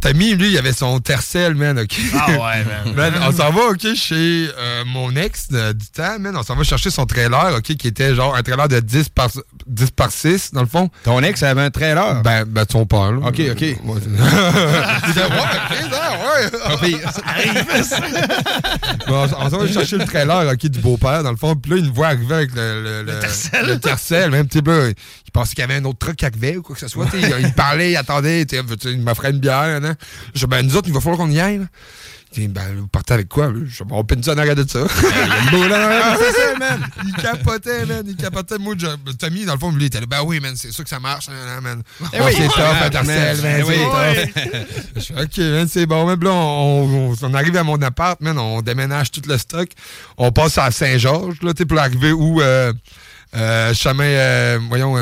Tommy, 0.00 0.34
lui, 0.34 0.50
il 0.50 0.58
avait 0.58 0.72
son 0.72 0.98
tercel, 0.98 1.54
man, 1.54 1.78
OK? 1.78 1.96
Ah 2.18 2.26
ouais, 2.30 2.64
man. 2.64 2.82
Man, 2.96 3.14
on 3.22 3.30
s'en 3.30 3.52
va, 3.52 3.66
OK, 3.70 3.94
chez 3.94 4.48
euh, 4.58 4.84
mon 4.84 5.14
ex 5.14 5.46
euh, 5.52 5.72
du 5.72 5.86
temps, 5.86 6.18
man. 6.18 6.36
On 6.36 6.42
s'en 6.42 6.56
va 6.56 6.64
chercher 6.64 6.90
son 6.90 7.06
trailer, 7.06 7.54
OK, 7.56 7.76
qui 7.76 7.86
était 7.86 8.12
genre 8.14 8.34
un 8.34 8.42
trailer 8.42 8.66
de 8.66 8.80
10 8.80 9.10
par, 9.10 9.28
10 9.68 9.90
par 9.92 10.10
6, 10.10 10.50
dans 10.52 10.62
le 10.62 10.66
fond. 10.66 10.90
Ton 11.04 11.22
ex 11.22 11.40
avait 11.44 11.62
un 11.62 11.70
trailer? 11.70 12.20
Ben, 12.22 12.44
ben 12.44 12.64
son 12.70 12.84
père, 12.84 13.12
là. 13.12 13.28
OK, 13.28 13.40
OK. 13.52 13.60
Ouais, 13.60 13.76
c'est- 14.02 15.20
ouais, 15.20 16.74
OK, 16.74 16.82
ouais. 16.82 16.92
Bon, 19.06 19.26
on 19.38 19.50
s'en 19.50 19.58
va 19.58 19.66
chercher 19.68 19.98
le 19.98 20.04
trailer 20.04 20.50
ok, 20.52 20.66
du 20.66 20.80
beau-père, 20.80 21.22
dans 21.22 21.30
le 21.30 21.36
fond. 21.36 21.54
Puis 21.54 21.70
là, 21.70 21.76
il 21.78 21.84
nous 21.86 21.94
voit 21.94 22.08
arriver 22.08 22.34
avec 22.34 22.54
le, 22.54 22.82
le, 22.82 23.02
le, 23.04 23.12
le 23.68 23.78
tercel. 23.78 24.30
même, 24.30 24.48
tu 24.48 24.58
sais, 24.64 24.94
là, 25.34 25.40
il 25.40 25.40
pensait 25.40 25.54
qu'il 25.54 25.60
y 25.62 25.64
avait 25.64 25.76
un 25.76 25.84
autre 25.84 25.98
truc 25.98 26.16
qui 26.16 26.26
arrivait 26.26 26.56
ou 26.56 26.62
quoi 26.62 26.74
que 26.74 26.80
ce 26.80 26.88
soit. 26.88 27.06
Il, 27.14 27.34
il 27.40 27.52
parlait, 27.54 27.92
il 27.92 27.96
attendait, 27.96 28.42
il 28.42 29.00
m'offrait 29.02 29.30
une 29.30 29.38
bière. 29.38 29.80
Là. 29.80 29.94
Je 30.34 30.40
dis, 30.40 30.46
ben, 30.46 30.62
nous 30.62 30.76
autres, 30.76 30.88
il 30.88 30.94
va 30.94 31.00
falloir 31.00 31.18
qu'on 31.18 31.30
y 31.30 31.40
aille. 31.40 31.58
Là. 31.58 31.64
Il 32.34 32.40
dit, 32.42 32.48
ben, 32.48 32.62
vous 32.78 32.86
partez 32.86 33.12
avec 33.12 33.28
quoi? 33.28 33.48
là? 33.48 33.58
Je 33.66 33.82
dis, 33.84 33.90
on 33.90 34.04
peine 34.04 34.22
ça 34.22 34.32
en 34.32 34.38
arrière 34.38 34.54
de 34.56 34.66
ça. 34.66 34.80
beau, 35.50 35.68
là, 35.68 36.16
c'est 36.18 36.32
ça, 36.32 36.58
man. 36.58 36.80
Il 37.04 37.12
capotait, 37.14 37.84
man. 37.84 38.02
Il 38.06 38.16
capotait. 38.16 38.56
Moi, 38.58 38.74
je- 38.78 39.12
Tommy, 39.18 39.44
dans 39.44 39.52
le 39.52 39.58
fond, 39.58 39.70
lui, 39.70 39.82
il 39.82 39.86
était 39.86 40.00
là, 40.00 40.06
ben 40.06 40.22
oui, 40.24 40.40
man, 40.40 40.54
c'est 40.56 40.72
sûr 40.72 40.82
que 40.84 40.88
ça 40.90 40.98
marche, 41.00 41.28
hein, 41.28 41.32
hein, 41.56 41.60
man. 41.60 41.82
Eh 42.14 42.20
oui. 42.22 42.32
c'est 42.36 42.46
top, 42.48 42.54
Ah, 42.58 42.88
tercel, 42.88 43.36
man. 43.42 43.62
top. 43.62 44.44
Je 44.96 45.00
suis 45.00 45.14
OK, 45.14 45.38
man, 45.38 45.68
c'est 45.68 45.84
bon. 45.86 46.06
Même 46.06 46.22
là, 46.22 46.30
on, 46.30 47.10
on- 47.12 47.14
on 47.22 47.34
arrive 47.34 47.56
à 47.56 47.64
mon 47.64 47.80
appart, 47.82 48.18
man, 48.22 48.38
on 48.38 48.62
déménage 48.62 49.10
tout 49.10 49.22
le 49.26 49.36
stock. 49.36 49.68
On 50.16 50.32
passe 50.32 50.56
à 50.56 50.70
Saint-Georges, 50.70 51.42
là, 51.42 51.52
tu 51.52 51.66
pour 51.66 51.78
arriver 51.78 52.12
où, 52.12 52.40
euh, 52.40 52.72
chemin, 53.74 54.04
euh, 54.04 54.58
voyons, 54.68 54.96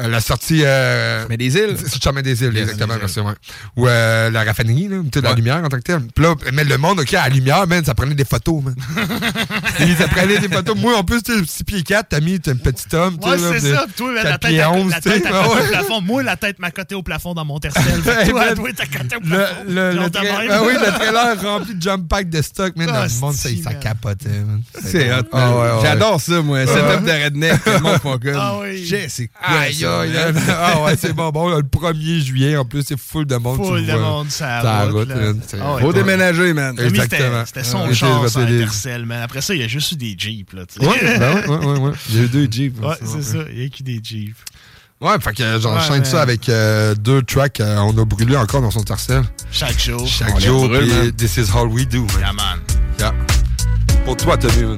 euh, 0.00 0.08
la 0.08 0.20
sortie. 0.20 0.62
Euh, 0.64 1.24
Mais 1.28 1.36
des 1.36 1.54
îles? 1.56 1.76
C'est 1.84 2.02
chemin 2.02 2.22
des 2.22 2.42
îles, 2.44 2.56
exactement, 2.56 2.94
des 2.94 3.00
merci, 3.00 3.20
ouais. 3.20 3.32
Ou 3.76 3.86
euh, 3.88 4.30
la 4.30 4.44
raffinerie, 4.44 4.88
là, 4.88 4.96
tu 5.10 5.18
sais, 5.18 5.24
la 5.24 5.32
lumière 5.34 5.56
en 5.64 5.68
tant 5.68 5.76
que 5.78 5.82
telle. 5.82 6.00
Puis 6.14 6.24
là, 6.24 6.34
mais 6.52 6.64
le 6.64 6.78
monde, 6.78 7.00
OK, 7.00 7.14
à 7.14 7.28
la 7.28 7.34
lumière, 7.34 7.66
man, 7.66 7.84
ça 7.84 7.94
prenait 7.94 8.14
des 8.14 8.24
photos, 8.24 8.62
man. 8.62 8.74
Et 9.80 9.94
ça 9.94 10.08
prenait 10.08 10.38
des 10.38 10.48
photos. 10.48 10.76
Moi, 10.76 10.96
en 10.96 11.04
plus, 11.04 11.22
tu 11.22 11.32
sais, 11.38 11.44
6 11.46 11.64
pieds 11.64 11.82
4, 11.82 12.06
t'as 12.10 12.20
mis, 12.20 12.40
t'es 12.40 12.50
un 12.52 12.56
petit 12.56 12.94
homme, 12.94 13.16
Ouais, 13.22 13.36
c'est 13.38 13.72
ça. 13.72 13.86
Toi, 13.96 14.12
la 14.14 14.22
4 14.22 14.40
tête, 14.40 14.50
pieds 14.50 14.60
à, 14.62 14.70
11, 14.72 14.90
la 14.90 15.00
tu 15.00 15.10
sais. 15.10 15.20
tête 15.20 15.26
à 15.26 15.30
côté 15.42 15.54
ouais. 15.60 15.62
au 15.66 15.68
plafond. 15.70 16.00
Moi, 16.00 16.22
la 16.22 16.36
tête 16.36 16.58
m'a 16.58 16.70
coté 16.70 16.94
au 16.94 17.02
plafond 17.02 17.34
dans 17.34 17.44
mon 17.44 17.58
tercel. 17.58 17.82
Toi, 18.04 18.54
toi, 18.54 18.68
t'as 18.76 18.86
coté 18.86 19.16
au 19.16 19.20
Le, 19.20 19.28
plafond. 19.28 19.54
le, 19.68 19.92
le 19.92 19.98
même. 20.00 20.50
ah 20.50 20.62
oui, 20.64 20.72
le 20.74 20.92
trailer 20.98 21.40
rempli 21.42 21.74
de 21.74 21.82
jump 21.82 22.08
pack 22.08 22.28
de 22.30 22.42
stock, 22.42 22.76
man, 22.76 22.86
dans 22.86 23.04
le 23.04 23.20
monde, 23.20 23.34
ça, 23.34 23.74
capotait, 23.74 24.28
man. 24.28 24.62
C'est 24.84 25.12
hot, 25.12 25.22
Ah, 25.32 25.38
man. 25.38 25.52
ouais, 25.54 25.60
ouais. 25.60 25.82
J'adore 25.82 26.20
ça, 26.20 26.42
moi. 26.42 26.66
Setup 26.66 27.04
de 27.04 27.24
redneck. 27.24 27.64
Tout 27.64 27.70
le 27.70 27.78
monde 27.80 27.98
font 28.00 28.18
comme. 28.18 28.36
Ah 28.36 28.54
oui. 28.60 28.84
J'ai, 28.84 29.08
c'est 29.08 29.28
quoi 29.28 29.70
Aïe. 30.00 30.12
Ah 30.48 30.82
ouais, 30.82 30.96
c'est 30.96 31.12
bon. 31.12 31.30
Bon, 31.30 31.48
le 31.48 31.62
1er 31.62 32.20
juillet, 32.24 32.56
en 32.56 32.64
plus, 32.64 32.82
c'est 32.86 32.98
full 32.98 33.26
de 33.26 33.36
monde. 33.36 33.56
Full 33.64 33.86
de 33.86 33.92
monde, 33.92 34.30
ça 34.30 34.62
Ça 34.62 34.84
route, 34.86 35.08
là. 35.08 35.32
Ah 35.60 35.74
ouais. 35.74 35.80
Faut 35.82 35.92
déménager, 35.92 36.52
man. 36.52 36.78
Exactement. 36.78 37.44
C'était 37.46 37.64
son 37.64 37.86
votre 37.86 38.40
livre. 38.42 38.62
Intercell, 38.64 39.06
man. 39.06 39.22
Après 39.22 39.40
ça, 39.40 39.54
il 39.54 39.60
y 39.60 39.64
a 39.64 39.68
juste 39.68 39.92
eu 39.92 39.96
des 39.96 40.14
Jeeps, 40.18 40.52
là. 40.52 40.62
Ouais, 40.80 41.18
ben 41.18 41.34
ouais, 41.34 41.46
ouais, 41.48 41.66
ouais, 41.66 41.78
ouais. 41.78 41.92
J'ai 42.10 42.20
eu 42.20 42.28
deux 42.28 42.48
Jeeps. 42.50 42.78
Ouais, 42.80 42.94
c'est 43.04 43.22
ça. 43.22 43.38
Il 43.52 43.62
y 43.62 43.66
a 43.66 43.68
que 43.68 43.82
des 43.82 44.00
Jeeps. 44.02 44.36
Ouais, 45.00 45.12
fait 45.20 45.32
que 45.32 45.60
j'enchaîne 45.60 46.00
Ouais, 46.00 46.04
ça 46.04 46.22
avec 46.22 46.48
euh, 46.48 46.92
deux 46.96 47.22
tracks. 47.22 47.60
euh, 47.60 47.76
on 47.78 47.96
a 47.96 48.04
brûlé 48.04 48.36
encore 48.36 48.60
dans 48.62 48.72
son 48.72 48.82
tercel. 48.82 49.22
Chaque 49.52 49.78
jour. 49.78 50.04
Chaque 50.06 50.34
On 50.34 50.40
jour, 50.40 50.68
brûle, 50.68 50.80
puis 50.88 50.92
man. 50.92 51.12
This 51.12 51.36
is 51.36 51.50
all 51.56 51.68
we 51.68 51.86
do, 51.86 52.00
man. 52.00 52.08
Yeah, 52.18 52.32
man. 52.32 52.58
Yeah. 52.98 53.14
Pour 54.04 54.16
toi, 54.16 54.36
Tommy, 54.36 54.64
man. 54.64 54.76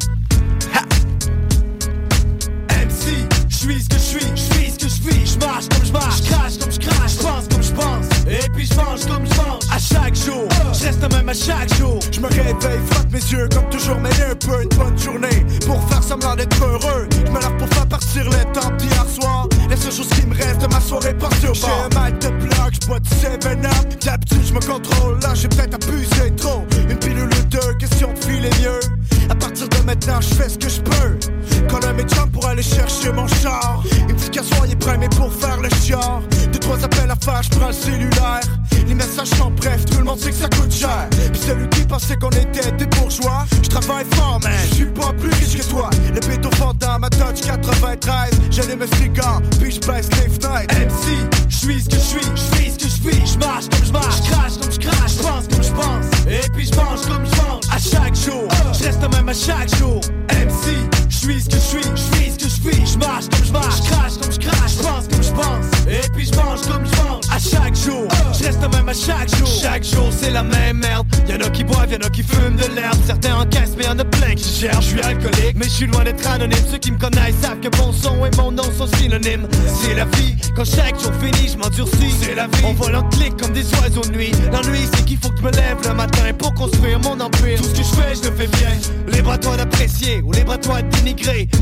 MC, 2.68 3.26
je 3.48 3.56
suis 3.56 3.82
ce 3.82 3.88
que 3.88 3.94
je 3.94 3.98
suis, 4.00 4.20
je 4.20 4.40
suis 4.40 4.44
ce 4.44 4.50
que 4.50 4.59
je 4.90 5.26
je 5.32 5.38
marche 5.38 5.68
comme 5.68 5.84
je 5.84 5.92
marche, 5.92 6.22
crache 6.22 6.58
comme 6.58 6.72
je 6.72 6.78
crache, 6.78 7.12
je 7.12 7.18
pense 7.18 7.48
comme 7.48 7.62
je 7.62 7.72
pense, 7.72 8.06
et 8.28 8.50
puis 8.54 8.66
je 8.66 8.74
mange 8.74 9.06
comme 9.06 9.26
je 9.26 9.36
mange. 9.36 9.64
À 9.72 9.78
chaque 9.78 10.14
jour, 10.14 10.48
je 10.72 11.16
même 11.16 11.28
à 11.28 11.34
chaque 11.34 11.74
jour. 11.76 11.98
Je 12.10 12.20
me 12.20 12.28
réveille, 12.28 12.80
frotte 12.90 13.10
mes 13.10 13.18
yeux 13.18 13.48
comme 13.54 13.68
toujours, 13.70 13.98
mais 14.00 14.10
un 14.22 14.34
peu 14.34 14.62
une 14.62 14.68
bonne 14.70 14.98
journée 14.98 15.46
pour 15.66 15.82
faire 15.88 16.02
semblant 16.02 16.34
d'être 16.34 16.62
heureux. 16.62 17.08
Je 17.12 17.30
me 17.30 17.40
lave 17.40 17.56
pour 17.56 17.68
faire 17.68 17.86
partir 17.86 18.24
le 18.24 18.52
temps 18.52 18.70
d'hier 18.76 19.06
soir. 19.08 19.48
La 19.68 19.76
seule 19.76 19.92
chose 19.92 20.08
qui 20.08 20.26
me 20.26 20.34
reste 20.34 20.60
de 20.60 20.66
ma 20.66 20.80
soirée 20.80 21.14
au 21.14 21.20
bar. 21.20 21.30
J'ai 21.40 21.48
un 21.48 22.00
mal 22.00 22.18
de 22.18 22.28
bloc, 22.28 22.74
je 22.80 22.86
bois 22.86 23.00
du 23.00 23.10
7-up. 23.10 24.04
D'habitude, 24.04 24.46
je 24.46 24.52
me 24.52 24.60
contrôle, 24.60 25.20
là 25.20 25.34
j'ai 25.34 25.48
peut-être 25.48 25.74
abusé 25.74 26.34
trop. 26.36 26.64
Une 26.88 26.98
pilule 26.98 27.28
ou 27.28 27.42
deux, 27.48 27.74
question 27.78 28.12
de 28.12 28.18
filer 28.24 28.50
mieux. 28.60 28.80
À 29.30 29.34
partir 29.36 29.68
de 29.68 29.76
maintenant, 29.86 30.20
je 30.20 30.34
fais 30.34 30.48
ce 30.48 30.58
que 30.58 30.68
je 30.68 30.80
peux. 30.80 31.18
Quand 31.68 31.84
un 31.84 31.96
chums 32.08 32.30
pour 32.32 32.46
aller 32.46 32.62
chercher 32.62 33.12
mon 33.12 33.28
char. 33.28 33.82
Une 34.08 34.16
petite 34.16 34.32
cassoir, 34.32 34.66
il 34.66 34.72
est 34.72 34.76
prêt, 34.76 34.98
mais 34.98 35.08
pour 35.08 35.32
faire 35.32 35.60
le 35.60 35.68
chiard. 35.82 36.22
Deux, 36.52 36.58
trois 36.58 36.82
appels 36.84 37.10
à 37.10 37.16
faire, 37.16 37.42
je 37.42 37.50
prends 37.50 37.68
le 37.68 37.72
cellulaire. 37.72 38.40
Les 38.88 38.94
messages 38.94 39.28
sont 39.28 39.52
brefs, 39.52 39.84
tout 39.84 39.98
le 39.98 40.04
monde 40.04 40.18
sait 40.18 40.30
que 40.30 40.36
ça 40.36 40.48
coûte 40.48 40.72
cher. 40.72 41.08
Puis 41.32 41.40
celui 41.46 41.68
qui 41.68 41.82
pensait 41.82 42.16
qu'on 42.16 42.30
était 42.30 42.72
des 42.72 42.86
bourgeois, 42.86 43.44
je 43.62 43.68
travaille 43.68 44.04
fort, 44.14 44.40
man. 44.42 44.52
Je 44.70 44.74
suis 44.74 44.84
pas 44.86 45.12
plus 45.12 45.30
riche 45.30 45.58
que 45.58 45.70
toi. 45.70 45.90
Le 46.12 46.20
béton 46.26 46.50
fond 46.56 46.72
dans 46.74 46.98
ma 46.98 47.08
Dodge 47.08 47.40
93. 47.40 48.30
J'allume 48.50 48.82
un 48.82 48.96
cigare, 48.96 49.40
puis 49.60 49.70
je 49.70 49.80
baisse 49.80 50.08
les 50.10 50.28
fenêtres. 50.28 50.74
MC, 50.74 51.30
je 51.48 51.56
suis 51.56 51.82
ce 51.82 51.88
que 51.88 51.94
je 51.94 52.00
suis, 52.00 52.20
je 52.34 52.56
suis 52.56 52.70
ce 52.72 52.78
que 52.78 52.84
je 52.84 53.10
suis. 53.10 53.26
Je 53.26 53.38
marche 53.38 53.68
comme 53.68 53.84
je 53.84 53.92
marche, 53.92 54.16
je 54.16 54.30
crache 54.32 54.58
comme 54.60 54.72
je 54.72 54.78
crache, 54.80 55.12
je 55.16 55.22
pense 55.22 55.48
comme 55.48 55.62
je 55.62 55.72
pense. 55.72 56.26
Et 56.26 56.50
puis 56.50 56.66
je 56.66 56.74
mange 56.74 57.02
comme 57.02 57.24
je 57.24 57.42
mange. 57.42 57.64
À 57.70 57.78
chaque 57.78 58.16
jour, 58.16 58.48
je 58.72 58.84
reste 58.84 59.02
le 59.02 59.08
même 59.20 59.28
à 59.28 59.32
chaque 59.34 59.74
jour. 59.76 60.00
MC, 60.28 60.99
suis 61.20 61.40
ce 61.42 61.48
que 61.48 61.56
je 61.56 61.60
suis, 61.60 61.82
je 61.82 62.16
suis 62.16 62.30
ce 62.30 62.36
que 62.36 62.44
je 62.44 62.70
suis. 62.70 62.86
Je 62.86 62.98
marche 62.98 63.28
comme 63.28 63.44
je 63.44 63.52
marche, 63.52 63.76
je 63.76 63.90
crache 63.90 64.12
comme 64.20 64.32
je 64.32 64.38
crache, 64.38 64.72
je 64.76 64.82
pense 64.82 65.08
comme 65.08 65.22
je 65.22 65.32
pense. 65.32 65.66
Et 65.88 66.08
puis 66.14 66.26
je 66.26 66.34
mange 66.34 66.60
comme 66.62 66.84
je 66.86 67.02
mange. 67.02 67.24
À 67.30 67.38
chaque 67.38 67.76
jour, 67.76 68.08
je 68.38 68.44
reste 68.44 68.60
même 68.60 68.88
à 68.88 68.94
chaque 68.94 69.28
jour. 69.36 69.46
Chaque 69.46 69.84
jour, 69.84 70.08
c'est 70.10 70.30
la 70.30 70.42
même 70.42 70.78
merde. 70.78 71.06
Y'en 71.28 71.46
a 71.46 71.50
qui 71.50 71.64
boivent, 71.64 71.90
y'en 71.90 72.06
a 72.06 72.10
qui 72.10 72.22
fument 72.22 72.56
de 72.56 72.74
l'herbe. 72.74 72.98
Certains 73.06 73.36
encaissent, 73.36 73.74
mais 73.76 73.84
y'en 73.84 73.98
a 73.98 74.04
plein 74.04 74.34
qui 74.34 74.60
cherchent. 74.60 74.84
Je 74.84 74.90
suis 74.90 75.00
alcoolique, 75.00 75.56
mais 75.56 75.64
je 75.64 75.70
suis 75.70 75.86
loin 75.86 76.04
d'être 76.04 76.26
anonyme. 76.26 76.64
Ceux 76.70 76.78
qui 76.78 76.92
me 76.92 76.98
connaissent 76.98 77.36
savent 77.42 77.60
que 77.60 77.74
mon 77.78 77.92
son 77.92 78.24
et 78.24 78.30
mon 78.36 78.52
nom 78.52 78.70
sont 78.76 78.88
synonymes. 78.96 79.46
C'est 79.82 79.94
la 79.94 80.06
vie, 80.06 80.36
quand 80.56 80.64
chaque 80.64 80.98
jour 81.00 81.12
finit, 81.20 81.48
je 81.52 81.58
m'endurcis. 81.58 82.14
C'est 82.20 82.34
la 82.34 82.46
vie, 82.46 82.64
on 82.64 82.72
vole 82.72 82.96
en 82.96 83.08
clic 83.10 83.36
comme 83.36 83.52
des 83.52 83.68
oiseaux 83.74 84.02
de 84.02 84.16
nuit. 84.16 84.32
L'ennui, 84.52 84.88
c'est 84.94 85.04
qu'il 85.04 85.18
faut 85.18 85.30
que 85.30 85.38
je 85.38 85.42
me 85.42 85.50
lève 85.52 85.76
le 85.86 85.94
matin 85.94 86.32
pour 86.38 86.54
construire 86.54 86.98
mon 87.00 87.20
empire. 87.20 87.58
Tout 87.58 87.64
ce 87.64 87.70
que 87.70 87.76
je 87.76 87.94
fais, 88.00 88.14
je 88.14 88.28
le 88.28 88.36
fais 88.36 88.46
bien. 88.46 89.12
Libre 89.12 89.32
à 89.32 89.38
toi 89.38 89.56
d'apprécier 89.56 90.22
ou 90.22 90.32
libre 90.32 90.52
à 90.52 90.58
toi 90.58 90.82
de 90.82 90.88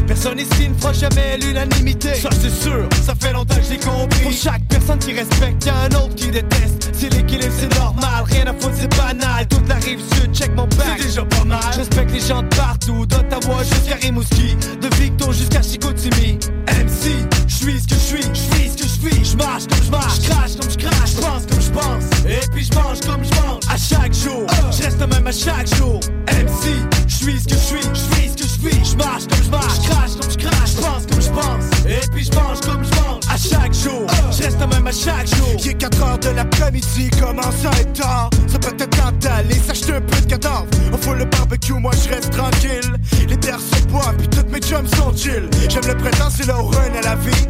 Personne 0.06 0.38
ici 0.40 0.68
ne 0.68 0.74
fera 0.74 0.92
jamais 0.92 1.38
l'unanimité. 1.38 2.14
Ça, 2.14 2.28
c'est 2.40 2.50
sûr, 2.50 2.88
ça 3.04 3.14
fait 3.18 3.32
longtemps 3.32 3.56
que 3.56 3.62
j'ai 3.68 3.78
compris. 3.78 4.20
Pour 4.22 4.32
chaque 4.32 4.62
personne 4.68 4.98
qui 4.98 5.12
respecte, 5.12 5.64
y'a 5.64 5.74
un 5.74 5.96
autre 5.96 6.14
qui 6.14 6.28
déteste. 6.28 6.90
C'est 6.92 7.12
l'équilibre, 7.12 7.54
c'est 7.58 7.74
normal. 7.78 8.24
Rien 8.26 8.46
à 8.46 8.52
foutre, 8.52 8.74
c'est 8.78 8.96
banal. 8.96 9.46
Toute 9.48 9.66
la 9.68 9.76
rive 9.76 10.00
sud, 10.14 10.34
check 10.34 10.54
mon 10.54 10.66
back. 10.66 10.98
C'est 10.98 11.06
déjà 11.06 11.24
pas 11.24 11.44
mal. 11.44 11.60
Respecte 11.76 12.12
les 12.12 12.20
gens 12.20 12.42
de 12.42 12.48
partout, 12.48 13.06
d'Ottawa 13.06 13.62
jusqu'à 13.64 13.96
Rimouski, 13.96 14.56
de 14.80 14.94
Victo 14.96 15.32
jusqu'à 15.32 15.62
Chicoutimi. 15.62 16.38
MC, 16.66 17.26
je 17.46 17.54
suis 17.54 17.80
ce 17.80 17.86
que 17.86 17.94
je 17.94 18.00
suis, 18.00 18.22
je 18.22 18.56
suis 18.56 18.68
ce 18.68 18.76
que 18.76 18.82
je 18.82 19.08
suis. 19.08 19.24
Je 19.24 19.36
marche 19.36 19.66
comme 19.66 19.84
je 19.84 19.90
marche, 19.90 20.16
je 20.22 20.28
crache 20.28 20.56
comme 20.56 20.70
je 20.70 20.76
crache, 20.76 21.10
je 21.10 21.20
pense 21.20 21.46
comme 21.46 21.62
je 21.62 21.70
pense. 21.70 22.04
Et 22.26 22.50
puis 22.52 22.64
je 22.64 22.74
mange 22.74 23.00
comme 23.00 23.24
je 23.24 23.46
mange. 23.46 23.62
À 23.70 23.76
chaque 23.76 24.14
jour, 24.14 24.46
je 24.72 24.82
reste 24.82 25.00
même 25.00 25.26
à 25.26 25.32
chaque 25.32 25.74
jour. 25.76 26.00
MC, 26.28 26.68
je 27.06 27.14
suis 27.14 27.40
ce 27.40 27.44
que 27.44 27.54
je 27.54 27.60
suis, 27.60 27.82
je 27.94 27.98
suis 27.98 28.17
je 28.62 28.68
suis. 28.68 28.84
Je 28.84 28.96
marche 28.96 29.26
comme 29.26 29.42
je 29.42 29.50
marche, 29.50 29.76
je 29.82 29.88
crache 29.88 30.16
comme 30.20 30.30
je 30.30 30.36
crache, 30.36 30.70
je 30.70 30.80
pense 30.80 31.06
comme 31.06 31.22
je 31.22 31.30
pense. 31.30 31.86
Et 31.86 32.10
puis 32.10 32.24
je 32.24 32.32
mange 32.32 32.60
comme 32.60 32.84
je 32.84 32.97
chaque 33.38 33.72
jour, 33.72 34.06
je 34.30 34.42
reste 34.42 34.60
le 34.60 34.66
même 34.66 34.86
à 34.86 34.92
chaque 34.92 35.28
jour. 35.28 35.56
Il 35.64 35.70
est 35.70 35.74
4 35.74 36.02
heures 36.02 36.18
de 36.18 36.28
l'après-midi, 36.30 37.10
commence 37.20 37.64
à 37.64 37.80
être 37.80 37.92
tard? 37.92 38.30
Ça 38.48 38.58
peut 38.58 38.74
être 38.78 38.90
temps 38.90 39.12
d'aller 39.20 39.54
s'acheter 39.66 39.92
un 39.94 40.00
peu 40.00 40.20
de 40.20 40.26
cadavre. 40.26 40.66
On 40.92 40.98
fout 40.98 41.16
le 41.16 41.24
barbecue, 41.24 41.74
moi 41.74 41.92
je 42.04 42.08
reste 42.08 42.30
tranquille. 42.30 42.96
Les 43.28 43.36
bières 43.36 43.60
se 43.60 43.86
boivent, 43.86 44.16
puis 44.16 44.28
toutes 44.28 44.50
mes 44.50 44.60
chums 44.60 44.88
sont 44.88 45.14
chill. 45.16 45.48
J'aime 45.68 45.86
le 45.86 45.96
présent, 45.96 46.28
c'est 46.30 46.50
où 46.50 46.66
run 46.66 46.94
à 46.98 47.02
la 47.02 47.14
vie. 47.16 47.46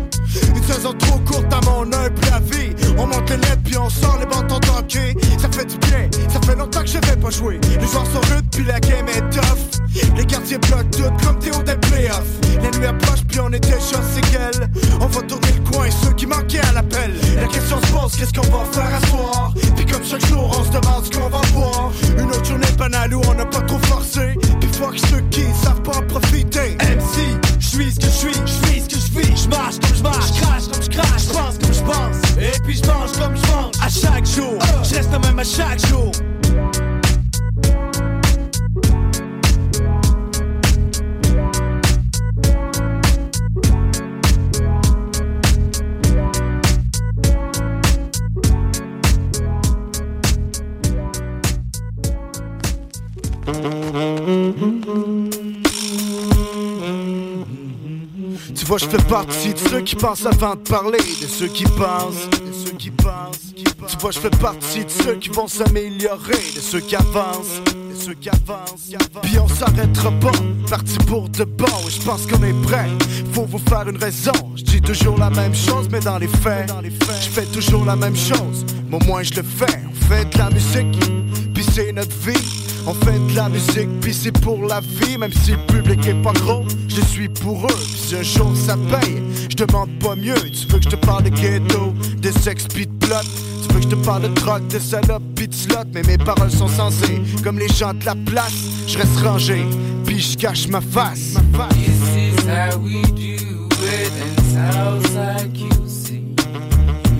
Une 0.54 0.62
saison 0.62 0.92
trop 0.92 1.18
courte 1.20 1.52
à 1.52 1.60
mon 1.64 1.84
humble 1.84 2.20
avis. 2.32 2.74
On 2.98 3.06
monte 3.06 3.30
les 3.30 3.36
lettres, 3.38 3.62
puis 3.64 3.78
on 3.78 3.88
sort 3.88 4.18
les 4.20 4.26
bâtons 4.26 4.60
tanqués. 4.60 5.16
Ça 5.40 5.48
fait 5.50 5.64
du 5.64 5.78
bien, 5.78 6.08
ça 6.28 6.40
fait 6.44 6.54
longtemps 6.56 6.82
que 6.82 6.88
je 6.88 6.98
vais 6.98 7.16
pas 7.16 7.30
jouer. 7.30 7.58
Les 7.80 7.86
joueurs 7.86 8.06
sont 8.06 8.34
rudes, 8.34 8.44
puis 8.52 8.64
la 8.64 8.78
game 8.80 9.08
est 9.08 9.30
tough. 9.30 9.80
Les 10.16 10.26
gardiens 10.26 10.58
bloquent 10.58 10.90
tout 10.90 11.24
comme 11.24 11.38
Théo 11.38 11.62
des 11.62 11.76
playoffs. 11.76 12.34
La 12.62 12.78
nuit 12.78 12.86
approche, 12.86 13.20
puis 13.26 13.40
on 13.40 13.50
est 13.52 13.60
déjà 13.60 14.02
séquelles. 14.14 14.68
On 15.00 15.06
va 15.06 15.22
tourner 15.22 15.48
le 15.56 15.70
coin, 15.70 15.77
ceux 16.02 16.12
qui 16.12 16.26
manquaient 16.26 16.60
à 16.60 16.72
l'appel. 16.72 17.12
La 17.36 17.46
question 17.46 17.80
se 17.80 17.92
pose, 17.92 18.16
qu'est-ce 18.16 18.32
qu'on 18.32 18.56
va 18.56 18.64
faire 18.72 18.94
à 18.94 19.06
soir? 19.06 19.52
Puis 19.76 19.86
comme 19.86 20.04
chaque 20.04 20.26
jour, 20.26 20.50
on 20.58 20.64
se 20.64 20.70
demande 20.70 21.04
ce 21.04 21.10
qu'on 21.10 21.28
va 21.28 21.40
boire. 21.54 21.92
Une 22.18 22.30
autre 22.30 22.44
journée 22.44 22.72
banale 22.76 23.14
où 23.14 23.20
on 23.28 23.34
n'a 23.34 23.46
pas 23.46 23.60
trop 23.62 23.78
forcé. 23.86 24.34
Puis 24.60 24.70
fuck 24.72 24.98
ceux 24.98 25.20
qui 25.30 25.44
savent 25.62 25.82
pas 25.82 25.98
en 25.98 26.02
profiter. 26.02 26.76
MC, 26.80 27.38
je 27.58 27.66
suis 27.66 27.92
ce 27.92 28.00
que 28.00 28.06
je 28.06 28.10
suis, 28.10 28.34
je 28.34 28.66
suis 28.66 28.80
ce 28.82 28.88
que 28.88 28.94
je 28.94 29.26
suis. 29.26 29.36
Je 29.36 29.48
marche 29.48 29.78
comme 29.78 29.96
je 29.96 30.02
marche, 30.02 30.32
je 30.34 30.40
crache 30.40 30.68
comme 30.68 30.82
je 30.82 30.90
crache, 30.90 31.22
je 31.22 31.32
pense 31.32 31.58
comme 31.58 31.74
je 31.74 31.82
pense. 31.82 32.16
Et 32.40 32.60
puis 32.64 32.76
je 32.76 32.86
mange 32.86 33.12
comme 33.12 33.36
je 33.36 33.52
mange. 33.52 33.74
À 33.82 33.88
chaque 33.88 34.26
jour, 34.26 34.58
je 34.82 34.94
reste 34.96 35.10
même 35.10 35.38
à 35.38 35.44
chaque 35.44 35.86
jour. 35.88 36.12
Tu 58.54 58.64
vois, 58.66 58.76
je 58.76 58.86
fais 58.86 59.02
partie 59.08 59.54
de 59.54 59.58
ceux 59.58 59.80
qui 59.80 59.96
pensent 59.96 60.26
avant 60.26 60.54
de 60.54 60.60
parler, 60.60 60.98
de 60.98 61.26
ceux 61.26 61.46
qui 61.46 61.64
pensent, 61.64 62.28
de 62.30 62.52
ceux 62.52 62.76
qui 62.76 62.90
pensent. 62.90 63.54
Tu 63.88 63.96
vois, 63.98 64.10
je 64.10 64.18
fais 64.18 64.28
partie 64.30 64.84
de 64.84 64.90
ceux 64.90 65.14
qui 65.14 65.30
vont 65.30 65.48
s'améliorer, 65.48 66.42
de 66.54 66.60
ceux 66.60 66.80
qui 66.80 66.94
avancent, 66.94 67.62
de 67.64 67.94
ceux 67.98 68.12
qui 68.12 68.28
avancent. 68.28 68.92
Puis 69.22 69.38
on 69.38 69.48
s'arrêtera 69.48 70.10
pas, 70.20 70.32
parti 70.68 70.98
pour 71.06 71.30
de 71.30 71.44
bon, 71.44 71.66
et 71.86 71.90
je 71.90 72.02
pense 72.02 72.26
qu'on 72.26 72.42
est 72.42 72.62
prêt. 72.64 72.90
Faut 73.32 73.46
vous 73.46 73.62
faire 73.66 73.88
une 73.88 73.96
raison. 73.96 74.32
Je 74.56 74.62
dis 74.62 74.82
toujours 74.82 75.16
la 75.16 75.30
même 75.30 75.54
chose, 75.54 75.88
mais 75.90 76.00
dans 76.00 76.18
les 76.18 76.28
faits, 76.28 76.70
je 77.22 77.28
fais 77.30 77.46
toujours 77.46 77.86
la 77.86 77.96
même 77.96 78.16
chose. 78.16 78.66
Mais 78.90 78.96
au 78.96 79.06
moins 79.06 79.22
je 79.22 79.32
le 79.32 79.42
fais. 79.42 79.84
On 79.90 79.94
fait 80.06 80.26
de 80.26 80.36
la 80.36 80.50
musique, 80.50 81.00
puis 81.54 81.64
c'est 81.64 81.92
notre 81.92 82.16
vie. 82.18 82.67
On 82.90 82.94
fait 82.94 83.20
la 83.34 83.50
musique, 83.50 84.00
puis 84.00 84.14
c'est 84.14 84.32
pour 84.32 84.64
la 84.64 84.80
vie. 84.80 85.18
Même 85.18 85.32
si 85.44 85.50
le 85.50 85.58
public 85.66 86.06
est 86.06 86.22
pas 86.22 86.32
gros, 86.32 86.64
je 86.88 87.02
suis 87.02 87.28
pour 87.28 87.66
eux. 87.66 87.84
Puis 88.08 88.16
un 88.16 88.22
jour 88.22 88.50
ça 88.56 88.76
paye, 88.76 89.22
je 89.50 89.56
demande 89.56 89.90
pas 89.98 90.16
mieux. 90.16 90.40
Tu 90.50 90.66
veux 90.68 90.78
que 90.78 90.84
je 90.84 90.88
te 90.88 90.96
parle 90.96 91.24
de 91.24 91.28
ghetto, 91.28 91.92
de 92.16 92.30
sex, 92.30 92.66
puis 92.66 92.86
de 92.86 93.06
plot? 93.06 93.16
Tu 93.62 93.74
veux 93.74 93.80
que 93.80 93.84
je 93.84 93.88
te 93.90 94.06
parle 94.06 94.22
de 94.22 94.28
drogue, 94.28 94.66
de 94.68 94.78
salope, 94.78 95.22
puis 95.34 95.48
de 95.48 95.54
slot? 95.54 95.84
Mais 95.92 96.02
mes 96.04 96.16
paroles 96.16 96.50
sont 96.50 96.68
censées, 96.68 97.20
comme 97.44 97.58
les 97.58 97.68
gens 97.68 97.92
de 97.92 98.06
la 98.06 98.14
place. 98.14 98.54
Je 98.86 98.96
reste 98.96 99.18
rangé, 99.18 99.66
puis 100.06 100.20
je 100.20 100.38
cache 100.38 100.66
ma 100.68 100.80
face. 100.80 101.34
This 101.72 102.16
is 102.16 102.48
how 102.48 102.78
we 102.78 103.02
do 103.02 103.68
it 103.84 104.12
in 104.16 104.34
Southside 104.54 105.52
QC. 105.52 106.22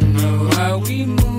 You 0.01 0.07
know 0.15 0.49
how 0.57 0.79
we 0.79 1.05
move 1.05 1.38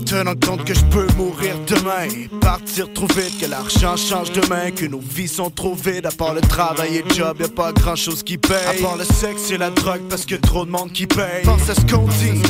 En 0.00 0.02
tenant 0.02 0.34
compte 0.34 0.64
que 0.64 0.72
je 0.72 0.84
peux 0.86 1.06
mourir 1.18 1.54
demain. 1.66 2.08
Partir 2.40 2.90
trop 2.94 3.06
vite, 3.08 3.38
que 3.38 3.44
l'argent 3.44 3.96
change 3.98 4.32
demain. 4.32 4.70
Que 4.70 4.86
nos 4.86 4.98
vies 4.98 5.28
sont 5.28 5.50
trop 5.50 5.74
vides 5.74 6.06
À 6.06 6.10
part 6.10 6.32
le 6.32 6.40
travail 6.40 6.96
et 6.96 7.02
le 7.02 7.14
job, 7.14 7.36
y'a 7.38 7.48
pas 7.48 7.72
grand 7.72 7.96
chose 7.96 8.22
qui 8.22 8.38
paye. 8.38 8.56
À 8.66 8.82
part 8.82 8.96
le 8.96 9.04
sexe 9.04 9.50
et 9.50 9.58
la 9.58 9.68
drogue 9.68 10.00
parce 10.08 10.24
que 10.24 10.36
trop 10.36 10.64
de 10.64 10.70
monde 10.70 10.90
qui 10.92 11.06
paye. 11.06 11.44
Pense 11.44 11.68
à 11.68 11.74
ce 11.74 11.82
qu'on 11.82 12.06
dit 12.06 12.40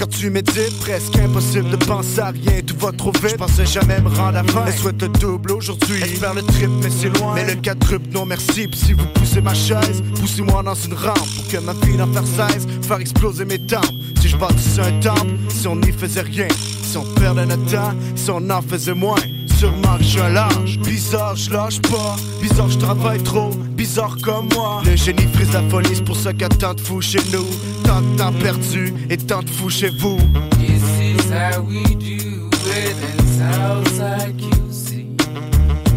quand 0.00 0.06
tu 0.06 0.30
médites, 0.30 0.80
presque 0.80 1.14
impossible 1.18 1.68
de 1.68 1.76
penser 1.76 2.20
à 2.20 2.30
rien, 2.30 2.62
tout 2.66 2.76
va 2.78 2.90
trop 2.90 3.12
vite. 3.12 3.32
Je 3.32 3.34
pensais 3.36 3.66
jamais 3.66 4.00
me 4.00 4.08
rendre 4.08 4.38
à 4.38 4.44
fin. 4.44 4.64
Elle 4.66 4.72
souhaite 4.72 5.02
le 5.02 5.08
double 5.08 5.52
aujourd'hui. 5.52 6.02
Espère 6.02 6.32
le 6.32 6.42
trip, 6.42 6.70
mais 6.82 6.88
c'est 6.88 7.10
loin. 7.18 7.34
Mais 7.34 7.44
le 7.44 7.60
quadruple, 7.60 8.08
non 8.10 8.24
merci. 8.24 8.66
Si 8.72 8.94
vous 8.94 9.04
poussez 9.14 9.42
ma 9.42 9.52
chaise, 9.52 10.02
poussez-moi 10.18 10.62
dans 10.62 10.74
une 10.74 10.94
rampe 10.94 11.18
pour 11.36 11.48
que 11.48 11.58
ma 11.58 11.74
fille 11.74 12.00
en 12.00 12.10
faire 12.14 12.48
16, 12.48 12.66
faire 12.80 12.98
exploser 12.98 13.44
mes 13.44 13.58
tempes. 13.58 13.92
Si 14.22 14.28
je 14.28 14.38
bâtissais 14.38 14.80
un 14.80 15.00
temple, 15.00 15.34
si 15.50 15.68
on 15.68 15.76
n'y 15.76 15.92
faisait 15.92 16.22
rien, 16.22 16.48
on 16.96 17.04
perdait 17.14 17.46
notre 17.46 17.66
temps, 17.66 17.92
si 18.14 18.30
on 18.30 18.62
faisait 18.62 18.94
moins. 18.94 19.16
Sûrement 19.58 19.98
que 19.98 20.04
je 20.04 20.20
lâche. 20.20 20.78
Bizarre, 20.78 21.36
je 21.36 21.50
lâche 21.50 21.80
pas. 21.82 22.16
Bizarre, 22.40 22.70
je 22.70 22.78
travaille 22.78 23.22
trop. 23.22 23.50
Bizarre 23.50 24.16
comme 24.22 24.48
moi. 24.54 24.80
Le 24.86 24.96
génie 24.96 25.28
frise 25.34 25.52
la 25.52 25.62
folie, 25.68 25.94
c'est 25.94 26.04
pour 26.04 26.16
ça 26.16 26.32
qu'il 26.32 26.46
y 26.46 26.74
de 26.74 26.80
fous 26.80 27.02
chez 27.02 27.20
nous. 27.32 27.46
Tant 27.84 28.00
de 28.00 28.16
temps 28.16 28.32
perdu 28.32 28.94
et 29.10 29.16
tant 29.16 29.42
de 29.42 29.50
fous 29.50 29.70
chez 29.70 29.90
vous. 29.90 30.16
This 30.58 30.82
is 31.00 31.30
how 31.30 31.60
we 31.60 31.82
do 31.96 32.48
it 32.70 32.96
in 33.02 33.18
Southside 33.38 34.36
QC. 34.38 35.04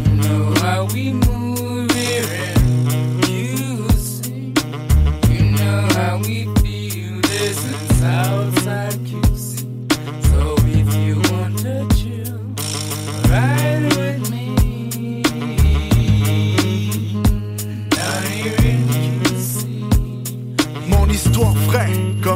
You 0.06 0.16
know 0.22 0.54
how 0.62 0.86
we 0.94 1.14
move 1.14 1.43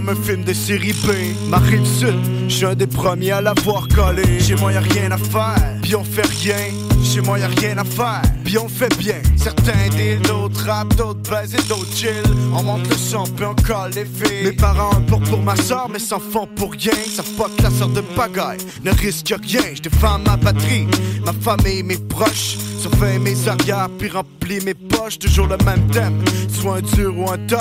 comme 0.08 0.18
un 0.18 0.22
film 0.22 0.44
de 0.44 0.54
série 0.54 0.94
B. 0.94 1.50
Ma 1.50 1.58
rive 1.58 1.86
sud, 1.86 2.16
je 2.48 2.54
suis 2.54 2.66
un 2.66 2.76
des 2.76 2.88
premiers 2.88 3.32
à 3.32 3.42
l'avoir 3.42 3.88
collé. 3.88 4.40
Chez 4.40 4.56
moi 4.56 4.72
y'a 4.72 4.80
rien 4.80 5.12
à 5.12 5.18
faire, 5.18 5.56
puis 5.82 5.96
on 5.96 6.04
fait 6.04 6.26
rien. 6.26 6.56
Chez 7.04 7.22
moi 7.22 7.40
y'a 7.40 7.48
rien 7.48 7.78
à 7.78 7.84
faire, 7.84 8.22
puis 8.44 8.58
on 8.58 8.68
fait 8.68 8.96
bien. 8.98 9.22
Certains 9.36 9.90
deal, 9.96 10.20
d'autres 10.22 10.66
rap, 10.66 10.94
d'autres 10.96 11.22
baisent 11.30 11.56
et 11.56 11.68
d'autres 11.68 11.94
chill. 11.96 12.24
On 12.54 12.64
monte 12.64 12.88
le 12.90 12.96
son, 12.96 13.24
puis 13.24 13.46
on 13.46 13.56
colle 13.56 13.92
les 13.96 14.06
filles. 14.06 14.44
Mes 14.46 14.52
parents 14.52 15.02
pour 15.08 15.22
pour 15.22 15.42
ma 15.42 15.56
soeur, 15.56 15.88
mais 15.92 16.00
s'en 16.00 16.20
font 16.20 16.48
pour 16.56 16.72
rien. 16.72 16.94
Savent 17.16 17.34
pas 17.38 17.50
que 17.56 17.64
la 17.64 17.72
sœur 17.72 17.90
de 17.90 18.02
pagaille 18.02 18.60
ne 18.84 18.92
risque 18.92 19.34
rien. 19.44 19.62
Je 19.74 19.82
défends 19.82 20.20
ma 20.20 20.38
patrie, 20.38 20.88
ma 21.26 21.34
famille, 21.34 21.84
mes 21.84 21.98
proches. 21.98 22.58
Surveille 22.80 23.20
mes 23.20 23.48
arrières, 23.48 23.90
puis 23.98 24.10
remplis 24.10 24.64
mes 24.64 24.74
poches. 24.74 25.20
Toujours 25.20 25.48
le 25.48 25.58
même 25.66 25.88
thème, 25.92 26.24
soit 26.54 26.78
un 26.78 26.82
dur 26.82 27.18
ou 27.18 27.30
un 27.30 27.38
dog. 27.38 27.60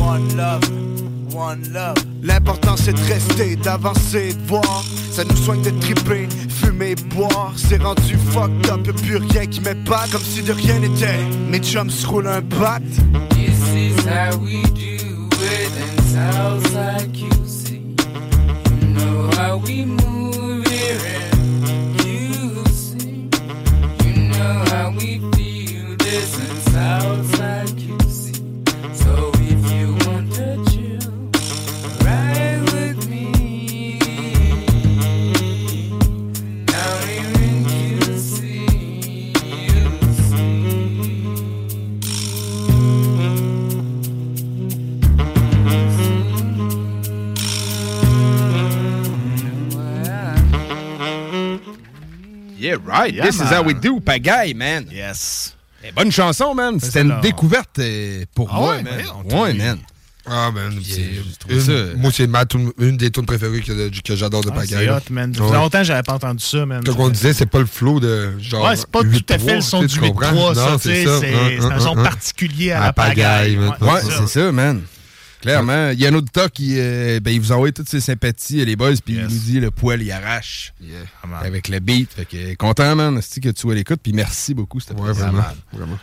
One 0.00 0.36
love, 0.36 0.60
L'important 2.22 2.76
c'est 2.76 2.92
de 2.92 3.04
rester, 3.12 3.56
d'avancer, 3.56 4.32
de 4.32 4.46
voir. 4.46 4.84
Ça 5.10 5.22
nous 5.24 5.36
soigne 5.36 5.62
de 5.62 5.70
triper, 5.80 6.28
fumer, 6.48 6.94
boire. 7.14 7.52
C'est 7.56 7.82
rendu 7.82 8.16
fucked 8.32 8.70
up, 8.70 8.86
y'a 8.86 8.92
plus 8.92 9.16
rien 9.16 9.46
qui 9.46 9.60
m'épate. 9.60 10.10
Comme 10.10 10.22
si 10.22 10.42
de 10.42 10.52
rien 10.52 10.78
n'était. 10.78 11.18
Mes 11.50 11.60
chums 11.60 11.90
se 11.90 12.06
roulent 12.06 12.28
un 12.28 12.40
bat. 12.40 12.80
This 13.30 13.58
is 13.74 14.06
how 14.06 14.36
we 14.38 14.62
do 14.74 15.28
it 15.42 15.72
in 15.76 16.02
Southside 16.04 17.12
QC. 17.12 17.82
You 18.80 18.88
know 18.94 19.30
how 19.36 19.58
we 19.58 19.84
move 19.84 20.15
Yeah, 52.84 52.98
right. 53.00 53.14
Yeah, 53.14 53.24
This 53.26 53.36
is 53.36 53.40
man. 53.42 53.54
how 53.54 53.62
we 53.64 53.74
do, 53.74 54.00
pagaille, 54.00 54.54
man. 54.54 54.86
Yes. 54.92 55.54
Eh, 55.84 55.92
bonne 55.92 56.10
chanson, 56.10 56.54
man. 56.54 56.80
C'était 56.80 57.02
une 57.02 57.20
découverte 57.20 57.78
euh, 57.78 58.24
pour 58.34 58.48
Ah 58.52 58.56
moi, 58.56 58.70
ouais, 58.76 58.82
man. 58.82 58.94
Ouais, 59.24 59.28
toi. 59.30 59.54
man. 59.54 59.78
Ah, 60.28 60.50
man. 60.50 60.72
c'est 60.82 61.38
trouvé 61.38 61.54
une- 61.54 61.60
ça- 61.60 61.96
Moi, 61.96 62.10
c'est 62.12 62.26
ma 62.26 62.44
tune- 62.44 62.72
une 62.80 62.96
des 62.96 63.12
tunes 63.12 63.26
préférées 63.26 63.60
que, 63.60 63.90
que 64.00 64.16
j'adore 64.16 64.40
de 64.42 64.48
Ah, 64.50 64.56
Pagaille. 64.56 64.86
c'est 64.86 64.90
hot, 64.90 65.00
man. 65.12 65.32
Ça 65.32 65.40
Ouais. 65.40 65.46
faisait 65.46 65.58
longtemps 65.60 65.78
que 65.78 65.84
j'avais 65.84 66.02
pas 66.02 66.14
entendu 66.14 66.44
ça, 66.44 66.66
man. 66.66 66.82
Comme 66.82 66.98
on 66.98 67.08
disait, 67.10 67.32
c'est 67.32 67.46
pas 67.46 67.60
le 67.60 67.66
flow 67.66 68.00
de 68.00 68.32
genre. 68.40 68.64
Ouais, 68.64 68.74
c'est 68.74 68.88
pas 68.90 69.02
tout 69.02 69.24
à 69.28 69.38
fait 69.38 69.54
le 69.54 69.60
son 69.60 69.84
du 69.84 69.94
8-3, 70.00 70.54
ça, 70.56 70.76
tu 70.82 70.88
sais, 70.88 71.04
c'est 71.20 71.58
c'est 71.60 71.64
un 71.72 71.78
son 71.78 71.94
particulier 71.94 72.72
à 72.72 72.80
la 72.86 72.92
pagaille. 72.92 73.56
Ouais, 73.56 73.68
Ouais, 73.80 74.00
c'est 74.02 74.26
ça, 74.26 74.50
man. 74.50 74.82
Clairement. 75.40 75.90
Il 75.90 76.00
y 76.00 76.06
a 76.06 76.10
un 76.10 76.14
autre 76.14 76.30
tas 76.32 76.48
qui 76.48 76.74
euh, 76.78 77.20
ben, 77.20 77.30
il 77.30 77.40
vous 77.40 77.52
envoie 77.52 77.70
toutes 77.72 77.88
ses 77.88 78.00
sympathies, 78.00 78.64
les 78.64 78.76
boys, 78.76 78.92
puis 79.04 79.14
il 79.14 79.22
nous 79.22 79.28
dit 79.28 79.60
le 79.60 79.70
poil, 79.70 80.02
il 80.02 80.10
arrache. 80.10 80.72
Avec 81.42 81.68
le 81.68 81.78
beat. 81.80 82.12
Fait 82.12 82.24
que 82.24 82.54
content, 82.54 82.96
man, 82.96 83.20
c'est 83.22 83.40
que 83.42 83.48
tu 83.50 83.60
sois 83.60 83.74
l'écoute, 83.74 84.00
puis 84.02 84.12
merci 84.12 84.54
beaucoup, 84.54 84.80
c'était 84.80 85.00
Ouais, 85.00 85.12
vraiment. 85.12 85.44
vraiment. 85.72 85.98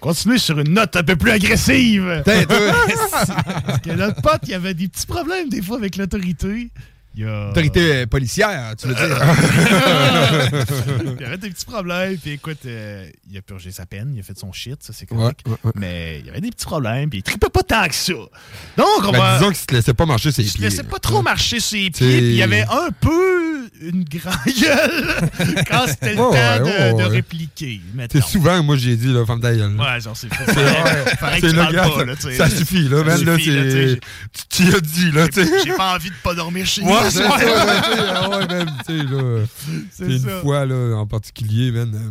Continuez 0.00 0.38
sur 0.38 0.58
une 0.60 0.74
note 0.74 0.94
un 0.94 1.02
peu 1.02 1.16
plus 1.16 1.30
agressive. 1.30 2.22
Parce 2.26 3.78
que 3.80 3.92
notre 3.92 4.20
pote, 4.20 4.42
il 4.46 4.54
avait 4.54 4.74
des 4.74 4.88
petits 4.88 5.06
problèmes 5.06 5.48
des 5.48 5.62
fois 5.62 5.78
avec 5.78 5.96
l'autorité. 5.96 6.70
Il 7.18 7.26
a... 7.26 7.48
Autorité 7.50 8.04
policière, 8.06 8.74
tu 8.78 8.88
veux 8.88 8.94
dire. 8.94 9.06
il 11.16 11.20
y 11.20 11.24
avait 11.24 11.38
des 11.38 11.50
petits 11.50 11.64
problèmes, 11.64 12.16
puis 12.18 12.32
écoute, 12.32 12.58
euh, 12.66 13.08
il 13.30 13.38
a 13.38 13.42
purgé 13.42 13.70
sa 13.72 13.86
peine, 13.86 14.12
il 14.14 14.20
a 14.20 14.22
fait 14.22 14.38
son 14.38 14.52
shit, 14.52 14.76
ça 14.82 14.92
c'est 14.92 15.06
correct. 15.06 15.40
Ouais, 15.46 15.52
ouais, 15.52 15.58
ouais. 15.64 15.72
Mais 15.76 16.18
il 16.20 16.26
y 16.26 16.30
avait 16.30 16.40
des 16.42 16.50
petits 16.50 16.66
problèmes, 16.66 17.08
puis 17.08 17.20
il 17.20 17.22
tripait 17.22 17.48
pas 17.48 17.62
tant 17.62 17.88
que 17.88 17.94
ça. 17.94 18.12
Donc, 18.12 18.86
on 19.04 19.12
Ben, 19.12 19.18
va. 19.18 19.38
disons 19.38 19.48
qu'il 19.48 19.56
se 19.58 19.74
laissait 19.74 19.94
pas 19.94 20.04
marcher 20.06 20.30
ses 20.30 20.42
Il 20.42 20.48
se 20.50 20.54
pieds. 20.58 20.64
laissait 20.64 20.82
pas 20.82 20.98
trop 20.98 21.22
marcher 21.22 21.58
ses 21.60 21.90
pieds, 21.90 21.90
puis 22.18 22.18
il 22.18 22.34
y 22.34 22.42
avait 22.42 22.62
un 22.64 22.90
peu 23.00 23.66
une 23.80 24.04
grande 24.04 24.34
gueule 24.60 25.30
quand 25.68 25.86
c'était 25.86 26.10
le 26.10 26.16
temps 26.16 26.96
de, 26.98 27.02
répliquer. 27.04 27.80
C'est 28.12 28.22
souvent, 28.24 28.62
moi, 28.62 28.76
j'ai 28.76 28.96
dit, 28.96 29.12
là, 29.12 29.24
femme 29.26 29.40
ta 29.40 29.54
gueule. 29.54 29.74
Ouais, 29.78 30.00
genre, 30.00 30.16
c'est 30.16 30.28
C'est 30.34 31.52
le 31.52 31.72
gars, 31.72 31.88
pas, 31.88 31.98
ça- 31.98 32.04
là. 32.04 32.14
Ça 32.36 32.50
suffit, 32.50 32.88
là, 32.88 32.98
Ça 32.98 33.04
man, 33.04 33.24
là, 33.24 33.34
suffit, 33.36 33.50
là, 33.50 33.96
tu 34.50 34.62
as 34.74 34.80
dit, 34.80 35.10
là. 35.12 35.26
J'ai 35.64 35.72
pas 35.72 35.94
envie 35.94 36.10
de 36.10 36.14
pas 36.22 36.34
dormir 36.34 36.66
chez 36.66 36.82
nous. 36.82 36.88
C'est 39.92 40.04
une 40.04 40.40
fois, 40.42 40.66
là, 40.66 40.96
en 40.96 41.06
particulier, 41.06 41.70
man. 41.72 41.92
euh, 41.94 42.10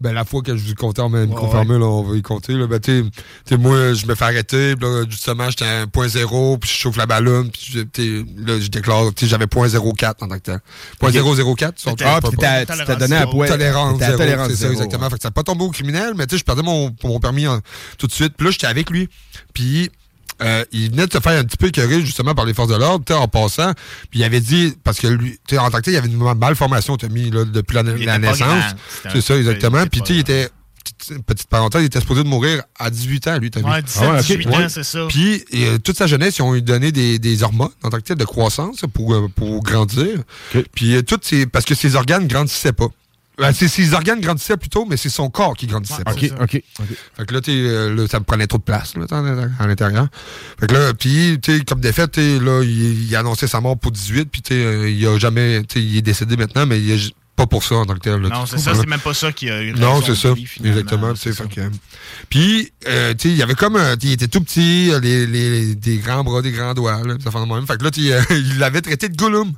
Ben, 0.00 0.12
la 0.12 0.24
fois 0.24 0.42
que 0.42 0.56
je 0.56 0.62
vous 0.68 0.74
comptais 0.74 1.00
en 1.02 1.08
microformule, 1.08 1.78
là, 1.78 1.86
on 1.86 2.02
va 2.02 2.16
y 2.16 2.22
compter. 2.22 2.52
Là. 2.54 2.66
Ben, 2.66 2.78
tu 2.78 3.04
sais, 3.48 3.56
moi, 3.56 3.92
je 3.94 4.06
me 4.06 4.14
fais 4.14 4.24
arrêter. 4.24 4.76
Puis 4.76 4.86
là, 4.86 5.04
justement, 5.08 5.48
j'étais 5.50 5.64
à 5.64 5.86
1.0, 5.86 6.58
puis 6.58 6.70
je 6.70 6.76
chauffe 6.76 6.96
la 6.96 7.06
ballonne. 7.06 7.50
Puis 7.50 7.74
là, 7.74 8.60
je 8.60 8.68
déclare, 8.68 9.12
tu 9.14 9.24
sais, 9.24 9.30
j'avais 9.30 9.46
0.04 9.46 10.22
en 10.22 10.28
tant 10.28 10.34
que 10.36 10.38
tel. 10.40 10.60
0.004, 11.10 11.74
tu 11.74 11.88
Ah, 11.88 12.18
puis 12.20 12.36
t'as- 12.38 12.64
donné 12.96 13.16
à 13.16 13.26
point- 13.26 13.46
Tolérance 13.48 13.98
zéro, 14.06 14.18
tolérance 14.18 14.48
c'est 14.48 14.56
ça, 14.56 14.70
exactement. 14.72 15.10
Fait 15.10 15.16
que 15.16 15.22
ça 15.22 15.28
n'a 15.28 15.32
pas 15.32 15.42
tombé 15.42 15.64
au 15.64 15.70
criminel, 15.70 16.12
mais 16.16 16.26
tu 16.26 16.34
sais, 16.34 16.38
je 16.38 16.44
perdais 16.44 16.62
mon, 16.62 16.94
mon 17.02 17.18
permis 17.20 17.46
en- 17.46 17.60
tout 17.98 18.06
de 18.06 18.12
suite. 18.12 18.34
Puis 18.36 18.46
là, 18.46 18.50
j'étais 18.52 18.66
avec 18.66 18.90
lui. 18.90 19.08
Puis 19.54 19.90
euh, 20.42 20.64
il 20.72 20.90
venait 20.90 21.06
de 21.06 21.12
se 21.12 21.20
faire 21.20 21.38
un 21.38 21.44
petit 21.44 21.56
peu 21.56 21.66
écœurer 21.66 22.00
justement 22.00 22.34
par 22.34 22.44
les 22.44 22.54
forces 22.54 22.70
de 22.70 22.76
l'ordre, 22.76 23.04
tu 23.04 23.12
sais, 23.12 23.18
en 23.18 23.28
passant. 23.28 23.72
Puis 24.10 24.20
il 24.20 24.24
avait 24.24 24.40
dit, 24.40 24.74
parce 24.82 24.98
que 24.98 25.06
lui, 25.06 25.38
tu 25.46 25.54
sais, 25.54 25.58
en 25.58 25.70
tant 25.70 25.78
que 25.78 25.82
tel, 25.82 25.94
il 25.94 25.96
y 25.96 25.98
avait 25.98 26.08
une 26.08 26.34
malformation, 26.38 26.96
tu 26.96 27.06
as 27.06 27.08
mis 27.08 27.30
là, 27.30 27.44
depuis 27.44 27.74
la, 27.74 27.82
naissance. 28.18 28.74
C'est 29.12 29.20
ça, 29.20 29.36
exactement. 29.36 29.86
Puis 29.86 30.00
tu 30.02 30.06
sais, 30.08 30.14
il 30.14 30.20
était, 30.20 30.48
petite- 31.26 31.48
parenthèse, 31.48 31.82
il 31.82 31.86
était 31.86 32.00
supposé 32.00 32.22
de 32.24 32.28
mourir 32.28 32.62
à 32.78 32.90
18 32.90 33.28
ans, 33.28 33.38
lui, 33.38 33.50
t'as 33.50 33.60
vu? 33.60 33.66
Ouais, 33.66 33.82
17, 33.82 34.16
18 34.22 34.48
ans, 34.48 34.68
c'est 34.68 34.84
ça. 34.84 35.06
Puis 35.08 35.44
euh, 35.54 35.78
toute 35.78 35.96
sa 35.96 36.06
jeunesse, 36.06 36.38
ils 36.38 36.42
ont 36.42 36.54
eu 36.54 36.62
donné 36.62 36.92
des, 36.92 37.18
des 37.18 37.42
hormones 37.42 37.70
en 37.82 37.90
tant 37.90 37.98
que 37.98 38.02
tel 38.02 38.16
de 38.16 38.24
croissance 38.24 38.82
pour, 38.92 39.14
euh, 39.14 39.28
pour 39.34 39.62
grandir. 39.62 40.18
Puis 40.74 40.96
euh, 40.96 41.02
tout, 41.02 41.18
c'est 41.22 41.46
parce 41.46 41.64
que 41.64 41.74
ses 41.74 41.96
organes 41.96 42.26
grandissaient 42.26 42.72
pas. 42.72 42.88
Ben, 43.36 43.52
c'est- 43.52 43.66
ses 43.68 43.94
organes 43.94 44.20
grandissaient 44.20 44.56
plutôt, 44.56 44.84
mais 44.86 44.96
c'est 44.96 45.08
son 45.08 45.28
corps 45.28 45.54
qui 45.56 45.66
grandissait. 45.66 45.94
Ouais, 45.98 46.04
pas. 46.04 46.14
c'est 46.18 46.28
ça. 46.28 46.34
OK, 46.40 46.62
OK. 46.80 46.86
Fait 47.16 47.26
que 47.26 47.34
là, 47.34 47.40
tu 47.40 47.50
sais, 47.50 47.58
euh, 47.68 47.94
là, 47.94 48.06
ça 48.08 48.20
me 48.20 48.24
prenait 48.24 48.46
trop 48.46 48.58
de 48.58 48.62
place 48.62 48.94
là, 48.96 49.06
à 49.58 49.66
l'intérieur. 49.66 50.06
Fait 50.60 50.66
que 50.68 50.74
là, 50.74 50.94
puis, 50.94 51.38
tu 51.42 51.58
sais, 51.58 51.64
comme 51.64 51.80
défaite, 51.80 52.12
tu 52.12 52.20
sais, 52.20 52.38
là, 52.38 52.62
il, 52.62 53.04
il 53.08 53.16
a 53.16 53.20
annoncé 53.20 53.46
sa 53.48 53.60
mort 53.60 53.76
pour 53.78 53.90
18, 53.90 54.26
puis, 54.30 54.40
tu 54.42 54.54
sais, 54.54 54.64
euh, 54.64 54.88
il 54.88 55.04
a 55.06 55.18
jamais, 55.18 55.62
tu 55.68 55.80
sais, 55.80 55.84
il 55.84 55.96
est 55.96 56.02
décédé 56.02 56.36
maintenant, 56.36 56.64
mais 56.66 56.80
il 56.80 56.90
est 56.92 56.98
j- 56.98 57.14
pas 57.34 57.48
pour 57.48 57.64
ça 57.64 57.74
en 57.74 57.84
tant 57.84 57.94
que 57.94 57.98
tel. 57.98 58.20
là, 58.20 58.28
Non, 58.28 58.46
c'est 58.46 58.58
ça, 58.58 58.72
là? 58.72 58.78
c'est 58.80 58.86
même 58.88 59.00
pas 59.00 59.12
ça 59.14 59.32
qui 59.32 59.50
a 59.50 59.60
eu 59.60 59.72
Non, 59.72 59.94
raison 59.94 60.06
c'est 60.06 60.14
ça. 60.14 60.34
finalement. 60.36 60.70
Exactement. 60.70 61.14
Puis, 62.28 62.70
euh, 62.86 63.14
tu 63.14 63.28
sais, 63.28 63.34
il 63.34 63.36
y 63.38 63.42
avait 63.42 63.54
comme. 63.56 63.74
un- 63.74 63.96
il 64.00 64.12
était 64.12 64.28
tout 64.28 64.40
petit, 64.40 64.92
euh, 64.92 65.00
les, 65.00 65.26
les- 65.26 65.74
des 65.74 65.96
grands 65.98 66.22
bras, 66.22 66.42
des 66.42 66.52
grands 66.52 66.74
doigts. 66.74 67.02
Là, 67.04 67.14
ça 67.22 67.32
fait 67.32 67.40
de 67.40 67.52
même. 67.52 67.66
Fait 67.66 67.76
que 67.78 67.82
là, 67.84 67.90
tu 67.90 68.04
sais, 68.06 68.12
euh, 68.14 68.22
il 68.30 68.58
l'avait 68.60 68.80
traité 68.80 69.08
de 69.08 69.16
Gollum. 69.16 69.52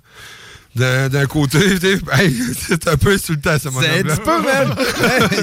D'un 0.76 1.26
côté, 1.26 1.58
hey, 2.12 2.36
c'est 2.68 2.86
un 2.86 2.96
peu 2.96 3.12
insultant, 3.12 3.54
ce 3.54 3.60
C'est 3.60 3.68
un 3.68 3.70
moment-là. 3.70 4.02
petit 4.02 4.20
peu, 4.20 4.42
man. 4.42 4.74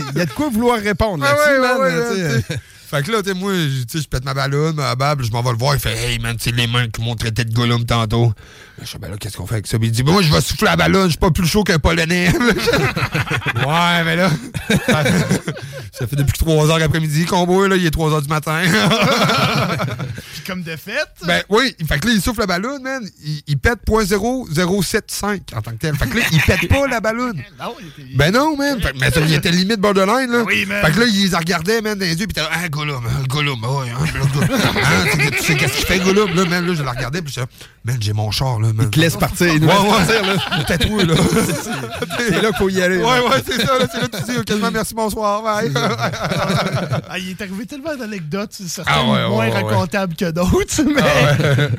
Il 0.14 0.18
y 0.20 0.22
a 0.22 0.26
de 0.26 0.32
quoi 0.32 0.50
vouloir 0.50 0.80
répondre 0.80 1.26
Ah 1.28 1.34
là-dessus, 1.34 1.60
ouais, 1.62 2.30
ouais, 2.30 2.38
ouais, 2.38 2.58
sais. 2.94 3.00
sais. 3.00 3.04
Fait 3.04 3.04
que 3.04 3.12
là, 3.12 3.24
tu 3.24 3.30
sais, 3.30 3.36
moi, 3.36 3.54
je- 3.54 3.84
tu 3.84 3.98
sais, 3.98 4.04
je 4.04 4.08
pète 4.08 4.26
ma 4.26 4.34
ballonne, 4.34 4.76
ma 4.76 4.96
bable, 4.96 5.24
je 5.24 5.32
m'en 5.32 5.42
vais 5.42 5.52
le 5.52 5.58
voir, 5.58 5.74
il 5.76 5.80
fait 5.80 5.96
Hey 5.96 6.20
man, 6.20 6.36
c'est 6.40 6.52
les 6.56 6.68
mains 6.68 6.88
qui 6.88 7.02
m'ont 7.02 7.16
traité 7.16 7.44
de 7.46 7.54
Gollum 7.54 7.86
tantôt. 7.86 8.34
Je 8.82 8.88
fais 8.88 8.98
Ben 9.00 9.10
là, 9.12 9.18
qu'est-ce 9.18 9.38
qu'on 9.38 9.46
fait 9.48 9.56
avec 9.56 9.68
ça? 9.68 9.78
Puis 9.78 9.88
il 9.88 9.92
dit 9.92 10.04
Ben, 10.04 10.12
Moi, 10.12 10.22
je 10.22 10.32
vais 10.32 10.42
souffler 10.42 10.66
la 10.68 10.76
ballonne, 10.76 11.06
je 11.06 11.10
suis 11.12 11.18
pas 11.20 11.32
plus 11.32 11.48
chaud 11.48 11.64
qu'un 11.64 11.80
Polonais. 11.80 12.30
ouais, 13.56 14.04
mais 14.04 14.16
là. 14.16 14.30
ça 15.92 16.08
fait 16.08 16.16
depuis 16.16 16.38
3 16.38 16.70
heures 16.70 16.82
après-midi 16.84 17.26
qu'on 17.26 17.46
boit, 17.46 17.68
là, 17.68 17.76
il 17.76 17.86
est 17.86 17.92
3 17.92 18.12
heures 18.14 18.22
du 18.22 18.28
matin. 18.30 18.62
Puis 20.34 20.42
comme 20.48 20.64
de 20.64 20.76
fait, 20.76 21.08
Ben 21.26 21.42
oui, 21.50 21.76
fait 21.88 22.00
que 22.00 22.08
là, 22.08 22.14
il 22.14 22.22
souffle 22.22 22.40
la 22.42 22.48
ballonne, 22.48 22.82
man. 22.82 23.08
Il, 23.24 23.42
il 23.48 23.58
pète 23.58 23.80
.0075 23.88 25.40
en 25.56 25.62
tant 25.62 25.72
que 25.72 25.78
tel. 25.78 25.96
Fait 25.96 26.08
que 26.08 26.18
là, 26.18 26.24
il 26.32 26.42
pète 26.42 26.68
pas 26.68 26.88
la 26.88 27.00
ballonne. 27.00 27.42
Non, 27.60 27.76
il 27.80 27.88
était- 27.88 28.16
Ben 28.16 28.32
non, 28.34 28.58
man. 28.58 28.82
Fait 28.82 28.94
mais 29.00 29.12
ça, 29.12 29.22
il 29.22 29.34
était 29.34 29.52
limite 29.52 29.80
borderline, 29.80 30.30
là. 30.32 30.44
Oui, 30.46 30.66
man. 30.66 30.84
Fait 30.86 30.92
que 30.92 31.00
là, 31.00 31.06
il 31.06 31.30
les 31.30 31.36
regardait, 31.38 31.82
man, 31.82 31.98
dans 31.98 32.06
les 32.06 32.16
yeux, 32.20 32.28
pis 32.28 32.34
t'es 32.34 32.42
ah, 32.42 32.68
Gollum, 32.84 33.06
hein, 33.06 33.24
Gollum, 33.30 33.62
ah 33.64 33.72
ouais, 33.80 33.90
hein, 33.92 34.06
Gollum. 34.14 34.50
Hein, 34.52 35.06
tu 35.14 35.22
sais- 35.22 35.32
tu 35.32 35.44
sais 35.44 35.56
qu'est-ce 35.56 35.78
qu'il 35.78 35.86
fait, 35.86 36.00
Gollum, 36.00 36.36
là, 36.36 36.44
man, 36.46 36.66
là, 36.68 36.74
je 36.74 36.84
le 36.84 36.90
regardais, 36.90 37.22
pis 37.22 37.32
je 37.32 37.40
disais, 37.40 37.48
man, 37.86 37.98
j'ai 38.02 38.12
mon 38.12 38.30
char, 38.30 38.60
là, 38.60 38.74
man. 38.74 38.88
Il 38.88 38.90
te 38.90 39.00
laisse 39.00 39.16
partir, 39.16 39.48
il 39.54 39.62
nous 39.62 39.68
ouais, 39.70 39.74
laisse 39.74 39.84
ouais, 39.84 40.20
partir, 40.20 40.26
là. 40.26 40.64
Tatoué, 40.66 41.06
là. 41.06 41.14
C'est 42.18 42.42
là 42.42 42.50
qu'il 42.50 42.56
faut 42.58 42.70
y 42.70 42.82
aller. 42.82 42.98
Ouais, 42.98 43.04
là. 43.04 43.24
ouais, 43.26 43.44
c'est 43.46 43.66
ça, 43.66 43.80
là, 43.80 43.86
c'est 43.90 44.02
là 44.02 44.08
que 44.10 44.18
tu 44.18 44.24
dis, 44.38 44.44
quasiment 44.46 44.72
merci, 44.72 44.94
bonsoir, 44.94 45.42
bye. 45.44 45.72
Ah, 47.10 47.18
il 47.20 47.30
est 47.30 47.42
arrivé 47.42 47.66
tellement 47.66 47.96
d'anecdotes, 47.96 48.52
certaines 48.52 48.94
Ah 48.96 49.02
ouais, 49.04 49.28
moins 49.30 49.48
ouais, 49.48 49.54
ouais. 49.54 49.62
racontables 49.64 50.16
que 50.16 50.32
d'autres, 50.32 50.84
mais... 50.84 51.02
Ah 51.02 51.44
ouais. 51.54 51.70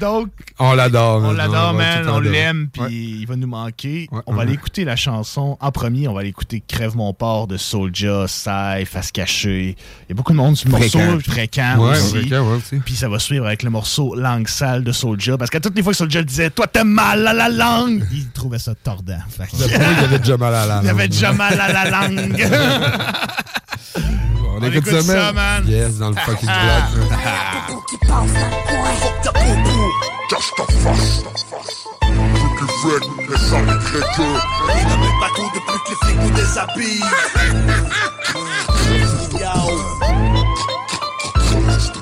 Donc, 0.00 0.28
On 0.58 0.74
l'adore, 0.74 1.22
on 1.24 1.32
l'adore, 1.32 1.72
man, 1.72 2.04
le 2.04 2.10
on 2.10 2.20
l'aime, 2.20 2.68
puis 2.70 3.20
il 3.20 3.26
va 3.26 3.36
nous 3.36 3.46
manquer. 3.46 4.08
on 4.26 4.34
va 4.34 4.42
aller 4.42 4.52
écouter 4.52 4.84
la 4.84 4.96
chanson 4.96 5.56
en 5.60 5.70
premier, 5.72 6.08
on 6.08 6.12
va 6.14 6.20
aller 6.20 6.28
écouter 6.28 6.62
Crève 6.66 6.94
mon 6.94 7.14
port 7.14 7.46
de 7.46 7.56
Soulja, 7.56 8.26
Sai, 8.28 8.84
Face 8.84 9.10
Cachée. 9.12 9.76
Il 10.04 10.08
y 10.10 10.12
a 10.12 10.14
beaucoup 10.14 10.32
de 10.32 10.36
Fréquent. 10.70 10.98
morceau, 10.98 11.20
fréquent 11.30 11.76
Ouais, 11.78 11.90
aussi. 11.90 12.10
fréquent, 12.10 12.40
ouais, 12.42 12.56
aussi. 12.56 12.76
Puis 12.84 12.94
ça 12.94 13.08
va 13.08 13.18
suivre 13.18 13.46
avec 13.46 13.62
le 13.62 13.70
morceau 13.70 14.14
Langue 14.14 14.48
sale 14.48 14.82
de 14.84 14.92
Soulja, 14.92 15.36
parce 15.38 15.50
qu'à 15.50 15.60
toutes 15.60 15.76
les 15.76 15.82
fois 15.82 15.92
que 15.92 15.96
Soulja 15.98 16.22
disait 16.22 16.50
«Toi, 16.54 16.66
t'as 16.66 16.84
mal 16.84 17.26
à 17.26 17.32
la 17.32 17.48
langue», 17.48 18.04
il 18.12 18.28
trouvait 18.30 18.58
ça 18.58 18.74
tordant. 18.74 19.18
Fait 19.36 19.44
que- 19.46 19.56
il 19.68 20.04
avait 20.04 20.18
déjà 20.18 20.36
mal 20.36 20.54
à 20.54 20.66
la 20.66 20.80
Il 20.82 20.88
avait 20.88 21.02
langue. 21.04 21.10
déjà 21.10 21.32
mal 21.32 21.60
à 21.60 21.72
la 21.72 21.90
langue. 21.90 22.48
On, 24.54 24.62
écoute, 24.64 24.86
ça, 25.02 25.32
man. 25.32 25.64
Yes, 25.66 25.96
dans 25.98 26.10
le 26.10 26.16
fucking 26.16 26.48
bloc. 26.48 27.08
Fuck 28.06 29.22
ta 29.22 29.32
poupou, 29.32 29.90
cache 30.30 30.50
ta 30.56 30.64
face. 30.74 31.22
Plus 32.58 32.68
les 32.84 33.00
depuis 35.54 35.78
que 35.84 35.90
les 35.90 35.96
flics 36.02 36.20
nous 36.22 36.30
déshabillent. 36.30 37.04
Parce 41.66 42.01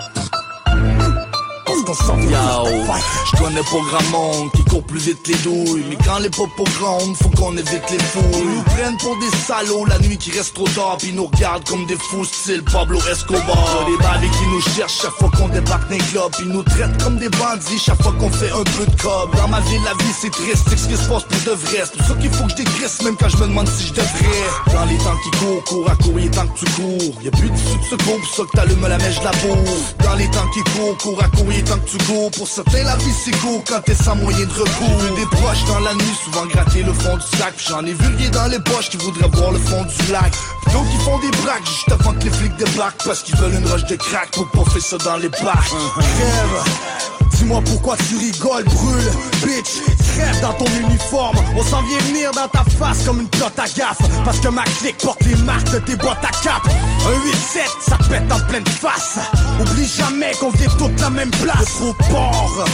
qu'on 1.98 2.20
je 2.20 3.36
connais 3.42 3.62
monde 4.10 4.50
qui 4.52 4.64
court 4.64 4.82
plus 4.84 5.00
vite 5.00 5.22
que 5.22 5.32
les 5.32 5.38
douilles. 5.38 5.84
Mais 5.88 5.96
quand 6.04 6.18
les 6.18 6.30
popos 6.30 6.64
grondent, 6.78 7.16
faut 7.16 7.30
qu'on 7.30 7.56
évite 7.56 7.90
les 7.90 7.98
fouilles. 7.98 8.22
Ils 8.32 8.50
nous 8.56 8.62
prennent 8.62 8.96
pour 8.98 9.16
des 9.18 9.36
salauds 9.46 9.84
la 9.86 9.98
nuit 9.98 10.18
qui 10.18 10.30
reste 10.30 10.54
trop 10.54 10.68
tard. 10.68 10.96
Puis 10.98 11.12
nous 11.12 11.26
regardent 11.26 11.64
comme 11.64 11.86
des 11.86 11.96
fous, 11.96 12.24
style 12.24 12.62
Pablo 12.64 12.98
Escobar. 13.10 13.86
Des 13.86 14.02
bandits 14.02 14.30
qui 14.30 14.46
nous 14.48 14.60
cherchent 14.74 15.00
chaque 15.02 15.16
fois 15.18 15.30
qu'on 15.36 15.48
débarque 15.48 15.88
d'un 15.90 15.98
club. 15.98 16.30
Ils 16.40 16.48
nous 16.48 16.62
traitent 16.62 17.02
comme 17.02 17.18
des 17.18 17.28
bandits 17.30 17.78
chaque 17.78 18.02
fois 18.02 18.12
qu'on 18.18 18.30
fait 18.30 18.50
un 18.50 18.64
peu 18.64 18.86
de 18.86 19.02
cob. 19.02 19.34
Dans 19.36 19.48
ma 19.48 19.60
vie, 19.60 19.78
la 19.84 19.92
vie 20.04 20.12
c'est 20.20 20.30
triste, 20.30 20.64
c'est 20.68 20.78
ce 20.78 20.88
qui 20.88 20.96
se 20.96 21.08
passe 21.08 21.24
pour 21.24 21.40
de 21.44 21.52
vrai? 21.52 21.82
C'est 21.84 21.96
pour 21.96 22.06
ça 22.06 22.14
qu'il 22.14 22.30
faut 22.30 22.44
que 22.44 22.50
je 22.50 23.04
même 23.04 23.16
quand 23.16 23.28
je 23.28 23.36
me 23.38 23.46
demande 23.46 23.68
si 23.68 23.86
je 23.86 23.92
devrais. 23.92 24.72
Dans 24.72 24.84
les 24.84 24.98
temps 24.98 25.16
qui 25.22 25.30
courent, 25.38 25.64
cours 25.64 25.90
à 25.90 25.96
courir 25.96 26.30
tant 26.30 26.46
que 26.46 26.58
tu 26.58 26.64
cours. 26.72 27.22
Y'a 27.22 27.30
plus 27.30 27.50
de 27.50 27.56
secours, 27.56 28.18
pour 28.20 28.34
ça 28.34 28.42
que 28.44 28.56
t'allumes 28.56 28.86
la 28.86 28.98
mèche 28.98 29.18
de 29.20 29.24
la 29.24 29.30
bourre. 29.30 29.64
Dans 30.04 30.14
les 30.14 30.30
temps 30.30 30.48
qui 30.52 30.60
courent, 30.72 30.96
cours 30.98 31.22
à 31.22 31.28
courir 31.28 31.64
tant 31.64 31.78
tu. 31.86 31.96
Pour 32.36 32.48
certains, 32.48 32.84
la 32.84 32.96
vie 32.96 33.12
c'est 33.24 33.36
court 33.38 33.62
quand 33.68 33.80
t'es 33.82 33.94
sans 33.94 34.16
moyen 34.16 34.44
de 34.46 34.52
recours. 34.52 34.98
Vu 34.98 35.10
des 35.16 35.26
proches 35.26 35.64
dans 35.66 35.80
la 35.80 35.94
nuit, 35.94 36.14
souvent 36.24 36.46
gratter 36.46 36.82
le 36.82 36.92
fond 36.92 37.16
du 37.16 37.38
sac. 37.38 37.54
J'en 37.68 37.84
ai 37.84 37.92
vu 37.92 38.30
dans 38.30 38.46
les 38.46 38.58
poches 38.60 38.90
qui 38.90 38.96
voudraient 38.96 39.28
voir 39.32 39.52
le 39.52 39.58
fond 39.58 39.84
du 39.84 40.12
lac. 40.12 40.32
D'autres 40.72 40.90
qui 40.90 40.98
font 40.98 41.18
des 41.18 41.30
braques 41.42 41.66
juste 41.66 41.92
avant 41.92 42.12
que 42.12 42.24
les 42.24 42.30
flics 42.30 42.56
débarquent. 42.56 43.04
Parce 43.04 43.22
qu'ils 43.22 43.36
veulent 43.36 43.54
une 43.54 43.66
roche 43.66 43.84
de 43.84 43.96
crack 43.96 44.30
pour 44.32 44.50
pas 44.50 44.70
faire 44.70 44.82
ça 44.82 44.98
dans 44.98 45.16
les 45.16 45.28
bacs. 45.28 45.40
Crève. 45.40 47.29
Dis-moi 47.40 47.62
pourquoi 47.64 47.96
tu 48.06 48.18
rigoles, 48.18 48.64
brûle, 48.64 49.10
bitch, 49.42 49.80
crève 50.12 50.40
dans 50.42 50.52
ton 50.52 50.66
uniforme. 50.86 51.36
On 51.56 51.64
s'en 51.64 51.82
vient 51.84 51.98
venir 52.00 52.30
dans 52.32 52.48
ta 52.48 52.62
face 52.78 53.06
comme 53.06 53.22
une 53.22 53.28
plotte 53.28 53.58
à 53.58 53.64
gaffe. 53.64 53.96
Parce 54.26 54.40
que 54.40 54.48
ma 54.48 54.64
clique 54.64 54.98
porte 54.98 55.24
les 55.24 55.36
marques 55.36 55.70
de 55.70 55.78
tes 55.78 55.96
boîtes 55.96 56.22
à 56.22 56.30
cap. 56.44 56.62
Un 56.66 57.16
8-7, 57.56 57.88
ça 57.88 57.96
te 57.96 58.08
pète 58.10 58.30
en 58.30 58.40
pleine 58.46 58.66
face. 58.66 59.18
Oublie 59.58 59.88
jamais 59.88 60.32
qu'on 60.38 60.50
vient 60.50 60.68
toute 60.78 61.00
la 61.00 61.08
même 61.08 61.30
place. 61.30 61.64
Trop 61.76 61.94
port. 62.10 62.66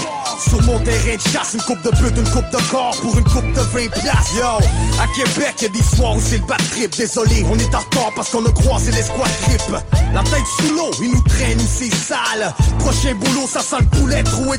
Sur 0.48 0.60
mon 0.62 0.78
terrain 0.80 1.16
de 1.16 1.20
chasse, 1.32 1.54
une 1.54 1.62
coupe 1.62 1.82
de 1.82 1.90
but, 1.90 2.16
une 2.16 2.28
coupe 2.30 2.50
de 2.50 2.70
corps 2.70 2.96
pour 3.00 3.16
une 3.16 3.24
coupe 3.24 3.52
de 3.52 3.60
20 3.60 3.88
piastres. 4.00 4.34
Yo, 4.36 4.58
à 5.00 5.06
Québec, 5.14 5.54
y'a 5.62 5.68
des 5.68 5.82
soirs 5.82 6.16
où 6.16 6.20
c'est 6.20 6.38
le 6.38 6.46
bad 6.46 6.60
trip. 6.72 6.94
Désolé, 6.96 7.46
on 7.48 7.58
est 7.58 7.74
en 7.74 7.78
retard 7.78 8.10
parce 8.16 8.30
qu'on 8.30 8.44
a 8.44 8.52
croisé 8.52 8.90
les 8.92 9.02
squad 9.02 9.30
trip. 9.44 9.62
La 10.12 10.22
tête 10.24 10.46
sous 10.58 10.74
l'eau, 10.74 10.90
il 11.00 11.12
nous 11.12 11.22
traîne, 11.22 11.58
c'est 11.60 11.94
sale. 11.94 12.52
Prochain 12.80 13.14
boulot, 13.14 13.46
ça 13.46 13.60
sent 13.60 13.76
le 13.80 13.98
poulet 13.98 14.22
troué 14.24 14.55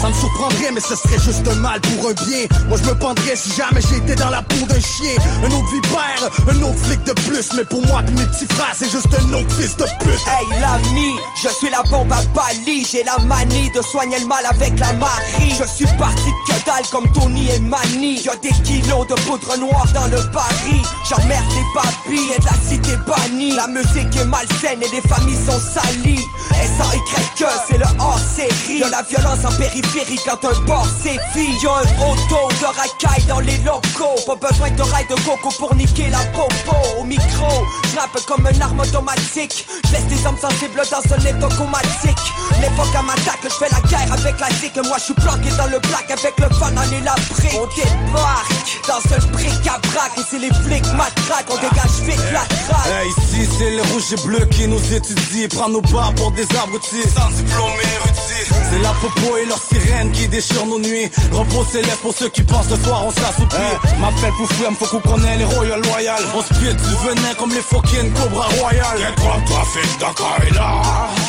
Ça 0.00 0.08
me 0.08 0.14
surprendrait, 0.14 0.70
mais 0.72 0.80
ce 0.80 0.94
serait 0.96 1.18
juste 1.18 1.46
mal 1.56 1.80
pour 1.80 2.10
un 2.10 2.12
bien. 2.26 2.46
Moi, 2.68 2.78
je 2.82 2.88
me 2.88 2.94
pendrais 2.94 3.36
si 3.36 3.52
jamais 3.54 3.80
j'étais 3.80 4.14
dans 4.14 4.30
la 4.30 4.42
peau 4.42 4.66
d'un 4.66 4.80
chien. 4.80 5.14
Un 5.42 5.50
autre 5.50 5.70
vipère, 5.72 6.30
un 6.48 6.62
autre 6.62 6.78
flic 6.84 7.02
de 7.04 7.12
plus. 7.12 7.52
Mais 7.56 7.64
pour 7.64 7.84
moi, 7.86 8.02
pis 8.02 8.12
mes 8.12 8.26
petits 8.26 8.46
frères, 8.54 8.74
c'est 8.74 8.90
juste 8.90 9.08
un 9.18 9.32
autre 9.32 9.50
fils 9.54 9.76
de 9.76 9.84
pute. 10.00 10.20
Hey 10.26 10.60
l'ami, 10.60 11.14
je 11.42 11.48
suis 11.48 11.70
la 11.70 11.82
bombe 11.90 12.12
à 12.12 12.22
Bali 12.34 12.86
J'ai 12.90 13.04
la 13.04 13.18
manie 13.24 13.70
de 13.74 13.82
soigner 13.82 14.18
le 14.18 14.26
mal 14.26 14.44
avec 14.46 14.78
la 14.78 14.92
marie 14.94 15.54
Je 15.58 15.64
suis 15.64 15.86
parti 15.98 16.26
de 16.26 16.52
que 16.52 16.64
dalle 16.66 16.86
comme 16.90 17.10
Tony 17.12 17.50
et 17.50 17.60
Manny 17.60 18.20
Y'a 18.20 18.36
des 18.36 18.50
kilos 18.62 19.06
de 19.06 19.14
poudre 19.26 19.56
noire 19.58 19.86
dans 19.94 20.06
le 20.06 20.22
baril 20.32 20.82
J'emmerde 21.08 21.44
les 21.54 21.80
papilles 21.80 22.32
et 22.36 22.42
la 22.42 22.68
cité 22.68 22.96
bannie 23.06 23.52
La 23.52 23.66
musique 23.68 24.16
est 24.16 24.24
malsaine 24.24 24.82
et 24.82 24.88
les 24.94 25.02
familles 25.02 25.38
sont 25.46 25.60
salies 25.60 26.24
S.A.Y.E 26.50 27.44
c'est 27.68 27.78
le 27.78 27.86
hors 27.98 28.18
série 28.18 28.78
Y'a 28.78 28.88
la 28.88 29.03
violence 29.08 29.44
en 29.44 29.52
périphérie 29.56 30.20
quand 30.24 30.44
un 30.44 30.60
port 30.66 30.86
sévit. 31.02 31.54
Y'a 31.62 31.70
un 31.70 32.10
auto 32.10 32.48
de 32.60 32.66
racaille 32.66 33.24
dans 33.26 33.40
les 33.40 33.58
locaux. 33.58 34.20
Pas 34.26 34.48
besoin 34.48 34.70
de 34.70 34.82
rail 34.82 35.06
de 35.08 35.14
coco 35.14 35.50
pour 35.58 35.74
niquer 35.74 36.08
la 36.10 36.18
popo. 36.32 36.76
Au 36.98 37.04
micro, 37.04 37.66
j'rappe 37.92 38.18
comme 38.26 38.48
une 38.52 38.62
arme 38.62 38.80
automatique. 38.80 39.66
J'laisse 39.88 40.06
des 40.06 40.26
hommes 40.26 40.38
sensibles 40.40 40.82
dans 40.90 41.14
un 41.14 41.20
état 41.20 41.56
comatique. 41.56 42.24
L'époque 42.60 42.94
à 42.96 43.02
m'attaque, 43.02 43.44
j'fais 43.44 43.70
la 43.70 43.80
guerre 43.88 44.12
avec 44.12 44.40
la 44.40 44.50
zik. 44.60 44.76
Moi 44.76 44.96
j'suis 44.98 45.14
bloqué 45.14 45.50
dans 45.56 45.66
le 45.66 45.78
black 45.80 46.10
avec 46.10 46.34
le 46.38 46.48
fan 46.54 46.76
en 46.78 47.04
la 47.04 47.14
brique. 47.30 47.58
On 47.60 47.66
débarque 47.76 48.52
dans 48.88 49.14
un 49.14 49.32
bric 49.32 49.66
à 49.66 49.78
braque. 49.78 50.18
Et 50.18 50.22
c'est 50.30 50.38
les 50.38 50.52
flics 50.64 50.92
matraquent, 50.94 51.50
on 51.50 51.56
dégage 51.56 52.00
vite 52.02 52.32
la 52.32 52.44
traque. 52.66 52.86
Hey, 52.86 53.08
ici 53.08 53.48
c'est 53.58 53.70
les 53.70 53.82
rouges 53.92 54.12
et 54.12 54.26
bleus 54.26 54.46
qui 54.46 54.66
nous 54.68 54.92
étudient. 54.92 55.48
Prends 55.54 55.68
nos 55.68 55.82
bas 55.82 56.12
pour 56.16 56.30
des 56.32 56.46
abrutis. 56.56 57.08
Sans 57.14 57.30
diplôme 57.30 57.78
érudit. 57.82 58.48
C'est 58.70 58.78
la 58.80 58.93
popo 59.00 59.36
et 59.36 59.46
leur 59.46 59.58
sirène 59.58 60.10
qui 60.12 60.28
déchirent 60.28 60.66
nos 60.66 60.78
nuits. 60.78 61.10
Repos 61.32 61.64
céleste 61.70 62.00
pour 62.02 62.14
ceux 62.14 62.28
qui 62.28 62.42
pensent 62.42 62.68
ce 62.68 62.76
soir 62.76 63.04
on 63.06 63.10
s'assoupit. 63.10 63.74
M'appelle 64.00 64.32
pour 64.36 64.48
fouemme, 64.52 64.74
faut 64.76 64.86
qu'on 64.86 65.00
connaisse 65.00 65.38
les 65.38 65.44
royal 65.44 65.80
loyal. 65.82 66.22
On 66.34 66.42
se 66.42 66.54
pile 66.54 66.76
du 66.76 66.94
venin 67.06 67.34
comme 67.38 67.50
les 67.50 67.62
fucking 67.62 68.12
Cobra 68.12 68.46
Royal. 68.60 69.14
Toi 69.46 69.62
fils 69.72 69.98
de 69.98 70.54
là 70.54 70.82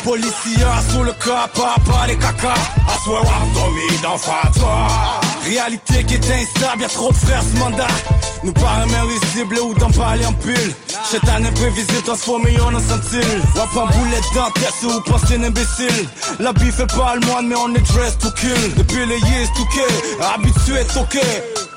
Policia 0.04 0.72
sous 0.90 1.02
le 1.02 1.12
cas, 1.12 1.48
papa 1.54 2.06
les 2.06 2.16
caca. 2.16 2.54
À 2.54 3.04
soi, 3.04 3.22
Tommy 3.54 4.02
dans 4.02 4.18
fatwa. 4.18 4.88
Réalité 5.44 6.04
qui 6.04 6.14
est 6.14 6.30
instable, 6.30 6.82
y'a 6.82 6.88
trop 6.88 7.12
de 7.12 7.16
frères 7.16 7.42
ce 7.42 7.58
mandat. 7.58 7.86
Nous 8.42 8.52
paraît 8.52 8.84
risible 8.84 9.58
ou 9.58 9.74
d'en 9.74 9.90
parler 9.90 10.24
en 10.26 10.32
pull. 10.32 10.74
Cette 11.10 11.28
année 11.28 11.50
prévisible 11.52 12.02
transformé 12.04 12.58
en 12.60 12.74
un 12.74 12.80
centile. 12.80 13.42
Wap 13.56 13.68
un 13.76 13.86
boulet 13.96 14.20
dans 14.34 14.50
tête 14.50 14.74
ou 14.84 15.00
pensez 15.00 15.36
un 15.36 15.44
imbécile. 15.44 16.08
La 16.38 16.52
vie 16.52 16.70
fait 16.70 16.86
pas 16.86 17.14
le 17.14 17.26
moine, 17.26 17.48
mais 17.48 17.55
on 17.56 17.74
est 17.74 17.86
dressed 17.92 18.20
to 18.20 18.30
kill. 18.32 18.74
Depuis 18.76 19.06
les 19.06 19.18
years 19.18 19.50
to 19.56 19.64
kill, 19.72 19.96
habitué 20.20 20.84
toqué. 20.92 21.20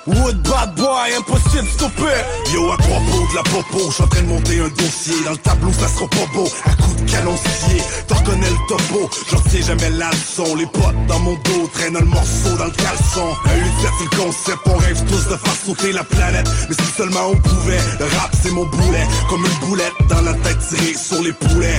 Wood 0.07 0.41
bad 0.41 0.73
boy, 0.75 1.13
impossible 1.17 1.67
stopper. 1.67 2.17
Yo, 2.51 2.71
à 2.71 2.77
propos 2.77 3.27
de 3.29 3.35
la 3.35 3.43
popo, 3.43 3.91
j'suis 3.91 4.09
train 4.09 4.21
de 4.21 4.27
monter 4.27 4.59
un 4.59 4.69
dossier. 4.69 5.13
Dans 5.23 5.31
le 5.31 5.37
tableau, 5.37 5.71
ça 5.71 5.87
sera 5.87 6.07
pas 6.07 6.25
beau. 6.33 6.47
Un 6.65 6.75
coup 6.81 6.95
de 6.95 7.11
canon 7.11 7.35
scié, 7.37 7.83
t'en 8.07 8.15
connais 8.23 8.49
le 8.49 8.67
topo. 8.67 9.09
J'en 9.29 9.43
sais 9.49 9.61
jamais 9.61 9.89
la 9.91 10.09
leçon. 10.09 10.55
Les 10.55 10.65
potes 10.65 11.05
dans 11.07 11.19
mon 11.19 11.33
dos 11.33 11.69
traînent 11.73 11.99
le 11.99 12.05
morceau 12.05 12.55
dans 12.57 12.65
le 12.65 12.71
caleçon. 12.71 13.27
Un 13.45 13.55
8 13.55 13.71
c'est 13.99 14.17
le 14.17 14.23
concept, 14.23 14.59
on 14.65 14.77
rêve 14.77 15.03
tous 15.05 15.25
de 15.29 15.37
faire 15.37 15.55
sauter 15.65 15.91
la 15.91 16.03
planète. 16.03 16.49
Mais 16.69 16.75
si 16.75 16.91
seulement 16.97 17.27
on 17.31 17.35
pouvait, 17.35 17.81
le 17.99 18.05
rap 18.17 18.31
c'est 18.41 18.51
mon 18.51 18.65
boulet. 18.65 19.05
Comme 19.29 19.45
une 19.45 19.67
boulette 19.67 19.93
dans 20.09 20.21
la 20.21 20.33
tête 20.33 20.57
tirée 20.69 20.95
sur 20.95 21.21
les 21.21 21.33
poulets. 21.33 21.77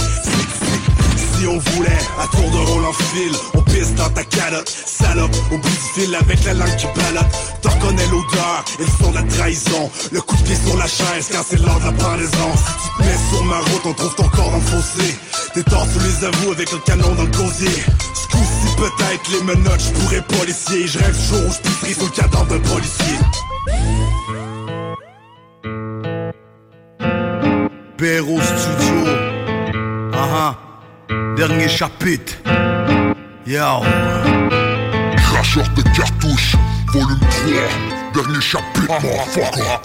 Si 1.41 1.47
on 1.47 1.57
voulait, 1.57 1.99
à 2.19 2.27
tour 2.37 2.51
de 2.51 2.71
rôle 2.71 2.85
en 2.85 2.93
fil, 2.93 3.33
on 3.55 3.63
pisse 3.63 3.95
dans 3.95 4.11
ta 4.11 4.23
calotte, 4.25 4.69
salope, 4.69 5.35
au 5.51 5.57
bout 5.57 5.71
du 5.71 6.03
fil 6.03 6.15
avec 6.15 6.45
la 6.45 6.53
langue 6.53 6.77
qui 6.77 6.85
balotte. 6.85 7.33
T'en 7.63 7.71
reconnais 7.71 8.07
l'odeur 8.09 8.63
et 8.79 8.83
le 8.83 8.89
son 9.03 9.11
de 9.11 9.15
la 9.15 9.23
trahison. 9.23 9.91
Le 10.13 10.21
coup 10.21 10.37
de 10.37 10.43
pied 10.43 10.55
sur 10.55 10.77
la 10.77 10.87
chaise 10.87 11.31
quand 11.33 11.43
c'est 11.49 11.59
l'heure 11.59 11.81
de 11.81 11.87
la 11.87 11.93
pendaison. 11.93 12.53
Si 12.57 12.73
tu 12.83 12.91
te 12.95 13.09
mets 13.09 13.17
sur 13.31 13.45
ma 13.45 13.57
route, 13.57 13.87
on 13.87 13.93
trouve 13.95 14.15
ton 14.17 14.29
corps 14.29 14.53
le 14.55 14.61
fossé. 14.61 15.17
T'es 15.55 15.63
tort 15.63 15.87
sous 15.91 16.01
les 16.01 16.25
avous 16.27 16.53
avec 16.53 16.73
le 16.73 16.79
canon 16.81 17.15
dans 17.15 17.23
le 17.23 17.31
gosier. 17.31 17.85
Ce 18.13 18.29
coup-ci 18.37 18.77
peut-être 18.77 19.31
les 19.33 19.43
menottes, 19.43 19.81
je 19.81 19.99
pourrais 19.99 20.21
policier. 20.21 20.87
Je 20.89 20.99
rêve 20.99 21.19
jour 21.27 21.41
où 21.41 21.87
je 21.87 21.95
sur 21.95 22.05
le 22.05 22.11
cadavre 22.11 22.49
d'un 22.49 22.59
policier. 22.59 23.19
Perro 27.97 28.39
Studio. 28.43 29.07
Ah. 30.13 30.70
Dernier 31.11 31.69
chapitre. 31.69 32.35
Yo. 33.45 33.83
Cracheur 35.17 35.69
de 35.75 35.83
cartouches, 35.83 36.55
volume 36.93 37.19
3. 38.15 38.23
Dernier 38.23 38.41
chapitre, 38.41 38.93
motherfucker. 39.03 39.81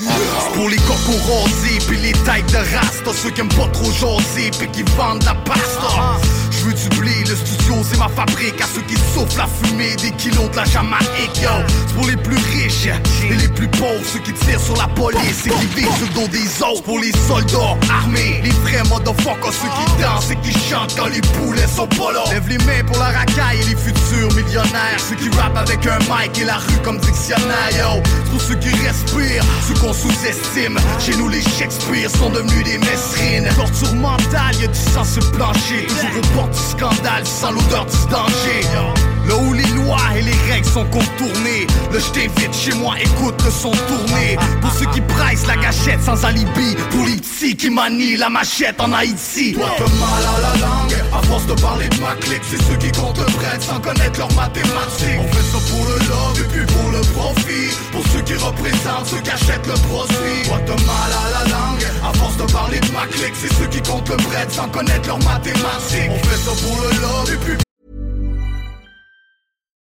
Pour 0.54 0.70
les 0.70 0.78
rosés, 0.78 1.80
puis 1.88 1.98
les 1.98 2.12
têtes 2.12 2.52
de 2.52 2.76
rasta, 2.76 3.12
ceux 3.12 3.32
qui 3.32 3.42
aiment 3.42 3.50
pas 3.50 3.68
trop 3.74 3.92
jaser, 3.92 4.52
puis 4.60 4.68
qui 4.72 4.84
vendent 4.96 5.24
la 5.24 5.34
pasta. 5.34 6.20
Le 6.66 7.36
studio 7.36 7.76
c'est 7.84 8.00
ma 8.00 8.10
fabrique. 8.10 8.60
À 8.60 8.66
ceux 8.66 8.82
qui 8.82 8.96
soufflent 9.14 9.38
la 9.38 9.46
fumée 9.46 9.96
des 9.98 10.10
kilos 10.12 10.50
de 10.50 10.56
la 10.56 10.66
Jamaïque 10.66 11.42
yo. 11.42 11.50
C'est 11.88 11.94
pour 11.94 12.08
les 12.08 12.16
plus 12.16 12.36
riches 12.38 12.88
et 12.88 13.36
les 13.36 13.48
plus 13.48 13.68
pauvres 13.68 14.02
Ceux 14.12 14.20
qui 14.20 14.34
tirent 14.34 14.60
sur 14.60 14.76
la 14.76 14.88
police 14.88 15.46
et 15.46 15.50
qui 15.50 15.66
vivent 15.76 15.96
sur 15.98 16.08
le 16.08 16.14
dos 16.14 16.28
des 16.28 16.64
autres. 16.64 16.82
Pour 16.84 17.00
les 17.00 17.12
soldats 17.28 17.78
armés, 17.90 18.42
les 18.44 18.50
vrais 18.50 18.84
motherfuckers 18.90 19.54
Ceux 19.54 19.68
qui 19.68 20.02
dansent 20.02 20.32
et 20.32 20.36
qui 20.38 20.52
chantent 20.52 20.96
quand 20.98 21.08
les 21.08 21.22
poulets 21.22 21.68
sont 21.68 21.88
pas 21.88 22.12
là. 22.14 22.24
Lève 22.32 22.48
les 22.50 22.58
mains 22.60 22.84
pour 22.88 22.98
la 22.98 23.10
racaille 23.10 23.62
et 23.62 23.70
les 23.70 23.76
futurs 23.76 24.34
millionnaires 24.36 24.98
Ceux 24.98 25.16
qui 25.16 25.30
rappent 25.38 25.58
avec 25.58 25.86
un 25.86 26.00
mic 26.00 26.40
et 26.42 26.46
la 26.46 26.58
rue 26.58 26.82
comme 26.84 26.98
dictionnaire 26.98 27.70
yo. 27.78 28.02
C'est 28.06 28.32
pour 28.32 28.42
ceux 28.42 28.56
qui 28.56 28.70
respirent, 28.70 29.46
ceux 29.68 29.76
qu'on 29.76 29.94
sous-estime. 29.94 30.80
Chez 31.00 31.16
nous 31.16 31.30
les 31.30 31.42
Shakespeare 31.42 32.10
sont 32.10 32.32
devenus 32.32 32.64
des 32.64 32.80
mesrines. 32.80 33.50
Torture 33.56 33.94
mentale, 33.96 34.56
y'a 34.60 34.68
du 34.68 34.80
sang 34.80 35.04
le 35.16 35.32
plancher 35.38 35.86
Toujours 35.88 36.18
au 36.18 36.38
scandale 36.56 37.26
sans 37.26 37.52
l'odeur 37.52 37.86
du 37.86 38.12
danger 38.12 39.15
Là 39.28 39.36
où 39.38 39.54
les 39.54 39.64
lois 39.64 39.98
et 40.18 40.22
les 40.22 40.52
règles 40.52 40.68
sont 40.68 40.86
contournées 40.86 41.68
Là 41.92 42.00
je 42.00 42.12
t'invite 42.12 42.54
chez 42.54 42.74
moi, 42.76 42.96
écoute 43.00 43.42
le 43.44 43.52
son 43.52 43.72
tourné. 43.72 44.38
Pour 44.62 44.72
ceux 44.72 44.86
qui 44.88 45.02
pressent 45.02 45.48
la 45.48 45.58
gâchette 45.58 46.02
sans 46.04 46.24
alibi 46.26 46.76
Pour 46.92 47.06
les 47.06 47.16
qui 47.54 47.70
manient 47.70 48.18
la 48.18 48.30
machette 48.30 48.80
en 48.80 48.92
Haïti. 48.94 49.54
Toi 49.54 49.70
t'as 49.78 49.84
mal 49.84 50.24
à 50.24 50.42
la 50.42 50.66
langue, 50.66 50.96
à 51.14 51.22
force 51.28 51.46
de 51.46 51.54
parler 51.62 51.88
de 51.90 52.00
ma 52.02 52.16
clique 52.16 52.42
C'est 52.50 52.62
ceux 52.64 52.78
qui 52.78 52.92
comptent 52.92 53.20
le 53.20 53.26
prêt 53.26 53.60
sans 53.60 53.80
connaître 53.80 54.18
leurs 54.20 54.34
mathématiques. 54.34 55.20
On 55.20 55.34
fait 55.34 55.52
ça 55.52 55.60
pour 55.70 55.86
le 55.86 55.98
love 56.10 56.40
et 56.40 56.48
puis 56.54 56.66
pour 56.74 56.92
le 56.92 57.02
profit. 57.14 57.70
Pour 57.92 58.04
ceux 58.08 58.22
qui 58.22 58.34
représentent, 58.34 59.06
ceux 59.06 59.22
qui 59.22 59.30
achètent 59.32 59.68
le 59.68 59.78
produit 59.88 60.48
Toi 60.48 60.60
t'as 60.66 60.82
mal 60.86 61.12
à 61.12 61.44
la 61.44 61.52
langue, 61.52 61.86
à 62.04 62.14
force 62.18 62.38
de 62.38 62.52
parler 62.52 62.80
de 62.80 62.92
ma 62.92 63.06
clique 63.08 63.36
C'est 63.36 63.54
ceux 63.54 63.68
qui 63.68 63.82
comptent 63.82 64.10
le 64.10 64.18
prêt 64.18 64.48
sans 64.50 64.68
connaître 64.70 65.08
leurs 65.08 65.24
mathématiques. 65.24 66.10
On 66.10 66.28
fait 66.28 66.38
ça 66.38 66.52
pour 66.64 66.82
le 66.82 66.90
love 67.02 67.34
et 67.34 67.38
puis 67.46 67.65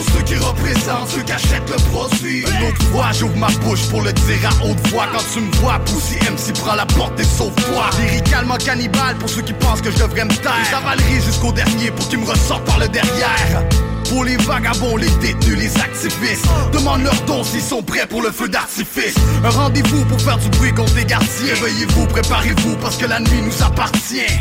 Pour 0.00 0.14
ceux 0.14 0.22
qui 0.22 0.36
représentent, 0.36 1.08
ceux 1.08 1.20
qui 1.20 1.32
achètent 1.32 1.68
le 1.68 1.76
produit. 1.90 2.40
Une 2.40 2.68
autre 2.68 2.82
fois, 2.84 3.12
j'ouvre 3.12 3.36
ma 3.36 3.48
bouche 3.48 3.86
pour 3.90 4.00
le 4.00 4.14
dire 4.14 4.48
à 4.48 4.64
haute 4.64 4.88
voix. 4.88 5.06
Quand 5.12 5.22
tu 5.34 5.40
me 5.40 5.52
vois, 5.56 5.78
Pussy 5.80 6.16
MC 6.16 6.58
prend 6.58 6.74
la 6.74 6.86
porte 6.86 7.20
et 7.20 7.24
sauve-toi 7.24 7.90
Lyricalement 8.00 8.56
cannibale 8.56 9.16
pour 9.18 9.28
ceux 9.28 9.42
qui 9.42 9.52
pensent 9.52 9.82
que 9.82 9.90
je 9.90 9.98
devrais 9.98 10.24
me 10.24 10.30
taire. 10.30 10.54
J'avalerai 10.70 11.20
jusqu'au 11.20 11.52
dernier 11.52 11.90
pour 11.90 12.08
qu'ils 12.08 12.20
me 12.20 12.24
ressortent 12.24 12.64
par 12.64 12.78
le 12.78 12.88
derrière. 12.88 13.68
Pour 14.08 14.24
les 14.24 14.38
vagabonds, 14.38 14.96
les 14.96 15.10
détenus, 15.20 15.58
les 15.58 15.76
activistes 15.76 16.46
Demande 16.72 17.02
leur 17.02 17.20
don 17.26 17.44
s'ils 17.44 17.60
sont 17.60 17.82
prêts 17.82 18.06
pour 18.06 18.22
le 18.22 18.30
feu 18.30 18.48
d'artifice. 18.48 19.16
Un 19.44 19.50
rendez-vous 19.50 20.06
pour 20.06 20.18
faire 20.18 20.38
du 20.38 20.48
bruit 20.48 20.72
contre 20.72 20.94
les 20.96 21.04
gardiens 21.04 21.28
Réveillez-vous, 21.56 22.06
préparez-vous 22.06 22.76
parce 22.76 22.96
que 22.96 23.04
la 23.04 23.20
nuit 23.20 23.42
nous 23.42 23.62
appartient 23.62 24.32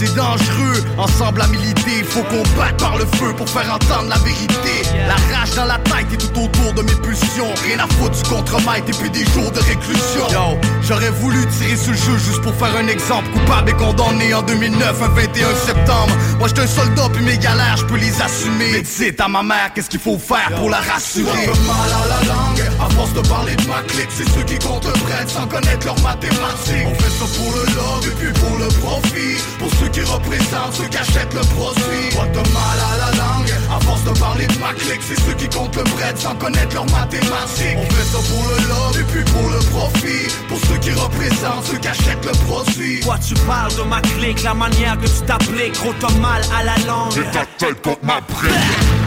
c'est 0.00 0.14
dangereux, 0.14 0.82
ensemble 0.96 1.42
à 1.42 1.46
militer, 1.48 1.98
il 1.98 2.04
faut 2.04 2.22
qu'on 2.22 2.42
batte 2.58 2.78
par 2.78 2.96
le 2.96 3.04
feu 3.04 3.34
pour 3.36 3.48
faire 3.48 3.70
entendre 3.70 4.08
la 4.08 4.16
vérité. 4.18 4.88
La 5.06 5.36
rage 5.36 5.54
dans 5.56 5.66
la 5.66 5.76
tête 5.76 6.10
et 6.12 6.16
tout 6.16 6.40
autour 6.40 6.72
de 6.72 6.82
mes 6.82 6.94
pulsions. 7.02 7.52
Rien 7.66 7.84
à 7.84 7.86
foutre 7.86 8.16
du 8.16 8.28
contre-maître 8.30 8.88
et 8.88 8.92
puis 8.92 9.10
des 9.10 9.26
jours 9.32 9.50
de 9.50 9.60
réclusion. 9.60 10.26
Yo, 10.32 10.58
j'aurais 10.88 11.10
voulu 11.10 11.46
tirer 11.48 11.76
ce 11.76 11.92
jeu 11.92 12.16
juste 12.16 12.40
pour 12.40 12.54
faire 12.54 12.74
un 12.76 12.88
exemple. 12.88 13.28
Coupable 13.30 13.70
et 13.70 13.74
condamné 13.74 14.32
en 14.32 14.42
2009, 14.42 15.02
un 15.02 15.08
21 15.08 15.54
septembre. 15.66 16.16
Moi 16.38 16.48
j'étais 16.48 16.62
un 16.62 16.66
soldat 16.66 17.08
puis 17.12 17.24
mes 17.24 17.36
galères, 17.36 17.76
je 17.76 17.84
peux 17.84 17.98
les 17.98 18.22
assumer. 18.22 18.72
Mais 18.72 18.82
dites 18.82 19.20
à 19.20 19.28
ma 19.28 19.42
mère 19.42 19.70
qu'est-ce 19.74 19.90
qu'il 19.90 20.00
faut 20.00 20.18
faire 20.18 20.50
pour 20.56 20.70
la 20.70 20.78
rassurer? 20.78 21.46
mal 21.66 21.90
à 21.92 22.08
la 22.08 22.26
langue, 22.26 22.62
à 22.80 22.88
force 22.94 23.12
de 23.12 23.20
parler 23.28 23.54
de 23.54 23.68
ma 23.68 23.82
clique, 23.82 24.08
c'est 24.08 24.28
ceux 24.30 24.44
qui 24.44 24.54
le 24.54 25.28
sans 25.28 25.46
connaître 25.46 25.86
leurs 25.86 26.00
mathématiques. 26.00 26.86
On 26.86 26.94
fait 26.94 27.10
ça 27.10 27.26
pour 27.36 27.52
le 27.52 27.64
love 27.74 28.06
et 28.06 28.14
puis 28.18 28.32
pour 28.40 28.58
le 28.58 28.68
profit. 28.80 29.36
Pour 29.58 29.70
ceux 29.74 29.89
qui 29.92 30.00
représentent 30.00 30.74
ceux 30.74 30.88
qui 30.88 30.96
achètent 30.96 31.34
le 31.34 31.40
produit. 31.54 32.16
Pas 32.16 32.26
de 32.26 32.42
mal 32.52 32.78
à 32.92 32.96
la 32.98 33.10
langue, 33.16 33.52
à 33.74 33.80
force 33.80 34.04
de 34.04 34.18
parler 34.18 34.46
de 34.46 34.58
ma 34.58 34.72
clique, 34.72 35.00
c'est 35.02 35.20
ceux 35.20 35.34
qui 35.34 35.48
comptent 35.48 35.76
le 35.76 35.84
bread 35.84 36.16
sans 36.16 36.34
connaître 36.36 36.74
leurs 36.74 36.90
mathématiques. 36.90 37.76
On 37.76 37.90
fait 37.90 38.04
ça 38.04 38.18
pour 38.18 38.44
le 38.48 38.68
love 38.68 39.00
et 39.00 39.04
puis 39.12 39.24
pour 39.32 39.48
le 39.50 39.58
profit. 39.70 40.28
Pour 40.48 40.58
ceux 40.66 40.78
qui 40.78 40.92
représentent 40.92 41.64
ceux 41.64 41.78
qui 41.78 41.88
achètent 41.88 42.24
le 42.24 42.32
produit. 42.46 43.00
Toi 43.00 43.18
tu 43.26 43.34
parles 43.46 43.74
de 43.74 43.82
ma 43.82 44.00
clique, 44.00 44.42
la 44.42 44.54
manière 44.54 44.98
que 44.98 45.06
tu 45.06 45.22
t'appliques, 45.26 45.74
gros 45.74 45.94
t'as 46.00 46.12
mal 46.18 46.42
à 46.56 46.64
la 46.64 46.76
langue. 46.86 47.16
Et 47.16 47.30
ta 47.30 47.46
tête 47.58 47.80
pour 47.82 47.98
ma 48.02 48.20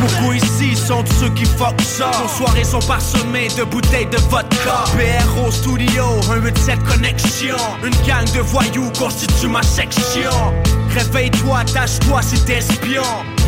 Beaucoup 0.03 0.33
ici 0.33 0.75
sont 0.75 1.01
ceux 1.17 1.29
qui 1.29 1.45
fuck 1.45 1.79
ça. 1.81 2.11
Nos 2.21 2.27
soirées 2.27 2.65
sont 2.65 2.81
parsemées 2.81 3.47
de 3.57 3.63
bouteilles 3.63 4.07
de 4.07 4.17
vodka. 4.29 4.83
PRO 4.91 5.49
Studio, 5.49 6.03
un 6.29 6.41
87 6.41 6.83
connexion. 6.83 7.55
Une 7.85 7.95
gang 8.05 8.25
de 8.35 8.41
voyous 8.41 8.91
constitue 8.99 9.47
ma 9.47 9.63
section. 9.63 10.29
Réveille-toi, 10.89 11.63
tâche-toi 11.73 12.21
si 12.21 12.43
t'es 12.43 12.57
espion. 12.57 13.03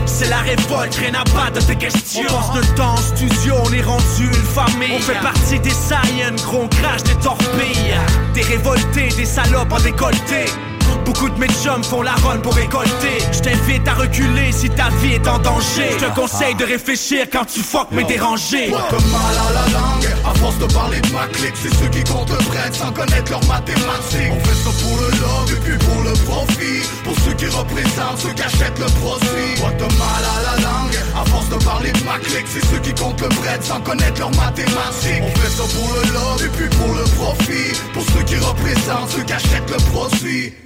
C'est 0.05 0.29
la 0.29 0.37
révolte, 0.37 0.95
rien 0.95 1.15
à 1.15 1.25
battre 1.25 1.59
de 1.59 1.61
tes 1.61 1.75
questions. 1.75 2.23
On 2.29 2.53
passe 2.53 2.55
le 2.55 2.75
temps 2.75 2.93
en 2.93 2.97
studio, 2.97 3.55
on 3.65 3.73
est 3.73 3.81
rendu 3.81 4.25
une 4.25 4.33
famille. 4.33 4.95
On 4.95 5.01
fait 5.01 5.19
partie 5.21 5.59
des 5.59 5.71
Saiyans, 5.71 6.35
gros 6.37 6.63
on 6.63 6.67
crache 6.69 7.03
des 7.03 7.15
torpilles. 7.15 7.99
Des 8.33 8.43
révoltés, 8.43 9.09
des 9.17 9.25
salopes 9.25 9.73
en 9.73 9.81
décolleté. 9.81 10.45
Beaucoup 11.05 11.29
de 11.29 11.37
mes 11.39 11.47
chums 11.47 11.83
font 11.83 12.01
la 12.01 12.13
run 12.13 12.39
pour 12.39 12.55
récolter. 12.55 13.19
Je 13.31 13.39
t'invite 13.39 13.87
à 13.87 13.93
reculer 13.93 14.51
si 14.51 14.69
ta 14.69 14.89
vie 15.01 15.13
est 15.13 15.27
en 15.27 15.39
danger. 15.39 15.91
Je 15.99 16.05
te 16.05 16.15
conseille 16.15 16.55
de 16.55 16.65
réfléchir 16.65 17.27
quand 17.31 17.45
tu 17.45 17.61
fuck 17.61 17.91
mes 17.91 18.03
dérangés. 18.03 18.71
Pas 18.71 18.89
de 18.89 19.03
mal 19.11 19.35
à 19.37 19.53
la 19.53 19.65
langue, 19.71 20.07
à 20.25 20.33
force 20.39 20.57
de 20.57 20.65
parler 20.73 20.99
de 21.01 21.11
ma 21.13 21.27
clique, 21.27 21.53
c'est 21.55 21.73
ceux 21.75 21.89
qui 21.89 22.03
comptent 22.03 22.31
le 22.31 22.43
bread 22.49 22.73
sans 22.73 22.91
connaître 22.91 23.31
leurs 23.31 23.45
mathématiques. 23.45 24.31
On 24.31 24.39
fait 24.43 24.59
ça 24.63 24.71
pour 24.81 24.97
le 24.97 25.07
love 25.21 25.53
et 25.53 25.59
puis 25.63 25.77
pour 25.85 26.01
le 26.03 26.13
profit. 26.25 26.81
Pour 27.03 27.15
ceux 27.19 27.33
qui 27.33 27.45
représentent 27.45 28.19
ceux 28.19 28.33
qui 28.33 28.41
achètent 28.41 28.79
le 28.79 28.89
produit. 28.99 29.61
Pas 29.61 29.71
de 29.71 29.87
mal 29.95 30.23
à 30.25 30.41
la 30.41 30.61
langue, 30.63 30.97
à 31.15 31.25
force 31.29 31.49
de 31.49 31.63
parler 31.63 31.91
de 31.91 32.03
ma 32.03 32.17
clique, 32.17 32.47
c'est 32.47 32.65
ceux 32.65 32.79
qui 32.79 32.93
comptent 32.93 33.21
le 33.21 33.29
bread 33.29 33.61
sans 33.63 33.79
connaître 33.81 34.19
leurs 34.19 34.35
mathématiques. 34.35 35.21
On 35.21 35.39
fait 35.39 35.53
ça 35.53 35.63
pour 35.63 35.89
le 35.93 36.13
love 36.13 36.43
et 36.43 36.49
puis 36.57 36.69
pour 36.77 36.93
le 36.95 37.03
profit. 37.15 37.71
Pour 37.93 38.03
ceux 38.03 38.23
qui 38.23 38.37
représentent 38.37 39.09
ceux 39.09 39.23
qui 39.23 39.33
achètent 39.33 39.69
le 39.69 39.77
produit. 39.91 40.64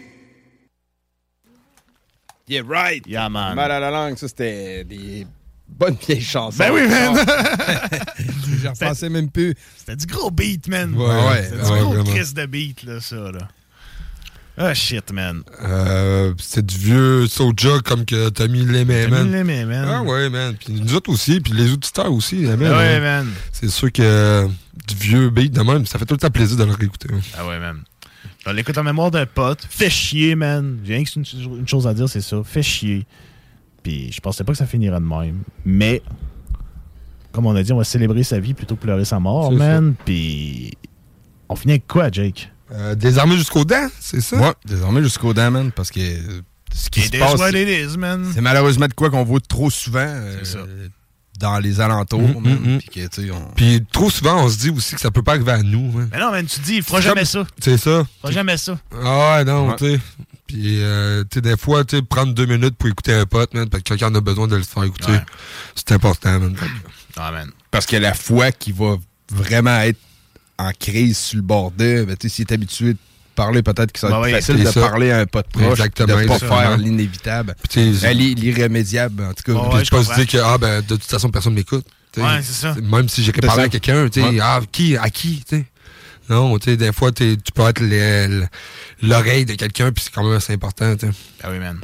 Yeah, 2.50 2.64
right. 2.68 3.06
Yeah, 3.08 3.30
man. 3.30 3.56
Mal 3.56 3.72
à 3.72 3.80
la 3.80 3.92
langue, 3.92 4.18
ça, 4.18 4.28
c'était 4.28 4.84
des 4.84 5.28
bonnes 5.68 5.96
vieilles 6.08 6.22
chansons. 6.22 6.58
Ben 6.58 6.72
oui, 6.74 6.88
man. 6.88 7.16
J'en 8.64 8.74
pensais 8.74 9.10
même 9.10 9.30
plus. 9.30 9.54
C'était 9.78 9.96
du 9.96 10.06
gros 10.08 10.32
beat, 10.32 10.68
man. 10.68 10.94
Ouais, 10.96 11.06
ouais, 11.06 11.44
C'était 11.44 11.56
ouais, 11.58 11.78
du 11.80 11.84
gros 11.84 11.94
vraiment. 12.04 12.32
de 12.36 12.46
beat, 12.48 12.84
là, 12.84 13.00
ça, 13.00 13.16
là. 13.16 13.48
Ah, 14.62 14.74
shit, 14.74 15.14
man. 15.14 15.42
Euh, 15.64 16.34
c'est 16.38 16.66
du 16.66 16.76
vieux 16.78 17.28
Soulja 17.28 17.80
comme 17.86 18.04
que 18.04 18.28
Tommy 18.28 18.66
l'aimait, 18.66 19.04
Tommy 19.06 19.16
man. 19.18 19.32
l'aimait, 19.32 19.64
man. 19.66 19.88
Ah 19.88 20.02
ouais, 20.04 20.30
man. 20.30 20.54
Puis 20.60 20.74
nous 20.74 20.96
autres 20.96 21.12
aussi, 21.12 21.40
puis 21.40 21.54
les 21.54 21.72
auditeurs 21.72 22.12
aussi. 22.12 22.44
aimaient, 22.44 22.68
Ah 22.68 22.78
ouais, 22.78 23.00
man. 23.00 23.26
man. 23.28 23.34
C'est 23.54 23.70
sûr 23.70 23.90
que 23.90 24.02
euh, 24.02 24.48
du 24.86 24.96
vieux 24.96 25.30
beat 25.30 25.54
de 25.54 25.62
même, 25.62 25.86
ça 25.86 25.98
fait 25.98 26.06
tout 26.06 26.16
le 26.16 26.20
temps 26.20 26.30
plaisir 26.30 26.58
de 26.58 26.66
le 26.66 26.72
réécouter. 26.74 27.08
Ah 27.38 27.48
ouais, 27.48 27.58
man. 27.60 27.84
On 28.46 28.52
l'écoute 28.54 28.78
en 28.78 28.84
mémoire 28.84 29.12
d'un 29.12 29.26
pote. 29.26 29.66
Fais 29.70 29.90
chier, 29.90 30.36
man. 30.36 30.80
J'ai 30.84 30.96
rien 30.96 31.04
que 31.04 31.10
une, 31.16 31.60
une 31.60 31.68
chose 31.68 31.88
à 31.88 31.94
dire, 31.94 32.08
c'est 32.10 32.22
ça. 32.22 32.42
Fais 32.44 32.64
chier. 32.64 33.06
Puis 33.84 34.12
je 34.12 34.20
pensais 34.22 34.44
pas 34.44 34.52
que 34.54 34.58
ça 34.58 34.66
finirait 34.66 35.00
de 35.00 35.06
même. 35.06 35.42
Mais, 35.66 36.02
comme 37.32 37.46
on 37.46 37.56
a 37.56 37.64
dit, 37.64 37.72
on 37.74 37.78
va 37.78 37.84
célébrer 37.84 38.24
sa 38.24 38.40
vie 38.40 38.54
plutôt 38.54 38.76
que 38.76 38.82
pleurer 38.82 39.06
sa 39.06 39.20
mort, 39.20 39.52
man. 39.52 39.96
Puis, 40.06 40.72
on 41.48 41.56
finit 41.56 41.74
avec 41.74 41.88
quoi, 41.88 42.10
Jake? 42.12 42.52
Euh, 42.72 42.94
désarmé 42.96 43.36
jusqu'aux 43.36 43.66
dents, 43.66 43.88
c'est 44.00 44.22
ça? 44.22 44.38
Ouais, 44.38 44.54
désormais 44.66 45.02
jusqu'au 45.02 45.34
dent, 45.34 45.50
man, 45.50 45.72
parce 45.72 45.90
que 45.90 46.00
ce 46.72 46.90
qui 46.92 47.02
se 47.02 47.12
passe, 47.18 47.34
what 47.40 47.50
c'est- 47.52 47.64
it 47.64 47.92
is, 47.94 47.98
man. 47.98 48.30
c'est 48.34 48.42
malheureusement 48.42 48.88
de 48.88 48.94
quoi 48.94 49.10
qu'on 49.10 49.24
voit 49.24 49.40
trop 49.40 49.72
souvent 49.72 50.00
euh, 50.06 50.44
dans 51.40 51.58
les 51.60 51.80
alentours, 51.80 52.20
Mm, 52.22 52.50
mm, 52.50 52.74
mm. 52.76 52.78
puis 52.80 52.90
que, 52.90 53.08
tu 53.08 53.22
sais, 53.24 53.32
on- 53.32 53.52
Puis 53.56 53.84
trop 53.92 54.10
souvent, 54.10 54.44
on 54.44 54.50
se 54.50 54.58
dit 54.58 54.70
aussi 54.70 54.96
que 54.96 55.02
ça 55.02 55.10
peut 55.10 55.24
pas 55.24 55.32
arriver 55.34 55.52
à 55.54 55.64
nous. 55.64 55.92
man. 55.92 56.10
Mais 56.12 56.20
non, 56.20 56.32
man, 56.32 56.46
tu 56.46 56.60
dis, 56.60 56.76
il 56.78 56.84
fera 56.84 57.00
jamais 57.02 57.22
comme- 57.22 57.44
ça. 57.46 57.48
C'est 57.60 57.78
ça. 57.78 58.04
Il 58.06 58.20
fera 58.22 58.32
jamais 58.34 58.58
ça. 58.58 58.78
Ah 59.04 59.38
ouais, 59.38 59.46
non, 59.46 59.70
Ouais. 59.70 59.76
tu 59.78 59.86
sais. 59.94 60.00
Puis, 60.48 60.82
euh, 60.82 61.24
tu 61.24 61.36
sais, 61.36 61.42
des 61.42 61.56
fois, 61.58 61.84
tu 61.86 61.96
sais, 61.98 62.02
prendre 62.02 62.34
deux 62.34 62.46
minutes 62.46 62.76
pour 62.76 62.90
écouter 62.90 63.14
un 63.14 63.26
pote, 63.26 63.54
man, 63.54 63.70
parce 63.70 63.84
que 63.84 63.90
quelqu'un 63.90 64.14
a 64.16 64.20
besoin 64.22 64.48
de 64.48 64.56
le 64.56 64.64
faire 64.64 64.84
écouter. 64.84 65.12
Ouais. 65.12 65.24
C'est 65.76 65.92
important, 65.94 66.40
man. 66.40 66.56
Ah, 67.16 67.32
man. 67.32 67.50
Parce 67.72 67.86
que 67.86 67.96
la 67.96 68.14
foi 68.14 68.52
qui 68.52 68.72
va 68.72 68.98
vraiment 69.32 69.80
être 69.82 70.00
en 70.58 70.72
crise 70.78 71.18
sur 71.18 71.38
le 71.38 71.44
bord 71.44 71.72
d'eux, 71.72 72.04
ben, 72.06 72.18
tu 72.18 72.28
sais, 72.28 72.36
s'il 72.36 72.46
est 72.50 72.54
habitué 72.54 72.94
de 72.94 72.98
parler, 73.44 73.64
peut-être 73.64 73.92
que 73.92 74.00
ça 74.00 74.08
va 74.10 74.14
Ben 74.14 74.20
être 74.20 74.26
oui, 74.26 74.32
facile 74.42 74.64
de 74.64 74.70
ça. 74.72 74.82
parler 74.82 75.12
à 75.12 75.20
un 75.20 75.26
pote 75.26 75.48
proche, 75.48 75.72
Exactement, 75.80 76.08
de 76.08 76.14
pas 76.14 76.22
exactement. 76.24 76.60
faire 76.60 76.78
l'inévitable, 76.78 77.56
l'ir- 77.76 78.36
l'irrémédiable, 78.36 79.24
en 79.24 79.34
tout 79.34 79.44
cas. 79.54 79.70
Puis 79.78 79.86
je 79.86 79.90
pas 79.92 80.04
se 80.04 80.14
dire 80.16 80.28
que, 80.28 80.38
ah, 80.38 80.58
ben, 80.58 80.82
de 80.82 80.96
toute 80.96 81.04
façon, 81.04 81.30
personne 81.30 81.54
m'écoute. 81.54 81.86
Ouais, 82.18 82.42
c'est 82.42 82.54
ça. 82.54 82.76
Même 82.82 83.08
si 83.08 83.24
j'ai 83.24 83.32
parlé 83.32 83.64
à 83.64 83.70
quelqu'un, 83.70 84.10
tu 84.10 84.20
sais, 84.22 84.28
Ouais. 84.28 84.40
ah, 84.42 84.60
qui, 84.72 84.98
à 84.98 85.10
qui, 85.10 85.44
tu 85.48 85.58
sais. 85.58 85.66
Non, 86.30 86.58
tu 86.60 86.70
sais, 86.72 86.78
des 86.78 86.92
fois, 86.92 87.12
tu 87.12 87.38
peux 87.56 87.68
être 87.68 87.80
le- 87.82 88.28
le- 88.42 88.48
l'oreille 89.08 89.46
de 89.46 89.54
quelqu'un, 89.56 89.92
puis 89.92 90.04
c'est 90.04 90.14
quand 90.14 90.24
même 90.24 90.36
assez 90.38 90.54
important, 90.54 90.96
tu 90.96 91.08
sais. 91.08 91.14
Ah 91.44 91.48
oui, 91.52 91.60
man. 91.60 91.80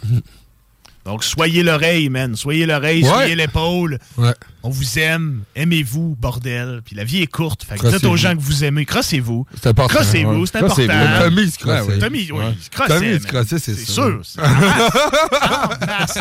Donc, 1.05 1.23
soyez 1.23 1.61
l'oreille, 1.61 2.09
man. 2.09 2.35
Soyez 2.35 2.65
l'oreille, 2.65 3.03
Ouais. 3.03 3.09
soyez 3.09 3.35
l'épaule. 3.35 3.99
Ouais. 4.17 4.33
On 4.63 4.69
vous 4.71 4.97
aime. 4.97 5.43
Aimez-vous, 5.55 6.15
bordel. 6.19 6.81
Puis 6.83 6.95
la 6.95 7.03
vie 7.03 7.21
est 7.21 7.27
courte. 7.27 7.63
Fait 7.63 7.77
que 7.77 7.87
dites 7.87 8.03
aux 8.05 8.17
gens 8.17 8.35
que 8.35 8.41
vous 8.41 8.63
aimez. 8.63 8.85
Crossez-vous. 8.85 9.45
C'est 9.61 9.67
important. 9.67 9.93
Crossez-vous, 9.95 10.39
Ouais. 10.41 10.45
c'est 10.51 10.57
important. 10.57 10.75
Crossez-vous. 10.87 11.23
Tommy, 11.29 11.51
se 11.51 11.59
crossait. 11.59 11.99
Tommy, 11.99 12.29
oui, 12.31 12.39
Tommy, 12.87 13.19
se 13.19 13.27
crossait, 13.27 13.59
c'est 13.59 13.75
C'est 13.75 13.85
sûr. 13.85 14.19
sûr. 14.25 14.35
c'est 14.35 15.87
masse. 15.87 16.17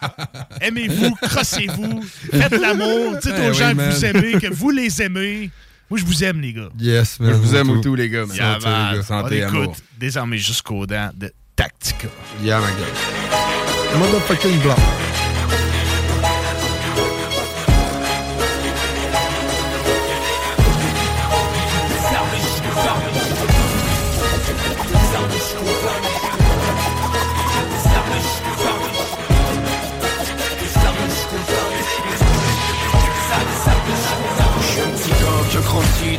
Aimez-vous, 0.62 1.14
crossez-vous. 1.20 2.02
Faites 2.30 2.58
l'amour. 2.58 3.16
Dites 3.22 3.34
Eh 3.36 3.40
aux 3.46 3.50
oui, 3.50 3.54
gens 3.54 3.74
que 3.74 3.90
vous 3.94 4.04
aimez, 4.06 4.32
que 4.40 4.52
vous 4.54 4.70
les 4.70 5.02
aimez. 5.02 5.50
Moi, 5.90 6.00
je 6.00 6.06
vous 6.06 6.24
aime, 6.24 6.40
les 6.40 6.54
gars. 6.54 6.70
Yes, 6.80 7.20
man. 7.20 7.30
je 7.32 7.34
vous 7.36 7.54
aime 7.54 7.66
Tout. 7.66 7.80
tous 7.82 7.94
les 7.96 8.08
gars, 8.08 8.22
Santé, 8.22 8.38
les 8.38 8.96
gars. 8.96 9.02
Santé, 9.02 9.44
On 9.44 9.48
écoute 9.48 9.60
amour. 9.62 9.76
désormais 10.00 10.38
jusqu'aux 10.38 10.86
dents 10.86 11.10
de 11.14 11.30
Tactica. 11.54 12.08
Yeah, 12.42 12.60
my 12.60 12.64
God. 12.64 13.51
Motherfucking 13.98 14.58
blanc. 14.62 14.78
Qui 14.78 15.08
a 15.08 15.11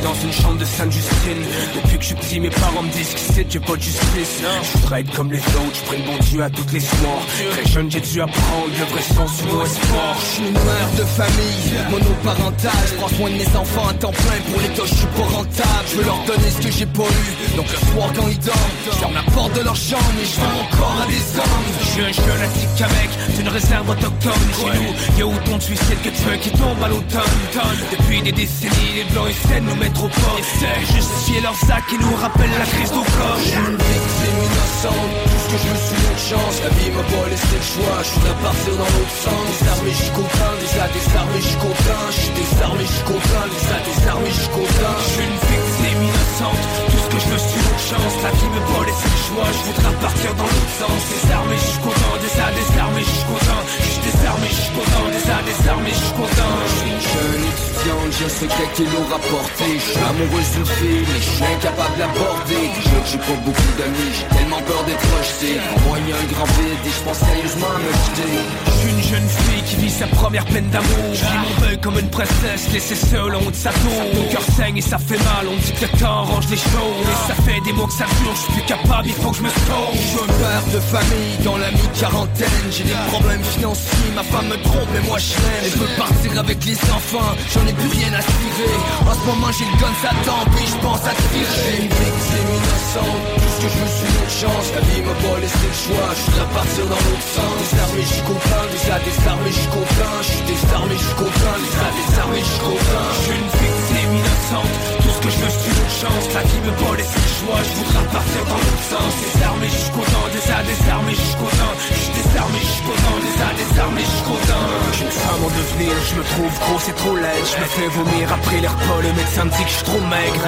dans 0.04 0.14
une 0.14 0.32
chambre 0.32 0.58
de 0.58 0.64
Sainte-Justine 0.64 1.42
Depuis 1.74 1.96
que 1.96 2.02
je 2.02 2.06
suis 2.08 2.14
petit, 2.14 2.40
mes 2.40 2.50
parents 2.50 2.82
me 2.82 2.90
disent 2.90 3.14
que 3.14 3.20
c'est 3.20 3.44
Dieu 3.44 3.60
pas 3.60 3.74
de 3.74 3.80
justice 3.80 4.42
Je 4.62 4.78
voudrais 4.78 5.00
être 5.00 5.12
comme 5.16 5.32
les 5.32 5.38
autres, 5.38 5.74
je 5.74 5.82
prie 5.82 5.98
le 5.98 6.04
bon 6.04 6.18
Dieu 6.20 6.42
à 6.42 6.50
toutes 6.50 6.72
les 6.72 6.80
soirs 6.80 7.24
Très 7.52 7.66
jeune, 7.72 7.90
j'ai 7.90 8.00
dû 8.00 8.20
apprendre 8.20 8.68
le 8.78 8.84
vrai 8.84 9.02
sens 9.02 9.42
du 9.42 9.44
mot 9.48 9.64
espoir 9.64 10.16
Je 10.20 10.26
suis 10.26 10.44
une 10.44 10.52
mère 10.52 10.90
de 10.98 11.04
famille, 11.04 11.72
monoparentale. 11.90 12.84
Je 12.86 12.94
prends 12.94 13.08
soin 13.08 13.30
de 13.30 13.34
mes 13.36 13.56
enfants 13.56 13.88
à 13.88 13.94
temps 13.94 14.12
plein 14.12 14.40
pour 14.52 14.60
les 14.60 14.68
gosses, 14.76 14.90
je 14.90 14.94
suis 14.94 15.06
pas 15.06 15.36
rentable. 15.36 15.86
Je 15.90 15.96
veux 15.96 16.04
leur 16.04 16.20
donner 16.26 16.50
ce 16.50 16.66
que 16.66 16.72
j'ai 16.72 16.86
pas 16.86 17.08
eu. 17.08 17.56
Donc 17.56 17.66
le 17.72 17.78
soir 17.88 18.08
quand 18.14 18.28
ils 18.28 18.38
dorment, 18.38 18.76
je 18.84 18.90
ferme 18.90 19.14
la 19.14 19.32
porte 19.32 19.54
de 19.56 19.64
leur 19.64 19.76
chambre 19.76 20.14
et 20.20 20.26
je 20.26 20.40
vends 20.40 20.52
mon 20.52 20.76
corps 20.76 21.00
à 21.02 21.06
des 21.06 21.24
hommes. 21.40 21.64
Je 21.80 21.86
suis 21.86 22.04
un 22.04 22.12
jeune 22.12 22.42
attique 22.44 22.80
avec 22.84 23.36
d'une 23.36 23.48
réserve 23.48 23.88
autochtone 23.88 24.44
Chez 24.52 24.78
nous, 24.78 25.18
y'a 25.18 25.26
autant 25.26 25.56
de 25.56 25.62
suicides 25.62 26.02
que 26.02 26.10
de 26.10 26.14
tueurs 26.14 26.40
qui 26.40 26.50
tombent 26.50 26.82
à 26.84 26.88
l'automne 26.88 27.78
Depuis 27.90 28.22
des 28.22 28.32
décennies, 28.32 28.92
les 28.96 29.04
blancs 29.12 29.24
de 29.28 29.60
nous 29.60 29.76
mettre 29.76 29.93
au 30.02 30.08
Essaient 30.38 30.80
de 30.80 30.86
justifier 30.86 31.40
leurs 31.40 31.58
actes 31.70 31.88
qui 31.88 31.98
nous 31.98 32.14
rappellent 32.16 32.58
la 32.58 32.66
crise 32.66 32.90
d'au 32.90 33.02
corps 33.02 33.38
Je 33.38 33.48
suis 33.48 33.58
une 33.58 33.78
victime 33.78 34.38
innocente, 34.44 35.10
tout 35.24 35.40
ce 35.40 35.48
que 35.52 35.58
je 35.62 35.68
me 35.70 35.78
suis 35.78 36.02
une 36.10 36.18
chance. 36.18 36.54
La 36.62 36.70
vie 36.70 36.90
m'a 36.90 37.02
pas 37.02 37.28
laissé 37.30 37.54
le 37.54 37.62
choix, 37.62 37.96
je 38.02 38.10
voudrais 38.14 38.38
partir 38.42 38.72
dans 38.74 38.90
l'autre 38.94 39.16
sens. 39.22 39.44
Désarmé, 39.54 39.92
suis 39.94 40.10
content, 40.10 40.54
déjà 40.60 40.84
désarmé, 40.90 41.40
suis 41.40 41.60
content. 41.62 42.04
Je 42.10 42.20
suis 42.20 42.34
désarmé, 42.34 42.84
suis 42.84 43.04
content, 43.04 43.44
déjà 43.54 43.76
désarmé, 43.86 44.30
suis 44.30 44.48
content. 44.48 44.94
Je 44.98 45.10
suis 45.14 45.24
une 45.24 45.40
victime 45.46 46.00
innocente, 46.02 46.62
tout 46.90 46.98
ce 46.98 47.08
que 47.14 47.18
je 47.22 47.24
c'est 47.24 47.53
une 47.53 47.53
chance 47.94 48.16
La 48.22 48.30
vie 48.30 48.50
me 48.50 48.60
pas 48.66 48.82
laissé 48.86 49.08
le 49.14 49.20
choix, 49.26 49.48
je 49.54 49.62
voudrais 49.68 49.96
partir 50.02 50.30
dans 50.34 50.48
l'autre 50.50 50.74
sens 50.78 51.00
Désarmé, 51.14 51.56
je 51.56 51.68
suis 51.70 51.82
content, 51.86 52.14
déjà 52.20 52.46
désarmé, 52.58 53.00
je 53.00 53.14
suis 53.14 53.28
content 53.30 53.60
Je 53.78 53.88
suis 53.90 54.02
désarmé, 54.04 54.46
je 54.50 54.60
suis 54.64 54.74
content, 54.74 55.04
déjà 55.14 55.36
désarmé, 55.48 55.90
je 55.90 56.02
suis 56.04 56.16
content 56.18 56.52
Je 56.66 56.74
suis 56.74 56.90
une 56.94 57.04
jeune 57.14 57.44
étudiante, 57.50 58.12
je 58.20 58.28
sais 58.28 58.46
qu'elle 58.46 58.72
qui 58.74 58.82
nous 58.82 59.06
rapporté. 59.10 59.64
Je 59.74 59.86
suis 59.92 60.04
amoureuse 60.10 60.50
d'une 60.54 60.66
fille, 60.66 61.04
mais 61.08 61.20
je 61.20 61.30
suis 61.36 61.44
incapable 61.44 61.96
d'aborder. 61.98 62.62
Déjà 62.74 62.96
que 63.02 63.08
j'ai 63.12 63.18
pas 63.18 63.38
beaucoup 63.44 63.72
d'amis, 63.78 64.10
j'ai 64.16 64.28
tellement 64.36 64.62
peur 64.62 64.82
d'être 64.84 65.08
rejeté. 65.14 65.50
Moi, 65.84 65.96
a 65.98 66.16
un 66.16 66.28
grand 66.32 66.50
vide 66.58 66.84
et 66.84 66.94
je 66.96 67.02
pense 67.04 67.18
sérieusement 67.18 67.72
à 67.74 67.78
me 67.78 67.92
quitter. 68.02 68.34
Je 68.66 68.88
une 68.88 69.02
jeune 69.02 69.28
fille 69.28 69.62
qui 69.62 69.76
vit 69.76 69.90
sa 69.90 70.06
première 70.08 70.44
peine 70.44 70.68
d'amour 70.68 71.14
Je 71.14 71.24
mon 71.24 71.66
deuil 71.66 71.78
comme 71.80 71.98
une 71.98 72.10
princesse 72.10 72.72
laissée 72.72 72.94
seule 72.94 73.34
en 73.34 73.40
haut 73.40 73.50
de 73.50 73.56
sa 73.56 73.70
tour 73.70 74.02
Mon 74.14 74.28
cœur 74.30 74.42
saigne 74.56 74.76
et 74.76 74.82
ça 74.82 74.98
fait 74.98 75.16
mal, 75.16 75.46
on 75.48 75.56
dit 75.56 75.72
que 75.72 75.86
le 75.86 75.98
temps 75.98 76.24
range 76.24 76.48
les 76.50 76.56
choses 76.56 77.04
Et 77.10 77.28
ça 77.28 77.34
fait 77.42 77.60
des 77.64 77.72
que 77.86 77.92
ça 77.92 78.06
dure, 78.20 78.34
je 78.34 78.40
suis 78.40 78.52
plus 78.52 78.66
capable 78.66 79.04
d'y 79.04 79.12
faut 79.12 79.30
que 79.30 79.36
je 79.36 79.42
me 79.42 79.48
sauve 79.48 79.92
Je 79.92 79.98
suis 79.98 80.26
père 80.40 80.64
de 80.72 80.80
famille 80.80 81.36
dans 81.44 81.56
la 81.56 81.70
mi-quarantaine. 81.70 82.66
J'ai 82.70 82.84
des 82.84 82.98
problèmes 83.12 83.42
financiers, 83.42 84.10
ma 84.14 84.22
femme 84.22 84.48
me 84.48 84.56
trompe 84.62 84.88
mais 84.92 85.00
moi 85.08 85.18
je 85.18 85.34
l'aime. 85.34 85.70
Je 85.72 85.78
veux 85.78 85.92
partir 85.96 86.38
avec 86.38 86.64
les 86.64 86.78
enfants, 86.90 87.32
j'en 87.52 87.66
ai 87.66 87.72
plus 87.72 87.88
rien 87.88 88.12
à 88.14 88.22
tirer 88.22 88.76
En 89.04 89.14
ce 89.14 89.24
moment 89.26 89.50
j'ai 89.52 89.66
le 89.66 89.76
gun, 89.80 89.94
ça 90.02 90.12
tombe 90.24 90.54
et 90.54 90.66
je 90.66 90.78
pense 90.80 91.04
à 91.04 91.14
tirer. 91.28 91.84
Une 91.84 91.92
victime 91.92 92.48
innocente, 92.56 93.22
tout 93.36 93.50
ce 93.52 93.58
que 93.60 93.68
je 93.72 93.76
veux 93.78 93.92
c'est 93.96 94.12
une 94.12 94.32
chance. 94.40 94.66
La 94.74 94.82
vie 94.88 95.02
m'a 95.02 95.16
pas 95.20 95.36
laissé 95.40 95.66
le 95.68 95.78
choix, 95.84 96.08
je 96.14 96.22
voudrais 96.30 96.50
partir 96.54 96.84
dans 96.88 97.02
l'autre 97.04 97.28
sens. 97.36 97.54
Désarmé 97.64 98.02
jusqu'au 98.02 98.38
plein, 98.48 98.64
déjà 98.70 98.96
désarmé 99.02 99.50
jusqu'au 99.50 99.84
plein 99.94 100.14
Je 100.24 100.30
suis 100.30 100.46
désarmé 100.46 100.94
jusqu'au 100.94 101.30
plein, 101.36 101.56
déjà 101.64 101.88
désarmé 102.00 102.38
jusqu'au 102.38 102.76
plein 102.86 103.08
Je 103.12 103.20
suis 103.24 103.38
une 103.40 103.50
victime 103.60 104.12
innocente 104.14 105.03
que 105.24 105.30
je 105.30 105.38
veux 105.40 105.48
c'est 105.48 105.72
une 105.72 105.94
chance 106.04 106.24
La 106.34 106.42
vie 106.42 106.60
me 106.60 106.72
pas 106.76 106.96
laissé 106.96 107.16
le 107.16 107.32
choix 107.40 107.60
Je 107.64 107.72
voudrais 107.80 108.08
partir 108.12 108.42
dans 108.44 108.60
l'autre 108.60 108.86
sens. 108.92 109.12
Désarmé 109.24 109.66
jusqu'au 109.72 110.04
temps 110.12 110.28
Déjà 110.36 110.58
désarmé 110.68 111.12
jusqu'au 111.16 111.50
temps 111.60 111.74
Je 111.80 111.94
suis 111.96 112.12
désarmé 112.12 112.58
jusqu'au 112.60 112.96
temps 113.04 113.18
Déjà 113.24 113.48
désarmé 113.56 114.02
jusqu'au 114.04 114.38
temps 114.48 114.68
Je 114.92 114.96
suis 114.96 115.04
une 115.04 115.16
femme 115.24 115.42
en 115.48 115.52
devenir, 115.58 115.92
je 116.08 116.14
me 116.20 116.24
trouve 116.32 116.52
gros 116.64 116.80
c'est 116.84 116.96
trop 117.00 117.16
laid. 117.16 117.44
Je 117.48 117.56
me 117.60 117.68
fais 117.76 117.88
vomir 117.88 118.24
après 118.32 118.60
les 118.60 118.68
repas, 118.68 119.00
le 119.00 119.12
médecin 119.16 119.44
me 119.48 119.52
dit 119.56 119.64
que 119.64 119.72
je 119.72 119.78
suis 119.80 119.88
trop 119.88 120.04
maigre. 120.12 120.44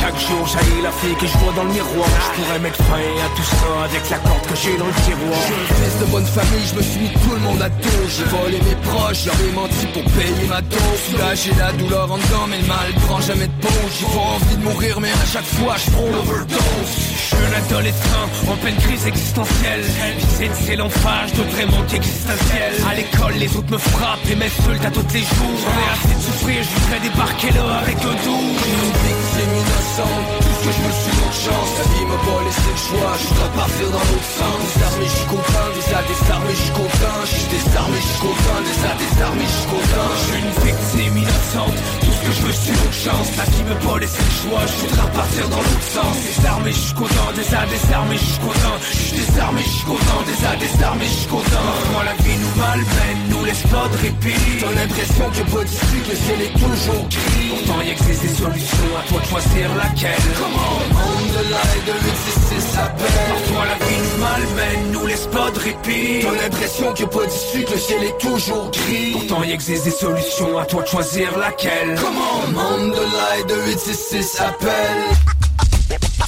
Chaque 0.00 0.18
jour 0.26 0.42
j'haïs 0.48 0.82
la 0.82 0.92
fille 1.00 1.16
que 1.20 1.26
je 1.26 1.36
vois 1.38 1.52
dans 1.52 1.66
le 1.68 1.72
miroir. 1.76 2.08
Je 2.08 2.30
pourrais 2.36 2.60
mettre 2.64 2.80
fin 2.88 3.08
à 3.26 3.28
tout 3.36 3.48
ça 3.60 3.70
avec 3.84 4.04
la 4.08 4.18
corde 4.24 4.46
que 4.48 4.56
j'ai 4.56 4.76
dans 4.80 4.88
le 4.88 4.98
tiroir. 5.04 5.36
Je 5.36 5.52
suis 5.52 5.66
fils 5.76 5.96
de 6.00 6.06
bonne 6.08 6.26
famille, 6.26 6.66
je 6.70 6.74
me 6.78 6.82
suis 6.82 7.00
mis 7.04 7.12
tout 7.20 7.34
le 7.36 7.42
monde 7.44 7.60
à 7.60 7.68
dos. 7.68 8.04
J'ai 8.08 8.28
volé 8.32 8.58
mes 8.64 8.78
proches, 8.88 9.28
ai 9.28 9.52
menti 9.52 9.84
pour 9.92 10.04
payer 10.16 10.46
ma 10.48 10.60
dose. 10.62 11.04
J'ai 11.34 11.54
la 11.54 11.72
douleur 11.72 12.10
en 12.10 12.16
dedans 12.16 12.46
mais 12.48 12.58
le 12.58 12.66
mal 12.66 12.88
prend 13.06 13.20
jamais 13.20 13.46
de 13.46 13.58
pause 13.60 14.05
J'ai 14.12 14.18
envie 14.18 14.56
de 14.56 14.62
mourir 14.62 15.00
mais 15.00 15.10
à 15.10 15.26
chaque 15.26 15.44
fois 15.44 15.74
je 15.76 15.90
prends 15.90 16.10
l'overdose. 16.10 16.92
Je 17.16 17.36
suis 17.36 17.36
un 17.36 17.52
adolescent 17.64 18.26
en 18.48 18.56
pleine 18.56 18.76
crise 18.76 19.06
existentielle. 19.06 19.84
Visé 20.18 20.48
de 20.48 20.54
c'est 20.54 20.76
l'enfage, 20.76 21.32
d'autres 21.34 21.58
est 21.60 21.66
manque 21.66 21.92
existentiel 21.92 22.72
À 22.88 22.94
l'école 22.94 23.34
les 23.34 23.56
autres 23.56 23.70
me 23.70 23.78
frappent 23.78 24.26
et 24.30 24.36
m'insultent 24.36 24.84
à 24.84 24.90
tous 24.90 25.06
les 25.12 25.20
jours. 25.20 25.56
J'en 25.62 25.74
ai 25.76 25.88
assez 25.92 26.14
de 26.14 26.22
souffrir, 26.22 26.62
je 26.62 26.72
voudrais 26.80 27.00
débarquer 27.00 27.50
là 27.52 27.66
avec 27.82 27.98
un 27.98 28.16
doux. 28.24 28.48
Une 28.66 28.92
victime 29.04 29.52
innocente, 29.60 30.26
tout 30.40 30.54
ce 30.54 30.60
que 30.64 30.72
je 30.76 30.80
me 30.86 30.92
suis 30.96 31.16
une 31.16 31.36
chance. 31.44 31.70
La 31.78 31.86
vie 31.92 32.06
m'a 32.06 32.20
pas 32.26 32.40
laissé 32.46 32.70
le 32.72 32.82
choix, 32.86 33.12
je 33.20 33.26
voudrais 33.28 33.52
partir 33.56 33.86
dans 33.90 34.04
l'autre 34.06 34.30
sens. 34.38 34.60
Désarmé 34.76 35.06
jusqu'au 35.06 35.42
pain, 35.50 35.66
déjà 35.76 35.98
désarmé 36.08 36.52
Je 36.56 37.34
suis 37.36 37.48
désarmé 37.52 37.98
jusqu'au 38.00 38.34
pain, 38.44 38.58
déjà 38.64 38.90
désarmé 38.96 39.44
jusqu'au 39.44 39.82
pain 39.92 40.08
Je 40.16 40.22
suis 40.24 40.40
une 40.40 40.54
victime 40.64 41.16
innocente 41.18 41.78
que 42.26 42.32
je 42.32 42.42
veux 42.42 42.52
c'est 42.52 42.72
une 42.72 42.92
chance. 42.92 43.28
La 43.36 43.44
vie 43.44 43.62
me 43.62 43.74
pas 43.86 43.98
laissé 43.98 44.18
le 44.18 44.34
choix. 44.42 44.62
Je 44.66 44.76
voudrais 44.82 45.10
partir 45.12 45.48
dans 45.48 45.62
l'autre 45.62 45.88
sens. 45.94 46.16
Désarmé 46.26 46.72
jusqu'au 46.72 47.08
temps 47.08 47.32
Déjà 47.34 47.66
désarmé 47.66 48.16
jusqu'au 48.18 48.52
temps 48.64 48.78
Je 48.80 48.96
suis 48.96 49.16
désarmé 49.16 49.62
jusqu'au 49.62 49.98
temps 50.08 50.22
Déjà 50.26 50.56
désarmé 50.56 51.04
jusqu'au 51.04 51.42
temps 51.52 51.72
Moi 51.92 52.02
la 52.04 52.14
vie 52.22 52.38
nous 52.42 52.54
malmène 52.60 53.20
Nous 53.30 53.44
laisse 53.44 53.62
pas 53.70 53.86
de 53.88 53.96
répit 54.02 54.42
T'as 54.60 54.72
l'impression 54.72 55.26
que 55.30 55.64
d'ici 55.64 55.96
que 56.04 56.10
le 56.10 56.16
ciel 56.16 56.40
est 56.42 56.54
toujours 56.58 57.04
gris. 57.08 57.48
Pourtant 57.50 57.80
y 57.82 57.90
existe 57.90 58.22
des 58.22 58.34
solutions. 58.34 58.92
À 58.98 59.08
toi 59.08 59.20
de 59.20 59.26
choisir 59.26 59.66
laquelle. 59.76 60.26
Comment 60.38 60.72
On. 60.78 61.26
De 61.36 61.42
l'aide 61.52 61.84
de 61.86 61.92
866 61.92 62.60
s'appelle 62.74 63.20
Parfois 63.28 63.64
la 63.66 63.78
vie 63.86 64.00
nous 64.02 64.18
malmène 64.24 64.92
Nous 64.92 65.06
laisse 65.06 65.26
pas 65.26 65.50
de 65.50 65.58
répit 65.58 66.20
T'as 66.22 66.42
l'impression 66.42 66.92
que 66.92 67.26
d'ici 67.26 67.64
que 67.64 67.72
le 67.72 67.78
ciel 67.78 68.04
est 68.04 68.18
toujours 68.18 68.70
gris. 68.70 69.12
Pourtant 69.12 69.44
y 69.44 69.52
existe 69.52 69.84
des 69.84 69.90
solutions. 69.90 70.58
À 70.58 70.64
toi 70.64 70.82
de 70.82 70.88
choisir 70.88 71.36
laquelle. 71.38 71.96
Comment 72.00 72.15
On 72.16 72.88
de 72.88 72.92
l'aide 72.92 73.46
de 73.48 73.70
866 73.70 74.40
appelle 74.40 75.16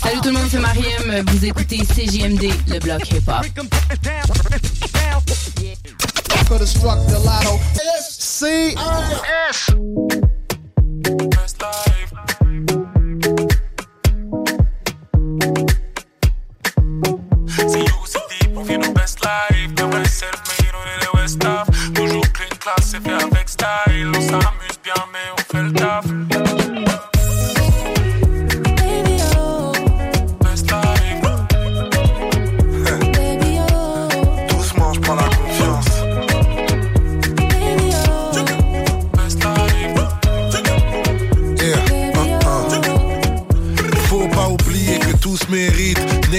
Salut 0.03 0.21
tout 0.21 0.29
le 0.29 0.35
monde, 0.35 0.49
c'est 0.51 0.59
Mariem. 0.59 1.25
Vous 1.29 1.45
écoutez 1.45 1.79
CJMD, 1.79 2.51
le 2.69 2.79
bloc 2.79 3.01
hip-hop. 3.11 3.45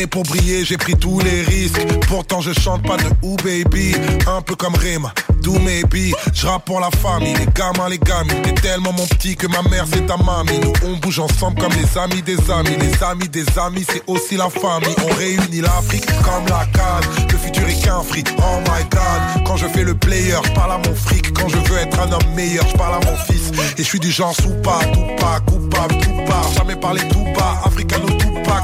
Pour 0.07 0.23
briller, 0.23 0.63
j'ai 0.65 0.77
pris 0.77 0.95
tous 0.95 1.19
les 1.19 1.41
risques. 1.41 1.80
Pourtant, 2.07 2.41
je 2.41 2.51
chante 2.53 2.84
pas 2.84 2.97
de 2.97 3.03
ou 3.21 3.35
baby. 3.38 3.95
Un 4.27 4.41
peu 4.41 4.55
comme 4.55 4.76
Rima, 4.76 5.13
do 5.40 5.53
maybe. 5.60 6.14
Je 6.34 6.48
rappe 6.48 6.66
pour 6.66 6.80
la 6.80 6.90
famille, 6.91 7.34
les 7.36 7.48
gamins, 7.53 7.90
les 7.90 7.99
gamines. 7.99 8.41
T'es 8.44 8.53
tellement 8.53 8.94
mon 8.94 9.06
petit 9.07 9.36
que 9.36 9.48
ma 9.48 9.61
mère 9.64 9.86
c'est 9.91 10.06
ta 10.06 10.18
mamie. 10.18 10.60
Nous 10.60 10.74
on 10.86 10.98
bouge 10.98 11.20
ensemble 11.20 11.61
comme 11.61 11.74
les 11.74 11.98
amis 11.98 12.22
des 12.22 12.40
amis. 12.52 12.78
Les 12.80 13.03
amis 13.03 13.30
des 13.30 13.45
amis, 13.57 13.86
c'est 13.90 14.03
aussi 14.07 14.38
la 14.38 14.49
famille. 14.49 14.95
On 15.10 15.14
réunit 15.16 15.61
l'Afrique 15.61 16.06
comme 16.24 16.45
la 16.48 16.66
canne. 16.74 17.10
Le 17.32 17.38
futur 17.38 17.68
est 17.68 17.84
qu'un 17.84 18.02
fric, 18.02 18.28
oh 18.38 18.60
my 18.66 18.84
god. 18.90 19.45
Quand 19.45 19.57
je 19.57 19.68
fais 19.68 19.84
le 19.84 19.95
player, 19.95 20.36
je 20.44 20.52
parle 20.52 20.74
à 20.74 20.78
mon 20.78 20.95
fric. 20.95 21.34
Quand 21.34 21.48
je 21.49 21.57
veux 21.57 21.78
être 21.78 21.99
un 21.99 22.11
homme 22.11 22.36
meilleur, 22.36 22.66
je 22.68 22.78
parle 22.78 22.95
à 22.95 23.06
mon 23.06 23.18
fils. 23.18 23.52
Et 23.78 23.84
je 23.84 23.88
suis 23.88 23.99
du 23.99 24.11
genre 24.11 24.36
sous 24.36 24.53
pas, 24.61 24.80
tout 24.94 25.16
pas, 25.18 25.40
coupable, 25.41 25.95
tout 26.02 26.26
pas. 26.28 26.41
Jamais 26.56 26.76
parler 26.76 27.02
tout 27.10 27.26
bas, 27.36 27.61
africano 27.66 28.07
tout 28.07 28.34
pack. 28.45 28.64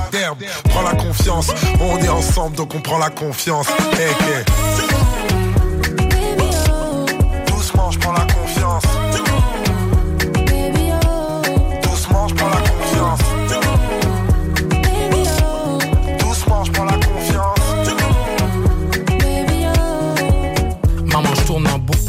Prends 0.70 0.82
la 0.82 0.94
confiance, 0.96 1.48
on 1.80 1.98
est 1.98 2.10
ensemble 2.10 2.56
donc 2.56 2.74
on 2.76 2.80
prend 2.80 2.98
la 2.98 3.10
confiance. 3.10 3.68
Hey, 3.94 4.08
hey. 4.08 4.95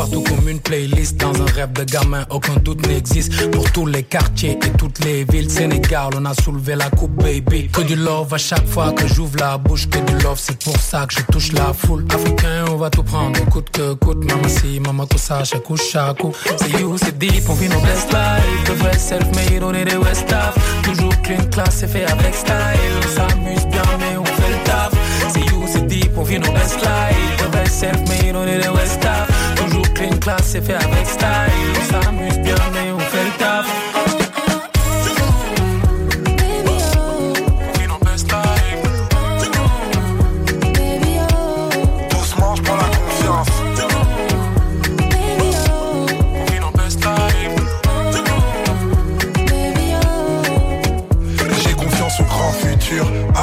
Partout 0.07 0.23
comme 0.23 0.49
une 0.49 0.61
playlist. 0.61 1.17
Dans 1.17 1.35
un 1.41 1.47
rêve 1.47 1.73
de 1.73 1.85
gamin, 1.85 2.25
aucun 2.31 2.55
doute 2.57 2.87
n'existe. 2.87 3.51
Pour 3.51 3.71
tous 3.73 3.87
les 3.87 4.03
quartiers 4.03 4.53
et 4.53 4.71
toutes 4.77 5.05
les 5.05 5.25
villes, 5.25 5.51
Sénégal, 5.51 6.11
on 6.17 6.25
a 6.25 6.35
soulevé 6.35 6.75
la 6.77 6.91
coupe, 6.91 7.15
baby. 7.23 7.69
Que 7.69 7.83
du 7.83 7.97
love 7.97 8.33
à 8.33 8.39
chaque 8.39 8.67
fois 8.67 8.93
que 8.93 9.07
j'ouvre 9.07 9.37
la 9.39 9.59
bouche. 9.59 9.89
Que 9.89 9.99
du 9.99 10.23
love, 10.23 10.39
c'est 10.39 10.63
pour 10.63 10.77
ça 10.79 11.07
que 11.07 11.15
je 11.15 11.21
touche 11.33 11.53
la 11.53 11.73
foule. 11.73 12.05
Africain, 12.13 12.65
on 12.71 12.77
va 12.77 12.91
tout 12.91 13.03
prendre, 13.03 13.39
coûte 13.47 13.71
que 13.71 13.95
coûte. 13.95 14.25
Maman, 14.25 14.49
si, 14.49 14.81
chaque 15.45 15.63
coup, 15.63 15.77
chaque 15.77 16.19
coup. 16.19 16.33
C'est 16.57 16.81
you, 16.81 16.97
c'est 16.99 17.17
deep, 17.19 17.49
on 17.49 17.55
vit 17.55 17.69
nos 17.69 17.81
best 17.81 18.11
life. 18.11 18.69
Le 18.69 18.75
vrai 18.75 18.99
self-made, 18.99 19.63
on 19.63 19.75
est 19.75 19.85
des 19.85 19.97
West 19.97 20.33
Af. 20.33 20.55
Toujours 20.83 21.15
clean, 21.23 21.45
class, 21.51 21.77
c'est 21.79 21.89
fait 21.89 22.05
avec 22.05 22.35
style. 22.35 22.55
On 22.99 23.17
s'amuse 23.17 23.67
bien, 23.67 23.83
mais 23.99 24.17
on 24.19 24.25
fait 24.25 24.51
le 24.51 24.65
taf. 24.65 24.93
C'est 25.33 25.41
you, 25.41 25.65
c'est 25.67 25.87
deep, 25.87 26.13
on 26.17 26.23
vit 26.23 26.39
nos 26.39 26.53
best 26.53 26.81
life. 26.81 27.43
Le 27.43 27.51
vrai 27.51 27.69
self-made, 27.69 28.37
on 28.37 28.47
est 28.47 28.61
des 28.61 28.69
West 28.69 29.05
Af. 29.05 29.36
Toujours 29.97 30.09
clean, 30.11 30.19
class, 30.19 30.43
c'est 30.45 30.61
fait 30.61 30.75
avec 30.75 31.07
style. 31.07 31.27
On 31.75 32.03
s'amuse 32.03 32.39
bien, 32.39 32.55
mais 32.73 32.93
on 32.93 32.99
fait 32.99 33.25
le 33.25 33.39
taf. 33.39 33.67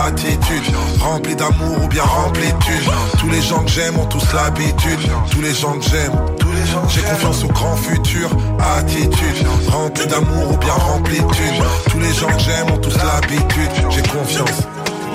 Attitude 0.05 0.63
Rempli 0.99 1.35
d'amour 1.35 1.83
ou 1.83 1.87
bien 1.87 2.03
rempli 2.03 2.47
de. 2.47 3.17
Tous 3.19 3.29
les 3.29 3.41
gens 3.41 3.63
que 3.63 3.69
j'aime 3.69 3.97
ont 3.97 4.05
tous 4.05 4.33
l'habitude. 4.33 4.99
Tous 5.31 5.41
les 5.41 5.53
gens 5.53 5.77
que 5.77 5.85
j'aime 5.85 6.11
J'ai 6.89 7.01
confiance 7.01 7.43
au 7.43 7.47
grand 7.47 7.75
futur, 7.75 8.29
attitude 8.77 9.47
Rempli 9.69 10.05
d'amour 10.07 10.51
ou 10.51 10.57
bien 10.57 10.73
rempli 10.73 11.19
de 11.19 11.33
thunes. 11.33 11.63
Tous 11.89 11.99
les 11.99 12.13
gens 12.13 12.27
que 12.27 12.39
j'aime 12.39 12.71
ont 12.71 12.77
tous 12.77 12.95
l'habitude 12.97 13.71
J'ai 13.89 14.01
confiance 14.03 14.61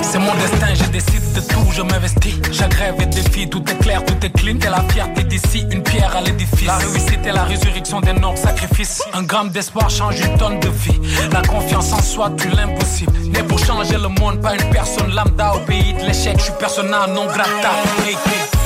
C'est 0.03 0.19
mon 0.19 0.35
destin, 0.35 0.75
je 0.75 0.85
décide 0.91 1.33
de 1.35 1.41
tout, 1.41 1.67
je 1.73 1.83
m'investis. 1.83 2.35
J'agrève 2.51 2.95
et 3.01 3.07
défie, 3.07 3.49
tout 3.49 3.63
est 3.71 3.79
clair, 3.79 4.05
tout 4.05 4.15
est 4.25 4.31
clean. 4.31 4.59
T'es 4.59 4.71
la 4.71 4.83
fierté 4.89 5.23
d'ici, 5.25 5.65
une 5.71 5.83
pierre 5.83 6.17
à 6.17 6.21
l'édifice. 6.21 6.67
La 6.67 6.77
réussite 6.77 7.25
est 7.25 7.33
la 7.33 7.45
résurrection 7.45 8.01
des 8.01 8.13
nobles 8.13 8.39
sacrifices. 8.39 9.03
Un 9.13 9.23
gramme 9.23 9.51
d'espoir 9.51 9.89
change 9.91 10.19
une 10.21 10.37
tonne 10.39 10.59
de 10.61 10.69
vie. 10.69 11.01
La 11.33 11.43
confiance 11.43 11.93
en 11.93 12.03
soi 12.03 12.31
tue 12.37 12.49
l'impossible. 12.49 13.13
Né 13.33 13.43
pour 13.43 13.59
changer 13.59 13.97
le 13.97 14.09
monde, 14.09 14.41
pas 14.41 14.55
une 14.55 14.71
personne 14.71 15.15
lambda 15.15 15.55
au 15.55 15.61
pays 15.61 15.95
de 15.95 16.07
l'échec. 16.07 16.35
Je 16.39 16.45
suis 16.45 16.53
persona 16.59 17.07
non 17.07 17.27
grata. 17.27 17.71
Doucement, 18.05 18.58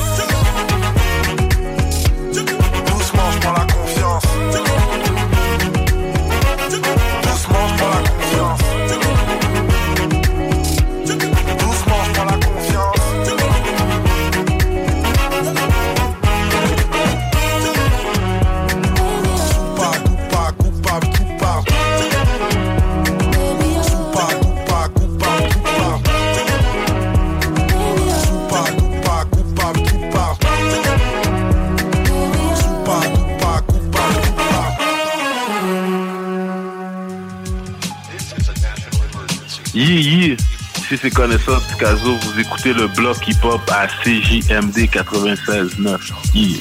si 40.92 40.98
c'est 40.98 41.10
connaissance 41.10 41.62
Picasso, 41.68 42.18
vous 42.18 42.40
écoutez 42.40 42.74
le 42.74 42.86
bloc 42.88 43.16
hip-hop 43.26 43.62
à 43.72 43.86
CJMD 43.86 44.76
96.9. 44.90 45.98
Yi. 46.34 46.58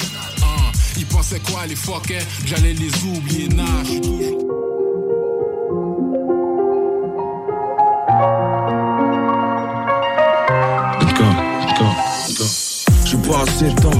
Ils 0.96 1.06
pensaient 1.06 1.40
quoi 1.40 1.66
les 1.66 1.76
fuckers? 1.76 2.22
J'allais 2.46 2.72
les 2.72 2.90
oublier, 3.04 3.48
suis 3.84 4.00
toujours. 4.00 4.52
Pas 13.32 13.44
assez 13.44 13.64
de 13.64 13.80
temps, 13.80 13.90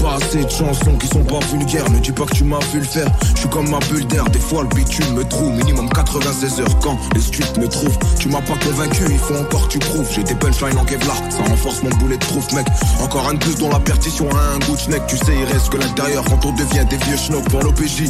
pas 0.00 0.14
assez 0.14 0.44
de 0.44 0.48
chansons 0.48 0.94
qui 1.00 1.08
sont 1.08 1.24
pas 1.24 1.40
vulgaires. 1.50 1.90
Ne 1.90 1.98
dis 1.98 2.12
pas 2.12 2.24
que 2.24 2.34
tu 2.36 2.44
m'as 2.44 2.60
vu 2.72 2.78
le 2.78 2.84
faire. 2.84 3.08
Je 3.34 3.40
suis 3.40 3.48
comme 3.48 3.68
ma 3.68 3.80
bulle 3.80 4.06
d'air, 4.06 4.22
des 4.26 4.38
fois 4.38 4.62
le 4.62 4.68
bitume 4.68 5.12
me 5.14 5.24
trouve. 5.24 5.50
Minimum 5.54 5.88
96 5.88 6.60
heures 6.60 6.78
quand 6.80 6.96
les 7.12 7.20
streets 7.20 7.58
me 7.58 7.66
trouvent. 7.66 7.98
Tu 8.20 8.28
m'as 8.28 8.42
pas 8.42 8.54
convaincu, 8.64 9.02
il 9.10 9.18
faut 9.18 9.34
encore 9.34 9.66
que 9.66 9.72
tu 9.72 9.78
prouves. 9.80 10.06
J'ai 10.14 10.22
des 10.22 10.36
punchlines 10.36 10.78
en 10.78 10.84
Kevlar, 10.84 11.16
ça 11.30 11.42
renforce 11.50 11.82
mon 11.82 11.90
boulet 11.96 12.16
de 12.16 12.24
proof, 12.26 12.52
mec. 12.52 12.64
Encore 13.02 13.28
un 13.28 13.34
de 13.34 13.38
plus 13.38 13.56
dont 13.56 13.70
la 13.70 13.80
perdition 13.80 14.28
a 14.30 14.54
un 14.54 14.58
goût 14.60 14.76
de. 14.76 15.06
Tu 15.08 15.16
sais, 15.16 15.34
il 15.36 15.52
reste 15.52 15.68
que 15.68 15.78
l'intérieur 15.78 16.22
quand 16.24 16.46
on 16.46 16.52
devient 16.52 16.86
des 16.88 16.98
vieux 16.98 17.16
schnocks. 17.16 17.48
Pour 17.48 17.64
l'OPJ, 17.64 18.02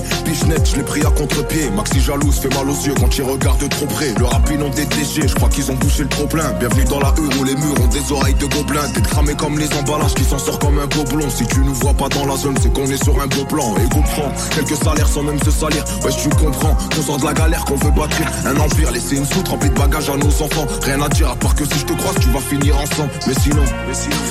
net, 0.47 0.69
je 0.71 0.77
l'ai 0.77 0.83
pris 0.83 1.01
à 1.01 1.11
contre-pied. 1.11 1.71
Maxi 1.71 2.03
jalouse 2.03 2.37
fait 2.37 2.55
mal 2.55 2.69
aux 2.69 2.85
yeux 2.87 2.95
quand 3.01 3.17
il 3.17 3.23
regarde 3.23 3.67
trop 3.71 3.87
près. 3.87 4.13
Le 4.19 4.27
rap 4.27 4.47
ils 4.53 4.63
ont 4.63 4.69
déchets, 4.69 5.27
je 5.27 5.35
crois 5.37 5.49
qu'ils 5.49 5.71
ont 5.71 5.77
bouché 5.77 6.03
le 6.03 6.11
trop 6.11 6.27
plein. 6.27 6.53
Bienvenue 6.61 6.85
dans 6.85 7.01
la 7.01 7.09
rue 7.09 7.29
où 7.41 7.45
les 7.45 7.55
murs 7.55 7.81
ont 7.83 7.89
des 7.89 8.13
oreilles 8.13 8.35
de 8.35 8.45
gobelins. 8.45 8.91
T'es 8.93 9.01
cramé 9.01 9.35
comme 9.35 9.59
les 9.59 9.73
emballages 9.73 10.15
qui 10.15 10.25
s'en 10.25 10.39
sort 10.39 10.59
comme 10.67 10.79
un 10.81 10.87
gobelin. 10.87 11.31
Si 11.31 11.47
tu 11.47 11.61
nous 11.61 11.75
vois 11.75 11.95
pas 11.95 12.09
dans 12.09 12.27
la 12.27 12.37
zone, 12.37 12.57
c'est 12.61 12.73
qu'on 12.73 12.87
est 12.87 13.03
sur 13.03 13.21
un 13.21 13.27
beau 13.27 13.45
plan. 13.45 13.75
Et 13.77 13.89
comprends, 13.89 14.33
quelques 14.55 14.77
salaires 14.83 15.09
sans 15.09 15.23
même 15.23 15.39
se 15.43 15.51
salir. 15.51 15.85
Ouais, 16.05 16.11
tu 16.11 16.29
comprends, 16.31 16.77
qu'on 16.95 17.03
sort 17.03 17.19
de 17.19 17.25
la 17.25 17.33
galère, 17.33 17.65
qu'on 17.65 17.77
veut 17.77 17.91
bâtir 17.91 18.27
un 18.45 18.57
empire. 18.57 18.91
Laisser 18.91 19.17
une 19.17 19.27
soute 19.27 19.49
remplie 19.49 19.71
de 19.71 19.75
bagages 19.75 20.11
à 20.11 20.17
nos 20.17 20.43
enfants. 20.43 20.67
Rien 20.83 21.01
à 21.01 21.09
dire 21.09 21.31
à 21.31 21.37
part 21.37 21.55
que 21.55 21.65
si 21.65 21.79
je 21.79 21.85
te 21.85 21.93
croise, 21.93 22.17
tu 22.21 22.29
vas 22.31 22.41
finir 22.41 22.77
ensemble. 22.79 23.11
Mais 23.27 23.35
sinon, 23.41 23.63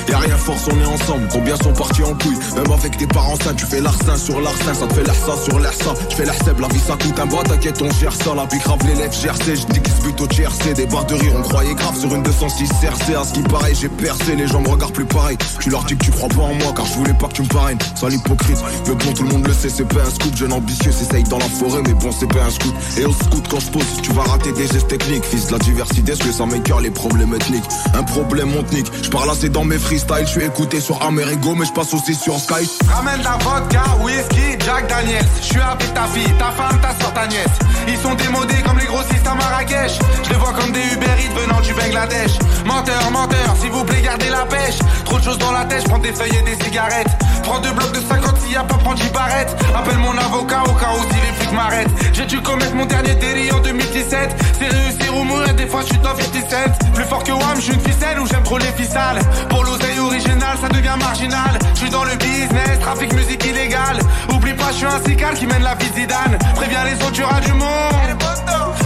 y 0.10 0.14
a 0.14 0.18
rien 0.18 0.38
force, 0.38 0.68
on 0.68 0.80
est 0.80 0.86
ensemble. 0.86 1.28
Combien 1.32 1.56
sont 1.56 1.74
partis 1.74 2.04
en 2.04 2.14
couille, 2.16 2.38
même 2.56 2.72
avec 2.72 2.98
tes 2.98 3.08
parents 3.08 3.38
sains. 3.38 3.54
Tu 3.56 3.66
fais 3.66 3.82
l'arsin 3.82 4.18
sur 4.18 4.42
l'arsin, 4.42 4.74
ça 4.74 4.88
te 4.88 4.94
fait 4.94 5.04
l'air 5.04 5.16
ça 5.16 5.38
sur 5.38 5.60
l'air 5.60 5.74
ça. 5.74 5.94
Je 6.10 6.16
fais 6.16 6.26
l'air 6.26 6.36
seb, 6.44 6.60
la 6.60 6.68
vie 6.68 6.80
ça 6.80 6.98
coûte 7.02 7.20
un 7.20 7.26
bras, 7.26 7.44
t'inquiète, 7.44 7.82
on 7.82 7.92
gère 7.92 8.14
ça. 8.14 8.36
La 8.36 8.46
pique 8.46 8.64
grave 8.64 8.80
les 8.86 8.96
lèvres 8.96 9.14
GRC, 9.14 9.56
je 9.56 9.66
dis 9.68 9.82
qu'ils 9.82 9.94
se 9.94 10.02
butent 10.02 10.22
au 10.22 10.28
GRC. 10.28 10.74
Des 10.74 10.86
barres 10.86 11.06
de 11.06 11.16
rire, 11.16 11.34
on 11.38 11.42
croyait 11.42 11.76
grave 11.76 11.98
sur 11.98 12.14
une 12.14 12.24
206 12.24 12.68
CRC. 12.82 13.16
À 13.16 13.24
ce 13.24 13.34
qui 13.34 13.42
paraît, 13.44 13.74
j'ai 13.74 13.90
percé, 13.90 14.36
les 14.36 14.48
gens 14.48 14.62
me 14.62 14.70
regardent 14.70 14.94
plus 14.94 15.06
pareil. 15.06 15.38
Tu 15.60 15.70
leur 15.70 15.84
dis 15.86 15.96
que 15.96 16.06
tu 16.06 16.12
crois 16.16 16.30
pas 16.30 16.42
en 16.42 16.54
moi, 16.56 16.74
car 16.76 16.86
je 16.86 16.94
voulais 16.94 17.14
pas 17.14 17.28
que 17.28 17.34
tu 17.34 17.42
me 17.44 17.48
parraines. 17.48 17.78
Sois 17.96 18.10
l'hypocrite, 18.10 18.58
mais 18.88 18.96
bon, 18.96 19.14
tout 19.14 19.24
le 19.24 19.30
monde 19.30 19.48
le 19.48 19.54
sait, 19.54 19.70
c'est 19.70 19.88
pas 19.88 20.02
un 20.02 20.10
scout. 20.10 20.36
Jeune 20.36 20.54
ambitieux, 20.54 20.92
s'essaye 20.92 21.24
dans 21.24 21.38
la 21.38 21.50
forêt, 21.50 21.82
mais 21.86 21.94
bon, 21.94 22.10
c'est 22.12 22.28
pas 22.28 22.44
un 22.44 22.50
scout. 22.50 22.74
Et 22.98 23.06
au 23.06 23.14
scout, 23.14 23.46
quand 23.50 23.60
je 23.60 23.70
pose, 23.72 23.86
tu 24.02 24.12
vas 24.14 24.24
rater 24.24 24.52
des 24.54 24.68
gestes 24.68 24.88
techniques. 24.88 25.26
Fils 25.26 25.48
de 25.48 25.54
la 25.54 25.60
diversité, 25.60 26.16
ce 26.16 26.24
que 26.24 26.32
ça 26.32 26.46
m'écœure 26.46 26.82
les 26.82 26.92
problèmes 26.92 27.34
ethniques? 27.34 27.66
Un 27.94 28.04
problème 28.04 28.52
ethnique, 28.58 28.92
je 29.02 29.10
parle 29.10 29.30
assez 29.30 29.50
dans 29.50 29.64
mes 29.64 29.78
freestyles. 29.78 30.26
Je 30.26 30.32
suis 30.32 30.44
écouté 30.44 30.80
sur 30.80 31.02
Amerigo, 31.02 31.56
mais 31.56 31.66
je 31.66 31.74
passe 31.74 31.94
aussi 31.94 32.16
sur 32.16 32.40
Skype. 32.40 32.70
Ramène 32.90 33.22
la 33.24 33.38
vodka, 33.44 33.84
whisky, 34.04 34.58
Jack 34.66 34.88
Daniels. 34.88 35.26
Je 35.42 35.46
suis 35.46 35.60
avec 35.60 35.94
ta 35.94 36.06
fille, 36.08 36.34
ta 36.38 36.52
femme, 36.52 36.80
ta 36.82 36.96
soeur, 37.00 37.14
ta 37.14 37.28
nièce. 37.28 37.46
Ils 37.88 37.98
sont 37.98 38.16
démodés 38.16 38.62
comme 38.66 38.80
les 38.80 38.86
grossistes 38.86 39.28
à 39.28 39.36
Marrakech. 39.36 40.00
Je 40.24 40.30
les 40.30 40.36
vois 40.36 40.54
comme 40.54 40.72
des 40.72 40.80
Uber 40.94 41.06
Eats 41.20 41.40
venant 41.40 41.62
du 41.62 41.74
Bangladesh. 41.74 42.32
Menteur, 42.66 43.12
menteur, 43.12 43.56
s'il 43.62 43.72
vous 43.72 43.84
plaît, 43.84 44.02
gardez 44.02 44.30
la 44.30 44.46
pêche. 44.46 44.80
Trop 45.06 45.20
de 45.20 45.24
choses 45.24 45.38
dans 45.38 45.52
la 45.52 45.66
tête, 45.66 45.84
je 45.86 45.90
des 46.06 46.14
feuilles 46.14 46.38
et 46.38 46.56
des 46.56 46.64
cigarettes. 46.64 47.10
Prends 47.42 47.60
deux 47.60 47.72
blocs 47.72 47.92
de 47.92 48.00
50 48.00 48.38
s'il 48.38 48.54
y 48.54 48.56
a 48.56 48.64
pas, 48.64 48.76
prends 48.76 48.94
10 48.94 49.10
barrettes. 49.10 49.56
Appelle 49.76 49.98
mon 49.98 50.16
avocat 50.16 50.62
au 50.66 50.74
cas 50.74 50.92
où 50.94 51.02
si 51.10 51.16
les 51.16 51.34
flics 51.38 51.54
m'arrêtent. 51.54 51.90
J'ai 52.14 52.26
dû 52.26 52.40
commettre 52.42 52.76
mon 52.76 52.86
dernier 52.86 53.16
délit 53.16 53.52
en 53.52 53.60
2017. 53.60 54.36
C'est 54.60 54.68
réussir 54.68 55.18
ou 55.18 55.24
mourir, 55.24 55.54
des 55.56 55.66
fois 55.66 55.82
je 55.82 55.88
suis 55.88 55.98
dans 55.98 56.16
57. 56.16 56.94
Plus 56.94 57.06
fort 57.06 57.24
que 57.24 57.32
WAM, 57.32 57.56
je 57.56 57.62
suis 57.62 57.74
une 57.74 57.80
ficelle 57.80 58.20
ou 58.20 58.28
j'aime 58.28 58.44
trop 58.44 58.60
les 58.60 58.74
ficelles. 58.78 59.20
Pour 59.50 59.64
l'oseille 59.64 60.00
originale, 60.00 60.58
ça 60.62 60.70
devient 60.70 60.96
marginal. 61.00 61.58
Je 61.74 61.80
suis 61.80 61.90
dans 61.90 62.04
le 62.04 62.16
business, 62.18 62.80
trafic 62.82 63.12
musique 63.14 63.44
illégale. 63.44 64.00
Oublie 64.32 64.54
pas, 64.54 64.72
je 64.72 64.78
suis 64.78 64.86
un 64.86 65.04
cical 65.04 65.34
qui 65.34 65.48
mène 65.48 65.64
la 65.64 65.74
vie 65.74 65.90
Zidane. 65.96 66.38
Préviens 66.56 66.84
les 66.84 66.96
autres, 67.04 67.42
du 67.42 67.54
monde. 67.54 67.70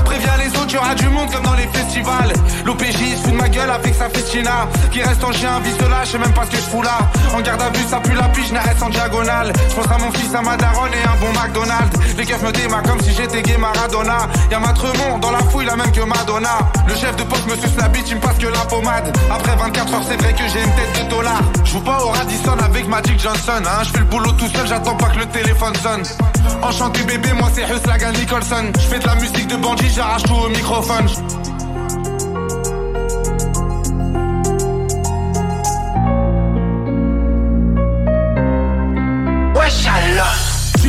Préviens 0.05 0.37
les 0.37 0.49
autres, 0.51 0.58
tu 0.69 0.77
auras 0.77 0.93
du 0.93 1.09
monde 1.09 1.31
comme 1.31 1.43
dans 1.43 1.55
les 1.55 1.67
festivals. 1.67 2.31
L'OPJ 2.63 3.15
se 3.17 3.23
fout 3.23 3.31
de 3.31 3.37
ma 3.37 3.49
gueule 3.49 3.71
avec 3.71 3.93
sa 3.95 4.07
festina. 4.09 4.67
Qui 4.91 5.01
reste 5.01 5.23
en 5.23 5.31
chien, 5.31 5.59
vise 5.63 5.77
de 5.77 5.87
là, 5.87 6.03
je 6.03 6.11
sais 6.11 6.19
même 6.19 6.33
pas 6.33 6.45
ce 6.45 6.51
que 6.51 6.57
je 6.57 6.69
fous 6.69 6.83
là. 6.83 6.99
En 7.33 7.41
garde 7.41 7.61
à 7.61 7.69
vue, 7.69 7.83
ça 7.89 7.99
pue 7.99 8.13
la 8.13 8.27
pige, 8.29 8.51
n'arrête 8.51 8.81
en 8.81 8.89
diagonale. 8.89 9.51
Je 9.69 9.75
pense 9.75 9.91
à 9.91 9.97
mon 9.97 10.11
fils, 10.11 10.33
à 10.33 10.41
ma 10.41 10.55
daronne 10.57 10.91
et 10.93 11.07
un 11.07 11.17
bon 11.19 11.31
McDonald's. 11.33 11.97
Les 12.17 12.25
keufs 12.25 12.41
me 12.43 12.51
démarrent 12.51 12.83
comme 12.83 13.01
si 13.01 13.11
j'étais 13.13 13.41
gay 13.41 13.57
Maradona. 13.57 14.27
Y'a 14.51 14.59
ma 14.59 14.73
Tremont 14.73 15.17
dans 15.19 15.31
la 15.31 15.39
fouille, 15.39 15.65
la 15.65 15.75
même 15.75 15.91
que 15.91 16.01
Madonna. 16.01 16.59
Le 16.87 16.93
chef 16.95 17.15
de 17.15 17.23
poste 17.23 17.47
me 17.47 17.55
suce 17.55 17.75
la 17.77 17.87
bite, 17.87 18.09
il 18.09 18.17
me 18.17 18.21
passe 18.21 18.37
que 18.37 18.47
la 18.47 18.65
pommade. 18.65 19.17
Après 19.31 19.55
24 19.55 19.93
heures, 19.93 20.03
c'est 20.07 20.21
vrai 20.21 20.33
que 20.33 20.47
j'ai 20.53 20.61
une 20.61 20.75
tête 20.75 21.05
de 21.05 21.09
dollar. 21.09 21.41
Je 21.63 21.71
joue 21.71 21.81
pas 21.81 22.03
au 22.03 22.09
Radisson 22.09 22.57
avec 22.63 22.87
Magic 22.87 23.19
Johnson. 23.19 23.63
Hein. 23.65 23.83
Je 23.83 23.89
fais 23.89 23.99
le 23.99 24.05
boulot 24.05 24.31
tout 24.33 24.47
seul, 24.49 24.67
j'attends 24.67 24.95
pas 24.95 25.07
que 25.07 25.19
le 25.19 25.25
téléphone 25.27 25.73
sonne. 25.81 26.03
Enchanté 26.61 27.03
bébé, 27.03 27.29
moi 27.33 27.49
c'est 27.53 27.63
Hus 27.63 27.87
Lagan 27.87 28.11
Nicholson. 28.11 28.71
Je 28.75 28.85
fais 28.87 28.99
de 28.99 29.07
la 29.07 29.15
musique 29.15 29.47
de 29.47 29.55
bandit, 29.55 29.89
j'arrache 29.95 30.23
tout 30.23 30.33
au 30.35 30.49
microphone. 30.61 31.48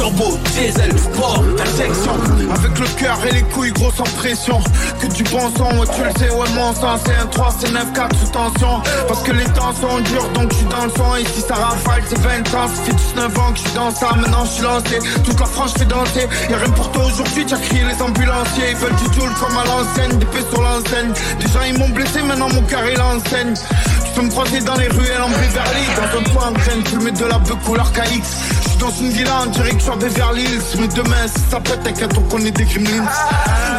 Turbo, 0.00 0.38
diesel, 0.54 0.98
sport, 0.98 1.44
injection. 1.60 2.14
Avec 2.54 2.78
le 2.78 2.86
cœur 2.98 3.18
et 3.28 3.34
les 3.34 3.42
couilles 3.42 3.70
gros 3.72 3.92
sans 3.92 4.04
pression 4.16 4.58
Que 4.98 5.06
du 5.08 5.22
bon 5.24 5.54
sang, 5.54 5.76
ouais 5.76 5.86
tu 5.94 6.02
le 6.02 6.10
sais, 6.18 6.34
ouais 6.34 6.48
mon 6.54 6.72
sang 6.72 6.96
C'est 7.04 7.14
un 7.16 7.26
3, 7.26 7.54
c'est 7.60 7.70
9, 7.70 7.92
4 7.92 8.16
sous 8.16 8.32
tension. 8.32 8.80
Parce 9.06 9.22
que 9.22 9.32
les 9.32 9.44
temps 9.44 9.74
sont 9.74 10.00
durs 10.00 10.26
donc 10.30 10.52
je 10.52 10.56
suis 10.56 10.66
dans 10.68 10.84
le 10.86 10.90
son 10.96 11.16
Et 11.16 11.24
si 11.26 11.42
ça 11.42 11.54
rafale 11.54 12.02
c'est 12.08 12.18
20 12.18 12.54
ans, 12.54 12.68
ça 12.68 12.82
fait 12.82 12.94
19 12.94 13.38
ans 13.38 13.52
que 13.52 13.58
je 13.58 13.62
suis 13.62 13.72
dans 13.74 13.90
ça. 13.90 14.08
Maintenant 14.16 14.44
je 14.46 14.50
suis 14.50 14.62
lancé, 14.62 14.98
toute 15.22 15.38
la 15.38 15.46
France 15.46 15.74
fait 15.76 15.84
danser. 15.84 16.26
Y'a 16.48 16.56
rien 16.56 16.70
pour 16.70 16.90
toi 16.92 17.04
aujourd'hui, 17.04 17.44
t'as 17.44 17.58
crié 17.58 17.82
les 17.84 18.02
ambulanciers. 18.02 18.70
Ils 18.70 18.76
veulent 18.76 18.96
du 18.96 19.10
tool 19.10 19.30
comme 19.38 19.58
à 19.58 19.64
l'ancienne, 19.66 20.18
des 20.18 20.24
paix 20.24 20.44
sur 20.50 20.62
l'enseigne. 20.62 21.12
Déjà 21.40 21.66
ils 21.68 21.78
m'ont 21.78 21.90
blessé, 21.90 22.22
maintenant 22.22 22.48
mon 22.48 22.62
cœur 22.62 22.80
il 22.90 22.98
enseigne. 23.02 23.52
Tu 23.52 24.10
peux 24.14 24.22
me 24.22 24.30
croiser 24.30 24.60
dans 24.60 24.76
les 24.76 24.88
ruelles 24.88 25.22
en 25.22 25.28
Beverly 25.28 25.84
Dans 25.94 26.18
un 26.18 26.32
coin 26.32 26.48
en 26.48 26.52
train 26.54 26.76
de 26.78 26.88
fumer 26.88 27.10
de 27.10 27.24
la 27.26 27.38
beuh 27.38 27.54
couleur 27.66 27.92
KX 27.92 28.69
dans 28.80 28.90
une 28.90 29.10
villa 29.10 29.42
en 29.42 29.46
direct 29.46 29.80
sur 29.80 29.96
Beverly 29.96 30.42
Hills 30.42 30.80
Mais 30.80 30.88
demain 30.88 31.26
si 31.26 31.42
ça 31.50 31.60
pète 31.60 31.82
t'inquiète 31.82 32.12
on 32.16 32.22
connaît 32.22 32.50
des 32.50 32.64
gremlins 32.64 33.04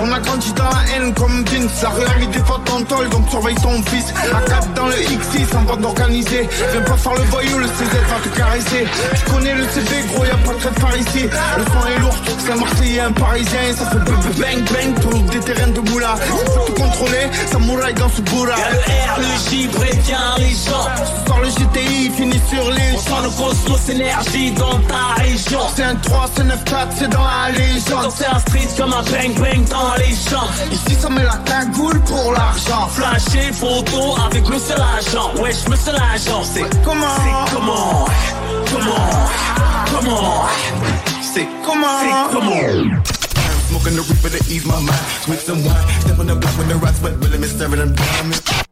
On 0.01 0.11
a 0.11 0.19
grandi 0.19 0.53
dans 0.53 0.63
la 0.63 0.95
haine 0.95 1.13
comme 1.13 1.43
Vince. 1.45 1.83
La 1.83 2.25
des 2.25 2.39
potes 2.39 2.69
en 2.69 2.83
tôle 2.83 3.09
donc 3.09 3.29
surveille 3.29 3.55
ton 3.55 3.81
fils. 3.83 4.13
À 4.33 4.41
cap 4.41 4.73
dans 4.75 4.87
le 4.87 4.93
X6 4.93 5.57
en 5.57 5.61
bande 5.63 5.85
organisée. 5.85 6.47
Viens 6.71 6.81
pas 6.81 6.97
faire 6.97 7.15
le 7.15 7.23
voyou 7.23 7.57
le 7.57 7.65
CZ 7.65 7.93
va 8.09 8.29
te 8.29 8.37
caresser. 8.37 8.85
Tu 9.15 9.31
connais 9.31 9.55
le 9.55 9.63
CV 9.63 10.03
gros 10.13 10.25
y'a 10.25 10.37
pas 10.37 10.53
de 10.53 10.59
traite 10.59 10.79
par 10.79 10.95
ici. 10.95 11.23
Le 11.57 11.63
son 11.65 11.87
est 11.87 11.99
lourd 11.99 12.15
c'est 12.37 12.51
un 12.51 12.55
Marseillais 12.55 12.99
un 13.01 13.11
Parisien. 13.11 13.59
Ça 13.75 13.85
fait 13.85 13.97
bang 13.97 14.21
bang 14.39 14.63
bang 14.71 14.99
pour 15.01 15.19
des 15.19 15.39
terrains 15.39 15.71
de 15.71 15.79
moula. 15.89 16.15
Il 16.25 16.51
faut 16.51 16.71
te 16.71 16.79
contrôler 16.79 17.27
samouraï 17.51 17.93
dans 17.95 18.09
ce 18.09 18.21
bourra 18.21 18.57
Y'a 18.57 18.69
le 18.71 18.79
R, 18.79 19.19
le 19.19 19.49
J 19.49 19.67
prévient 19.67 20.29
les 20.37 20.51
gens. 20.51 21.25
Soir 21.25 21.39
le 21.41 21.49
GTI 21.49 22.11
finit 22.15 22.41
sur 22.49 22.69
les 22.69 22.97
sent 22.97 23.21
le 23.23 23.29
cosmos 23.29 23.89
énergie 23.89 24.51
dans 24.51 24.79
ta 24.91 25.21
région 25.21 25.59
C'est 25.75 25.83
un 25.83 25.95
3, 25.95 26.29
c'est 26.35 26.43
9, 26.43 26.63
4, 26.63 26.87
c'est 26.97 27.07
dans 27.09 27.23
la 27.23 27.51
légende 27.51 28.11
C'est 28.15 28.25
un 28.25 28.39
street 28.39 28.67
comme 28.77 28.93
un 28.93 29.03
bang 29.03 29.33
bang 29.39 29.67
dans 29.69 29.95
les 29.97 30.13
gens. 30.29 30.47
Ici 30.71 30.95
ça 30.99 31.09
met 31.09 31.23
la 31.23 31.37
cagoule 31.45 31.99
pour 32.01 32.33
l'argent. 32.33 32.87
Flasher 32.89 33.51
photo 33.53 34.15
avec 34.25 34.47
le 34.47 34.59
seul 34.59 34.81
agent. 34.97 35.41
Wesh, 35.41 35.67
me 35.67 35.75
seul 35.75 35.95
agent. 35.95 36.43
C'est 36.43 36.83
comment 36.83 37.07
C'est 37.17 37.55
comment 37.55 38.05
Comment 38.71 39.09
Comment 39.93 40.45
C'est 41.21 41.47
comment 41.65 41.87
C'est 42.01 42.33
comment 42.33 43.01
Smoking 43.69 43.95
the 43.95 44.01
reaper 44.01 44.29
to 44.29 44.51
ease 44.51 44.65
my 44.65 44.75
mind. 44.81 44.93
Switch 45.23 45.39
some 45.39 45.63
wine. 45.63 45.87
Step 46.01 46.19
on 46.19 46.25
the 46.25 46.35
block 46.35 46.57
when 46.57 46.67
the 46.67 46.75
rocks 46.75 47.01
wet. 47.01 47.13
Really 47.21 47.37
them 47.37 47.95
diamonds. 47.95 48.70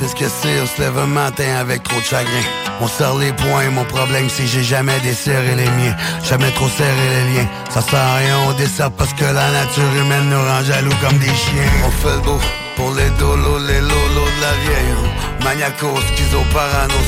C'est 0.00 0.08
ce 0.08 0.14
que 0.14 0.30
c'est, 0.30 0.58
on 0.62 0.66
se 0.66 0.80
lève 0.80 0.96
un 0.96 1.04
matin 1.04 1.56
avec 1.60 1.82
trop 1.82 2.00
de 2.00 2.04
chagrin. 2.04 2.42
On 2.80 2.88
serre 2.88 3.16
les 3.16 3.34
poings, 3.34 3.68
mon 3.70 3.84
problème 3.84 4.30
c'est 4.30 4.46
j'ai 4.46 4.62
jamais 4.62 4.98
desserré 5.00 5.54
les 5.54 5.68
miens. 5.68 5.94
Jamais 6.24 6.50
trop 6.52 6.70
serré 6.70 7.06
les 7.16 7.34
liens. 7.34 7.48
Ça 7.68 7.82
sert 7.82 8.00
à 8.00 8.14
rien, 8.14 8.38
on 8.48 8.52
dessert 8.54 8.90
parce 8.92 9.12
que 9.12 9.26
la 9.26 9.50
nature 9.50 9.92
humaine 10.00 10.30
nous 10.30 10.40
rend 10.40 10.64
jaloux 10.64 10.96
comme 11.02 11.18
des 11.18 11.26
chiens. 11.26 11.70
On 11.84 11.90
fait 11.90 12.14
le 12.14 12.22
beau 12.22 12.40
pour 12.76 12.94
les 12.94 13.10
dolos, 13.18 13.58
les 13.58 13.80
lolos 13.80 14.30
de 14.36 14.40
la 14.40 14.52
vieille. 14.62 15.44
Maniaco, 15.44 15.88
schizo, 16.14 16.40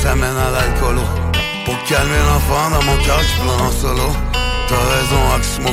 ça 0.03 0.13
mène 0.13 0.37
à 0.37 0.51
l'alcoolo. 0.51 1.01
Pour 1.65 1.83
calmer 1.85 2.21
l'enfant 2.29 2.69
dans 2.69 2.83
mon 2.83 2.97
cœur, 3.03 3.19
je 3.21 3.49
en 3.49 3.71
solo. 3.71 4.13
T'as 4.73 4.95
raison, 4.95 5.35
Oxmo. 5.35 5.69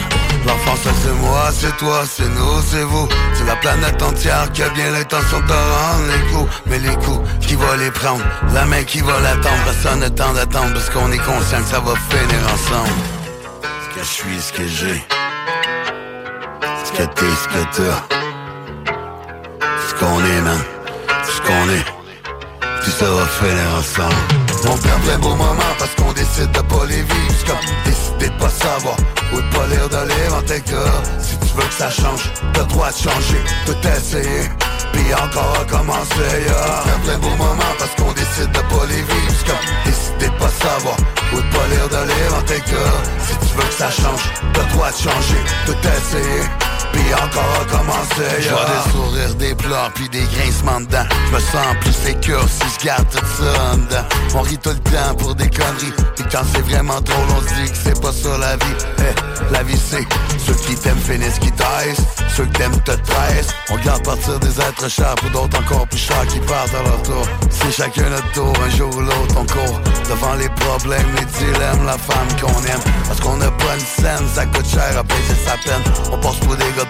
L'enfant, 0.46 0.76
ça 0.76 0.90
c'est 1.02 1.12
moi, 1.12 1.48
c'est 1.52 1.74
toi, 1.78 2.02
c'est 2.06 2.28
nous, 2.28 2.60
c'est 2.70 2.82
vous. 2.82 3.08
C'est 3.32 3.46
la 3.46 3.56
planète 3.56 4.02
entière 4.02 4.50
qui 4.52 4.62
a 4.62 4.68
bien 4.68 4.90
l'intention 4.90 5.40
de 5.40 5.52
rendre 5.52 6.06
les 6.12 6.32
coups. 6.32 6.50
Mais 6.66 6.78
les 6.78 6.94
coups, 6.96 7.26
qui 7.40 7.54
va 7.54 7.76
les 7.76 7.90
prendre? 7.90 8.22
La 8.52 8.66
main 8.66 8.84
qui 8.84 9.00
va 9.00 9.18
l'attendre. 9.20 9.64
Personne 9.64 10.00
n'a 10.00 10.10
temps 10.10 10.34
d'attendre 10.34 10.74
parce 10.74 10.90
qu'on 10.90 11.10
est 11.12 11.18
conscient 11.18 11.62
que 11.62 11.68
ça 11.68 11.80
va 11.80 11.94
finir 12.10 12.40
ensemble. 12.44 13.00
Ce 13.62 13.94
que 13.94 14.00
je 14.00 14.08
suis, 14.08 14.40
ce 14.40 14.52
que 14.52 14.68
j'ai. 14.68 15.02
Ce 16.84 16.92
que 16.92 17.02
t'es, 17.02 17.34
ce 17.42 17.48
que 17.48 17.62
t'as. 17.76 18.02
Ce 19.88 19.94
qu'on 19.94 20.20
est, 20.24 20.40
man. 20.42 20.60
Ce 21.24 21.40
qu'on 21.40 21.70
est. 21.70 21.99
Tout 22.82 22.90
ça 22.90 23.04
va 23.04 23.78
ensemble. 23.78 24.14
On 24.64 24.76
perd 24.76 25.00
plein 25.02 25.18
beaux 25.18 25.34
moments 25.34 25.74
parce 25.78 25.94
qu'on 25.96 26.12
décide 26.12 26.50
de 26.50 26.60
pas 26.60 26.84
les 26.88 27.02
vivre. 27.02 27.34
C'est 27.38 27.46
comme 27.46 27.66
décider 27.84 28.28
de 28.28 28.40
pas 28.40 28.48
savoir 28.48 28.96
ou 29.32 29.36
de 29.36 29.56
pas 29.56 29.66
lire 29.66 29.88
de 29.88 30.08
livre 30.08 30.36
en 30.38 30.42
tête 30.42 30.72
Si 31.20 31.36
tu 31.38 31.54
veux 31.54 31.66
que 31.66 31.74
ça 31.74 31.90
change, 31.90 32.32
t'as 32.52 32.64
droit 32.64 32.90
de 32.90 32.96
changer, 32.96 33.40
tout 33.66 33.76
essayer. 33.86 34.48
Puis 34.92 35.14
encore 35.14 35.58
recommencer, 35.58 36.30
yeah. 36.46 36.82
Perd 36.84 37.00
plein 37.04 37.18
beaux 37.18 37.36
moments 37.36 37.74
parce 37.78 37.94
qu'on 37.96 38.12
décide 38.12 38.50
de 38.50 38.58
pas 38.58 38.86
les 38.88 39.02
vivre. 39.02 39.32
C'est 39.38 39.46
comme 39.46 39.66
décider 39.84 40.26
de 40.26 40.38
pas 40.38 40.48
savoir 40.48 40.96
ou 41.32 41.36
de 41.36 41.50
pas 41.54 41.66
lire 41.72 41.88
de 41.88 42.08
livre 42.08 42.36
en 42.38 42.42
tête 42.42 42.74
Si 43.26 43.48
tu 43.48 43.56
veux 43.56 43.68
que 43.68 43.74
ça 43.74 43.90
change, 43.90 44.22
t'as 44.54 44.64
droit 44.74 44.90
de 44.90 44.96
changer, 44.96 45.40
tout 45.66 45.76
essayer. 45.76 46.59
Puis 47.00 47.14
encore 47.14 47.58
recommencer, 47.60 48.42
yeah. 48.42 48.52
des 48.52 48.90
sourires, 48.92 49.34
des 49.36 49.54
pleurs, 49.54 49.90
puis 49.94 50.08
des 50.08 50.24
grincements 50.36 50.80
dedans 50.80 51.04
Je 51.28 51.34
me 51.34 51.40
sens 51.40 51.76
plus 51.80 51.92
sécure 51.92 52.44
si 52.48 52.66
je 52.78 52.86
garde 52.86 53.06
tout 53.10 53.18
ça 53.18 53.72
en 53.72 53.76
dedans. 53.76 54.04
On 54.34 54.42
rit 54.42 54.58
tout 54.58 54.70
le 54.70 54.90
temps 54.90 55.14
pour 55.18 55.34
des 55.34 55.48
conneries. 55.48 55.92
Puis 56.16 56.24
quand 56.30 56.42
c'est 56.52 56.62
vraiment 56.62 57.00
drôle, 57.00 57.26
on 57.36 57.40
se 57.40 57.54
dit 57.54 57.70
que 57.70 57.78
c'est 57.84 58.00
pas 58.00 58.12
ça 58.12 58.36
la 58.38 58.56
vie. 58.56 58.76
Eh, 58.98 59.52
La 59.52 59.62
vie 59.62 59.78
c'est 59.78 60.06
ceux 60.38 60.54
qui 60.54 60.74
t'aiment 60.74 60.98
finissent 60.98 61.38
qui 61.38 61.50
taisent. 61.52 62.04
Ceux 62.36 62.44
qui 62.44 62.52
t'aiment 62.52 62.80
te 62.82 62.92
tressent 62.92 63.54
On 63.70 63.76
garde 63.76 64.04
partir 64.04 64.38
des 64.38 64.60
êtres 64.60 64.88
chers 64.88 65.14
pour 65.16 65.30
d'autres 65.30 65.58
encore 65.58 65.86
plus 65.88 65.98
chers 65.98 66.26
qui 66.28 66.38
partent 66.40 66.74
à 66.74 66.82
leur 66.82 67.02
tour. 67.02 67.26
C'est 67.50 67.72
chacun 67.72 68.08
notre 68.08 68.30
tour, 68.32 68.52
un 68.64 68.70
jour 68.76 68.90
ou 68.96 69.00
l'autre 69.00 69.34
on 69.36 69.46
court 69.46 69.80
Devant 70.08 70.34
les 70.34 70.48
problèmes, 70.48 71.06
les 71.16 71.24
dilemmes, 71.38 71.84
la 71.86 71.98
femme 71.98 72.28
qu'on 72.40 72.62
aime. 72.64 72.80
Parce 73.06 73.20
qu'on 73.20 73.40
a 73.40 73.50
pas 73.50 73.74
une 73.74 74.04
scène, 74.04 74.26
ça 74.34 74.46
coûte 74.46 74.66
cher 74.68 74.98
à 74.98 75.04
payer 75.04 75.36
sa 75.44 75.56
peine. 75.58 75.82
On 76.12 76.18
passe 76.18 76.36
pour 76.36 76.56
des 76.56 76.64
gars 76.76 76.84
de 76.84 76.89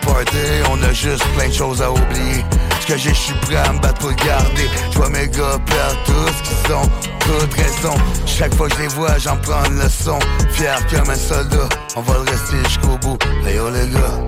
on 0.70 0.82
a 0.82 0.92
juste 0.92 1.24
plein 1.36 1.48
de 1.48 1.52
choses 1.52 1.82
à 1.82 1.90
oublier. 1.90 2.44
Ce 2.80 2.86
que 2.86 2.96
j'ai, 2.96 3.10
je 3.10 3.20
suis 3.20 3.34
prêt 3.34 3.56
à 3.56 3.72
me 3.72 3.78
battre 3.80 3.98
pour 3.98 4.10
le 4.10 4.14
garder. 4.16 4.68
Je 4.90 4.98
vois 4.98 5.08
mes 5.10 5.28
gars 5.28 5.58
perdre 5.66 6.02
tout 6.04 6.28
ce 6.28 6.42
qu'ils 6.42 6.70
sont 6.70 6.90
Toute 7.20 7.54
raison, 7.54 7.94
chaque 8.26 8.54
fois 8.54 8.68
que 8.68 8.76
je 8.76 8.82
les 8.82 8.88
vois, 8.88 9.18
j'en 9.18 9.36
prends 9.36 9.64
une 9.66 9.78
leçon. 9.78 10.18
Fier 10.52 10.78
comme 10.90 11.10
un 11.10 11.14
soldat, 11.14 11.68
on 11.96 12.02
va 12.02 12.14
le 12.14 12.30
rester 12.30 12.56
jusqu'au 12.64 12.96
bout. 12.98 13.18
Hey 13.46 13.58
les 13.72 13.88
gars, 13.90 14.18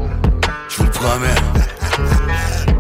je 0.69 0.77
vous 0.77 0.85
le 0.85 0.91
promets. 0.91 1.35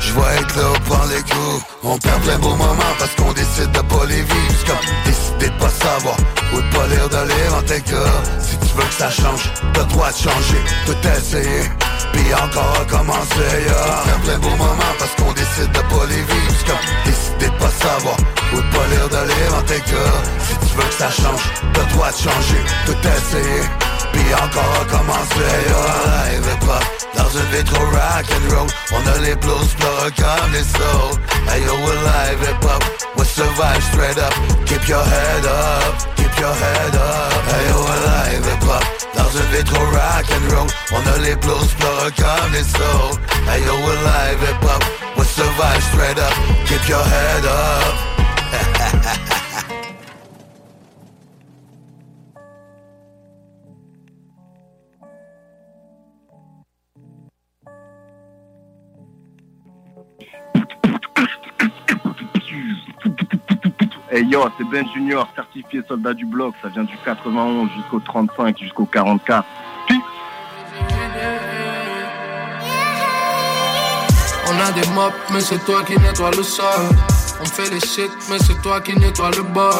Je 0.00 0.16
vais 0.16 0.40
être 0.40 0.56
là 0.56 0.62
pour 0.74 0.96
prendre 0.96 1.10
les 1.12 1.22
coups. 1.22 1.64
On 1.84 1.96
perd 1.96 2.20
plein 2.22 2.38
beaux 2.38 2.56
moments 2.56 2.94
parce 2.98 3.14
qu'on 3.14 3.32
décide 3.32 3.70
de 3.70 3.78
pas 3.78 4.04
les 4.08 4.22
vivre. 4.22 4.80
Décider 5.04 5.50
de 5.50 5.60
pas 5.60 5.68
savoir 5.68 6.16
ou 6.52 6.56
de 6.56 6.76
pas 6.76 6.86
lire 6.88 7.08
de 7.08 7.28
lire 7.28 7.54
en 7.56 7.62
tête 7.62 7.94
Si 8.40 8.56
tu 8.56 8.74
veux 8.76 8.82
que 8.82 8.94
ça 8.94 9.08
change, 9.08 9.52
t'as 9.72 9.84
droit 9.84 10.10
de 10.10 10.16
changer, 10.16 10.58
tout 10.84 10.96
essayer 11.16 11.89
puis 12.30 12.42
encore 12.42 12.78
recommencer, 12.78 13.50
yeah. 13.66 14.04
Perd 14.04 14.22
plein 14.22 14.38
beaux 14.38 14.56
moments 14.56 14.94
parce 14.98 15.14
qu'on 15.16 15.32
décide 15.32 15.72
de 15.72 15.80
pas 15.80 16.06
les 16.08 16.22
vivre. 16.22 16.52
C'est 16.58 16.66
comme 16.66 16.86
décider 17.04 17.46
de 17.46 17.58
pas 17.58 17.70
savoir 17.70 18.16
ou 18.52 18.56
de 18.56 18.70
pas 18.70 18.86
lire 18.92 19.08
de 19.08 19.22
lire 19.26 19.54
en 19.58 19.62
tête 19.62 19.84
Si 19.86 20.68
tu 20.68 20.76
veux 20.76 20.88
que 20.88 20.94
ça 20.94 21.10
change, 21.10 21.42
t'as 21.72 21.84
droit 21.94 22.10
de 22.10 22.16
changer, 22.16 22.62
tout 22.86 23.00
essayer. 23.16 23.62
Puis 24.12 24.34
encore 24.34 24.72
recommencer, 24.80 25.54
yeah. 25.66 26.40
Hip 26.40 26.68
hop 26.68 27.00
dans 27.16 27.28
une 27.30 27.46
vie 27.50 27.64
trop 27.64 27.84
rock 27.84 28.26
and 28.30 28.54
roll 28.54 28.66
On 28.92 29.06
a 29.06 29.18
les 29.24 29.34
blues 29.36 29.74
pleureux 29.78 30.12
comme 30.16 30.52
les 30.52 30.62
souls 30.62 31.18
Hey 31.48 31.62
yo, 31.62 31.74
we're 31.74 32.02
live 32.04 32.40
hip 32.42 32.64
hop 32.64 32.82
We 33.16 33.24
survive 33.26 33.82
straight 33.92 34.18
up. 34.18 34.32
Keep 34.66 34.88
your 34.88 35.02
head 35.02 35.44
up, 35.46 35.94
your 36.40 36.54
head 36.54 36.94
up. 36.96 37.44
Hey 37.52 37.68
yo, 37.68 37.76
we're 37.84 38.02
live 38.08 38.44
hip 38.48 38.62
hop 38.64 39.00
dans 39.14 39.64
trop 39.64 39.88
rock 39.92 40.26
and 40.32 40.52
roll 40.52 40.66
On 40.92 41.02
a 41.06 41.18
les 41.18 41.36
blues 41.36 41.74
pleureux 41.78 42.12
comme 42.16 42.52
les 42.52 42.64
souls 42.64 43.18
Hey 43.46 43.60
yo, 43.66 43.74
we're 43.84 44.02
live 44.02 44.40
hip 44.40 44.62
hop 44.62 44.82
We 45.16 45.24
survive 45.24 45.82
straight 45.92 46.18
up. 46.18 46.32
Keep 46.66 46.88
your 46.88 47.04
head 47.04 47.44
up 47.44 48.19
Hey 64.12 64.24
yo, 64.24 64.44
c'est 64.58 64.64
Ben 64.64 64.84
Junior, 64.92 65.28
certifié 65.36 65.82
soldat 65.86 66.14
du 66.14 66.26
bloc. 66.26 66.52
Ça 66.60 66.68
vient 66.68 66.82
du 66.82 66.96
91 67.04 67.70
jusqu'au 67.76 68.00
35, 68.00 68.58
jusqu'au 68.58 68.84
44. 68.84 69.46
On 74.48 74.58
a 74.58 74.72
des 74.72 74.88
mops, 74.94 75.14
mais 75.32 75.40
c'est 75.40 75.64
toi 75.64 75.84
qui 75.84 75.96
nettoie 76.00 76.32
le 76.32 76.42
sol. 76.42 76.66
On 77.40 77.44
fait 77.44 77.70
les 77.70 77.78
shit, 77.78 78.10
mais 78.28 78.38
c'est 78.40 78.60
toi 78.62 78.80
qui 78.80 78.98
nettoie 78.98 79.30
le 79.30 79.44
bol. 79.44 79.72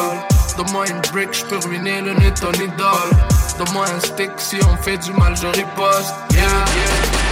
Donne-moi 0.55 0.87
une 0.87 1.01
brick, 1.11 1.33
je 1.33 1.45
peux 1.47 1.57
ruiner 1.67 1.99
le 1.99 2.13
nez 2.13 2.33
ton 2.33 2.53
idole. 2.53 3.11
Donne-moi 3.57 3.85
un 3.85 3.99
stick, 3.99 4.31
si 4.37 4.59
on 4.63 4.77
fait 4.81 4.97
du 4.97 5.11
mal, 5.11 5.35
je 5.35 5.47
riposte. 5.47 6.15
Yeah. 6.31 6.43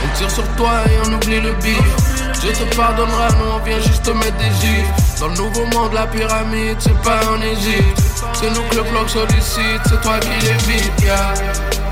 On 0.04 0.18
tire 0.18 0.30
sur 0.32 0.48
toi 0.58 0.82
et 0.86 1.08
on 1.08 1.14
oublie 1.14 1.40
le 1.40 1.54
beef. 1.54 2.09
Dieu 2.42 2.54
te 2.54 2.76
pardonnera, 2.76 3.28
nous 3.38 3.52
on 3.56 3.60
vient 3.66 3.80
juste 3.80 4.04
te 4.04 4.12
mettre 4.12 4.38
des 4.38 4.52
gifs. 4.62 5.20
Dans 5.20 5.28
le 5.28 5.36
nouveau 5.36 5.66
monde, 5.74 5.94
la 5.94 6.08
pyramide, 6.08 6.78
c'est 6.80 6.98
pas 7.02 7.20
en 7.30 7.42
Égypte. 7.42 8.00
C'est 8.34 8.50
nous 8.52 8.62
que 8.70 8.76
le 8.76 8.84
bloc 8.84 9.10
sollicite, 9.10 9.82
c'est 9.86 10.02
toi 10.02 10.20
qui 10.20 10.30
l'évites, 10.46 11.02
yeah. 11.02 11.34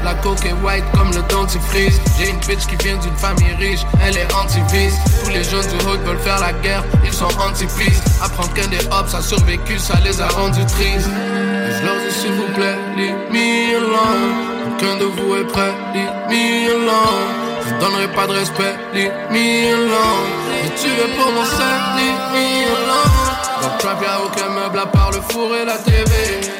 La 0.03 0.13
coke 0.13 0.45
est 0.45 0.53
white 0.63 0.85
comme 0.95 1.11
le 1.11 1.21
dentifrice. 1.23 1.99
J'ai 2.17 2.29
une 2.29 2.39
bitch 2.39 2.65
qui 2.67 2.77
vient 2.77 2.97
d'une 2.97 3.15
famille 3.17 3.53
riche, 3.59 3.81
elle 4.01 4.15
est 4.17 4.33
anti-vice. 4.33 4.95
Tous 5.23 5.29
les 5.31 5.43
jeunes 5.43 5.67
du 5.67 5.85
hood 5.85 5.99
veulent 6.05 6.19
faire 6.19 6.39
la 6.39 6.53
guerre, 6.53 6.83
ils 7.03 7.11
sont 7.11 7.25
anti-peace. 7.25 8.01
Apprendre 8.21 8.53
qu'un 8.53 8.67
des 8.67 8.85
hops 8.91 9.13
a 9.13 9.21
survécu, 9.21 9.77
ça 9.77 9.95
les 10.05 10.21
a 10.21 10.27
rendus 10.29 10.65
tristes. 10.65 11.09
Je 11.09 12.07
dis 12.07 12.15
s'il 12.15 12.31
vous 12.31 12.47
plaît, 12.55 12.77
leave 12.95 13.15
me 13.31 13.75
alone. 13.75 14.75
Aucun 14.77 14.95
de 14.95 15.05
vous 15.05 15.35
est 15.35 15.47
prêt, 15.47 15.73
leave 15.93 16.29
me. 16.29 17.46
Donnerai 17.79 18.07
pas 18.15 18.27
de 18.27 18.33
respect, 18.33 18.75
leave 18.93 19.11
me 19.29 19.73
alone. 19.73 20.29
Mais 20.49 20.69
tu 20.75 20.87
es 20.87 21.09
pour 21.15 21.31
mon 21.31 21.45
sein, 21.45 21.75
leave 21.97 22.25
me 22.33 22.45
alone. 22.75 23.56
Le 23.67 23.77
trap 23.79 24.01
y'a 24.01 24.21
aucun 24.23 24.49
meuble 24.49 24.79
à 24.79 24.85
part 24.85 25.11
le 25.11 25.19
four 25.29 25.53
et 25.53 25.65
la 25.65 25.77
TV 25.77 26.09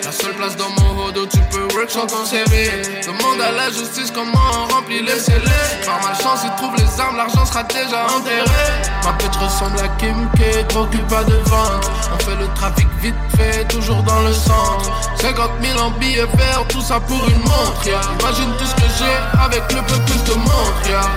La 0.03 0.11
seule 0.11 0.33
place 0.33 0.57
dans 0.57 0.69
mon 0.77 1.05
hood 1.05 1.29
tu 1.29 1.39
peux 1.49 1.65
work 1.73 1.89
sans 1.89 2.25
CV 2.25 2.69
Demande 3.05 3.39
à 3.39 3.51
la 3.51 3.69
justice 3.69 4.11
comment 4.13 4.51
on 4.51 4.73
remplit 4.73 5.01
les 5.01 5.17
scellés. 5.17 5.63
Par 5.85 6.01
malchance 6.03 6.41
ils 6.43 6.53
trouvent 6.57 6.75
les 6.75 6.99
armes, 6.99 7.15
l'argent 7.15 7.45
sera 7.45 7.63
déjà 7.63 8.07
enterré. 8.07 8.67
Ma 9.05 9.13
pute 9.13 9.35
ressemble 9.37 9.79
à 9.79 9.87
Kim 9.99 10.27
K, 10.35 10.67
trop 10.67 10.85
pas 11.09 11.23
de 11.23 11.35
vente 11.45 11.89
On 12.13 12.19
fait 12.25 12.35
le 12.35 12.47
trafic 12.55 12.87
vite 13.01 13.15
fait, 13.37 13.65
toujours 13.69 14.03
dans 14.03 14.19
le 14.21 14.33
centre. 14.33 14.91
50 15.21 15.49
000 15.61 15.79
en 15.79 15.91
billets 15.91 16.27
verts, 16.35 16.65
tout 16.67 16.81
ça 16.81 16.99
pour 16.99 17.25
une 17.29 17.39
montre 17.39 17.85
yeah. 17.85 18.01
Imagine 18.19 18.51
tout 18.59 18.65
ce 18.65 18.75
que 18.75 18.89
j'ai 18.99 19.39
avec 19.41 19.63
le 19.71 19.81
peu 19.83 19.95
je 20.07 20.31
te 20.31 20.37
montre 20.37 20.89
yeah. 20.89 21.09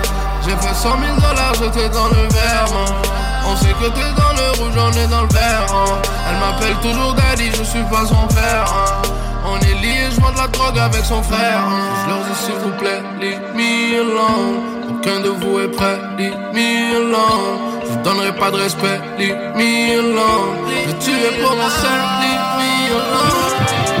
J'ai 0.45 0.55
fait 0.55 0.73
100 0.73 0.89
000 0.89 1.15
dollars, 1.15 1.53
j'étais 1.55 1.89
dans 1.89 2.07
le 2.07 2.27
verre 2.29 3.20
on 3.47 3.55
sait 3.55 3.73
que 3.79 3.87
t'es 3.89 4.11
dans 4.21 4.33
le 4.39 4.59
rouge, 4.59 4.73
on 4.77 4.91
est 4.97 5.07
dans 5.07 5.21
le 5.23 5.33
vert. 5.33 5.65
hein. 5.73 6.01
Elle 6.29 6.39
m'appelle 6.39 6.75
toujours 6.81 7.13
Daddy, 7.13 7.49
je 7.57 7.63
suis 7.63 7.83
pas 7.83 8.05
son 8.05 8.27
père. 8.33 8.65
hein. 8.65 9.01
On 9.45 9.57
est 9.59 9.73
liés, 9.81 10.09
je 10.11 10.17
de 10.17 10.37
la 10.37 10.47
drogue 10.47 10.77
avec 10.77 11.03
son 11.03 11.21
frère. 11.23 11.61
Je 12.03 12.09
leur 12.09 12.19
dis 12.25 12.35
s'il 12.45 12.55
vous 12.55 12.77
plaît, 12.77 13.01
leave 13.19 13.41
me 13.55 13.99
alone. 14.01 14.59
Aucun 14.91 15.19
de 15.21 15.29
vous 15.29 15.59
est 15.59 15.67
prêt, 15.69 15.97
leave 16.17 16.37
me 16.53 16.95
alone. 16.95 17.81
Je 17.83 17.89
vous 17.89 18.01
donnerai 18.03 18.33
pas 18.35 18.51
de 18.51 18.57
respect, 18.57 19.01
leave 19.17 19.35
me 19.55 19.99
alone. 19.99 20.57
Je 20.87 20.91
tuerai 21.03 21.41
pour 21.41 21.55
ma 21.55 21.69
sœur, 21.69 22.01
leave 22.21 22.57
me. 22.59 24.00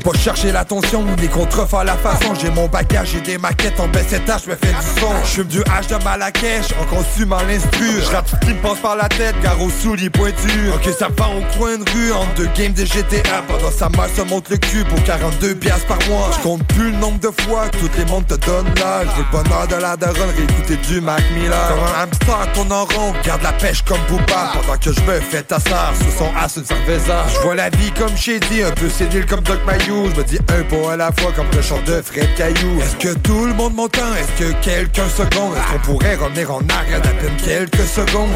pas 0.00 0.18
cherché 0.18 0.52
l'attention 0.52 1.02
ou 1.02 1.20
les 1.20 1.28
contrefaits 1.28 1.80
à 1.80 1.84
la 1.84 1.96
façon. 1.96 2.34
J'ai 2.40 2.50
mon 2.50 2.66
bagage, 2.66 3.10
j'ai 3.12 3.20
des 3.20 3.38
maquettes 3.38 3.78
en 3.78 3.88
baisse 3.88 4.12
étage, 4.12 4.42
je 4.46 4.50
me 4.50 4.56
fais 4.56 4.68
du 4.68 5.00
son. 5.00 5.12
Je 5.24 5.42
du 5.42 5.60
H 5.60 5.88
de 5.88 6.02
Malakesh 6.04 6.66
en 6.80 6.84
consumant 6.84 7.42
l'instru 7.48 7.86
Je 8.02 8.10
rate 8.10 8.30
tout 8.30 8.46
qui 8.46 8.54
me 8.54 8.60
passe 8.60 8.78
par 8.78 8.96
la 8.96 9.08
tête, 9.08 9.34
gare 9.42 9.60
aux 9.60 9.70
souliers 9.70 10.10
pointus. 10.10 10.72
Ok 10.74 10.92
ça 10.98 11.08
va 11.16 11.26
au 11.28 11.58
coin 11.58 11.78
de 11.78 11.90
rue, 11.90 12.12
en 12.12 12.24
deux 12.36 12.48
games 12.56 12.72
de 12.72 12.84
GTA 12.84 13.42
Pendant 13.46 13.70
sa 13.70 13.88
mère 13.88 14.08
se 14.14 14.22
monte 14.22 14.48
le 14.50 14.56
cul 14.56 14.84
pour 14.84 15.02
42 15.04 15.54
piastres 15.54 15.86
par 15.86 15.98
mois. 16.08 16.30
Je 16.36 16.42
compte 16.42 16.64
plus 16.68 16.90
le 16.92 16.96
nombre 16.98 17.18
de 17.20 17.30
fois 17.42 17.68
que 17.68 17.78
toutes 17.78 17.96
les 17.98 18.04
mondes 18.06 18.26
te 18.26 18.34
donnent 18.46 18.72
l'âge. 18.76 19.08
J'ai 19.16 19.22
le 19.22 19.30
bonheur 19.30 19.66
de 19.68 19.76
la 19.76 19.96
daronne, 19.96 20.30
réécouter 20.36 20.76
du 20.76 21.00
Mac 21.00 21.22
Miller. 21.34 21.68
Comme 21.68 21.84
un 21.84 22.02
hamster 22.02 22.52
tourne 22.54 22.72
en 22.72 22.84
rond, 22.84 23.12
garde 23.24 23.42
la 23.42 23.52
pêche 23.52 23.82
comme 23.82 24.00
Booba. 24.08 24.52
Pendant 24.54 24.78
que 24.78 24.92
je 24.92 25.00
me 25.00 25.20
fais 25.20 25.42
tassar 25.42 25.92
sous 25.96 26.18
son 26.18 26.30
as 26.36 26.56
une 26.56 26.64
cerveza 26.64 27.24
Je 27.34 27.40
vois 27.40 27.54
la 27.54 27.70
vie 27.70 27.90
comme 27.92 28.16
Shady, 28.16 28.62
un 28.62 28.70
peu 28.70 28.88
sénile 28.88 29.26
comme 29.26 29.40
Doc 29.40 29.60
Mayo 29.66 29.89
je 29.90 30.20
me 30.20 30.24
dis 30.24 30.38
un 30.38 30.62
pas 30.62 30.92
à 30.92 30.96
la 30.96 31.12
fois 31.12 31.32
comme 31.32 31.46
le 31.54 31.62
chant 31.62 31.80
de 31.84 32.00
Fred 32.00 32.28
Caillou. 32.36 32.80
Est-ce 32.80 32.96
que 32.96 33.18
tout 33.18 33.46
le 33.46 33.54
monde 33.54 33.74
m'entend? 33.74 34.14
Est-ce 34.14 34.44
que 34.44 34.52
quelqu'un 34.62 35.08
seconde 35.08 35.54
Est-ce 35.56 35.72
qu'on 35.72 35.92
pourrait 35.92 36.14
revenir 36.14 36.52
en 36.52 36.60
arrière 36.68 37.00
d'à 37.00 37.10
peine 37.10 37.36
quelques 37.44 37.86
secondes? 37.86 38.30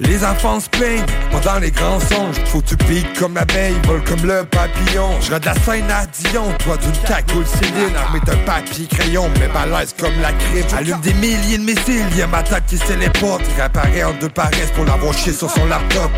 Les 0.00 0.24
enfants 0.24 0.58
se 0.58 0.68
plaignent 0.68 1.04
pendant 1.30 1.60
les 1.60 1.70
grands 1.70 2.00
songes. 2.00 2.36
Faut 2.46 2.62
tu 2.62 2.76
piques 2.76 3.12
comme 3.16 3.34
l'abeille, 3.34 3.76
vole 3.84 4.02
comme 4.02 4.26
le 4.26 4.44
papillon. 4.44 5.20
Je 5.20 5.38
de 5.38 5.46
la 5.46 5.54
scène 5.54 5.90
à 5.90 6.04
Dion, 6.06 6.52
toi 6.64 6.76
d'une 6.76 7.08
cagoule 7.08 7.46
Céline. 7.46 7.94
Armée 7.96 8.20
d'un 8.26 8.36
papier 8.38 8.86
crayon, 8.86 9.30
mais 9.38 9.46
balèze 9.48 9.94
comme 9.98 10.20
la 10.20 10.32
crime 10.32 10.66
Allume 10.76 11.00
des 11.00 11.14
milliers 11.14 11.58
de 11.58 11.62
missiles, 11.62 12.06
y'a 12.16 12.26
ma 12.26 12.42
tête 12.42 12.64
qui 12.66 12.76
se 12.76 12.86
téléporte 12.86 13.42
Il 13.48 13.54
réapparaît 13.54 14.02
en 14.02 14.14
deux 14.14 14.28
paresses 14.28 14.72
pour 14.74 14.84
l'avoir 14.84 15.14
chié 15.14 15.32
sur 15.32 15.48
son 15.48 15.64
laptop 15.66 16.10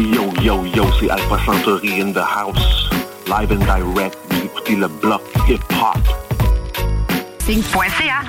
yo, 0.00 0.32
yo, 0.40 0.64
yo, 0.64 0.84
c'est 0.98 1.10
Alpha 1.10 1.38
Centauri 1.44 2.00
in 2.00 2.12
the 2.12 2.22
house. 2.22 2.88
Live 3.26 3.52
and 3.52 3.64
direct, 3.64 4.16
vous 4.30 4.44
écoutez 4.44 4.76
le 4.76 4.88
bloc 4.88 5.22
hip-hop. 5.48 5.98
Signe.ca 7.44 8.22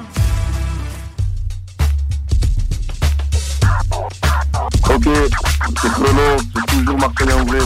Ok, 4.89 5.07
c'est 5.81 5.91
Chrono, 5.91 6.37
c'est 6.53 6.77
toujours 6.77 6.97
Marcel 6.97 7.31
André. 7.33 7.59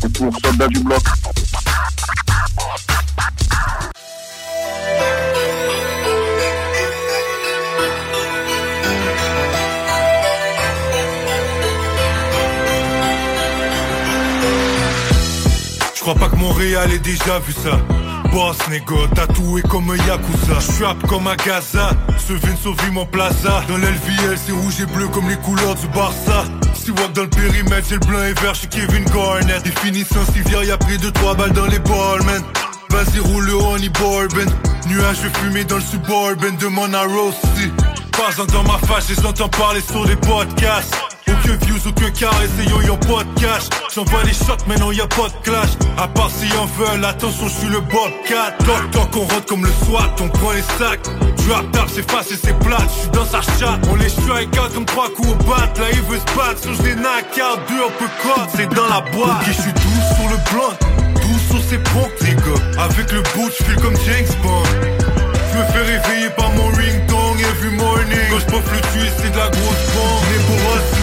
C'est 0.00 0.12
pour 0.12 0.32
Soldat 0.42 0.68
du 0.68 0.80
bloc. 0.80 1.02
Crois 16.04 16.14
pas 16.16 16.28
que 16.28 16.36
Montréal 16.36 16.92
ait 16.92 16.98
déjà 16.98 17.38
vu 17.38 17.54
ça. 17.54 17.80
Boss 18.30 18.58
négo, 18.68 19.06
tatoué 19.14 19.62
comme 19.62 19.90
un 19.90 19.96
Yakuza. 19.96 20.60
Strap 20.60 21.06
comme 21.06 21.26
un 21.26 21.34
Gaza, 21.34 21.92
ce 22.18 22.34
vin 22.34 22.54
sauve 22.62 22.76
mon 22.92 23.06
plaza. 23.06 23.64
Dans 23.68 23.78
l'LVL, 23.78 24.36
c'est 24.36 24.52
rouge 24.52 24.80
et 24.82 24.86
bleu 24.86 25.08
comme 25.08 25.30
les 25.30 25.36
couleurs 25.36 25.74
du 25.76 25.86
Barça. 25.88 26.44
Si 26.74 26.90
walk 26.90 27.14
dans 27.14 27.22
le 27.22 27.30
périmètre, 27.30 27.86
c'est 27.88 27.94
le 27.94 28.00
blanc 28.00 28.22
et 28.22 28.34
vert 28.34 28.54
chez 28.54 28.66
Kevin 28.66 29.02
Garnett. 29.04 29.62
Définition 29.62 30.20
civière, 30.34 30.62
y'a 30.62 30.76
pris 30.76 30.98
2-3 30.98 31.36
balles 31.38 31.52
dans 31.52 31.66
les 31.66 31.78
balls, 31.78 32.22
man. 32.26 32.42
Vas-y, 32.90 33.20
roule 33.20 33.46
le 33.46 33.54
honey 33.54 33.88
bourbon. 33.88 34.52
Nuage 34.86 35.22
dans 35.66 35.76
le 35.76 35.80
suburban, 35.80 36.54
demande 36.60 36.94
à 36.94 37.04
Rossi. 37.04 37.72
Pas 38.12 38.44
dans 38.44 38.62
ma 38.64 38.78
face, 38.86 39.08
les 39.08 39.24
entends 39.24 39.48
parler 39.48 39.80
sur 39.80 40.04
des 40.04 40.16
podcasts. 40.16 41.13
Aucun 41.44 41.56
views, 41.66 41.86
aucun 41.86 42.10
carré, 42.10 42.48
c'est 42.56 42.70
yo, 42.70 42.96
pas 42.96 43.24
de 43.24 43.40
cash. 43.40 43.64
J'envoie 43.94 44.22
les 44.24 44.32
shots, 44.32 44.64
mais 44.66 44.76
non, 44.76 44.92
y'a 44.92 45.06
pas 45.06 45.28
de 45.28 45.44
clash. 45.44 45.70
À 45.98 46.08
part 46.08 46.30
si 46.30 46.46
en 46.56 46.64
veulent, 46.64 47.04
attention, 47.04 47.48
je 47.48 47.52
suis 47.52 47.68
le 47.68 47.80
Bobcat. 47.80 48.52
Toc, 48.64 48.90
toc, 48.92 49.16
on 49.16 49.34
rentre 49.34 49.46
comme 49.46 49.64
le 49.64 49.72
SWAT, 49.84 50.10
on 50.22 50.28
prend 50.28 50.52
les 50.52 50.62
sacs. 50.78 51.04
Drop 51.46 51.70
table, 51.72 51.90
c'est 51.94 52.10
facile, 52.10 52.38
c'est 52.42 52.58
plate, 52.60 52.88
j'suis 52.96 53.10
dans 53.10 53.26
sa 53.26 53.42
chatte. 53.42 53.86
On 53.90 53.96
les 53.96 54.08
strike 54.08 54.56
out 54.58 54.72
comme 54.72 54.86
trois 54.86 55.10
coups 55.10 55.28
au 55.28 55.34
bat. 55.44 55.68
Là, 55.76 55.86
il 55.92 56.02
veut 56.02 56.18
se 56.18 56.36
battre, 56.36 56.62
sur 56.62 56.82
les 56.82 56.94
knock 56.94 57.28
out, 57.36 57.60
deux 57.68 57.84
un 57.84 57.92
peu 57.98 58.08
c'est 58.56 58.68
dans 58.74 58.88
la 58.88 59.02
boîte. 59.12 59.42
Ok, 59.42 59.52
j'suis 59.52 59.72
douce 59.72 60.16
sur 60.16 60.28
le 60.30 60.38
blunt, 60.48 60.74
douce 61.20 61.46
sur 61.50 61.70
ses 61.70 61.78
pompes, 61.78 62.20
les 62.22 62.34
gars. 62.36 62.84
Avec 62.84 63.12
le 63.12 63.20
boot, 63.34 63.52
j'file 63.52 63.76
comme 63.82 63.96
James 64.06 64.34
Bond. 64.42 64.62
J'me 65.52 65.64
fais 65.72 65.82
réveiller 65.82 66.30
par 66.30 66.48
mon 66.52 66.68
ringtone 66.68 67.38
every 67.38 67.76
morning. 67.76 68.30
Quand 68.30 68.38
j'pouffe 68.38 68.72
le 68.72 68.80
tuer, 68.80 69.10
c'est 69.18 69.30
de 69.30 69.36
la 69.36 69.50
grosse 69.50 69.84
bombe. 69.94 70.93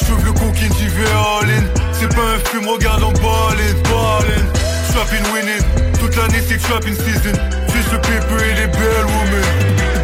J'trouve 0.00 0.24
le 0.24 0.32
coquine, 0.32 0.72
j'y 0.78 0.86
vais 0.86 1.10
all 1.10 1.50
in. 1.50 1.64
C'est 1.92 2.14
pas 2.14 2.22
un 2.22 2.38
film, 2.50 2.68
regarde 2.68 3.02
en 3.02 3.10
ballin', 3.12 3.74
ballin'. 3.82 4.46
Trapping 4.92 5.24
winning, 5.34 5.98
toute 5.98 6.14
l'année 6.16 6.40
c'est 6.46 6.58
trapping 6.58 6.94
season. 6.94 7.32
Juste 7.74 7.92
le 7.92 8.00
paper 8.00 8.44
et 8.44 8.54
les 8.54 8.66
belles 8.68 9.06
women. 9.06 9.97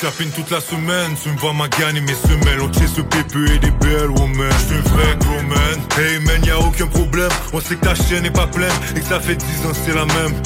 Trapping 0.00 0.30
toute 0.30 0.50
la 0.52 0.60
semaine, 0.60 1.16
tu 1.20 1.28
me 1.28 1.36
vois 1.38 1.52
ma 1.52 1.66
gagne 1.66 2.00
mes 2.00 2.14
semelles. 2.14 2.60
On 2.60 2.72
chase 2.72 2.96
le 2.96 3.02
PPE 3.02 3.50
et 3.56 3.58
des 3.58 3.72
belles 3.72 4.10
women. 4.10 4.48
J'suis 4.60 4.76
un 4.76 4.88
vrai 4.90 5.16
gros 5.18 5.42
man. 5.42 5.80
Hey 5.98 6.20
man, 6.20 6.44
y'a 6.44 6.56
aucun 6.56 6.86
problème. 6.86 7.30
On 7.52 7.60
sait 7.60 7.74
que 7.74 7.84
ta 7.84 7.96
chaîne 7.96 8.24
est 8.24 8.30
pas 8.30 8.46
pleine 8.46 8.70
et 8.94 9.00
que 9.00 9.06
ça 9.06 9.18
fait 9.18 9.34
10 9.34 9.66
ans 9.66 9.72
c'est 9.84 9.94
la 9.94 10.04
même. 10.04 10.40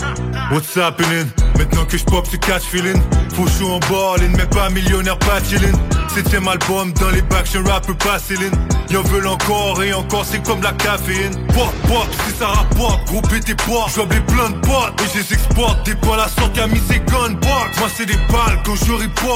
What's 0.50 0.74
happening? 0.74 1.26
Maintenant 1.58 1.84
que 1.84 1.98
j'pop, 1.98 2.26
tu 2.30 2.38
catch 2.38 2.62
feeling. 2.62 2.98
Faut 3.34 3.46
jouer 3.46 3.72
en 3.72 3.78
ballin', 3.80 4.32
mais 4.34 4.46
pas 4.46 4.70
millionnaire, 4.70 5.18
pas 5.18 5.44
chillin'. 5.46 5.78
Septième 6.14 6.46
album 6.48 6.92
dans 6.94 7.10
les 7.10 7.22
bacs, 7.22 7.54
un 7.54 7.70
rapper 7.70 7.94
pas 7.94 8.18
Céline. 8.18 8.50
Y'en 8.90 9.02
veulent 9.04 9.28
encore 9.28 9.82
et 9.82 9.94
encore, 9.94 10.26
c'est 10.30 10.42
comme 10.42 10.60
la 10.60 10.72
caféine. 10.72 11.34
Pop, 11.54 11.72
pop, 11.88 12.06
si 12.26 12.34
ça 12.38 12.48
rapporte, 12.48 13.06
gros 13.06 13.22
tes 13.22 13.54
poids. 13.54 13.86
Les 13.96 14.20
plein 14.20 14.50
de 14.50 14.58
potes 14.58 15.00
et 15.00 15.08
je 15.14 15.22
les 15.22 15.32
exporte. 15.32 15.86
Des 15.86 15.94
balles 15.94 16.20
à 16.20 16.28
sorte, 16.28 16.58
a 16.58 16.66
mis 16.66 16.80
ses 16.80 16.98
gunbox. 16.98 17.78
Moi 17.78 17.88
c'est 17.96 18.04
des 18.04 18.18
balles 18.30 18.60
quand 18.66 18.74
je 18.76 18.92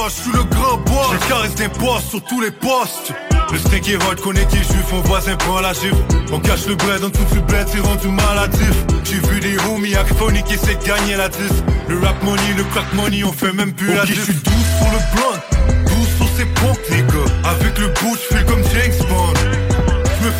riposte, 0.07 0.19
j'suis 0.19 0.31
le 0.31 0.43
grand 0.43 0.77
boss. 0.77 1.07
Je 1.13 1.27
caresse 1.27 1.55
des 1.55 1.69
postes 1.69 2.09
sur 2.09 2.23
tous 2.23 2.41
les 2.41 2.51
postes. 2.51 3.13
Le 3.51 3.57
est 3.57 3.95
hot, 3.95 4.21
connaît 4.21 4.45
qui 4.47 4.57
est 4.57 4.63
juif, 4.63 4.91
mon 4.91 5.01
voisin 5.01 5.35
prend 5.35 5.61
la 5.61 5.73
gifle. 5.73 5.95
On 6.31 6.39
cache 6.39 6.67
le 6.67 6.75
bled, 6.75 7.01
dans 7.01 7.09
tout 7.09 7.25
le 7.33 7.41
bled, 7.41 7.67
c'est 7.71 7.79
rendu 7.79 8.07
maladif. 8.09 8.85
J'ai 9.03 9.19
vu 9.27 9.39
des 9.39 9.57
homies 9.69 9.95
phoniques 10.17 10.45
qui 10.45 10.55
essaient 10.55 10.75
de 10.75 10.83
gagner 10.83 11.15
la 11.15 11.29
10. 11.29 11.39
Le 11.87 11.99
rap 11.99 12.21
money, 12.23 12.53
le 12.57 12.63
crack 12.65 12.93
money, 12.93 13.23
on 13.23 13.31
fait 13.31 13.53
même 13.53 13.73
plus 13.73 13.93
la 13.93 14.05
diff. 14.05 14.21
J'suis 14.21 14.33
douce 14.33 14.53
sur 14.77 14.91
le 14.91 14.99
blunt, 15.15 15.85
douce 15.85 16.15
sur 16.17 16.27
ses 16.37 16.45
pompes, 16.45 16.79
les 16.89 17.01
gars. 17.01 17.49
Avec 17.49 17.77
le 17.77 17.87
bout, 17.87 18.17
j'fais 18.17 18.43
comme 18.43 18.63
James 18.73 19.07
Bond. 19.09 19.33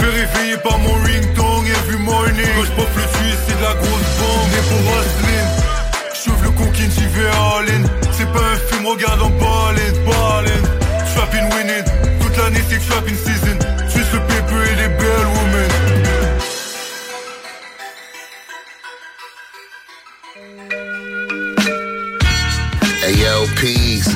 Réveillé 0.08 0.58
par 0.58 0.78
mon 0.80 0.94
ringtone 0.94 1.66
every 1.68 1.98
morning 2.04 2.46
Quand 2.56 2.66
j'pop 2.66 2.88
le 2.96 3.02
suisse 3.02 3.40
c'est 3.48 3.58
de 3.58 3.64
la 3.64 3.74
grosse 3.74 3.88
bombe 4.20 4.50
Né 4.52 4.60
pour 4.70 4.82
Roslyn 4.94 5.48
J'ouvre 6.24 6.44
le 6.44 6.50
conquin 6.52 6.90
j'y 6.90 7.08
vais 7.08 7.28
all 7.28 7.70
in 7.70 7.84
C'est 8.12 8.32
pas 8.32 8.40
un 8.40 8.56
film 8.56 8.86
regarde 8.86 9.22
en 9.22 9.30
ballin 9.30 9.57
C'est 12.80 12.90
trapping 12.90 13.16
season 13.16 13.58
Suisse 13.90 14.14
le 14.14 14.20
paper 14.28 14.72
et 14.72 14.76
des 14.76 14.88
belles 14.98 15.28
women 15.36 15.72
Hey 23.04 23.16
yo, 23.18 23.48
peace. 23.56 24.08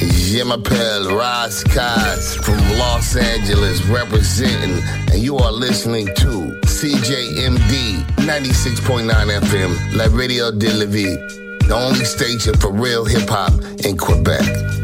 Yemapel 0.00 1.06
Raskaz 1.06 2.36
from 2.42 2.58
Los 2.78 3.16
Angeles 3.16 3.84
representing, 3.86 4.82
and 5.12 5.22
you 5.22 5.36
are 5.36 5.52
listening 5.52 6.06
to 6.16 6.58
CJMD 6.66 8.04
96.9 8.16 9.10
FM, 9.42 9.96
La 9.96 10.06
Radio 10.10 10.50
de 10.50 10.70
la 10.72 10.86
Vie, 10.86 11.16
the 11.66 11.74
only 11.74 12.04
station 12.04 12.54
for 12.54 12.72
real 12.72 13.04
hip 13.04 13.28
hop 13.28 13.52
in 13.84 13.96
Quebec. 13.96 14.77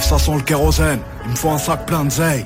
Ça 0.00 0.18
sent 0.18 0.34
le 0.34 0.40
kérosène. 0.40 0.98
Il 1.24 1.30
me 1.30 1.36
faut 1.36 1.50
un 1.50 1.58
sac 1.58 1.86
plein 1.86 2.04
de 2.04 2.10
zeille. 2.10 2.44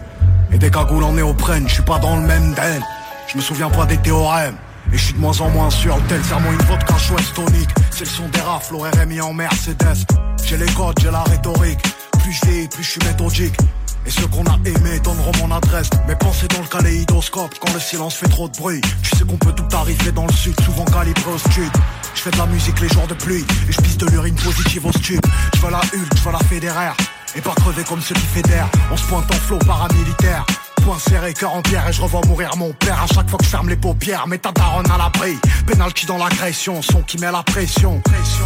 Et 0.53 0.59
des 0.59 0.71
cagoules 0.71 1.03
en 1.03 1.13
néoprène, 1.13 1.67
je 1.67 1.75
suis 1.75 1.83
pas 1.83 1.99
dans 1.99 2.17
le 2.17 2.23
même 2.23 2.53
den. 2.53 2.83
Je 3.27 3.39
me 3.39 3.43
souviens 3.43 3.71
pas 3.71 3.87
des 3.87 3.97
théorèmes. 3.97 4.57
Et 4.93 4.99
je 4.99 5.05
suis 5.05 5.15
de 5.15 5.19
moins 5.19 5.41
en 5.41 5.49
moins 5.49 5.71
sûr, 5.71 5.97
tel 6.09 6.23
serment 6.25 6.53
une 6.53 6.63
vodka 6.67 6.99
chouette 6.99 7.33
tonique. 7.35 7.71
C'est 7.91 8.05
le 8.05 8.11
son 8.11 8.29
des 8.29 8.41
rafles, 8.41 8.77
RMI 8.77 9.21
en 9.23 9.33
Mercedes. 9.33 10.05
J'ai 10.45 10.59
les 10.59 10.71
codes, 10.73 10.99
j'ai 11.01 11.11
la 11.11 11.23
rhétorique. 11.23 11.81
Plus 12.23 12.33
je 12.33 12.69
plus 12.69 12.83
je 12.83 12.91
suis 12.91 13.01
méthodique. 13.07 13.57
Et 14.07 14.11
ceux 14.11 14.27
qu'on 14.27 14.45
a 14.45 14.59
aimés 14.67 15.01
donneront 15.03 15.33
mon 15.41 15.51
adresse 15.57 15.89
Mes 16.07 16.17
pensées 16.17 16.47
dans 16.49 16.61
le 16.61 16.67
kaléidoscope 16.67 17.55
Quand 17.59 17.73
le 17.73 17.81
silence 17.81 18.17
fait 18.17 18.29
trop 18.29 18.49
de 18.51 18.57
bruit 18.59 18.83
Tu 19.03 19.17
sais 19.17 19.25
qu'on 19.25 19.39
peut 19.39 19.53
tout 19.53 19.75
arriver 19.75 20.13
dans 20.13 20.27
le 20.27 20.33
sud 20.33 20.55
Souvent 20.61 20.85
calibré 20.85 21.33
au 21.33 21.39
stud 21.39 21.71
Je 22.15 22.21
fais 22.21 22.31
de 22.31 22.37
la 22.37 22.45
musique 22.45 22.79
les 22.83 22.89
jours 22.91 23.07
de 23.07 23.15
pluie 23.15 23.47
Et 23.67 23.73
je 23.73 23.81
pisse 23.81 23.97
de 23.97 24.07
l'urine 24.09 24.35
positive 24.35 24.85
au 24.85 24.93
stud 24.93 25.23
Je 25.55 25.61
veux 25.63 25.71
la 25.71 25.79
Hulk, 25.79 26.17
je 26.17 26.23
veux 26.23 26.33
la 26.33 26.39
fédéraire 26.41 26.95
Et 27.37 27.41
pas 27.41 27.55
crever 27.55 27.85
comme 27.85 28.01
ceux 28.01 28.15
qui 28.15 28.27
fédèrent 28.27 28.69
On 28.93 28.97
se 28.97 29.05
pointe 29.07 29.31
en 29.31 29.35
flot 29.35 29.59
paramilitaire 29.59 30.45
Point 30.85 30.99
serré, 30.99 31.33
cœur 31.33 31.55
en 31.55 31.63
pierre 31.63 31.89
et 31.89 31.93
je 31.95 32.03
revois 32.03 32.21
mourir 32.27 32.51
mon 32.59 32.73
père 32.75 33.03
à 33.03 33.07
chaque 33.07 33.31
fois 33.31 33.39
que 33.39 33.45
je 33.45 33.49
ferme 33.49 33.71
les 33.71 33.77
paupières. 33.77 34.27
Mais 34.27 34.37
ta 34.37 34.53
daronne 34.53 34.91
à 34.91 34.99
l'abri, 34.99 35.39
pénalty 35.67 36.05
dans 36.05 36.19
l'agression, 36.19 36.83
son 36.83 37.01
qui 37.01 37.17
met 37.17 37.33
la 37.33 37.43
pression. 37.43 38.03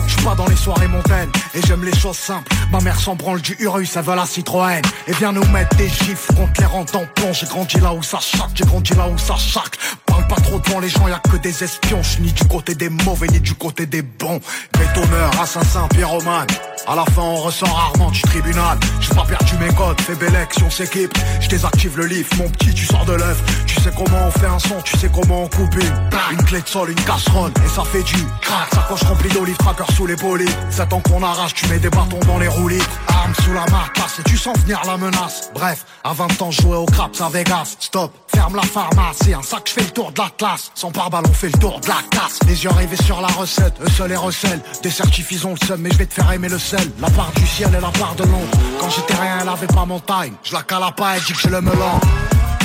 Je 0.06 0.24
pas 0.24 0.36
dans 0.36 0.46
les 0.46 0.54
soirées 0.54 0.86
montaines 0.86 1.32
et 1.54 1.60
j'aime 1.66 1.84
les 1.84 1.96
choses 1.96 2.16
simples. 2.16 2.48
Ma 2.70 2.80
mère 2.80 3.00
s'en 3.00 3.16
branle 3.16 3.40
du 3.40 3.56
Urus, 3.58 3.96
elle 3.96 4.04
veut 4.04 4.14
la 4.14 4.24
Citroën. 4.24 4.82
Et 5.08 5.12
vient 5.14 5.32
nous 5.32 5.44
mettre 5.46 5.74
des 5.76 5.88
gifs 5.88 6.28
contre 6.28 6.60
les 6.60 6.66
rentes 6.66 6.94
en 6.94 7.06
plomb. 7.06 7.32
J'ai 7.32 7.46
grandi 7.46 7.80
là 7.80 7.92
où 7.92 8.04
ça 8.04 8.20
chaque, 8.20 8.50
j'ai 8.54 8.64
grandi 8.64 8.94
là 8.94 9.08
où 9.08 9.18
ça 9.18 9.34
chaque. 9.36 9.76
Parle 10.18 10.26
pas 10.26 10.40
trop 10.40 10.58
devant 10.58 10.80
les 10.80 10.88
gens, 10.88 11.06
y 11.06 11.12
a 11.12 11.20
que 11.20 11.36
des 11.36 11.62
espions. 11.62 12.02
Ni 12.20 12.32
du 12.32 12.44
côté 12.44 12.74
des 12.74 12.88
mauvais 12.88 13.28
ni 13.28 13.40
du 13.40 13.54
côté 13.54 13.86
des 13.86 14.02
bons. 14.02 14.40
Bétonneur, 14.76 15.30
assassin, 15.40 15.86
pyromane. 15.94 16.46
À 16.88 16.96
la 16.96 17.04
fin, 17.04 17.22
on 17.22 17.36
ressort 17.36 17.68
rarement 17.68 18.10
du 18.10 18.22
tribunal. 18.22 18.78
J'ai 19.00 19.14
pas 19.14 19.24
perdu 19.24 19.56
mes 19.58 19.72
codes, 19.74 20.00
fais 20.00 20.14
belle 20.14 20.48
on 20.64 20.70
s'équipe. 20.70 21.12
Je 21.40 21.48
désactive 21.48 21.96
le 21.98 22.06
livre, 22.06 22.28
mon 22.38 22.48
petit, 22.48 22.72
tu 22.72 22.86
sors 22.86 23.04
de 23.04 23.12
l'œuf. 23.12 23.42
Tu 23.66 23.80
sais 23.80 23.90
comment 23.96 24.26
on 24.26 24.30
fait 24.30 24.46
un 24.46 24.58
son, 24.58 24.80
tu 24.82 24.96
sais 24.96 25.10
comment 25.14 25.42
on 25.42 25.48
coupe 25.48 25.74
une. 25.74 26.10
Une 26.32 26.44
clé 26.44 26.62
de 26.62 26.68
sol, 26.68 26.90
une 26.90 27.00
casserole, 27.04 27.52
et 27.64 27.68
ça 27.68 27.84
fait 27.84 28.02
du 28.02 28.24
crack. 28.40 28.72
Sacoche 28.72 29.02
remplie 29.02 29.30
d'olive, 29.30 29.56
tracker 29.58 29.92
sous 29.94 30.06
les 30.06 30.16
bolides. 30.16 30.48
C'est 30.70 30.88
temps 30.88 31.00
qu'on 31.00 31.22
arrache, 31.22 31.54
tu 31.54 31.66
mets 31.68 31.78
des 31.78 31.90
bâtons 31.90 32.20
dans 32.26 32.38
les 32.38 32.48
roulis. 32.48 32.82
Arme 33.08 33.34
sous 33.44 33.52
la 33.52 33.66
marcasse, 33.66 34.20
et 34.20 34.22
tu 34.24 34.36
sens 34.36 34.58
venir 34.60 34.80
la 34.86 34.96
menace. 34.96 35.50
Bref, 35.54 35.84
à 36.04 36.12
20 36.12 36.42
ans, 36.42 36.50
jouais 36.50 36.76
au 36.76 36.86
craps 36.86 37.20
à 37.20 37.28
Vegas. 37.28 37.76
Stop, 37.80 38.12
ferme 38.34 38.56
la 38.56 38.62
pharmacie. 38.62 39.34
Un 39.34 39.42
sac, 39.42 39.62
je 39.66 39.72
fais 39.72 39.82
le 39.82 39.90
tour 39.90 40.07
de 40.12 40.20
la 40.20 40.30
classe. 40.30 40.70
Sans 40.74 40.90
pare-balles, 40.90 41.24
on 41.28 41.32
fait 41.32 41.48
le 41.48 41.58
tour 41.58 41.80
de 41.80 41.88
la 41.88 42.02
casse. 42.10 42.38
Les 42.46 42.64
yeux 42.64 42.70
rivés 42.70 42.96
sur 42.96 43.20
la 43.20 43.28
recette, 43.28 43.74
eux 43.80 43.90
seuls 43.90 44.10
les 44.10 44.16
recèlent. 44.16 44.62
Des 44.82 44.90
certifs, 44.90 45.44
ont 45.44 45.54
le 45.60 45.66
seum, 45.66 45.80
mais 45.80 45.90
je 45.90 45.98
vais 45.98 46.06
te 46.06 46.14
faire 46.14 46.30
aimer 46.32 46.48
le 46.48 46.58
sel. 46.58 46.90
La 47.00 47.10
part 47.10 47.32
du 47.32 47.46
ciel 47.46 47.68
et 47.74 47.80
la 47.80 47.90
part 47.90 48.14
de 48.16 48.24
l'ombre. 48.24 48.58
Quand 48.80 48.90
j'étais 48.90 49.14
rien, 49.14 49.38
elle 49.42 49.48
avait 49.48 49.66
pas 49.66 49.84
mon 49.84 50.00
time. 50.00 50.34
Je 50.42 50.52
la 50.52 50.62
cala 50.62 50.92
pas, 50.92 51.16
elle 51.16 51.22
dit 51.22 51.32
que 51.32 51.40
je 51.40 51.48
le 51.48 51.60
melon. 51.60 52.00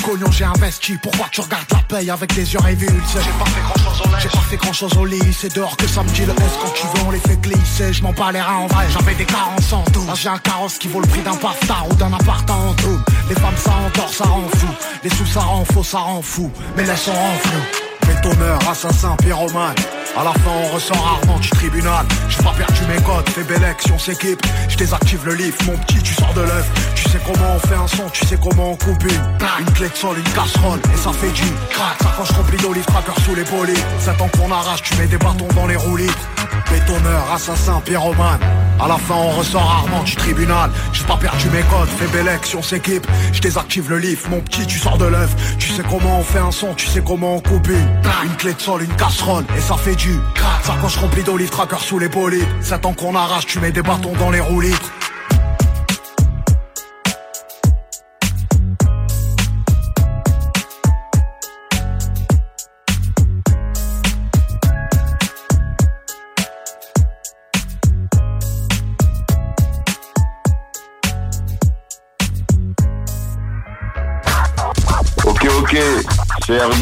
Cognon, 0.04 0.30
j'ai 0.30 0.44
investi. 0.44 0.98
Pourquoi 1.02 1.26
tu 1.30 1.40
regardes 1.40 1.64
la 1.72 1.78
paye 1.78 2.10
avec 2.10 2.34
les 2.36 2.52
yeux 2.52 2.58
rivés 2.60 2.86
J'ai 2.86 3.30
pas 3.38 3.44
fait 3.46 3.60
grand 3.62 3.78
chose 3.78 4.02
au 4.04 4.10
lait. 4.10 4.18
J'ai 4.20 4.28
pas 4.28 4.38
fait 4.38 4.56
grand 4.56 4.72
chose 4.72 4.96
au 4.98 5.04
lit. 5.06 5.36
C'est 5.38 5.54
dehors 5.54 5.76
que 5.76 5.86
ça 5.86 6.02
me 6.02 6.08
dit 6.10 6.26
le 6.26 6.32
S. 6.32 6.52
Quand 6.60 6.72
tu 6.74 6.86
veux, 6.86 7.06
on 7.06 7.10
les 7.10 7.20
fait 7.20 7.40
glisser. 7.40 7.92
Je 7.92 8.02
m'en 8.02 8.12
bats 8.12 8.30
les 8.30 8.40
reins 8.40 8.58
en 8.58 8.66
vrai. 8.66 8.86
J'avais 8.90 9.14
des 9.14 9.24
carences 9.24 9.72
en 9.72 9.82
tout. 9.84 10.04
Là, 10.06 10.14
j'ai 10.14 10.28
un 10.28 10.38
carrosse 10.38 10.78
qui 10.78 10.88
vaut 10.88 11.00
le 11.00 11.06
prix 11.06 11.22
d'un 11.22 11.36
pastard 11.36 11.86
ou 11.90 11.94
d'un 11.94 12.12
appart 12.12 12.48
en 12.50 12.74
tout. 12.74 13.00
Les 13.28 13.34
femmes, 13.34 13.56
ça 13.56 13.72
endort, 13.72 14.12
ça 14.12 14.24
rend 14.24 14.48
fou. 14.54 14.68
Les 15.02 15.10
sous, 15.10 15.26
ça 15.26 15.40
rend 15.40 15.64
faux, 15.64 15.84
ça 15.84 15.98
rend 15.98 16.22
fou. 16.22 16.50
Mais 16.76 16.84
laisse 16.84 17.08
on 17.08 17.12
rend 17.12 17.38
flou. 17.38 17.93
Bétonneur, 18.14 18.58
assassin, 18.70 19.16
pyromane. 19.22 19.74
À 20.16 20.22
la 20.22 20.32
fin, 20.32 20.50
on 20.62 20.74
ressort 20.74 21.02
rarement 21.02 21.38
du 21.40 21.50
tribunal. 21.50 22.06
J'ai 22.28 22.42
pas 22.42 22.52
perdu 22.56 22.80
mes 22.86 23.02
codes, 23.02 23.28
fais 23.28 23.42
belle 23.42 23.74
on 23.92 23.98
s'équipe. 23.98 24.40
Je 24.68 24.76
désactive 24.76 25.20
le 25.26 25.34
livre, 25.34 25.56
mon 25.66 25.76
petit, 25.78 26.00
tu 26.00 26.14
sors 26.14 26.32
de 26.34 26.42
l'œuf. 26.42 26.66
Tu 26.94 27.10
sais 27.10 27.18
comment 27.26 27.56
on 27.56 27.58
fait 27.58 27.74
un 27.74 27.88
son, 27.88 28.08
tu 28.12 28.24
sais 28.26 28.38
comment 28.40 28.70
on 28.70 28.76
coupe 28.76 29.02
une. 29.02 29.22
Une 29.58 29.72
clé 29.72 29.88
de 29.88 29.96
sol, 29.96 30.16
une 30.16 30.32
casserole, 30.32 30.80
et 30.92 30.96
ça 30.96 31.12
fait 31.12 31.30
du 31.30 31.42
crack. 31.70 31.98
Sacoche 32.02 32.30
remplie 32.30 32.58
d'olive, 32.58 32.84
tracker 32.84 33.20
sous 33.24 33.34
les 33.34 33.44
polis. 33.44 33.78
C'est 33.98 34.16
temps 34.16 34.30
qu'on 34.38 34.50
arrache, 34.52 34.82
tu 34.82 34.94
mets 34.96 35.06
des 35.06 35.18
bâtons 35.18 35.48
dans 35.56 35.66
les 35.66 35.76
roulis. 35.76 36.10
Bétonneur, 36.70 37.24
assassin, 37.32 37.82
pyromane. 37.84 38.40
À 38.80 38.88
la 38.88 38.96
fin, 38.96 39.14
on 39.14 39.30
ressort 39.30 39.62
rarement 39.62 40.02
du 40.02 40.14
tribunal. 40.16 40.70
J'ai 40.92 41.04
pas 41.04 41.16
perdu 41.16 41.48
mes 41.50 41.62
codes, 41.62 41.88
fais 41.88 42.06
belle 42.06 42.28
on 42.56 42.62
s'équipe. 42.62 43.06
Je 43.32 43.40
désactive 43.40 43.90
le 43.90 43.98
livre, 43.98 44.28
mon 44.30 44.40
petit, 44.40 44.66
tu 44.66 44.78
sors 44.78 44.98
de 44.98 45.06
l'œuf. 45.06 45.34
Tu 45.58 45.70
sais 45.70 45.82
comment 45.88 46.20
on 46.20 46.24
fait 46.24 46.38
un 46.38 46.50
son, 46.50 46.74
tu 46.74 46.86
sais 46.86 47.02
comment 47.04 47.36
on 47.36 47.40
coupe 47.40 47.68
une. 47.68 47.88
Une 48.24 48.36
clé 48.36 48.54
de 48.54 48.60
sol, 48.60 48.82
une 48.82 48.96
casserole, 48.96 49.44
et 49.56 49.60
ça 49.60 49.76
fait 49.76 49.94
du. 49.94 50.18
Sacoche 50.62 50.96
remplie 50.96 51.22
d'olive, 51.22 51.50
tracker 51.50 51.76
sous 51.78 51.98
les 51.98 52.08
polis. 52.08 52.44
C'est 52.60 52.80
temps 52.80 52.94
qu'on 52.94 53.14
arrache, 53.14 53.46
tu 53.46 53.60
mets 53.60 53.72
des 53.72 53.82
bâtons 53.82 54.14
dans 54.18 54.30
les 54.30 54.40
roulis. 54.40 54.72
Ok, 54.72 55.03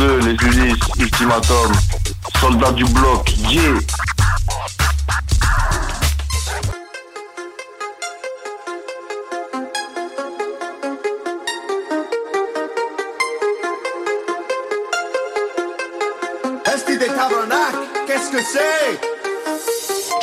les 0.02 0.34
Ulysses, 0.34 0.78
Ultimatum, 0.98 1.72
Soldats 2.40 2.72
du 2.72 2.84
bloc, 2.84 3.32
yeah 3.48 3.60
Esti 16.66 16.98
des 16.98 17.06
tabernacle, 17.06 17.78
qu'est-ce 18.06 18.30
que 18.30 18.42
c'est? 18.42 19.11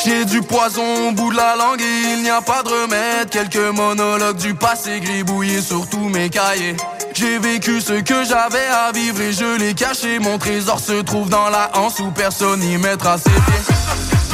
J'ai 0.10 0.26
du 0.26 0.41
poison 0.41 1.10
au 1.10 1.11
bout 1.11 1.31
de 1.31 1.38
la 1.38 1.56
langue 1.56 1.81
et 1.81 2.14
il 2.14 2.23
n'y 2.23 2.31
a 2.31 2.41
pas 2.41 2.64
de 2.64 2.69
remède. 2.69 3.30
Quelques 3.30 3.57
monologues 3.57 4.38
du 4.38 4.56
passé 4.56 4.99
gribouillés 4.99 5.61
sur 5.61 5.88
tous 5.88 6.10
mes 6.10 6.31
cahiers. 6.31 6.76
J'ai 7.14 7.38
vécu 7.38 7.80
ce 7.80 7.94
que 7.94 8.23
j'avais 8.23 8.65
à 8.65 8.91
vivre 8.91 9.22
et 9.22 9.31
je 9.31 9.60
l'ai 9.60 9.76
caché. 9.76 10.18
Mon 10.18 10.40
trésor 10.40 10.80
se 10.80 11.03
trouve 11.03 11.30
dans 11.30 11.49
la 11.49 11.69
hanse 11.76 11.99
où 11.99 12.10
personne 12.10 12.60
n'y 12.61 12.80
mettra 12.80 13.19
ses 13.19 13.30
pieds. 13.30 13.76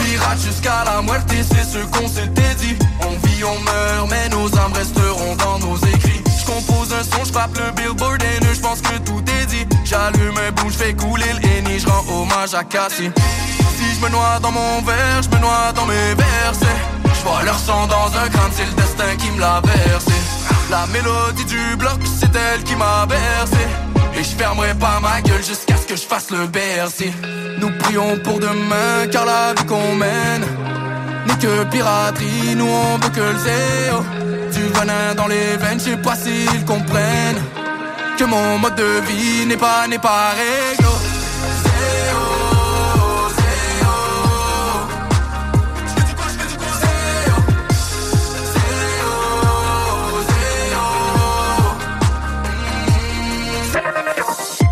Pirate 0.01 0.39
jusqu'à 0.39 0.85
la 0.85 1.01
muerte, 1.01 1.29
c'est 1.29 1.65
ce 1.65 1.83
qu'on 1.87 2.07
s'était 2.07 2.55
dit. 2.57 2.77
On 3.01 3.27
vit, 3.27 3.43
on 3.43 3.59
meurt, 3.59 4.09
mais 4.09 4.29
nos 4.29 4.47
âmes 4.57 4.73
resteront 4.73 5.35
dans 5.35 5.59
nos 5.59 5.75
écrits. 5.75 6.23
Je 6.39 6.45
compose 6.45 6.93
un 6.93 7.03
son, 7.03 7.25
je 7.25 7.33
le 7.33 7.71
billboard 7.71 8.23
et 8.23 8.53
je 8.55 8.61
pense 8.61 8.79
que 8.79 8.97
tout 8.99 9.21
est 9.41 9.45
dit. 9.47 9.64
J'allume 9.85 10.35
un 10.35 10.51
bout, 10.51 10.71
je 10.71 10.77
fais 10.77 10.93
couler 10.95 11.31
le 11.33 11.77
je 11.77 11.87
hommage 12.11 12.55
à 12.55 12.63
Cassie. 12.63 13.11
Si 13.77 13.95
je 13.95 14.03
me 14.03 14.09
noie 14.09 14.39
dans 14.41 14.51
mon 14.51 14.81
verre, 14.81 15.21
je 15.21 15.29
me 15.29 15.39
noie 15.39 15.71
dans 15.75 15.85
mes 15.85 16.15
versets. 16.15 16.79
Je 17.13 17.21
vois 17.21 17.43
leur 17.43 17.59
sang 17.59 17.85
dans 17.85 18.07
un 18.17 18.27
crâne, 18.29 18.51
c'est 18.51 18.65
le 18.65 18.73
destin 18.73 19.15
qui 19.19 19.29
me 19.29 19.39
l'a 19.39 19.61
versé. 19.63 20.11
La 20.71 20.87
mélodie 20.87 21.45
du 21.45 21.75
bloc, 21.77 21.99
c'est 22.19 22.35
elle 22.35 22.63
qui 22.63 22.75
m'a 22.75 23.05
bercé. 23.05 23.63
Et 24.17 24.23
je 24.23 24.35
fermerai 24.35 24.73
pas 24.73 24.99
ma 25.01 25.21
gueule 25.21 25.43
jusqu'à 25.43 25.77
ce 25.77 25.85
que 25.85 25.95
je 25.95 26.01
fasse 26.01 26.31
le 26.31 26.47
BRC 26.47 27.11
Nous 27.59 27.69
prions 27.79 28.17
pour 28.23 28.39
demain 28.39 29.07
car 29.11 29.25
la 29.25 29.53
vie 29.53 29.65
qu'on 29.65 29.93
mène 29.93 30.45
N'est 31.27 31.37
que 31.37 31.65
piraterie, 31.65 32.55
nous 32.55 32.65
on 32.65 32.97
veut 32.97 33.09
que 33.09 33.19
le 33.19 33.37
zéro 33.37 34.03
Du 34.53 34.61
venin 34.67 35.15
dans 35.17 35.27
les 35.27 35.57
veines, 35.57 35.79
je 35.79 35.91
sais 35.91 35.97
pas 35.97 36.15
s'ils 36.15 36.63
comprennent 36.63 37.41
Que 38.17 38.23
mon 38.23 38.57
mode 38.59 38.75
de 38.75 39.01
vie 39.01 39.45
n'est 39.45 39.57
pas, 39.57 39.87
n'est 39.89 39.99
pas 39.99 40.29
réglo 40.29 40.89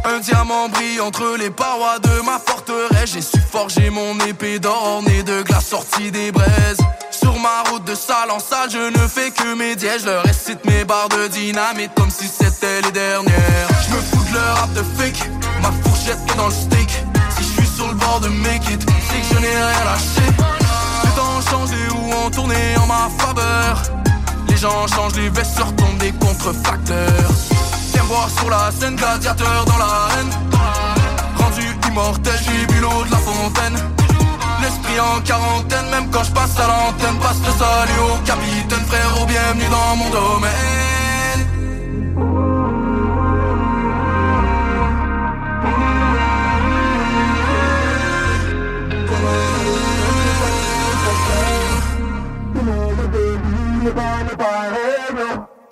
Un 0.06 0.20
diamant 0.20 0.70
brille 0.70 1.02
entre 1.02 1.36
les 1.38 1.50
parois 1.50 2.00
de 2.00 2.22
ma 2.22 2.40
forteresse. 2.40 3.12
J'ai 3.14 3.22
su 3.22 3.40
forger 3.40 3.90
mon 3.90 4.18
épée 4.22 4.60
d'or 4.60 5.04
et 5.08 5.24
de 5.24 5.42
glace 5.42 5.68
sortie 5.68 6.12
des 6.12 6.32
braises. 6.32 6.78
Sur 7.24 7.40
ma 7.40 7.64
route 7.70 7.86
de 7.86 7.96
salle 7.96 8.32
en 8.32 8.40
salle, 8.40 8.70
je 8.70 8.92
ne 9.00 9.08
fais 9.08 9.32
que 9.32 9.56
mes 9.56 9.78
dièges. 9.78 10.02
Je 10.02 10.08
leur 10.08 10.24
récite 10.24 10.66
mes 10.66 10.84
barres 10.84 11.08
de 11.08 11.28
dynamite 11.30 11.92
comme 11.96 12.10
si 12.10 12.28
c'était 12.28 12.82
les 12.82 12.92
dernières. 12.92 13.68
Je 13.88 13.96
me 13.96 14.02
fous 14.02 14.26
de 14.30 14.34
leur 14.34 14.58
rap 14.58 14.74
de 14.74 14.84
fake, 14.98 15.30
ma 15.62 15.72
fourchette 15.84 16.20
est 16.30 16.36
dans 16.36 16.48
le 16.48 16.54
steak. 16.54 16.90
Si 17.38 17.44
je 17.44 17.62
suis 17.62 17.76
sur 17.78 17.88
le 17.88 17.94
bord 17.94 18.20
de 18.20 18.28
make 18.28 18.70
it, 18.70 18.82
c'est 19.08 19.22
que 19.22 19.36
je 19.36 19.40
n'ai 19.40 19.56
rien 19.56 19.86
lâché. 19.86 20.28
Les 21.04 21.12
temps 21.12 21.42
changé 21.50 21.78
ou 21.96 22.26
ont 22.26 22.30
tourné 22.30 22.58
en 22.78 22.88
ma 22.88 23.10
faveur. 23.18 23.82
Les 24.50 24.58
gens 24.58 24.86
changent, 24.88 25.16
les 25.16 25.30
vestes 25.30 25.60
retombent 25.60 25.98
des 26.00 26.12
contrefacteurs. 26.12 27.32
Viens 27.94 28.04
voir 28.04 28.30
sur 28.38 28.50
la 28.50 28.70
scène, 28.72 28.98
gladiateur 28.98 29.64
dans 29.66 29.78
l'arène. 29.78 30.30
Rendu 31.38 31.64
immortel, 31.88 32.34
j'ai 32.46 32.66
bu 32.66 32.82
l'eau 32.82 33.06
de 33.06 33.12
la 33.12 33.18
fontaine. 33.18 33.78
L'esprit 34.64 34.98
en 34.98 35.20
quarantaine, 35.22 35.90
même 35.92 36.10
quand 36.10 36.24
je 36.24 36.32
passe 36.32 36.58
à 36.58 36.68
l'antenne, 36.68 37.20
passe 37.20 37.40
le 37.46 37.52
salut 37.52 38.00
au 38.00 38.16
capitaine, 38.26 38.86
frérot, 38.88 39.26
bienvenue 39.26 39.70
dans 39.70 39.96
mon 39.98 40.10
domaine. 40.10 40.54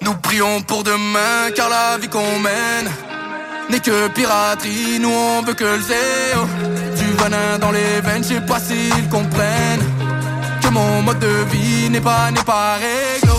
Nous 0.01 0.15
prions 0.15 0.61
pour 0.63 0.84
demain 0.84 1.51
car 1.55 1.69
la 1.69 1.97
vie 1.97 2.09
qu'on 2.09 2.39
mène 2.39 3.11
n'est 3.72 3.80
que 3.80 4.07
piraterie, 4.10 4.99
nous 4.99 5.10
on 5.10 5.41
veut 5.43 5.53
que 5.53 5.64
le 5.64 5.80
zéro 5.80 6.45
Du 6.98 7.07
venin 7.23 7.57
dans 7.60 7.72
les 7.72 8.02
veines, 8.02 8.23
je 8.23 8.35
sais 8.35 8.41
pas 8.41 8.60
s'ils 8.60 9.10
comprennent 9.10 9.85
Que 10.61 10.68
mon 10.69 11.02
mode 11.02 11.19
de 11.19 11.34
vie 11.52 11.89
n'est 11.89 12.02
pas, 12.02 12.31
n'est 12.31 12.43
pas 12.43 12.76
réglo. 12.76 13.38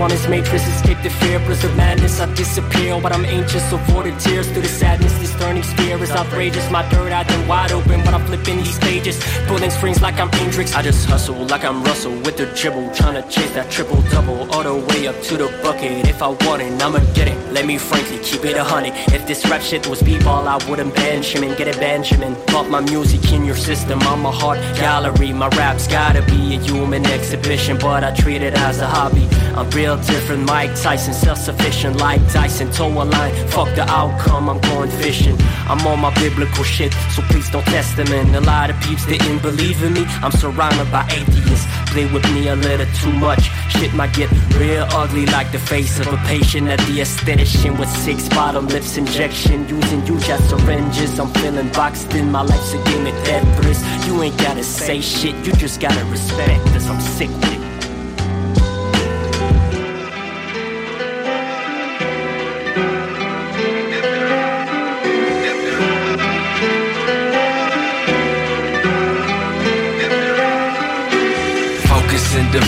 On 0.00 0.10
this 0.10 0.28
matrix, 0.28 0.66
escape 0.66 1.02
the 1.02 1.10
fear, 1.10 1.36
of 1.38 1.76
madness. 1.76 2.20
I 2.20 2.32
disappear, 2.34 3.00
but 3.00 3.12
I'm 3.12 3.24
anxious, 3.24 3.72
avoid 3.72 4.06
the 4.06 4.18
tears 4.18 4.50
through 4.50 4.62
the 4.62 4.68
sadness. 4.68 5.12
This 5.18 5.34
turning 5.38 5.62
sphere 5.62 6.02
is 6.02 6.10
outrageous. 6.10 6.70
My 6.70 6.88
third 6.90 7.12
eye 7.12 7.24
then 7.24 7.48
wide 7.48 7.72
open, 7.72 8.04
but 8.04 8.14
I'm 8.14 8.24
flipping 8.26 8.58
these 8.58 8.78
pages, 8.78 9.18
pulling 9.46 9.70
strings 9.70 10.00
like 10.00 10.18
I'm 10.20 10.30
Hendrix. 10.30 10.74
I 10.74 10.82
just 10.82 11.06
hustle 11.06 11.46
like 11.46 11.64
I'm 11.64 11.82
Russell 11.82 12.12
with 12.20 12.36
the 12.36 12.46
dribble, 12.54 12.94
trying 12.94 13.22
to 13.22 13.28
chase 13.28 13.50
that 13.52 13.70
triple 13.70 14.00
double 14.10 14.50
all 14.52 14.62
the 14.62 14.74
way 14.74 15.06
up 15.06 15.20
to 15.22 15.36
the 15.36 15.48
bucket. 15.62 16.06
If 16.06 16.22
I 16.22 16.28
want 16.28 16.62
it, 16.62 16.82
I'ma 16.82 17.00
get 17.14 17.28
it. 17.28 17.38
Let 17.52 17.66
me 17.66 17.78
frankly 17.78 18.18
keep 18.18 18.44
it 18.44 18.56
a 18.56 18.64
hundred. 18.64 18.92
If 19.12 19.26
this 19.26 19.44
rap 19.48 19.62
shit 19.62 19.86
was 19.88 20.02
b-ball, 20.02 20.46
I 20.46 20.56
wouldn't 20.68 20.94
Benjamin. 20.94 21.54
Get 21.56 21.68
it, 21.68 21.78
Benjamin. 21.78 22.36
Pump 22.46 22.68
my 22.68 22.80
music 22.80 23.32
in 23.32 23.44
your 23.44 23.56
system. 23.56 23.98
I'm 24.02 24.26
a 24.26 24.30
heart 24.30 24.58
gallery. 24.76 25.32
My 25.32 25.48
rap's 25.48 25.86
gotta 25.86 26.22
be 26.22 26.56
a 26.56 26.60
human 26.60 27.06
exhibition, 27.06 27.78
but 27.78 28.04
I 28.04 28.14
treat 28.14 28.42
it 28.42 28.54
as 28.54 28.80
a 28.80 28.86
hobby. 28.86 29.26
I'm 29.58 29.68
real 29.70 29.96
different, 29.96 30.46
Mike 30.46 30.70
Tyson, 30.80 31.12
self-sufficient 31.12 31.96
like 31.96 32.20
Tyson. 32.30 32.70
Toe 32.70 32.86
a 32.86 33.02
line, 33.02 33.34
fuck 33.48 33.74
the 33.74 33.82
outcome, 33.90 34.48
I'm 34.48 34.60
going 34.60 34.88
fishing. 34.88 35.36
I'm 35.66 35.84
on 35.84 35.98
my 35.98 36.14
biblical 36.14 36.62
shit, 36.62 36.92
so 37.10 37.22
please 37.22 37.50
don't 37.50 37.64
test 37.64 37.96
them 37.96 38.06
in. 38.12 38.32
A 38.36 38.40
lot 38.40 38.70
of 38.70 38.80
peeps 38.82 39.04
didn't 39.06 39.42
believe 39.42 39.82
in 39.82 39.94
me. 39.94 40.04
I'm 40.22 40.30
surrounded 40.30 40.92
by 40.92 41.04
atheists. 41.10 41.66
Play 41.90 42.06
with 42.06 42.22
me 42.32 42.46
a 42.46 42.54
little 42.54 42.86
too 43.00 43.12
much. 43.14 43.50
Shit 43.70 43.92
might 43.94 44.14
get 44.14 44.30
real 44.54 44.86
ugly 44.92 45.26
like 45.26 45.50
the 45.50 45.58
face 45.58 45.98
of 45.98 46.06
a 46.06 46.18
patient 46.18 46.68
at 46.68 46.78
the 46.86 47.00
aesthetician 47.00 47.76
with 47.80 47.88
six 47.88 48.28
bottom 48.28 48.68
lips 48.68 48.96
injection. 48.96 49.68
Using 49.68 50.06
you 50.06 50.18
as 50.18 50.48
syringes. 50.48 51.18
I'm 51.18 51.32
feeling 51.34 51.68
boxed 51.72 52.14
in. 52.14 52.30
My 52.30 52.42
life's 52.42 52.74
a 52.74 52.84
game 52.84 53.08
of 53.08 53.14
Tetris. 53.26 54.06
You 54.06 54.22
ain't 54.22 54.38
gotta 54.38 54.62
say 54.62 55.00
shit, 55.00 55.34
you 55.44 55.52
just 55.54 55.80
gotta 55.80 56.04
respect 56.04 56.64
this. 56.66 56.86
I'm 56.86 57.00
sick 57.00 57.28
with 57.28 57.54
it. 57.54 57.57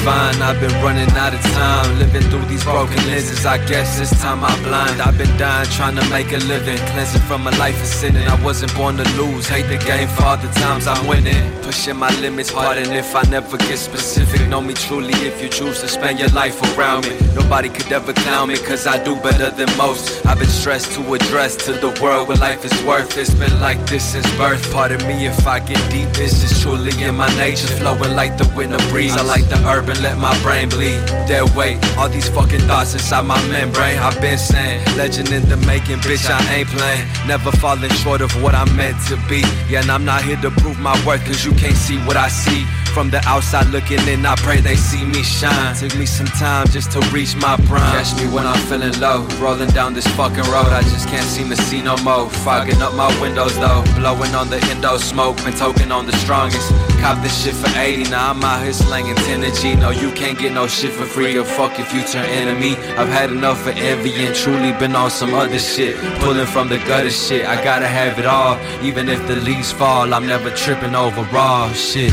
Divine, 0.00 0.40
I've 0.42 0.60
been 0.60 0.72
running 0.82 1.10
out 1.12 1.34
of 1.34 1.40
time. 1.40 1.98
Living 1.98 2.22
through 2.30 2.44
these 2.46 2.64
broken 2.64 2.96
lenses, 3.06 3.44
I 3.44 3.58
guess 3.66 3.98
this 3.98 4.10
time 4.20 4.42
I'm 4.42 4.62
blind. 4.62 5.00
I've 5.00 5.16
been 5.16 5.34
dying 5.36 5.68
trying 5.70 5.96
to 5.96 6.08
make 6.08 6.32
a 6.32 6.38
living. 6.38 6.78
Cleansing 6.92 7.22
from 7.22 7.46
a 7.46 7.50
life 7.52 7.78
of 7.80 7.86
sinning. 7.86 8.26
I 8.26 8.42
wasn't 8.42 8.74
born 8.74 8.96
to 8.96 9.04
lose. 9.20 9.46
Hate 9.46 9.68
the 9.68 9.78
game 9.84 10.08
for 10.08 10.24
all 10.24 10.36
the 10.36 10.48
times 10.60 10.86
I'm 10.86 11.06
winning. 11.06 11.44
Pushing 11.62 11.96
my 11.96 12.10
limits 12.20 12.50
hard, 12.50 12.78
and 12.78 12.92
if 12.92 13.14
I 13.14 13.22
never 13.30 13.56
get 13.56 13.78
specific, 13.78 14.48
know 14.48 14.60
me 14.60 14.74
truly 14.74 15.14
if 15.28 15.42
you 15.42 15.48
choose 15.48 15.80
to 15.80 15.88
spend 15.88 16.18
your 16.18 16.30
life 16.30 16.58
around 16.76 17.06
me. 17.06 17.16
Nobody 17.34 17.68
could 17.68 17.90
ever 17.92 18.12
clown 18.12 18.48
me, 18.48 18.56
cause 18.56 18.86
I 18.86 19.02
do 19.02 19.14
better 19.16 19.50
than 19.50 19.68
most. 19.76 20.24
I've 20.26 20.38
been 20.38 20.48
stressed 20.48 20.92
to 20.92 21.14
address 21.14 21.56
to 21.66 21.72
the 21.72 21.90
world 22.02 22.28
what 22.28 22.40
life 22.40 22.64
is 22.64 22.76
worth. 22.84 23.16
It's 23.16 23.34
been 23.34 23.60
like 23.60 23.78
this 23.86 24.04
since 24.12 24.28
birth. 24.36 24.72
Pardon 24.72 25.06
me 25.06 25.26
if 25.26 25.46
I 25.46 25.60
get 25.60 25.80
deep, 25.90 26.08
this 26.10 26.42
is 26.42 26.62
truly 26.62 26.92
in 27.02 27.14
my 27.16 27.28
nature. 27.36 27.68
Flowing 27.78 28.14
like 28.14 28.36
the 28.38 28.50
winter 28.56 28.78
breeze. 28.90 29.16
I 29.16 29.22
like 29.22 29.48
the 29.48 29.60
urban, 29.68 29.89
let 29.98 30.18
my 30.18 30.36
brain 30.42 30.68
bleed. 30.68 31.04
Dead 31.26 31.48
weight, 31.56 31.78
all 31.96 32.08
these 32.08 32.28
fucking 32.28 32.60
thoughts 32.60 32.94
inside 32.94 33.26
my 33.26 33.40
membrane. 33.48 33.98
I've 33.98 34.20
been 34.20 34.38
saying, 34.38 34.84
legend 34.96 35.30
in 35.30 35.48
the 35.48 35.56
making, 35.58 35.98
bitch, 35.98 36.28
I 36.30 36.40
ain't 36.54 36.68
playing. 36.68 37.06
Never 37.26 37.50
falling 37.52 37.90
short 37.90 38.20
of 38.20 38.30
what 38.42 38.54
I'm 38.54 38.74
meant 38.76 38.96
to 39.08 39.16
be. 39.28 39.42
Yeah, 39.68 39.82
and 39.82 39.90
I'm 39.90 40.04
not 40.04 40.22
here 40.22 40.36
to 40.42 40.50
prove 40.50 40.78
my 40.78 40.94
worth, 41.06 41.24
cause 41.24 41.44
you 41.44 41.52
can't 41.52 41.76
see 41.76 41.98
what 42.06 42.16
I 42.16 42.28
see. 42.28 42.66
From 42.94 43.08
the 43.08 43.22
outside 43.26 43.66
looking 43.66 44.00
in, 44.08 44.26
I 44.26 44.34
pray 44.36 44.60
they 44.60 44.74
see 44.74 45.04
me 45.04 45.22
shine. 45.22 45.76
Took 45.76 45.96
me 45.96 46.06
some 46.06 46.26
time 46.26 46.66
just 46.68 46.90
to 46.92 47.00
reach 47.12 47.36
my 47.36 47.56
prime. 47.68 47.92
Catch 47.94 48.20
me 48.20 48.26
when 48.32 48.46
I'm 48.46 48.58
feeling 48.66 48.98
low, 48.98 49.22
rolling 49.38 49.70
down 49.70 49.94
this 49.94 50.06
fucking 50.18 50.44
road. 50.50 50.72
I 50.74 50.82
just 50.82 51.08
can't 51.08 51.24
seem 51.24 51.48
to 51.50 51.56
see 51.56 51.82
no 51.82 51.96
more. 51.98 52.28
Fogging 52.28 52.82
up 52.82 52.94
my 52.94 53.08
windows 53.20 53.56
though, 53.58 53.84
blowing 53.94 54.34
on 54.34 54.50
the 54.50 54.58
endo 54.70 54.96
smoke, 54.98 55.36
been 55.44 55.54
token 55.54 55.92
on 55.92 56.06
the 56.06 56.16
strongest. 56.16 56.68
Cop 57.00 57.22
this 57.22 57.44
shit 57.44 57.54
for 57.54 57.70
80, 57.78 58.10
now 58.10 58.30
I'm 58.30 58.42
out 58.42 58.62
here 58.62 58.72
slanging 58.72 59.14
10 59.14 59.40
to 59.42 59.52
G. 59.52 59.76
No, 59.80 59.88
you 59.88 60.12
can't 60.12 60.38
get 60.38 60.52
no 60.52 60.66
shit 60.66 60.92
for 60.92 61.06
free 61.06 61.38
or 61.38 61.44
fuck 61.44 61.80
if 61.80 61.94
you 61.94 62.04
turn 62.04 62.26
enemy. 62.26 62.76
I've 62.98 63.08
had 63.08 63.30
enough 63.30 63.66
of 63.66 63.76
envy 63.78 64.12
and 64.26 64.34
truly 64.34 64.72
been 64.72 64.94
on 64.94 65.10
some 65.10 65.32
other 65.32 65.58
shit. 65.58 65.96
Pulling 66.20 66.46
from 66.46 66.68
the 66.68 66.76
gutter 66.78 67.08
shit, 67.08 67.46
I 67.46 67.64
gotta 67.64 67.88
have 67.88 68.18
it 68.18 68.26
all. 68.26 68.58
Even 68.84 69.08
if 69.08 69.26
the 69.26 69.36
leaves 69.36 69.72
fall, 69.72 70.12
I'm 70.12 70.26
never 70.26 70.50
tripping 70.50 70.94
over 70.94 71.22
raw 71.32 71.72
shit. 71.72 72.12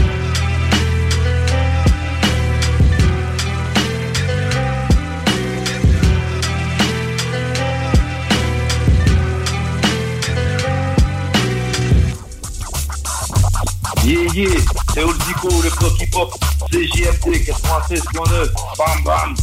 Yeah, 14.06 14.26
yeah, 14.34 14.58
c'est 14.94 15.04
Old 15.04 15.22
Zico, 15.24 15.50
le 15.50 15.70
bloc 15.78 16.57
CJMT 16.72 17.46
96.9, 17.46 18.52
bam 18.78 19.04
bam. 19.06 19.36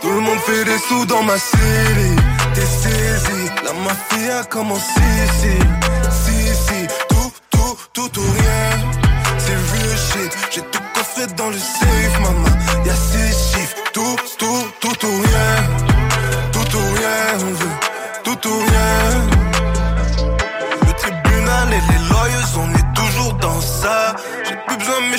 Tout 0.00 0.10
le 0.10 0.20
monde 0.20 0.38
fait 0.46 0.64
des 0.64 0.78
sous 0.88 1.04
dans 1.06 1.22
ma 1.24 1.36
cité. 1.36 1.58
t'es 2.54 2.60
saisi. 2.60 3.50
La 3.64 3.72
mafia 3.72 4.44
commencé 4.44 5.00
ici. 5.24 5.58
Si, 6.10 6.46
si, 6.46 6.86
tout, 7.08 7.32
tout, 7.50 7.76
tout 7.92 8.20
ou 8.20 8.24
rien. 8.38 8.70
C'est 9.38 9.54
real 9.54 9.98
shit. 9.98 10.32
J'ai 10.52 10.60
tout 10.60 10.82
coffré 10.94 11.26
dans 11.36 11.50
le 11.50 11.58
safe, 11.58 12.20
maman. 12.20 12.48
Y'a 12.84 12.94
six 12.94 13.52
chiffres. 13.52 13.76
Tout, 13.92 14.16
tout, 14.38 14.64
tout 14.80 15.06
ou 15.06 15.22
rien. 15.22 15.61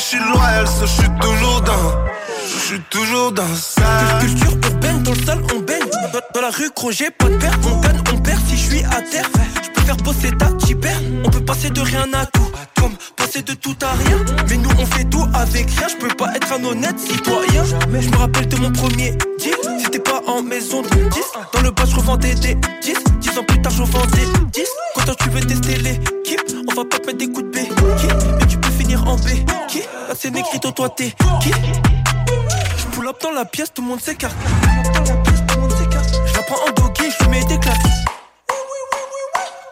Suis 0.04 0.20
loyal, 0.20 0.68
ça, 0.68 0.86
je 0.86 1.02
suis 1.02 1.10
toujours 1.22 1.62
dans. 1.62 1.74
Je 2.46 2.60
suis 2.60 2.80
toujours 2.90 3.32
dans 3.32 3.56
ça. 3.56 4.20
Culture 4.20 4.52
urbaine, 4.52 5.04
dans 5.04 5.12
le 5.12 5.26
sale, 5.26 5.42
on 5.56 5.60
baigne. 5.60 5.80
Dans, 6.34 6.42
la 6.42 6.50
rue, 6.50 6.70
j'ai 6.92 7.10
pas 7.10 7.30
de 7.30 7.38
père. 7.38 7.58
On 7.66 7.80
gagne, 7.80 8.02
on 8.14 8.18
perd 8.18 8.40
si 8.48 8.58
je 8.58 8.70
suis 8.70 8.84
à 8.86 9.02
terre. 9.02 9.30
Je 9.64 9.70
peux 9.70 9.82
faire 9.82 9.98
bosser 9.98 10.32
ta 10.38 10.48
perds. 10.82 11.02
On 11.24 11.30
peut 11.30 11.44
passer 11.46 11.70
de 11.70 11.80
rien 11.80 12.06
à 12.14 12.26
tout. 12.26 12.52
Comme 12.76 12.92
passer 13.16 13.42
de 13.44 13.54
tout 13.54 13.76
à 13.82 13.92
rien. 13.92 14.18
Mais 14.50 14.58
nous, 14.58 14.70
on 14.78 14.86
fait 14.86 15.06
tout 15.06 15.26
avec 15.34 15.70
rien. 15.72 15.88
Je 15.88 15.96
peux 15.96 16.14
pas 16.16 16.36
être 16.36 16.52
un 16.52 16.64
honnête 16.66 17.00
citoyen. 17.00 17.64
Je 17.64 18.10
me 18.10 18.18
rappelle 18.18 18.48
de 18.48 18.58
mon 18.58 18.72
premier 18.72 19.12
deal. 19.40 19.56
C'était 19.84 20.00
pas 20.00 20.22
en 20.28 20.44
maison 20.44 20.82
de 20.82 20.90
10. 20.90 21.22
Dans 21.54 21.62
le 21.62 21.72
bas, 21.72 21.84
je 21.90 21.96
revendais 21.96 22.36
des 22.36 22.56
10. 22.82 22.94
10 23.22 23.38
ans 23.38 23.44
plus 23.48 23.62
tard, 23.62 23.72
je 23.72 23.84
vendais 23.84 24.26
10. 24.52 24.64
Quand 24.96 25.16
tu 25.16 25.30
veux 25.30 25.42
tester 25.42 25.78
l'équipe, 25.78 26.42
on 26.70 26.74
va 26.74 26.84
pas 26.86 27.00
te 27.00 27.08
mettre 27.08 27.20
des 27.20 27.28
coups 27.28 27.46
de 27.46 27.52
B. 27.52 28.43
En 29.06 29.16
B. 29.16 29.28
Qui 29.68 29.80
Là, 29.80 30.16
c'est 30.18 30.32
négrito, 30.32 30.72
toi, 30.72 30.90
t'es 30.90 31.14
qui 31.42 31.52
Je 31.52 32.86
pull 32.96 33.08
up 33.08 33.18
dans 33.22 33.32
la 33.32 33.46
pièce, 33.46 33.74
tout 33.74 33.82
le 33.82 33.88
monde 33.88 34.02
s'écarte. 34.02 34.36
Je 36.26 36.34
la 36.34 36.44
prends 36.44 36.68
en 36.68 36.72
doggy, 36.72 37.10
je 37.20 37.30
mets 37.30 37.44
des 37.46 37.60
claques. 37.60 37.78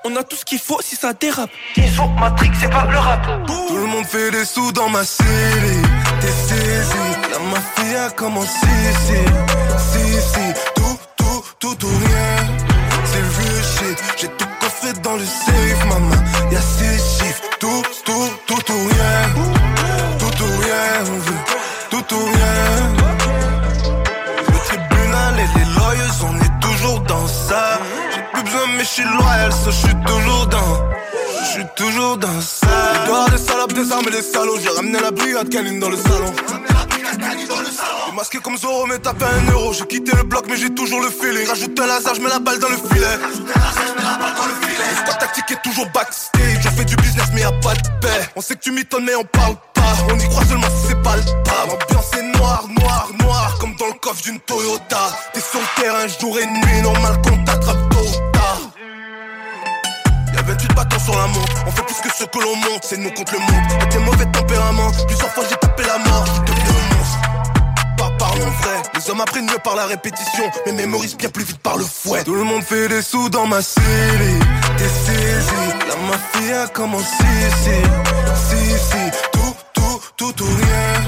On 0.03 0.15
a 0.15 0.23
tout 0.23 0.35
ce 0.35 0.43
qu'il 0.45 0.59
faut 0.59 0.79
si 0.81 0.95
ça 0.95 1.13
dérape. 1.13 1.51
Ils 1.77 1.89
sont 1.91 2.07
Matrix, 2.09 2.49
c'est 2.59 2.69
pas 2.69 2.85
le 2.85 2.97
rap. 2.97 3.21
Tout 3.45 3.77
le 3.77 3.85
monde 3.85 4.05
fait 4.05 4.31
des 4.31 4.45
sous 4.45 4.71
dans 4.71 4.89
ma 4.89 5.03
série. 5.05 5.81
T'es 6.19 6.27
saisi. 6.27 6.93
La 7.31 7.39
mafia 7.39 8.09
commence 8.11 8.55
ici. 8.63 9.19
Si, 9.77 10.21
si, 10.21 10.53
tout, 10.75 10.97
tout, 11.17 11.43
tout 11.59 11.85
ou 11.85 11.89
rien. 11.89 12.70
J'ai 14.17 14.27
tout 14.27 14.45
coffré 14.59 14.93
dans 15.03 15.15
le 15.15 15.25
safe, 15.25 15.85
maman. 15.87 16.15
Y'a 16.51 16.61
six 16.61 16.97
chiffres. 17.17 17.41
Tout, 17.59 17.83
tout, 18.05 18.29
tout 18.47 18.71
ou 18.71 18.87
rien. 18.87 19.21
Tout 20.19 20.43
ou 20.43 20.61
rien, 20.61 21.03
on 21.07 21.19
veut. 21.19 21.41
Tout 21.89 22.15
ou 22.15 22.25
rien. 22.25 22.65
Le 24.47 24.59
tribunal 24.67 25.33
et 25.39 25.59
les 25.59 25.65
lawyers, 25.75 26.17
on 26.23 26.35
est 26.39 26.59
toujours 26.61 26.99
dans 27.01 27.27
ça. 27.27 27.79
J'ai 28.13 28.23
plus 28.33 28.43
besoin, 28.43 28.67
mais 28.77 28.83
je 28.83 28.89
suis 28.89 29.03
loyal, 29.03 29.51
je 29.65 29.71
suis 29.71 29.95
toujours 30.05 30.47
dans. 30.47 30.89
Je 31.53 31.61
toujours 31.75 32.17
dans 32.17 32.41
ça. 32.41 32.67
Les 32.93 33.11
gars, 33.11 33.25
des 33.31 33.43
salopes, 33.43 33.73
des 33.73 33.91
armes 33.91 34.07
et 34.07 34.11
des 34.11 34.21
salauds. 34.21 34.59
J'ai 34.61 34.69
ramené 34.69 34.99
la 34.99 35.11
brigade 35.11 35.49
canine 35.49 35.79
dans 35.79 35.89
le 35.89 35.97
salon. 35.97 36.33
J'ai 37.37 38.15
masqué 38.15 38.39
comme 38.39 38.57
Zoro, 38.57 38.85
mais 38.87 38.99
tapé 38.99 39.25
un 39.25 39.51
euro. 39.51 39.73
J'ai 39.73 39.85
quitté 39.85 40.15
le 40.15 40.23
bloc, 40.23 40.45
mais 40.49 40.57
j'ai 40.57 40.73
toujours 40.73 41.01
le 41.01 41.09
feeling. 41.09 41.47
Rajoute 41.47 41.79
un 41.79 41.87
laser, 41.87 42.15
je 42.15 42.21
mets 42.21 42.29
la 42.29 42.39
balle 42.39 42.59
dans 42.59 42.69
le 42.69 42.77
filet. 42.77 43.17
Le 43.21 44.95
squad 44.95 45.19
tactique 45.19 45.51
est 45.51 45.61
toujours 45.63 45.87
backstage. 45.93 46.65
On 46.65 46.71
fait 46.71 46.85
du 46.85 46.95
business, 46.97 47.27
mais 47.33 47.41
y'a 47.41 47.51
pas 47.51 47.73
de 47.73 47.89
paix. 48.01 48.29
On 48.35 48.41
sait 48.41 48.55
que 48.55 48.61
tu 48.61 48.71
m'étonnes, 48.71 49.05
mais 49.05 49.15
on 49.15 49.23
parle 49.23 49.55
pas. 49.73 49.95
On 50.09 50.19
y 50.19 50.29
croit 50.29 50.45
seulement 50.45 50.67
si 50.67 50.87
c'est 50.89 51.01
pas 51.01 51.15
le 51.15 51.23
pas. 51.43 51.65
L'ambiance 51.67 52.13
est 52.17 52.37
noire, 52.37 52.65
noire, 52.79 53.09
noire. 53.19 53.57
Comme 53.59 53.75
dans 53.75 53.87
le 53.87 53.93
coffre 53.93 54.21
d'une 54.23 54.39
Toyota. 54.41 55.17
T'es 55.33 55.41
sur 55.41 55.59
le 55.59 55.81
terrain 55.81 56.07
jour 56.07 56.37
et 56.39 56.45
nuit. 56.45 56.81
Normal 56.81 57.21
qu'on 57.23 57.43
t'attrape 57.43 57.89
tôt 57.91 58.30
ou 60.41 60.45
tard. 60.45 60.47
Y'a 60.47 60.53
28 60.53 60.75
bâtons 60.75 60.99
sur 60.99 61.17
la 61.17 61.27
montre. 61.27 61.53
On 61.67 61.71
fait 61.71 61.83
plus 61.83 62.01
que 62.01 62.15
ce 62.15 62.23
que 62.25 62.39
l'on 62.39 62.55
monte. 62.55 62.83
C'est 62.83 62.97
nous 62.97 63.11
contre 63.11 63.33
le 63.33 63.39
monde. 63.39 63.71
Avec 63.75 63.89
des 63.89 63.99
mauvais 63.99 64.25
tempéraments. 64.25 64.91
Plusieurs 65.07 65.31
fois 65.31 65.43
j'ai 65.49 65.55
tapé 65.57 65.83
la 65.83 65.97
mort. 65.97 66.25
Vrai. 68.31 68.81
Les 68.95 69.09
hommes 69.09 69.21
apprennent 69.21 69.45
mieux 69.45 69.59
par 69.63 69.75
la 69.75 69.85
répétition. 69.85 70.43
Mais 70.65 70.71
mémorisent 70.71 71.17
bien 71.17 71.29
plus 71.29 71.43
vite 71.43 71.59
par 71.59 71.77
le 71.77 71.83
fouet. 71.83 72.23
Tout 72.23 72.35
le 72.35 72.43
monde 72.43 72.63
fait 72.63 72.87
des 72.87 73.01
sous 73.01 73.29
dans 73.29 73.45
ma 73.45 73.61
série. 73.61 74.39
T'es 74.77 74.87
saisi. 74.87 75.51
La 75.87 75.95
mafia 76.07 76.67
commence 76.67 77.11
ici. 77.19 77.77
Si, 78.47 78.79
si. 78.79 79.11
Tout, 79.33 79.55
tout, 79.73 80.01
tout 80.17 80.43
ou 80.43 80.47
rien. 80.47 81.01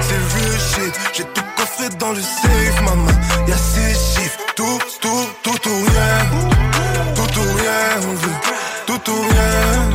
C'est 0.00 0.14
real 0.14 0.60
shit. 0.60 1.00
J'ai 1.12 1.24
tout 1.24 1.42
coffré 1.56 1.88
dans 1.98 2.12
le 2.12 2.20
safe, 2.20 2.82
maman. 2.82 3.10
Y'a 3.48 3.56
six 3.56 4.20
chiffres. 4.20 4.38
Tout, 4.54 4.78
tout, 5.00 5.26
tout 5.42 5.68
ou 5.68 5.76
rien. 5.76 7.14
Tout 7.14 7.40
ou 7.40 7.54
rien, 7.56 8.08
on 8.08 8.14
veut. 8.14 8.59
Tout 9.04 9.12
ou 9.12 9.22
rien. 9.22 9.90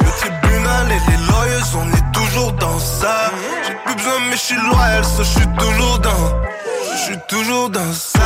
Le 0.00 0.10
tribunal 0.18 0.86
et 0.90 1.00
les 1.10 1.16
lawyers, 1.26 1.70
on 1.76 1.88
est 1.90 2.12
toujours 2.12 2.52
dans 2.52 2.78
ça. 2.78 3.30
J'ai 3.66 3.74
plus 3.74 3.94
besoin, 3.94 4.18
mais 4.28 4.36
je 4.36 4.40
suis 4.40 4.56
loyal, 4.56 5.04
ça, 5.04 5.22
je 5.22 5.38
suis 5.38 5.46
toujours 5.58 5.98
dans. 6.00 6.42
Je 6.92 6.98
suis 7.04 7.18
toujours 7.28 7.70
dans 7.70 7.92
ça. 7.92 8.20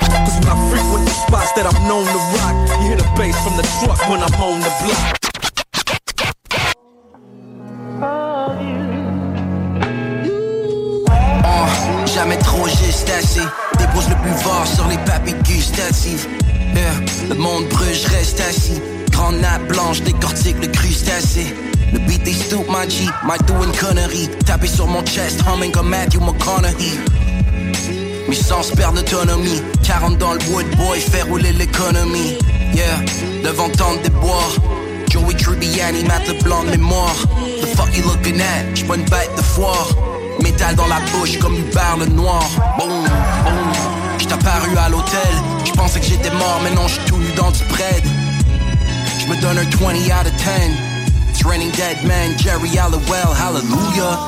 Cause 0.00 0.34
when 0.34 0.48
I 0.48 0.56
frequent 0.70 1.08
spots 1.08 1.52
that 1.56 1.66
I'm 1.66 1.88
known 1.88 2.04
to 2.04 2.18
rock, 2.36 2.54
you 2.68 2.88
hear 2.88 2.96
the 2.96 3.08
bass 3.16 3.36
from 3.42 3.56
the 3.56 3.66
truck 3.80 4.00
when 4.08 4.20
I'm 4.20 4.34
on 4.42 4.60
the 4.60 4.72
block. 4.84 5.27
Le 14.28 14.66
sur 14.66 14.88
les. 14.88 14.98
Yeah, 16.74 16.92
le 17.28 17.34
monde 17.34 17.66
brûle, 17.68 17.94
je 17.94 18.08
reste 18.08 18.40
assis. 18.40 18.80
Grande 19.10 19.40
nappe 19.40 19.66
blanche, 19.68 20.02
décortique 20.02 20.56
le 20.60 20.68
crustacé. 20.68 21.54
Le 21.92 21.98
beat 22.00 22.22
des 22.22 22.34
stoop, 22.34 22.66
my 22.68 22.88
G, 22.88 23.06
my 23.24 23.38
do 23.46 23.54
une 23.64 23.72
connerie. 23.72 24.28
Taper 24.44 24.68
sur 24.68 24.86
mon 24.86 25.04
chest, 25.04 25.40
humming 25.46 25.72
comme 25.72 25.88
Matthew 25.88 26.20
McConaughey. 26.20 26.98
Mes 28.28 28.34
sens 28.34 28.70
perdent 28.72 28.96
l'autonomie 28.96 29.62
40 29.84 30.18
dans 30.18 30.34
le 30.34 30.40
wood 30.50 30.66
boy, 30.76 31.00
fait 31.00 31.22
rouler 31.22 31.52
l'économie 31.52 32.36
Yeah, 32.74 33.00
devant 33.42 33.70
tant 33.70 33.94
des 34.04 34.10
bois 34.10 34.52
Joey 35.08 35.34
Tribbiani, 35.34 36.04
Matt 36.04 36.28
Leblanc 36.28 36.64
de 36.64 36.72
mémoire 36.72 37.16
The 37.62 37.66
fuck 37.74 37.96
you 37.96 38.04
looking 38.04 38.38
at, 38.38 38.74
j'suis 38.74 38.86
pas 38.86 38.96
une 38.96 39.04
bête 39.04 39.30
de 39.34 39.42
foire 39.42 39.88
Métal 40.42 40.74
dans 40.76 40.86
la 40.88 41.00
bouche 41.12 41.38
comme 41.38 41.54
une 41.56 41.70
barre 41.72 41.96
noir 42.10 42.44
Boum, 42.78 42.88
boum 42.88 43.06
J't'ai 43.06 43.17
apparu 44.38 44.76
à 44.76 44.88
l'hôtel 44.88 45.34
J'pensais 45.64 46.00
que 46.00 46.06
j'étais 46.06 46.30
mort, 46.30 46.60
mais 46.62 46.70
non 46.70 46.86
j'suis 46.88 47.04
tout 47.06 47.16
nu 47.16 47.30
dans 47.32 47.50
du 47.50 47.64
bread 47.64 48.04
J'me 49.20 49.36
donne 49.40 49.58
un 49.58 49.64
20 49.64 50.10
out 50.12 50.26
of 50.26 50.36
10 50.36 50.46
It's 51.30 51.44
raining 51.44 51.70
dead 51.72 52.04
man, 52.04 52.36
Jerry 52.38 52.70
Halliwell, 52.76 53.32
hallelujah 53.34 54.18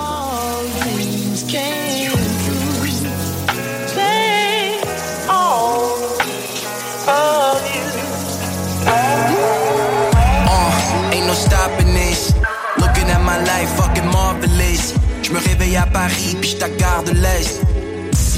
Uh, 10.53 11.13
ain't 11.13 11.27
no 11.27 11.33
stopping 11.35 11.93
this. 11.95 12.33
Looking 12.79 13.09
at 13.11 13.21
my 13.23 13.39
life, 13.45 13.71
fucking 13.77 14.07
marvelous. 14.07 14.95
Je 15.23 15.33
me 15.33 15.39
réveille 15.39 15.77
à 15.77 15.87
Paris, 15.87 16.37
puis 16.41 16.51
je 16.51 16.77
gare 16.79 17.03
de 17.05 17.13
l'Est. 17.13 17.70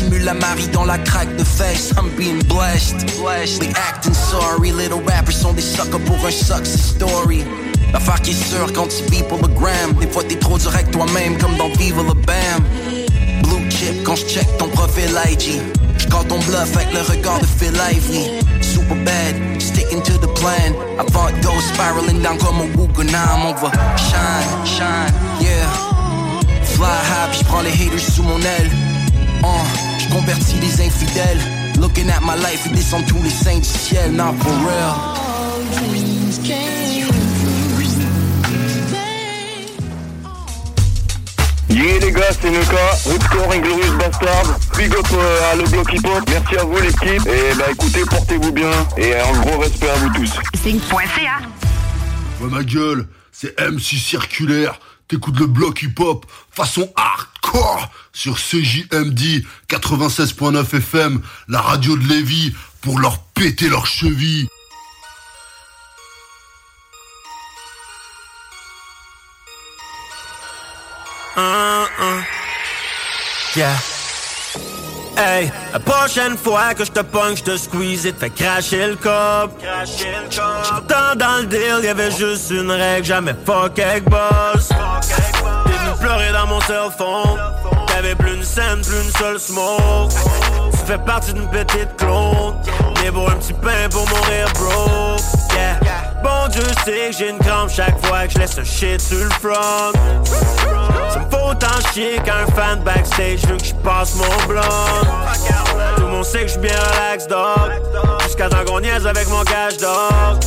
Simule 0.02 0.24
la 0.24 0.34
Marie 0.34 0.66
dans 0.68 0.84
la 0.84 0.98
craque 0.98 1.36
de 1.36 1.44
fesses. 1.44 1.92
I'm 1.96 2.10
being 2.16 2.42
blessed. 2.48 3.06
They 3.60 3.72
acting 3.88 4.14
sorry. 4.14 4.72
Little 4.72 5.02
rappers 5.06 5.32
sont 5.32 5.52
des 5.52 5.62
suckers 5.62 6.00
pour 6.00 6.16
un 6.26 6.30
success 6.30 6.94
story. 6.96 7.44
L'affaire 7.92 8.20
qui 8.20 8.30
est 8.30 8.48
sûre 8.50 8.72
quand 8.72 8.88
tu 8.88 9.04
vis 9.12 9.22
pour 9.22 9.38
le 9.38 9.48
gram. 9.48 9.92
Des 10.00 10.08
fois 10.08 10.24
t'es 10.24 10.34
trop 10.34 10.58
direct 10.58 10.90
toi-même, 10.90 11.38
comme 11.38 11.56
dans 11.56 11.68
Viva 11.78 12.02
le 12.02 12.14
Bam. 12.14 12.64
Blue 13.44 13.70
chip 13.70 14.02
quand 14.04 14.16
je 14.16 14.26
check 14.26 14.46
ton 14.58 14.68
profil 14.68 15.10
IG. 15.30 15.60
J'call 15.98 16.26
ton 16.26 16.38
bluff 16.40 16.76
avec 16.76 16.92
le 16.92 17.00
regard 17.02 17.38
de 17.38 17.46
Phil 17.46 17.74
Ivey. 17.92 18.40
Super 18.60 18.96
bad, 19.04 19.62
sticking 19.62 20.02
to 20.02 20.14
the 20.14 20.32
plan. 20.34 20.72
Avant 20.98 21.30
de 21.30 21.40
go 21.44 21.52
spiraling 21.60 22.22
down 22.22 22.38
comme 22.38 22.60
un 22.60 22.76
Wuganam. 22.76 23.46
On 23.46 23.54
va 23.54 23.70
shine, 23.96 24.66
shine, 24.66 25.14
yeah. 25.40 25.70
Fly 26.64 26.86
high, 26.86 27.30
puis 27.30 27.40
j'prends 27.40 27.62
les 27.62 27.70
haters 27.70 28.00
sous 28.00 28.24
mon 28.24 28.40
aile. 28.40 28.70
Uh, 29.44 29.91
j'convertis 30.12 30.56
les 30.60 30.86
infidèles. 30.86 31.38
Looking 31.80 32.08
at 32.10 32.20
my 32.20 32.36
life, 32.40 32.62
ils 32.66 32.72
descendent 32.72 33.06
tous 33.06 33.22
les 33.22 33.30
saints 33.30 33.58
du 33.58 33.64
ciel. 33.64 34.12
Not 34.12 34.34
for 34.40 34.52
real. 34.66 34.94
Yeah 36.40 36.82
les 42.00 42.12
gars, 42.12 42.32
c'est 42.40 42.50
Nuka, 42.50 42.76
Rootscore 43.06 43.52
Inglorious 43.52 43.96
Bastard, 43.98 44.58
big 44.76 44.92
up 44.92 45.06
euh, 45.14 45.52
à 45.52 45.56
le 45.56 45.64
bloc 45.64 45.92
hip 45.92 46.06
hop, 46.06 46.22
merci 46.28 46.56
à 46.56 46.64
vous 46.64 46.76
l'équipe, 46.80 47.26
et 47.26 47.54
bah 47.56 47.64
écoutez, 47.70 48.00
portez-vous 48.08 48.52
bien, 48.52 48.70
et 48.96 49.14
un 49.14 49.40
gros 49.40 49.58
respect 49.58 49.88
à 49.88 49.94
vous 49.94 50.10
tous. 50.10 50.32
Signe.ca 50.62 51.40
Ouais 52.40 52.50
ma 52.50 52.62
gueule, 52.62 53.06
c'est 53.30 53.58
MC 53.58 53.96
Circulaire. 53.96 54.78
T'écoutes 55.12 55.40
le 55.40 55.46
bloc 55.46 55.82
hip-hop 55.82 56.24
façon 56.50 56.90
hardcore 56.96 57.90
sur 58.14 58.38
CJMD 58.38 59.44
96.9 59.68 60.74
FM, 60.74 61.20
la 61.48 61.60
radio 61.60 61.98
de 61.98 62.08
Lévis, 62.08 62.54
pour 62.80 62.98
leur 62.98 63.22
péter 63.34 63.68
leurs 63.68 63.84
chevilles. 63.84 64.48
Uh, 71.36 71.84
uh. 72.00 72.24
Yeah. 73.54 73.91
La 75.72 75.78
prochaine 75.78 76.36
fois 76.36 76.74
que 76.74 76.84
je 76.84 76.90
te 76.90 77.00
pogne, 77.00 77.36
je 77.36 77.44
te 77.44 77.56
squeeze 77.56 78.06
et 78.06 78.12
te 78.12 78.18
fais 78.18 78.30
cracher 78.30 78.88
le 78.88 78.96
cop. 78.96 79.52
Cop. 80.36 80.88
dans 81.16 81.38
le 81.38 81.46
deal, 81.46 81.84
y'avait 81.84 82.10
juste 82.10 82.50
une 82.50 82.70
règle, 82.70 83.06
jamais 83.06 83.34
fuck 83.46 83.78
avec 83.78 84.04
boss. 84.04 84.68
T'es 84.68 85.72
venu 85.72 85.96
pleurer 86.00 86.32
dans 86.32 86.46
mon 86.48 86.60
cell 86.62 86.90
phone. 86.98 87.38
T'avais 87.86 88.16
plus 88.16 88.34
une 88.34 88.42
scène, 88.42 88.80
plus 88.82 89.00
une 89.04 89.12
seule 89.12 89.38
smoke. 89.38 90.12
Tu 90.72 90.86
fais 90.86 90.98
partie 90.98 91.32
d'une 91.32 91.48
petite 91.50 91.96
clone. 91.96 92.56
Mais 93.00 93.12
pour 93.12 93.30
un 93.30 93.36
petit 93.36 93.52
pain 93.52 93.88
pour 93.90 94.08
mourir, 94.08 94.48
bro. 94.54 95.16
Yeah. 95.54 95.78
Bon 96.22 96.48
Dieu 96.50 96.62
sait 96.84 97.10
que 97.10 97.16
j'ai 97.16 97.30
une 97.30 97.38
crampe 97.38 97.70
chaque 97.70 98.04
fois 98.04 98.26
que 98.26 98.32
je 98.32 98.38
laisse 98.38 98.58
un 98.58 98.64
shit 98.64 99.00
sur 99.00 99.18
le 99.18 99.30
front. 99.30 99.92
Ça 101.12 101.18
me 101.18 101.30
faut 101.30 101.50
autant 101.50 101.90
chier 101.92 102.18
qu'un 102.24 102.46
fan 102.54 102.80
backstage 102.80 103.40
veut 103.46 103.56
que 103.56 103.64
je 103.64 103.74
passe 103.74 104.14
mon 104.14 104.46
blanc. 104.46 104.62
Tout 105.96 106.02
le 106.02 106.08
monde 106.08 106.24
sait 106.24 106.46
que 106.46 106.52
je 106.52 106.58
bien 106.58 106.74
relax, 106.74 107.26
dog. 107.26 107.70
Jusqu'à 108.22 108.48
temps 108.48 108.64
qu'on 108.66 108.80
niaise 108.80 109.06
avec 109.06 109.28
mon 109.28 109.42
cash, 109.44 109.76
dog. 109.76 110.40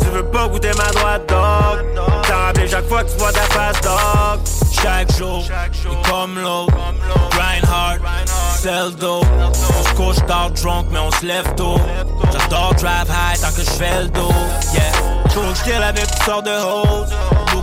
Tu 0.00 0.06
veux 0.06 0.24
pas 0.24 0.48
goûter 0.48 0.70
ma 0.76 0.90
droite, 0.92 1.28
dog. 1.28 1.84
T'as 2.22 2.46
rappelé 2.46 2.68
chaque 2.68 2.88
fois 2.88 3.04
que 3.04 3.10
tu 3.10 3.18
vois 3.18 3.32
ta 3.32 3.40
face, 3.40 3.80
dog. 3.82 4.40
Chaque 4.82 5.12
jour, 5.16 5.44
et 5.44 6.08
comme 6.08 6.38
l'autre. 6.38 6.72
Grind 7.30 7.64
hard, 7.70 8.00
sell 8.56 8.94
dope. 8.98 9.26
On 9.40 9.84
se 9.84 9.94
couche 9.94 10.26
tard 10.26 10.50
drunk, 10.52 10.86
mais 10.90 11.00
on 11.00 11.10
se 11.10 11.26
lève 11.26 11.54
tôt. 11.54 11.78
J'adore 12.32 12.74
drive 12.74 13.08
high 13.08 13.40
tant 13.40 13.50
que 13.50 13.62
je 13.62 13.70
fais 13.70 14.02
le 14.02 14.08
dos. 14.08 14.32
Yeah, 14.72 15.54
still 15.54 15.82
avec 15.82 16.06
toutes 16.06 16.22
sortes 16.22 16.46
de 16.46 16.50
hoes. 16.50 17.06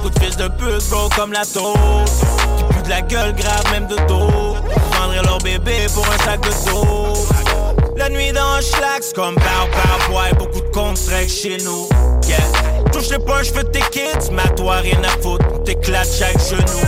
Beaucoup 0.05 0.19
de 0.19 0.23
fils 0.23 0.37
de 0.37 0.47
pute, 0.49 0.87
bro, 0.91 1.09
comme 1.15 1.31
la 1.31 1.43
toast. 1.43 2.23
Qui 2.57 2.63
puent 2.65 2.83
de 2.83 2.89
la 2.89 3.01
gueule 3.01 3.33
grave, 3.33 3.63
même 3.71 3.87
de 3.87 3.95
dos. 4.07 4.55
Vendrais 4.99 5.23
leur 5.23 5.39
bébé 5.39 5.87
pour 5.95 6.05
un 6.05 6.17
sac 6.23 6.41
de 6.41 6.69
dos. 6.69 7.27
La 7.97 8.09
nuit 8.09 8.31
dans 8.31 8.45
un 8.45 8.61
schlax 8.61 9.13
comme 9.13 9.33
Pow 9.33 9.41
Pow 9.71 10.11
Boy, 10.11 10.31
beaucoup 10.37 10.61
de 10.61 10.69
comptes 10.71 10.99
chez 11.27 11.57
nous. 11.63 11.89
Yeah. 12.27 12.37
Touche 12.91 13.09
les 13.09 13.17
poches, 13.17 13.47
je 13.55 13.61
tes 13.61 13.79
kids, 13.91 14.29
mais 14.31 14.47
toi 14.55 14.75
rien 14.75 15.01
à 15.03 15.21
foutre, 15.23 15.63
t'éclates 15.63 16.13
chaque 16.13 16.37
genou. 16.39 16.81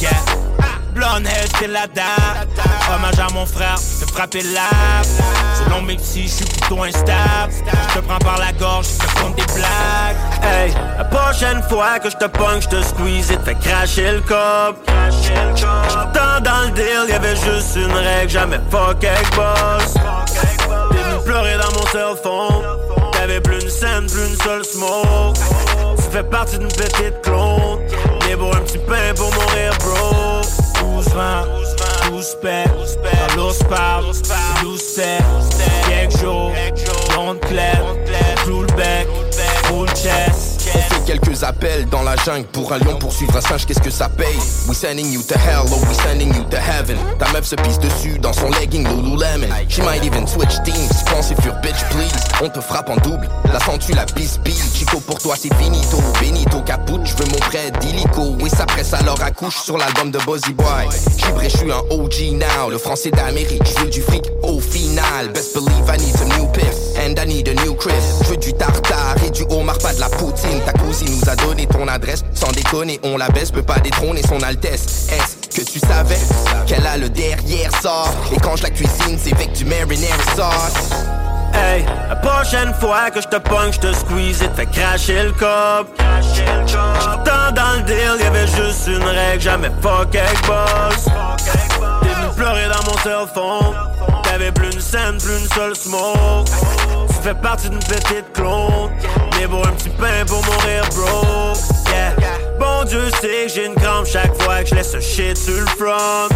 Yeah. 0.00 0.10
Blonde 0.94 1.26
head, 1.26 1.50
c'est 1.58 1.66
la 1.66 1.88
dame. 1.88 2.46
Hommage 2.94 3.18
à 3.18 3.32
mon 3.34 3.46
frère, 3.46 3.78
frapper 4.10 4.42
l'âme. 4.42 5.70
Long, 5.70 5.82
mais 5.82 5.96
si 6.00 6.24
je 6.24 6.28
suis 6.28 6.44
plutôt 6.44 6.82
instable. 6.82 7.52
Je 7.88 8.00
te 8.00 8.04
prends 8.04 8.18
par 8.18 8.38
la 8.38 8.52
gorge, 8.52 8.86
je 8.86 8.98
te 8.98 9.36
des 9.36 9.46
blagues. 9.54 10.16
Hey, 10.42 10.72
la 10.98 11.04
prochaine 11.04 11.62
fois 11.68 11.98
que 11.98 12.10
je 12.10 12.16
te 12.16 12.24
pogne, 12.26 12.60
je 12.60 12.68
te 12.68 12.82
squeeze 12.82 13.30
et 13.30 13.36
te 13.36 13.44
fais 13.44 13.54
cracher 13.54 14.12
le 14.12 14.20
cop. 14.20 14.76
Tant 16.14 16.40
dans 16.42 16.66
le 16.66 16.70
deal, 16.72 17.08
y'avait 17.08 17.36
juste 17.36 17.76
une 17.76 17.92
règle, 17.92 18.30
jamais 18.30 18.60
fuck 18.70 19.04
avec 19.04 19.30
boss. 19.34 19.94
T'es 20.90 20.96
venu 20.96 21.24
pleurer 21.24 21.58
dans 21.58 21.72
mon 21.72 21.86
cell 21.86 22.16
phone. 22.22 23.10
T'avais 23.12 23.40
plus 23.40 23.62
une 23.62 23.70
scène, 23.70 24.06
plus 24.06 24.28
une 24.28 24.36
seule 24.42 24.64
smoke. 24.64 25.38
Tu 25.96 26.02
fais 26.10 26.24
partie 26.24 26.58
d'une 26.58 26.68
petite 26.68 27.20
clone. 27.22 27.80
Mais 28.26 28.36
pour 28.36 28.54
un 28.54 28.60
petit 28.60 28.78
pain 28.78 29.14
pour 29.14 29.32
mourir, 29.34 29.72
bro. 29.80 30.40
12 30.80 31.08
20, 31.14 31.44
12 32.10 32.36
paix. 32.42 32.64
Dans 32.64 33.36
l'os 33.36 33.58
parle, 33.68 34.06
12 34.62 34.80
7. 34.80 35.22
Quelques 35.88 36.18
jours, 36.18 36.52
le 38.62 38.76
bec, 38.76 39.06
full 39.64 39.88
chest. 39.90 40.49
Quelques 41.10 41.42
appels 41.42 41.88
dans 41.90 42.04
la 42.04 42.14
jungle 42.14 42.46
pour 42.52 42.72
un 42.72 42.78
lion 42.78 42.96
poursuivre 42.96 43.36
un 43.36 43.40
singe, 43.40 43.66
qu'est-ce 43.66 43.80
que 43.80 43.90
ça 43.90 44.08
paye? 44.08 44.38
We 44.68 44.76
sending 44.76 45.10
you 45.10 45.20
to 45.24 45.34
hell, 45.34 45.64
oh 45.66 45.84
we 45.88 45.96
sending 45.96 46.32
you 46.32 46.44
to 46.44 46.56
heaven. 46.56 46.96
Ta 47.18 47.26
meuf 47.32 47.46
se 47.46 47.56
pisse 47.56 47.80
dessus 47.80 48.16
dans 48.20 48.32
son 48.32 48.48
legging 48.50 48.86
Lululemon. 48.86 49.48
She 49.68 49.80
might 49.80 50.04
even 50.04 50.28
switch 50.28 50.62
teams, 50.62 51.02
pense 51.06 51.32
if 51.32 51.44
your 51.44 51.56
bitch 51.62 51.82
please. 51.90 52.14
On 52.40 52.48
te 52.48 52.60
frappe 52.60 52.90
en 52.90 52.96
double, 52.98 53.28
la 53.52 53.58
sens-tu 53.58 53.92
la 53.92 54.06
pisse 54.06 54.38
Chico 54.72 55.00
pour 55.00 55.18
toi 55.18 55.34
c'est 55.36 55.52
finito, 55.54 55.98
Benito 56.20 56.60
Caput, 56.60 57.00
je 57.02 57.16
veux 57.16 57.28
mon 57.28 57.38
prêt 57.38 57.72
d'illico. 57.80 58.36
Oui 58.38 58.48
ça 58.48 58.66
presse 58.66 58.94
alors 58.94 59.20
accouche 59.20 59.56
sur 59.64 59.78
l'album 59.78 60.12
de 60.12 60.18
Bozzy 60.20 60.52
Boy. 60.52 60.86
Gibré 61.16 61.48
je 61.50 61.56
suis 61.56 61.72
un 61.72 61.82
OG 61.90 62.38
now, 62.38 62.70
le 62.70 62.78
français 62.78 63.10
d'Amérique 63.10 63.62
Je 63.64 63.82
veux 63.82 63.90
du 63.90 64.00
fric 64.00 64.26
au 64.44 64.60
final, 64.60 65.32
best 65.34 65.54
believe 65.54 65.88
I 65.88 65.98
need 65.98 66.16
some 66.16 66.28
new 66.38 66.46
piff 66.52 66.89
And 67.00 67.18
I 67.18 67.24
need 67.24 67.48
a 67.48 67.54
new 67.64 67.74
crib, 67.74 67.94
je 68.22 68.28
veux 68.28 68.36
du 68.36 68.52
tartare 68.52 69.16
et 69.24 69.30
du 69.30 69.42
homard 69.48 69.78
pas 69.78 69.94
de 69.94 70.00
la 70.00 70.10
poutine 70.10 70.60
ta 70.66 70.72
cousine 70.72 71.08
nous 71.18 71.30
a 71.30 71.34
donné 71.34 71.66
ton 71.66 71.88
adresse. 71.88 72.22
Sans 72.34 72.52
déconner, 72.52 73.00
on 73.02 73.16
la 73.16 73.28
baisse, 73.30 73.50
peut 73.50 73.62
pas 73.62 73.78
détrôner 73.78 74.22
son 74.22 74.42
Altesse. 74.42 75.08
Est-ce 75.10 75.62
que 75.62 75.64
tu 75.64 75.78
savais 75.78 76.18
qu'elle 76.66 76.86
a 76.86 76.98
le 76.98 77.08
derrière 77.08 77.70
sort? 77.80 78.12
Et 78.34 78.40
quand 78.40 78.56
je 78.56 78.64
la 78.64 78.70
cuisine, 78.70 79.18
c'est 79.18 79.32
avec 79.32 79.52
du 79.52 79.64
marinara 79.64 80.22
sauce. 80.36 80.90
Hey, 81.54 81.84
la 82.08 82.16
prochaine 82.16 82.74
fois 82.74 83.10
que 83.10 83.22
je 83.22 83.28
te 83.28 83.36
pogne, 83.36 83.72
je 83.72 83.80
te 83.80 83.92
squeeze 83.94 84.42
et 84.42 84.48
te 84.48 84.56
fais 84.56 84.66
cracher 84.66 85.22
le 85.24 85.32
cop. 85.32 85.88
Tant 87.24 87.52
dans 87.52 87.78
le 87.78 87.82
deal, 87.82 88.22
y'avait 88.22 88.46
juste 88.46 88.86
une 88.88 89.02
règle, 89.02 89.40
jamais 89.40 89.70
fuck 89.80 90.14
avec 90.14 90.40
boss. 90.46 91.06
T'es 92.02 92.08
venu 92.08 92.34
pleurer 92.36 92.68
dans 92.68 92.90
mon 92.90 92.98
cell. 92.98 93.26
T'avais 94.40 94.52
plus 94.52 94.72
une 94.72 94.80
scène, 94.80 95.18
plus 95.18 95.38
une 95.38 95.48
seule 95.54 95.76
smoke. 95.76 96.46
Tu 97.08 97.14
fais 97.22 97.34
partie 97.34 97.68
d'une 97.68 97.78
petite 97.80 98.32
clone. 98.32 98.90
Mais 99.38 99.46
pour 99.46 99.66
un 99.66 99.72
petit 99.72 99.90
pain 99.90 100.24
pour 100.26 100.42
mourir, 100.46 100.82
bro. 100.96 101.52
Yeah. 101.90 102.14
Bon 102.58 102.84
Dieu 102.84 103.10
sait 103.20 103.46
que 103.46 103.52
j'ai 103.54 103.66
une 103.66 103.74
crampe 103.74 104.06
chaque 104.06 104.34
fois 104.40 104.62
que 104.62 104.70
je 104.70 104.76
laisse 104.76 104.94
un 104.94 105.00
shit 105.00 105.36
sur 105.36 105.52
le 105.52 105.66
front. 105.66 106.34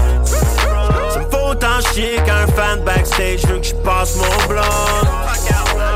Ça 1.09 1.19
me 1.19 1.31
faut 1.31 1.53
autant 1.53 1.81
chier 1.95 2.17
qu'un 2.27 2.47
fan 2.49 2.81
backstage 2.85 3.47
veut 3.47 3.61
que 3.61 3.67
je 3.69 3.75
passe 3.77 4.17
mon 4.17 4.49
blanc. 4.49 4.63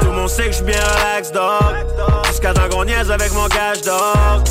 Tout 0.00 0.06
le 0.06 0.12
monde 0.12 0.30
sait 0.30 0.46
que 0.46 0.52
je 0.52 0.62
bien 0.62 0.80
relax, 0.80 1.30
dog. 1.30 1.76
Jusqu'à 2.26 2.54
temps 2.54 2.70
qu'on 2.70 2.86
niaise 2.86 3.10
avec 3.10 3.34
mon 3.34 3.48
cash, 3.48 3.82
dog. 3.82 4.44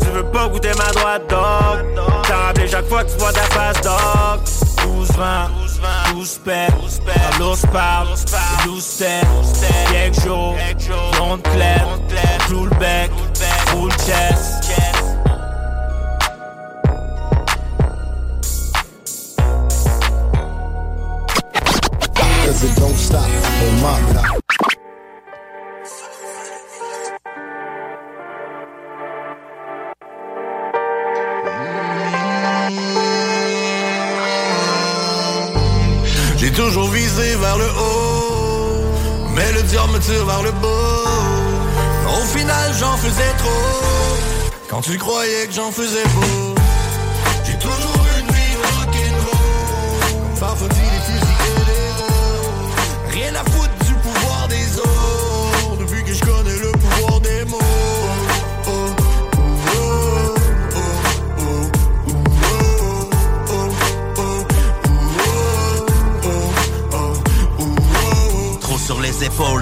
Tu 0.00 0.06
veux 0.08 0.24
pas 0.24 0.48
goûter 0.48 0.72
ma 0.76 0.92
droite, 0.92 1.22
dog. 1.30 2.02
T'as 2.24 2.36
rappelé 2.48 2.68
chaque 2.68 2.88
fois 2.90 3.04
que 3.04 3.10
tu 3.10 3.16
vois 3.16 3.32
ta 3.32 3.44
face, 3.44 3.80
dog. 3.80 4.59
12 4.82 5.12
20 5.12 5.50
12 6.14 6.38
paix, 6.44 6.68
dans 7.38 7.44
l'os 7.44 7.62
parle, 7.72 8.08
12 8.64 8.82
7, 8.82 9.26
quelques 9.90 10.20
jours, 10.20 10.54
blonde 11.12 11.42
claire, 11.42 11.86
clou 12.46 12.64
le 12.64 12.70
bec, 12.78 13.10
full 13.66 13.90
chest. 13.92 14.60
Cause 22.50 22.64
it 22.64 22.74
don't 22.80 22.96
stop. 22.96 23.22
On 23.62 23.72
my 23.80 24.00
J'ai 25.84 26.19
toujours 36.64 36.90
visé 36.90 37.36
vers 37.36 37.56
le 37.56 37.68
haut, 37.70 38.84
mais 39.34 39.50
le 39.52 39.62
diable 39.62 39.92
me 39.94 39.98
tire 39.98 40.24
vers 40.26 40.42
le 40.42 40.52
bas. 40.52 42.18
Au 42.18 42.24
final, 42.36 42.66
j'en 42.78 42.96
faisais 42.98 43.32
trop, 43.38 43.76
quand 44.68 44.82
tu 44.82 44.98
croyais 44.98 45.46
que 45.46 45.54
j'en 45.54 45.70
faisais 45.70 46.06
beau. 46.14 46.54
J'ai 47.46 47.58
toujours 47.58 48.04
une 48.18 48.30
vie 48.36 48.56
rock'n'roll, 48.66 50.10
comme 50.38 50.79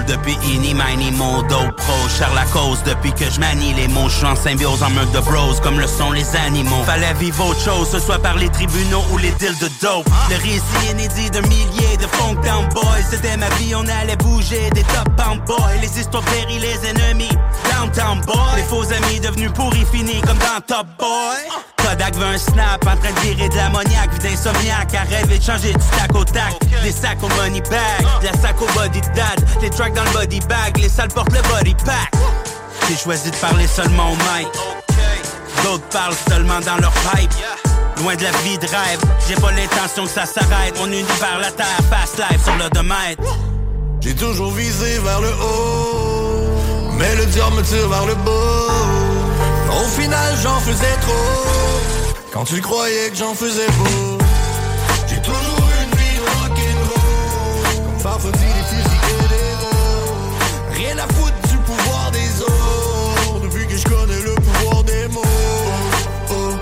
depuis 0.09 0.37
Ini, 0.43 0.73
Mini, 0.73 1.11
Modo 1.11 1.59
Pro. 1.77 1.97
Cher 2.17 2.33
la 2.33 2.45
cause 2.45 2.81
depuis 2.83 3.13
que 3.13 3.29
je 3.29 3.39
manie 3.39 3.73
les 3.73 3.87
mots. 3.87 4.09
Je 4.09 4.17
suis 4.17 4.25
en 4.25 4.35
symbiose 4.35 4.83
en 4.83 4.89
de 4.89 5.19
bros 5.19 5.53
comme 5.61 5.79
le 5.79 5.87
sont 5.87 6.11
les 6.11 6.25
animaux. 6.35 6.83
Fallait 6.85 7.13
vivre 7.13 7.45
autre 7.45 7.61
chose, 7.61 7.89
ce 7.91 7.99
soit 7.99 8.19
par 8.19 8.35
les 8.35 8.49
tribunaux 8.49 9.03
ou 9.11 9.17
les 9.17 9.31
deals 9.39 9.57
de 9.59 9.69
dope. 9.81 10.07
Le 10.29 10.35
récit 10.37 10.91
inédit 10.91 11.29
d'un 11.31 11.41
millier 11.41 11.97
de 11.97 12.07
funk 12.17 12.35
down 12.43 12.67
boys. 12.73 13.03
C'était 13.09 13.37
ma 13.37 13.49
vie, 13.57 13.75
on 13.75 13.87
allait 13.87 14.17
bouger 14.17 14.69
des 14.71 14.83
top 14.83 15.09
bound 15.17 15.43
boys. 15.45 15.79
Les 15.81 15.99
histoires 15.99 16.23
péri 16.23 16.59
les 16.59 16.79
ennemis. 16.89 17.37
Downtown 17.69 18.21
boys. 18.25 18.55
Les 18.55 18.63
faux 18.63 18.85
amis 18.93 19.19
devenus 19.19 19.49
fume 19.49 19.53
pour 19.53 19.75
y 19.75 19.85
finir 19.85 20.21
comme 20.21 20.37
dans 20.37 20.61
Top 20.65 20.87
Boy. 20.97 21.78
Kodak 21.89 22.15
veut 22.17 22.25
un 22.25 22.37
snap, 22.37 22.85
en 22.85 22.95
train 22.97 23.11
de 23.11 23.19
virer 23.21 23.49
de 23.49 23.55
l'ammoniaque, 23.55 24.13
vie 24.13 24.29
d'insomniaque, 24.29 24.93
à 24.93 25.01
rêver 25.09 25.39
de 25.39 25.43
changer 25.43 25.73
du 25.73 25.85
tac 25.97 26.13
au 26.13 26.23
tac. 26.23 26.53
Les 26.83 26.91
sacs 26.91 27.17
au 27.23 27.27
money 27.29 27.61
bag, 27.61 28.05
la 28.21 28.31
sac 28.33 28.61
au 28.61 28.67
body 28.79 29.01
dad, 29.15 29.43
les 29.59 29.71
tracks 29.71 29.93
dans 29.95 30.03
le 30.03 30.11
body 30.11 30.39
bag, 30.41 30.77
les 30.77 30.87
salles 30.87 31.07
portent 31.09 31.33
le 31.33 31.41
body 31.49 31.73
pack. 31.83 32.11
J'ai 32.87 32.95
choisi 32.95 33.31
de 33.31 33.35
parler 33.37 33.65
seulement 33.65 34.11
au 34.11 34.15
mic. 34.15 34.47
D'autres 35.63 35.83
parlent 35.91 36.13
seulement 36.29 36.59
dans 36.59 36.77
leur 36.77 36.91
pipe. 36.91 37.33
Loin 38.03 38.15
de 38.15 38.23
la 38.23 38.31
vie 38.43 38.59
de 38.59 38.67
rêve, 38.67 39.01
j'ai 39.27 39.35
pas 39.35 39.51
l'intention 39.51 40.03
que 40.03 40.11
ça 40.11 40.27
s'arrête. 40.27 40.75
On 40.81 40.85
unit 40.85 41.03
vers 41.19 41.39
la 41.39 41.51
terre, 41.51 41.79
fast 41.89 42.17
life 42.17 42.43
sur 42.43 42.55
l'odomètre. 42.55 43.23
J'ai 44.01 44.13
toujours 44.13 44.51
visé 44.51 44.99
vers 44.99 45.21
le 45.21 45.29
haut, 45.29 46.93
mais 46.99 47.15
le 47.15 47.25
diable 47.25 47.55
me 47.55 47.61
tire 47.63 47.89
vers 47.89 48.05
le 48.05 48.13
bas. 48.13 48.98
Au 49.71 49.87
final, 50.01 50.35
j'en 50.41 50.59
faisais 50.59 50.97
trop, 51.01 51.37
quand 52.33 52.43
tu 52.43 52.61
croyais 52.61 53.09
que 53.09 53.15
j'en 53.15 53.33
faisais 53.33 53.67
beau. 53.77 54.17
J'ai 55.07 55.21
toujours 55.21 55.69
une 55.81 55.95
vie 55.97 56.19
rock'n'roll, 56.19 57.85
comme 57.85 57.99
Farfadie, 57.99 58.39
des 58.39 58.63
fusils 58.69 59.03
et 59.09 59.27
des 59.29 59.53
rôles. 59.61 60.73
Rien 60.73 60.97
à 60.97 61.07
foutre 61.13 61.41
du 61.49 61.57
pouvoir 61.57 62.11
des 62.11 62.41
autres, 62.41 63.39
depuis 63.43 63.67
que 63.67 63.77
je 63.77 63.83
connais 63.83 64.21
le 64.21 64.35
pouvoir 64.35 64.83
des 64.83 65.07
mots. 65.09 65.21
Oh, 66.31 66.33
oh, 66.33 66.53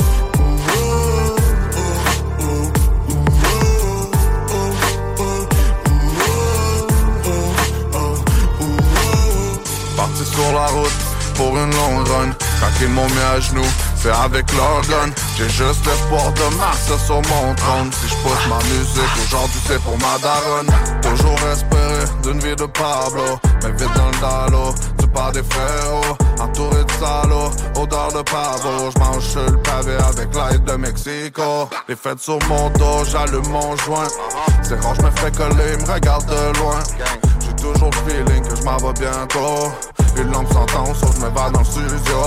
oh, 0.69 1.36
oh, 2.40 2.72
oh, 8.61 8.76
Parti 9.95 10.26
sur 10.26 10.52
la 10.53 10.68
route 10.68 11.00
pour 11.36 11.58
une 11.58 11.72
longue 11.72 12.08
run. 12.08 12.47
Quand 12.60 12.72
ils 12.82 12.90
m'ont 12.90 13.06
mis 13.06 13.19
à 13.36 13.40
genoux, 13.40 13.72
c'est 13.95 14.11
avec 14.11 14.45
gun. 14.48 15.11
J'ai 15.38 15.50
juste 15.50 15.86
l'espoir 15.86 16.32
de 16.34 16.56
marcher 16.56 16.98
sur 17.06 17.16
mon 17.16 17.53
trône. 17.56 17.92
Si 17.92 18.08
je 18.08 18.16
pousse 18.16 18.48
ma 18.50 18.58
musique, 18.58 19.26
aujourd'hui 19.26 19.61
c'est 19.68 19.82
pour 19.82 19.98
ma 19.98 20.18
daronne. 20.19 20.68
Toujours 21.02 21.40
espérer 21.52 22.06
d'une 22.24 22.40
vie 22.40 22.56
de 22.56 22.66
Pablo. 22.66 23.40
Mais 23.64 23.72
vite 23.72 23.94
dans 23.95 24.08
le 24.08 24.50
dallo, 24.50 24.76
tu 25.00 25.08
pars 25.08 25.32
des 25.32 25.44
frérots. 25.44 26.18
Entouré 26.40 26.84
de 26.84 26.92
salauds, 26.92 27.52
odeur 27.76 28.11
de 28.14 28.22
pavot. 28.22 28.92
Je 28.94 29.00
mange 29.00 29.36
le 29.36 29.58
pavé 29.58 29.95
avec 29.95 30.34
l'aide 30.36 30.64
de 30.64 30.74
Mexico. 30.74 31.69
Les 31.88 31.95
fêtes 31.95 32.19
sur 32.19 32.40
mon 32.48 32.69
dos, 32.72 33.06
j'allume 33.06 33.48
mon 33.50 33.76
joint. 33.77 34.08
C'est 34.64 34.80
rare, 34.82 34.95
je 34.95 35.02
me 35.03 35.11
fais 35.11 35.32
coller, 35.32 35.77
me 35.77 35.92
regarde 35.92 36.26
de 36.26 36.60
loin. 36.60 36.80
Toujours 37.73 37.91
feeling 38.07 38.43
que 38.47 38.55
je 38.55 38.63
m'en 38.63 38.77
vais 38.77 38.93
bientôt. 38.93 39.71
Une 40.17 40.31
lampe 40.31 40.51
s'entend, 40.51 40.93
sauf 40.93 41.15
je 41.15 41.25
me 41.25 41.29
bats 41.29 41.49
dans 41.51 41.59
le 41.59 41.65
studio. 41.65 42.17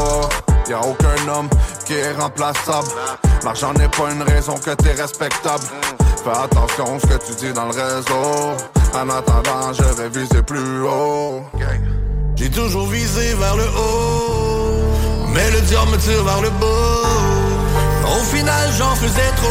Y'a 0.68 0.80
aucun 0.80 1.28
homme 1.28 1.48
qui 1.84 1.94
est 1.94 2.12
remplaçable. 2.12 2.88
L'argent 3.42 3.72
n'est 3.72 3.88
pas 3.88 4.10
une 4.12 4.22
raison 4.22 4.54
que 4.54 4.70
t'es 4.70 4.92
respectable. 4.92 5.64
Fais 6.22 6.30
attention 6.30 6.98
ce 7.00 7.06
que 7.06 7.26
tu 7.26 7.34
dis 7.34 7.52
dans 7.52 7.64
le 7.64 7.70
réseau. 7.70 8.56
En 8.94 9.08
attendant, 9.08 9.72
je 9.72 9.82
vais 9.82 10.08
viser 10.08 10.42
plus 10.42 10.82
haut. 10.82 11.42
J'ai 12.36 12.50
toujours 12.50 12.86
visé 12.86 13.34
vers 13.34 13.56
le 13.56 13.64
haut, 13.64 15.28
mais 15.28 15.50
le 15.50 15.60
diable 15.60 15.90
me 15.92 15.96
tire 15.98 16.24
vers 16.24 16.40
le 16.40 16.50
bas. 16.50 16.66
Au 18.06 18.24
final, 18.34 18.70
j'en 18.78 18.94
faisais 18.94 19.30
trop, 19.36 19.48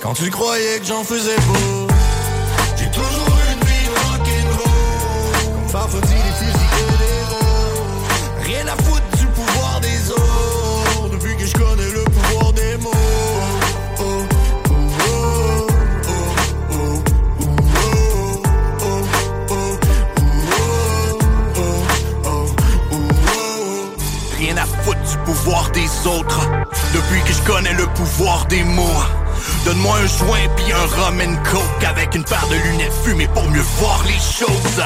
quand 0.00 0.14
tu 0.14 0.30
croyais 0.30 0.78
que 0.78 0.86
j'en 0.86 1.02
faisais 1.02 1.36
beau. 1.48 1.88
J'ai 2.76 2.90
toujours 2.90 3.33
fusils 5.74 6.54
rôles. 7.30 8.44
Rien 8.44 8.66
à 8.68 8.76
foutre 8.82 9.16
du 9.18 9.26
pouvoir 9.26 9.80
des 9.80 10.10
autres, 10.10 11.10
depuis 11.12 11.36
que 11.36 11.46
je 11.46 11.52
connais 11.54 11.90
le 11.90 12.04
pouvoir 12.04 12.52
des 12.52 12.76
mots. 12.76 12.90
Rien 24.38 24.56
à 24.58 24.66
foutre 24.66 25.00
du 25.10 25.16
pouvoir 25.24 25.70
des 25.70 26.06
autres 26.06 26.40
Depuis 26.92 27.20
que 27.22 27.32
je 27.32 27.42
connais 27.50 27.72
le 27.72 27.86
pouvoir 27.94 28.44
des 28.46 28.62
mots 28.62 29.02
Donne-moi 29.64 29.96
un 29.96 30.06
joint 30.06 30.48
puis 30.56 30.72
un 30.72 31.02
rum 31.02 31.20
and 31.20 31.36
coke 31.50 31.84
Avec 31.88 32.14
une 32.14 32.24
paire 32.24 32.46
de 32.48 32.56
lunettes 32.56 32.92
fumées 33.04 33.28
pour 33.28 33.48
mieux 33.50 33.64
voir 33.78 34.04
les 34.06 34.12
choses 34.12 34.82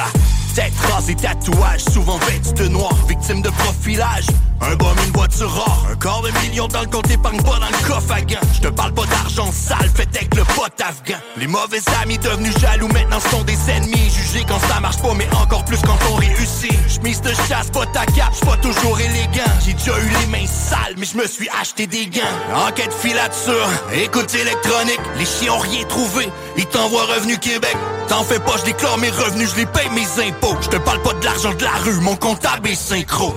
Tête 0.55 0.73
rasée, 0.91 1.15
tatouage, 1.15 1.81
souvent 1.91 2.17
vêtu 2.17 2.53
de 2.53 2.67
noir 2.67 2.93
Victime 3.07 3.41
de 3.41 3.49
profilage 3.49 4.25
un 4.61 4.75
bum, 4.75 4.95
une 5.05 5.13
voiture 5.13 5.49
rare, 5.49 5.85
un 5.89 5.95
quart 5.95 6.21
de 6.21 6.31
million 6.41 6.67
dans 6.67 6.81
le 6.81 6.87
compte 6.87 7.09
épargne 7.09 7.41
pas 7.41 7.59
dans 7.59 7.69
le 7.69 7.87
coffre 7.87 8.11
à 8.11 8.21
gants. 8.21 8.39
Je 8.53 8.59
te 8.59 8.67
parle 8.67 8.93
pas 8.93 9.05
d'argent 9.05 9.51
sale, 9.51 9.89
fait 9.95 10.09
avec 10.15 10.35
le 10.35 10.43
pote 10.43 10.79
afghan. 10.81 11.17
Les 11.37 11.47
mauvais 11.47 11.79
amis 12.01 12.17
devenus 12.17 12.57
jaloux 12.59 12.89
maintenant 12.89 13.19
sont 13.31 13.43
des 13.43 13.57
ennemis. 13.69 14.09
Jugés 14.09 14.45
quand 14.47 14.59
ça 14.67 14.79
marche 14.81 14.97
pas, 14.97 15.13
mais 15.15 15.27
encore 15.41 15.63
plus 15.63 15.77
quand 15.77 15.97
on 16.11 16.15
réussit. 16.15 16.73
J'mise 16.89 17.21
de 17.21 17.33
chasse, 17.47 17.69
pas 17.71 17.85
ta 17.85 18.05
cape, 18.05 18.33
j'suis 18.33 18.45
pas 18.45 18.57
toujours 18.57 18.99
élégant. 18.99 19.51
J'ai 19.65 19.73
déjà 19.73 19.97
eu 19.97 20.09
les 20.19 20.25
mains 20.27 20.47
sales, 20.47 20.95
mais 20.97 21.05
je 21.05 21.17
me 21.17 21.25
suis 21.25 21.47
acheté 21.61 21.87
des 21.87 22.07
gants. 22.07 22.67
Enquête 22.67 22.93
filature, 22.93 23.69
écoute 23.93 24.33
électronique, 24.35 25.01
les 25.17 25.25
chiens 25.25 25.53
ont 25.53 25.59
rien 25.59 25.85
trouvé. 25.85 26.29
Ils 26.57 26.65
t'envoient 26.65 27.05
Revenu 27.05 27.37
Québec. 27.37 27.77
T'en 28.09 28.23
fais 28.23 28.39
pas, 28.39 28.57
je 28.57 28.65
déclare 28.65 28.97
mes 28.97 29.09
revenus, 29.09 29.51
je 29.51 29.57
les 29.57 29.65
paye 29.67 29.89
mes 29.91 30.27
impôts. 30.27 30.38
Je 30.61 30.67
te 30.69 30.77
parle 30.77 31.01
pas 31.01 31.13
de 31.13 31.25
l'argent 31.25 31.53
de 31.53 31.63
la 31.63 31.71
rue, 31.83 31.99
mon 32.01 32.15
comptable 32.15 32.69
est 32.69 32.75
synchro. 32.75 33.33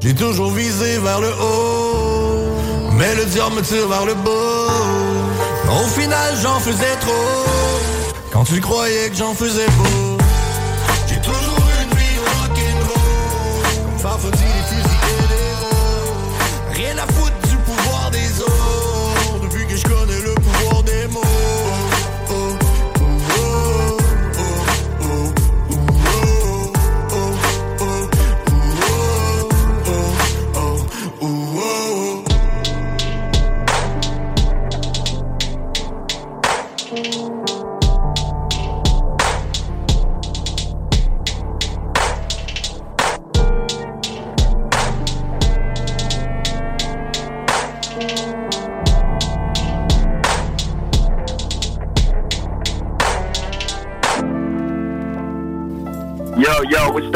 J'ai 0.00 0.14
toujours 0.14 0.50
visé 0.50 0.98
vers 0.98 1.20
le 1.20 1.28
haut, 1.28 2.92
mais 2.92 3.14
le 3.14 3.24
diable 3.26 3.56
me 3.56 3.62
tire 3.62 3.88
vers 3.88 4.04
le 4.04 4.14
bas. 4.14 5.80
Au 5.82 5.88
final, 5.88 6.34
j'en 6.42 6.58
faisais 6.58 6.96
trop, 7.00 7.12
quand 8.32 8.44
tu 8.44 8.60
croyais 8.60 9.10
que 9.10 9.16
j'en 9.16 9.34
faisais 9.34 9.66
beau. 9.78 10.09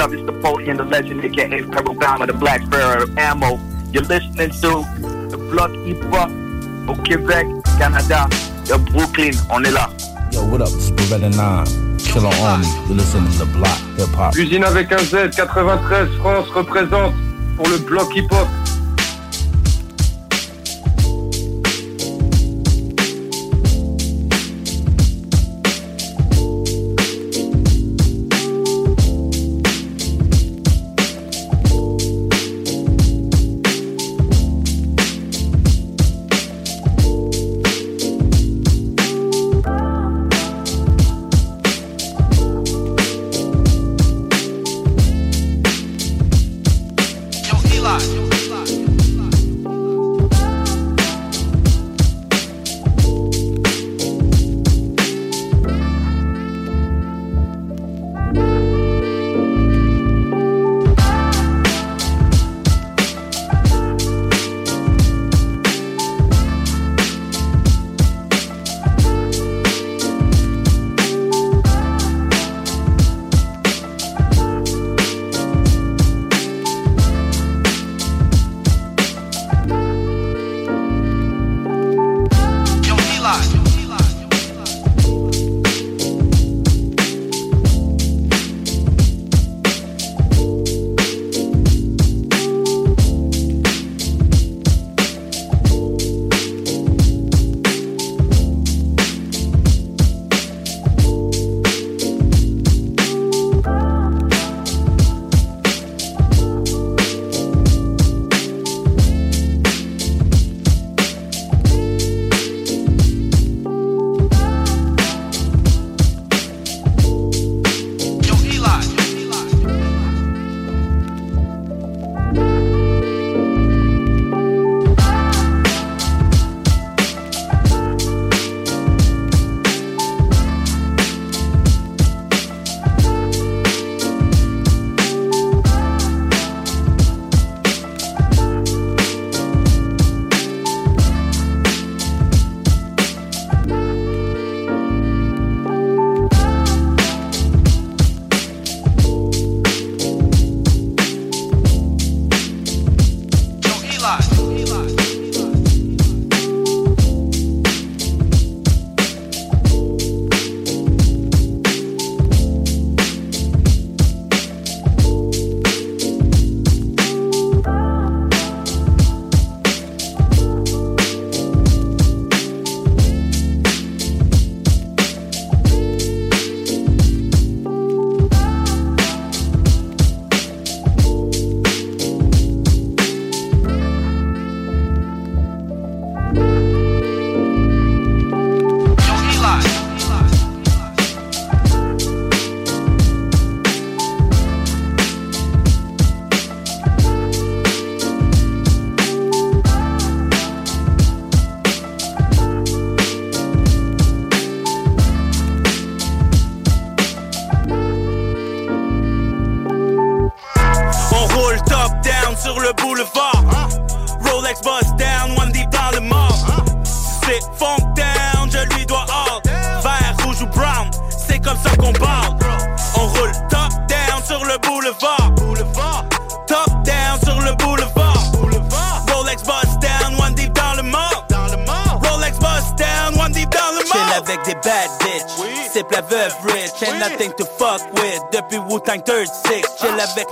Yo, 0.04 0.10
what's 0.10 0.12
up? 0.12 0.12
It's 0.12 0.26
the 0.26 0.40
Foley 0.42 0.68
and 0.68 0.78
the 0.78 0.84
legend, 0.84 1.24
aka 1.24 1.62
Pebble 1.62 1.94
Bama, 1.94 2.26
the 2.26 2.32
Black 2.32 2.62
Sparrow 2.62 3.06
Ammo. 3.16 3.58
You're 3.92 4.02
listening 4.04 4.50
to 4.50 4.84
the 5.30 5.36
Block 5.50 5.70
Hip 5.86 6.02
Hop 6.12 6.30
au 6.88 6.94
Québec, 7.02 7.46
Canada, 7.78 8.28
de 8.66 8.76
Brooklyn. 8.92 9.32
On 9.50 9.62
est 9.64 9.70
là. 9.70 9.90
Yo, 10.32 10.44
what 10.46 10.60
up? 10.60 10.68
It's 10.68 10.90
Beretta 10.90 11.30
9. 11.30 11.98
Killer 11.98 12.34
Army. 12.42 12.66
You're 12.86 12.96
listening 12.96 13.30
to 13.38 13.46
Block 13.46 13.78
Hip 13.98 14.14
Hop. 14.16 14.34
Usine 14.36 14.64
avec 14.64 14.92
un 14.92 14.98
Z, 14.98 15.30
93 15.36 16.08
France 16.18 16.48
représente 16.48 17.14
pour 17.56 17.68
le 17.68 17.78
bloc 17.78 18.14
hip-hop. 18.14 18.48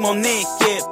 Mon 0.02 0.18
équipe. 0.18 0.82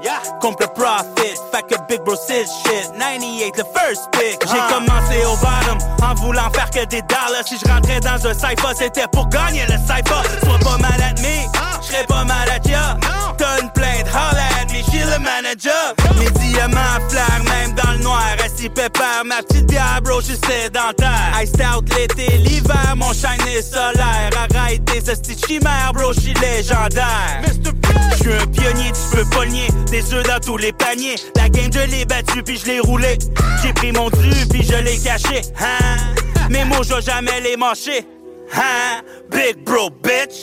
Compte 0.41 0.61
le 0.61 0.67
profit, 0.69 1.35
fait 1.53 1.63
que 1.69 1.75
Big 1.89 2.01
Bro 2.05 2.15
c'est 2.27 2.45
shit. 2.45 2.91
98, 2.97 3.57
le 3.59 3.65
first 3.75 4.09
pick. 4.13 4.39
J'ai 4.47 4.75
commencé 4.75 5.27
au 5.27 5.37
bottom 5.37 5.79
en 6.03 6.15
voulant 6.15 6.51
faire 6.55 6.71
que 6.71 6.85
des 6.87 7.03
dollars. 7.03 7.45
Si 7.45 7.59
je 7.59 7.71
rentrais 7.71 8.01
dans 8.01 8.27
un 8.27 8.33
cypher, 8.33 8.75
c'était 8.77 9.09
pour 9.13 9.29
gagner 9.29 9.65
le 9.67 9.77
cypher. 9.79 10.23
Sois 10.45 10.59
pas 10.61 10.79
mal 10.79 11.03
at 11.03 11.21
me, 11.21 11.83
j'serais 11.83 12.07
pas 12.07 12.25
mal 12.25 12.49
at 12.49 12.67
ya. 12.69 12.97
T'as 13.37 13.61
une 13.61 13.71
plainte, 13.71 14.07
holla 14.09 14.47
at 14.61 14.73
me, 14.73 14.79
j'suis 14.79 15.01
le 15.01 15.19
manager. 15.19 15.95
Mes 16.19 16.31
diamants 16.31 17.01
flairent 17.09 17.45
même 17.45 17.75
dans 17.75 17.93
le 17.93 17.99
noir. 17.99 18.23
Assis 18.45 18.69
pépère, 18.69 19.25
ma 19.25 19.43
petite 19.43 19.67
bière, 19.67 20.01
bro, 20.03 20.21
j'suis 20.21 20.39
sédentaire. 20.47 21.33
Iced 21.43 21.61
out 21.61 21.85
l'été, 21.97 22.39
l'hiver, 22.39 22.95
mon 22.97 23.13
shine 23.13 23.47
est 23.49 23.63
solaire. 23.63 24.31
Arrête 24.55 24.85
tes 24.85 25.11
hosties 25.11 25.37
chimères, 25.47 25.93
bro, 25.93 26.13
j'suis 26.13 26.35
légendaire. 26.35 27.43
Pionnier, 28.53 28.93
tu 28.93 29.17
peux 29.17 29.25
pas 29.31 29.47
nier. 29.47 29.69
Des 29.91 30.15
œufs 30.15 30.27
dans 30.27 30.41
tous 30.41 30.57
les 30.57 30.73
paniers. 30.73 31.17
La 31.37 31.49
game, 31.49 31.71
je 31.73 31.91
l'ai 31.91 32.05
battu, 32.05 32.43
puis 32.43 32.59
je 32.59 32.67
l'ai 32.67 32.81
roulé. 32.81 33.19
J'ai 33.63 33.73
pris 33.73 33.93
mon 33.93 34.11
dû, 34.11 34.31
puis 34.49 34.63
je 34.63 34.77
l'ai 34.77 34.99
caché. 34.99 35.43
Hein? 35.59 35.97
Mes 36.49 36.65
mots, 36.65 36.83
je 36.83 37.01
jamais 37.01 37.41
les 37.41 37.57
mâcher. 37.57 38.07
Hein? 38.55 39.03
Big 39.31 39.65
bro, 39.65 39.91
bitch. 40.03 40.43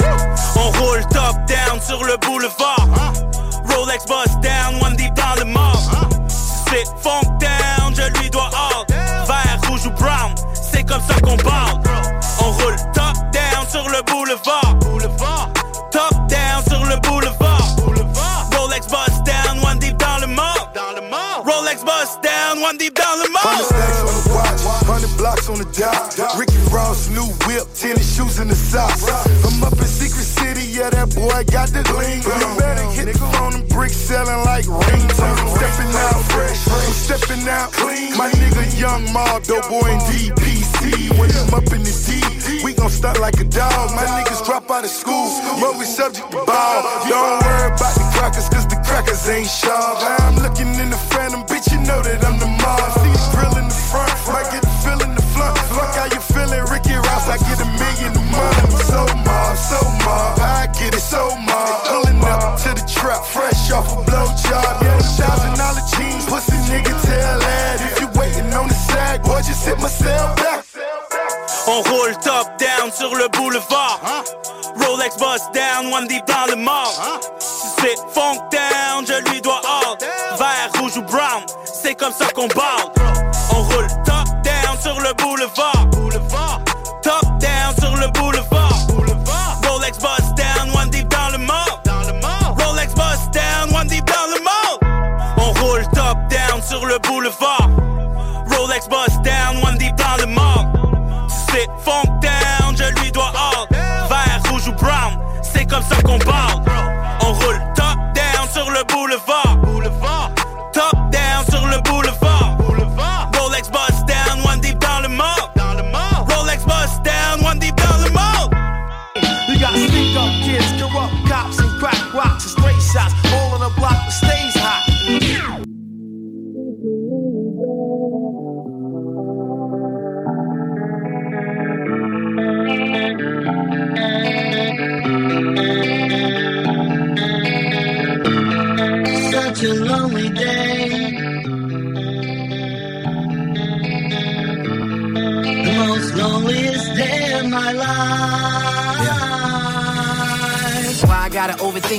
On 0.56 0.70
roule 0.80 1.02
top 1.12 1.36
down 1.48 1.82
sur 1.82 2.04
le 2.04 2.18
boulevard. 2.18 2.88
Rolex 3.70 4.06
bust 4.06 4.40
down, 4.42 4.82
one 4.82 4.96
deep 4.96 5.14
dans 5.14 5.36
le 5.40 5.46
mort. 5.46 6.08
C'est 6.70 6.86
funk 7.02 7.38
down, 7.40 7.94
je 7.96 8.20
lui 8.20 8.30
dois 8.30 8.50
all. 8.54 8.86
Vert, 9.28 9.60
rouge 9.70 9.86
ou 9.88 9.92
brown, 9.92 10.34
c'est 10.54 10.84
comme 10.84 11.02
ça 11.02 11.20
qu'on 11.22 11.38
parle. 11.38 11.77
Hundred 23.38 23.70
stacks 23.70 24.02
on 24.02 24.10
the 24.10 24.24
watch, 24.34 24.62
hundred 24.90 25.14
blocks 25.18 25.46
on 25.50 25.58
the 25.62 25.70
job. 25.70 25.94
Ricky 26.38 26.58
Ross, 26.74 27.10
new 27.14 27.30
whip, 27.46 27.70
tennis 27.78 28.18
shoes 28.18 28.40
in 28.40 28.48
the 28.48 28.56
socks. 28.58 29.06
I'm 29.46 29.62
up 29.62 29.78
in 29.78 29.86
Secret 29.86 30.26
City, 30.26 30.66
yeah, 30.74 30.90
that 30.90 31.14
boy 31.14 31.46
got 31.54 31.70
the 31.70 31.86
gleam. 31.86 32.26
You 32.26 32.50
better 32.58 32.88
hit 32.98 33.14
the 33.14 33.18
phone 33.38 33.54
and 33.54 33.68
bricks 33.70 33.96
selling 33.96 34.42
like 34.42 34.66
ringtones. 34.66 35.38
I'm 35.38 35.50
stepping 35.54 35.94
out 35.94 36.22
fresh, 36.34 36.62
I'm 36.66 36.94
stepping 36.98 37.46
out 37.46 37.70
clean. 37.78 38.18
My 38.18 38.34
nigga 38.34 38.66
Young 38.74 39.06
Mardo, 39.14 39.62
boy 39.70 39.86
in 39.86 40.02
DPC. 40.10 41.14
When 41.22 41.30
I'm 41.30 41.54
up 41.54 41.70
in 41.70 41.86
the 41.86 41.94
D, 41.94 42.66
we 42.66 42.74
gon' 42.74 42.90
start 42.90 43.20
like 43.20 43.38
a 43.40 43.46
dog. 43.46 43.94
My 43.94 44.06
niggas 44.18 44.46
drop 44.46 44.66
out 44.72 44.84
of 44.84 44.90
school, 44.90 45.30
but 45.62 45.78
we 45.78 45.86
subject 45.86 46.26
to 46.32 46.42
ball. 46.42 46.82
Don't 47.06 47.38
worry 47.46 47.70
about 47.70 47.94
the 47.94 48.06
crackers, 48.18 48.50
cause 48.50 48.66
the 48.66 48.82
crackers 48.82 49.30
ain't 49.30 49.46
sharp. 49.46 50.02
I'm 50.26 50.42
looking 50.42 50.74
in 50.82 50.90
the 50.90 50.98
phantom, 51.14 51.44
bitch, 51.46 51.70
you 51.70 51.78
know 51.86 52.02
that 52.02 52.26
I'm 52.26 52.40
the 52.40 52.48
mob. 52.48 53.17
Mob, 59.58 59.82
so 59.82 59.82
mob, 60.06 60.40
I 60.40 60.68
get 60.74 60.94
it 60.94 61.02
so 61.02 61.36
mob. 61.36 61.86
Pulling 61.86 62.22
up 62.24 62.58
to 62.61 62.69
the 62.69 62.86
trap, 62.88 63.24
fresh 63.26 63.72
off 63.72 63.92
a 63.92 64.03
blow 64.03 64.27
job. 64.45 64.82
Yeah, 64.82 65.00
thousand 65.18 65.58
dollar 65.58 65.84
jeans, 65.95 66.26
pussy 66.26 66.58
nigga, 66.69 66.94
tell 67.02 67.40
that. 67.40 67.82
If 67.82 68.02
you 68.02 68.08
waiting 68.19 68.53
on 68.53 68.68
the 68.68 68.74
sack, 68.74 69.24
boy, 69.24 69.42
just 69.42 69.66
hit 69.66 69.80
myself 69.80 70.36
back. 70.38 70.66
On 71.68 71.82
roule 71.84 72.16
top 72.22 72.58
down 72.58 72.92
sur 72.92 73.14
le 73.16 73.27
boulevard. 73.30 74.00
Rolex 74.77 75.18
bust 75.18 75.52
down, 75.53 75.92
one 75.92 76.08
deep 76.08 76.26
dans 76.26 76.45
le 76.48 76.56
mort. 76.56 77.19
C'est 77.40 77.98
funk 78.14 78.40
down, 78.52 79.06
je 79.06 79.30
lui 79.30 79.42
dois 79.42 79.61
all. 79.66 79.98
Vert, 80.38 80.72
rouge 80.80 80.98
ou 80.98 81.02
brown, 81.02 81.44
c'est 81.66 81.95
comme 81.95 82.14
ça 82.14 82.27
qu'on 82.34 82.48
parle. 82.48 82.97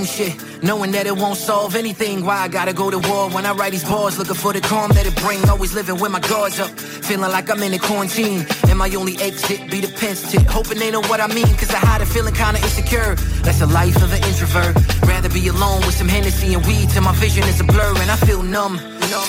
Shit, 0.04 0.34
knowing 0.62 0.92
that 0.92 1.06
it 1.06 1.16
won't 1.16 1.36
solve 1.36 1.74
anything. 1.74 2.24
Why 2.24 2.38
I 2.38 2.48
gotta 2.48 2.72
go 2.72 2.90
to 2.90 2.98
war 3.08 3.30
when 3.30 3.46
I 3.46 3.52
write 3.52 3.72
these 3.72 3.84
bars, 3.84 4.18
looking 4.18 4.34
for 4.34 4.52
the 4.52 4.60
calm 4.60 4.90
that 4.92 5.06
it 5.06 5.16
bring. 5.16 5.38
Always 5.48 5.74
living 5.74 5.98
with 6.00 6.10
my 6.10 6.20
guards 6.20 6.60
up, 6.60 6.70
feeling 6.70 7.30
like 7.30 7.50
I'm 7.50 7.62
in 7.62 7.74
a 7.74 7.78
quarantine. 7.78 8.46
And 8.68 8.78
my 8.78 8.88
only 8.94 9.16
exit 9.18 9.70
be 9.70 9.80
the 9.80 9.92
pence 9.98 10.30
tip, 10.30 10.42
hoping 10.42 10.78
they 10.78 10.90
know 10.90 11.02
what 11.02 11.20
I 11.20 11.26
mean. 11.28 11.52
Cause 11.56 11.70
I 11.70 11.78
hide 11.78 12.02
a 12.02 12.06
feeling 12.06 12.34
kinda 12.34 12.60
insecure. 12.60 13.14
That's 13.42 13.60
the 13.60 13.66
life 13.66 13.96
of 13.96 14.12
an 14.12 14.22
introvert. 14.24 14.76
Rather 15.06 15.28
be 15.28 15.48
alone 15.48 15.80
with 15.86 15.96
some 15.96 16.08
Hennessy 16.08 16.54
and 16.54 16.64
weed 16.66 16.90
till 16.90 17.02
my 17.02 17.14
vision 17.14 17.44
is 17.44 17.60
a 17.60 17.64
blur 17.64 17.94
and 17.96 18.10
I 18.10 18.16
feel 18.16 18.42
numb. 18.42 18.78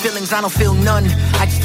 Feelings, 0.02 0.32
I 0.32 0.40
don't 0.40 0.52
feel 0.52 0.74
none. 0.74 1.04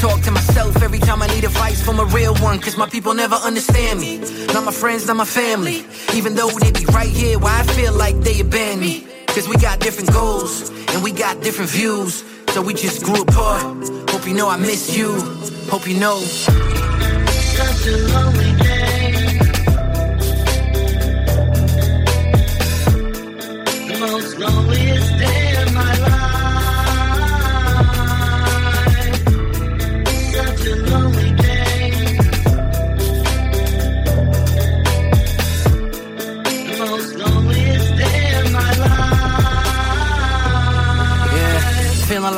Talk 0.06 0.22
to 0.22 0.30
myself 0.30 0.84
every 0.84 1.00
time 1.00 1.24
I 1.24 1.28
need 1.34 1.46
advice 1.46 1.82
from 1.82 2.00
a 2.00 2.06
real 2.06 2.36
one. 2.36 2.60
Cause 2.60 2.78
my 2.78 2.88
people 2.88 3.16
never 3.16 3.34
understand 3.34 4.00
me. 4.00 4.20
Not 4.54 4.64
my 4.64 4.72
friends, 4.72 5.08
not 5.08 5.16
my 5.16 5.26
family. 5.26 5.84
Even 6.14 6.36
though 6.36 6.52
they 6.52 6.72
be 6.72 6.86
right 6.94 7.10
here 7.10 7.40
where 7.40 7.52
I 7.52 7.64
feel 7.64 7.92
like 7.92 8.16
they 8.20 8.40
abandoned 8.40 8.82
me. 8.82 9.08
Cause 9.26 9.50
we 9.50 9.58
got 9.58 9.80
different 9.80 10.14
goals 10.14 10.70
and 10.94 11.04
we 11.04 11.12
got 11.12 11.42
different 11.42 11.72
views. 11.72 12.24
So 12.50 12.62
we 12.62 12.76
just 12.76 13.04
grew 13.04 13.24
apart. 13.24 13.64
Hope 14.12 14.28
you 14.28 14.36
know 14.36 14.48
I 14.48 14.58
miss 14.58 14.96
you. 14.96 15.12
Hope 15.72 15.88
you 15.88 16.00
know. 16.00 16.20
Such 16.20 17.88
a 17.88 17.98
lonely 18.14 18.65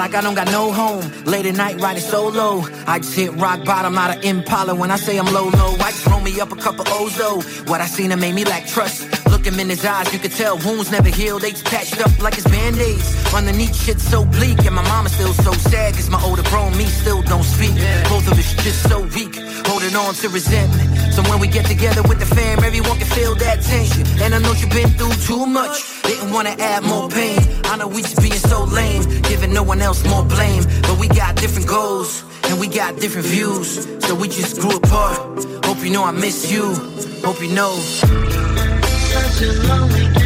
like 0.07 0.15
I 0.15 0.21
don't 0.21 0.35
got 0.35 0.49
no 0.51 0.71
home. 0.71 1.03
Late 1.25 1.45
at 1.45 1.55
night 1.55 1.81
riding 1.81 2.01
solo. 2.01 2.63
I 2.85 2.99
just 2.99 3.13
hit 3.13 3.31
rock 3.33 3.63
bottom 3.65 3.97
out 3.97 4.15
of 4.15 4.23
Impala. 4.23 4.73
When 4.73 4.89
I 4.89 4.95
say 4.95 5.17
I'm 5.17 5.25
low, 5.33 5.49
low, 5.49 5.73
I 5.87 5.91
just 5.91 6.05
roll 6.07 6.21
me 6.21 6.39
up 6.39 6.51
a 6.51 6.55
couple 6.55 6.85
Ozo. 6.85 7.41
What 7.67 7.81
I 7.81 7.87
seen 7.87 8.11
him 8.11 8.19
made 8.19 8.35
me 8.35 8.45
lack 8.45 8.67
trust. 8.67 9.03
Look 9.29 9.45
him 9.45 9.59
in 9.59 9.69
his 9.69 9.83
eyes, 9.85 10.11
you 10.13 10.19
could 10.19 10.31
tell 10.31 10.57
wounds 10.59 10.91
never 10.91 11.09
healed. 11.09 11.41
They 11.41 11.51
just 11.51 11.65
patched 11.65 11.99
up 11.99 12.11
like 12.21 12.35
it's 12.37 12.47
band-aids. 12.47 13.33
Underneath 13.33 13.75
shit 13.75 13.99
so 13.99 14.23
bleak, 14.23 14.59
and 14.65 14.75
my 14.75 14.83
mama 14.83 15.09
still 15.09 15.33
so 15.33 15.51
sad. 15.53 15.93
Cause 15.95 16.09
my 16.09 16.21
older 16.23 16.43
bro 16.43 16.67
and 16.67 16.77
me 16.77 16.85
still 16.85 17.21
don't 17.23 17.43
speak. 17.43 17.75
Both 18.09 18.31
of 18.31 18.39
us 18.39 18.53
just 18.63 18.89
so 18.89 19.01
weak, 19.15 19.35
holding 19.67 19.95
on 19.95 20.13
to 20.15 20.29
resentment. 20.29 20.96
So 21.17 21.23
when 21.31 21.39
we 21.39 21.47
get 21.47 21.65
together 21.65 22.03
with 22.03 22.19
the 22.19 22.27
fam, 22.27 22.63
everyone 22.63 22.95
can 22.99 23.07
feel 23.07 23.33
that 23.33 23.63
tension. 23.63 24.05
And 24.21 24.35
I 24.35 24.37
know 24.37 24.51
you've 24.51 24.69
been 24.69 24.89
through 24.89 25.15
too 25.25 25.47
much. 25.47 26.03
Didn't 26.03 26.31
wanna 26.31 26.55
add 26.59 26.83
more 26.83 27.09
pain. 27.09 27.39
I 27.63 27.75
know 27.75 27.87
we 27.87 28.03
just 28.03 28.21
being 28.21 28.33
so 28.33 28.65
lame, 28.65 29.01
giving 29.23 29.51
no 29.51 29.63
one 29.63 29.81
else 29.81 30.05
more 30.05 30.23
blame. 30.23 30.63
But 30.83 30.99
we 30.99 31.07
got 31.07 31.35
different 31.35 31.67
goals, 31.67 32.23
and 32.43 32.59
we 32.59 32.67
got 32.67 32.99
different 32.99 33.25
views. 33.25 33.87
So 34.05 34.13
we 34.13 34.27
just 34.27 34.61
grew 34.61 34.77
apart. 34.77 35.17
Hope 35.65 35.83
you 35.83 35.89
know 35.89 36.03
I 36.03 36.11
miss 36.11 36.51
you. 36.51 36.75
Hope 37.25 37.41
you 37.41 37.49
know. 37.49 37.73
Such 39.09 39.41
a 39.41 39.53
lonely 39.67 40.16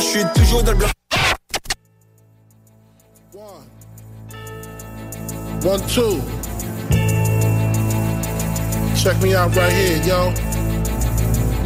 je 0.00 0.06
suis 0.06 0.24
toujours 0.34 0.62
dans 0.62 0.72
le 0.72 0.78
bloc. 0.78 0.90
One, 5.62 5.80
two. 5.88 6.22
Check 8.96 9.20
me 9.20 9.34
out 9.34 9.54
right 9.54 9.72
here, 9.72 10.02
yo. 10.02 10.49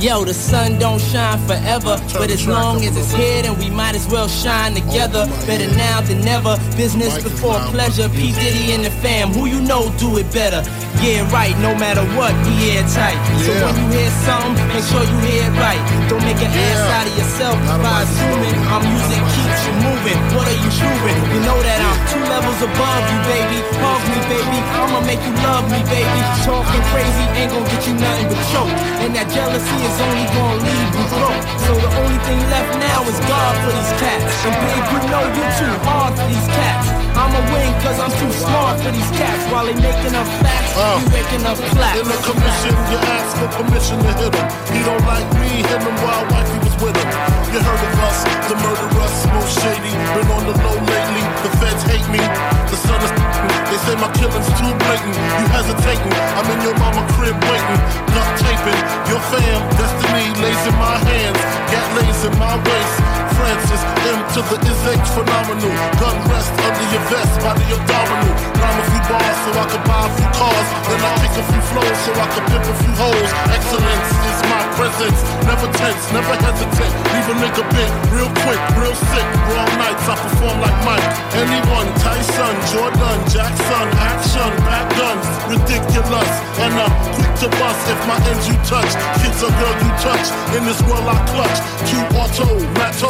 Yo, 0.01 0.25
the 0.25 0.35
sun 0.35 0.79
don't 0.79 1.01
shine 1.01 1.39
forever, 1.47 1.97
but 2.13 2.31
as 2.31 2.47
long 2.47 2.85
as 2.85 2.97
it's 2.97 3.13
here, 3.13 3.43
then 3.43 3.57
we 3.59 3.71
might 3.71 3.95
as 3.95 4.07
well 4.09 4.29
shine 4.29 4.75
together. 4.75 5.27
Better 5.47 5.71
now 5.77 6.01
than 6.03 6.21
never. 6.21 6.59
Business 6.77 7.23
before 7.23 7.59
pleasure. 7.71 8.09
P 8.11 8.33
Diddy 8.33 8.73
and 8.73 8.85
the 8.85 8.91
fam, 8.91 9.31
who 9.31 9.47
you 9.47 9.61
know 9.61 9.95
do 9.99 10.19
it 10.19 10.31
better. 10.33 10.63
Yeah, 11.01 11.27
right. 11.33 11.57
No 11.59 11.75
matter 11.75 12.03
what, 12.19 12.35
we 12.47 12.75
airtight. 12.77 13.19
So 13.43 13.53
when 13.55 13.75
you 13.77 13.87
hear 13.97 14.11
something, 14.27 14.67
make 14.69 14.85
sure 14.85 15.03
you 15.03 15.19
hear 15.25 15.47
it 15.47 15.57
right. 15.59 15.81
Don't 16.09 16.23
make 16.23 16.39
an 16.43 16.53
ass 16.53 16.83
out 16.97 17.07
of 17.09 17.15
yourself 17.19 17.57
by 17.81 18.03
assuming 18.05 18.57
our 18.71 18.83
music 18.83 19.21
keeps 19.35 19.61
you 19.67 19.75
moving. 19.85 20.19
What 20.35 20.47
are 20.47 20.59
you 20.59 20.71
proving? 20.75 21.19
You 21.33 21.41
know 21.47 21.59
that 21.65 21.81
I'm 21.81 21.99
two 22.11 22.25
levels 22.29 22.61
above 22.61 23.03
you, 23.09 23.19
baby. 23.31 23.59
Hug 23.79 24.03
me, 24.11 24.19
baby. 24.33 24.59
I'ma 24.81 25.01
make 25.07 25.23
you 25.23 25.35
love 25.45 25.67
me, 25.71 25.81
baby. 25.89 26.21
Talking 26.45 26.83
crazy 26.93 27.25
ain't 27.41 27.51
gonna 27.53 27.69
get 27.69 27.83
you 27.89 27.95
nothing 27.95 28.29
but 28.31 28.43
choke. 28.53 28.75
And 29.05 29.13
that 29.17 29.29
jealousy 29.29 29.77
is 29.85 30.01
only 30.01 30.27
gonna 30.33 30.65
leave 30.65 30.91
you 30.97 31.05
broke. 31.13 31.45
So 31.69 31.73
the 31.77 31.91
only 32.01 32.19
thing 32.25 32.41
left 32.49 32.73
now 32.81 33.01
is 33.05 33.19
God 33.29 33.55
for 33.63 33.73
these 33.77 33.93
cats. 34.01 34.25
And 34.49 34.55
big, 34.65 34.83
you 34.93 35.01
know 35.13 35.25
you're 35.37 35.55
too 35.61 35.75
hard 35.85 36.13
for 36.17 36.27
these 36.27 36.49
cats. 36.49 36.87
I'ma 37.15 37.41
win 37.53 37.71
cause 37.85 37.99
I'm 38.01 38.15
too 38.19 38.33
smart 38.33 38.81
for 38.81 38.91
these 38.91 39.11
cats. 39.15 39.43
While 39.53 39.67
they 39.69 39.77
making 39.77 40.15
up 40.17 40.29
facts, 40.41 40.73
you 40.75 41.07
waking 41.13 41.45
up 41.47 41.59
flat. 41.77 41.95
In 42.01 42.09
the 42.09 42.19
commission, 42.25 42.75
you 42.91 42.99
ask 43.17 43.31
for 43.39 43.49
permission 43.61 43.97
to 44.01 44.13
hit 44.19 44.35
him. 44.35 44.47
He 44.73 44.81
don't 44.83 45.05
like 45.05 45.29
me, 45.39 45.63
hit 45.69 45.81
him 45.85 45.97
while 46.01 46.25
wifey 46.33 46.59
was 46.64 46.64
with 46.85 46.97
him. 47.01 47.09
You 47.49 47.61
heard 47.65 47.81
of 47.81 47.97
us, 48.05 48.19
the 48.53 48.57
murderers, 48.61 49.17
most 49.33 49.57
shady. 49.65 49.93
Been 50.13 50.29
on 50.29 50.45
the 50.45 50.55
low 50.61 50.77
lately, 50.77 51.25
the 51.41 51.51
feds 51.57 51.83
hate 51.89 52.05
me. 52.13 52.21
The 52.69 52.77
son 52.77 53.01
is 53.01 53.13
they 53.73 53.81
say 53.89 53.97
my 53.97 54.13
killing's 54.13 54.51
too 54.61 54.73
blatant. 54.85 55.17
You 55.17 55.45
hesitating, 55.49 56.13
I'm 56.37 56.49
in 56.53 56.61
your 56.61 56.77
mama 56.77 57.03
crib 57.17 57.37
waiting. 57.49 57.81
Duct 58.13 58.33
taping, 58.45 58.81
your 59.09 59.23
fam, 59.33 59.61
destiny 59.81 60.29
lays 60.45 60.63
in 60.69 60.77
my 60.77 60.97
hands. 61.09 61.41
Gat 61.73 61.89
lays 61.97 62.21
in 62.29 62.35
my 62.37 62.55
waist. 62.61 63.24
Francis, 63.33 63.83
M 64.05 64.19
to 64.35 64.41
the 64.49 64.57
is 64.69 64.81
H 64.85 65.09
phenomenal. 65.17 65.73
Gun 66.01 66.17
rest 66.29 66.53
under 66.61 66.87
your 66.93 67.05
vest, 67.09 67.33
body 67.41 67.67
abdominal. 67.73 68.35
Rhyme 68.61 68.81
a 68.81 68.85
few 68.91 69.03
bars 69.09 69.39
so 69.45 69.51
I 69.55 69.65
can 69.71 69.83
buy 69.89 70.03
a 70.05 70.11
few 70.17 70.31
cars. 70.37 70.69
Then 70.89 71.01
I 71.01 71.11
kick 71.21 71.35
a 71.39 71.45
few 71.49 71.63
flows 71.71 71.99
so 72.05 72.11
I 72.15 72.27
can 72.33 72.45
pimp 72.51 72.67
a 72.67 72.75
few 72.83 72.95
hoes. 72.99 73.31
Excellence 73.55 74.11
is 74.31 74.39
my 74.51 74.63
presence. 74.77 75.21
Never 75.49 75.69
tense, 75.79 76.05
never 76.13 76.35
hesitate. 76.41 76.95
Leave 77.13 77.29
a 77.31 77.37
nigga 77.41 77.65
bit 77.73 77.91
real 78.13 78.33
quick, 78.45 78.61
real 78.81 78.97
sick. 78.97 79.27
Raw 79.53 79.69
nights, 79.79 80.07
I 80.09 80.15
perform 80.19 80.57
like 80.61 80.79
Mike. 80.85 81.09
Anyone, 81.39 81.89
Tyson, 82.01 82.55
Jordan, 82.73 83.19
Jackson, 83.31 83.87
action, 84.11 84.51
back 84.67 84.87
guns, 84.99 85.27
ridiculous. 85.49 86.31
And 86.61 86.73
I'm 86.75 86.95
quick 87.17 87.35
to 87.43 87.49
bust 87.61 87.83
if 87.91 88.01
my 88.09 88.19
ends 88.31 88.47
you 88.49 88.57
touch. 88.65 88.93
Kids 89.21 89.41
or 89.45 89.53
girl 89.61 89.77
you 89.85 89.93
touch. 90.01 90.27
In 90.57 90.63
this 90.65 90.81
world 90.89 91.07
I 91.07 91.19
clutch. 91.31 91.59
Two 91.91 92.03
auto, 92.17 92.49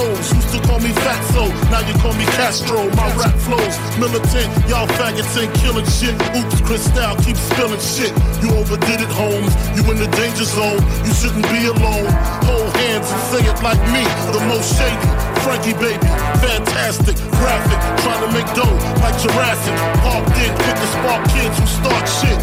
Matos, 0.04 0.32
used 0.34 0.52
to 0.52 0.60
call 0.66 0.80
me 0.80 0.90
Fatso. 0.90 1.48
Now 1.70 1.80
you 1.80 1.94
call 2.00 2.12
me 2.14 2.24
Castro. 2.36 2.88
My 2.96 3.08
rap 3.16 3.34
flows 3.40 3.76
militant. 3.98 4.48
Y'all 4.68 4.86
faggots 4.98 5.36
ain't 5.40 5.52
killing 5.54 5.86
shit. 5.86 6.14
Oops, 6.36 6.60
Cristal 6.62 7.16
keep 7.24 7.36
spilling 7.36 7.80
shit. 7.80 8.12
You 8.42 8.50
overdid 8.56 9.00
it, 9.00 9.12
Holmes. 9.12 9.52
You 9.76 9.82
in 9.90 9.98
the 9.98 10.08
danger 10.16 10.44
zone. 10.44 10.80
You 11.04 11.12
shouldn't 11.14 11.46
be 11.48 11.66
alone. 11.66 12.08
Hold 12.44 12.63
hands 12.94 13.10
and 13.10 13.22
say 13.30 13.42
it 13.42 13.58
like 13.62 13.80
me. 13.90 14.04
The 14.30 14.42
most 14.46 14.78
shady. 14.78 15.10
Frankie 15.42 15.76
baby, 15.76 16.08
fantastic, 16.40 17.20
graphic, 17.36 17.76
trying 18.00 18.22
to 18.24 18.30
make 18.32 18.48
dough 18.56 18.80
like 19.04 19.12
Jurassic. 19.20 19.76
Parked 20.00 20.32
in, 20.40 20.48
pick 20.64 20.76
the 20.80 20.88
spark 20.88 21.20
kids 21.28 21.52
who 21.60 21.66
start 21.68 22.04
shit. 22.08 22.40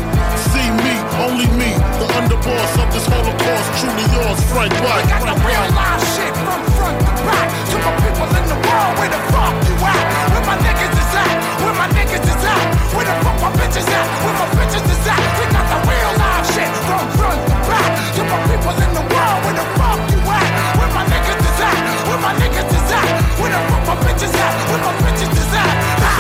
See 0.54 0.70
me, 0.86 0.94
only 1.26 1.50
me, 1.58 1.74
the 1.98 2.08
underboss 2.14 2.72
of 2.78 2.88
this 2.94 3.08
Holocaust, 3.10 3.68
truly 3.82 4.06
yours, 4.14 4.38
Frank 4.54 4.74
White. 4.86 5.02
I 5.02 5.18
got 5.18 5.34
the 5.34 5.36
real 5.42 5.66
live 5.74 6.04
shit 6.14 6.34
from 6.46 6.62
front 6.78 6.98
to 7.02 7.14
back. 7.26 7.48
To 7.74 7.76
my 7.82 7.94
people 8.06 8.30
in 8.38 8.46
the 8.54 8.60
world, 8.70 8.94
where 9.02 9.10
the 9.10 9.22
fuck 9.34 9.56
you 9.66 9.76
at? 9.82 10.06
Where 10.38 10.46
my 10.46 10.58
niggas 10.62 10.94
is 10.94 11.14
at? 11.18 11.36
Where 11.66 11.78
my 11.82 11.90
niggas 11.98 12.22
is 12.22 12.44
at? 12.46 12.66
Where 12.94 13.06
the 13.10 13.16
fuck 13.26 13.38
my 13.42 13.52
bitches 13.58 13.90
at? 13.90 14.08
Where 14.22 14.38
my 14.38 14.61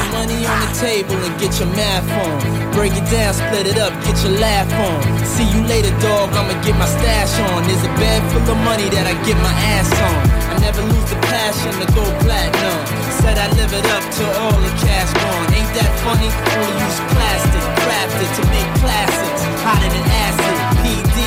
the 0.01 0.07
money 0.17 0.45
on 0.49 0.57
the 0.65 0.71
table 0.81 1.17
and 1.21 1.33
get 1.39 1.53
your 1.59 1.69
math 1.77 2.09
on. 2.09 2.41
Break 2.73 2.93
it 2.97 3.05
down, 3.13 3.33
split 3.33 3.67
it 3.67 3.77
up, 3.77 3.93
get 4.01 4.17
your 4.23 4.33
laugh 4.39 4.69
on. 4.73 4.97
See 5.25 5.45
you 5.45 5.61
later, 5.67 5.93
dog. 6.01 6.33
I'ma 6.33 6.57
get 6.65 6.75
my 6.77 6.89
stash 6.89 7.38
on. 7.51 7.63
There's 7.67 7.83
a 7.85 7.93
bag 8.01 8.21
full 8.31 8.41
of 8.49 8.57
money 8.65 8.89
that 8.89 9.05
I 9.05 9.13
get 9.27 9.38
my 9.45 9.53
ass 9.77 9.91
on. 9.93 10.19
I 10.49 10.59
never 10.59 10.81
lose 10.81 11.09
the 11.09 11.19
passion 11.30 11.71
to 11.77 11.88
go 11.93 12.03
platinum. 12.25 12.80
Said 13.21 13.38
I 13.38 13.47
live 13.53 13.73
it 13.73 13.85
up 13.93 14.03
till 14.09 14.31
all 14.41 14.57
the 14.57 14.73
cash 14.81 15.11
gone. 15.13 15.47
Ain't 15.53 15.71
that 15.77 15.91
funny? 16.01 16.30
Only 16.57 16.73
use 16.81 16.99
plastic, 17.13 17.65
crafted 17.85 18.30
to 18.38 18.43
make 18.49 18.69
classics. 18.81 19.41
Hotter 19.61 19.89
than 19.93 20.05
acid, 20.25 20.57
PD. 20.81 21.17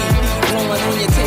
Blowing 0.50 0.82
on 0.82 0.94
your 0.98 1.10
CD. 1.14 1.23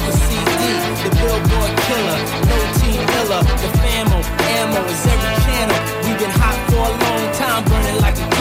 The 1.08 1.16
billboard 1.16 1.78
killer, 1.88 2.20
no 2.50 2.58
team 2.80 3.00
killer. 3.08 3.42
The 3.64 3.70
famo, 3.80 4.20
ammo 4.60 4.84
is 4.92 5.08
every 5.08 5.36
channel. 5.46 5.80
We've 6.04 6.20
been 6.20 6.32
hot 6.32 6.58
for 6.68 6.84
a 6.84 6.92
long 7.00 7.34
time, 7.34 7.64
burning 7.64 8.02
like 8.02 8.18
a. 8.18 8.37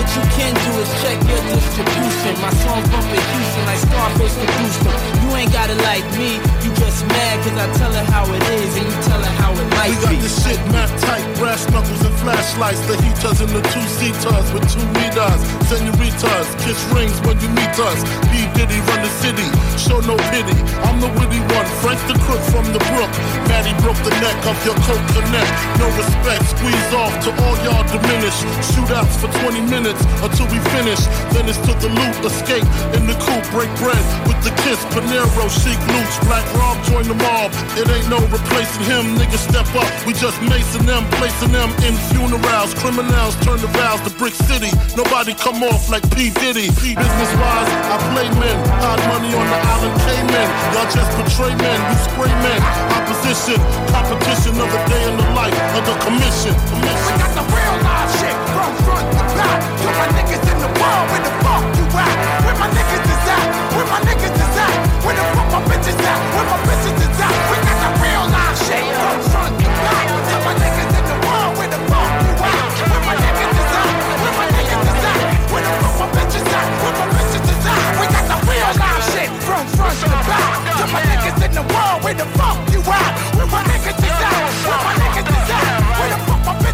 What 0.00 0.16
you 0.16 0.24
can 0.32 0.54
do 0.56 0.72
is 0.80 0.88
check 1.04 1.18
your 1.28 1.42
distribution. 1.44 2.32
My 2.40 2.48
songs 2.64 2.88
bumping 2.88 3.20
Houston 3.20 3.64
like 3.68 3.80
Scarface 3.84 4.32
produced 4.32 4.80
them. 4.80 4.96
You 5.20 5.28
ain't 5.36 5.52
gotta 5.52 5.76
like 5.84 6.08
me, 6.16 6.40
you 6.64 6.72
just 6.72 7.04
mad 7.04 7.36
cause 7.44 7.52
I 7.60 7.68
tell 7.76 7.92
her 7.92 8.06
how 8.08 8.24
it 8.32 8.40
is 8.48 8.80
and 8.80 8.88
you 8.88 8.96
tell 9.04 9.20
her 9.20 9.34
how 9.36 9.52
it 9.52 9.68
might 9.76 9.92
We 9.92 10.00
got 10.00 10.08
be. 10.08 10.16
this 10.24 10.40
shit 10.40 10.56
map 10.72 10.88
tight, 11.04 11.20
brass 11.36 11.68
knuckles 11.68 12.00
and 12.00 12.16
flashlights. 12.16 12.80
The 12.88 12.96
heaters 13.04 13.44
and 13.44 13.52
the 13.52 13.60
two 13.60 13.86
seaters 14.00 14.48
with 14.56 14.64
two 14.72 14.86
meters. 14.96 15.40
Senoritas, 15.68 16.48
kiss 16.64 16.80
rings 16.96 17.20
when 17.28 17.36
you 17.44 17.52
meet 17.52 17.76
us. 17.76 18.00
P. 18.32 18.48
Diddy 18.56 18.80
run 18.88 19.04
the 19.04 19.12
city, 19.20 19.44
show 19.76 20.00
no 20.08 20.16
pity. 20.32 20.56
I'm 20.80 20.96
the 21.04 21.12
witty 21.20 21.44
one, 21.52 21.68
Frank 21.84 22.00
the 22.08 22.16
crook 22.24 22.40
from 22.48 22.64
the 22.72 22.80
brook. 22.88 23.12
Maddie 23.52 23.76
broke 23.84 24.00
the 24.00 24.16
neck 24.24 24.38
of 24.48 24.56
your 24.64 24.80
coke 24.88 25.04
connect. 25.12 25.52
No 25.76 25.92
respect, 25.92 26.56
squeeze 26.56 26.90
off 26.96 27.12
to 27.28 27.30
all 27.44 27.56
y'all 27.68 27.84
diminish. 27.84 28.38
Shootouts 28.72 29.20
for 29.20 29.28
20 29.44 29.60
minutes 29.68 29.89
until 30.22 30.46
we 30.52 30.58
finish. 30.74 31.00
Then 31.32 31.48
it's 31.48 31.58
to 31.66 31.72
the 31.78 31.90
loot, 31.90 32.14
escape 32.24 32.66
in 32.94 33.06
the 33.06 33.16
coupe, 33.22 33.46
break 33.50 33.70
bread 33.80 34.00
with 34.26 34.38
the 34.44 34.52
kiss. 34.62 34.78
Panero, 34.92 35.46
chic 35.48 35.78
loots, 35.90 36.16
Black 36.26 36.44
Rob 36.54 36.76
join 36.86 37.06
the 37.08 37.16
mob. 37.16 37.50
It 37.78 37.88
ain't 37.88 38.08
no 38.10 38.20
replacing 38.28 38.84
him, 38.84 39.16
niggas 39.16 39.42
step 39.48 39.68
up. 39.74 39.88
We 40.06 40.12
just 40.12 40.38
macing 40.46 40.86
them, 40.86 41.06
placing 41.18 41.52
them 41.52 41.70
in 41.86 41.94
funerals. 42.10 42.74
Criminals 42.82 43.34
turn 43.46 43.58
the 43.60 43.70
vows 43.78 44.00
to 44.06 44.10
Brick 44.18 44.34
City. 44.34 44.70
Nobody 44.96 45.34
come 45.34 45.62
off 45.64 45.90
like 45.90 46.04
P. 46.14 46.30
Diddy. 46.30 46.68
P 46.80 46.94
business 46.94 47.32
wise, 47.40 47.70
I 47.90 47.96
play 48.12 48.28
men. 48.38 48.56
Hard 48.82 49.00
money 49.10 49.32
on 49.34 49.46
the 49.46 49.60
island 49.74 49.96
Cayman. 50.04 50.48
Y'all 50.74 50.90
just 50.90 51.10
betray 51.18 51.54
men, 51.56 51.78
you 51.90 51.96
spray 52.06 52.32
men. 52.44 52.60
Opposition, 52.96 53.58
competition 53.90 54.54
of 54.60 54.68
the 54.70 54.80
day 54.88 55.02
in 55.08 55.16
the 55.16 55.28
life 55.34 55.56
of 55.76 55.82
the 55.88 55.96
commission. 56.04 56.54
We 56.80 56.90
got 57.18 57.32
the 57.34 57.44
real 57.48 57.76
live 57.84 58.10
shit 58.18 58.49
front 58.84 59.06
to 59.14 59.22
back. 59.36 59.58
To 59.80 59.88
my 59.98 60.06
niggas 60.16 60.44
in 60.50 60.58
the 60.60 60.70
world, 60.80 61.04
where 61.10 61.22
the 61.24 61.32
fuck 61.44 61.64
you 61.78 61.86
at? 61.96 62.16
Where 62.44 62.56
my 62.60 62.68
niggas 62.72 63.04
is 63.04 63.24
at? 63.28 63.46
Where 63.76 63.88
my 63.88 64.00
niggas 64.08 64.36
is 64.36 64.56
at? 64.56 64.76
Where 65.04 65.16
the 65.16 65.24
fuck 65.34 65.48
my 65.54 65.60
bitches 65.68 65.98
at? 66.00 66.18
Where 66.34 66.46
my 66.50 66.58
bitches 66.68 66.98
is 67.00 67.20
at? 67.20 67.34
We 67.50 67.56
got 67.64 67.76
the 67.84 67.90
real 68.02 68.24
live 68.30 68.56
shit 68.64 68.84
from 68.84 69.18
front 69.30 69.52
to 69.60 69.68
back. 69.84 70.06
To 70.30 70.36
my 70.46 70.54
niggas 70.60 70.92
in 70.98 71.04
the 71.10 71.18
world, 71.26 71.52
where 71.58 71.70
the 71.70 71.80
fuck 71.90 72.10
you 72.24 72.32
at? 72.40 72.68
Where 72.90 73.02
my 73.08 73.14
niggas 73.16 73.54
is 73.60 73.72
at? 73.80 73.92
Where 74.22 74.34
my 74.40 74.46
niggas 74.54 74.84
is 74.90 75.04
at? 75.10 75.20
Where 75.52 75.64
the 75.64 75.72
fuck 75.80 75.94
my 76.00 76.08
bitches 76.16 76.46
at? 76.48 76.66
Where 76.82 76.94
my 77.00 77.06
bitches 77.14 77.44
is 77.50 77.62
at? 77.66 77.82
We 78.00 78.06
got 78.14 78.24
the 78.30 78.38
real 78.48 78.70
live 78.80 79.02
shit 79.12 79.30
from 79.44 79.64
front 79.76 79.96
to 80.04 80.08
back. 80.28 80.52
To 80.80 80.84
my 80.94 81.02
niggas 81.10 81.38
in 81.44 81.52
the 81.58 81.64
world, 81.72 81.98
where 82.04 82.16
the 82.16 82.28
fuck 82.38 82.56
you 82.72 82.80
at? 82.84 83.12
Where 83.36 83.50
my 83.50 83.62
niggas 83.68 83.98
is 83.98 84.18
at? 84.20 84.42
Where 84.68 84.82
my 84.86 84.99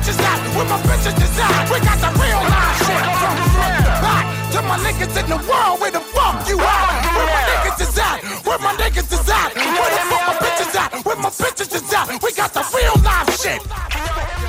bitches 0.07 0.23
at? 0.23 0.39
Where 0.57 0.65
my 0.67 0.79
bitches 0.83 1.17
is 1.23 1.39
at? 1.39 1.71
We 1.71 1.81
got 1.81 1.99
the 1.99 2.11
real 2.21 2.43
live 2.47 2.77
shit 2.79 3.05
from 3.19 3.37
front 3.51 3.77
to 3.79 3.93
back. 4.05 4.25
To 4.53 4.63
my 4.63 4.79
niggas 4.79 5.17
in 5.21 5.27
the 5.29 5.37
world, 5.49 5.81
where 5.81 5.91
the 5.91 6.01
fuck 6.01 6.49
you 6.49 6.61
at? 6.61 7.05
Where 7.17 7.27
my 7.27 7.43
niggas 7.51 7.81
is 7.81 7.99
at? 7.99 8.23
Where 8.47 8.59
my 8.59 8.73
niggas 8.75 9.13
is 9.13 9.29
at? 9.29 9.55
Where 9.55 9.91
the 9.91 10.03
fuck 10.11 10.27
my 10.27 10.35
bitches 10.35 10.75
at? 10.77 11.05
Where 11.05 11.17
my 11.17 11.31
bitches 11.31 11.75
is 11.75 11.93
at? 11.93 12.23
We 12.23 12.33
got 12.33 12.53
the 12.55 12.65
real 12.75 12.95
live 13.03 13.31
shit. 13.35 13.63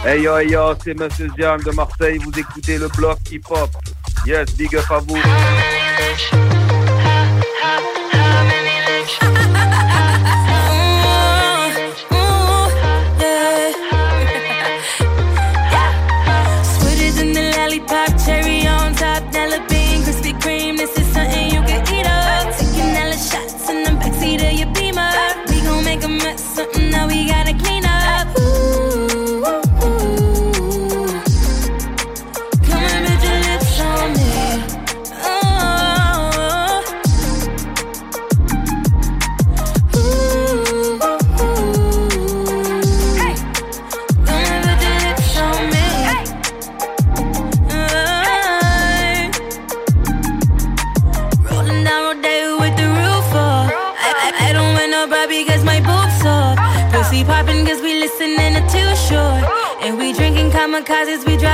Hey 0.03 0.21
yo, 0.21 0.37
hey 0.37 0.49
yo, 0.49 0.75
c'est 0.83 0.93
Monsieur 0.93 1.29
Ziam 1.35 1.61
de 1.61 1.71
Marseille, 1.71 2.19
vous 2.19 2.31
écoutez 2.37 2.77
le 2.77 2.87
bloc 2.89 3.17
hip-hop. 3.31 3.71
Yes, 4.25 4.51
big 4.55 4.75
up 4.75 4.91
à 4.91 4.99
vous. 4.99 5.17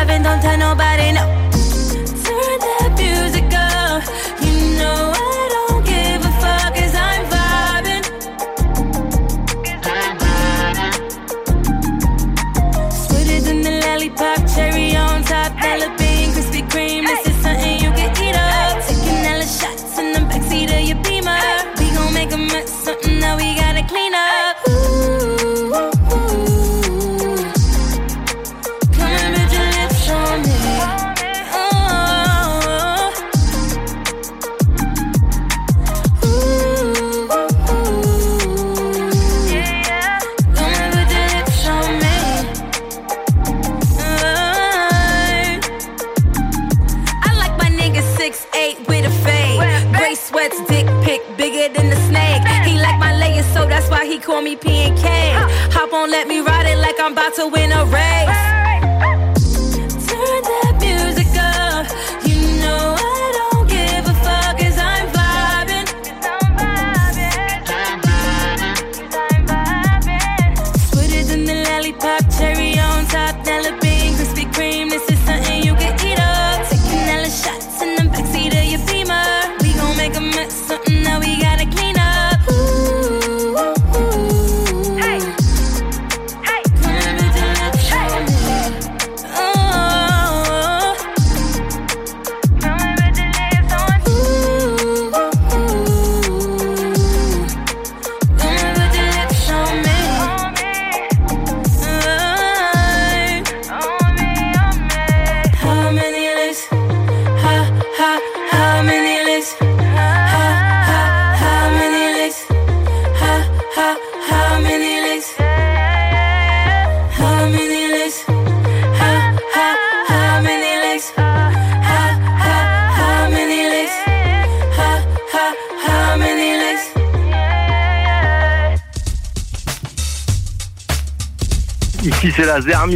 11, 0.04 0.24
don't 0.24 0.42
turn 0.42 0.62
on. 0.62 0.73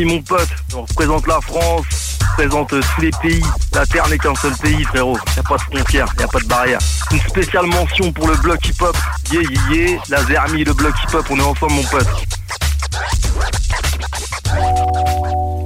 Mon 0.05 0.21
pote, 0.21 0.47
on 0.75 0.81
représente 0.81 1.25
la 1.27 1.41
France. 1.41 1.85
représente 2.31 2.69
tous 2.69 3.01
les 3.01 3.09
pays. 3.21 3.43
La 3.73 3.85
Terre 3.85 4.07
n'est 4.09 4.17
qu'un 4.17 4.35
seul 4.35 4.53
pays, 4.57 4.83
frérot. 4.83 5.17
Y 5.35 5.39
a 5.39 5.43
pas 5.43 5.57
de 5.57 5.61
frontières, 5.61 6.07
y 6.19 6.23
a 6.23 6.27
pas 6.27 6.39
de 6.39 6.45
barrière. 6.45 6.79
Une 7.11 7.19
spéciale 7.19 7.65
mention 7.65 8.11
pour 8.11 8.27
le 8.27 8.35
bloc 8.37 8.59
hip-hop. 8.67 8.95
Yeah, 9.31 9.41
yeah, 9.41 9.89
yeah. 9.89 9.99
La 10.09 10.23
Zermi, 10.23 10.63
le 10.63 10.73
bloc 10.73 10.93
hip-hop, 11.03 11.25
on 11.31 11.39
est 11.39 11.41
ensemble, 11.41 11.73
mon 11.73 11.83
pote. 11.83 12.07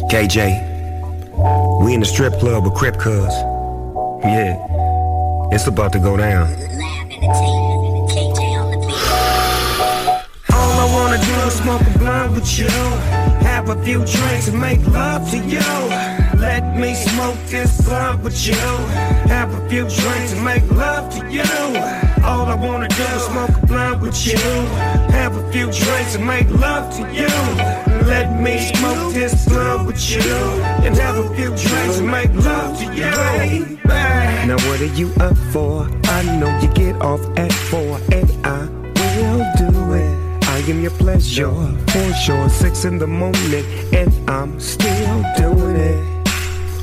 KJ, 0.09 0.39
we 1.81 1.93
in 1.93 1.99
the 1.99 2.05
strip 2.05 2.37
club 2.39 2.65
with 2.65 2.73
Crip 2.73 2.97
Cuz. 2.97 3.33
Yeah, 4.23 4.55
it's 5.51 5.67
about 5.67 5.91
to 5.91 5.99
go 5.99 6.15
down. 6.15 6.47
All 10.53 10.79
I 10.79 10.93
wanna 10.93 11.17
do 11.17 11.47
is 11.47 11.53
smoke 11.53 11.81
a 11.81 11.99
blunt 11.99 12.31
with 12.35 12.59
you. 12.59 12.67
Have 13.61 13.77
a 13.77 13.83
few 13.83 14.03
drinks 14.03 14.47
and 14.47 14.59
make 14.59 14.83
love 14.87 15.29
to 15.29 15.37
you. 15.37 15.59
Let 16.39 16.75
me 16.79 16.95
smoke 16.95 17.37
this 17.45 17.79
blunt 17.81 18.23
with 18.23 18.47
you. 18.47 18.55
Have 19.29 19.53
a 19.53 19.69
few 19.69 19.81
drinks 19.81 20.33
and 20.33 20.43
make 20.43 20.67
love 20.71 21.13
to 21.13 21.29
you. 21.29 21.43
All 22.25 22.47
I 22.47 22.55
wanna 22.55 22.87
do 22.87 23.03
is 23.03 23.23
smoke 23.25 23.55
a 23.61 23.65
blunt 23.67 24.01
with 24.01 24.25
you. 24.25 24.39
Have 25.13 25.35
a 25.35 25.51
few 25.51 25.65
drinks 25.65 26.15
and 26.15 26.25
make 26.25 26.49
love 26.49 26.91
to 26.95 27.03
you. 27.13 27.29
Let 28.07 28.41
me 28.41 28.57
smoke 28.73 29.13
this 29.13 29.47
blunt 29.47 29.85
with 29.85 30.09
you. 30.09 30.33
And 30.83 30.97
have 30.97 31.17
a 31.17 31.35
few 31.35 31.49
drinks 31.49 31.99
and 31.99 32.09
make 32.09 32.33
love 32.33 32.79
to 32.79 32.85
you. 32.95 33.77
Now 33.85 34.57
what 34.67 34.81
are 34.81 34.95
you 34.95 35.13
up 35.19 35.37
for? 35.53 35.87
I 36.05 36.23
know 36.39 36.49
you 36.61 36.67
get 36.73 36.99
off 36.99 37.21
at 37.37 37.53
four, 37.53 37.99
I 40.71 40.73
am 40.73 40.81
your 40.83 40.91
pleasure. 40.91 41.51
For 41.87 42.13
sure, 42.13 42.47
six 42.47 42.85
in 42.85 42.97
the 42.97 43.05
morning, 43.05 43.65
and 43.91 44.29
I'm 44.29 44.57
still 44.57 45.21
doing 45.35 45.75
it. 45.75 46.29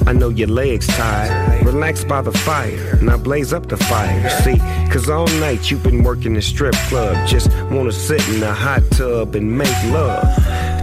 I 0.06 0.12
know 0.12 0.28
your 0.28 0.48
legs 0.48 0.86
tired. 0.88 1.64
Relax 1.64 2.04
by 2.04 2.20
the 2.20 2.32
fire. 2.32 2.98
Now 3.00 3.16
blaze 3.16 3.54
up 3.54 3.66
the 3.66 3.78
fire. 3.78 4.28
See, 4.42 4.58
cause 4.92 5.08
all 5.08 5.26
night 5.40 5.70
you've 5.70 5.82
been 5.82 6.02
working 6.02 6.34
the 6.34 6.42
strip 6.42 6.74
club. 6.90 7.26
Just 7.26 7.50
wanna 7.70 7.92
sit 7.92 8.20
in 8.28 8.40
the 8.40 8.52
hot 8.52 8.82
tub 8.90 9.34
and 9.34 9.56
make 9.56 9.82
love. 9.84 10.22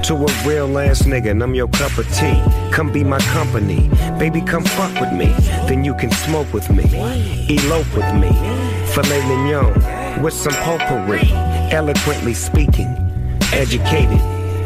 To 0.05 0.15
a 0.15 0.47
real 0.47 0.75
ass 0.79 1.03
nigga, 1.03 1.29
and 1.29 1.43
I'm 1.43 1.53
your 1.53 1.67
cup 1.67 1.95
of 1.99 2.11
tea. 2.11 2.41
Come 2.71 2.91
be 2.91 3.03
my 3.03 3.19
company. 3.19 3.87
Baby, 4.17 4.41
come 4.41 4.63
fuck 4.63 4.99
with 4.99 5.13
me. 5.13 5.27
Then 5.67 5.83
you 5.83 5.93
can 5.93 6.09
smoke 6.09 6.51
with 6.51 6.71
me. 6.71 6.85
Elope 7.49 7.95
with 7.95 8.11
me. 8.15 8.31
Filet 8.93 9.21
mignon 9.27 10.23
with 10.23 10.33
some 10.33 10.53
potpourri. 10.53 11.44
Eloquently 11.75 12.33
speaking. 12.33 12.87
Educated. 13.51 14.21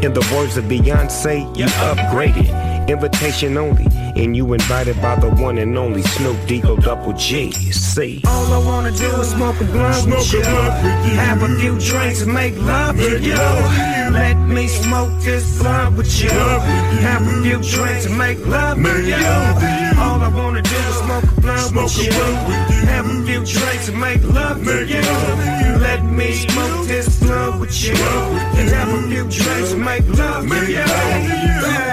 In 0.06 0.14
the 0.14 0.24
words 0.32 0.58
of 0.58 0.66
Beyonce, 0.66 1.42
you 1.58 1.66
upgraded. 1.66 2.88
Invitation 2.88 3.58
only, 3.58 3.86
and 4.16 4.36
you 4.36 4.54
invited 4.54 5.02
by 5.02 5.16
the 5.16 5.30
one 5.30 5.58
and 5.58 5.78
only 5.78 6.02
Snoop 6.02 6.38
Deagle 6.48 6.82
Double 6.84 7.14
G. 7.14 7.52
See, 7.52 8.22
All 8.26 8.54
I 8.54 8.66
wanna 8.66 8.92
do 8.92 9.10
is 9.22 9.30
smoke 9.30 9.60
a 9.62 9.66
blunt 9.66 9.96
smoke 9.96 10.20
with 10.20 10.34
you. 10.34 10.44
Have 10.44 11.42
a 11.44 11.56
few 11.60 11.78
drinks 11.80 12.22
and 12.22 12.34
make 12.34 12.56
love 12.58 12.96
to 12.98 13.20
you. 13.20 13.34
Let 13.34 14.36
me 14.36 14.68
smoke 14.68 15.22
this 15.22 15.60
blunt 15.60 15.98
with 15.98 16.22
you. 16.22 16.30
Have 16.30 17.22
a 17.22 17.42
few 17.44 17.60
drinks 17.62 18.06
and 18.06 18.18
make 18.18 18.46
love 18.46 18.78
to 18.78 19.02
you. 19.02 19.16
All 20.00 20.22
I 20.22 20.30
wanna 20.34 20.62
do 20.62 20.76
is 20.76 20.96
smoke 21.04 21.24
a 21.24 21.42
blunt 21.42 21.60
smoke 21.60 21.84
with 21.86 22.06
you. 22.06 22.12
Have 22.88 23.06
a 23.06 23.26
few 23.26 23.46
drinks 23.46 23.90
and 23.90 24.00
make 24.00 24.24
love 24.24 24.64
to 24.64 24.86
you. 24.86 25.02
Let 25.80 26.04
me 26.04 26.34
smoke 26.34 26.88
this 26.88 27.20
blunt 27.20 27.60
with 27.60 27.84
you. 27.84 27.94
And 27.94 28.70
have 28.70 28.90
a 28.90 29.02
few 29.08 29.24
drinks 29.30 29.72
and 29.74 29.84
make 29.84 30.08
love 30.18 30.48
to 30.48 30.72
you. 30.72 31.89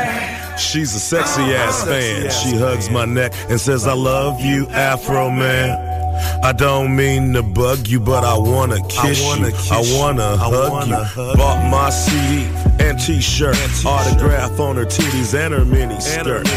She's 0.58 0.94
a 0.94 1.00
sexy 1.00 1.42
ass 1.54 1.84
fan. 1.84 2.30
She 2.30 2.56
hugs 2.56 2.90
my 2.90 3.04
neck 3.04 3.32
and 3.48 3.60
says, 3.60 3.86
I 3.86 3.94
love 3.94 4.40
you, 4.40 4.66
Afro 4.68 5.30
man. 5.30 5.94
I 6.42 6.52
don't 6.52 6.96
mean 6.96 7.34
to 7.34 7.42
bug 7.42 7.88
you, 7.88 8.00
but 8.00 8.24
I 8.24 8.38
wanna 8.38 8.80
kiss 8.88 9.20
you. 9.20 9.46
I 9.70 9.98
wanna 9.98 10.36
hug 10.36 10.88
you. 10.88 11.36
Bought 11.36 11.70
my 11.70 11.90
CD 11.90 12.46
and 12.78 12.98
t-shirt, 12.98 13.56
autograph 13.84 14.58
on 14.58 14.76
her 14.76 14.86
titties 14.86 15.34
and 15.38 15.52
her 15.52 15.64
mini 15.64 16.00
skirt. 16.00 16.48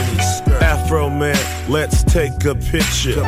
Afro 0.62 1.10
man, 1.10 1.38
let's 1.70 2.04
take 2.04 2.46
a 2.46 2.56
picture. 2.56 3.22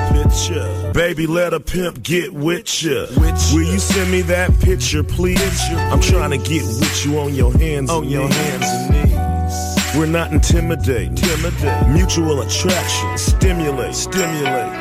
Baby, 0.94 1.28
let 1.28 1.54
a 1.54 1.60
pimp 1.60 2.02
get 2.04 2.34
with 2.34 2.84
ya. 2.84 3.08
Will 3.54 3.64
you 3.64 3.80
send 3.80 4.10
me 4.12 4.22
that 4.24 4.58
picture, 4.62 5.04
please? 5.04 5.62
I'm 5.92 6.00
trying 6.02 6.32
to 6.32 6.38
get 6.38 6.64
with 6.64 7.06
you 7.06 7.20
on 7.20 7.34
your 7.34 7.52
hands, 7.58 7.90
on 7.90 8.08
your 8.08 8.30
hands 8.30 8.66
and 8.66 8.92
knees. 8.94 9.01
We're 9.94 10.06
not 10.06 10.32
intimidate, 10.32 11.10
intimidate. 11.10 11.90
Mutual 11.90 12.42
attraction, 12.42 13.18
stimulate, 13.18 13.94
stimulate. 13.94 14.72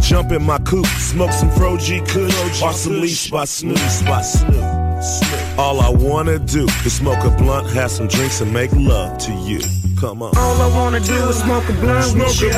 Jump 0.00 0.32
in 0.32 0.42
my 0.42 0.58
coupe, 0.60 0.86
smoke 0.86 1.32
some 1.32 1.50
Fro 1.50 1.76
G 1.76 2.00
Kush, 2.00 2.62
or 2.62 2.72
some 2.72 3.00
leash 3.02 3.30
by 3.30 3.44
Snoop, 3.44 3.76
by 4.06 4.22
Snoop. 4.22 5.58
All 5.58 5.80
I 5.80 5.90
wanna 5.90 6.38
do 6.38 6.64
is 6.86 6.94
smoke 6.94 7.22
a 7.24 7.30
blunt, 7.30 7.68
have 7.70 7.90
some 7.90 8.08
drinks, 8.08 8.40
and 8.40 8.52
make 8.54 8.72
love 8.72 9.18
to 9.18 9.32
you. 9.32 9.60
Come 10.00 10.22
on. 10.22 10.34
All 10.38 10.62
I 10.62 10.74
wanna 10.74 11.00
do 11.00 11.28
is 11.28 11.36
smoke 11.40 11.68
a 11.68 11.72
blunt 11.74 12.04
smoke 12.04 12.28
with 12.28 12.40
you. 12.40 12.50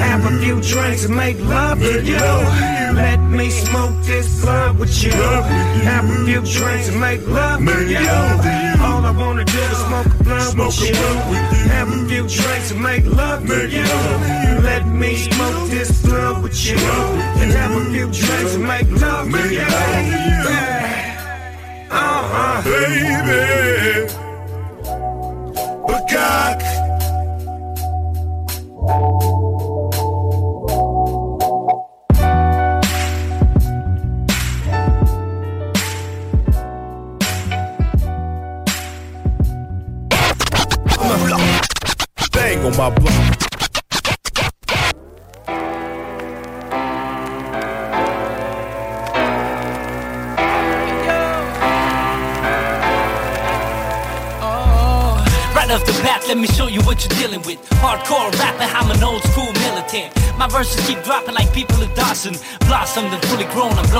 Have 0.00 0.24
a 0.24 0.38
few 0.40 0.60
drinks 0.60 1.04
and 1.04 1.14
make 1.14 1.38
love 1.38 1.78
to 1.78 2.02
you. 2.02 2.16
Let 2.16 3.20
me 3.20 3.48
smoke 3.50 3.94
this 4.04 4.42
blunt 4.42 4.80
with 4.80 5.04
you. 5.04 5.12
Love 5.12 5.44
Have 5.84 6.10
a 6.10 6.24
few 6.24 6.40
drinks 6.40 6.88
and 6.88 7.00
make 7.00 7.24
love 7.28 7.60
to 7.64 7.88
you. 7.88 8.61
All 8.84 9.04
I 9.04 9.12
wanna 9.12 9.44
do 9.44 9.58
is 9.58 9.78
smoke 9.86 10.06
a 10.06 10.24
blunt 10.24 10.56
with 10.58 10.80
you. 10.88 10.94
Have 11.76 11.88
a 11.88 12.08
few 12.08 12.24
drinks 12.28 12.70
and 12.72 12.82
make 12.82 13.04
love 13.06 13.46
to 13.46 13.68
you. 13.68 13.84
Let 14.62 14.86
me 14.86 15.16
smoke 15.16 15.70
this 15.70 16.02
blunt 16.02 16.42
with 16.42 16.66
you. 16.66 16.76
And 17.40 17.50
have 17.52 17.72
a 17.80 17.84
few 17.90 18.06
drinks 18.10 18.54
and 18.54 18.66
make 18.66 18.90
love 18.90 19.30
to 19.30 19.54
you. 19.54 19.66
Uh-huh. 21.90 22.62
Baby. 22.64 23.61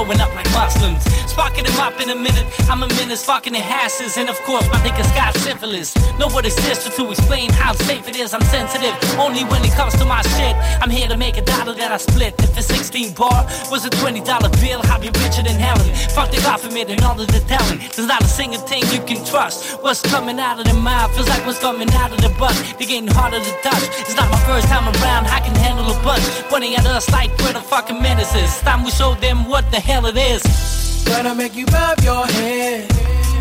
Blowing 0.05 0.21
up 0.21 0.35
like 0.35 0.51
Muslims. 0.53 1.03
Sparking 1.31 1.65
them 1.65 1.79
up 1.81 1.99
in 2.01 2.11
a 2.11 2.15
minute, 2.15 2.47
I'm 2.69 2.83
a 2.83 2.89
menace, 2.89 3.25
fucking 3.25 3.53
the 3.53 3.61
hasses. 3.61 4.17
And 4.17 4.29
of 4.29 4.39
course, 4.43 4.69
my 4.69 4.79
niggas 4.81 5.09
got 5.15 5.35
syphilis. 5.37 5.95
No 6.19 6.29
what 6.29 6.45
exists 6.45 6.95
to 6.95 7.11
explain 7.11 7.51
how 7.53 7.73
safe 7.73 8.09
it 8.09 8.17
is. 8.17 8.35
I'm 8.35 8.43
sensitive, 8.43 8.95
only 9.19 9.45
when 9.45 9.65
it 9.65 9.73
comes 9.73 9.95
to 9.99 10.05
my 10.05 10.23
shit. 10.37 10.55
I'm 10.83 10.91
here 10.91 11.09
to 11.09 11.17
make 11.17 11.39
a 11.39 11.43
dollar 11.43 11.75
that 11.75 11.93
I 11.93 11.97
split. 11.97 12.35
If 12.39 12.59
a 12.59 12.63
16 12.63 13.15
bar 13.15 13.47
was 13.71 13.85
a 13.87 13.91
$20 13.91 14.25
bill, 14.61 14.81
I'll 14.85 15.01
be 15.01 15.09
richer 15.25 15.43
than 15.43 15.59
Helen. 15.59 15.89
Fuck 16.11 16.31
the 16.31 16.41
government 16.43 16.91
and 16.91 17.03
all 17.03 17.19
of 17.19 17.29
the 17.29 17.41
telling. 17.49 17.79
There's 17.95 18.09
not 18.09 18.23
a 18.23 18.29
single 18.29 18.61
thing 18.61 18.83
you 18.93 19.01
can 19.01 19.25
trust. 19.25 19.81
What's 19.83 20.03
coming 20.03 20.39
out 20.39 20.59
of 20.59 20.67
the 20.67 20.75
mouth 20.75 21.15
feels 21.15 21.29
like 21.29 21.47
what's 21.47 21.61
coming 21.61 21.91
out 21.95 22.13
of 22.13 22.21
the 22.21 22.33
butt. 22.39 22.55
They're 22.79 22.89
getting 22.89 23.09
harder 23.09 23.41
to 23.41 23.53
touch. 23.63 23.85
It's 24.05 24.17
not 24.17 24.31
my 24.31 24.41
first 24.45 24.67
time 24.69 24.85
around, 24.85 25.27
I 25.27 25.41
can 25.41 25.55
handle 25.57 25.87
a 25.89 25.97
bunch. 26.03 26.25
Pointing 26.51 26.75
at 26.75 26.87
us 26.87 27.11
like 27.11 27.31
we're 27.39 27.55
the 27.55 27.61
fucking 27.61 28.01
menaces. 28.03 28.61
Time 28.61 28.85
we 28.85 28.91
show 28.91 29.15
them 29.15 29.49
what 29.49 29.65
the 29.71 29.81
hell 29.81 29.92
it 30.01 30.17
is. 30.17 31.05
Gonna 31.05 31.35
make 31.35 31.55
you 31.55 31.67
bob 31.67 32.01
your 32.01 32.25
head. 32.27 32.89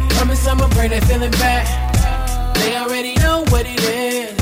Promise 0.10 0.46
I'ma 0.48 0.68
bring 0.70 0.90
that 0.90 1.04
feeling 1.06 1.32
back. 1.32 1.66
They 2.56 2.76
already 2.76 3.16
know 3.16 3.46
what 3.50 3.66
it 3.66 3.80
is. 3.80 4.38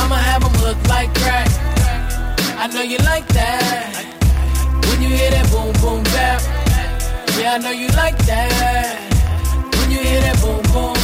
I'ma 0.00 0.16
have 0.16 0.42
them 0.42 0.52
look 0.62 0.78
like 0.88 1.12
crack. 1.14 1.48
I 2.58 2.66
know 2.72 2.82
you 2.82 2.98
like 2.98 3.26
that. 3.28 3.92
When 4.88 5.02
you 5.02 5.08
hear 5.08 5.30
that 5.30 5.50
boom 5.52 5.72
boom 5.82 6.02
bap. 6.14 6.40
Yeah, 7.38 7.54
I 7.54 7.58
know 7.58 7.72
you 7.72 7.88
like 7.88 8.16
that. 8.26 8.96
When 9.76 9.90
you 9.90 9.98
hear 9.98 10.20
that 10.22 10.40
boom 10.40 10.62
boom. 10.72 11.03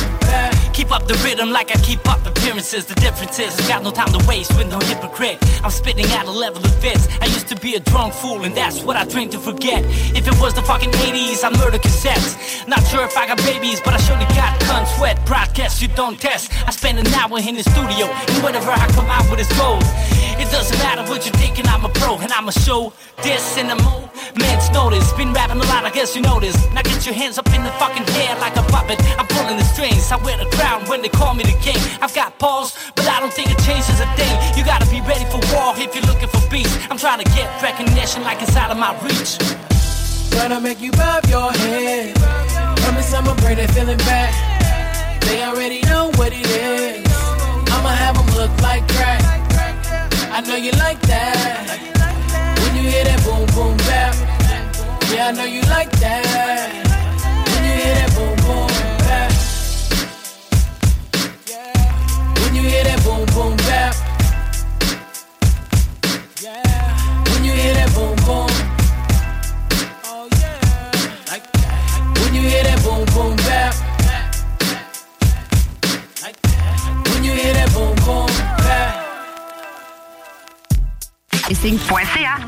Keep 0.80 0.92
up 0.92 1.06
the 1.06 1.20
rhythm 1.22 1.50
like 1.50 1.70
I 1.70 1.78
keep 1.82 2.08
up 2.08 2.24
appearances. 2.24 2.86
The 2.86 2.94
difference 2.94 3.38
is 3.38 3.52
I 3.60 3.68
got 3.68 3.82
no 3.82 3.90
time 3.90 4.18
to 4.18 4.26
waste 4.26 4.56
with 4.56 4.66
no 4.70 4.78
hypocrite. 4.78 5.36
I'm 5.62 5.70
spitting 5.70 6.06
at 6.06 6.24
a 6.24 6.30
level 6.30 6.64
of 6.64 6.74
fits. 6.76 7.06
I 7.20 7.26
used 7.26 7.48
to 7.48 7.56
be 7.56 7.74
a 7.74 7.80
drunk 7.80 8.14
fool, 8.14 8.44
and 8.46 8.54
that's 8.54 8.82
what 8.82 8.96
I 8.96 9.04
drink 9.04 9.30
to 9.32 9.38
forget. 9.38 9.84
If 10.16 10.26
it 10.26 10.40
was 10.40 10.54
the 10.54 10.62
fucking 10.62 10.88
80s, 10.88 11.44
I'd 11.44 11.52
murder 11.58 11.76
cassettes. 11.76 12.66
Not 12.66 12.82
sure 12.86 13.04
if 13.04 13.14
I 13.14 13.26
got 13.26 13.36
babies, 13.44 13.78
but 13.84 13.92
I 13.92 13.98
surely 13.98 14.24
got 14.32 14.58
gun 14.60 14.86
sweat. 14.96 15.20
Broadcast 15.26 15.82
you 15.82 15.88
don't 15.88 16.18
test. 16.18 16.50
I 16.66 16.70
spend 16.70 16.98
an 16.98 17.06
hour 17.08 17.38
in 17.38 17.56
the 17.56 17.62
studio, 17.62 18.06
and 18.06 18.42
whatever 18.42 18.70
I 18.70 18.86
come 18.96 19.04
out 19.04 19.30
with 19.30 19.40
is 19.40 19.52
gold. 19.58 19.84
Doesn't 20.50 20.78
matter 20.78 21.02
what 21.08 21.24
you're 21.24 21.34
thinking, 21.36 21.66
I'm 21.66 21.84
a 21.84 21.88
pro, 21.88 22.18
and 22.18 22.32
I'ma 22.32 22.50
show 22.50 22.92
this 23.22 23.56
in 23.56 23.68
the 23.68 23.76
moment's 23.76 24.70
notice. 24.70 25.12
Been 25.14 25.32
rapping 25.32 25.60
a 25.60 25.66
lot, 25.72 25.84
I 25.84 25.90
guess 25.90 26.14
you 26.16 26.22
know 26.22 26.40
this. 26.40 26.56
Now 26.74 26.82
get 26.82 27.06
your 27.06 27.14
hands 27.14 27.38
up 27.38 27.46
in 27.54 27.62
the 27.62 27.70
fucking 27.78 28.06
air 28.16 28.36
like 28.38 28.56
a 28.56 28.62
puppet. 28.62 28.98
I'm 29.18 29.26
pulling 29.26 29.56
the 29.56 29.64
strings, 29.64 30.10
I 30.12 30.16
wear 30.16 30.36
the 30.36 30.50
crown 30.56 30.84
when 30.88 31.02
they 31.02 31.08
call 31.08 31.34
me 31.34 31.44
the 31.44 31.56
king. 31.62 31.78
I've 32.02 32.14
got 32.14 32.38
pause, 32.38 32.76
but 32.94 33.06
I 33.06 33.20
don't 33.20 33.32
think 33.32 33.50
it 33.50 33.58
changes 33.62 34.00
a 34.00 34.08
thing. 34.18 34.34
You 34.58 34.64
gotta 34.64 34.88
be 34.90 35.00
ready 35.02 35.24
for 35.30 35.40
war 35.54 35.74
if 35.78 35.94
you're 35.94 36.04
looking 36.04 36.28
for 36.28 36.42
peace. 36.50 36.72
I'm 36.90 36.98
trying 36.98 37.22
to 37.22 37.28
get 37.32 37.48
recognition 37.62 38.22
like 38.22 38.42
it's 38.42 38.56
out 38.56 38.70
of 38.70 38.76
my 38.76 38.92
reach. 39.02 39.38
To 40.50 40.58
make 40.58 40.80
you 40.80 40.90
bob 40.92 41.24
your 41.26 41.52
head. 41.52 42.16
Promise 42.16 43.14
I'ma 43.14 43.34
bring 43.36 43.56
that 43.58 43.70
feeling 43.70 43.98
back. 43.98 44.32
They 45.20 45.44
already 45.44 45.80
know 45.82 46.10
what 46.16 46.32
it 46.32 46.44
is. 46.44 47.06
I'ma 47.70 47.90
have 47.90 48.16
them 48.16 48.26
look 48.34 48.50
like 48.62 48.88
crack. 48.88 49.19
I 50.40 50.42
know 50.42 50.56
you 50.56 50.70
like 50.72 50.98
that. 51.02 51.68
When 52.62 52.74
you 52.74 52.90
hear 52.90 53.04
that 53.04 53.22
boom 53.24 53.44
boom 53.54 53.76
bap. 53.76 54.14
Yeah, 55.12 55.28
I 55.28 55.32
know 55.32 55.44
you 55.44 55.60
like 55.68 55.90
that. 56.00 56.72
When 57.52 57.62
you 57.62 57.72
hear 57.76 57.94
that 57.94 58.10
boom 58.16 58.36
boom 58.48 58.68
bap. 59.04 59.32
When 62.42 62.54
you 62.54 62.62
hear 62.62 62.84
that 62.84 63.04
boom 63.04 63.26
boom 63.34 63.54
bap. 63.68 64.09
Et 81.50 81.54
signe.ca. 81.54 82.38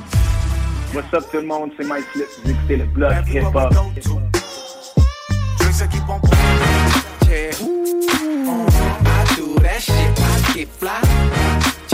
What's 0.95 1.13
up 1.13 1.25
tout 1.33 1.39
le 1.39 1.47
monde, 1.47 1.73
c'est 1.77 1.85
Mike 1.85 2.05
Flip, 2.13 2.27
vous 2.45 2.51
écoutez 2.51 2.77
le 2.77 2.85
bloc 2.85 3.13
hip-hop. 3.29 3.73
Yeah. 7.29 7.51
Ooh, 7.63 8.67
I 9.09 9.25
do 9.35 9.59
that 9.61 9.81
shit, 9.81 9.95
I 9.97 10.53
get 10.55 10.69
fly. 10.69 11.01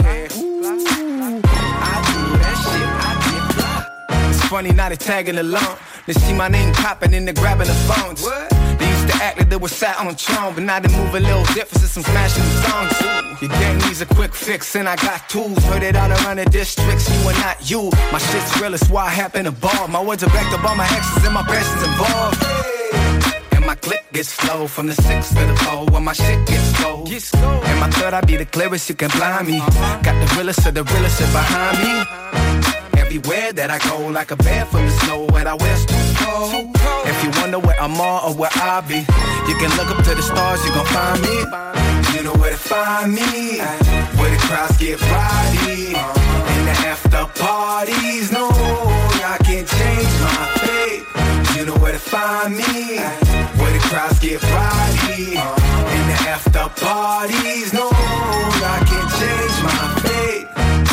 Yeah. 0.03 0.27
Ooh, 0.37 1.41
I 1.81 1.97
do 2.05 2.21
that 2.37 2.55
shit, 2.61 2.87
I 2.99 3.15
get 3.25 3.43
fly. 3.55 4.29
It's 4.29 4.43
funny 4.43 4.71
now 4.73 4.89
they 4.89 4.97
tagging 4.97 5.37
along. 5.39 5.77
They 6.05 6.13
see 6.13 6.33
my 6.33 6.49
name 6.49 6.73
popping 6.73 7.13
and 7.15 7.27
they 7.27 7.33
grabbing 7.33 7.67
the 7.67 7.73
phones. 7.73 8.21
They 8.21 8.68
used 9.19 9.35
to 9.35 9.41
act 9.41 9.49
they 9.49 9.57
was 9.57 9.71
sat 9.71 9.97
on 9.99 10.07
a 10.07 10.13
throne, 10.13 10.53
but 10.55 10.63
now 10.63 10.79
they 10.79 10.89
move 10.95 11.13
a 11.15 11.19
little 11.19 11.43
different 11.53 11.81
since 11.81 11.97
I'm 11.97 12.03
smashing 12.03 12.43
the 12.43 12.55
songs. 12.67 13.41
Your 13.41 13.49
gang 13.51 13.77
needs 13.79 14.01
a 14.01 14.05
quick 14.05 14.33
fix, 14.33 14.75
and 14.75 14.87
I 14.87 14.95
got 14.95 15.27
tools. 15.29 15.63
Heard 15.65 15.83
it 15.83 15.95
all 15.95 16.11
around 16.11 16.37
the 16.37 16.45
districts, 16.45 17.09
You 17.09 17.29
are 17.29 17.39
not 17.39 17.69
you. 17.69 17.89
My 18.11 18.19
shit's 18.19 18.61
real, 18.61 18.73
it's 18.73 18.89
why 18.89 19.05
I 19.05 19.09
happen 19.09 19.45
to 19.45 19.51
ball. 19.51 19.87
My 19.87 20.03
words 20.03 20.23
are 20.23 20.29
backed 20.29 20.53
up 20.53 20.63
by 20.63 20.75
my 20.75 20.85
exes 20.85 21.25
and 21.25 21.33
my 21.33 21.43
passions 21.43 21.83
involved. 21.89 22.37
And 23.51 23.65
my 23.65 23.75
click 23.75 24.05
gets 24.13 24.29
slow 24.29 24.67
from 24.67 24.87
the 24.87 24.93
six 24.93 25.29
to 25.29 25.45
the 25.45 25.55
four 25.63 25.85
when 25.87 26.03
my 26.03 26.13
shit 26.13 26.47
gets 26.47 26.67
slow. 26.77 27.05
And 27.69 27.79
my 27.79 27.89
third, 27.89 28.13
I 28.13 28.21
be 28.21 28.37
the 28.37 28.45
clearest, 28.45 28.89
you 28.89 28.95
can 28.95 29.09
blind 29.11 29.47
me. 29.47 29.59
Got 30.03 30.15
the 30.23 30.35
realest 30.35 30.65
of 30.67 30.73
the 30.73 30.83
realest 30.83 31.19
shit 31.19 31.31
behind 31.31 31.77
me. 31.83 32.78
Everywhere 33.09 33.51
that 33.53 33.71
I 33.73 33.81
go, 33.89 34.05
like 34.13 34.29
a 34.29 34.35
bear 34.35 34.69
from 34.69 34.85
the 34.85 34.91
snow, 35.01 35.25
and 35.33 35.49
I 35.49 35.55
wear 35.57 35.75
too 35.81 35.97
cold. 36.21 36.77
If 37.09 37.17
you 37.25 37.33
wonder 37.41 37.57
where 37.57 37.73
I'm 37.81 37.97
on 37.97 38.21
or 38.21 38.37
where 38.37 38.53
I 38.53 38.85
be, 38.85 39.01
you 39.49 39.55
can 39.57 39.73
look 39.81 39.89
up 39.89 40.05
to 40.05 40.13
the 40.13 40.21
stars, 40.21 40.61
you 40.61 40.69
gon' 40.77 40.85
find 40.93 41.17
me. 41.25 41.41
You 42.13 42.21
know 42.21 42.37
where 42.37 42.53
to 42.53 42.61
find 42.61 43.09
me, 43.09 43.57
where 44.13 44.29
the 44.29 44.37
crowds 44.45 44.77
get 44.77 45.01
rowdy, 45.01 45.97
in 45.97 46.63
the 46.69 46.75
after 46.85 47.25
parties. 47.41 48.31
No, 48.31 48.45
I 48.53 49.41
can't 49.41 49.65
change 49.65 50.13
my 50.21 50.45
fate. 50.61 51.01
You 51.57 51.65
know 51.65 51.81
where 51.81 51.93
to 51.93 52.03
find 52.13 52.53
me, 52.53 53.01
where 53.57 53.73
the 53.73 53.81
crowds 53.89 54.19
get 54.19 54.37
rowdy, 54.53 55.33
in 55.33 56.03
the 56.13 56.17
after 56.29 56.69
parties. 56.77 57.73
No, 57.73 57.89
I 57.89 58.77
can't 58.85 59.09
change 59.17 59.55
my 59.65 59.81
fate. 59.97 60.88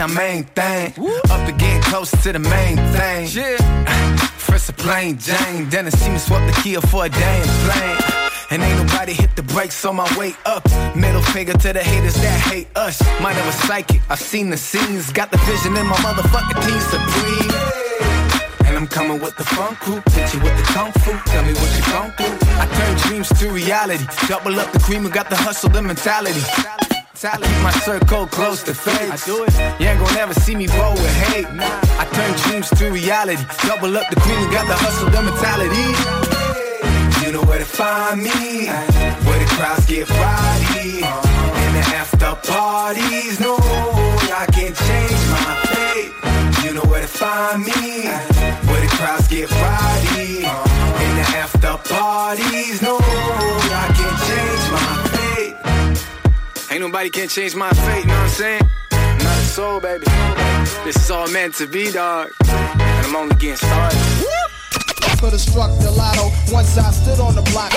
Bitch, 0.00 0.16
main 0.16 0.44
thing. 0.44 0.92
Up 1.30 1.46
to 1.46 1.52
getting 1.52 1.82
close 1.82 2.10
to 2.22 2.32
the 2.32 2.38
main 2.38 2.76
thing. 2.94 3.26
First 4.38 4.70
a 4.70 4.72
plain 4.72 5.18
Jane, 5.18 5.68
then 5.68 5.86
I 5.86 5.90
see 5.90 6.10
me 6.10 6.18
swap 6.18 6.40
the 6.46 6.58
Kia 6.62 6.80
for 6.80 7.04
a 7.04 7.08
damn 7.08 7.46
plane. 7.64 7.98
And 8.50 8.62
ain't 8.62 8.78
nobody 8.78 9.12
hit 9.12 9.36
the 9.36 9.42
brakes 9.42 9.84
on 9.84 9.96
my 9.96 10.08
way 10.18 10.34
up. 10.46 10.64
Middle 10.96 11.22
finger 11.22 11.52
to 11.52 11.72
the 11.72 11.82
haters 11.82 12.14
that 12.14 12.40
hate 12.40 12.68
us. 12.76 13.02
Mine 13.20 13.36
was 13.44 13.54
psychic, 13.54 14.00
I've 14.08 14.20
seen 14.20 14.50
the 14.50 14.56
scenes. 14.56 15.12
Got 15.12 15.30
the 15.30 15.38
vision 15.38 15.76
in 15.76 15.86
my 15.86 15.96
motherfucking 15.96 16.60
team 16.66 16.80
supreme. 16.80 18.66
And 18.66 18.76
I'm 18.76 18.86
coming 18.86 19.20
with 19.20 19.36
the 19.36 19.44
funk 19.44 19.78
crew, 19.80 20.02
hit 20.12 20.32
you 20.32 20.40
with 20.40 20.56
the 20.56 20.64
kung 20.72 20.92
fu. 20.92 21.12
Tell 21.30 21.44
me 21.44 21.52
what 21.52 21.70
you 21.76 21.84
gon' 21.92 22.12
do. 22.16 22.46
I 22.58 22.66
turn 22.66 22.96
dreams 23.08 23.28
to 23.40 23.50
reality. 23.50 24.06
Double 24.28 24.58
up 24.58 24.72
the 24.72 24.78
cream 24.78 25.04
and 25.04 25.12
got 25.12 25.28
the 25.28 25.36
hustle, 25.36 25.68
the 25.68 25.82
mentality. 25.82 26.42
I 27.22 27.36
keep 27.36 27.62
my 27.62 27.70
circle 27.84 28.26
close 28.26 28.62
to 28.62 28.72
fate. 28.72 29.12
I 29.12 29.16
do 29.26 29.44
it. 29.44 29.52
You 29.78 29.88
ain't 29.88 30.00
gon' 30.00 30.14
never 30.14 30.32
see 30.32 30.54
me 30.54 30.66
roll 30.68 30.94
with 30.94 31.14
hate. 31.28 31.44
I 31.44 32.08
turn 32.16 32.32
dreams 32.48 32.70
to 32.70 32.90
reality. 32.90 33.44
Double 33.68 33.94
up 33.98 34.08
the 34.08 34.16
cream 34.20 34.38
and 34.38 34.50
got 34.50 34.66
the 34.66 34.74
hustle, 34.74 35.10
the 35.10 35.20
mentality. 35.20 35.84
You 37.20 37.32
know 37.32 37.42
where 37.42 37.58
to 37.58 37.66
find 37.66 38.22
me. 38.22 38.68
Where 39.28 39.38
the 39.38 39.44
crowds 39.52 39.84
get 39.84 40.08
rowdy. 40.08 41.04
In 41.04 41.72
the 41.76 41.84
after 41.92 42.34
parties. 42.50 43.38
No, 43.38 43.56
I 43.60 44.46
can't 44.50 44.74
change 44.74 45.20
my 45.28 45.52
fate. 45.68 46.64
You 46.64 46.72
know 46.72 46.88
where 46.88 47.02
to 47.02 47.08
find 47.08 47.60
me. 47.60 48.08
Where 48.64 48.80
the 48.80 48.88
crowds 48.96 49.28
get 49.28 49.50
rowdy. 49.50 50.38
In 51.04 51.12
the 51.20 51.26
after 51.36 51.76
parties. 51.92 52.80
No, 52.80 52.96
Ain't 56.70 56.82
nobody 56.82 57.10
can 57.10 57.26
change 57.26 57.56
my 57.56 57.68
fate, 57.70 58.02
you 58.02 58.06
know 58.06 58.14
what 58.14 58.22
I'm 58.22 58.28
saying? 58.28 58.62
Not 58.92 59.38
a 59.38 59.44
soul, 59.44 59.80
baby. 59.80 60.04
This 60.84 60.94
is 60.94 61.10
all 61.10 61.28
meant 61.28 61.56
to 61.56 61.66
be, 61.66 61.90
dog. 61.90 62.30
And 62.46 63.06
I'm 63.06 63.16
only 63.16 63.34
getting 63.34 63.56
started. 63.56 63.98
Could 65.18 65.32
have 65.32 65.40
struck 65.40 65.76
the 65.80 65.90
lotto 65.90 66.30
once 66.52 66.78
I 66.78 66.92
stood 66.92 67.18
on 67.18 67.34
the 67.34 67.42
block. 67.50 67.72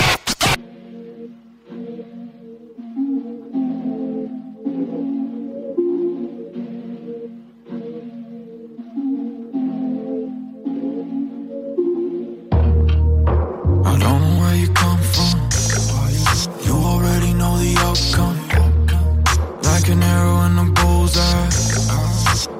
Like 19.83 19.91
an 19.91 20.03
arrow 20.03 20.39
in 20.45 20.57
a 20.57 20.63
bullseye. 20.71 21.47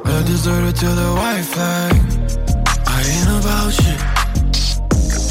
A 0.03 0.24
deserter 0.26 0.74
to 0.74 0.88
the 0.88 1.10
white 1.16 1.45
flag. 1.53 1.95
I 2.85 3.00
ain't 3.14 3.30
about 3.40 3.72
shit. 3.72 4.02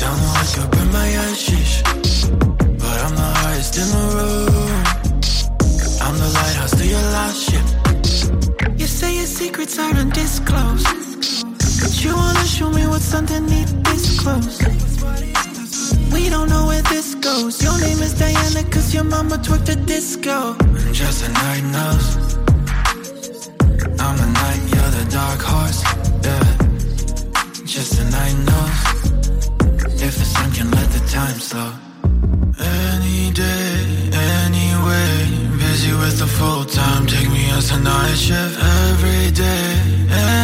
Down 0.00 0.16
the 0.22 0.28
wake 0.32 0.56
up 0.64 0.72
in 0.80 0.88
my 0.90 1.08
ashes. 1.28 1.82
But 2.80 2.96
I'm 3.04 3.14
the 3.14 3.30
highest 3.42 3.76
in 3.76 3.88
the 3.96 4.04
room. 4.16 4.84
I'm 6.00 6.16
the 6.16 6.30
lighthouse 6.32 6.74
to 6.78 6.86
your 6.86 7.06
lost 7.12 7.50
ship. 7.50 7.66
You 8.80 8.86
say 8.86 9.14
your 9.14 9.26
secrets 9.26 9.78
are 9.78 9.92
undisclosed. 9.92 10.86
But 11.82 12.02
you 12.02 12.16
wanna 12.16 12.46
show 12.46 12.70
me 12.70 12.86
what's 12.86 13.12
underneath 13.12 13.70
this 13.84 14.18
clothes. 14.18 15.51
We 16.12 16.28
don't 16.28 16.48
know 16.48 16.66
where 16.66 16.82
this 16.82 17.14
goes. 17.16 17.62
Your 17.62 17.78
name 17.80 18.00
is 18.06 18.14
Diana, 18.18 18.62
cause 18.70 18.94
your 18.94 19.04
mama 19.04 19.36
twerked 19.38 19.66
the 19.66 19.76
disco. 19.76 20.56
And 20.60 20.94
just 20.94 21.26
a 21.26 21.30
night 21.32 21.64
knows. 21.74 22.06
I'm 24.04 24.16
the 24.22 24.30
night, 24.42 24.62
you're 24.72 24.92
the 24.98 25.06
dark 25.10 25.40
horse. 25.40 25.80
Yeah. 26.26 26.72
Just 27.64 28.00
a 28.02 28.04
night 28.16 28.36
knows. 28.48 28.78
If 30.06 30.14
it's 30.22 30.32
sinking, 30.36 30.70
let 30.70 30.88
the 30.96 31.02
time 31.18 31.38
slow. 31.48 31.72
Any 32.58 33.32
day, 33.32 34.10
anyway. 34.12 35.12
Busy 35.58 35.92
with 36.02 36.18
the 36.18 36.26
full 36.26 36.64
time, 36.64 37.06
take 37.06 37.30
me 37.30 37.50
as 37.58 37.70
a 37.70 37.80
night 37.80 38.16
shift 38.16 38.58
every 38.88 39.30
day. 39.30 39.66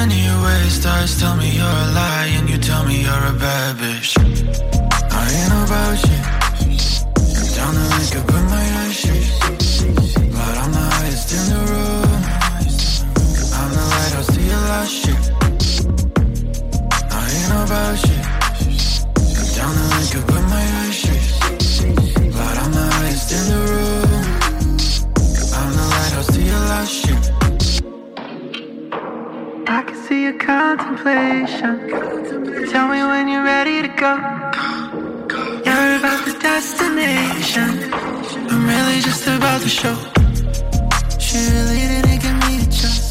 Anyway, 0.00 0.60
stars 0.68 1.20
tell 1.20 1.36
me 1.36 1.50
you're 1.50 1.81
a 1.86 1.92
lie, 1.92 2.31
and 2.39 2.49
you 2.49 2.58
tell 2.58 2.84
me 2.86 3.02
you're 3.02 3.26
a 3.34 3.36
bad 3.39 3.76
bitch 3.76 4.88
ain't 5.31 5.53
about 5.53 5.99
shit. 5.99 6.25
I'm 7.37 7.47
down 7.55 7.73
to 7.75 7.83
link 7.95 8.15
up 8.17 8.27
with 8.33 8.47
my 8.49 8.65
eyes 8.81 8.99
lashes. 8.99 9.27
But 10.35 10.55
I'm 10.63 10.73
the 10.73 10.85
highest 10.95 11.29
in 11.37 11.45
the 11.53 11.61
room. 11.71 12.23
I'm 13.59 13.71
the 13.77 13.85
lighthouse 13.93 14.31
to 14.35 14.41
your 14.41 14.63
last 14.71 14.93
shit. 15.01 15.23
ain't 17.37 17.53
about 17.63 17.95
shit. 17.99 18.25
I'm 19.39 19.49
down 19.57 19.73
to 19.77 19.83
link 19.93 20.15
up 20.19 20.25
with 20.33 20.47
my 20.49 20.65
eyes 20.81 20.99
lashes. 21.05 21.27
But 22.37 22.55
I'm 22.63 22.73
the 22.73 22.87
highest 22.97 23.29
in 23.39 23.45
the 23.53 23.61
room. 23.71 24.11
I'm 25.59 25.71
the 25.79 25.85
lighthouse 25.95 26.31
to 26.35 26.41
your 26.41 26.63
last 26.73 26.93
shit. 26.93 27.23
I 29.69 29.83
can 29.83 29.97
see 30.07 30.21
your 30.25 30.39
contemplation. 30.39 31.75
Tell 32.71 32.87
me 32.89 33.01
when 33.03 33.29
you're 33.29 33.45
ready 33.45 33.83
to 33.83 33.89
go. 33.89 34.68
About 35.79 36.25
the 36.27 36.37
destination. 36.41 37.93
I'm 38.51 38.67
really 38.67 39.01
just 39.01 39.29
about 39.29 39.61
the 39.61 39.69
show. 39.69 39.95
She 41.21 41.39
really 41.55 41.79
didn't 41.87 42.21
give 42.21 42.35
me 42.49 42.63
a 42.63 42.67
chance. 42.67 43.09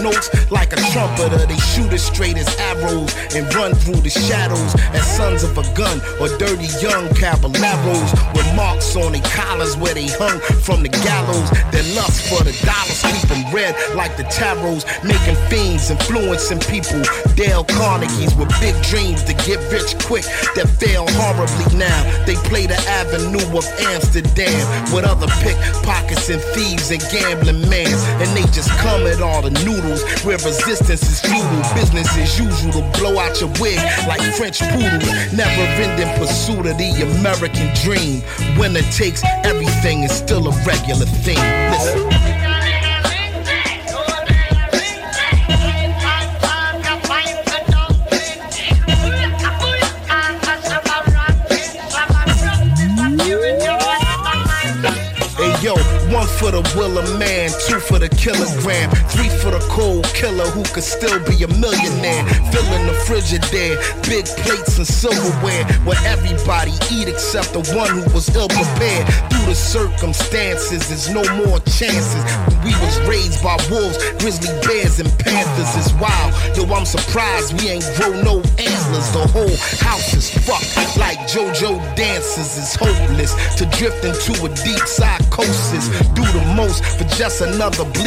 Notes 0.00 0.30
like 0.50 0.72
a 0.72 0.76
trumpeter. 0.92 1.44
They 1.46 1.58
shoot 1.58 1.92
as 1.92 2.02
straight 2.02 2.36
as 2.36 2.48
arrows 2.58 3.14
and 3.34 3.52
run 3.54 3.74
through 3.74 4.00
the 4.00 4.10
shadows 4.10 4.74
as 4.94 5.04
sons 5.16 5.42
of 5.42 5.58
a 5.58 5.64
gun 5.74 6.00
or 6.20 6.28
dirty 6.38 6.68
young 6.80 7.08
caballeros 7.14 8.12
marks 8.54 8.96
on 8.96 9.12
their 9.12 9.22
collars 9.22 9.76
where 9.76 9.94
they 9.94 10.06
hung 10.06 10.38
from 10.62 10.82
the 10.82 10.88
gallows. 10.88 11.50
Their 11.70 11.86
lust 11.94 12.28
for 12.28 12.42
the 12.44 12.54
dollars 12.64 13.00
keep 13.02 13.28
them 13.28 13.42
red 13.52 13.74
like 13.94 14.16
the 14.16 14.24
tarots, 14.24 14.84
making 15.04 15.36
fiends, 15.48 15.90
influencing 15.90 16.60
people. 16.70 17.02
Dale 17.34 17.64
Carnegie's 17.64 18.34
with 18.34 18.48
big 18.60 18.76
dreams 18.82 19.22
to 19.24 19.34
get 19.46 19.58
rich 19.72 19.96
quick 20.04 20.24
that 20.54 20.68
fail 20.80 21.06
horribly 21.20 21.78
now. 21.78 22.00
They 22.26 22.36
play 22.48 22.66
the 22.66 22.78
avenue 22.88 23.44
of 23.56 23.66
Amsterdam 23.92 24.62
with 24.92 25.04
other 25.04 25.28
pickpockets 25.42 26.28
and 26.28 26.40
thieves 26.54 26.90
and 26.90 27.02
gambling 27.10 27.68
mans. 27.68 28.02
And 28.20 28.28
they 28.36 28.46
just 28.52 28.70
come 28.78 29.06
at 29.06 29.20
all 29.20 29.42
the 29.42 29.50
noodles 29.64 30.02
where 30.24 30.38
resistance 30.38 31.02
is 31.02 31.20
futile. 31.20 31.62
Business 31.74 32.08
as 32.16 32.38
usual 32.38 32.72
to 32.72 32.98
blow 32.98 33.18
out 33.18 33.40
your 33.40 33.50
wig 33.60 33.78
like 34.06 34.22
French 34.36 34.60
poodles. 34.60 35.08
Never 35.32 35.64
ending 35.80 36.10
pursuit 36.18 36.66
of 36.66 36.76
the 36.78 36.90
American 37.18 37.68
dream. 37.82 38.22
Winner 38.58 38.82
takes 38.92 39.22
everything 39.44 40.02
is 40.02 40.12
still 40.12 40.46
a 40.48 40.64
regular 40.64 41.06
thing. 41.06 41.38
Listen. 41.70 42.10
Hey 55.36 55.54
yo, 55.60 55.74
one 56.14 56.26
for 56.26 56.50
the 56.52 56.62
will 56.76 56.98
of 56.98 57.18
man, 57.18 57.50
two 57.66 57.80
for 57.80 57.98
the 57.98 58.08
kilogram, 58.22 58.88
three 59.10 59.28
for 59.42 59.50
the 59.50 59.58
cold 59.66 60.06
killer 60.14 60.46
who 60.54 60.62
could 60.70 60.86
still 60.86 61.18
be 61.26 61.42
a 61.42 61.50
millionaire. 61.58 62.22
Filling 62.54 62.86
the 62.86 62.94
frigidaire, 63.02 63.74
big 64.06 64.26
plates 64.46 64.78
and 64.78 64.86
silverware, 64.86 65.66
where 65.82 65.98
everybody 66.06 66.70
eat 66.94 67.08
except 67.08 67.52
the 67.52 67.66
one 67.74 67.90
who 67.90 68.06
was 68.14 68.30
ill 68.36 68.46
prepared. 68.46 69.10
Through 69.26 69.50
the 69.50 69.58
circumstances, 69.58 70.86
there's 70.86 71.10
no 71.10 71.26
more 71.42 71.58
chances. 71.66 72.22
We 72.62 72.70
was 72.78 72.94
raised 73.10 73.42
by 73.42 73.58
wolves, 73.66 73.98
grizzly 74.22 74.54
bears, 74.62 75.02
and 75.02 75.10
panthers 75.18 75.74
is 75.74 75.90
wild. 75.98 76.30
Yo, 76.54 76.62
I'm 76.70 76.86
surprised 76.86 77.58
we 77.58 77.74
ain't 77.74 77.90
grow 77.98 78.14
no 78.22 78.38
antlers. 78.54 79.10
The 79.10 79.26
whole 79.34 79.56
house 79.82 80.14
is 80.14 80.30
fucked 80.46 80.96
like 80.96 81.18
JoJo 81.26 81.96
dances 81.96 82.56
is 82.56 82.76
hopeless 82.76 83.34
to 83.58 83.66
drift 83.66 84.04
into 84.04 84.32
a 84.46 84.48
deep 84.62 84.86
psychosis. 84.86 85.90
Do 86.14 86.22
the 86.22 86.44
most 86.54 86.84
for 86.84 87.04
just 87.18 87.40
another 87.40 87.84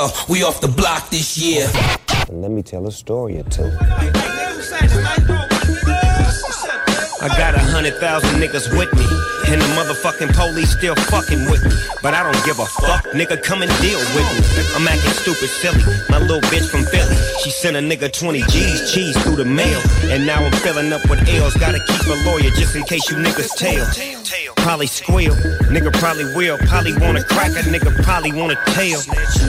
Yo, 0.00 0.08
we 0.30 0.42
off 0.42 0.62
the 0.62 0.68
block 0.68 1.10
this 1.10 1.36
year. 1.36 1.68
Let 2.30 2.50
me 2.50 2.62
tell 2.62 2.86
a 2.86 2.90
story 2.90 3.38
or 3.38 3.42
two. 3.42 3.70
I 7.20 7.28
got 7.36 7.54
a 7.54 7.58
hundred 7.58 7.96
thousand 8.00 8.40
niggas 8.40 8.72
with 8.78 8.88
me. 8.94 9.04
And 9.52 9.60
the 9.60 9.66
motherfucking 9.76 10.32
police 10.32 10.72
still 10.72 10.94
fucking 11.12 11.44
with 11.50 11.62
me. 11.66 11.76
But 12.02 12.14
I 12.14 12.22
don't 12.22 12.42
give 12.46 12.60
a 12.60 12.64
fuck, 12.64 13.04
nigga, 13.12 13.42
come 13.42 13.60
and 13.60 13.70
deal 13.82 13.98
with 14.16 14.24
me. 14.32 14.40
I'm 14.74 14.88
acting 14.88 15.12
stupid 15.12 15.50
silly. 15.60 15.84
My 16.08 16.16
little 16.16 16.40
bitch 16.48 16.70
from 16.70 16.84
Philly. 16.84 17.16
She 17.44 17.50
sent 17.50 17.76
a 17.76 17.80
nigga 17.80 18.10
20 18.10 18.40
G's, 18.48 18.94
cheese 18.94 19.22
through 19.22 19.36
the 19.36 19.44
mail. 19.44 19.82
And 20.04 20.24
now 20.24 20.42
I'm 20.42 20.52
filling 20.64 20.94
up 20.94 21.04
with 21.10 21.28
L's. 21.28 21.54
Gotta 21.56 21.78
keep 21.78 22.06
a 22.06 22.16
lawyer 22.24 22.48
just 22.56 22.74
in 22.74 22.84
case 22.84 23.10
you 23.10 23.18
niggas 23.18 23.54
tail. 23.54 23.84
Probably 24.62 24.86
squeal, 24.86 25.34
nigga 25.72 25.92
probably 25.98 26.24
will. 26.34 26.58
Probably 26.68 26.92
wanna 26.98 27.24
crack 27.24 27.50
a 27.52 27.62
nigga, 27.64 27.90
probably 28.04 28.32
wanna 28.32 28.56
tail. 28.74 29.00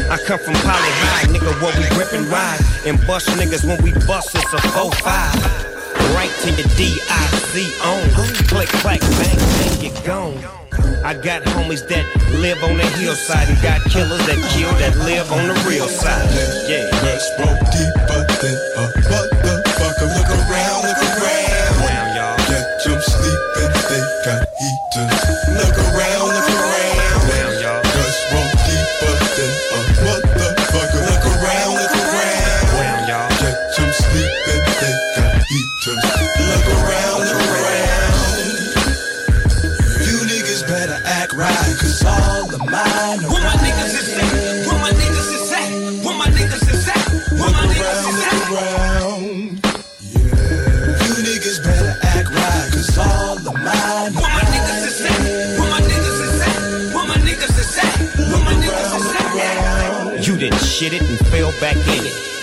I 0.10 0.18
come 0.26 0.40
from 0.40 0.54
Poly 0.56 0.92
High, 1.04 1.28
nigga, 1.28 1.62
what 1.62 1.76
we 1.78 1.84
rip 1.98 2.14
and 2.14 2.26
ride. 2.28 2.60
And 2.86 2.96
bust 3.06 3.28
niggas 3.30 3.66
when 3.66 3.82
we 3.84 3.92
bust, 4.08 4.36
it's 4.36 4.54
a 4.54 4.60
4-5. 4.72 5.62
Right 6.16 6.32
to 6.42 6.50
your 6.52 6.68
D-I-Z 6.76 7.74
on. 7.84 8.10
Click, 8.48 8.70
clack, 8.80 9.02
bang, 9.02 9.38
bang, 9.38 9.82
you 9.82 9.92
gone. 10.06 10.38
I 11.04 11.14
got 11.14 11.44
homies 11.44 11.88
that 11.90 12.06
live 12.40 12.64
on 12.64 12.78
the 12.78 12.86
hillside 12.86 13.50
and 13.50 13.62
got 13.62 13.82
killers 13.90 14.26
that 14.28 14.38
kill 14.54 14.72
that 14.80 14.96
live 14.98 15.32
on 15.32 15.48
the 15.48 15.56
real 15.68 15.88
side. 15.88 16.30
Yeah, 16.70 16.90
Let's 17.04 17.28
roll 17.40 17.58
deeper 17.74 18.26
than 18.42 18.56
a 18.78 18.92
motherfucker. 18.94 19.41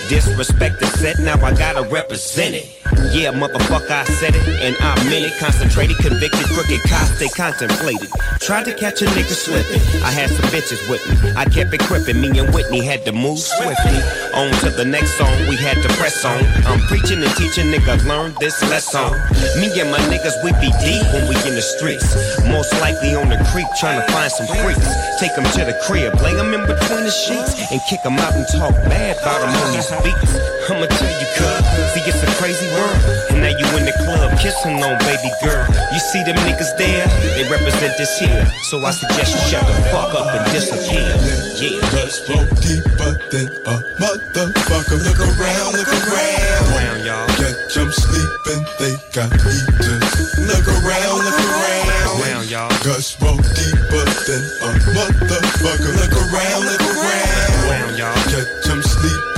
Disrespect 0.09 0.79
the 0.79 0.87
set, 0.87 1.19
now 1.19 1.35
I 1.45 1.53
gotta 1.53 1.83
represent 1.83 2.55
it. 2.55 2.65
Yeah, 3.13 3.29
motherfucker, 3.31 3.91
I 3.91 4.03
said 4.05 4.33
it, 4.35 4.41
and 4.61 4.75
I 4.81 4.97
meant 5.05 5.25
it. 5.25 5.37
Concentrated, 5.37 5.97
convicted, 5.97 6.49
crooked 6.49 6.81
cops, 6.89 7.17
they 7.19 7.29
contemplated. 7.29 8.09
Tried 8.41 8.65
to 8.65 8.73
catch 8.73 9.01
a 9.01 9.05
nigga 9.05 9.37
slipping. 9.37 9.81
I 10.01 10.09
had 10.09 10.29
some 10.29 10.49
bitches 10.49 10.81
with 10.89 11.05
me. 11.05 11.31
I 11.37 11.45
kept 11.45 11.73
it 11.73 11.81
crippin'. 11.81 12.19
Me 12.21 12.33
and 12.39 12.49
Whitney 12.53 12.83
had 12.83 13.05
to 13.05 13.11
move 13.11 13.37
swiftly. 13.37 14.01
On 14.33 14.49
to 14.65 14.69
the 14.73 14.83
next 14.83 15.13
song, 15.17 15.31
we 15.47 15.55
had 15.55 15.77
to 15.81 15.89
press 16.01 16.25
on. 16.25 16.41
I'm 16.65 16.81
preaching 16.89 17.21
and 17.21 17.33
teaching, 17.37 17.69
nigga, 17.69 18.01
learn 18.05 18.33
this 18.39 18.57
lesson. 18.65 19.13
Me 19.61 19.69
and 19.77 19.93
my 19.93 20.01
niggas, 20.09 20.41
we 20.43 20.51
be 20.57 20.73
deep 20.81 21.05
when 21.13 21.29
we 21.29 21.37
in 21.45 21.53
the 21.53 21.61
streets. 21.61 22.09
Most 22.49 22.73
likely 22.81 23.13
on 23.13 23.29
the 23.29 23.37
creek, 23.53 23.69
trying 23.79 24.01
to 24.01 24.05
find 24.11 24.31
some 24.31 24.49
freaks. 24.57 24.89
Take 25.21 25.35
them 25.37 25.45
to 25.45 25.69
the 25.69 25.77
crib, 25.85 26.17
lay 26.21 26.33
them 26.33 26.53
in 26.53 26.65
between 26.65 27.05
the 27.05 27.13
sheets, 27.13 27.53
and 27.69 27.79
kick 27.89 28.01
them 28.01 28.17
out 28.17 28.33
and 28.33 28.45
talk 28.57 28.73
bad 28.89 29.17
about 29.21 29.41
them 29.41 29.53
on 29.53 29.73
these 29.73 29.89
beats. 30.03 30.33
I'ma 30.69 30.85
tell 30.85 31.09
you, 31.09 31.27
cuz, 31.33 31.65
see, 31.93 32.03
it's 32.05 32.21
a 32.21 32.29
crazy 32.37 32.67
world. 32.77 32.99
And 33.33 33.41
now 33.41 33.49
you 33.49 33.65
in 33.77 33.85
the 33.89 33.95
club, 34.05 34.37
kissing 34.37 34.77
on 34.83 34.97
baby 35.05 35.31
girl. 35.41 35.65
You 35.91 35.99
see 35.99 36.21
them 36.23 36.37
niggas 36.45 36.77
there, 36.77 37.07
they 37.35 37.49
represent 37.49 37.97
this 37.97 38.19
here. 38.19 38.45
So 38.69 38.77
I 38.85 38.91
suggest 38.91 39.33
you 39.33 39.41
shut 39.49 39.65
the 39.65 39.73
fuck 39.89 40.13
up 40.13 40.29
and 40.29 40.45
disappear. 40.51 41.09
Yeah. 41.57 41.81
Let's 41.91 42.21
go 42.27 42.37
deeper 42.61 43.17
than 43.33 43.49
a 43.65 43.75
motherfucker. 43.97 44.97
Look 45.03 45.19
around, 45.19 45.73
look 45.73 45.89
around. 45.89 46.63
Around, 46.69 47.05
y'all. 47.05 47.27
Catch 47.37 47.73
them 47.73 47.91
sleeping, 47.91 48.61
they 48.77 48.93
got 49.11 49.29
heaters. 49.41 50.09
Look 50.37 50.65
around, 50.69 51.17
look 51.25 51.39
around. 51.39 52.21
Around, 52.21 52.49
y'all. 52.49 52.69
Guts 52.85 53.17
roll 53.21 53.37
deeper 53.37 54.05
than 54.29 54.41
a 54.61 54.69
motherfucker. 54.93 55.91
Look 55.97 56.13
around, 56.13 56.61
look 56.65 56.83
around. 56.93 57.49
Around, 57.65 57.97
y'all. 57.97 58.13
Catch 58.29 58.67
them 58.69 58.81
sleeping, 58.81 59.28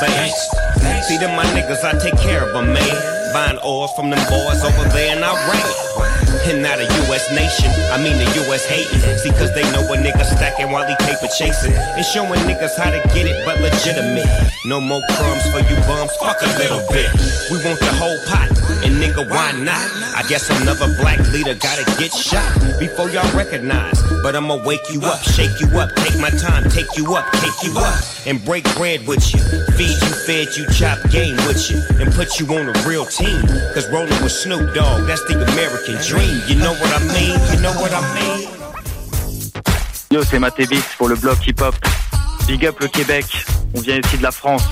van. 0.00 0.30
See 1.04 1.18
them 1.18 1.36
my 1.36 1.44
niggas, 1.52 1.84
I 1.84 1.98
take 1.98 2.18
care 2.18 2.42
of 2.42 2.52
them, 2.52 2.72
man. 2.72 2.96
Buying 3.32 3.58
oil 3.64 3.86
from 3.88 4.10
them 4.10 4.18
boys 4.28 4.64
over 4.64 4.88
there 4.90 5.16
in 5.16 5.22
Iran. 5.22 6.10
And 6.48 6.62
not 6.62 6.80
a 6.80 6.86
US 7.06 7.30
nation, 7.30 7.70
I 7.92 8.02
mean 8.02 8.16
the 8.16 8.26
US 8.48 8.64
hating. 8.64 9.00
See, 9.18 9.30
cause 9.30 9.54
they 9.54 9.62
know 9.70 9.84
a 9.92 9.96
nigga 9.96 10.24
stacking 10.24 10.72
while 10.72 10.86
he 10.88 10.96
paper 11.04 11.28
chasing. 11.38 11.72
And 11.72 12.04
showing 12.04 12.40
niggas 12.48 12.76
how 12.76 12.90
to 12.90 13.00
get 13.14 13.26
it, 13.28 13.44
but 13.44 13.60
legitimate. 13.60 14.26
No 14.66 14.80
more 14.80 15.02
crumbs 15.14 15.44
for 15.52 15.60
you 15.60 15.76
bums, 15.86 16.10
fuck 16.16 16.40
a 16.42 16.50
little 16.58 16.82
bit. 16.90 17.12
We 17.52 17.62
want 17.62 17.78
the 17.78 17.92
whole 17.94 18.18
pot, 18.26 18.50
and 18.84 18.96
nigga, 18.96 19.28
why 19.28 19.52
not? 19.52 19.84
I 20.16 20.22
guess 20.28 20.48
another 20.50 20.86
black 21.00 21.18
leader 21.32 21.54
gotta 21.54 21.84
get 21.98 22.12
shot 22.12 22.52
before 22.78 23.10
y'all 23.10 23.30
recognize. 23.36 24.00
But 24.22 24.36
I'ma 24.36 24.62
wake 24.64 24.90
you 24.92 25.00
up, 25.02 25.20
shake 25.22 25.60
you 25.60 25.68
up, 25.78 25.94
take 25.96 26.18
my 26.18 26.30
time, 26.30 26.68
take 26.70 26.96
you 26.96 27.14
up, 27.14 27.30
take 27.32 27.62
you 27.62 27.72
up, 27.78 28.00
and 28.26 28.42
break 28.44 28.64
bread 28.76 29.06
with 29.06 29.22
you. 29.32 29.40
Feed 29.76 29.96
you, 30.00 30.12
fed 30.26 30.48
you, 30.56 30.66
chop 30.72 30.98
game 31.10 31.36
with 31.48 31.70
you, 31.70 31.80
and 32.00 32.12
put 32.12 32.38
you 32.38 32.46
on 32.54 32.68
a 32.68 32.88
real 32.88 33.06
team. 33.06 33.40
Cause 33.74 33.90
rolling 33.90 34.20
with 34.22 34.32
Snoop 34.32 34.74
Dogg, 34.74 35.06
that's 35.06 35.24
the 35.26 35.34
American 35.52 35.96
dream. 36.06 36.40
You 36.46 36.56
know 36.56 36.72
what 36.72 36.90
I 36.92 37.00
mean? 37.14 37.36
You 37.52 37.60
know 37.60 37.72
what 37.80 37.92
I 37.92 38.02
mean? 38.14 38.48
Yo, 40.10 40.24
c'est 40.24 40.40
Matévis 40.40 40.82
pour 40.98 41.08
le 41.08 41.14
bloc 41.14 41.38
hip-hop. 41.46 41.74
Big 42.46 42.66
up 42.66 42.80
le 42.80 42.88
Québec, 42.88 43.26
on 43.76 43.80
vient 43.80 43.98
ici 43.98 44.18
de 44.18 44.22
la 44.22 44.32
France. 44.32 44.62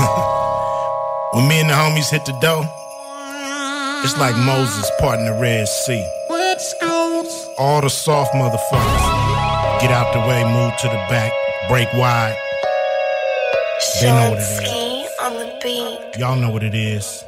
When 1.32 1.46
me 1.46 1.60
and 1.60 1.70
the 1.70 1.74
homies 1.74 2.10
hit 2.10 2.24
the 2.24 2.32
dough, 2.40 2.64
it's 4.02 4.16
like 4.18 4.34
Moses 4.36 4.90
parting 4.98 5.26
the 5.26 5.38
Red 5.40 5.68
Sea. 5.68 6.04
All 7.58 7.80
the 7.80 7.88
soft 7.90 8.34
motherfuckers 8.34 9.80
get 9.80 9.90
out 9.92 10.12
the 10.12 10.20
way, 10.20 10.42
move 10.44 10.76
to 10.78 10.88
the 10.88 11.00
back, 11.08 11.32
break 11.68 11.92
wide. 11.92 12.36
They 14.00 14.08
know 14.08 14.30
what 14.30 14.38
it 14.38 14.42
is. 14.42 15.10
on 15.22 15.34
the 15.34 15.58
beat. 15.62 16.18
Y'all 16.18 16.36
know 16.36 16.50
what 16.50 16.62
it 16.62 16.74
is. 16.74 17.24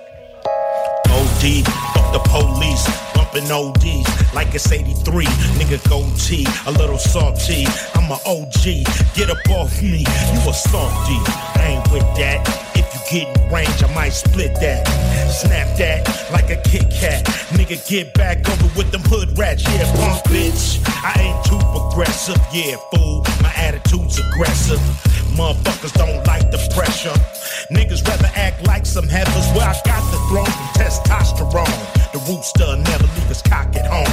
OD, 0.46 1.64
fuck 1.64 2.12
the 2.12 2.22
police, 2.28 2.84
bumping 3.32 3.50
ODs 3.50 4.34
like 4.34 4.54
it's 4.54 4.70
83. 4.70 5.24
Nigga 5.24 5.88
goatee, 5.88 6.46
a 6.66 6.72
little 6.72 6.98
salty. 6.98 7.66
I'm 7.94 8.10
a 8.10 8.18
OG, 8.26 8.84
get 9.14 9.30
up 9.30 9.50
off 9.50 9.80
me, 9.82 9.98
you 9.98 10.50
a 10.50 10.52
softy. 10.52 11.18
I 11.58 11.78
ain't 11.78 11.92
with 11.92 12.02
that. 12.16 12.71
In 13.12 13.28
range, 13.52 13.82
I 13.82 13.92
might 13.94 14.14
split 14.14 14.54
that. 14.60 14.88
Snap 15.28 15.76
that 15.76 16.08
like 16.32 16.48
a 16.48 16.56
Kit 16.62 16.88
Kat. 16.90 17.22
Nigga, 17.52 17.76
get 17.86 18.14
back 18.14 18.48
over 18.48 18.72
with 18.74 18.90
them 18.90 19.02
hood 19.04 19.36
rats, 19.36 19.64
yeah, 19.68 19.84
punk 20.00 20.24
bitch. 20.32 20.80
I 20.88 21.20
ain't 21.20 21.44
too 21.44 21.60
progressive, 21.76 22.40
yeah, 22.54 22.76
fool. 22.90 23.20
My 23.42 23.52
attitude's 23.52 24.18
aggressive. 24.18 24.80
Motherfuckers 25.36 25.92
don't 25.92 26.26
like 26.26 26.50
the 26.50 26.56
pressure. 26.72 27.12
Niggas 27.68 28.00
rather 28.08 28.30
act 28.34 28.66
like 28.66 28.86
some 28.86 29.06
heifers 29.06 29.44
where 29.52 29.68
I 29.68 29.76
got 29.84 30.00
the 30.10 30.16
throne 30.32 30.48
from 30.48 30.68
testosterone. 30.80 32.12
The 32.12 32.18
rooster 32.32 32.76
never 32.80 33.04
leave 33.12 33.28
his 33.28 33.42
cock 33.42 33.76
at 33.76 33.92
home. 33.92 34.08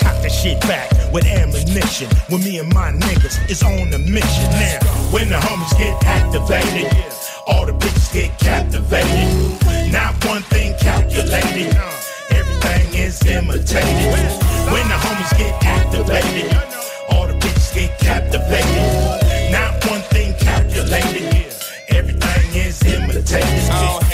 Cock 0.00 0.22
the 0.22 0.30
shit 0.30 0.58
back 0.62 0.88
with 1.12 1.26
ammunition. 1.26 2.08
When 2.28 2.40
me 2.42 2.58
and 2.60 2.72
my 2.72 2.92
niggas 2.92 3.50
is 3.50 3.62
on 3.62 3.92
a 3.92 3.98
mission. 3.98 4.48
Now, 4.56 4.80
when 5.12 5.28
the 5.28 5.36
homies 5.36 5.76
get 5.76 6.02
activated, 6.04 6.96
all 7.48 7.66
the 7.66 7.72
bitches 7.72 8.12
get 8.12 8.38
captivated. 8.38 9.92
Not 9.92 10.12
one 10.26 10.42
thing 10.42 10.74
calculated. 10.78 11.74
Everything 12.30 12.94
is 12.94 13.24
imitated. 13.24 14.14
When 14.72 14.86
the 14.92 14.98
homies 15.04 15.36
get 15.38 15.54
activated, 15.64 16.52
all 17.10 17.26
the 17.26 17.34
bitches 17.34 17.74
get 17.74 17.98
captivated. 17.98 19.52
Not 19.52 19.84
one 19.90 20.02
thing 20.12 20.34
calculated. 20.38 21.52
Everything 21.88 22.46
is 22.54 22.82
imitated. 22.84 23.70
Uh, 23.70 24.07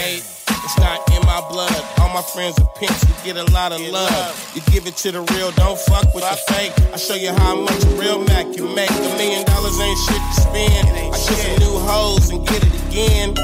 friends 2.25 2.59
are 2.59 2.69
pimps, 2.77 3.05
you 3.09 3.15
get 3.25 3.37
a 3.37 3.45
lot 3.53 3.73
of 3.73 3.81
love. 3.81 4.53
You 4.55 4.63
give 4.73 4.87
it 4.87 4.97
to 4.99 5.13
the 5.13 5.23
real, 5.35 5.51
don't 5.53 5.79
fuck 5.79 6.15
with 6.15 6.25
the 6.25 6.37
fake. 6.53 6.73
I 6.93 6.97
show 6.97 7.15
you 7.15 7.33
how 7.33 7.55
much 7.57 7.85
a 7.85 7.89
real 7.97 8.23
Mac 8.25 8.53
can 8.53 8.75
make. 8.75 8.91
A 8.91 9.17
million 9.17 9.45
dollars 9.47 9.79
ain't 9.81 9.99
shit 10.07 10.23
to 10.23 10.41
spend. 10.41 10.89
I 10.89 11.11
get 11.11 11.39
some 11.39 11.59
new 11.61 11.79
hoes 11.87 12.31
and 12.31 12.47
get 12.47 12.63
it 12.65 12.75
again. 12.89 13.35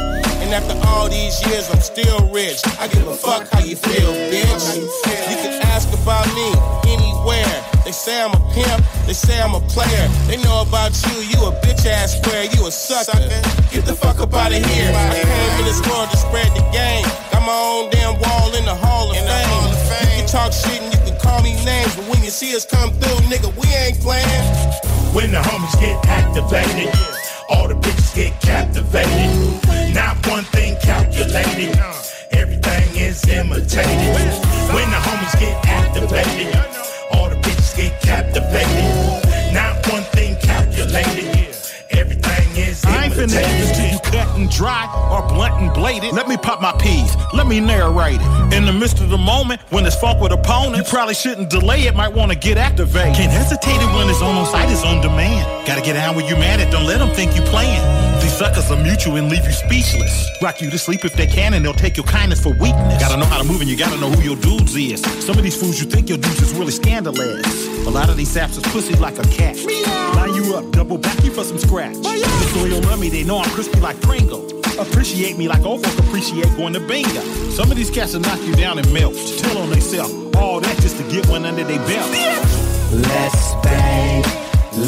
And 0.41 0.55
after 0.55 0.75
all 0.89 1.09
these 1.09 1.37
years, 1.47 1.69
I'm 1.71 1.81
still 1.81 2.29
rich. 2.31 2.61
I 2.79 2.89
give 2.89 3.07
a 3.07 3.15
fuck 3.15 3.49
how 3.53 3.61
you 3.61 3.77
feel, 3.77 4.13
bitch. 4.33 4.77
You 4.77 5.37
can 5.37 5.63
ask 5.69 5.89
about 5.93 6.27
me 6.35 6.49
anywhere. 6.91 7.80
They 7.85 7.93
say 7.93 8.21
I'm 8.23 8.33
a 8.33 8.41
pimp, 8.53 8.85
they 9.07 9.15
say 9.15 9.41
I'm 9.41 9.55
a 9.55 9.61
player. 9.61 10.09
They 10.29 10.37
know 10.43 10.63
about 10.63 10.93
you, 11.07 11.23
you 11.23 11.39
a 11.47 11.53
bitch 11.65 11.87
ass 11.87 12.19
player, 12.21 12.49
you 12.53 12.67
a 12.67 12.71
sucker. 12.71 13.19
Get 13.73 13.87
the 13.87 13.95
fuck 13.95 14.21
up 14.21 14.35
out 14.35 14.53
of 14.53 14.65
here. 14.65 14.93
I 14.95 15.25
came 15.25 15.59
in 15.59 15.65
this 15.65 15.81
world 15.89 16.11
to 16.11 16.17
spread 16.17 16.51
the 16.55 16.63
game. 16.71 17.05
Got 17.33 17.43
my 17.47 17.57
own 17.57 17.91
damn 17.91 18.21
wall 18.21 18.55
in 18.55 18.65
the 18.65 18.75
Hall 18.75 19.11
of 19.11 19.17
Fame. 19.17 20.11
You 20.13 20.23
can 20.23 20.27
talk 20.29 20.53
shit 20.53 20.81
and 20.83 20.93
you 20.93 21.01
can 21.01 21.19
call 21.21 21.43
me 21.43 21.57
names, 21.65 21.97
but 21.97 22.05
when 22.09 22.23
you 22.23 22.31
see 22.31 22.55
us 22.55 22.65
come 22.65 22.91
through, 22.93 23.27
nigga, 23.27 23.49
we 23.57 23.67
ain't 23.75 23.99
playing. 24.01 24.45
When 25.17 25.33
the 25.33 25.39
homies 25.39 25.75
get 25.81 25.97
activated, 26.07 26.95
all 27.49 27.67
the 27.67 27.75
bitches 27.75 28.15
get 28.15 28.41
captivated. 28.41 29.95
Not 29.95 30.25
one 30.29 30.45
thing 30.45 30.77
calculated. 30.83 31.75
Everything 32.31 32.95
is 32.95 33.25
imitated. 33.27 34.15
When 34.71 34.87
the 34.95 35.01
homies 35.03 35.35
get 35.41 35.57
activated, 35.67 36.55
all 37.13 37.29
the 37.29 37.37
get 37.81 38.01
captivated. 38.03 39.55
Not 39.55 39.87
one 39.89 40.03
thing 40.15 40.37
calculated. 40.37 41.57
Everything 41.91 42.49
is 42.57 42.85
I 42.85 43.05
ain't 43.05 43.15
finna 43.15 43.41
give 43.59 43.73
to 43.77 43.85
you 43.93 43.99
cut 44.13 44.29
and 44.39 44.51
dry 44.51 44.85
or 45.11 45.27
blunt 45.27 45.55
and 45.63 45.73
bladed. 45.73 46.13
Let 46.13 46.29
me 46.29 46.37
pop 46.37 46.61
my 46.61 46.73
peas. 46.73 47.17
Let 47.33 47.47
me 47.47 47.61
narrate 47.61 48.21
it. 48.21 48.55
In 48.57 48.65
the 48.67 48.73
midst 48.73 49.01
of 49.01 49.09
the 49.09 49.19
moment, 49.19 49.61
when 49.71 49.85
it's 49.87 49.97
fought 49.97 50.21
with 50.21 50.33
opponents, 50.33 50.79
you 50.79 50.85
probably 50.85 51.15
shouldn't 51.15 51.51
delay 51.51 51.87
it. 51.87 51.95
Might 51.95 52.13
want 52.13 52.31
to 52.33 52.39
get 52.39 52.59
activated. 52.59 53.17
Can't 53.17 53.33
hesitate 53.33 53.81
it 53.81 53.91
when 53.97 54.09
it's 54.09 54.23
on 54.23 54.47
site. 54.47 54.71
It's 54.71 54.85
on 54.85 55.01
demand. 55.01 55.67
Gotta 55.67 55.83
get 55.83 55.95
down 55.95 56.15
where 56.17 56.29
you 56.29 56.37
mad 56.37 56.61
at, 56.61 56.71
don't 56.71 56.87
let 56.87 56.99
them 56.99 57.11
think 57.11 57.35
you 57.35 57.43
playing. 57.43 57.81
These 58.31 58.39
suckers 58.39 58.71
will 58.71 58.77
mute 58.77 59.05
you 59.07 59.17
and 59.17 59.29
leave 59.29 59.45
you 59.45 59.51
speechless. 59.51 60.31
Rock 60.41 60.63
you 60.63 60.71
to 60.71 60.79
sleep 60.79 61.05
if 61.05 61.15
they 61.15 61.27
can, 61.27 61.53
and 61.55 61.65
they'll 61.65 61.75
take 61.75 61.97
your 61.97 62.07
kindness 62.07 62.41
for 62.41 62.51
weakness. 62.51 63.03
Gotta 63.03 63.17
know 63.17 63.27
how 63.27 63.39
to 63.39 63.45
move, 63.45 63.61
and 63.61 63.69
you 63.69 63.77
gotta 63.77 63.99
know 63.99 64.09
who 64.09 64.23
your 64.23 64.37
dudes 64.37 64.77
is. 64.77 65.03
Some 65.27 65.37
of 65.37 65.43
these 65.43 65.59
fools 65.59 65.81
you 65.81 65.91
think 65.91 66.09
your 66.09 66.17
dudes 66.17 66.41
is 66.41 66.55
really 66.55 66.71
scandalous. 66.71 67.67
A 67.87 67.91
lot 67.91 68.09
of 68.09 68.17
these 68.17 68.31
saps 68.31 68.57
is 68.57 68.63
pussy 68.71 68.95
like 68.95 69.19
a 69.19 69.25
cat. 69.25 69.57
Line 70.15 70.33
you 70.35 70.55
up, 70.55 70.71
double 70.71 70.97
back 70.97 71.25
you 71.25 71.33
for 71.33 71.43
some 71.43 71.59
scratch. 71.59 71.97
This 71.97 72.57
loyal 72.57 72.81
love 72.83 73.01
me, 73.01 73.09
they 73.09 73.25
know 73.25 73.39
I'm 73.39 73.51
crispy 73.51 73.81
like 73.81 74.01
Pringle. 74.01 74.47
Appreciate 74.79 75.37
me 75.37 75.49
like 75.49 75.67
old 75.67 75.85
folk 75.85 75.99
appreciate 76.07 76.57
going 76.57 76.75
to 76.75 76.81
bingo. 76.81 77.23
Some 77.51 77.69
of 77.73 77.77
these 77.77 77.91
cats 77.91 78.15
will 78.15 78.21
knock 78.21 78.41
you 78.43 78.55
down 78.55 78.79
and 78.79 78.91
melt. 78.93 79.17
Tell 79.39 79.59
on 79.59 79.71
they 79.71 79.81
self. 79.81 80.09
All 80.37 80.61
that 80.61 80.77
just 80.81 80.97
to 80.99 81.03
get 81.11 81.27
one 81.29 81.45
under 81.45 81.65
their 81.65 81.81
belt. 81.81 82.11
Let's 82.93 83.55
bang, 83.65 84.23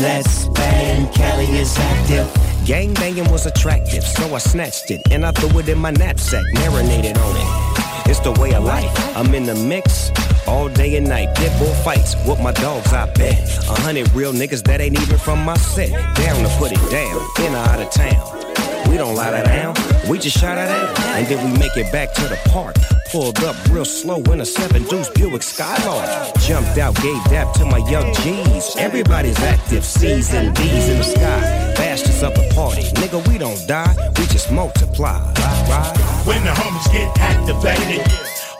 let's 0.00 0.46
bang. 0.46 1.12
Kelly 1.12 1.46
is 1.58 1.76
active. 1.76 2.51
Gang 2.64 2.94
banging 2.94 3.28
was 3.30 3.46
attractive, 3.46 4.04
so 4.04 4.34
I 4.34 4.38
snatched 4.38 4.92
it 4.92 5.02
and 5.10 5.26
I 5.26 5.32
threw 5.32 5.58
it 5.58 5.68
in 5.68 5.78
my 5.78 5.90
knapsack, 5.90 6.44
marinated 6.54 7.18
on 7.18 7.36
it. 7.36 8.08
It's 8.08 8.20
the 8.20 8.30
way 8.40 8.54
of 8.54 8.62
life. 8.62 9.16
I'm 9.16 9.34
in 9.34 9.44
the 9.44 9.54
mix 9.56 10.12
all 10.46 10.68
day 10.68 10.96
and 10.96 11.08
night. 11.08 11.34
Pit 11.34 11.52
bull 11.58 11.74
fights 11.82 12.14
with 12.24 12.40
my 12.40 12.52
dogs, 12.52 12.92
I 12.92 13.12
bet. 13.14 13.36
A 13.68 13.80
hundred 13.80 14.12
real 14.12 14.32
niggas 14.32 14.62
that 14.64 14.80
ain't 14.80 15.00
even 15.00 15.18
from 15.18 15.44
my 15.44 15.56
set. 15.56 15.90
Down 15.90 16.42
to 16.44 16.48
put 16.58 16.70
it 16.70 16.90
down, 16.90 17.20
in 17.44 17.52
or 17.52 17.58
out 17.58 17.80
of 17.80 17.90
town. 17.90 18.88
We 18.88 18.96
don't 18.96 19.16
lie 19.16 19.32
that 19.32 19.46
down, 19.46 19.74
we 20.08 20.18
just 20.18 20.38
shot 20.38 20.56
it 20.56 20.68
out. 20.68 21.00
And 21.16 21.26
then 21.26 21.52
we 21.52 21.58
make 21.58 21.76
it 21.76 21.90
back 21.90 22.12
to 22.14 22.22
the 22.22 22.38
park. 22.50 22.76
Pulled 23.10 23.42
up 23.42 23.56
real 23.70 23.84
slow 23.84 24.22
in 24.32 24.40
a 24.40 24.46
seven 24.46 24.84
deuce 24.84 25.10
Buick 25.10 25.42
Skylark. 25.42 26.36
Jumped 26.38 26.78
out, 26.78 26.94
gave 27.02 27.24
dap 27.24 27.54
to 27.54 27.64
my 27.64 27.78
young 27.90 28.14
G's. 28.14 28.76
Everybody's 28.76 29.38
active, 29.40 29.84
C's 29.84 30.32
and 30.32 30.54
D's 30.54 30.88
in 30.88 30.98
the 30.98 31.04
sky. 31.04 31.61
Bastards 31.76 32.22
up 32.22 32.34
the 32.34 32.48
party. 32.54 32.82
Nigga, 33.00 33.26
we 33.28 33.38
don't 33.38 33.66
die, 33.66 33.94
we 34.18 34.26
just 34.26 34.50
multiply. 34.52 35.18
Ride, 35.18 35.68
ride. 35.68 35.98
When 36.26 36.42
the 36.44 36.50
homies 36.50 36.90
get 36.92 37.18
activated, 37.18 38.06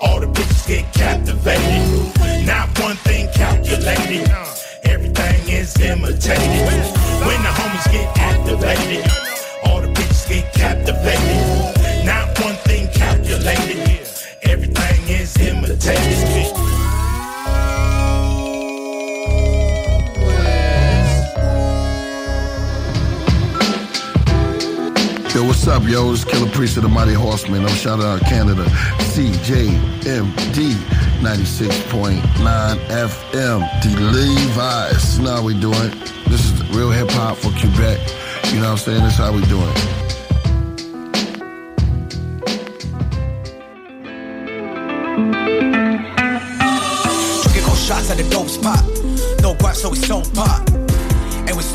all 0.00 0.20
the 0.20 0.26
bitches 0.26 0.66
get 0.66 0.92
captivated. 0.92 2.46
Not 2.46 2.76
one 2.80 2.96
thing 2.96 3.28
calculated, 3.34 4.28
everything 4.84 5.48
is 5.48 5.76
imitated. 5.78 6.66
When 7.26 7.40
the 7.42 7.52
homies 7.58 7.92
get 7.92 8.18
activated, 8.18 9.04
all 9.64 9.80
the 9.80 9.88
bitches 9.88 10.28
get 10.28 10.52
captivated. 10.52 12.04
Not 12.04 12.38
one 12.40 12.56
thing 12.66 12.88
calculated, 12.92 14.08
everything 14.42 15.08
is 15.08 15.36
imitated. 15.38 16.71
Yo, 25.34 25.42
what's 25.44 25.66
up, 25.66 25.82
yo? 25.84 26.12
It's 26.12 26.24
Killer 26.24 26.50
Priest 26.50 26.76
of 26.76 26.82
the 26.82 26.90
Mighty 26.90 27.14
Horseman. 27.14 27.62
I'm 27.62 27.68
shouting 27.68 28.04
out 28.04 28.20
Canada, 28.20 28.64
CJMD 29.14 30.74
96.9 31.22 32.20
FM, 32.86 33.82
The 33.82 34.00
Levi's. 34.12 35.18
You 35.18 35.24
know 35.24 35.36
how 35.36 35.42
we 35.42 35.58
doing. 35.58 35.90
This 36.28 36.44
is 36.52 36.68
real 36.76 36.90
hip 36.90 37.10
hop 37.12 37.38
for 37.38 37.48
Quebec. 37.52 37.98
You 38.52 38.60
know 38.60 38.72
what 38.72 38.72
I'm 38.72 38.76
saying? 38.76 39.02
This 39.04 39.14
is 39.14 39.18
how 39.18 39.32
we 39.32 39.40
doing 39.46 39.70
it. 39.70 40.02
Shots 47.82 48.10
at 48.10 48.16
the 48.18 48.28
dope 48.30 48.48
spot. 48.48 48.84
No 49.40 49.54
guap, 49.54 49.74
so 49.74 49.90
we 49.90 49.96
so 49.96 50.22
pop. 50.34 50.91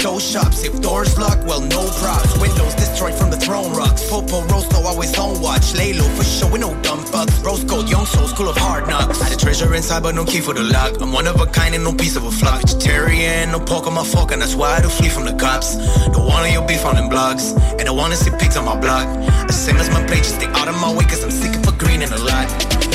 Stole 0.07 0.19
shops. 0.19 0.63
If 0.63 0.79
doors 0.79 1.17
locked, 1.17 1.43
well, 1.43 1.59
no 1.59 1.85
props. 1.99 2.39
Windows 2.39 2.73
destroyed 2.75 3.13
from 3.13 3.29
the 3.29 3.35
throne 3.35 3.73
rocks. 3.73 4.09
Popo 4.09 4.41
Rosto 4.47 4.79
always 4.79 5.11
on 5.19 5.41
watch. 5.41 5.75
Lay 5.75 5.91
low 5.91 6.07
for 6.15 6.23
sure, 6.23 6.49
we 6.49 6.59
no 6.59 6.73
dumb 6.81 7.03
fucks. 7.03 7.43
Rose 7.43 7.65
gold, 7.65 7.89
young 7.89 8.05
souls, 8.05 8.29
school 8.29 8.47
of 8.47 8.55
hard 8.55 8.87
knocks. 8.87 9.21
Had 9.21 9.33
a 9.33 9.35
treasure 9.35 9.75
inside, 9.75 10.03
but 10.03 10.15
no 10.15 10.23
key 10.23 10.39
for 10.39 10.53
the 10.53 10.63
lock. 10.63 11.01
I'm 11.01 11.11
one 11.11 11.27
of 11.27 11.41
a 11.41 11.45
kind 11.45 11.75
and 11.75 11.83
no 11.83 11.91
piece 11.91 12.15
of 12.15 12.23
a 12.23 12.31
flock. 12.31 12.61
Vegetarian, 12.61 13.51
no 13.51 13.59
pork 13.59 13.85
on 13.85 13.95
my 13.95 14.05
fork, 14.05 14.31
and 14.31 14.41
that's 14.41 14.55
why 14.55 14.77
I 14.77 14.81
do 14.81 14.87
flee 14.87 15.09
from 15.09 15.25
the 15.25 15.33
cops. 15.33 15.75
Don't 16.13 16.25
want 16.25 16.49
your 16.53 16.65
beef 16.65 16.85
on 16.85 16.95
them 16.95 17.09
blogs. 17.09 17.51
And 17.77 17.89
I 17.89 17.91
wanna 17.91 18.15
see 18.15 18.31
pics 18.39 18.55
on 18.55 18.63
my 18.63 18.79
block. 18.79 19.07
The 19.47 19.51
same 19.51 19.75
as 19.75 19.89
my 19.89 20.01
plate, 20.07 20.23
just 20.23 20.35
stay 20.35 20.47
out 20.47 20.69
of 20.69 20.75
my 20.79 20.89
way, 20.89 21.03
cause 21.03 21.21
I'm 21.21 21.31
sick 21.31 21.53
of 21.53 21.67
a 21.67 21.73
green 21.77 22.01
and 22.01 22.13
a 22.13 22.23
lot. 22.23 22.86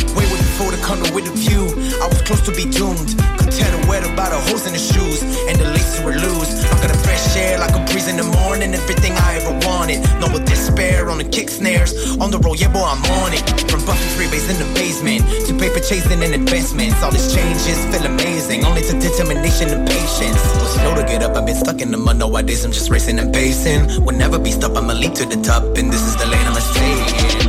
Before 0.53 0.71
the 0.71 0.85
condo 0.85 1.09
with 1.17 1.25
a 1.25 1.33
view. 1.33 1.65
I 1.97 2.13
was 2.13 2.21
close 2.29 2.45
to 2.45 2.53
be 2.53 2.69
doomed. 2.69 3.17
Could 3.41 3.57
tell 3.57 3.73
the 3.73 3.81
weather 3.89 4.13
by 4.13 4.29
the 4.29 4.37
holes 4.37 4.69
in 4.69 4.77
the 4.77 4.79
shoes. 4.79 5.25
And 5.49 5.57
the 5.57 5.65
laces 5.65 6.05
were 6.05 6.13
loose. 6.13 6.53
I 6.69 6.77
got 6.77 6.93
a 6.93 6.99
fresh 7.01 7.25
air 7.41 7.57
like 7.57 7.73
a 7.73 7.81
breeze 7.89 8.05
in 8.05 8.21
the 8.21 8.29
morning. 8.45 8.75
Everything 8.77 9.17
I 9.17 9.41
ever 9.41 9.57
wanted. 9.65 10.05
No 10.21 10.29
more 10.29 10.45
despair 10.45 11.09
on 11.09 11.17
the 11.17 11.25
kick 11.25 11.49
snares. 11.49 11.97
On 12.21 12.31
the 12.31 12.37
road, 12.37 12.61
yeah, 12.61 12.69
boy, 12.69 12.85
I'm 12.85 13.01
on 13.25 13.33
it. 13.33 13.41
From 13.65 13.81
busting 13.89 14.13
freeways 14.13 14.45
in 14.53 14.61
the 14.61 14.69
basement 14.77 15.25
to 15.49 15.57
paper 15.57 15.81
chasing 15.81 16.21
and 16.21 16.35
investments. 16.37 17.01
All 17.01 17.11
these 17.11 17.33
changes 17.33 17.81
feel 17.89 18.05
amazing. 18.05 18.67
Only 18.69 18.83
to 18.83 18.93
determination 19.01 19.73
and 19.73 19.89
patience. 19.89 20.37
Was 20.61 20.77
slow 20.77 20.93
to 21.01 21.05
get 21.09 21.23
up, 21.25 21.33
I've 21.33 21.47
been 21.47 21.57
stuck 21.57 21.81
in 21.81 21.91
the 21.93 21.97
mud. 21.97 22.19
Nowadays, 22.19 22.63
I'm 22.63 22.73
just 22.73 22.91
racing 22.91 23.19
and 23.19 23.33
pacing. 23.33 24.05
Will 24.05 24.21
never 24.21 24.39
be 24.39 24.53
stopped, 24.53 24.77
I'ma 24.77 24.93
leap 24.93 25.15
to 25.15 25.25
the 25.25 25.41
top. 25.41 25.65
And 25.81 25.89
this 25.89 26.05
is 26.05 26.15
the 26.21 26.27
lane 26.29 26.45
I'ma 26.45 26.61
stay 26.61 27.41
in. 27.41 27.42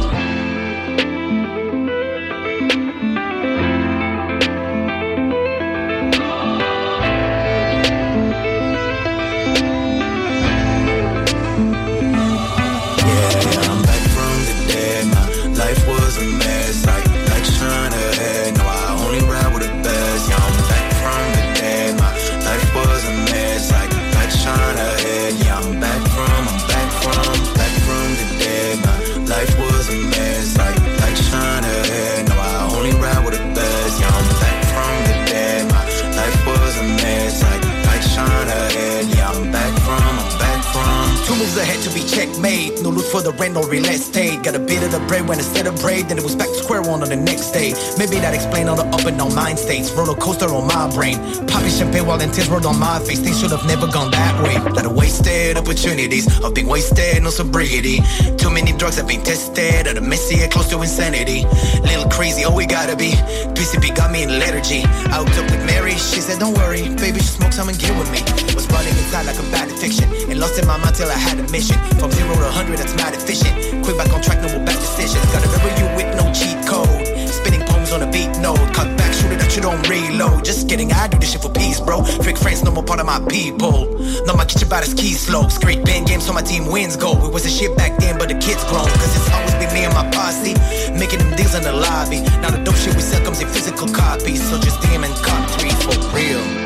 made. 42.43 42.72
No 42.83 42.89
loot 42.89 43.05
for 43.05 43.21
the 43.21 43.31
rent 43.39 43.55
or 43.55 43.65
real 43.69 43.85
estate. 43.85 44.43
Got 44.43 44.55
a 44.55 44.59
bit 44.59 44.83
of 44.83 44.91
the 44.91 44.99
bread 45.07 45.25
when 45.25 45.39
instead 45.39 45.67
of 45.67 45.79
bread, 45.79 46.09
then 46.09 46.17
it 46.17 46.23
was 46.23 46.35
back 46.35 46.49
to 46.49 46.55
square 46.55 46.81
one 46.81 47.01
on 47.01 47.07
the 47.07 47.15
next 47.15 47.51
day. 47.51 47.71
Maybe 47.97 48.19
that 48.19 48.33
explain 48.33 48.67
all 48.67 48.75
the 48.75 48.83
up 48.83 49.05
and 49.05 49.17
down 49.17 49.33
mind 49.33 49.57
states. 49.57 49.89
Roller 49.93 50.15
coaster 50.15 50.51
on 50.51 50.67
my 50.67 50.91
brain. 50.93 51.15
Popping 51.47 51.71
champagne 51.71 52.05
while 52.05 52.19
tears 52.19 52.49
rolled 52.49 52.65
on 52.65 52.77
my 52.77 52.99
face. 52.99 53.19
Things 53.19 53.39
should 53.39 53.51
have 53.51 53.65
never 53.65 53.87
gone 53.87 54.11
that 54.11 54.35
way. 54.43 54.59
Lot 54.59 54.85
of 54.85 54.95
wasted 54.97 55.55
opportunities 55.55 56.27
of 56.43 56.53
being 56.53 56.67
wasted, 56.67 57.23
no 57.23 57.29
sobriety. 57.29 58.03
Too 58.35 58.51
many 58.51 58.73
drugs 58.73 58.97
have 58.97 59.07
been 59.07 59.23
tested. 59.23 59.87
At 59.87 59.97
a 59.97 60.01
messy 60.01 60.45
close 60.49 60.69
to 60.71 60.81
insanity. 60.81 61.45
Little 61.87 62.09
crazy, 62.09 62.43
oh 62.43 62.53
we 62.53 62.65
gotta 62.65 62.97
be. 62.97 63.11
PCP 63.55 63.95
got 63.95 64.11
me 64.11 64.23
in 64.23 64.39
lethargy. 64.39 64.83
Out 65.15 65.31
up 65.39 65.45
with 65.47 65.65
Mary, 65.65 65.95
she 65.95 66.19
said 66.19 66.39
don't 66.39 66.53
worry, 66.57 66.83
baby, 66.99 67.19
just 67.19 67.37
smoke 67.37 67.53
some 67.53 67.69
and 67.69 67.79
get 67.79 67.95
with 67.97 68.11
me. 68.11 68.19
Was 68.55 68.67
running 68.67 68.91
inside 68.99 69.25
like 69.25 69.39
a 69.39 69.47
bad 69.55 69.71
addiction 69.71 70.11
and 70.29 70.39
lost 70.39 70.59
in 70.59 70.67
my 70.67 70.77
mind 70.77 70.95
till 70.95 71.09
I 71.09 71.15
had 71.15 71.39
a 71.39 71.47
mission. 71.51 71.77
From 71.99 72.11
zero 72.11 72.35
to 72.35 72.51
hundred, 72.51 72.72
that's 72.77 72.95
mad 72.95 73.13
efficient. 73.13 73.53
Quick 73.83 73.97
back 73.97 74.11
on 74.13 74.21
track, 74.21 74.41
no 74.41 74.49
more 74.49 74.65
bad 74.65 74.79
decisions. 74.79 75.23
Gotta 75.31 75.47
remember 75.47 75.71
you 75.79 75.87
with 75.95 76.09
no 76.15 76.25
cheat 76.33 76.57
code. 76.65 77.07
Spinning 77.29 77.61
poems 77.67 77.91
on 77.91 78.01
a 78.01 78.09
beat 78.11 78.31
note. 78.39 78.59
Cut 78.73 78.89
back, 78.97 79.13
shoot 79.13 79.31
it 79.31 79.41
at 79.41 79.55
you 79.55 79.61
don't 79.61 79.81
reload. 79.87 80.45
Just 80.45 80.69
kidding, 80.69 80.91
I 80.91 81.07
do 81.07 81.17
this 81.19 81.31
shit 81.31 81.41
for 81.41 81.51
peace, 81.51 81.79
bro. 81.79 82.03
Fake 82.03 82.37
friends, 82.37 82.63
no 82.63 82.71
more 82.71 82.83
part 82.83 82.99
of 82.99 83.05
my 83.05 83.19
people. 83.27 83.85
No, 84.25 84.33
my 84.33 84.45
kitchen 84.45 84.67
his 84.69 84.93
key 84.93 85.13
slopes. 85.13 85.57
Great 85.57 85.83
band 85.85 86.07
game, 86.07 86.21
so 86.21 86.33
my 86.33 86.41
team 86.41 86.67
wins 86.67 86.95
go. 86.95 87.11
It 87.25 87.33
was 87.33 87.45
a 87.45 87.49
shit 87.49 87.75
back 87.77 87.99
then, 87.99 88.17
but 88.17 88.29
the 88.29 88.35
kids 88.35 88.63
grown. 88.65 88.87
Cause 88.87 89.15
it's 89.15 89.29
always 89.31 89.53
been 89.55 89.73
me 89.73 89.85
and 89.85 89.93
my 89.93 90.09
posse. 90.11 90.53
Making 90.97 91.19
them 91.19 91.35
deals 91.35 91.55
in 91.55 91.63
the 91.63 91.73
lobby. 91.73 92.21
Now 92.41 92.51
the 92.51 92.63
dope 92.63 92.75
shit 92.75 92.95
we 92.95 93.01
sell 93.01 93.23
comes 93.23 93.41
in 93.41 93.47
physical 93.47 93.87
copies. 93.87 94.41
So 94.49 94.57
just 94.59 94.79
DM 94.81 95.05
and 95.05 95.15
cop 95.25 95.49
three 95.59 95.71
for 95.83 96.15
real. 96.15 96.62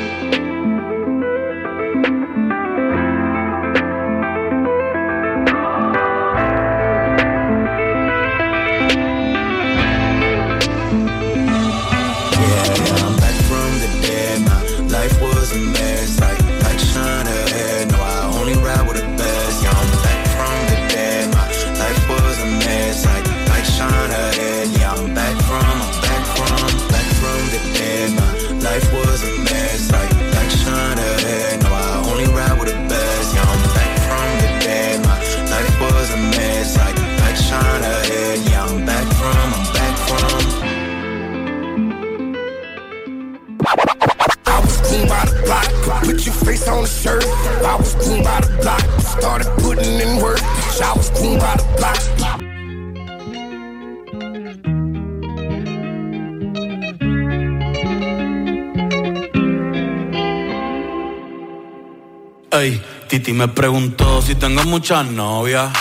Titi 63.17 63.33
me 63.33 63.47
preguntó 63.47 64.21
si 64.21 64.35
tengo 64.35 64.63
muchas 64.65 65.03
novias. 65.07 65.73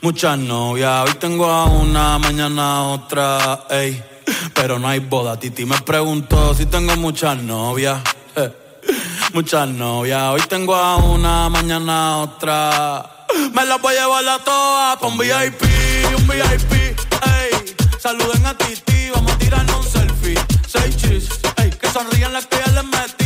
Muchas 0.00 0.38
novias, 0.38 1.06
hoy 1.06 1.14
tengo 1.20 1.44
a 1.44 1.66
una, 1.66 2.18
mañana 2.18 2.84
otra, 2.84 3.66
ey. 3.68 4.02
Pero 4.54 4.78
no 4.78 4.88
hay 4.88 5.00
boda, 5.00 5.38
Titi 5.38 5.66
me 5.66 5.78
preguntó 5.82 6.54
si 6.54 6.64
tengo 6.64 6.96
muchas 6.96 7.36
novias. 7.42 8.00
Muchas 9.34 9.68
novias, 9.68 10.22
hoy 10.30 10.40
tengo 10.48 10.74
a 10.74 10.96
una, 10.96 11.50
mañana 11.50 12.16
otra. 12.18 13.26
Me 13.52 13.66
las 13.66 13.78
voy 13.82 13.94
a 13.96 14.04
llevar 14.04 14.26
a 14.26 14.38
todas 14.38 14.96
pa' 14.96 15.06
un 15.08 15.18
VIP, 15.18 15.62
un 16.16 16.26
VIP, 16.26 16.72
ey. 16.72 17.74
Saluden 17.98 18.46
a 18.46 18.56
Titi, 18.56 19.10
vamos 19.14 19.32
a 19.32 19.36
tirarnos 19.36 19.84
un 19.84 19.92
selfie. 19.92 20.40
Seis 20.66 20.96
chis, 20.96 21.28
ey. 21.58 21.68
Que 21.72 21.90
sonrían 21.90 22.32
las 22.32 22.46
que 22.46 22.56
ya 22.56 22.72
les 22.72 22.84
metí 22.84 23.25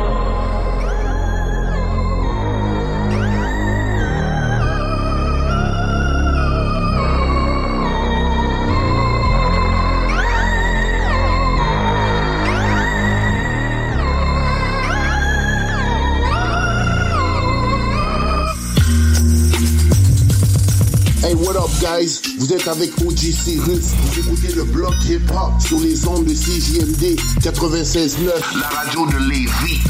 Guys? 21.81 22.21
Vous 22.37 22.53
êtes 22.53 22.67
avec 22.67 22.91
OG 23.01 23.17
Cyrus. 23.17 23.93
Vous 24.03 24.19
écoutez 24.19 24.53
le 24.53 24.63
bloc 24.63 24.93
hip-hop 25.05 25.51
sur 25.59 25.79
les 25.79 26.07
ondes 26.07 26.25
de 26.25 26.33
CJMD 26.33 27.19
96.9. 27.41 28.59
La 28.59 28.67
radio 28.67 29.05
de 29.07 29.29
Lévis. 29.29 29.81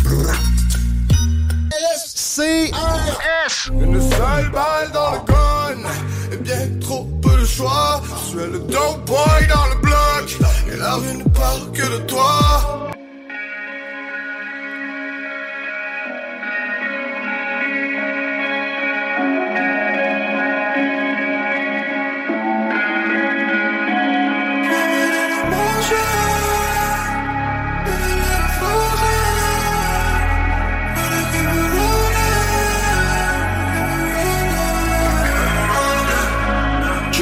C-R-S 2.16 3.70
Une 3.74 4.00
seule 4.00 4.52
balle 4.52 4.92
dans 4.94 5.12
le 5.12 5.20
gun 5.28 5.90
Et 6.32 6.38
bien 6.38 6.80
trop 6.80 7.04
peu 7.22 7.38
de 7.38 7.46
choix 7.46 8.02
Je 8.24 8.30
suis 8.30 8.52
le 8.52 8.60
dope 8.60 9.06
boy 9.06 9.48
dans 9.54 9.68
le 9.68 9.82
bloc 9.82 10.40
Et 10.72 10.78
la 10.78 10.96
rue 10.96 11.18
ne 11.18 11.24
parle 11.30 11.72
que 11.74 11.82
de 11.82 11.98
toi 12.08 12.91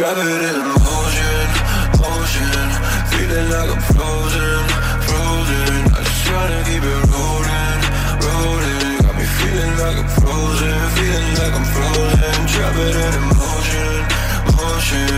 Rabbit 0.09 0.25
in 0.25 0.57
motion, 0.81 1.47
motion 2.01 2.49
Feeling 3.13 3.47
like 3.53 3.69
I'm 3.69 3.81
frozen, 3.93 4.65
frozen. 5.05 5.85
I 5.85 6.01
just 6.01 6.25
tryna 6.25 6.59
keep 6.65 6.81
it 6.81 7.01
rolling, 7.13 7.81
rolling. 8.25 8.89
Got 9.05 9.13
me 9.21 9.25
feeling 9.38 9.73
like 9.77 9.97
I'm 10.01 10.09
frozen, 10.17 10.77
feeling 10.97 11.29
like 11.38 11.53
I'm 11.53 11.67
frozen. 11.69 12.38
Rabbit 12.57 12.97
in 13.05 13.21
motion, 13.38 14.01
motion. 14.57 15.13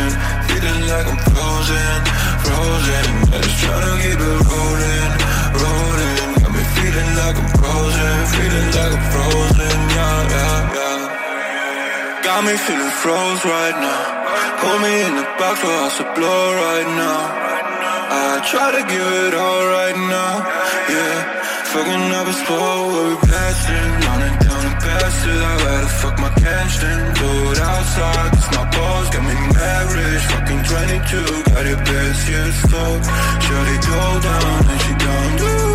Feeling 0.51 0.81
like 0.91 1.07
I'm 1.07 1.21
frozen, 1.23 1.97
frozen. 2.43 3.07
I 3.31 3.37
just 3.47 3.63
tryna 3.63 3.95
keep 4.03 4.19
it 4.19 4.39
rolling, 4.43 5.11
rolling. 5.55 6.27
Got 6.35 6.51
me 6.51 6.63
feeling 6.75 7.11
like 7.15 7.37
I'm 7.39 7.49
frozen, 7.63 8.15
feeling 8.35 8.69
like 8.75 8.91
I'm 8.91 9.05
frozen. 9.07 9.77
Yeah, 9.95 10.35
yeah, 10.35 10.75
yeah. 10.75 12.23
Got 12.27 12.43
me 12.43 12.59
feeling 12.59 12.91
froze 12.99 13.39
right 13.47 13.77
now. 13.79 14.20
Put 14.61 14.77
me 14.81 14.93
in 15.07 15.13
the 15.19 15.27
back 15.39 15.57
where 15.63 15.79
I 15.85 15.89
should 15.89 16.11
blow 16.15 16.43
right 16.55 16.89
now. 16.95 17.21
I 18.11 18.39
try 18.51 18.67
to 18.77 18.83
give 18.91 19.09
it 19.27 19.33
all 19.33 19.63
right 19.77 19.97
now, 19.97 20.33
yeah. 20.93 21.41
Fucking 21.71 22.11
up 22.19 22.27
a 22.27 22.33
spot 22.33 22.79
where 22.91 23.07
we 23.09 23.15
blasting, 23.27 23.91
running 24.07 24.37
down 24.43 24.61
the 24.67 24.75
passage. 24.83 25.41
I 25.51 25.55
gotta 25.63 25.91
fuck 25.99 26.19
my 26.19 26.29
cash 26.43 26.79
then 26.79 27.13
do 27.15 27.29
it 27.51 27.59
outside. 27.59 28.29
Cause 28.35 28.49
my 28.55 28.65
balls 28.71 29.09
got 29.09 29.23
me 29.23 29.35
mad 29.55 29.85
rich, 29.95 30.23
fucking 30.31 30.63
22. 30.63 31.43
Got 31.51 31.65
it 31.65 31.79
best, 31.87 32.29
yeah, 32.29 32.51
slow. 32.67 32.93
Shorty 33.45 33.77
go 33.87 34.01
down 34.19 34.69
and 34.71 34.81
she 34.83 34.93
down, 35.05 35.37
do. 35.37 35.70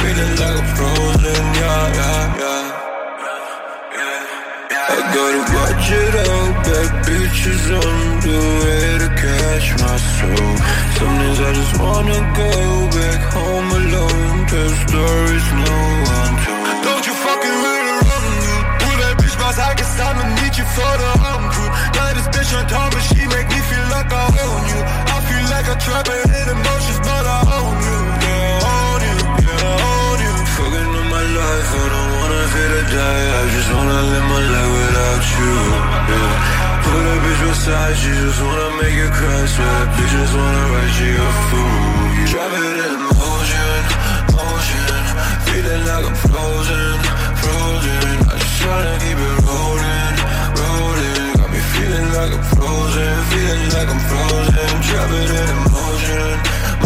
Feeling 0.00 0.34
like 0.40 0.56
I'm 0.60 0.68
frozen. 0.76 1.42
Yeah, 1.60 1.98
yeah, 2.00 2.40
yeah. 2.40 2.86
I 4.88 4.98
gotta 5.14 5.42
watch 5.56 5.88
it 6.00 6.14
out, 6.30 6.52
bad 6.64 6.90
bitches 7.06 7.64
on 7.80 7.96
the 8.26 8.38
way 8.62 8.86
to 9.02 9.08
catch 9.22 9.68
my 9.82 9.96
soul. 10.16 10.52
Some 10.98 11.14
days 11.20 11.40
I 11.40 11.50
just 11.60 11.74
wanna 11.80 12.18
go 12.40 12.50
back 12.96 13.20
home 13.34 13.70
alone, 13.80 14.38
tell 14.50 14.72
stories 14.86 15.46
no 15.64 15.74
one 16.14 16.34
told. 16.44 16.66
Don't 16.86 17.04
you 17.08 17.14
fucking 17.26 17.56
really 17.66 17.94
run 18.06 18.26
you 18.46 18.56
Pull 18.78 18.96
that 19.02 19.14
bitch 19.18 19.36
boss, 19.40 19.58
I 19.58 19.74
guess 19.74 19.90
I'ma 19.98 20.22
need 20.38 20.54
you 20.54 20.66
for 20.76 20.92
the 21.02 21.10
home 21.24 21.46
crew 21.50 21.70
Got 21.96 22.14
this 22.14 22.28
bitch 22.30 22.52
on 22.54 22.64
top, 22.70 22.92
but 22.94 23.02
she 23.10 23.26
make 23.26 23.48
me 23.50 23.60
feel 23.70 23.86
like 23.90 24.06
I 24.12 24.26
own 24.30 24.62
you 24.70 24.80
I 24.86 25.18
feel 25.26 25.44
like 25.50 25.66
a 25.66 25.76
trapper 25.82 26.20
in 26.30 26.46
emotions, 26.46 27.00
but 27.02 27.24
I 27.26 27.40
own 27.58 27.74
you 27.86 27.98
I 28.22 28.25
you, 29.66 29.74
yeah, 29.74 29.90
own 29.90 30.18
you 30.20 30.34
Fucking 30.56 30.88
on 30.88 31.06
my 31.10 31.24
life, 31.36 31.70
I 31.74 31.84
don't 31.92 32.10
wanna 32.16 32.42
feel 32.52 32.70
to 32.76 32.82
die. 32.96 33.26
I 33.36 33.42
just 33.52 33.68
wanna 33.74 34.00
live 34.08 34.26
my 34.30 34.42
life 34.54 34.72
without 34.72 35.24
you. 35.36 35.54
Yeah. 36.10 36.32
Put 36.86 37.02
a 37.02 37.16
bitch 37.24 37.40
beside, 37.44 37.96
she 38.00 38.10
just 38.22 38.40
wanna 38.40 38.68
make 38.80 38.96
you 38.96 39.10
cry. 39.10 39.42
Swear 39.44 39.80
bitch 39.96 40.12
just 40.16 40.34
wanna 40.38 40.64
write 40.72 40.96
you 41.02 41.12
a 41.18 41.32
fool. 41.48 42.08
You 42.16 42.24
drop 42.32 42.52
it 42.56 42.76
in 42.86 42.94
motion, 43.20 43.80
motion. 44.32 45.02
Feeling 45.44 45.82
like 45.90 46.04
I'm 46.08 46.16
frozen, 46.24 46.96
frozen. 47.42 48.16
I 48.32 48.34
just 48.40 48.56
tryna 48.62 48.94
keep 49.02 49.18
it 49.28 49.36
rolling, 49.44 50.14
rolling. 50.56 51.36
Got 51.36 51.48
me 51.52 51.60
feeling 51.74 52.08
like 52.16 52.32
I'm 52.32 52.44
frozen, 52.54 53.12
feeling 53.28 53.64
like 53.76 53.88
I'm 53.92 54.02
frozen. 54.08 54.68
Drop 54.88 55.10
it 55.20 55.30
in 55.36 55.56
motion, 55.74 56.32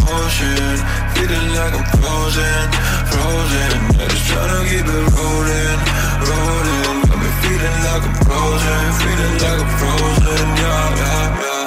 motion. 0.07 0.77
Feeling 1.15 1.49
like 1.57 1.75
I'm 1.75 1.87
frozen, 1.99 2.67
frozen. 3.11 3.71
I 4.01 4.05
just 4.09 4.25
tryna 4.31 4.59
keep 4.71 4.87
it 4.87 5.05
rolling, 5.17 5.81
rolling. 6.29 6.97
Got 7.09 7.19
me 7.23 7.31
feeling 7.43 7.79
like 7.87 8.05
I'm 8.09 8.17
frozen, 8.25 8.85
feeling 9.01 9.37
like 9.45 9.61
I'm 9.61 9.71
frozen. 9.79 10.47
Yeah, 10.61 10.97
yeah, 11.01 11.41
yeah. 11.43 11.60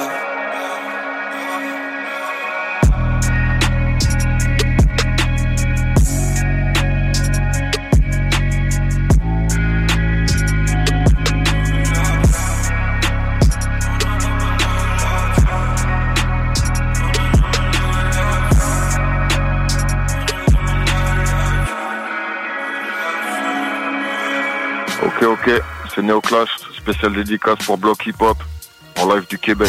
C'est 25.94 26.02
Néoclash, 26.02 26.48
spécial 26.76 27.14
dédicace 27.14 27.58
pour 27.64 27.78
Block 27.78 28.04
Hip 28.06 28.14
Hop, 28.20 28.38
en 29.00 29.14
live 29.14 29.26
du 29.28 29.38
Québec. 29.38 29.68